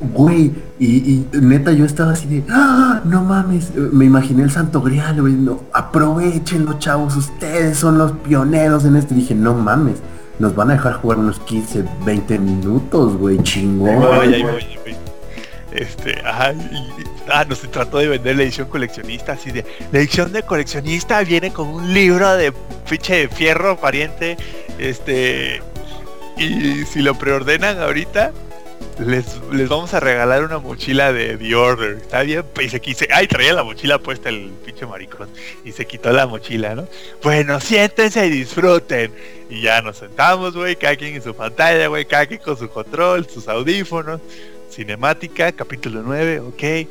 Güey, 0.00 0.52
y, 0.78 0.86
y 0.86 1.28
neta 1.32 1.72
yo 1.72 1.84
estaba 1.84 2.12
así 2.12 2.26
de, 2.28 2.44
¡Ah! 2.50 3.00
no 3.04 3.22
mames, 3.24 3.74
me 3.74 4.04
imaginé 4.04 4.44
el 4.44 4.50
santo 4.50 4.80
grial, 4.80 5.20
güey, 5.20 5.32
no, 5.32 5.62
aprovechenlo 5.72 6.78
chavos, 6.78 7.16
ustedes 7.16 7.78
son 7.78 7.98
los 7.98 8.12
pioneros 8.12 8.84
en 8.84 8.94
esto. 8.94 9.14
Y 9.14 9.18
dije, 9.18 9.34
no 9.34 9.54
mames, 9.54 9.96
nos 10.38 10.54
van 10.54 10.70
a 10.70 10.74
dejar 10.74 10.94
jugar 10.94 11.18
unos 11.18 11.40
15, 11.40 11.84
20 12.04 12.38
minutos, 12.38 13.16
güey, 13.16 13.42
chingón. 13.42 14.04
Ay, 14.20 14.34
ay, 14.34 14.42
ay, 14.44 14.78
ay. 14.86 15.07
Este, 15.72 16.18
ajá, 16.24 16.52
y- 16.54 17.04
ah, 17.28 17.44
nos 17.46 17.60
trató 17.70 17.98
de 17.98 18.08
vender 18.08 18.36
la 18.36 18.44
edición 18.44 18.68
coleccionista, 18.68 19.32
así 19.32 19.50
de, 19.50 19.64
la 19.92 19.98
edición 19.98 20.32
de 20.32 20.42
coleccionista 20.42 21.22
viene 21.22 21.52
con 21.52 21.68
un 21.68 21.92
libro 21.92 22.36
de 22.36 22.52
fiche 22.86 23.16
de 23.16 23.28
fierro 23.28 23.76
pariente, 23.78 24.38
este, 24.78 25.60
y 26.38 26.84
si 26.86 27.02
lo 27.02 27.14
preordenan 27.16 27.80
ahorita, 27.80 28.32
les, 28.98 29.26
les 29.52 29.68
vamos 29.68 29.92
a 29.92 30.00
regalar 30.00 30.42
una 30.42 30.58
mochila 30.58 31.12
de 31.12 31.36
The 31.36 31.54
Order, 31.54 31.98
está 31.98 32.22
bien, 32.22 32.44
y 32.60 32.68
se 32.70 32.80
quise, 32.80 33.06
ay, 33.12 33.28
traía 33.28 33.52
la 33.52 33.62
mochila 33.62 33.98
puesta 33.98 34.30
el 34.30 34.50
pinche 34.64 34.86
maricón, 34.86 35.28
y 35.64 35.72
se 35.72 35.86
quitó 35.86 36.12
la 36.12 36.26
mochila, 36.26 36.74
¿no? 36.74 36.88
Bueno, 37.22 37.60
siéntense 37.60 38.26
y 38.26 38.30
disfruten, 38.30 39.12
y 39.50 39.60
ya 39.60 39.82
nos 39.82 39.98
sentamos, 39.98 40.54
güey, 40.54 40.76
cada 40.76 40.94
en 40.94 41.22
su 41.22 41.34
pantalla, 41.34 41.88
güey, 41.88 42.06
cada 42.06 42.26
con 42.38 42.56
su 42.56 42.70
control, 42.70 43.28
sus 43.28 43.48
audífonos, 43.48 44.20
cinemática, 44.70 45.52
capítulo 45.52 46.02
9, 46.02 46.40
ok. 46.40 46.88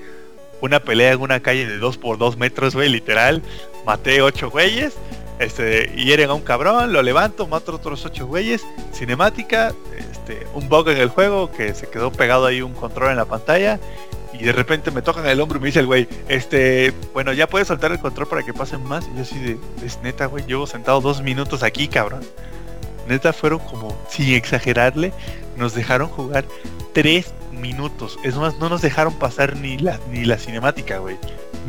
Una 0.61 0.79
pelea 0.79 1.13
en 1.13 1.21
una 1.21 1.39
calle 1.39 1.67
de 1.67 1.77
2 1.77 1.97
por 1.97 2.17
2 2.17 2.37
metros, 2.37 2.75
güey, 2.75 2.89
literal. 2.89 3.41
Maté 3.85 4.21
8 4.21 4.49
güeyes. 4.49 4.95
Este, 5.39 5.91
hieren 5.95 6.31
a 6.31 6.33
un 6.33 6.41
cabrón, 6.41 6.91
lo 6.91 7.03
levanto, 7.03 7.45
mato 7.45 7.75
otros 7.75 8.05
8 8.05 8.25
güeyes. 8.25 8.65
Cinemática, 8.91 9.73
este, 9.95 10.47
un 10.55 10.67
bug 10.67 10.89
en 10.89 10.97
el 10.97 11.09
juego 11.09 11.51
que 11.51 11.75
se 11.75 11.87
quedó 11.87 12.11
pegado 12.11 12.47
ahí 12.47 12.61
un 12.61 12.73
control 12.73 13.11
en 13.11 13.17
la 13.17 13.25
pantalla 13.25 13.79
y 14.33 14.43
de 14.43 14.51
repente 14.51 14.91
me 14.91 15.01
tocan 15.01 15.25
el 15.25 15.39
hombro 15.39 15.57
y 15.57 15.61
me 15.61 15.67
dice 15.67 15.79
el 15.79 15.85
güey, 15.85 16.07
este, 16.27 16.93
bueno, 17.13 17.33
ya 17.33 17.47
puedes 17.47 17.67
soltar 17.67 17.91
el 17.91 17.99
control 17.99 18.27
para 18.27 18.43
que 18.43 18.53
pasen 18.53 18.83
más. 18.83 19.07
Y 19.07 19.17
yo 19.17 19.21
así 19.21 19.39
de, 19.39 19.57
es 19.85 19.99
neta, 20.03 20.25
güey, 20.25 20.45
llevo 20.45 20.67
sentado 20.67 21.01
dos 21.01 21.21
minutos 21.21 21.63
aquí, 21.63 21.87
cabrón. 21.87 22.21
Neta 23.07 23.31
fueron 23.31 23.59
como, 23.59 23.97
sin 24.09 24.33
exagerarle, 24.33 25.13
nos 25.55 25.73
dejaron 25.73 26.09
jugar 26.09 26.45
tres 26.97 27.31
minutos. 27.51 28.17
Es 28.23 28.37
más, 28.37 28.57
no 28.57 28.69
nos 28.69 28.81
dejaron 28.81 29.13
pasar 29.13 29.55
ni 29.55 29.77
la, 29.77 29.99
ni 30.09 30.25
la 30.25 30.39
cinemática, 30.39 30.97
güey. 30.97 31.15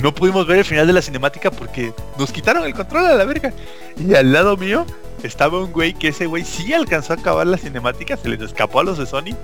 No 0.02 0.14
pudimos 0.14 0.46
ver 0.46 0.60
el 0.60 0.64
final 0.64 0.86
de 0.86 0.94
la 0.94 1.02
cinemática 1.02 1.50
porque 1.50 1.92
nos 2.18 2.32
quitaron 2.32 2.64
el 2.64 2.72
control 2.72 3.04
a 3.04 3.14
la 3.14 3.26
verga. 3.26 3.52
Y 3.98 4.14
al 4.14 4.32
lado 4.32 4.56
mío 4.56 4.86
estaba 5.22 5.62
un 5.62 5.70
güey 5.70 5.92
que 5.92 6.08
ese 6.08 6.24
güey 6.24 6.46
sí 6.46 6.72
alcanzó 6.72 7.12
a 7.12 7.16
acabar 7.16 7.46
la 7.46 7.58
cinemática, 7.58 8.16
se 8.16 8.30
les 8.30 8.40
escapó 8.40 8.80
a 8.80 8.84
los 8.84 8.96
de 8.96 9.04
Sony. 9.04 9.36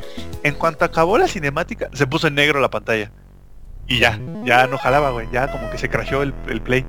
En 0.43 0.55
cuanto 0.55 0.87
acabó 0.87 1.19
la 1.19 1.29
cinemática, 1.29 1.91
se 1.93 2.07
puso 2.07 2.29
en 2.29 2.37
negro 2.37 2.61
la 2.61 2.71
pantalla. 2.71 3.11
Y 3.87 3.99
ya, 3.99 4.19
ya 4.43 4.67
no 4.67 4.79
jalaba, 4.79 5.11
güey. 5.11 5.29
Ya 5.35 5.53
como 5.53 5.71
que 5.71 5.77
se 5.77 5.91
crashó 5.91 6.23
el, 6.23 6.33
el 6.49 6.63
play. 6.63 6.87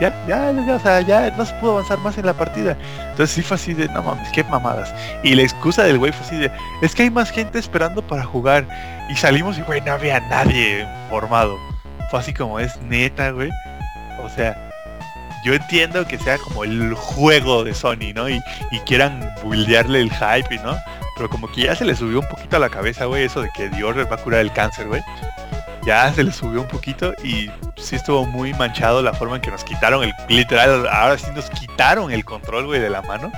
Ya, 0.00 0.12
ya, 0.26 0.52
ya, 0.52 0.74
o 0.74 0.80
sea, 0.80 1.00
ya 1.02 1.30
no 1.30 1.46
se 1.46 1.54
pudo 1.54 1.72
avanzar 1.72 1.98
más 1.98 2.18
en 2.18 2.26
la 2.26 2.32
partida. 2.32 2.76
Entonces 2.98 3.30
sí 3.30 3.42
fue 3.42 3.54
así 3.56 3.74
de, 3.74 3.88
no 3.88 4.02
mames, 4.02 4.28
qué 4.32 4.42
mamadas. 4.44 4.92
Y 5.22 5.34
la 5.34 5.42
excusa 5.42 5.84
del 5.84 5.98
güey 5.98 6.12
fue 6.12 6.26
así 6.26 6.36
de, 6.36 6.50
es 6.82 6.94
que 6.94 7.04
hay 7.04 7.10
más 7.10 7.30
gente 7.30 7.58
esperando 7.58 8.02
para 8.02 8.24
jugar. 8.24 8.66
Y 9.08 9.14
salimos 9.14 9.58
y, 9.58 9.62
güey, 9.62 9.80
no 9.82 9.92
había 9.92 10.20
nadie 10.20 10.86
formado. 11.10 11.56
Fue 12.10 12.18
así 12.20 12.34
como, 12.34 12.58
es 12.58 12.76
neta, 12.82 13.30
güey. 13.30 13.50
O 14.22 14.28
sea, 14.28 14.56
yo 15.44 15.52
entiendo 15.52 16.06
que 16.06 16.18
sea 16.18 16.38
como 16.38 16.64
el 16.64 16.94
juego 16.94 17.64
de 17.64 17.74
Sony, 17.74 18.14
¿no? 18.14 18.28
Y, 18.28 18.40
quieran 18.86 19.30
buildearle 19.44 20.00
el 20.00 20.10
hype, 20.10 20.58
¿no? 20.64 20.76
Pero 21.16 21.28
como 21.28 21.50
que 21.52 21.62
ya 21.62 21.74
se 21.76 21.84
le 21.84 21.94
subió 21.94 22.20
un 22.20 22.28
poquito 22.28 22.56
a 22.56 22.58
la 22.58 22.70
cabeza, 22.70 23.04
güey, 23.04 23.24
eso 23.24 23.42
de 23.42 23.50
que 23.50 23.84
Order 23.84 24.10
va 24.10 24.16
a 24.16 24.18
curar 24.18 24.40
el 24.40 24.52
cáncer, 24.52 24.88
güey. 24.88 25.02
Ya 25.86 26.12
se 26.12 26.24
le 26.24 26.32
subió 26.32 26.62
un 26.62 26.68
poquito 26.68 27.12
y 27.22 27.50
sí 27.76 27.96
estuvo 27.96 28.24
muy 28.24 28.54
manchado 28.54 29.02
la 29.02 29.12
forma 29.12 29.36
en 29.36 29.42
que 29.42 29.50
nos 29.50 29.64
quitaron 29.64 30.02
el 30.02 30.12
literal, 30.28 30.86
ahora 30.88 31.18
sí 31.18 31.26
nos 31.34 31.50
quitaron 31.50 32.10
el 32.10 32.24
control, 32.24 32.66
güey, 32.66 32.80
de 32.80 32.90
la 32.90 33.02
mano 33.02 33.30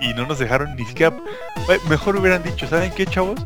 y 0.00 0.12
no 0.12 0.26
nos 0.26 0.38
dejaron 0.38 0.76
ni 0.76 0.84
siquiera 0.84 1.14
mejor 1.88 2.16
hubieran 2.16 2.42
dicho, 2.42 2.66
¿saben 2.66 2.92
qué, 2.92 3.06
chavos? 3.06 3.40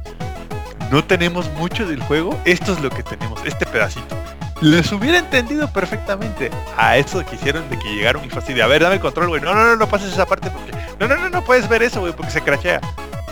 No 0.91 1.05
tenemos 1.05 1.49
mucho 1.53 1.87
del 1.87 2.03
juego, 2.03 2.39
esto 2.45 2.73
es 2.73 2.81
lo 2.81 2.91
que 2.91 3.03
tenemos, 3.03 3.41
este 3.45 3.65
pedacito. 3.67 4.17
Les 4.61 4.93
hubiera 4.93 5.19
entendido 5.19 5.73
perfectamente 5.73 6.51
a 6.77 6.99
eso 6.99 7.25
que 7.25 7.37
hicieron 7.37 7.69
de 7.71 7.79
que 7.79 7.95
llegaron 7.95 8.25
y 8.25 8.29
fue 8.29 8.43
de, 8.43 8.63
a 8.63 8.67
ver, 8.67 8.83
dame 8.83 8.97
el 8.97 9.01
control, 9.01 9.29
güey. 9.29 9.41
No, 9.41 9.55
no, 9.55 9.65
no, 9.65 9.77
no 9.77 9.89
pases 9.89 10.13
esa 10.13 10.27
parte 10.27 10.51
porque... 10.51 10.73
No, 10.99 11.09
no, 11.09 11.17
no, 11.17 11.31
no 11.31 11.43
puedes 11.43 11.67
ver 11.67 11.83
eso, 11.83 12.01
güey, 12.01 12.13
porque 12.13 12.31
se 12.31 12.43
crashea. 12.43 12.81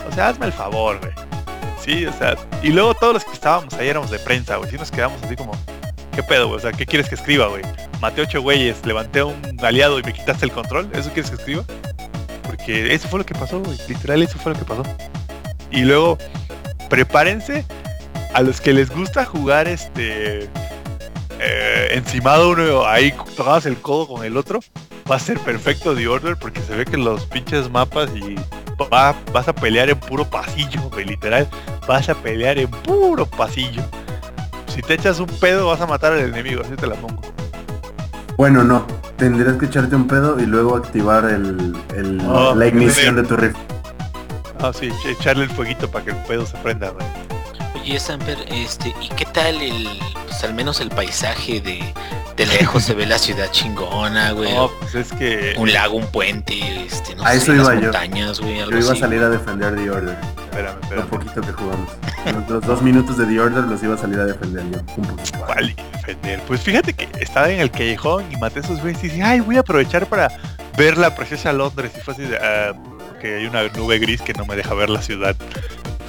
O 0.09 0.11
sea, 0.11 0.29
hazme 0.29 0.47
el 0.47 0.53
favor, 0.53 0.99
güey. 0.99 1.11
Sí, 1.89 2.05
o 2.05 2.13
sea, 2.13 2.35
y 2.61 2.67
luego 2.69 2.93
todos 2.93 3.15
los 3.15 3.25
que 3.25 3.31
estábamos 3.31 3.73
ahí 3.73 3.87
éramos 3.87 4.11
de 4.11 4.19
prensa, 4.19 4.57
güey. 4.57 4.69
Sí 4.69 4.77
nos 4.77 4.91
quedamos 4.91 5.21
así 5.23 5.35
como, 5.35 5.53
¿qué 6.13 6.21
pedo, 6.21 6.45
güey? 6.47 6.57
O 6.57 6.61
sea, 6.61 6.71
¿qué 6.71 6.85
quieres 6.85 7.09
que 7.09 7.15
escriba, 7.15 7.47
güey? 7.47 7.63
Maté 7.99 8.21
ocho 8.21 8.43
güeyes, 8.43 8.85
levanté 8.85 9.21
a 9.21 9.25
un 9.25 9.57
aliado 9.63 9.97
y 9.99 10.03
me 10.03 10.13
quitaste 10.13 10.45
el 10.45 10.51
control. 10.51 10.87
¿Eso 10.93 11.09
quieres 11.11 11.31
que 11.31 11.37
escriba? 11.37 11.63
Porque 12.43 12.93
eso 12.93 13.07
fue 13.07 13.17
lo 13.17 13.25
que 13.25 13.33
pasó, 13.33 13.59
güey. 13.61 13.75
Literal, 13.87 14.21
eso 14.21 14.37
fue 14.37 14.53
lo 14.53 14.59
que 14.59 14.65
pasó. 14.65 14.83
Y 15.71 15.81
luego, 15.81 16.19
prepárense 16.91 17.65
a 18.35 18.41
los 18.43 18.61
que 18.61 18.71
les 18.71 18.91
gusta 18.91 19.25
jugar 19.25 19.67
este 19.67 20.47
eh, 21.39 21.87
encimado 21.93 22.51
uno 22.51 22.85
ahí 22.85 23.11
tocadas 23.35 23.65
el 23.65 23.77
codo 23.77 24.07
con 24.07 24.23
el 24.25 24.37
otro, 24.37 24.59
va 25.11 25.15
a 25.15 25.19
ser 25.19 25.39
perfecto 25.39 25.95
de 25.95 26.07
order 26.07 26.37
porque 26.37 26.61
se 26.61 26.75
ve 26.75 26.85
que 26.85 26.97
los 26.97 27.25
pinches 27.25 27.67
mapas 27.71 28.11
y 28.15 28.35
va- 28.93 29.15
vas 29.33 29.47
a 29.47 29.53
pelear 29.53 29.89
en 29.89 29.99
puro 29.99 30.25
pasillo, 30.29 30.81
güey, 30.91 31.05
literal, 31.05 31.47
vas 31.89 32.07
a 32.07 32.13
pelear 32.13 32.59
en 32.59 32.69
puro 32.69 33.25
pasillo. 33.25 33.81
Si 34.67 34.83
te 34.83 34.93
echas 34.93 35.19
un 35.19 35.25
pedo 35.25 35.65
vas 35.67 35.81
a 35.81 35.87
matar 35.87 36.13
al 36.13 36.19
enemigo, 36.19 36.61
así 36.63 36.75
te 36.75 36.85
la 36.85 36.93
pongo. 36.93 37.19
Bueno, 38.37 38.63
no. 38.63 38.85
Tendrías 39.17 39.57
que 39.57 39.65
echarte 39.65 39.95
un 39.95 40.07
pedo 40.07 40.39
y 40.39 40.45
luego 40.45 40.77
activar 40.77 41.25
el, 41.25 41.75
el- 41.97 42.21
Oh, 42.27 42.53
la 42.55 42.67
ignición 42.67 43.15
de 43.15 43.23
tu 43.23 43.35
rifle. 43.35 43.59
Ah, 44.61 44.71
sí, 44.71 44.89
ech- 44.89 45.05
echarle 45.19 45.45
el 45.45 45.49
fueguito 45.49 45.89
para 45.89 46.05
que 46.05 46.11
el 46.11 46.17
pedo 46.17 46.45
se 46.45 46.57
prenda, 46.59 46.89
güey. 46.91 47.05
Oye, 47.81 47.99
Samper, 47.99 48.37
este, 48.51 48.93
¿y 49.01 49.09
qué 49.09 49.25
tal 49.25 49.59
el, 49.59 49.87
pues 50.27 50.43
al 50.43 50.53
menos 50.53 50.79
el 50.81 50.89
paisaje 50.89 51.59
de, 51.59 51.83
de 52.37 52.45
lejos 52.45 52.83
se 52.83 52.93
ve 52.93 53.07
la 53.07 53.17
ciudad 53.17 53.49
chingona, 53.51 54.31
güey? 54.33 54.53
No, 54.53 54.69
pues 54.79 54.93
es 54.95 55.11
que... 55.13 55.55
Un 55.57 55.73
lago, 55.73 55.97
un 55.97 56.05
puente, 56.07 56.85
este, 56.85 57.15
no 57.15 57.23
A 57.25 57.31
sé, 57.31 57.37
eso 57.37 57.53
las 57.53 57.65
iba 57.65 57.75
yo. 57.75 57.81
montañas, 57.81 58.39
güey, 58.39 58.59
algo 58.59 58.71
Yo 58.73 58.77
iba 58.79 58.91
a 58.93 58.95
salir 58.95 59.21
a 59.23 59.29
defender 59.29 59.75
The 59.75 59.89
Order. 59.89 60.17
Espérame, 60.49 60.75
Lo 60.75 60.81
espérame. 60.81 61.07
poquito 61.07 61.41
que 61.41 61.51
jugamos. 61.51 61.89
Los, 62.49 62.65
dos 62.65 62.81
minutos 62.81 63.17
de 63.17 63.25
The 63.25 63.39
Order 63.39 63.63
los 63.65 63.81
iba 63.83 63.95
a 63.95 63.97
salir 63.97 64.19
a 64.19 64.25
defender 64.25 64.63
yo. 64.71 64.79
Un 64.97 65.05
poquito. 65.05 65.39
¿Cuál 65.45 65.75
defender? 65.93 66.41
Pues 66.47 66.61
fíjate 66.61 66.93
que 66.93 67.07
estaba 67.21 67.49
en 67.49 67.59
el 67.59 67.71
callejón 67.71 68.25
y 68.31 68.35
maté 68.37 68.59
a 68.59 68.61
esos 68.63 68.81
güeyes 68.81 69.03
y 69.03 69.09
dije, 69.09 69.23
ay, 69.23 69.39
voy 69.41 69.57
a 69.57 69.59
aprovechar 69.61 70.05
para 70.07 70.29
ver 70.77 70.97
la 70.97 71.13
preciosa 71.15 71.53
Londres. 71.53 71.91
Y 71.97 72.01
fue 72.01 72.13
así 72.13 72.23
de, 72.23 72.37
ah, 72.37 72.73
porque 73.09 73.35
hay 73.37 73.45
una 73.45 73.63
nube 73.69 73.99
gris 73.99 74.21
que 74.21 74.33
no 74.33 74.45
me 74.45 74.55
deja 74.55 74.73
ver 74.73 74.89
la 74.89 75.01
ciudad. 75.01 75.35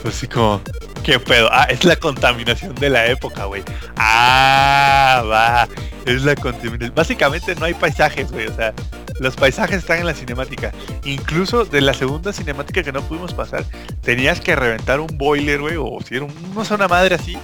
Fue 0.02 0.10
así 0.10 0.26
como, 0.26 0.62
¿qué 1.02 1.20
pedo? 1.20 1.48
Ah, 1.52 1.66
es 1.68 1.84
la 1.84 1.96
contaminación 1.96 2.74
de 2.74 2.88
la 2.88 3.06
época, 3.06 3.44
güey. 3.44 3.62
Ah, 3.96 5.22
va. 5.30 5.68
Es 6.06 6.22
la 6.22 6.34
contaminación. 6.34 6.94
Básicamente 6.94 7.54
no 7.56 7.66
hay 7.66 7.74
paisajes, 7.74 8.32
güey. 8.32 8.46
O 8.46 8.54
sea, 8.54 8.72
los 9.20 9.36
paisajes 9.36 9.76
están 9.76 9.98
en 9.98 10.06
la 10.06 10.14
cinemática. 10.14 10.72
Incluso 11.04 11.66
de 11.66 11.82
la 11.82 11.92
segunda 11.92 12.32
cinemática 12.32 12.82
que 12.82 12.90
no 12.90 13.02
pudimos 13.02 13.34
pasar, 13.34 13.64
tenías 14.02 14.40
que 14.40 14.56
reventar 14.56 14.98
un 14.98 15.18
boiler, 15.18 15.60
güey, 15.60 15.76
o 15.78 15.98
si 16.02 16.16
era 16.16 16.24
una 16.24 16.88
madre 16.88 17.16
así, 17.16 17.36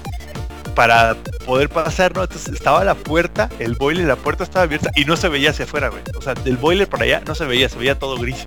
para 0.74 1.16
poder 1.44 1.68
pasar, 1.68 2.16
¿no? 2.16 2.22
Entonces 2.22 2.54
estaba 2.54 2.82
la 2.82 2.94
puerta, 2.94 3.50
el 3.58 3.74
boiler, 3.74 4.06
la 4.06 4.16
puerta 4.16 4.42
estaba 4.42 4.62
abierta 4.62 4.90
y 4.96 5.04
no 5.04 5.16
se 5.16 5.28
veía 5.28 5.50
hacia 5.50 5.66
afuera, 5.66 5.90
güey. 5.90 6.02
O 6.18 6.22
sea, 6.22 6.32
del 6.32 6.56
boiler 6.56 6.88
para 6.88 7.04
allá 7.04 7.22
no 7.26 7.34
se 7.34 7.44
veía, 7.44 7.68
se 7.68 7.76
veía 7.78 7.98
todo 7.98 8.16
gris. 8.16 8.42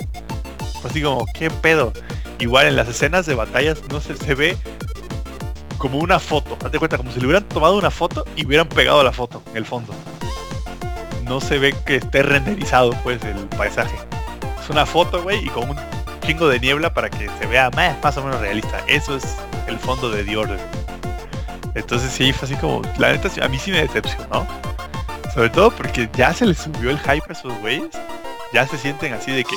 Así 0.83 1.01
como, 1.01 1.25
¿qué 1.35 1.51
pedo? 1.51 1.93
Igual 2.39 2.65
en 2.65 2.75
las 2.75 2.87
escenas 2.87 3.27
de 3.27 3.35
batallas 3.35 3.79
no 3.91 4.01
se, 4.01 4.17
se 4.17 4.33
ve 4.33 4.57
como 5.77 5.99
una 5.99 6.17
foto. 6.17 6.57
Haz 6.65 6.71
de 6.71 6.79
cuenta, 6.79 6.97
como 6.97 7.11
si 7.11 7.19
le 7.19 7.27
hubieran 7.27 7.47
tomado 7.47 7.77
una 7.77 7.91
foto 7.91 8.25
y 8.35 8.47
hubieran 8.47 8.67
pegado 8.67 9.03
la 9.03 9.11
foto 9.11 9.43
en 9.51 9.57
el 9.57 9.65
fondo. 9.65 9.93
No 11.29 11.39
se 11.39 11.59
ve 11.59 11.75
que 11.85 11.97
esté 11.97 12.23
renderizado, 12.23 12.91
pues, 13.03 13.23
el 13.23 13.37
paisaje. 13.55 13.95
Es 14.59 14.69
una 14.69 14.85
foto, 14.85 15.21
güey, 15.21 15.45
y 15.45 15.49
con 15.49 15.69
un 15.69 15.77
chingo 16.25 16.47
de 16.47 16.59
niebla 16.59 16.91
para 16.91 17.09
que 17.09 17.29
se 17.39 17.45
vea 17.45 17.69
más, 17.69 17.95
más 18.03 18.17
o 18.17 18.23
menos 18.23 18.41
realista. 18.41 18.79
Eso 18.87 19.15
es 19.15 19.37
el 19.67 19.77
fondo 19.77 20.09
de 20.09 20.23
The 20.23 20.35
Order. 20.37 20.59
Entonces 21.75 22.11
sí, 22.11 22.33
fue 22.33 22.47
así 22.47 22.55
como, 22.55 22.81
la 22.97 23.11
neta, 23.11 23.29
a 23.43 23.47
mí 23.47 23.59
sí 23.59 23.71
me 23.71 23.81
decepcionó. 23.81 24.47
Sobre 25.33 25.49
todo 25.49 25.69
porque 25.69 26.09
ya 26.13 26.33
se 26.33 26.47
les 26.47 26.57
subió 26.57 26.89
el 26.89 26.99
hype 26.99 27.23
a 27.29 27.33
esos 27.33 27.53
güeyes. 27.59 27.89
Ya 28.53 28.67
se 28.67 28.77
sienten 28.77 29.13
así 29.13 29.31
de 29.31 29.43
que 29.43 29.55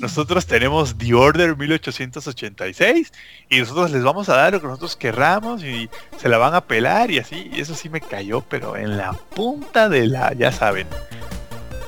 nosotros 0.00 0.44
tenemos 0.46 0.98
The 0.98 1.14
Order 1.14 1.56
1886 1.56 3.12
y 3.48 3.58
nosotros 3.60 3.90
les 3.90 4.02
vamos 4.02 4.28
a 4.28 4.36
dar 4.36 4.52
lo 4.52 4.60
que 4.60 4.66
nosotros 4.66 4.96
querramos 4.96 5.62
y 5.64 5.88
se 6.18 6.28
la 6.28 6.36
van 6.38 6.54
a 6.54 6.60
pelar 6.62 7.10
y 7.10 7.18
así. 7.18 7.50
Y 7.52 7.60
eso 7.60 7.74
sí 7.74 7.88
me 7.88 8.00
cayó, 8.00 8.42
pero 8.42 8.76
en 8.76 8.96
la 8.96 9.12
punta 9.12 9.88
de 9.88 10.06
la, 10.06 10.32
ya 10.34 10.52
saben. 10.52 10.86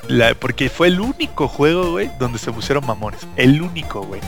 La- 0.09 0.35
porque 0.35 0.71
fue 0.71 0.89
el 0.89 1.01
único 1.01 1.49
juego, 1.49 1.91
güey, 1.93 2.11
donde 2.19 2.39
se 2.39 2.53
pusieron 2.53 2.87
mamones. 2.87 3.27
El 3.37 3.61
único, 3.61 4.03
güey. 4.03 4.21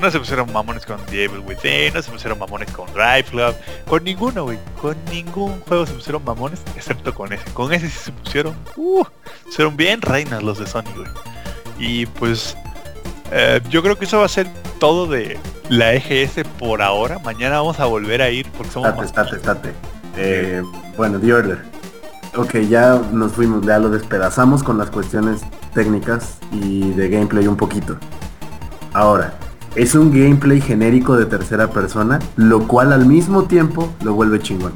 No 0.00 0.10
se 0.10 0.18
pusieron 0.18 0.52
mamones 0.52 0.84
con 0.84 0.98
The 1.06 1.28
Within, 1.28 1.94
no 1.94 2.02
se 2.02 2.10
pusieron 2.10 2.36
mamones 2.38 2.70
con 2.72 2.92
Drive 2.92 3.24
Club, 3.30 3.54
con 3.86 4.02
ninguno, 4.02 4.42
güey. 4.44 4.58
Con 4.80 4.96
ningún 5.06 5.60
juego 5.60 5.86
se 5.86 5.94
pusieron 5.94 6.24
mamones, 6.24 6.60
excepto 6.76 7.14
con 7.14 7.32
ese. 7.32 7.44
Con 7.52 7.72
ese 7.72 7.88
sí 7.88 7.98
se 8.06 8.12
pusieron, 8.12 8.54
uh, 8.76 9.04
se 9.04 9.44
pusieron 9.44 9.76
bien 9.76 10.02
reinas 10.02 10.42
los 10.42 10.58
de 10.58 10.66
Sony, 10.66 10.90
güey. 10.96 11.08
Y 11.82 12.06
pues, 12.06 12.56
eh, 13.32 13.60
yo 13.68 13.82
creo 13.82 13.98
que 13.98 14.04
eso 14.04 14.20
va 14.20 14.26
a 14.26 14.28
ser 14.28 14.46
todo 14.78 15.08
de 15.08 15.36
la 15.68 15.94
EGS 15.94 16.44
por 16.56 16.80
ahora. 16.80 17.18
Mañana 17.18 17.56
vamos 17.56 17.80
a 17.80 17.86
volver 17.86 18.22
a 18.22 18.30
ir 18.30 18.48
porque 18.56 18.72
somos 18.72 18.90
Estate, 18.90 19.00
más... 19.00 19.32
estate, 19.32 19.36
estate. 19.36 19.72
Eh, 20.16 20.62
bueno, 20.96 21.18
The 21.18 21.34
Order. 21.34 21.58
Ok, 22.36 22.58
ya 22.68 23.02
nos 23.12 23.32
fuimos, 23.32 23.66
ya 23.66 23.80
lo 23.80 23.90
despedazamos 23.90 24.62
con 24.62 24.78
las 24.78 24.90
cuestiones 24.90 25.40
técnicas 25.74 26.38
y 26.52 26.90
de 26.92 27.08
gameplay 27.08 27.48
un 27.48 27.56
poquito. 27.56 27.96
Ahora, 28.92 29.34
es 29.74 29.96
un 29.96 30.12
gameplay 30.12 30.60
genérico 30.60 31.16
de 31.16 31.26
tercera 31.26 31.68
persona, 31.68 32.20
lo 32.36 32.68
cual 32.68 32.92
al 32.92 33.06
mismo 33.06 33.44
tiempo 33.44 33.92
lo 34.04 34.14
vuelve 34.14 34.38
chingón. 34.38 34.72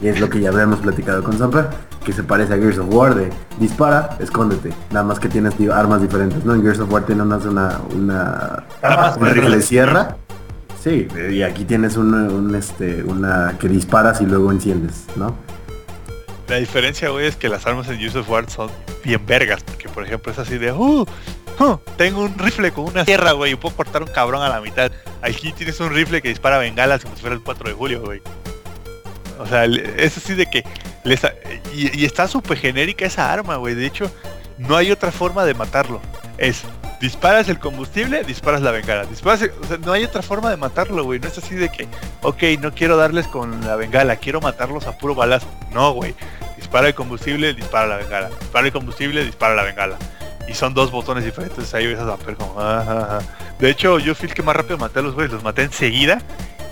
Y 0.00 0.06
es 0.06 0.20
lo 0.20 0.30
que 0.30 0.40
ya 0.40 0.50
habíamos 0.50 0.78
platicado 0.78 1.24
con 1.24 1.36
Samper, 1.36 1.70
que 2.04 2.12
se 2.12 2.22
parece 2.22 2.54
a 2.54 2.56
Gears 2.58 2.78
of 2.78 2.92
War 2.94 3.14
de 3.14 3.30
dispara, 3.58 4.16
escóndete. 4.20 4.70
Nada 4.90 5.04
más 5.04 5.18
que 5.18 5.28
tienes 5.28 5.54
armas 5.72 6.02
diferentes, 6.02 6.44
¿no? 6.44 6.54
En 6.54 6.62
Gears 6.62 6.80
of 6.80 6.92
War 6.92 7.04
tienes 7.04 7.24
una, 7.24 7.36
una, 7.36 7.80
una, 7.94 8.64
Armas 8.82 9.16
un 9.16 9.26
rifle 9.26 9.56
de 9.56 9.62
sierra. 9.62 10.16
Sí, 10.82 11.08
y 11.30 11.42
aquí 11.42 11.64
tienes 11.64 11.96
un, 11.96 12.12
un, 12.12 12.54
este, 12.54 13.02
una 13.02 13.56
que 13.58 13.68
disparas 13.68 14.20
y 14.20 14.26
luego 14.26 14.52
enciendes, 14.52 15.06
¿no? 15.16 15.34
La 16.48 16.56
diferencia, 16.56 17.08
güey, 17.08 17.26
es 17.26 17.36
que 17.36 17.48
las 17.48 17.66
armas 17.66 17.88
en 17.88 18.04
Use 18.04 18.18
of 18.18 18.28
War 18.28 18.50
son 18.50 18.70
bien 19.02 19.24
vergas. 19.24 19.62
Porque, 19.62 19.88
por 19.88 20.04
ejemplo, 20.04 20.30
es 20.30 20.38
así 20.38 20.58
de, 20.58 20.72
uh, 20.72 21.06
uh, 21.58 21.78
tengo 21.96 22.20
un 22.20 22.38
rifle 22.38 22.70
con 22.70 22.84
una 22.84 23.04
sierra, 23.06 23.32
güey, 23.32 23.52
y 23.52 23.56
puedo 23.56 23.74
cortar 23.74 24.02
un 24.02 24.10
cabrón 24.10 24.42
a 24.42 24.50
la 24.50 24.60
mitad. 24.60 24.92
Aquí 25.22 25.52
tienes 25.52 25.80
un 25.80 25.90
rifle 25.90 26.20
que 26.20 26.28
dispara 26.28 26.58
bengalas 26.58 27.02
como 27.02 27.16
si 27.16 27.22
fuera 27.22 27.34
el 27.34 27.42
4 27.42 27.70
de 27.70 27.74
julio, 27.74 28.02
güey. 28.02 28.20
O 29.38 29.46
sea, 29.46 29.64
es 29.64 30.16
así 30.16 30.34
de 30.34 30.46
que 30.46 30.64
y, 31.74 32.04
está 32.04 32.26
súper 32.28 32.58
genérica 32.58 33.04
esa 33.04 33.32
arma, 33.32 33.56
güey. 33.56 33.74
De 33.74 33.86
hecho, 33.86 34.10
no 34.58 34.76
hay 34.76 34.90
otra 34.90 35.12
forma 35.12 35.44
de 35.44 35.54
matarlo. 35.54 36.00
Es 36.38 36.64
disparas 37.00 37.48
el 37.48 37.58
combustible, 37.58 38.24
disparas 38.24 38.62
la 38.62 38.70
bengala. 38.70 39.04
Disparas 39.04 39.50
no 39.84 39.92
hay 39.92 40.04
otra 40.04 40.22
forma 40.22 40.50
de 40.50 40.56
matarlo, 40.56 41.04
güey. 41.04 41.20
No 41.20 41.28
es 41.28 41.36
así 41.36 41.54
de 41.54 41.68
que, 41.68 41.86
ok, 42.22 42.42
no 42.60 42.72
quiero 42.72 42.96
darles 42.96 43.26
con 43.26 43.60
la 43.66 43.76
bengala, 43.76 44.16
quiero 44.16 44.40
matarlos 44.40 44.86
a 44.86 44.96
puro 44.96 45.14
balazo. 45.14 45.46
No, 45.72 45.92
güey. 45.92 46.14
Dispara 46.56 46.88
el 46.88 46.94
combustible, 46.94 47.52
dispara 47.52 47.86
la 47.86 47.96
bengala. 47.96 48.30
Dispara 48.40 48.66
el 48.66 48.72
combustible, 48.72 49.24
dispara 49.24 49.54
la 49.54 49.64
bengala. 49.64 49.98
Y 50.48 50.54
son 50.54 50.72
dos 50.72 50.90
botones 50.90 51.24
diferentes. 51.24 51.72
Ahí 51.74 51.86
ves 51.86 51.98
a 51.98 52.16
como. 52.36 52.56
De 53.58 53.70
hecho, 53.70 53.98
yo 53.98 54.14
fui 54.14 54.28
el 54.28 54.34
que 54.34 54.42
más 54.42 54.56
rápido 54.56 54.78
maté 54.78 55.00
a 55.00 55.02
los 55.02 55.14
güeyes. 55.14 55.32
Los 55.32 55.42
maté 55.42 55.62
enseguida. 55.62 56.20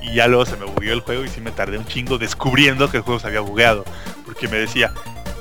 Y 0.02 0.14
ya 0.14 0.26
luego 0.26 0.44
se 0.46 0.56
me 0.56 0.64
bugueó 0.66 0.92
el 0.92 1.00
juego 1.00 1.24
y 1.24 1.28
sí 1.28 1.40
me 1.40 1.50
tardé 1.52 1.78
un 1.78 1.86
chingo 1.86 2.18
descubriendo 2.18 2.90
que 2.90 2.98
el 2.98 3.02
juego 3.02 3.20
se 3.20 3.28
había 3.28 3.40
bugueado. 3.40 3.84
Porque 4.24 4.48
me 4.48 4.56
decía, 4.56 4.92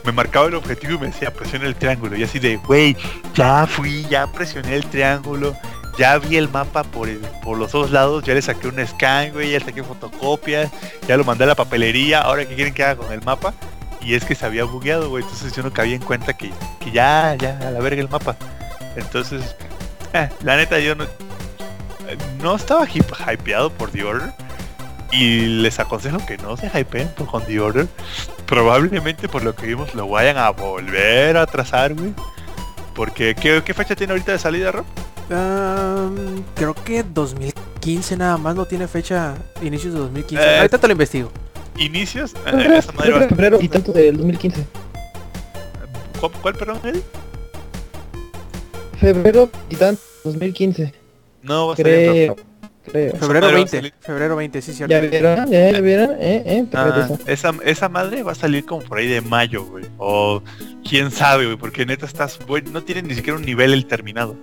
me 0.04 0.12
marcaba 0.12 0.48
el 0.48 0.56
objetivo 0.56 0.94
y 0.94 0.98
me 1.00 1.08
decía 1.08 1.34
presiona 1.34 1.66
el 1.66 1.76
triángulo. 1.76 2.16
Y 2.16 2.24
así 2.24 2.40
de, 2.40 2.58
güey, 2.58 2.96
ya 3.34 3.66
fui, 3.68 4.06
ya 4.10 4.28
presioné 4.28 4.76
el 4.76 4.86
triángulo. 4.86 5.56
Ya 5.98 6.18
vi 6.20 6.38
el 6.38 6.48
mapa 6.48 6.84
por, 6.84 7.10
el- 7.10 7.20
por 7.44 7.58
los 7.58 7.72
dos 7.74 7.92
lados, 7.92 8.24
ya 8.24 8.34
le 8.34 8.42
saqué 8.42 8.68
un 8.68 8.88
scan, 8.88 9.34
güey, 9.34 9.52
ya 9.52 9.60
saqué 9.60 9.84
fotocopias, 9.84 10.72
ya 11.06 11.18
lo 11.18 11.26
mandé 11.26 11.44
a 11.44 11.48
la 11.48 11.56
papelería, 11.56 12.22
ahora 12.22 12.46
qué 12.48 12.56
quieren 12.56 12.74
que 12.74 12.82
haga 12.84 12.96
con 12.96 13.12
el 13.12 13.22
mapa. 13.24 13.54
Y 14.00 14.16
es 14.16 14.24
que 14.24 14.34
se 14.34 14.46
había 14.46 14.64
bugueado, 14.64 15.10
güey, 15.10 15.22
entonces 15.24 15.54
yo 15.54 15.62
no 15.64 15.72
cabía 15.74 15.96
en 15.96 16.02
cuenta 16.02 16.34
que, 16.34 16.50
que 16.80 16.92
ya, 16.92 17.36
ya, 17.36 17.60
a 17.60 17.72
la 17.72 17.80
verga 17.82 18.02
el 18.02 18.08
mapa. 18.10 18.38
Entonces, 18.96 19.56
eh, 20.14 20.30
la 20.44 20.56
neta 20.56 20.80
yo 20.80 20.96
no, 20.96 21.04
eh, 21.04 22.18
no 22.42 22.56
estaba 22.56 22.88
hypeado 22.90 23.70
por 23.72 23.92
The 23.92 24.04
Order. 24.06 24.32
Y 25.12 25.42
les 25.62 25.80
aconsejo 25.80 26.26
que 26.26 26.38
no 26.38 26.56
se 26.58 26.68
hypeen 26.68 27.10
por 27.10 27.28
con 27.28 27.44
The 27.46 27.60
Order. 27.60 27.88
Probablemente 28.46 29.28
por 29.28 29.44
lo 29.44 29.56
que 29.56 29.66
vimos 29.68 29.94
lo 29.94 30.08
vayan 30.08 30.38
a 30.38 30.50
volver 30.52 31.36
a 31.38 31.46
trazar, 31.46 31.94
güey. 31.94 32.14
Porque, 32.96 33.36
¿qué, 33.36 33.62
qué 33.66 33.74
fecha 33.74 33.96
tiene 33.96 34.12
ahorita 34.14 34.32
de 34.34 34.40
salida, 34.40 34.72
Rob? 34.72 34.86
Am, 35.30 36.44
creo 36.56 36.74
que 36.74 37.04
2015 37.04 38.18
nada 38.18 38.38
más 38.38 38.56
no 38.56 38.66
tiene 38.66 38.88
fecha, 38.88 39.36
inicios 39.62 39.94
de 39.94 40.00
2015. 40.02 40.44
Eh, 40.46 40.58
Ahorita 40.58 40.78
te 40.78 40.88
lo 40.88 40.92
investigo. 40.94 41.32
¿Inicios? 41.78 42.34
Eh, 42.34 42.82
Febrero, 42.82 43.18
va 43.20 43.26
a- 43.26 43.28
febrero 43.30 43.58
y 43.62 43.68
tanto 43.70 43.92
del 43.94 44.18
2015. 44.18 44.66
¿Cuál, 46.20 46.32
cuál, 46.42 46.54
perdón, 46.56 46.80
Eddie? 46.84 47.02
Febrero 49.00 49.50
y 49.70 49.76
tanto 49.76 50.02
2015. 50.26 50.94
No, 51.42 51.68
va 51.68 51.74
a 51.74 51.78
en 51.78 52.36
Creo. 52.84 53.12
Febrero 53.16 53.42
madre 53.42 53.42
va 53.42 53.48
a 53.48 53.56
20. 53.56 53.78
salir- 53.78 53.94
Febrero 54.00 54.36
20, 54.36 54.62
sí, 54.62 54.74
cierto. 54.74 54.92
¿Ya 54.92 55.00
vieron? 55.02 55.50
¿Ya, 55.52 55.72
ya 55.72 55.82
vieron? 55.82 56.12
¿Eh? 56.20 56.44
¿Eh? 56.46 56.66
Ah, 56.74 57.08
esa, 57.28 57.52
esa 57.64 57.90
madre 57.90 58.24
va 58.24 58.32
a 58.32 58.36
salir 58.36 58.66
como 58.66 58.82
por 58.84 58.98
ahí 58.98 59.08
de 59.08 59.22
mayo, 59.22 59.66
güey. 59.66 59.86
O 59.98 60.42
quién 60.88 61.12
sabe, 61.12 61.46
güey, 61.46 61.58
porque 61.58 61.86
neta 61.86 62.06
estás, 62.06 62.40
güey, 62.48 62.64
no 62.72 62.84
tiene 62.84 63.04
ni 63.04 63.14
siquiera 63.16 63.38
un 63.38 63.46
nivel 63.46 63.74
el 63.74 63.86
terminado. 63.86 64.36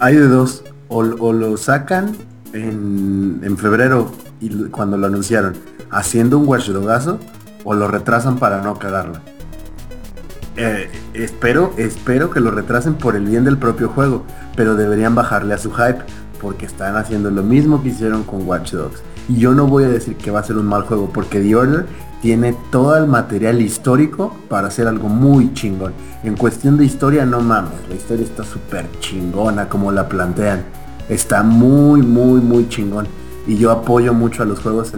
Hay 0.00 0.14
de 0.16 0.26
dos. 0.28 0.64
O, 0.88 0.98
o 0.98 1.32
lo 1.32 1.56
sacan 1.56 2.16
en, 2.52 3.40
en 3.42 3.56
febrero 3.58 4.10
y 4.40 4.48
cuando 4.70 4.96
lo 4.96 5.06
anunciaron 5.06 5.54
haciendo 5.90 6.38
un 6.38 6.46
watchdogazo 6.48 7.18
o 7.64 7.74
lo 7.74 7.88
retrasan 7.88 8.38
para 8.38 8.60
no 8.62 8.78
cagarla. 8.78 9.20
Eh, 10.56 10.88
espero, 11.12 11.74
espero 11.76 12.30
que 12.30 12.40
lo 12.40 12.50
retrasen 12.50 12.94
por 12.94 13.14
el 13.14 13.26
bien 13.26 13.44
del 13.44 13.58
propio 13.58 13.88
juego, 13.88 14.24
pero 14.56 14.74
deberían 14.74 15.14
bajarle 15.14 15.52
a 15.54 15.58
su 15.58 15.70
hype 15.72 15.98
porque 16.40 16.66
están 16.66 16.96
haciendo 16.96 17.30
lo 17.30 17.42
mismo 17.42 17.82
que 17.82 17.88
hicieron 17.88 18.22
con 18.22 18.46
Watch 18.46 18.72
Dogs. 18.72 19.02
Y 19.28 19.38
yo 19.38 19.54
no 19.54 19.66
voy 19.66 19.84
a 19.84 19.88
decir 19.88 20.16
que 20.16 20.30
va 20.30 20.40
a 20.40 20.44
ser 20.44 20.56
un 20.56 20.66
mal 20.66 20.82
juego 20.82 21.10
porque 21.12 21.40
The 21.40 21.56
Order 21.56 21.86
tiene 22.22 22.56
todo 22.70 22.96
el 22.96 23.06
material 23.06 23.60
histórico 23.60 24.34
para 24.48 24.68
hacer 24.68 24.88
algo 24.88 25.08
muy 25.08 25.52
chingón. 25.54 25.92
En 26.22 26.36
cuestión 26.36 26.76
de 26.76 26.84
historia, 26.84 27.26
no 27.26 27.40
mames, 27.40 27.88
la 27.88 27.94
historia 27.94 28.24
está 28.24 28.44
súper 28.44 28.86
chingona 29.00 29.68
como 29.68 29.92
la 29.92 30.08
plantean. 30.08 30.64
Está 31.08 31.42
muy, 31.42 32.02
muy, 32.02 32.40
muy 32.40 32.68
chingón. 32.68 33.06
Y 33.46 33.56
yo 33.58 33.70
apoyo 33.70 34.12
mucho 34.12 34.42
a 34.42 34.46
los 34.46 34.58
juegos 34.58 34.92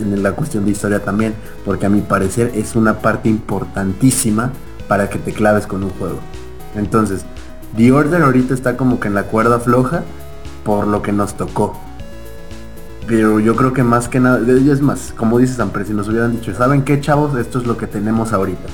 en 0.00 0.22
la 0.22 0.32
cuestión 0.32 0.64
de 0.64 0.70
historia 0.70 1.04
también, 1.04 1.34
porque 1.66 1.84
a 1.84 1.90
mi 1.90 2.00
parecer 2.00 2.50
es 2.54 2.74
una 2.74 3.00
parte 3.00 3.28
importantísima 3.28 4.52
para 4.88 5.10
que 5.10 5.18
te 5.18 5.32
claves 5.32 5.66
con 5.66 5.84
un 5.84 5.90
juego. 5.90 6.18
Entonces, 6.74 7.26
The 7.76 7.92
Order 7.92 8.22
ahorita 8.22 8.54
está 8.54 8.76
como 8.76 9.00
que 9.00 9.08
en 9.08 9.14
la 9.14 9.24
cuerda 9.24 9.60
floja 9.60 10.02
por 10.64 10.86
lo 10.86 11.02
que 11.02 11.12
nos 11.12 11.34
tocó. 11.34 11.78
Pero 13.06 13.40
yo 13.40 13.56
creo 13.56 13.72
que 13.72 13.82
más 13.82 14.08
que 14.08 14.20
nada, 14.20 14.40
es 14.48 14.80
más, 14.82 15.12
como 15.16 15.38
dice 15.38 15.54
Samper, 15.54 15.84
si 15.84 15.92
nos 15.92 16.08
hubieran 16.08 16.32
dicho, 16.32 16.54
¿saben 16.54 16.82
qué 16.82 17.00
chavos? 17.00 17.36
Esto 17.36 17.58
es 17.58 17.66
lo 17.66 17.76
que 17.76 17.88
tenemos 17.88 18.32
ahorita. 18.32 18.68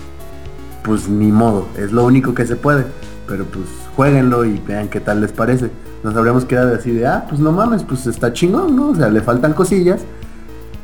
Pues 0.82 1.08
ni 1.08 1.32
modo, 1.32 1.68
es 1.76 1.90
lo 1.90 2.05
único 2.05 2.34
que 2.34 2.47
se 2.47 2.56
puede. 2.56 2.84
Pero 3.26 3.44
pues 3.44 3.65
jueguenlo 3.97 4.44
y 4.44 4.60
vean 4.66 4.89
qué 4.89 5.00
tal 5.00 5.20
les 5.20 5.32
parece. 5.32 5.70
Nos 6.05 6.15
habríamos 6.15 6.44
quedado 6.44 6.74
así 6.74 6.92
de, 6.92 7.06
ah, 7.06 7.24
pues 7.28 7.40
no 7.40 7.50
mames, 7.50 7.82
pues 7.82 8.06
está 8.06 8.32
chingón, 8.32 8.76
¿no? 8.76 8.90
O 8.90 8.94
sea, 8.94 9.08
le 9.08 9.23
faltan 9.23 9.55
cosillas. 9.55 10.02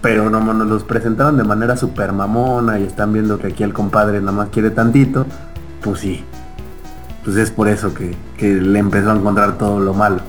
Pero 0.01 0.31
no, 0.31 0.41
nos 0.41 0.67
los 0.67 0.83
presentaron 0.83 1.37
de 1.37 1.45
manera 1.45 1.77
super 1.77 2.13
mamona 2.13 2.81
y 2.81 2.85
están 2.85 3.13
viendo 3.13 3.39
que 3.39 3.49
aquí 3.49 3.63
el 3.63 3.75
compadre 3.75 4.21
nada 4.21 4.33
más 4.33 4.49
quiere 4.49 4.71
tantito. 4.71 5.27
Pues 5.83 6.01
sí. 6.01 6.25
Pues 7.23 7.37
es 7.37 7.51
por 7.51 7.69
eso 7.69 7.93
que 7.93 8.17
le 8.41 8.79
empezó 8.79 9.11
a 9.11 9.15
encontrar 9.15 9.59
todo 9.59 9.79
lo 9.79 9.93
malo. 9.93 10.23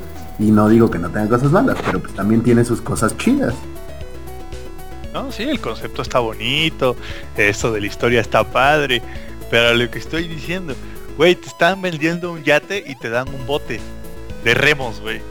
Y 0.44 0.52
no 0.52 0.68
digo 0.68 0.92
que 0.92 1.00
no 1.00 1.10
tenga 1.10 1.30
cosas 1.30 1.52
malas, 1.52 1.78
pero 1.86 2.02
pues 2.02 2.14
también 2.14 2.44
tiene 2.44 2.66
sus 2.66 2.82
cosas 2.82 3.16
chidas. 3.18 3.54
No, 5.14 5.32
sí, 5.32 5.44
el 5.44 5.62
concepto 5.62 6.02
está 6.02 6.20
bonito, 6.20 6.98
esto 7.38 7.72
de 7.72 7.80
la 7.80 7.88
historia 7.88 8.20
está 8.20 8.44
padre, 8.44 9.02
pero 9.50 9.74
lo 9.74 9.90
que 9.90 10.00
estoy 10.00 10.28
diciendo, 10.28 10.76
güey, 11.16 11.36
te 11.36 11.48
están 11.48 11.82
vendiendo 11.82 12.34
un 12.34 12.44
yate 12.44 12.84
y 12.86 12.96
te 12.96 13.10
dan 13.10 13.30
un 13.30 13.46
bote 13.48 13.80
de 14.44 14.54
remos, 14.54 15.00
güey. 15.00 15.22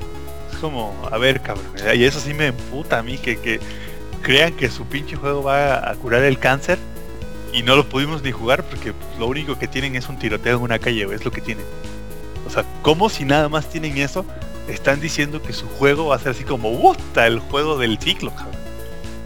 Es 0.51 0.59
como, 0.61 0.97
a 1.11 1.19
ver, 1.19 1.43
cabrón, 1.43 1.67
y 1.95 2.05
eso 2.05 2.19
sí 2.19 2.33
me 2.33 2.47
emputa 2.47 3.01
a 3.01 3.03
mí, 3.03 3.19
que, 3.19 3.39
que 3.39 3.61
crean 4.23 4.55
que 4.55 4.71
su 4.71 4.87
pinche 4.87 5.17
juego 5.17 5.43
va 5.43 5.91
a 5.91 5.95
curar 5.97 6.23
el 6.23 6.39
cáncer 6.39 6.79
y 7.53 7.63
no 7.63 7.77
lo 7.77 7.87
pudimos 7.87 8.23
ni 8.23 8.33
jugar 8.33 8.65
porque 8.65 8.95
pues, 8.95 9.19
lo 9.19 9.27
único 9.27 9.59
que 9.59 9.69
tienen 9.69 9.95
es 9.95 10.09
un 10.09 10.19
tiroteo 10.19 10.57
en 10.57 10.63
una 10.63 10.79
calle, 10.79 11.05
güey, 11.05 11.17
es 11.17 11.25
lo 11.27 11.31
que 11.31 11.43
tienen. 11.43 11.67
O 12.47 12.51
sea, 12.51 12.65
como 12.81 13.11
si 13.11 13.27
nada 13.27 13.51
más 13.51 13.69
tienen 13.69 13.99
eso, 13.99 14.25
están 14.73 15.01
diciendo 15.01 15.43
que 15.43 15.53
su 15.53 15.69
juego 15.69 16.07
va 16.07 16.17
a 16.17 16.19
ser 16.19 16.33
así 16.33 16.45
como, 16.45 16.79
¡puta! 16.81 17.27
El 17.27 17.39
juego 17.39 17.79
del 17.79 17.99
ciclo, 17.99 18.35
cabrón. 18.35 18.61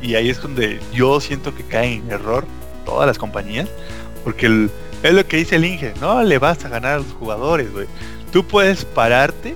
Y 0.03 0.15
ahí 0.15 0.31
es 0.31 0.41
donde 0.41 0.81
yo 0.93 1.21
siento 1.21 1.55
que 1.55 1.65
caen 1.65 2.05
en 2.05 2.13
error 2.13 2.47
todas 2.85 3.07
las 3.07 3.19
compañías. 3.19 3.69
Porque 4.25 4.69
es 5.03 5.15
lo 5.15 5.27
que 5.27 5.37
dice 5.37 5.57
el 5.57 5.65
Inge, 5.65 5.95
no 6.01 6.23
le 6.23 6.39
vas 6.39 6.65
a 6.65 6.69
ganar 6.69 6.95
a 6.95 6.99
los 6.99 7.13
jugadores, 7.13 7.73
güey. 7.73 7.87
Tú 8.33 8.45
puedes 8.45 8.85
pararte, 8.85 9.55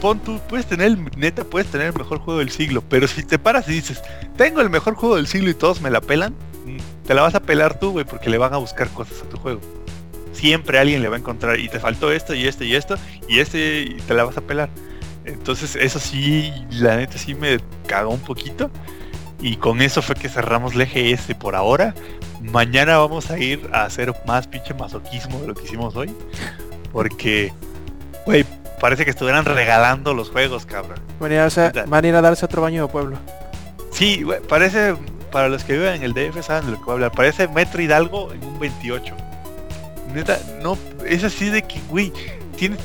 pon 0.00 0.18
tú, 0.20 0.40
puedes 0.48 0.66
tener, 0.66 0.96
neta, 1.16 1.44
puedes 1.44 1.70
tener 1.70 1.88
el 1.88 1.94
mejor 1.94 2.18
juego 2.18 2.40
del 2.40 2.50
siglo. 2.50 2.82
Pero 2.88 3.06
si 3.06 3.22
te 3.22 3.38
paras 3.38 3.68
y 3.68 3.72
dices, 3.72 4.02
tengo 4.36 4.60
el 4.60 4.70
mejor 4.70 4.94
juego 4.94 5.16
del 5.16 5.26
siglo 5.26 5.50
y 5.50 5.54
todos 5.54 5.80
me 5.80 5.90
la 5.90 6.00
pelan, 6.00 6.34
mm, 6.64 7.06
te 7.06 7.14
la 7.14 7.22
vas 7.22 7.34
a 7.34 7.40
pelar 7.40 7.78
tú, 7.78 7.92
güey, 7.92 8.04
porque 8.04 8.30
le 8.30 8.38
van 8.38 8.54
a 8.54 8.56
buscar 8.56 8.88
cosas 8.88 9.22
a 9.22 9.28
tu 9.28 9.36
juego. 9.36 9.60
Siempre 10.32 10.78
alguien 10.78 11.02
le 11.02 11.08
va 11.08 11.16
a 11.16 11.18
encontrar 11.18 11.58
y 11.58 11.68
te 11.68 11.80
faltó 11.80 12.12
esto 12.12 12.34
y 12.34 12.46
esto 12.46 12.64
y 12.64 12.74
esto 12.74 12.96
y 13.28 13.40
este 13.40 13.80
y 13.82 13.94
te 14.06 14.14
la 14.14 14.24
vas 14.24 14.36
a 14.36 14.40
pelar. 14.40 14.70
Entonces 15.28 15.76
eso 15.76 15.98
sí, 15.98 16.52
la 16.70 16.96
neta 16.96 17.18
sí 17.18 17.34
me 17.34 17.58
cagó 17.86 18.10
un 18.10 18.20
poquito. 18.20 18.70
Y 19.40 19.56
con 19.56 19.80
eso 19.82 20.02
fue 20.02 20.16
que 20.16 20.28
cerramos 20.28 20.74
el 20.74 20.80
EGS 20.80 21.34
por 21.38 21.54
ahora. 21.54 21.94
Mañana 22.40 22.98
vamos 22.98 23.30
a 23.30 23.38
ir 23.38 23.68
a 23.72 23.84
hacer 23.84 24.12
más 24.26 24.46
pinche 24.48 24.74
masoquismo 24.74 25.38
de 25.40 25.48
lo 25.48 25.54
que 25.54 25.64
hicimos 25.64 25.94
hoy. 25.96 26.10
Porque, 26.92 27.52
güey, 28.26 28.44
parece 28.80 29.04
que 29.04 29.10
estuvieran 29.10 29.44
regalando 29.44 30.14
los 30.14 30.30
juegos, 30.30 30.66
cabrón. 30.66 30.98
Van 31.20 31.30
a, 31.30 31.34
ir 31.34 31.40
a 31.40 31.44
darse- 31.48 31.86
van 31.86 32.04
a 32.04 32.08
ir 32.08 32.14
a 32.16 32.20
darse 32.20 32.44
otro 32.46 32.62
baño 32.62 32.86
de 32.86 32.92
pueblo. 32.92 33.16
Sí, 33.92 34.22
güey, 34.22 34.40
parece, 34.40 34.96
para 35.30 35.48
los 35.48 35.62
que 35.64 35.74
viven 35.74 35.94
en 35.96 36.02
el 36.02 36.14
DF 36.14 36.42
saben 36.44 36.66
de 36.66 36.72
lo 36.72 36.78
que 36.78 36.84
voy 36.84 36.92
a 36.92 36.94
hablar. 36.94 37.12
Parece 37.12 37.46
Metro 37.48 37.80
Hidalgo 37.82 38.32
en 38.32 38.42
un 38.44 38.58
28. 38.58 39.14
Neta, 40.14 40.38
no, 40.62 40.78
es 41.06 41.22
así 41.22 41.50
de 41.50 41.62
que, 41.62 41.80
güey, 41.88 42.12
tienes, 42.56 42.78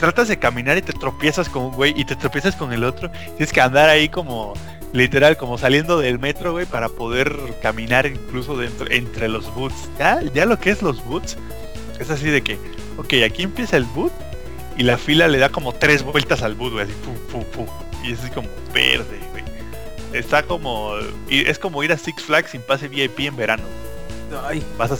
tratas 0.00 0.28
de 0.28 0.38
caminar 0.38 0.76
y 0.78 0.82
te 0.82 0.92
tropiezas 0.92 1.48
con 1.48 1.64
un 1.64 1.72
güey 1.72 1.92
y 1.96 2.04
te 2.04 2.16
tropiezas 2.16 2.56
con 2.56 2.72
el 2.72 2.82
otro. 2.84 3.10
Tienes 3.10 3.52
que 3.52 3.60
andar 3.60 3.88
ahí 3.88 4.08
como, 4.08 4.54
literal, 4.92 5.36
como 5.36 5.58
saliendo 5.58 5.98
del 5.98 6.18
metro, 6.18 6.52
güey, 6.52 6.66
para 6.66 6.88
poder 6.88 7.36
caminar 7.62 8.06
incluso 8.06 8.56
dentro, 8.56 8.90
entre 8.90 9.28
los 9.28 9.52
boots. 9.54 9.88
Ya, 9.98 10.20
ya 10.34 10.46
lo 10.46 10.58
que 10.58 10.70
es 10.70 10.82
los 10.82 11.04
boots, 11.04 11.36
es 12.00 12.10
así 12.10 12.26
de 12.30 12.42
que, 12.42 12.58
ok, 12.96 13.14
aquí 13.24 13.42
empieza 13.42 13.76
el 13.76 13.84
boot 13.84 14.12
y 14.76 14.82
la 14.82 14.96
fila 14.98 15.28
le 15.28 15.38
da 15.38 15.50
como 15.50 15.72
tres 15.74 16.02
vueltas 16.02 16.42
al 16.42 16.54
boot, 16.54 16.72
güey, 16.72 16.84
así, 16.86 16.94
pum, 17.04 17.14
pum, 17.30 17.44
pum. 17.52 17.66
Y 18.02 18.12
es 18.12 18.20
así 18.20 18.30
como 18.30 18.48
verde, 18.72 19.18
güey. 19.32 19.44
Está 20.12 20.42
como, 20.42 20.94
y 21.28 21.46
es 21.48 21.58
como 21.58 21.82
ir 21.84 21.92
a 21.92 21.98
Six 21.98 22.22
Flags 22.22 22.50
sin 22.50 22.62
pase 22.62 22.88
VIP 22.88 23.20
en 23.20 23.36
verano. 23.36 23.62
Ay, 24.46 24.62
Vas 24.78 24.90
a- 24.92 24.96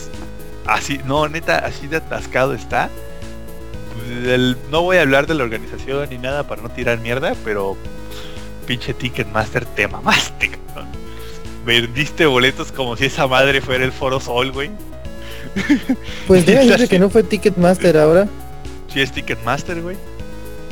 así, 0.73 0.99
no, 1.05 1.27
neta, 1.27 1.57
así 1.57 1.87
de 1.87 1.97
atascado 1.97 2.53
está. 2.53 2.89
El- 4.09 4.57
no 4.71 4.81
voy 4.83 4.97
a 4.97 5.01
hablar 5.01 5.27
de 5.27 5.33
la 5.35 5.43
organización 5.43 6.09
ni 6.09 6.17
nada 6.17 6.47
para 6.47 6.61
no 6.61 6.69
tirar 6.69 6.99
mierda, 6.99 7.35
pero 7.43 7.77
pinche 8.65 8.93
Ticketmaster, 8.93 9.65
te 9.65 9.87
mamaste, 9.87 10.49
cabrón. 10.51 10.87
Vendiste 11.65 12.25
boletos 12.25 12.71
como 12.71 12.95
si 12.97 13.05
esa 13.05 13.27
madre 13.27 13.61
fuera 13.61 13.83
el 13.85 13.91
Foro 13.91 14.19
Sol, 14.19 14.51
güey. 14.51 14.69
Pues 16.27 16.45
déjame 16.45 16.65
decirte 16.67 16.87
que 16.87 16.99
no 16.99 17.09
fue 17.09 17.23
Ticketmaster 17.23 17.97
ahora. 17.97 18.27
Si 18.91 19.01
es 19.01 19.11
Ticketmaster, 19.11 19.81
güey. 19.81 19.97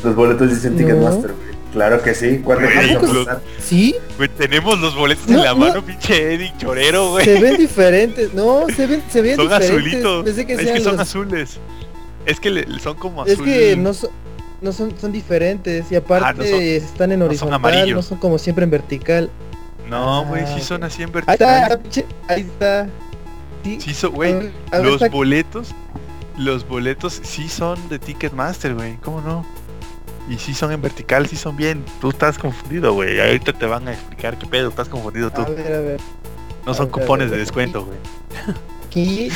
Los 0.04 0.16
boletos 0.16 0.50
dicen 0.50 0.74
No. 0.74 0.78
Ticketmaster, 0.80 1.32
güey. 1.34 1.50
Claro 1.74 2.02
que 2.02 2.16
sí. 2.16 2.40
¿Cuándo 2.44 2.66
Güey, 2.66 2.78
quieres 2.80 2.96
¿a 2.96 3.00
poco 3.00 3.12
apostar? 3.12 3.42
¿Sí? 3.62 3.96
Tenemos 4.38 4.80
los 4.80 4.96
boletos 4.96 5.28
No, 5.28 5.38
en 5.38 5.44
la 5.44 5.50
no. 5.52 5.58
mano, 5.58 5.86
pinche 5.86 6.34
Eddie 6.34 6.52
Chorero, 6.58 7.12
güey. 7.12 7.26
Se 7.26 7.40
ven 7.40 7.58
diferentes. 7.58 8.34
No, 8.34 8.66
se 8.76 8.88
ven, 8.88 9.04
se 9.08 9.22
ven 9.22 9.36
Son 9.36 9.46
diferentes. 9.48 9.70
azulitos. 9.78 10.26
Pensé 10.26 10.46
que 10.48 10.54
es 10.54 10.62
sean 10.62 10.76
que 10.78 10.82
son 10.84 10.92
los- 10.94 11.02
azules. 11.02 11.60
Es 12.26 12.40
que 12.40 12.50
le- 12.50 12.80
son 12.80 12.96
como 12.98 13.26
Es 13.26 13.34
azul. 13.34 13.46
que 13.46 13.76
no 13.76 13.94
son, 13.94 14.10
no 14.62 14.72
son, 14.72 14.98
son 15.00 15.12
diferentes 15.12 15.92
y 15.92 15.96
aparte 15.96 16.26
Ah, 16.28 16.34
no 16.34 16.44
son- 16.44 16.62
están 16.62 17.12
en 17.12 17.20
no 17.20 17.26
son 17.26 17.30
horizontal, 17.54 17.94
no 17.96 18.02
son 18.02 18.18
como 18.18 18.38
siempre 18.38 18.64
en 18.66 18.72
vertical. 18.72 19.30
No, 19.90 20.26
güey, 20.26 20.44
Ah, 20.44 20.54
sí 20.56 20.62
son 20.62 20.84
así 20.84 21.02
en 21.04 21.12
Ahí 21.16 21.24
está, 21.34 21.70
vertical. 21.70 22.06
ahí 22.28 22.42
está. 22.42 22.88
Sí, 23.64 23.80
Sí 23.82 24.08
güey. 24.08 24.34
ver, 24.34 24.52
ver, 24.72 24.84
Los 24.84 25.10
boletos, 25.10 25.70
los 26.38 26.68
boletos 26.68 27.20
sí 27.24 27.50
son 27.50 27.90
de 27.90 28.00
Ticketmaster, 28.00 28.76
güey. 28.76 28.96
¿Cómo 28.98 29.22
no? 29.22 29.46
Y 30.30 30.38
sí 30.38 30.54
son 30.54 30.72
en 30.72 30.82
vertical, 30.82 31.26
sí 31.28 31.36
son 31.36 31.58
bien. 31.58 31.84
Tú 32.00 32.10
estás 32.10 32.38
confundido, 32.38 32.94
güey. 32.94 33.20
Ahorita 33.20 33.52
te 33.54 33.66
van 33.66 33.88
a 33.88 33.94
explicar 33.94 34.38
qué 34.38 34.46
pedo. 34.46 34.70
Estás 34.70 34.88
confundido 34.88 35.32
tú. 35.32 35.42
A 35.42 35.46
ver, 35.50 35.74
a 35.74 35.80
ver. 35.80 36.00
No 36.68 36.74
son 36.76 36.84
a 36.84 36.86
ver, 36.86 37.02
cupones 37.02 37.32
de 37.32 37.38
descuento, 37.38 37.84
güey. 37.86 37.98
Aquí, 38.90 39.30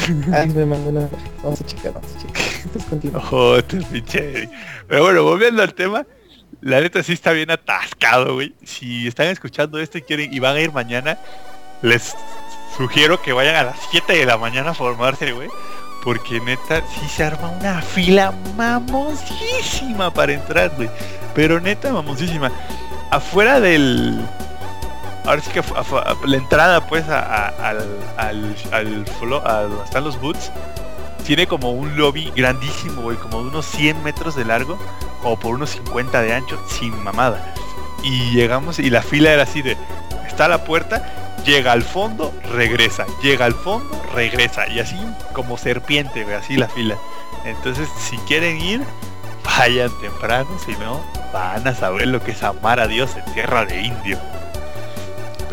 me 0.56 0.66
mandó 0.66 0.90
una. 0.90 1.08
Vamos 1.44 1.62
a 1.62 1.66
checar, 1.66 1.94
vamos 1.94 2.10
a 2.16 2.20
checar. 2.20 3.16
Ojo, 3.22 3.58
este. 3.94 4.50
Pero 4.88 5.04
bueno, 5.04 5.24
volviendo 5.24 5.62
al 5.62 5.76
tema. 5.76 6.08
La 6.62 6.82
neta 6.82 7.04
sí 7.04 7.14
está 7.14 7.34
bien 7.34 7.52
atascado, 7.52 8.36
güey. 8.36 8.56
Si 8.64 9.08
están 9.08 9.28
escuchando 9.28 9.80
esto 9.80 9.98
y 9.98 10.02
quieren 10.02 10.34
y 10.34 10.40
van 10.40 10.56
a 10.56 10.62
ir 10.62 10.72
mañana, 10.72 11.20
les 11.82 12.16
sugiero 12.76 13.22
que 13.22 13.34
vayan 13.34 13.56
a 13.56 13.64
las 13.64 13.76
7 13.92 14.14
de 14.14 14.26
la 14.26 14.38
mañana 14.38 14.72
a 14.72 14.74
formarse, 14.74 15.34
güey. 15.34 15.50
Porque 16.04 16.40
neta 16.40 16.82
sí 17.00 17.08
se 17.08 17.24
arma 17.24 17.50
una 17.50 17.82
fila 17.82 18.34
mamosísima 18.58 20.12
para 20.12 20.34
entrar, 20.34 20.72
güey. 20.76 20.90
Pero 21.36 21.60
neta 21.60 21.94
mamosísima. 21.94 22.52
Afuera 23.12 23.60
del... 23.60 24.26
Ahora 25.26 25.42
sí 25.42 25.52
que 25.52 25.64
la 26.26 26.38
entrada 26.38 26.86
pues 26.88 27.08
a- 27.10 27.48
al, 27.48 27.78
al, 28.18 28.56
al 28.72 29.06
a 29.46 29.54
donde 29.62 29.84
están 29.86 30.04
los 30.04 30.20
boots 30.20 30.52
tiene 31.26 31.48
como 31.48 31.72
un 31.72 31.96
lobby 31.98 32.32
grandísimo, 32.36 33.02
güey, 33.04 33.16
como 33.18 33.42
de 33.44 33.48
unos 33.50 33.66
100 33.68 34.04
metros 34.04 34.36
de 34.36 34.44
largo, 34.44 34.78
o 35.24 35.38
por 35.40 35.56
unos 35.56 35.70
50 35.70 36.22
de 36.22 36.34
ancho, 36.34 36.62
sin 36.68 37.02
mamada. 37.02 37.54
Y 38.04 38.32
llegamos 38.32 38.80
y 38.80 38.90
la 38.90 39.02
fila 39.02 39.32
era 39.32 39.44
así 39.44 39.62
de, 39.62 39.78
está 40.28 40.50
la 40.50 40.66
puerta, 40.66 41.38
llega 41.46 41.72
al 41.72 41.84
fondo, 41.84 42.34
regresa, 42.52 43.06
llega 43.22 43.46
al 43.46 43.54
fondo, 43.54 43.90
regresa, 44.14 44.68
y 44.68 44.82
así 44.82 44.98
como 45.32 45.58
serpiente, 45.58 46.24
güey, 46.26 46.36
así 46.36 46.58
la 46.58 46.68
fila. 46.68 46.98
Entonces, 47.46 47.88
si 47.98 48.18
quieren 48.20 48.60
ir, 48.60 48.82
vayan 49.46 49.90
temprano, 50.02 50.50
si 50.66 50.74
no, 50.74 51.00
van 51.32 51.66
a 51.66 51.74
saber 51.74 52.08
lo 52.08 52.22
que 52.22 52.32
es 52.32 52.44
amar 52.44 52.82
a 52.82 52.88
Dios 52.88 53.16
en 53.16 53.34
tierra 53.34 53.64
de 53.64 53.82
indio. 53.82 54.20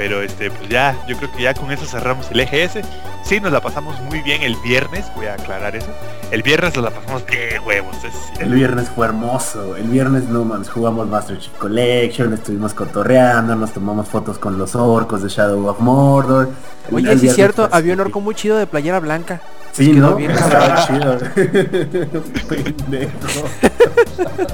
Pero 0.00 0.22
este, 0.22 0.50
pues 0.50 0.66
ya, 0.70 0.96
yo 1.06 1.14
creo 1.18 1.30
que 1.30 1.42
ya 1.42 1.52
con 1.52 1.70
eso 1.70 1.84
cerramos 1.84 2.30
el 2.30 2.40
EGS. 2.40 2.78
Sí, 3.22 3.38
nos 3.38 3.52
la 3.52 3.60
pasamos 3.60 4.00
muy 4.00 4.22
bien 4.22 4.40
el 4.40 4.56
viernes, 4.64 5.04
voy 5.14 5.26
a 5.26 5.34
aclarar 5.34 5.76
eso. 5.76 5.88
El 6.30 6.42
viernes 6.42 6.74
nos 6.74 6.84
la 6.84 6.90
pasamos 6.90 7.26
de 7.26 7.58
huevos. 7.66 7.94
es- 8.02 8.40
El 8.40 8.54
viernes 8.54 8.88
fue 8.88 9.04
hermoso. 9.08 9.76
El 9.76 9.88
viernes 9.88 10.24
no 10.24 10.42
mames, 10.46 10.70
jugamos 10.70 11.06
Master 11.06 11.38
Chief 11.38 11.52
Collection, 11.58 12.32
estuvimos 12.32 12.72
cotorreando, 12.72 13.54
nos 13.56 13.74
tomamos 13.74 14.08
fotos 14.08 14.38
con 14.38 14.56
los 14.56 14.74
orcos 14.74 15.22
de 15.22 15.28
Shadow 15.28 15.66
of 15.66 15.80
Mordor. 15.80 16.48
El- 16.88 16.94
Oye, 16.94 17.18
sí 17.18 17.28
es 17.28 17.34
cierto, 17.34 17.68
fue 17.68 17.76
había 17.78 17.92
un 17.92 18.00
orco 18.00 18.20
muy 18.22 18.34
chido 18.34 18.56
de 18.56 18.66
playera 18.66 19.00
blanca. 19.00 19.42
Sí, 19.72 19.92
quedó 19.92 20.10
¿no? 20.12 20.16
bien. 20.16 20.30
Estaba 20.30 20.86
chido. 20.86 21.18
Pendejo. 22.48 23.44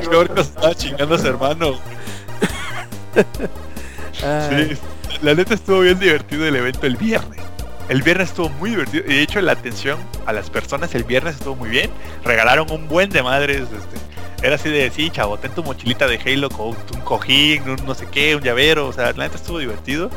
El 0.02 0.12
orco 0.16 0.40
estaba 0.40 0.74
chingando 0.74 1.14
a 1.14 1.18
su 1.18 1.26
hermano. 1.28 1.74
Ah, 4.24 4.48
Sí, 4.50 4.76
la 5.26 5.34
neta 5.34 5.54
estuvo 5.54 5.80
bien 5.80 5.98
divertido 5.98 6.46
el 6.46 6.54
evento 6.54 6.86
el 6.86 6.96
viernes. 6.96 7.40
El 7.88 8.00
viernes 8.02 8.28
estuvo 8.28 8.48
muy 8.48 8.70
divertido. 8.70 9.02
Y 9.08 9.14
de 9.14 9.22
hecho 9.22 9.40
la 9.40 9.52
atención 9.52 9.98
a 10.24 10.32
las 10.32 10.50
personas 10.50 10.94
el 10.94 11.02
viernes 11.02 11.34
estuvo 11.34 11.56
muy 11.56 11.68
bien. 11.68 11.90
Regalaron 12.24 12.70
un 12.70 12.86
buen 12.86 13.10
de 13.10 13.24
madres. 13.24 13.62
Este, 13.62 14.46
era 14.46 14.54
así 14.54 14.68
de, 14.68 14.88
sí, 14.88 15.10
chavo, 15.10 15.36
ten 15.36 15.50
tu 15.50 15.64
mochilita 15.64 16.06
de 16.06 16.20
Halo 16.24 16.48
con 16.48 16.68
un 16.68 17.00
cojín, 17.02 17.68
un 17.68 17.84
no 17.84 17.96
sé 17.96 18.06
qué, 18.06 18.36
un 18.36 18.42
llavero. 18.42 18.86
O 18.86 18.92
sea, 18.92 19.06
la 19.06 19.24
neta 19.24 19.34
estuvo 19.34 19.58
divertido. 19.58 20.10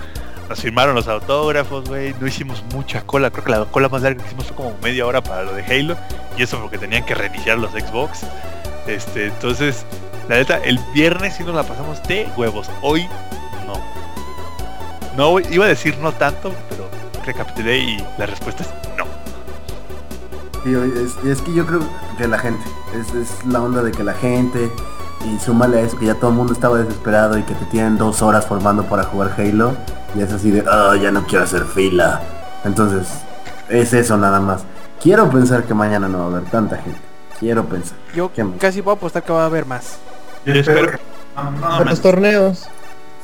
Nos 0.47 0.61
firmaron 0.61 0.93
los 0.93 1.07
autógrafos, 1.07 1.89
güey. 1.89 2.13
No 2.21 2.27
hicimos 2.27 2.63
mucha 2.71 3.01
cola. 3.01 3.31
Creo 3.31 3.43
que 3.43 3.49
la 3.49 3.65
cola 3.65 3.89
más 3.89 4.03
larga 4.03 4.21
que 4.21 4.27
hicimos 4.27 4.45
fue 4.45 4.57
como 4.57 4.77
media 4.83 5.07
hora 5.07 5.23
para 5.23 5.41
lo 5.41 5.55
de 5.55 5.63
Halo. 5.63 5.97
Y 6.37 6.43
eso 6.43 6.61
porque 6.61 6.77
tenían 6.77 7.03
que 7.03 7.15
reiniciar 7.15 7.57
los 7.57 7.71
Xbox. 7.71 8.27
Este, 8.85 9.25
entonces, 9.25 9.87
la 10.27 10.35
neta, 10.35 10.59
el 10.63 10.77
viernes 10.93 11.35
sí 11.35 11.43
nos 11.43 11.55
la 11.55 11.63
pasamos 11.63 12.03
de 12.03 12.27
huevos. 12.37 12.69
Hoy 12.83 13.07
no. 13.65 13.98
No, 15.19 15.37
iba 15.37 15.65
a 15.65 15.67
decir 15.67 15.97
no 15.97 16.13
tanto, 16.13 16.53
pero 16.69 16.87
recapitulé 17.25 17.77
y 17.77 17.97
la 18.17 18.25
respuesta 18.25 18.63
es 18.63 18.69
no. 18.97 19.03
Sí, 20.63 20.73
es, 20.73 21.29
es 21.29 21.41
que 21.41 21.53
yo 21.53 21.65
creo 21.65 21.81
que 22.17 22.25
la 22.25 22.39
gente, 22.39 22.63
es, 22.97 23.13
es 23.13 23.45
la 23.45 23.61
onda 23.61 23.83
de 23.83 23.91
que 23.91 24.01
la 24.01 24.13
gente, 24.13 24.71
y 25.25 25.37
súmale 25.39 25.79
a 25.79 25.81
eso 25.81 25.99
que 25.99 26.05
ya 26.05 26.15
todo 26.15 26.29
el 26.29 26.37
mundo 26.37 26.53
estaba 26.53 26.77
desesperado 26.77 27.37
y 27.37 27.43
que 27.43 27.53
te 27.53 27.65
tienen 27.65 27.97
dos 27.97 28.21
horas 28.21 28.45
formando 28.45 28.85
para 28.85 29.03
jugar 29.03 29.35
Halo, 29.37 29.73
y 30.15 30.21
es 30.21 30.31
así 30.31 30.51
de, 30.51 30.63
ah, 30.65 30.95
ya 30.95 31.11
no 31.11 31.27
quiero 31.27 31.43
hacer 31.43 31.65
fila. 31.65 32.21
Entonces, 32.63 33.09
es 33.67 33.91
eso 33.91 34.15
nada 34.15 34.39
más. 34.39 34.63
Quiero 35.03 35.29
pensar 35.29 35.65
que 35.65 35.73
mañana 35.73 36.07
no 36.07 36.19
va 36.19 36.23
a 36.23 36.27
haber 36.27 36.43
tanta 36.49 36.77
gente. 36.77 37.01
Quiero 37.41 37.65
pensar. 37.65 37.97
yo 38.15 38.31
casi 38.57 38.81
puedo 38.81 38.95
apostar 38.95 39.21
que 39.23 39.33
va 39.33 39.43
a 39.43 39.47
haber 39.47 39.65
más. 39.65 39.97
Yo 40.45 40.53
espero 40.53 40.97
no, 41.35 41.51
no, 41.51 41.79
No, 41.79 41.83
los 41.83 41.99
torneos. 41.99 42.69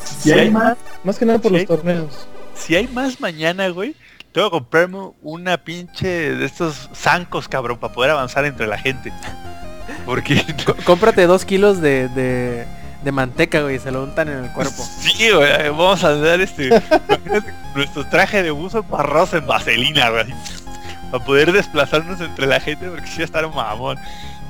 Si 0.06 0.32
hay 0.32 0.50
más, 0.50 0.78
Más 1.04 1.18
que 1.18 1.26
nada 1.26 1.40
por 1.40 1.52
los 1.52 1.66
torneos. 1.66 2.28
Si 2.56 2.76
hay 2.76 2.88
más 2.88 3.20
mañana, 3.20 3.68
güey, 3.70 3.96
tengo 4.32 4.48
que 4.50 4.52
comprarme 4.52 5.12
una 5.22 5.58
pinche 5.58 6.08
de 6.36 6.46
estos 6.46 6.90
zancos, 6.96 7.48
cabrón, 7.48 7.78
para 7.80 7.94
poder 7.94 8.12
avanzar 8.12 8.46
entre 8.46 8.68
la 8.68 8.78
gente. 8.78 9.12
Porque 10.06 10.38
C- 10.38 10.84
cómprate 10.86 11.26
dos 11.28 11.46
kilos 11.46 11.82
de, 11.82 12.08
de, 12.10 12.66
de 13.04 13.12
manteca, 13.12 13.62
güey, 13.62 13.76
y 13.76 13.80
se 13.80 13.92
lo 13.92 14.04
untan 14.04 14.30
en 14.30 14.44
el 14.46 14.52
cuerpo. 14.52 14.84
Sí, 15.02 15.30
güey, 15.32 15.70
vamos 15.70 16.04
a 16.04 16.10
andar 16.10 16.42
este 16.42 16.68
imagínate, 17.08 17.54
nuestro 17.76 18.06
traje 18.08 18.44
de 18.44 18.52
buzo 18.52 18.80
embarrados 18.80 19.34
en 19.34 19.46
vaselina, 19.48 20.10
güey, 20.10 20.26
para 21.12 21.24
poder 21.24 21.52
desplazarnos 21.52 22.20
entre 22.22 22.48
la 22.48 22.60
gente 22.60 22.90
porque 22.90 23.08
sí 23.08 23.18
va 23.18 23.22
a 23.22 23.26
estar 23.26 23.50
mamón. 23.50 23.98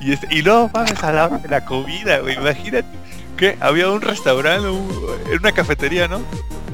Y 0.01 0.13
este, 0.13 0.27
y 0.33 0.41
luego 0.41 0.69
mames 0.73 1.01
a 1.03 1.11
la 1.11 1.25
hora 1.25 1.37
de 1.37 1.47
la 1.47 1.63
comida, 1.65 2.19
güey, 2.19 2.35
imagínate 2.35 2.85
que 3.37 3.57
había 3.59 3.89
un 3.89 4.01
restaurante, 4.01 4.67
era 5.29 5.37
una 5.39 5.51
cafetería, 5.51 6.07
¿no? 6.07 6.21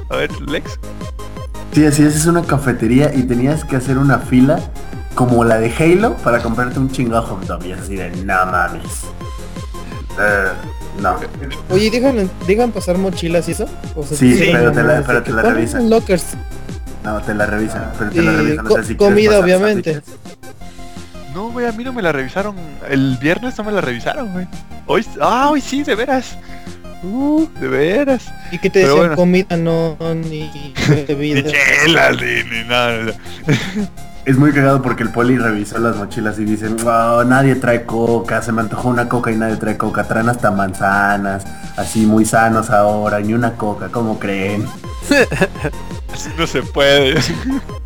A 0.09 0.15
ver, 0.17 0.31
Lex. 0.41 0.79
Sí, 1.73 1.85
así 1.85 2.03
es, 2.03 2.15
es 2.15 2.25
una 2.25 2.43
cafetería 2.43 3.13
y 3.13 3.23
tenías 3.23 3.63
que 3.63 3.75
hacer 3.77 3.97
una 3.97 4.19
fila 4.19 4.59
como 5.15 5.43
la 5.43 5.57
de 5.59 5.71
Halo 5.73 6.15
para 6.17 6.41
comprarte 6.41 6.79
un 6.79 6.91
chingo 6.91 7.21
hot 7.21 7.45
dog. 7.45 7.65
Y 7.65 7.71
es 7.71 7.79
así 7.79 7.95
de, 7.95 8.09
no 8.11 8.45
mames. 8.45 9.03
Eh, 10.19 10.47
no. 11.01 11.15
Oye, 11.69 11.89
¿dejan, 11.89 12.29
¿dejan 12.45 12.71
pasar 12.71 12.97
mochilas 12.97 13.47
y 13.47 13.51
eso? 13.53 13.65
¿O 13.95 14.03
Sí, 14.03 14.49
pero 14.51 14.71
te 14.73 14.83
la- 14.83 15.01
pero 15.01 15.23
que 15.23 15.31
te 15.31 15.35
la 15.35 15.41
revisan. 15.43 15.89
lockers 15.89 16.25
No, 17.05 17.21
te 17.21 17.33
la 17.33 17.45
revisan, 17.45 17.91
pero 17.97 18.11
te 18.11 18.21
la 18.21 18.31
revisan. 18.33 18.85
si 18.85 18.95
comida, 18.95 19.39
obviamente. 19.39 19.93
sándwiches. 19.93 20.19
No, 21.33 21.49
güey, 21.51 21.65
a 21.65 21.71
mí 21.71 21.83
no 21.83 21.93
me 21.93 22.01
la 22.01 22.11
revisaron. 22.11 22.55
El 22.89 23.17
viernes 23.17 23.57
no 23.57 23.63
me 23.63 23.71
la 23.71 23.81
revisaron, 23.81 24.31
güey. 24.33 24.47
Hoy, 24.85 25.05
ah, 25.21 25.49
hoy 25.49 25.61
sí, 25.61 25.83
de 25.83 25.95
veras. 25.95 26.37
Uh, 27.03 27.47
de 27.59 27.67
veras. 27.67 28.31
Y 28.51 28.59
que 28.59 28.69
te 28.69 28.79
decían 28.79 28.97
bueno. 28.97 29.15
comida, 29.15 29.57
no, 29.57 29.97
ni 30.13 30.51
Ni 30.89 31.03
bebida. 31.03 31.49
chelas, 31.51 32.17
ni, 32.21 32.43
ni 32.43 32.67
nada. 32.67 33.13
Es 34.25 34.37
muy 34.37 34.51
cagado 34.51 34.83
porque 34.83 35.01
el 35.01 35.09
poli 35.09 35.37
revisó 35.37 35.79
las 35.79 35.95
mochilas 35.95 36.37
y 36.37 36.45
dicen, 36.45 36.77
wow, 36.83 37.23
nadie 37.23 37.55
trae 37.55 37.85
coca, 37.85 38.41
se 38.43 38.51
me 38.51 38.61
antojó 38.61 38.89
una 38.89 39.09
coca 39.09 39.31
y 39.31 39.35
nadie 39.35 39.55
trae 39.55 39.77
coca, 39.77 40.03
traen 40.03 40.29
hasta 40.29 40.51
manzanas, 40.51 41.43
así 41.75 42.05
muy 42.05 42.23
sanos 42.23 42.69
ahora, 42.69 43.19
ni 43.19 43.33
una 43.33 43.53
coca, 43.53 43.89
¿cómo 43.89 44.19
creen? 44.19 44.67
Así 46.13 46.29
no 46.37 46.45
se 46.45 46.61
puede. 46.61 47.19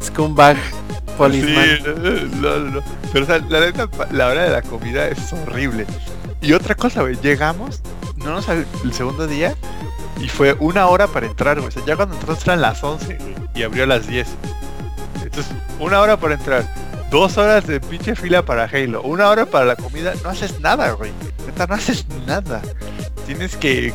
Scumbag 0.04 0.58
no. 1.18 2.82
Pero 3.14 3.26
la 4.12 4.28
hora 4.28 4.44
de 4.44 4.50
la 4.50 4.62
comida 4.62 5.08
es 5.08 5.34
horrible. 5.34 5.86
Y 6.42 6.54
otra 6.54 6.76
cosa, 6.76 7.02
güey, 7.02 7.18
llegamos, 7.22 7.82
no 8.18 8.32
nos 8.32 8.48
el 8.50 8.66
segundo 8.92 9.28
día 9.28 9.56
y 10.20 10.30
fue 10.30 10.56
una 10.60 10.88
hora 10.88 11.08
para 11.08 11.26
entrar, 11.26 11.58
güey. 11.58 11.70
O 11.70 11.72
sea, 11.72 11.84
ya 11.86 11.96
cuando 11.96 12.16
entramos 12.16 12.44
eran 12.44 12.62
las 12.62 12.84
11 12.84 13.16
güey, 13.16 13.36
y 13.54 13.64
abrió 13.64 13.84
a 13.84 13.88
las 13.88 14.08
10. 14.08 14.28
Entonces, 15.24 15.54
una 15.80 16.00
hora 16.02 16.18
para 16.18 16.36
entrar, 16.36 16.66
dos 17.10 17.38
horas 17.38 17.66
de 17.68 17.80
pinche 17.80 18.16
fila 18.16 18.44
para 18.46 18.66
Halo, 18.66 19.02
una 19.02 19.30
hora 19.30 19.46
para 19.46 19.66
la 19.66 19.76
comida, 19.76 20.14
no 20.24 20.30
haces 20.30 20.60
nada, 20.60 20.92
güey. 20.92 21.12
Neta, 21.46 21.68
no 21.68 21.76
haces 21.76 22.06
nada. 22.26 22.62
Tienes 23.26 23.56
que 23.56 23.94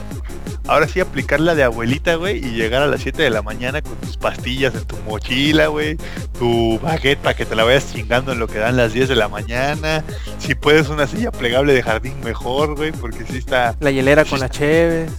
ahora 0.66 0.88
sí 0.88 1.00
aplicar 1.00 1.40
la 1.40 1.54
de 1.54 1.62
abuelita, 1.62 2.14
güey, 2.14 2.38
y 2.38 2.50
llegar 2.50 2.82
a 2.82 2.86
las 2.86 3.00
7 3.02 3.22
de 3.22 3.30
la 3.30 3.42
mañana 3.42 3.82
con 3.82 3.96
tus 3.96 4.16
pastillas 4.16 4.74
en 4.74 4.84
tu 4.84 4.96
mochila, 4.98 5.68
güey, 5.68 5.96
tu 6.38 6.78
baguette 6.80 7.18
para 7.20 7.34
que 7.34 7.44
te 7.44 7.54
la 7.54 7.64
vayas 7.64 7.92
chingando 7.92 8.32
en 8.32 8.38
lo 8.38 8.46
que 8.46 8.58
dan 8.58 8.76
las 8.76 8.92
10 8.92 9.08
de 9.08 9.16
la 9.16 9.28
mañana. 9.28 10.04
Si 10.38 10.54
puedes 10.54 10.88
una 10.88 11.06
silla 11.06 11.30
plegable 11.30 11.72
de 11.72 11.82
jardín 11.82 12.14
mejor, 12.24 12.76
güey, 12.76 12.92
porque 12.92 13.24
sí 13.24 13.38
está... 13.38 13.76
La 13.80 13.90
hielera 13.90 14.24
con 14.24 14.40
las 14.40 14.50
cheves. 14.50 15.10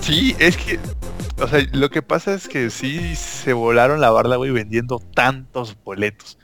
Sí, 0.00 0.36
es 0.38 0.56
que, 0.56 0.78
o 1.38 1.48
sea, 1.48 1.66
lo 1.72 1.90
que 1.90 2.02
pasa 2.02 2.34
es 2.34 2.48
que 2.48 2.70
sí 2.70 3.16
se 3.16 3.52
volaron 3.52 4.00
la 4.00 4.10
barda, 4.10 4.36
güey, 4.36 4.50
vendiendo 4.50 5.00
tantos 5.14 5.76
boletos. 5.84 6.38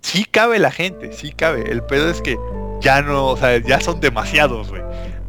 Sí 0.00 0.24
cabe 0.24 0.58
la 0.58 0.70
gente, 0.70 1.12
sí 1.12 1.32
cabe. 1.32 1.70
El 1.70 1.82
pedo 1.82 2.10
es 2.10 2.20
que 2.20 2.36
ya 2.80 3.00
no, 3.00 3.28
o 3.28 3.36
sea, 3.36 3.56
ya 3.58 3.80
son 3.80 4.00
demasiados, 4.00 4.68
güey. 4.68 4.82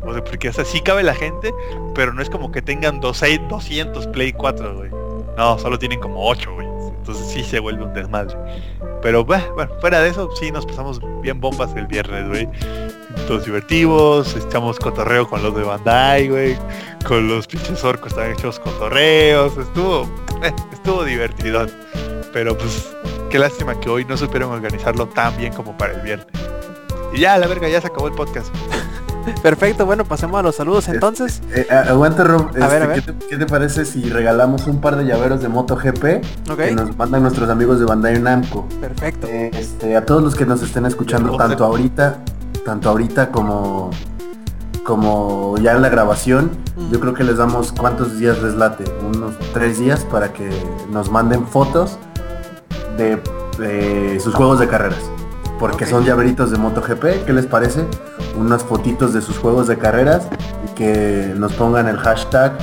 O 0.05 0.13
sea, 0.13 0.23
porque, 0.23 0.51
sea, 0.53 0.65
sí 0.65 0.81
cabe 0.81 1.03
la 1.03 1.15
gente, 1.15 1.53
pero 1.93 2.13
no 2.13 2.21
es 2.21 2.29
como 2.29 2.51
que 2.51 2.61
tengan 2.61 2.99
200, 2.99 3.49
200 3.49 4.07
Play 4.07 4.33
4, 4.33 4.75
güey. 4.75 4.89
No, 5.37 5.57
solo 5.59 5.77
tienen 5.77 5.99
como 5.99 6.27
8, 6.27 6.53
güey. 6.53 6.67
Entonces 6.97 7.27
sí 7.27 7.43
se 7.43 7.59
vuelve 7.59 7.83
un 7.83 7.93
desmadre. 7.93 8.35
Pero 9.01 9.23
bueno, 9.23 9.45
fuera 9.79 10.01
de 10.01 10.09
eso, 10.09 10.29
sí 10.35 10.51
nos 10.51 10.65
pasamos 10.65 10.99
bien 11.21 11.39
bombas 11.39 11.75
el 11.75 11.87
viernes, 11.87 12.27
güey. 12.27 12.49
Todos 13.27 13.45
divertidos, 13.45 14.35
echamos 14.35 14.79
cotorreo 14.79 15.27
con 15.27 15.43
los 15.43 15.55
de 15.55 15.63
Bandai, 15.63 16.29
güey. 16.29 16.57
Con 17.07 17.27
los 17.27 17.45
pinches 17.47 17.83
orcos 17.83 18.15
también 18.15 18.35
echamos 18.37 18.59
cotorreos. 18.59 19.55
Estuvo, 19.57 20.03
eh, 20.43 20.53
estuvo 20.71 21.03
divertido. 21.03 21.67
Pero 22.33 22.57
pues, 22.57 22.95
qué 23.29 23.37
lástima 23.37 23.79
que 23.79 23.89
hoy 23.89 24.05
no 24.05 24.17
supieron 24.17 24.51
organizarlo 24.51 25.07
tan 25.07 25.37
bien 25.37 25.53
como 25.53 25.77
para 25.77 25.93
el 25.93 26.01
viernes. 26.01 26.27
Y 27.13 27.19
ya, 27.19 27.37
la 27.37 27.47
verga, 27.47 27.69
ya 27.69 27.79
se 27.79 27.87
acabó 27.87 28.07
el 28.07 28.13
podcast. 28.13 28.53
Perfecto, 29.43 29.85
bueno, 29.85 30.05
pasemos 30.05 30.39
a 30.39 30.43
los 30.43 30.55
saludos 30.55 30.87
entonces. 30.87 31.41
Eh, 31.53 31.67
eh, 31.69 31.73
aguanta 31.73 32.23
Rob, 32.23 32.49
A 32.61 32.67
ver, 32.67 32.83
a 32.83 32.85
este, 32.85 32.87
ver. 32.87 33.01
¿qué, 33.03 33.11
te, 33.13 33.27
qué 33.27 33.37
te 33.37 33.45
parece 33.45 33.85
si 33.85 34.09
regalamos 34.09 34.67
un 34.67 34.81
par 34.81 34.95
de 34.95 35.05
llaveros 35.05 35.41
de 35.41 35.49
MotoGP 35.49 36.23
Ok. 36.51 36.57
que 36.57 36.71
nos 36.73 36.95
mandan 36.97 37.21
nuestros 37.23 37.49
amigos 37.49 37.79
de 37.79 37.85
Bandai 37.85 38.21
Namco? 38.21 38.65
Perfecto. 38.81 39.27
Eh, 39.27 39.51
Este, 39.53 39.95
a 39.95 40.05
todos 40.05 40.23
los 40.23 40.35
que 40.35 40.45
nos 40.45 40.61
estén 40.61 40.85
escuchando 40.85 41.35
tanto 41.37 41.63
ahorita, 41.65 42.17
tanto 42.65 42.89
ahorita 42.89 43.31
como 43.31 43.89
como 44.83 45.57
ya 45.57 45.71
en 45.71 45.81
la 45.81 45.89
grabación, 45.89 46.51
Mm. 46.77 46.91
yo 46.91 46.99
creo 46.99 47.13
que 47.15 47.23
les 47.23 47.37
damos 47.37 47.71
cuántos 47.71 48.19
días 48.19 48.39
les 48.43 48.53
late, 48.53 48.83
unos 49.11 49.33
tres 49.53 49.79
días 49.79 50.03
para 50.03 50.31
que 50.31 50.47
nos 50.91 51.09
manden 51.09 51.47
fotos 51.47 51.97
de, 52.97 53.19
de 53.57 54.19
sus 54.19 54.35
juegos 54.35 54.59
de 54.59 54.67
carreras. 54.67 54.99
Porque 55.59 55.85
son 55.85 56.03
llaveritos 56.03 56.51
de 56.51 56.57
MotoGP, 56.57 57.25
¿qué 57.25 57.33
les 57.33 57.45
parece? 57.45 57.85
Unas 58.37 58.63
fotitos 58.63 59.13
de 59.13 59.21
sus 59.21 59.37
juegos 59.37 59.67
de 59.67 59.77
carreras 59.77 60.27
y 60.65 60.75
que 60.75 61.33
nos 61.35 61.53
pongan 61.53 61.87
el 61.87 61.97
hashtag 61.97 62.53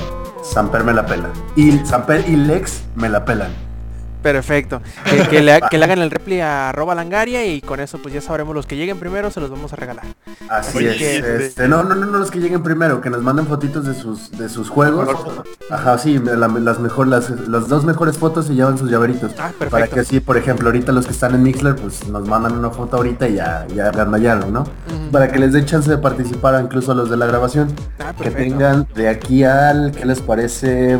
Samper 0.43 0.83
me 0.83 0.93
la 0.93 1.05
pela. 1.05 1.29
Y 1.55 1.71
Samper 1.85 2.25
y 2.27 2.35
Lex 2.35 2.83
me 2.95 3.09
la 3.09 3.23
pelan. 3.25 3.72
Perfecto. 4.23 4.81
Que, 5.03 5.27
que 5.27 5.41
le, 5.41 5.53
ha- 5.53 5.61
que 5.69 5.77
le 5.77 5.83
hagan 5.85 5.99
el 5.99 6.09
repli 6.09 6.39
a 6.39 6.69
arroba 6.69 6.95
langaria 6.95 7.45
y 7.45 7.61
con 7.61 7.79
eso 7.79 7.99
pues 8.01 8.13
ya 8.13 8.21
sabremos 8.21 8.55
los 8.55 8.65
que 8.65 8.75
lleguen 8.75 8.97
primero 8.99 9.29
se 9.29 9.39
los 9.39 9.49
vamos 9.51 9.73
a 9.73 9.75
regalar. 9.75 10.05
Así 10.49 10.85
es. 10.85 10.97
que- 10.97 11.45
este, 11.45 11.67
no, 11.67 11.83
no, 11.83 11.93
no, 11.95 12.05
no 12.07 12.17
los 12.17 12.31
que 12.31 12.39
lleguen 12.39 12.63
primero, 12.63 13.01
que 13.01 13.09
nos 13.09 13.21
manden 13.21 13.45
fotitos 13.47 13.85
de 13.85 13.93
sus 13.93 14.31
de 14.31 14.49
sus 14.49 14.69
juegos. 14.69 15.09
Ajá, 15.69 15.97
sí, 15.97 16.17
la- 16.19 16.47
las 16.47 16.79
mejor, 16.79 17.07
las, 17.07 17.29
las 17.47 17.67
dos 17.67 17.83
mejores 17.85 18.17
fotos 18.17 18.47
se 18.47 18.55
llevan 18.55 18.77
sus 18.77 18.89
llaveritos. 18.89 19.31
Ah, 19.37 19.51
Para 19.57 19.69
perfecto. 19.69 19.95
que 19.95 19.99
así, 20.01 20.19
por 20.19 20.37
ejemplo, 20.37 20.67
ahorita 20.69 20.91
los 20.91 21.05
que 21.05 21.11
están 21.11 21.35
en 21.35 21.43
Mixler, 21.43 21.75
pues 21.75 22.07
nos 22.07 22.27
mandan 22.27 22.53
una 22.57 22.69
foto 22.69 22.97
ahorita 22.97 23.27
y 23.27 23.35
ya, 23.35 23.67
ya 23.75 23.91
¿no? 23.91 24.63
Para 25.11 25.29
que 25.31 25.39
les 25.39 25.53
dé 25.53 25.65
chance 25.65 25.89
de 25.89 25.97
participar 25.97 26.59
incluso 26.63 26.91
a 26.93 26.95
los 26.95 27.09
de 27.09 27.17
la 27.17 27.25
grabación. 27.25 27.73
Ah, 27.99 28.13
Que 28.19 28.31
tengan 28.31 28.87
de 28.95 29.09
aquí 29.09 29.43
al, 29.43 29.91
¿qué 29.91 30.05
les 30.05 30.21
parece? 30.21 30.97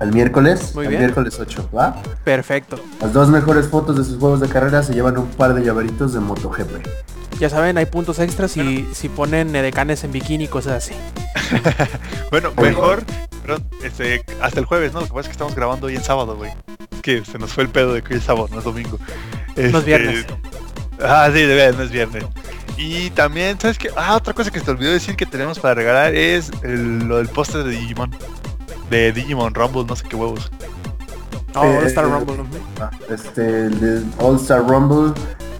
Al 0.00 0.12
miércoles. 0.12 0.72
Muy 0.74 0.84
al 0.86 0.90
bien. 0.90 1.02
miércoles 1.02 1.38
8, 1.40 1.70
¿va? 1.76 2.02
Perfecto. 2.24 2.78
Las 3.00 3.12
dos 3.12 3.28
mejores 3.28 3.68
fotos 3.68 3.96
de 3.96 4.04
sus 4.04 4.18
juegos 4.18 4.40
de 4.40 4.48
carrera 4.48 4.82
se 4.82 4.92
llevan 4.94 5.16
un 5.18 5.26
par 5.28 5.54
de 5.54 5.62
llaveritos 5.64 6.12
de 6.12 6.20
MotoGP. 6.20 6.86
Ya 7.38 7.50
saben, 7.50 7.76
hay 7.78 7.86
puntos 7.86 8.18
extras 8.18 8.50
si, 8.52 8.88
si 8.94 9.08
ponen 9.10 9.54
edecanes 9.54 10.04
en 10.04 10.12
bikini 10.12 10.44
y 10.44 10.48
cosas 10.48 10.84
así. 10.84 10.94
Bueno, 12.30 12.52
mejor, 12.60 13.04
este, 13.84 14.24
hasta 14.42 14.58
el 14.60 14.66
jueves, 14.66 14.92
¿no? 14.92 15.00
Lo 15.00 15.06
que 15.06 15.12
pasa 15.12 15.20
es 15.20 15.26
que 15.28 15.32
estamos 15.32 15.54
grabando 15.54 15.86
hoy 15.86 15.94
en 15.96 16.02
sábado, 16.02 16.36
güey. 16.36 16.50
Es 16.92 17.00
que 17.02 17.24
se 17.24 17.38
nos 17.38 17.52
fue 17.52 17.64
el 17.64 17.70
pedo 17.70 17.94
de 17.94 18.02
que 18.02 18.14
hoy 18.14 18.18
es 18.18 18.24
sábado, 18.24 18.48
no 18.50 18.58
es 18.58 18.64
domingo. 18.64 18.98
No 19.56 19.62
es 19.62 19.74
Este, 19.74 19.80
viernes. 19.84 20.26
Ah, 21.00 21.28
sí, 21.32 21.40
de 21.42 21.54
verdad, 21.54 21.78
no 21.78 21.84
es 21.84 21.90
viernes. 21.90 22.24
Y 22.76 23.10
también, 23.10 23.58
¿sabes 23.60 23.78
qué? 23.78 23.90
Ah, 23.96 24.16
otra 24.16 24.34
cosa 24.34 24.50
que 24.50 24.58
se 24.58 24.64
te 24.64 24.70
olvidó 24.72 24.90
decir 24.92 25.14
que 25.16 25.24
tenemos 25.24 25.58
para 25.58 25.74
regalar 25.74 26.14
es 26.14 26.50
el- 26.62 27.06
lo 27.06 27.18
del 27.18 27.28
póster 27.28 27.62
de 27.64 27.70
Digimon. 27.70 28.10
De 28.90 29.12
Digimon 29.12 29.54
Rumble, 29.54 29.84
no 29.84 29.96
sé 29.96 30.04
qué 30.08 30.16
huevos. 30.16 30.50
Oh, 31.54 31.64
Eh, 31.64 31.78
All 31.78 31.86
Star 31.86 32.04
eh, 32.04 32.08
Rumble. 32.08 32.36
¿no? 32.36 32.44
Ah, 32.80 32.90
Este, 33.10 33.66
el 33.66 33.80
de 33.80 34.02
All 34.18 34.36
Star 34.36 34.66
Rumble. 34.66 35.12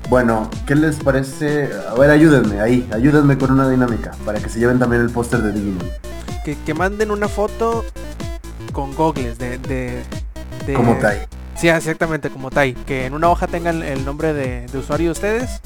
Bueno, 0.09 0.49
¿qué 0.67 0.75
les 0.77 0.97
parece? 0.97 1.69
A 1.91 1.95
ver, 1.95 2.11
ayúdenme 2.11 2.61
ahí, 2.61 2.89
ayúdenme 2.93 3.37
con 3.39 3.51
una 3.51 3.69
dinámica 3.69 4.13
para 4.25 4.39
que 4.39 4.49
se 4.49 4.61
lleven 4.61 4.79
también 4.79 5.03
el 5.03 5.11
póster 5.11 5.43
de 5.43 5.53
Digimon. 5.53 5.89
Que, 6.45 6.57
que 6.65 6.75
manden 6.75 7.11
una 7.11 7.27
foto 7.29 7.85
con 8.73 8.95
gogles 8.95 9.39
de... 9.39 9.59
de, 9.59 10.03
de- 10.67 10.75
Como 10.75 10.95
Tai. 10.99 11.19
Sí, 11.57 11.69
exactamente, 11.69 12.31
como 12.31 12.51
Tai. 12.51 12.75
Que 12.75 13.07
en 13.07 13.15
una 13.15 13.29
hoja 13.31 13.47
tengan 13.49 13.83
el 13.83 14.05
nombre 14.05 14.33
de, 14.33 14.67
de 14.67 14.79
usuario 14.79 15.07
de 15.07 15.13
ustedes, 15.13 15.61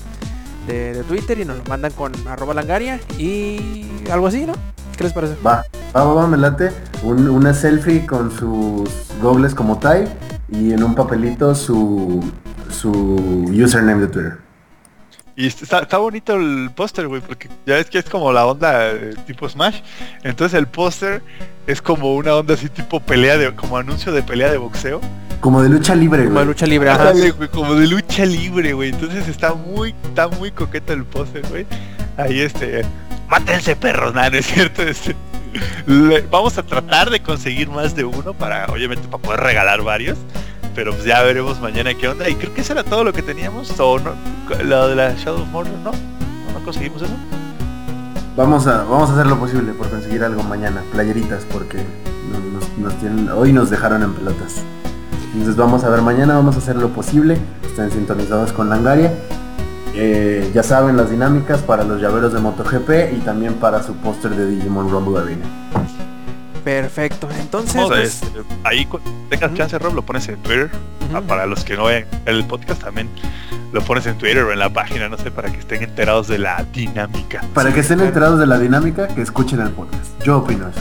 de, 0.67 0.95
de 0.95 1.03
Twitter, 1.05 1.39
y 1.41 1.45
nos 1.45 1.59
lo 1.59 1.65
mandan 1.65 1.93
con 1.93 2.13
arroba 2.29 2.55
langaria 2.55 2.99
y 3.19 3.85
algo 4.11 4.29
así, 4.29 4.47
¿no? 4.47 4.55
¿Qué 5.01 5.05
les 5.05 5.15
parece? 5.15 5.35
Va, 5.43 5.65
va, 5.97 6.05
va, 6.05 6.13
va, 6.13 6.27
me 6.27 6.37
late. 6.37 6.71
Un- 7.03 7.27
una 7.31 7.55
selfie 7.55 8.05
con 8.05 8.31
sus 8.31 8.91
gogles 9.23 9.55
como 9.55 9.79
Tai 9.79 10.07
y 10.53 10.75
en 10.75 10.83
un 10.83 10.95
papelito 10.95 11.55
su, 11.55 12.23
su 12.71 12.91
username 13.51 14.03
de 14.03 14.09
Twitter. 14.09 14.37
Y 15.37 15.47
está, 15.47 15.79
está 15.79 15.97
bonito 15.97 16.35
el 16.35 16.71
póster, 16.77 17.09
güey, 17.09 17.23
porque 17.23 17.49
ya 17.65 17.77
ves 17.77 17.89
que 17.89 17.99
es 17.99 18.05
como 18.11 18.31
la 18.31 18.45
onda 18.45 18.91
eh, 18.91 19.15
tipo 19.27 19.49
Smash. 19.49 19.81
Entonces 20.23 20.59
el 20.59 20.67
póster 20.67 21.23
es 21.67 21.81
como 21.81 22.15
una 22.15 22.35
onda 22.35 22.53
así 22.53 22.69
tipo 22.69 23.01
pelea 23.01 23.39
de, 23.39 23.55
como 23.55 23.79
anuncio 23.79 24.13
de 24.13 24.23
pelea 24.23 24.51
de 24.53 24.59
boxeo. 24.59 25.01
Como 25.41 25.63
de 25.63 25.71
lucha 25.71 25.95
libre, 25.95 26.27
Como 26.27 26.41
de 26.41 26.45
lucha 26.45 26.67
libre, 26.67 26.91
ajá. 26.91 27.15
Como 27.55 27.75
de 27.75 27.87
lucha 27.87 28.27
libre, 28.27 28.75
güey. 28.75 28.91
Entonces 28.91 29.27
está 29.29 29.55
muy, 29.55 29.95
está 30.05 30.29
muy 30.29 30.51
coqueto 30.51 30.93
el 30.93 31.05
póster, 31.07 31.41
güey. 31.49 31.65
Ahí 32.19 32.41
este, 32.41 32.83
mátense 33.31 33.77
perros, 33.77 34.13
nada, 34.13 34.37
es 34.37 34.47
cierto. 34.47 34.83
Vamos 36.31 36.59
a 36.59 36.63
tratar 36.63 37.11
de 37.11 37.23
conseguir 37.23 37.71
más 37.71 37.95
de 37.95 38.05
uno 38.05 38.35
para, 38.35 38.67
obviamente, 38.67 39.09
para 39.09 39.23
poder 39.23 39.41
regalar 39.41 39.83
varios. 39.83 40.19
Pero 40.75 40.93
pues 40.93 41.05
ya 41.05 41.23
veremos 41.23 41.61
mañana 41.61 41.95
qué 41.95 42.09
onda. 42.09 42.29
Y 42.29 42.35
creo 42.35 42.55
que 42.55 42.61
eso 42.61 42.73
era 42.73 42.85
todo 42.85 43.03
lo 43.05 43.13
que 43.13 43.23
teníamos. 43.23 43.79
O 43.81 43.99
no, 43.99 44.13
lo 44.63 44.89
de 44.89 44.95
la 44.95 45.15
Shadow 45.15 45.43
of 45.43 45.49
Mordor, 45.49 45.79
¿no? 45.79 45.91
¿No, 45.91 46.65
conseguimos 46.65 47.03
eso? 47.03 47.13
Vamos 48.37 48.67
a, 48.67 48.85
vamos 48.85 49.11
a 49.11 49.15
hacer 49.15 49.27
lo 49.27 49.39
posible 49.39 49.73
por 49.73 49.91
conseguir 49.91 50.23
algo 50.23 50.43
mañana, 50.45 50.83
playeritas, 50.93 51.45
porque 51.53 51.85
hoy 53.35 53.53
nos 53.53 53.71
dejaron 53.71 54.03
en 54.03 54.15
pelotas. 54.15 54.63
Entonces 55.33 55.57
vamos 55.57 55.85
a 55.85 55.89
ver 55.91 56.03
mañana, 56.03 56.35
vamos 56.35 56.55
a 56.55 56.59
hacer 56.59 56.77
lo 56.77 56.91
posible. 56.91 57.39
Estén 57.65 57.91
sintonizados 57.91 58.53
con 58.53 58.69
Langaria. 58.69 59.13
Eh, 59.95 60.51
ya 60.55 60.63
saben 60.63 60.97
las 60.97 61.11
dinámicas 61.11 61.61
para 61.61 61.85
los 61.85 62.01
llaveros 62.01 62.33
de 62.33 62.39
MotoGP 62.39 63.13
y 63.17 63.21
también 63.25 63.55
para 63.55 63.83
su 63.83 63.95
póster 63.97 64.31
de 64.33 64.47
Digimon 64.47 64.89
Rumble 64.91 65.21
Arena. 65.21 65.45
Perfecto. 66.65 67.29
Entonces, 67.41 67.83
pues, 67.87 68.23
este, 68.23 68.41
ahí 68.65 68.85
cuando 68.87 69.11
tengas 69.29 69.49
Ujú. 69.51 69.57
chance, 69.59 69.79
Rob, 69.79 69.95
lo 69.95 70.03
pones 70.03 70.29
en 70.29 70.37
Twitter. 70.43 70.71
Ah, 71.13 71.21
para 71.21 71.47
los 71.47 71.65
que 71.65 71.77
no 71.77 71.87
ven 71.87 72.07
el 72.27 72.45
podcast 72.45 72.83
también 72.83 73.09
lo 73.73 73.83
pones 73.83 74.07
en 74.07 74.17
Twitter 74.17 74.45
o 74.45 74.53
en 74.53 74.59
la 74.59 74.73
página, 74.73 75.09
no 75.09 75.17
sé, 75.19 75.31
para 75.31 75.51
que 75.51 75.59
estén 75.59 75.83
enterados 75.83 76.29
de 76.29 76.39
la 76.39 76.65
dinámica. 76.73 77.43
Para 77.55 77.73
que 77.73 77.81
estén 77.81 77.97
claro. 77.97 78.09
enterados 78.09 78.39
de 78.39 78.47
la 78.47 78.59
dinámica, 78.59 79.09
que 79.09 79.23
escuchen 79.23 79.61
el 79.61 79.71
podcast. 79.71 80.07
Yo 80.25 80.39
opino 80.39 80.69
eso. 80.69 80.81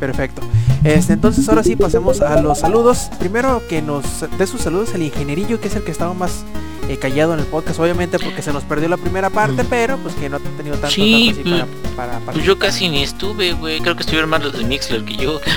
Perfecto. 0.00 0.42
Este, 0.84 1.12
entonces 1.14 1.48
ahora 1.48 1.62
sí 1.62 1.74
pasemos 1.76 2.20
a 2.20 2.40
los 2.40 2.58
saludos. 2.58 3.10
Primero 3.18 3.62
que 3.68 3.82
nos 3.82 4.26
dé 4.38 4.46
sus 4.46 4.60
saludos 4.60 4.94
el 4.94 5.02
ingenierillo, 5.02 5.60
que 5.60 5.68
es 5.68 5.76
el 5.76 5.82
que 5.82 5.90
estaba 5.90 6.14
más 6.14 6.44
eh, 6.88 6.96
callado 6.98 7.34
en 7.34 7.40
el 7.40 7.46
podcast, 7.46 7.78
obviamente 7.78 8.18
porque 8.18 8.42
se 8.42 8.52
nos 8.52 8.64
perdió 8.64 8.88
la 8.88 8.96
primera 8.96 9.30
parte, 9.30 9.64
pero 9.64 9.96
pues 9.98 10.14
que 10.14 10.28
no 10.28 10.36
ha 10.36 10.40
tenido 10.40 10.76
tanto, 10.78 10.94
Sí, 10.94 11.34
tanto 11.34 11.50
así 11.52 11.68
pues, 11.80 11.92
para, 11.94 12.18
para 12.20 12.32
Pues 12.32 12.44
yo 12.44 12.58
casi 12.58 12.88
ni 12.88 13.02
estuve, 13.02 13.52
güey. 13.52 13.80
Creo 13.80 13.94
que 13.94 14.00
estuvieron 14.00 14.30
más 14.30 14.42
los 14.42 14.52
de 14.52 14.64
Mixler 14.64 15.04
que 15.04 15.16
yo. 15.16 15.40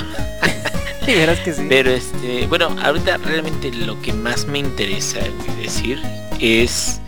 Sí, 1.04 1.16
verás 1.16 1.40
que 1.40 1.52
sí. 1.52 1.66
Pero 1.68 1.90
este, 1.90 2.46
bueno, 2.46 2.76
ahorita 2.80 3.16
realmente 3.16 3.72
lo 3.72 4.00
que 4.00 4.12
más 4.12 4.46
me 4.46 4.60
interesa 4.60 5.18
güey, 5.18 5.62
decir 5.64 6.00
es 6.38 7.00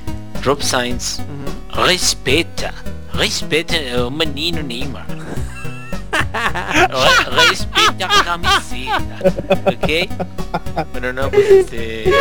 Rob 0.42 0.60
Sainz 0.60 1.20
Ujú. 1.20 1.80
respeta, 1.84 2.74
respeta 3.12 3.76
a 3.96 4.08
un 4.08 4.16
menino 4.16 4.64
Neymar. 4.64 5.06
Re- 6.88 7.36
respeta 7.48 8.20
a 8.20 8.24
camiseta, 8.24 9.18
¿ok? 9.66 10.88
Bueno, 10.92 11.12
no, 11.12 11.30
pues 11.30 11.48
este, 11.50 12.12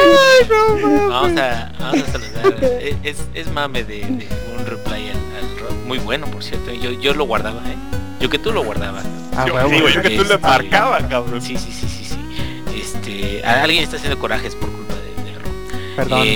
vamos 1.10 1.40
a, 1.40 1.72
vamos 1.80 2.04
a 2.08 2.12
saludar. 2.12 2.64
Es, 2.82 2.96
es- 3.04 3.26
es 3.34 3.52
mame 3.52 3.84
de, 3.84 4.00
de 4.02 4.28
un 4.58 4.66
reply 4.66 5.10
al, 5.10 5.18
al 5.44 5.60
Rob, 5.60 5.74
muy 5.88 5.98
bueno 6.00 6.28
por 6.28 6.44
cierto. 6.44 6.72
Yo, 6.74 6.92
yo 6.92 7.14
lo 7.14 7.26
guardaba, 7.26 7.62
¿eh? 7.68 7.76
Yo 8.20 8.30
que 8.30 8.38
tú 8.40 8.52
lo 8.54 8.64
guardabas. 8.64 9.04
Ah, 9.36 9.46
yo, 9.48 9.56
huevo. 9.56 9.70
digo, 9.70 9.90
yo 9.90 10.02
que 10.02 10.12
tú 10.12 10.22
Este, 10.22 10.38
marcabas, 10.38 11.04
cabrón. 11.06 11.42
Sí, 11.42 11.58
sí, 11.58 11.72
sí, 11.72 11.88
sí, 11.90 12.06
sí. 12.06 12.80
Este, 12.80 13.44
alguien 13.46 13.84
está 13.84 13.96
haciendo 13.98 14.20
corajes 14.20 14.56
por 14.56 14.70
culpa 14.72 14.94
de, 14.94 15.32
de 15.32 15.40
Ron. 15.40 15.96
Perdón. 15.96 16.22
Eh, 16.24 16.36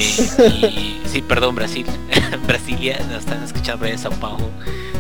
y- 0.50 1.02
sí, 1.08 1.22
perdón, 1.22 1.56
Brasil. 1.56 1.86
Brasilia, 2.48 3.00
nos 3.10 3.20
están 3.20 3.44
escuchando 3.44 3.86
en 3.86 3.98
Sao 4.00 4.12
Paulo. 4.14 4.50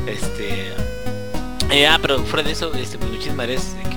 Este. 0.05 0.73
Eh, 1.71 1.87
ah, 1.87 1.99
pero 2.01 2.19
fuera 2.23 2.43
de 2.43 2.51
eso, 2.53 2.73
este, 2.73 2.97
pues 2.97 3.11
muchísimas 3.11 3.47
gracias 3.47 3.96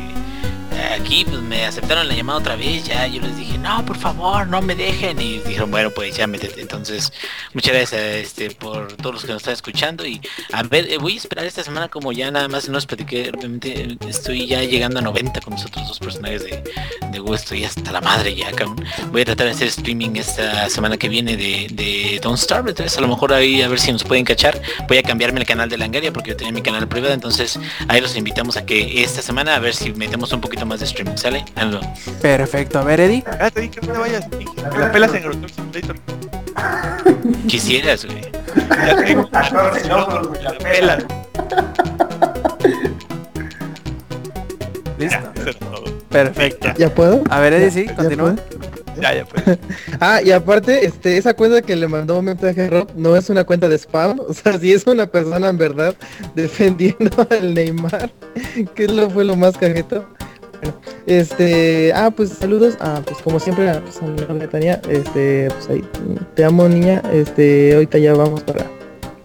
aquí 0.93 1.25
pues 1.25 1.41
me 1.43 1.67
aceptaron 1.67 2.09
la 2.09 2.15
llamada 2.15 2.39
otra 2.39 2.57
vez, 2.57 2.85
ya 2.85 3.07
yo 3.07 3.21
les 3.21 3.37
dije, 3.37 3.59
no, 3.59 3.85
por 3.85 3.97
favor, 3.97 4.47
no 4.47 4.61
me 4.63 4.75
dejen. 4.75 5.21
Y 5.21 5.39
dijeron, 5.39 5.71
bueno, 5.71 5.91
pues 5.91 6.17
ya 6.17 6.27
métete. 6.27 6.61
Entonces, 6.61 7.13
muchas 7.55 7.75
gracias 7.75 8.01
este, 8.01 8.51
por 8.51 8.93
todos 8.95 9.15
los 9.15 9.25
que 9.25 9.33
nos 9.33 9.43
están 9.43 9.55
escuchando. 9.55 10.07
Y 10.07 10.21
a 10.53 10.63
ver, 10.63 10.91
eh, 10.91 10.99
voy 10.99 11.15
a 11.15 11.17
esperar 11.17 11.45
esta 11.45 11.63
semana 11.63 11.89
como 11.89 12.13
ya 12.13 12.31
nada 12.31 12.49
más 12.49 12.69
no 12.69 12.75
les 12.77 12.87
platiqué, 12.87 13.31
obviamente 13.35 13.83
eh, 13.83 13.99
estoy 14.09 14.47
ya 14.47 14.63
llegando 14.63 14.99
a 14.99 15.03
90 15.03 15.41
con 15.41 15.55
los 15.55 15.65
otros 15.65 15.89
dos 15.89 15.99
personajes 15.99 16.45
de, 16.45 16.63
de 17.11 17.19
Go, 17.19 17.35
estoy 17.35 17.65
hasta 17.65 17.93
la 17.93 18.01
madre 18.01 18.35
ya, 18.35 18.51
cabrón. 18.53 18.85
Voy 19.11 19.23
a 19.23 19.25
tratar 19.25 19.47
de 19.47 19.53
hacer 19.53 19.69
streaming 19.69 20.17
esta 20.17 20.69
semana 20.71 20.97
que 20.97 21.09
viene 21.09 21.37
de, 21.37 21.69
de 21.73 22.21
Don't 22.23 22.39
Starve, 22.39 22.71
entonces 22.71 22.97
a 22.97 23.01
lo 23.01 23.09
mejor 23.09 23.33
ahí 23.33 23.63
a 23.63 23.69
ver 23.69 23.81
si 23.81 23.93
nos 23.93 24.05
pueden 24.05 24.25
cachar. 24.25 24.61
Voy 24.89 24.99
a 24.99 25.03
cambiarme 25.03 25.41
el 25.41 25.47
canal 25.47 25.69
de 25.69 25.79
Langaria 25.79 26.13
porque 26.13 26.31
yo 26.31 26.37
tenía 26.37 26.53
mi 26.53 26.63
canal 26.63 26.89
privado, 26.89 27.13
entonces 27.13 27.59
ahí 27.89 28.01
los 28.01 28.17
invitamos 28.17 28.57
a 28.57 28.65
que 28.65 29.03
esta 29.03 29.23
semana 29.23 29.57
a 29.57 29.59
ver 29.59 29.75
si 29.75 29.93
metemos 29.93 30.33
un 30.33 30.41
poquito 30.41 30.67
más 30.67 30.70
de 30.79 30.85
streaming, 30.85 31.17
¿sale? 31.17 31.45
Hazlo. 31.57 31.81
Perfecto. 32.23 32.79
A 32.79 32.85
ver, 32.85 33.01
Eddie. 33.01 33.25
Ah, 33.41 33.51
te 33.51 33.63
dije 33.63 33.81
que 33.81 33.87
no 33.87 33.93
te 33.95 33.99
vayas. 33.99 34.29
Me 34.29 34.79
la 34.79 34.93
pelas 34.93 35.15
en. 35.15 35.25
Quisieras, 37.49 38.05
güey. 38.05 38.21
Ya 38.87 38.97
tengo. 38.97 39.29
Me 39.33 40.43
la 40.43 40.59
pelas. 40.59 41.05
Listo. 44.99 45.19
Perfecto. 46.11 46.69
¿Ya 46.77 46.95
puedo? 46.95 47.23
A 47.31 47.41
ver, 47.41 47.55
Eddie, 47.55 47.71
sí, 47.71 47.87
¿Ya 47.87 47.97
continúa. 47.97 48.37
Ya, 49.01 49.15
ya, 49.15 49.25
pues. 49.25 49.59
Ah, 50.01 50.21
y 50.23 50.31
aparte, 50.31 50.85
este, 50.85 51.17
esa 51.17 51.35
cuenta 51.35 51.63
que 51.63 51.77
le 51.77 51.89
mandó 51.89 52.19
un 52.19 52.25
mensaje 52.27 52.63
a 52.63 52.71
Rob 52.71 52.91
no 52.97 53.17
es 53.17 53.31
una 53.31 53.45
cuenta 53.45 53.69
de 53.69 53.79
spam, 53.79 54.21
o 54.21 54.33
sea, 54.33 54.59
si 54.59 54.73
es 54.73 54.87
una 54.87 55.07
persona 55.07 55.49
en 55.49 55.59
verdad 55.59 55.95
defendiendo 56.35 57.27
al 57.31 57.55
Neymar, 57.55 58.11
que 58.75 58.89
lo 58.89 59.11
fue 59.11 59.25
lo 59.25 59.37
más 59.37 59.57
cajeto. 59.57 60.07
Bueno, 60.63 60.77
este, 61.07 61.93
ah, 61.95 62.11
pues 62.11 62.31
saludos, 62.31 62.77
ah, 62.81 63.01
pues 63.05 63.19
como 63.23 63.41
siempre, 63.41 63.71
a, 63.71 63.81
pues, 63.81 64.01
a 64.03 64.49
Tania, 64.49 64.81
este, 64.89 65.49
pues 65.51 65.69
ahí, 65.71 65.85
te 66.35 66.45
amo 66.45 66.69
niña, 66.69 67.03
este, 67.13 67.75
ahorita 67.75 67.99
ya 67.99 68.13
vamos 68.15 68.43
para, 68.43 68.67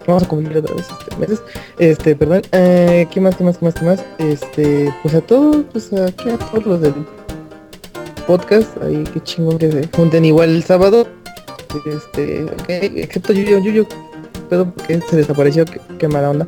vamos 0.06 0.22
a 0.22 0.28
cumplir 0.28 0.56
otra 0.58 0.74
vez, 0.74 0.86
este, 0.88 1.16
meses, 1.16 1.42
este, 1.78 2.16
perdón, 2.16 2.42
eh, 2.52 3.06
¿qué 3.10 3.20
más, 3.20 3.36
qué 3.36 3.44
más, 3.44 3.58
qué 3.58 3.64
más, 3.66 3.74
qué 3.74 3.84
más? 3.84 4.04
Este, 4.18 4.94
pues 5.02 5.14
a 5.14 5.20
todos, 5.20 5.64
pues 5.72 5.92
a 5.92 6.06
todos 6.10 6.64
los 6.64 6.80
del 6.80 6.94
podcast, 8.26 8.70
ahí 8.82 9.04
qué 9.12 9.20
chingón 9.22 9.58
que 9.58 9.70
se 9.70 9.88
junten 9.94 10.24
igual 10.24 10.50
el 10.50 10.62
sábado. 10.62 11.06
Este, 11.84 12.44
ok, 12.44 12.68
excepto 12.68 13.34
Yuyo, 13.34 13.58
Yuyo, 13.58 13.86
pero 14.48 14.70
porque 14.70 15.00
se 15.08 15.16
desapareció, 15.16 15.64
qué, 15.64 15.80
qué 15.98 16.08
mala 16.08 16.30
onda. 16.30 16.46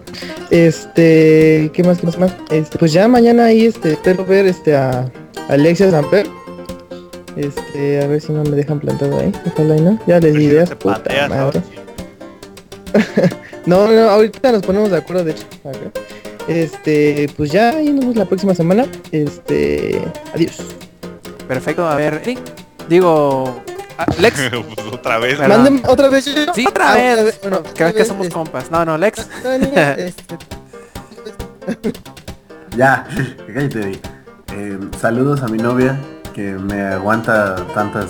Este, 0.51 1.71
¿qué 1.73 1.83
más, 1.85 1.99
qué 1.99 2.07
más, 2.07 2.15
qué 2.17 2.21
más? 2.21 2.35
Este, 2.51 2.79
pues 2.79 2.93
ya 2.93 3.09
mañana 3.09 3.47
ahí 3.47 3.67
este, 3.67 3.93
espero 3.93 4.25
ver 4.25 4.47
este 4.47 4.77
a 4.77 5.11
Alexia 5.49 5.91
Samper. 5.91 6.27
Este, 7.37 8.03
a 8.03 8.07
ver 8.07 8.21
si 8.21 8.33
no 8.33 8.43
me 8.43 8.57
dejan 8.57 8.81
plantado 8.81 9.19
ahí. 9.19 9.33
Ojalá 9.47 9.77
y 9.77 9.81
no. 9.81 9.99
Ya 10.07 10.19
les 10.19 10.35
di 10.35 10.45
ideas, 10.45 10.71
puta 10.71 11.03
pateas 11.03 11.29
madre. 11.29 11.63
No, 13.67 13.87
no, 13.87 14.09
ahorita 14.09 14.51
nos 14.51 14.63
ponemos 14.63 14.91
de 14.91 14.97
acuerdo, 14.97 15.25
de 15.25 15.33
hecho. 15.33 15.45
Acá. 15.63 15.93
Este, 16.49 17.29
pues 17.37 17.53
ya 17.53 17.77
ahí 17.77 17.91
nos 17.91 18.01
vemos 18.01 18.17
la 18.17 18.25
próxima 18.25 18.55
semana. 18.55 18.87
Este, 19.13 20.01
adiós. 20.35 20.57
Perfecto. 21.47 21.87
A 21.87 21.95
ver. 21.97 22.23
Digo, 22.89 23.63
Lex. 24.19 24.51
Pues 24.51 24.87
otra 24.93 25.19
vez. 25.19 25.39
Otra 25.87 26.09
vez. 26.09 26.25
yo? 26.25 26.55
Sí, 26.55 26.67
otra 26.67 26.93
Ah, 26.93 26.95
vez. 26.95 27.41
Bueno, 27.43 27.63
que 27.75 28.05
somos 28.05 28.27
este, 28.27 28.35
compas. 28.35 28.71
No, 28.71 28.85
no, 28.85 28.97
Lex. 28.99 29.27
Este, 29.45 30.37
Ya, 32.77 33.07
cállate. 33.53 34.01
Eh, 34.53 34.79
saludos 35.01 35.43
a 35.43 35.49
mi 35.49 35.59
novia 35.59 35.99
que 36.35 36.53
me 36.53 36.83
aguanta 36.83 37.57
tantas. 37.75 38.07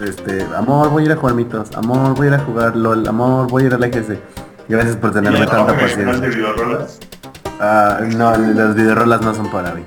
Este, 0.00 0.44
amor, 0.56 0.90
voy 0.90 1.02
a 1.04 1.06
ir 1.06 1.12
a 1.12 1.16
jugar 1.16 1.34
mitos. 1.34 1.70
Amor, 1.76 2.14
voy 2.14 2.26
a 2.26 2.30
ir 2.30 2.34
a 2.34 2.38
jugar 2.40 2.74
LOL. 2.76 3.06
Amor, 3.06 3.48
voy 3.48 3.64
a 3.64 3.66
ir 3.66 3.74
a 3.74 3.78
la. 3.78 3.88
Gracias 4.68 4.96
por 4.96 5.12
tenerme 5.12 5.46
tanta 5.46 5.78
paciencia. 5.78 6.28
Ah, 7.60 8.00
no, 8.16 8.36
las 8.36 8.74
videorolas 8.74 9.20
no 9.20 9.34
son 9.34 9.50
para 9.50 9.74
mí. 9.74 9.84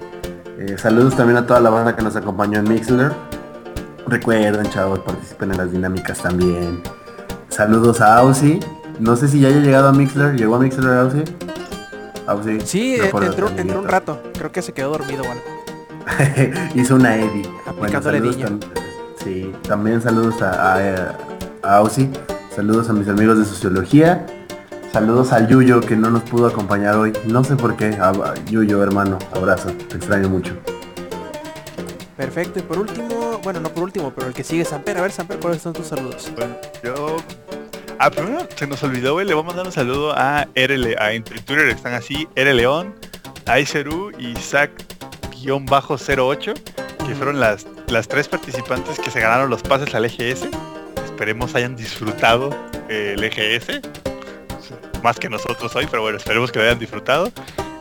Eh, 0.60 0.76
saludos 0.78 1.16
también 1.16 1.38
a 1.38 1.46
toda 1.46 1.60
la 1.60 1.70
banda 1.70 1.96
que 1.96 2.02
nos 2.04 2.16
acompañó 2.16 2.60
en 2.60 2.70
Mixler. 2.70 3.12
Recuerden, 4.08 4.70
chavos, 4.70 5.00
participen 5.00 5.52
en 5.52 5.58
las 5.58 5.72
dinámicas 5.72 6.20
también. 6.22 6.82
Saludos 7.50 8.02
a 8.02 8.18
Ausi. 8.20 8.60
No 9.00 9.16
sé 9.16 9.28
si 9.28 9.40
ya 9.42 9.50
haya 9.50 9.60
llegado 9.60 9.90
a 9.90 9.94
Mixler. 9.94 10.36
¿Llegó 10.36 10.56
a 10.56 10.60
Mixler 10.60 10.94
Ausi? 11.00 11.24
Ausi. 12.26 12.60
Sí, 12.62 12.98
no 13.12 13.22
entró, 13.24 13.50
entró 13.50 13.80
un 13.80 13.88
rato. 13.88 14.22
Creo 14.38 14.52
que 14.52 14.62
se 14.62 14.74
quedó 14.74 14.92
dormido 14.92 15.24
o 15.24 15.32
algo. 15.32 15.44
Hizo 16.76 16.96
una 16.96 17.16
Eddie. 17.18 17.50
Aplicándole 17.66 18.20
saludos 18.20 18.38
tam- 18.38 18.60
sí, 19.24 19.52
también 19.68 20.02
saludos 20.02 20.42
a, 20.42 20.74
a, 20.76 21.16
a 21.64 21.78
Ausi. 21.78 22.10
Saludos 22.56 22.90
a 22.90 22.94
mis 22.94 23.08
amigos 23.08 23.38
de 23.38 23.46
sociología. 23.46 24.26
Saludos 24.92 25.32
al 25.34 25.48
Yuyo 25.48 25.82
que 25.82 25.96
no 25.96 26.10
nos 26.10 26.24
pudo 26.24 26.48
acompañar 26.48 26.96
hoy. 26.96 27.14
No 27.28 27.44
sé 27.44 27.56
por 27.56 27.76
qué. 27.76 27.98
Yuyo, 28.50 28.82
hermano, 28.82 29.20
abrazo. 29.36 29.70
Te 29.90 29.98
extraño 29.98 30.30
mucho. 30.30 30.54
Perfecto. 32.18 32.60
Y 32.60 32.64
por 32.64 32.80
último, 32.80 33.40
bueno, 33.44 33.60
no 33.60 33.70
por 33.70 33.84
último, 33.84 34.12
pero 34.14 34.28
el 34.28 34.34
que 34.34 34.44
sigue 34.44 34.66
Samper. 34.66 34.98
A 34.98 35.02
ver, 35.02 35.12
Samper, 35.12 35.38
¿cuáles 35.40 35.62
son 35.62 35.74
tus 35.74 35.86
saludos? 35.88 36.32
Bueno, 36.36 36.56
yo. 36.84 37.18
Ah, 38.00 38.10
primero 38.10 38.48
se 38.56 38.66
nos 38.68 38.82
olvidó, 38.84 39.14
güey. 39.14 39.26
Le 39.26 39.36
voy 39.36 39.44
a 39.44 39.46
mandar 39.46 39.66
un 39.66 39.72
saludo 39.72 40.14
a 40.16 40.48
RL, 40.56 40.96
a 41.00 41.14
en 41.14 41.24
Twitter 41.24 41.70
están 41.70 41.94
así, 41.94 42.28
R 42.36 42.54
León, 42.54 42.96
Aizeru 43.46 44.12
y 44.18 44.34
Zack-08, 44.34 46.54
que 47.06 47.16
fueron 47.16 47.40
las, 47.40 47.66
las 47.88 48.08
tres 48.08 48.28
participantes 48.28 49.00
que 49.00 49.12
se 49.12 49.20
ganaron 49.20 49.50
los 49.50 49.62
pases 49.62 49.94
al 49.96 50.06
EGS. 50.06 50.48
Esperemos 51.06 51.56
hayan 51.56 51.76
disfrutado 51.76 52.50
eh, 52.90 53.16
el 53.16 53.24
EGS. 53.24 53.82
Más 55.04 55.20
que 55.20 55.30
nosotros 55.30 55.76
hoy, 55.76 55.88
pero 55.90 56.02
bueno, 56.02 56.18
esperemos 56.18 56.52
que 56.52 56.60
lo 56.60 56.66
hayan 56.66 56.80
disfrutado. 56.80 57.32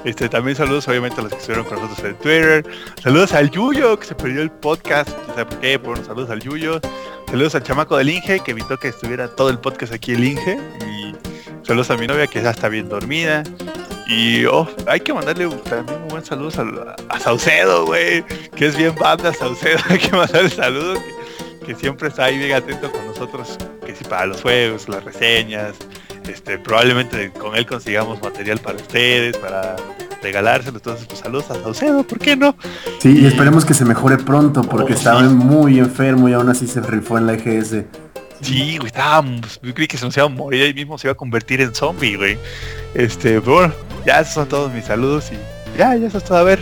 Este, 0.06 0.28
también 0.28 0.56
saludos 0.56 0.86
obviamente 0.86 1.20
a 1.20 1.24
los 1.24 1.32
que 1.32 1.38
estuvieron 1.38 1.66
con 1.66 1.80
nosotros 1.80 2.06
en 2.08 2.16
Twitter. 2.18 2.64
Saludos 3.02 3.32
al 3.32 3.50
Yuyo, 3.50 3.98
que 3.98 4.06
se 4.06 4.14
perdió 4.14 4.40
el 4.40 4.52
podcast. 4.52 5.10
No 5.26 5.34
sé 5.34 5.44
por 5.44 5.58
qué, 5.58 5.80
pero 5.80 5.94
bueno, 5.94 6.04
saludos 6.04 6.30
al 6.30 6.40
Yuyo. 6.40 6.80
Saludos 7.28 7.56
al 7.56 7.64
chamaco 7.64 7.96
del 7.96 8.10
Inge, 8.10 8.38
que 8.38 8.52
evitó 8.52 8.78
que 8.78 8.86
estuviera 8.86 9.26
todo 9.26 9.50
el 9.50 9.58
podcast 9.58 9.92
aquí 9.92 10.12
el 10.12 10.22
Inge. 10.22 10.60
Y 10.86 11.12
saludos 11.66 11.90
a 11.90 11.96
mi 11.96 12.06
novia, 12.06 12.28
que 12.28 12.40
ya 12.40 12.50
está 12.50 12.68
bien 12.68 12.88
dormida. 12.88 13.42
Y 14.06 14.44
oh, 14.44 14.68
hay 14.86 15.00
que 15.00 15.12
mandarle 15.12 15.48
también 15.68 16.00
un 16.02 16.08
buen 16.08 16.24
saludo 16.24 16.50
a, 17.08 17.18
Saucedo, 17.18 17.86
güey. 17.86 18.24
Que 18.54 18.66
es 18.66 18.76
bien 18.76 18.94
banda 18.94 19.34
Saucedo. 19.34 19.80
hay 19.88 19.98
que 19.98 20.12
mandarle 20.12 20.50
saludos. 20.50 21.00
Que, 21.66 21.74
siempre 21.74 22.10
está 22.10 22.26
ahí 22.26 22.38
bien 22.38 22.52
atento 22.52 22.92
con 22.92 23.04
nosotros. 23.08 23.58
Que 23.84 23.92
sí, 23.96 24.04
para 24.04 24.26
los 24.26 24.40
juegos, 24.40 24.88
las 24.88 25.02
reseñas. 25.02 25.74
Este, 26.28 26.58
probablemente 26.58 27.30
con 27.32 27.54
él 27.56 27.66
consigamos 27.66 28.20
material 28.22 28.58
para 28.58 28.76
ustedes, 28.76 29.36
para 29.36 29.76
regalárselo. 30.22 30.78
Entonces, 30.78 31.06
pues 31.06 31.20
saludos 31.20 31.50
a 31.50 31.54
Saucedo, 31.54 32.02
¿por 32.04 32.18
qué 32.18 32.36
no? 32.36 32.56
Sí, 33.00 33.20
y 33.20 33.26
esperemos 33.26 33.64
que 33.64 33.74
se 33.74 33.84
mejore 33.84 34.18
pronto 34.18 34.62
porque 34.62 34.92
Oh, 34.92 34.96
estaba 34.96 35.20
sí. 35.20 35.26
muy 35.34 35.78
enfermo 35.78 36.28
y 36.28 36.32
aún 36.32 36.48
así 36.48 36.66
se 36.66 36.80
rifó 36.80 37.18
en 37.18 37.26
la 37.26 37.34
EGS. 37.34 37.84
Sí, 38.42 38.76
güey, 38.76 38.88
estábamos, 38.88 39.58
yo 39.62 39.72
creí 39.74 39.86
que 39.88 39.96
se 39.96 40.04
nos 40.04 40.14
iba 40.16 40.26
a 40.26 40.28
morir 40.28 40.62
ahí 40.64 40.74
mismo, 40.74 40.98
se 40.98 41.06
iba 41.06 41.12
a 41.12 41.16
convertir 41.16 41.60
en 41.62 41.74
zombie, 41.74 42.16
güey. 42.16 42.38
Este, 42.94 43.40
pero 43.40 43.54
bueno, 43.54 43.74
ya 44.04 44.20
esos 44.20 44.34
son 44.34 44.48
todos 44.48 44.72
mis 44.72 44.84
saludos 44.84 45.30
y 45.32 45.78
ya, 45.78 45.96
ya 45.96 46.06
eso 46.06 46.18
es 46.18 46.24
todo. 46.24 46.38
A 46.38 46.42
ver, 46.42 46.60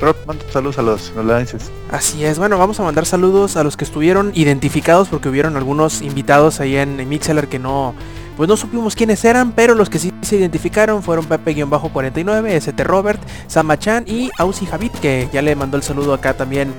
Rob, 0.00 0.16
manda 0.26 0.42
tus 0.44 0.52
saludos 0.52 0.78
a 0.78 0.82
los 0.82 1.12
nolanenses. 1.16 1.70
Así 1.90 2.24
es, 2.24 2.38
bueno, 2.38 2.58
vamos 2.58 2.78
a 2.78 2.84
mandar 2.84 3.06
saludos 3.06 3.56
a 3.56 3.64
los 3.64 3.76
que 3.76 3.84
estuvieron 3.84 4.30
identificados 4.34 5.08
porque 5.08 5.28
hubieron 5.28 5.56
algunos 5.56 6.00
invitados 6.00 6.60
ahí 6.60 6.76
en 6.76 7.08
Mixeler 7.08 7.48
que 7.48 7.58
no, 7.58 7.94
pues 8.36 8.48
no 8.48 8.56
supimos 8.56 8.94
quiénes 8.94 9.24
eran, 9.24 9.52
pero 9.52 9.74
los 9.74 9.88
que 9.88 9.98
sí 9.98 10.12
se 10.22 10.36
identificaron 10.36 11.02
fueron 11.02 11.26
Pepe-49, 11.26 12.48
ST 12.50 12.84
Robert, 12.84 13.20
Samachan 13.46 14.04
y 14.06 14.30
Ausi 14.38 14.66
Javid, 14.66 14.90
que 14.92 15.28
ya 15.32 15.42
le 15.42 15.54
mandó 15.54 15.76
el 15.76 15.82
saludo 15.82 16.14
acá 16.14 16.34
también 16.34 16.72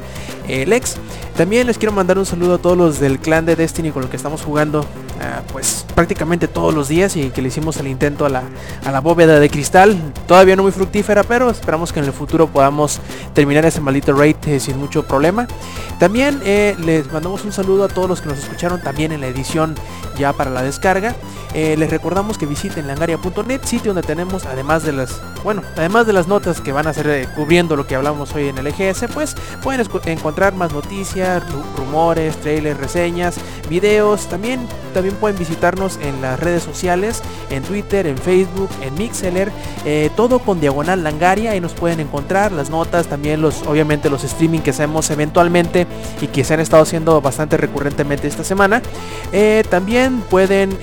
eh, 0.48 0.66
Lex. 0.66 0.98
También 1.38 1.67
les 1.67 1.77
quiero 1.77 1.92
mandar 1.92 2.17
un 2.17 2.25
saludo 2.25 2.56
a 2.56 2.58
todos 2.58 2.77
los 2.77 3.00
del 3.00 3.19
clan 3.19 3.45
de 3.45 3.56
Destiny 3.56 3.92
con 3.92 4.01
los 4.01 4.09
que 4.09 4.17
estamos 4.17 4.42
jugando 4.42 4.85
ah, 5.22 5.42
pues 5.52 5.85
prácticamente 5.95 6.48
todos 6.48 6.74
los 6.74 6.88
días 6.88 7.16
y 7.16 7.30
que 7.30 7.42
le 7.42 7.48
hicimos 7.50 7.77
el 7.77 7.88
intento 7.88 8.26
a 8.26 8.30
la, 8.30 8.44
a 8.85 8.92
la 8.92 9.02
bóveda 9.02 9.40
de 9.40 9.50
cristal. 9.50 9.98
Todavía 10.27 10.56
no 10.56 10.64
muy 10.64 10.72
fructífera, 10.72 11.24
pero 11.24 11.50
esperamos 11.50 11.94
que 11.94 12.00
en 12.00 12.06
el 12.06 12.14
futuro 12.14 12.48
podamos 12.48 13.00
terminar 13.34 13.66
ese 13.66 13.82
maldito 13.82 14.14
raid 14.14 14.35
eh, 14.48 14.60
sin 14.60 14.77
mucho 14.77 15.03
problema. 15.03 15.48
También 16.00 16.42
eh, 16.44 16.76
les 16.84 17.11
mandamos 17.11 17.45
un 17.45 17.52
saludo 17.52 17.85
a 17.85 17.88
todos 17.88 18.10
los 18.10 18.22
que 18.22 18.30
nos 18.30 18.40
escucharon 18.40 18.82
también 18.82 19.11
en 19.11 19.22
la 19.22 19.27
edición 19.27 19.76
ya 20.18 20.34
para 20.34 20.52
la 20.52 20.61
descarga. 20.61 21.16
Eh, 21.53 21.76
les 21.77 21.90
recordamos 21.90 22.38
que 22.38 22.45
visiten 22.45 22.88
langaria.net, 22.88 23.61
sitio 23.64 23.94
donde 23.94 24.06
tenemos 24.06 24.45
además 24.45 24.84
de 24.84 24.92
las, 24.92 25.22
bueno, 25.44 25.61
además 25.77 26.06
de 26.06 26.14
las 26.14 26.27
notas 26.27 26.60
que 26.60 26.74
van 26.74 26.88
a 26.88 26.94
ser 26.94 27.30
cubriendo 27.35 27.77
lo 27.77 27.88
que 27.88 27.95
hablamos 27.95 28.34
hoy 28.35 28.50
en 28.50 28.58
el 28.58 28.68
EGS, 28.68 29.06
pues 29.14 29.35
pueden 29.64 29.88
encontrar 30.06 30.53
más 30.53 30.74
noticias, 30.74 31.44
rumores, 31.77 32.35
trailers, 32.38 32.77
reseñas, 32.77 33.35
videos. 33.69 34.27
También 34.27 34.68
pueden 35.14 35.38
visitarnos 35.38 36.00
en 36.01 36.22
las 36.22 36.40
redes 36.40 36.64
sociales, 36.64 37.22
en 37.50 37.64
Twitter, 37.64 38.08
en 38.08 38.17
Facebook, 38.17 38.69
en 38.82 38.93
Mixeler, 38.95 39.51
eh, 39.85 40.09
todo 40.16 40.40
con 40.40 40.59
diagonal 40.59 41.03
Langaria. 41.03 41.51
Ahí 41.51 41.61
nos 41.61 41.74
pueden 41.74 42.00
encontrar 42.00 42.51
las 42.51 42.69
notas, 42.69 43.08
también 43.08 43.42
los, 43.42 43.61
obviamente 43.64 44.09
los 44.09 44.24
streaming 44.24 44.59
que 44.59 44.72
hacemos 44.72 45.09
eventualmente 45.11 45.88
y 46.22 46.27
que 46.27 46.43
se 46.43 46.53
han 46.53 46.59
estado 46.59 46.84
haciendo 46.84 47.22
bastante 47.22 47.58
recurrentemente 47.58 48.27
esta 48.27 48.43
semana. 48.43 48.82
también 49.69 50.22
pueden 50.30 50.77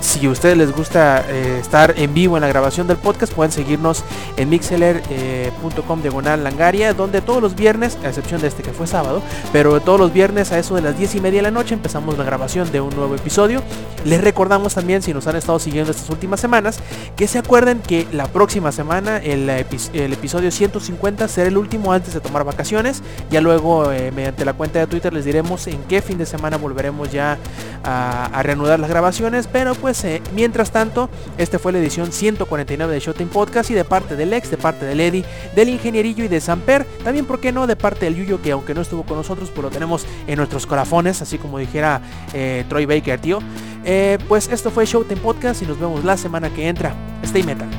si 0.00 0.26
a 0.26 0.30
ustedes 0.30 0.56
les 0.56 0.72
gusta 0.72 1.24
eh, 1.28 1.58
estar 1.60 1.94
en 1.96 2.14
vivo 2.14 2.36
en 2.36 2.42
la 2.42 2.48
grabación 2.48 2.86
del 2.86 2.96
podcast, 2.96 3.32
pueden 3.32 3.52
seguirnos 3.52 4.04
en 4.36 4.48
mixeler.com 4.48 5.98
eh, 5.98 6.02
diagonal 6.02 6.44
langaria, 6.44 6.94
donde 6.94 7.20
todos 7.20 7.42
los 7.42 7.54
viernes, 7.54 7.98
a 8.04 8.08
excepción 8.08 8.40
de 8.40 8.48
este 8.48 8.62
que 8.62 8.72
fue 8.72 8.86
sábado, 8.86 9.22
pero 9.52 9.80
todos 9.80 9.98
los 9.98 10.12
viernes 10.12 10.52
a 10.52 10.58
eso 10.58 10.74
de 10.74 10.82
las 10.82 10.96
10 10.96 11.16
y 11.16 11.20
media 11.20 11.38
de 11.38 11.42
la 11.42 11.50
noche 11.50 11.74
empezamos 11.74 12.16
la 12.16 12.24
grabación 12.24 12.70
de 12.70 12.80
un 12.80 12.94
nuevo 12.94 13.14
episodio. 13.14 13.62
Les 14.04 14.20
recordamos 14.22 14.74
también, 14.74 15.02
si 15.02 15.12
nos 15.12 15.26
han 15.26 15.36
estado 15.36 15.58
siguiendo 15.58 15.90
estas 15.90 16.08
últimas 16.10 16.40
semanas, 16.40 16.78
que 17.16 17.26
se 17.26 17.38
acuerden 17.38 17.80
que 17.80 18.06
la 18.12 18.26
próxima 18.26 18.70
semana 18.72 19.18
el, 19.18 19.48
episodio 19.50 20.50
150 20.50 21.26
será 21.28 21.48
el 21.48 21.58
último 21.58 21.92
antes 21.92 22.14
de 22.14 22.20
tomar 22.20 22.44
vacaciones. 22.44 23.02
Ya 23.30 23.40
luego, 23.40 23.90
eh, 23.90 24.12
mediante 24.12 24.44
la 24.44 24.52
cuenta 24.52 24.78
de 24.78 24.86
Twitter, 24.86 25.12
les 25.12 25.24
diremos 25.24 25.66
en 25.66 25.82
qué 25.84 26.02
fin 26.02 26.18
de 26.18 26.26
semana 26.26 26.56
volveremos 26.56 27.10
ya 27.10 27.38
a, 27.82 28.26
a 28.26 28.42
reanudar 28.42 28.78
las 28.78 28.88
grabaciones, 28.88 29.48
pero 29.50 29.74
pues 29.74 29.87
pues, 29.88 30.04
eh, 30.04 30.20
mientras 30.34 30.70
tanto, 30.70 31.08
esta 31.38 31.58
fue 31.58 31.72
la 31.72 31.78
edición 31.78 32.12
149 32.12 32.92
de 32.92 33.00
Showtime 33.00 33.30
Podcast 33.30 33.70
y 33.70 33.74
de 33.74 33.86
parte 33.86 34.16
del 34.16 34.34
ex, 34.34 34.50
de 34.50 34.58
parte 34.58 34.84
del 34.84 35.00
Eddie, 35.00 35.24
del 35.56 35.70
Ingenierillo 35.70 36.24
y 36.24 36.28
de 36.28 36.42
Samper, 36.42 36.84
también, 37.02 37.24
¿por 37.24 37.40
qué 37.40 37.52
no?, 37.52 37.66
de 37.66 37.74
parte 37.74 38.04
del 38.04 38.14
Yuyo, 38.14 38.42
que 38.42 38.52
aunque 38.52 38.74
no 38.74 38.82
estuvo 38.82 39.04
con 39.04 39.16
nosotros, 39.16 39.48
pues 39.48 39.62
lo 39.62 39.70
tenemos 39.70 40.04
en 40.26 40.36
nuestros 40.36 40.66
corazones, 40.66 41.22
así 41.22 41.38
como 41.38 41.58
dijera 41.58 42.02
eh, 42.34 42.66
Troy 42.68 42.84
Baker, 42.84 43.18
tío. 43.18 43.38
Eh, 43.82 44.18
pues 44.28 44.50
esto 44.50 44.70
fue 44.70 44.84
Showtime 44.84 45.22
Podcast 45.22 45.62
y 45.62 45.64
nos 45.64 45.80
vemos 45.80 46.04
la 46.04 46.18
semana 46.18 46.50
que 46.50 46.68
entra. 46.68 46.94
Stay 47.22 47.42
metal. 47.42 47.70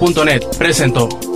Langaria.net 0.00 0.56
presentó. 0.58 1.33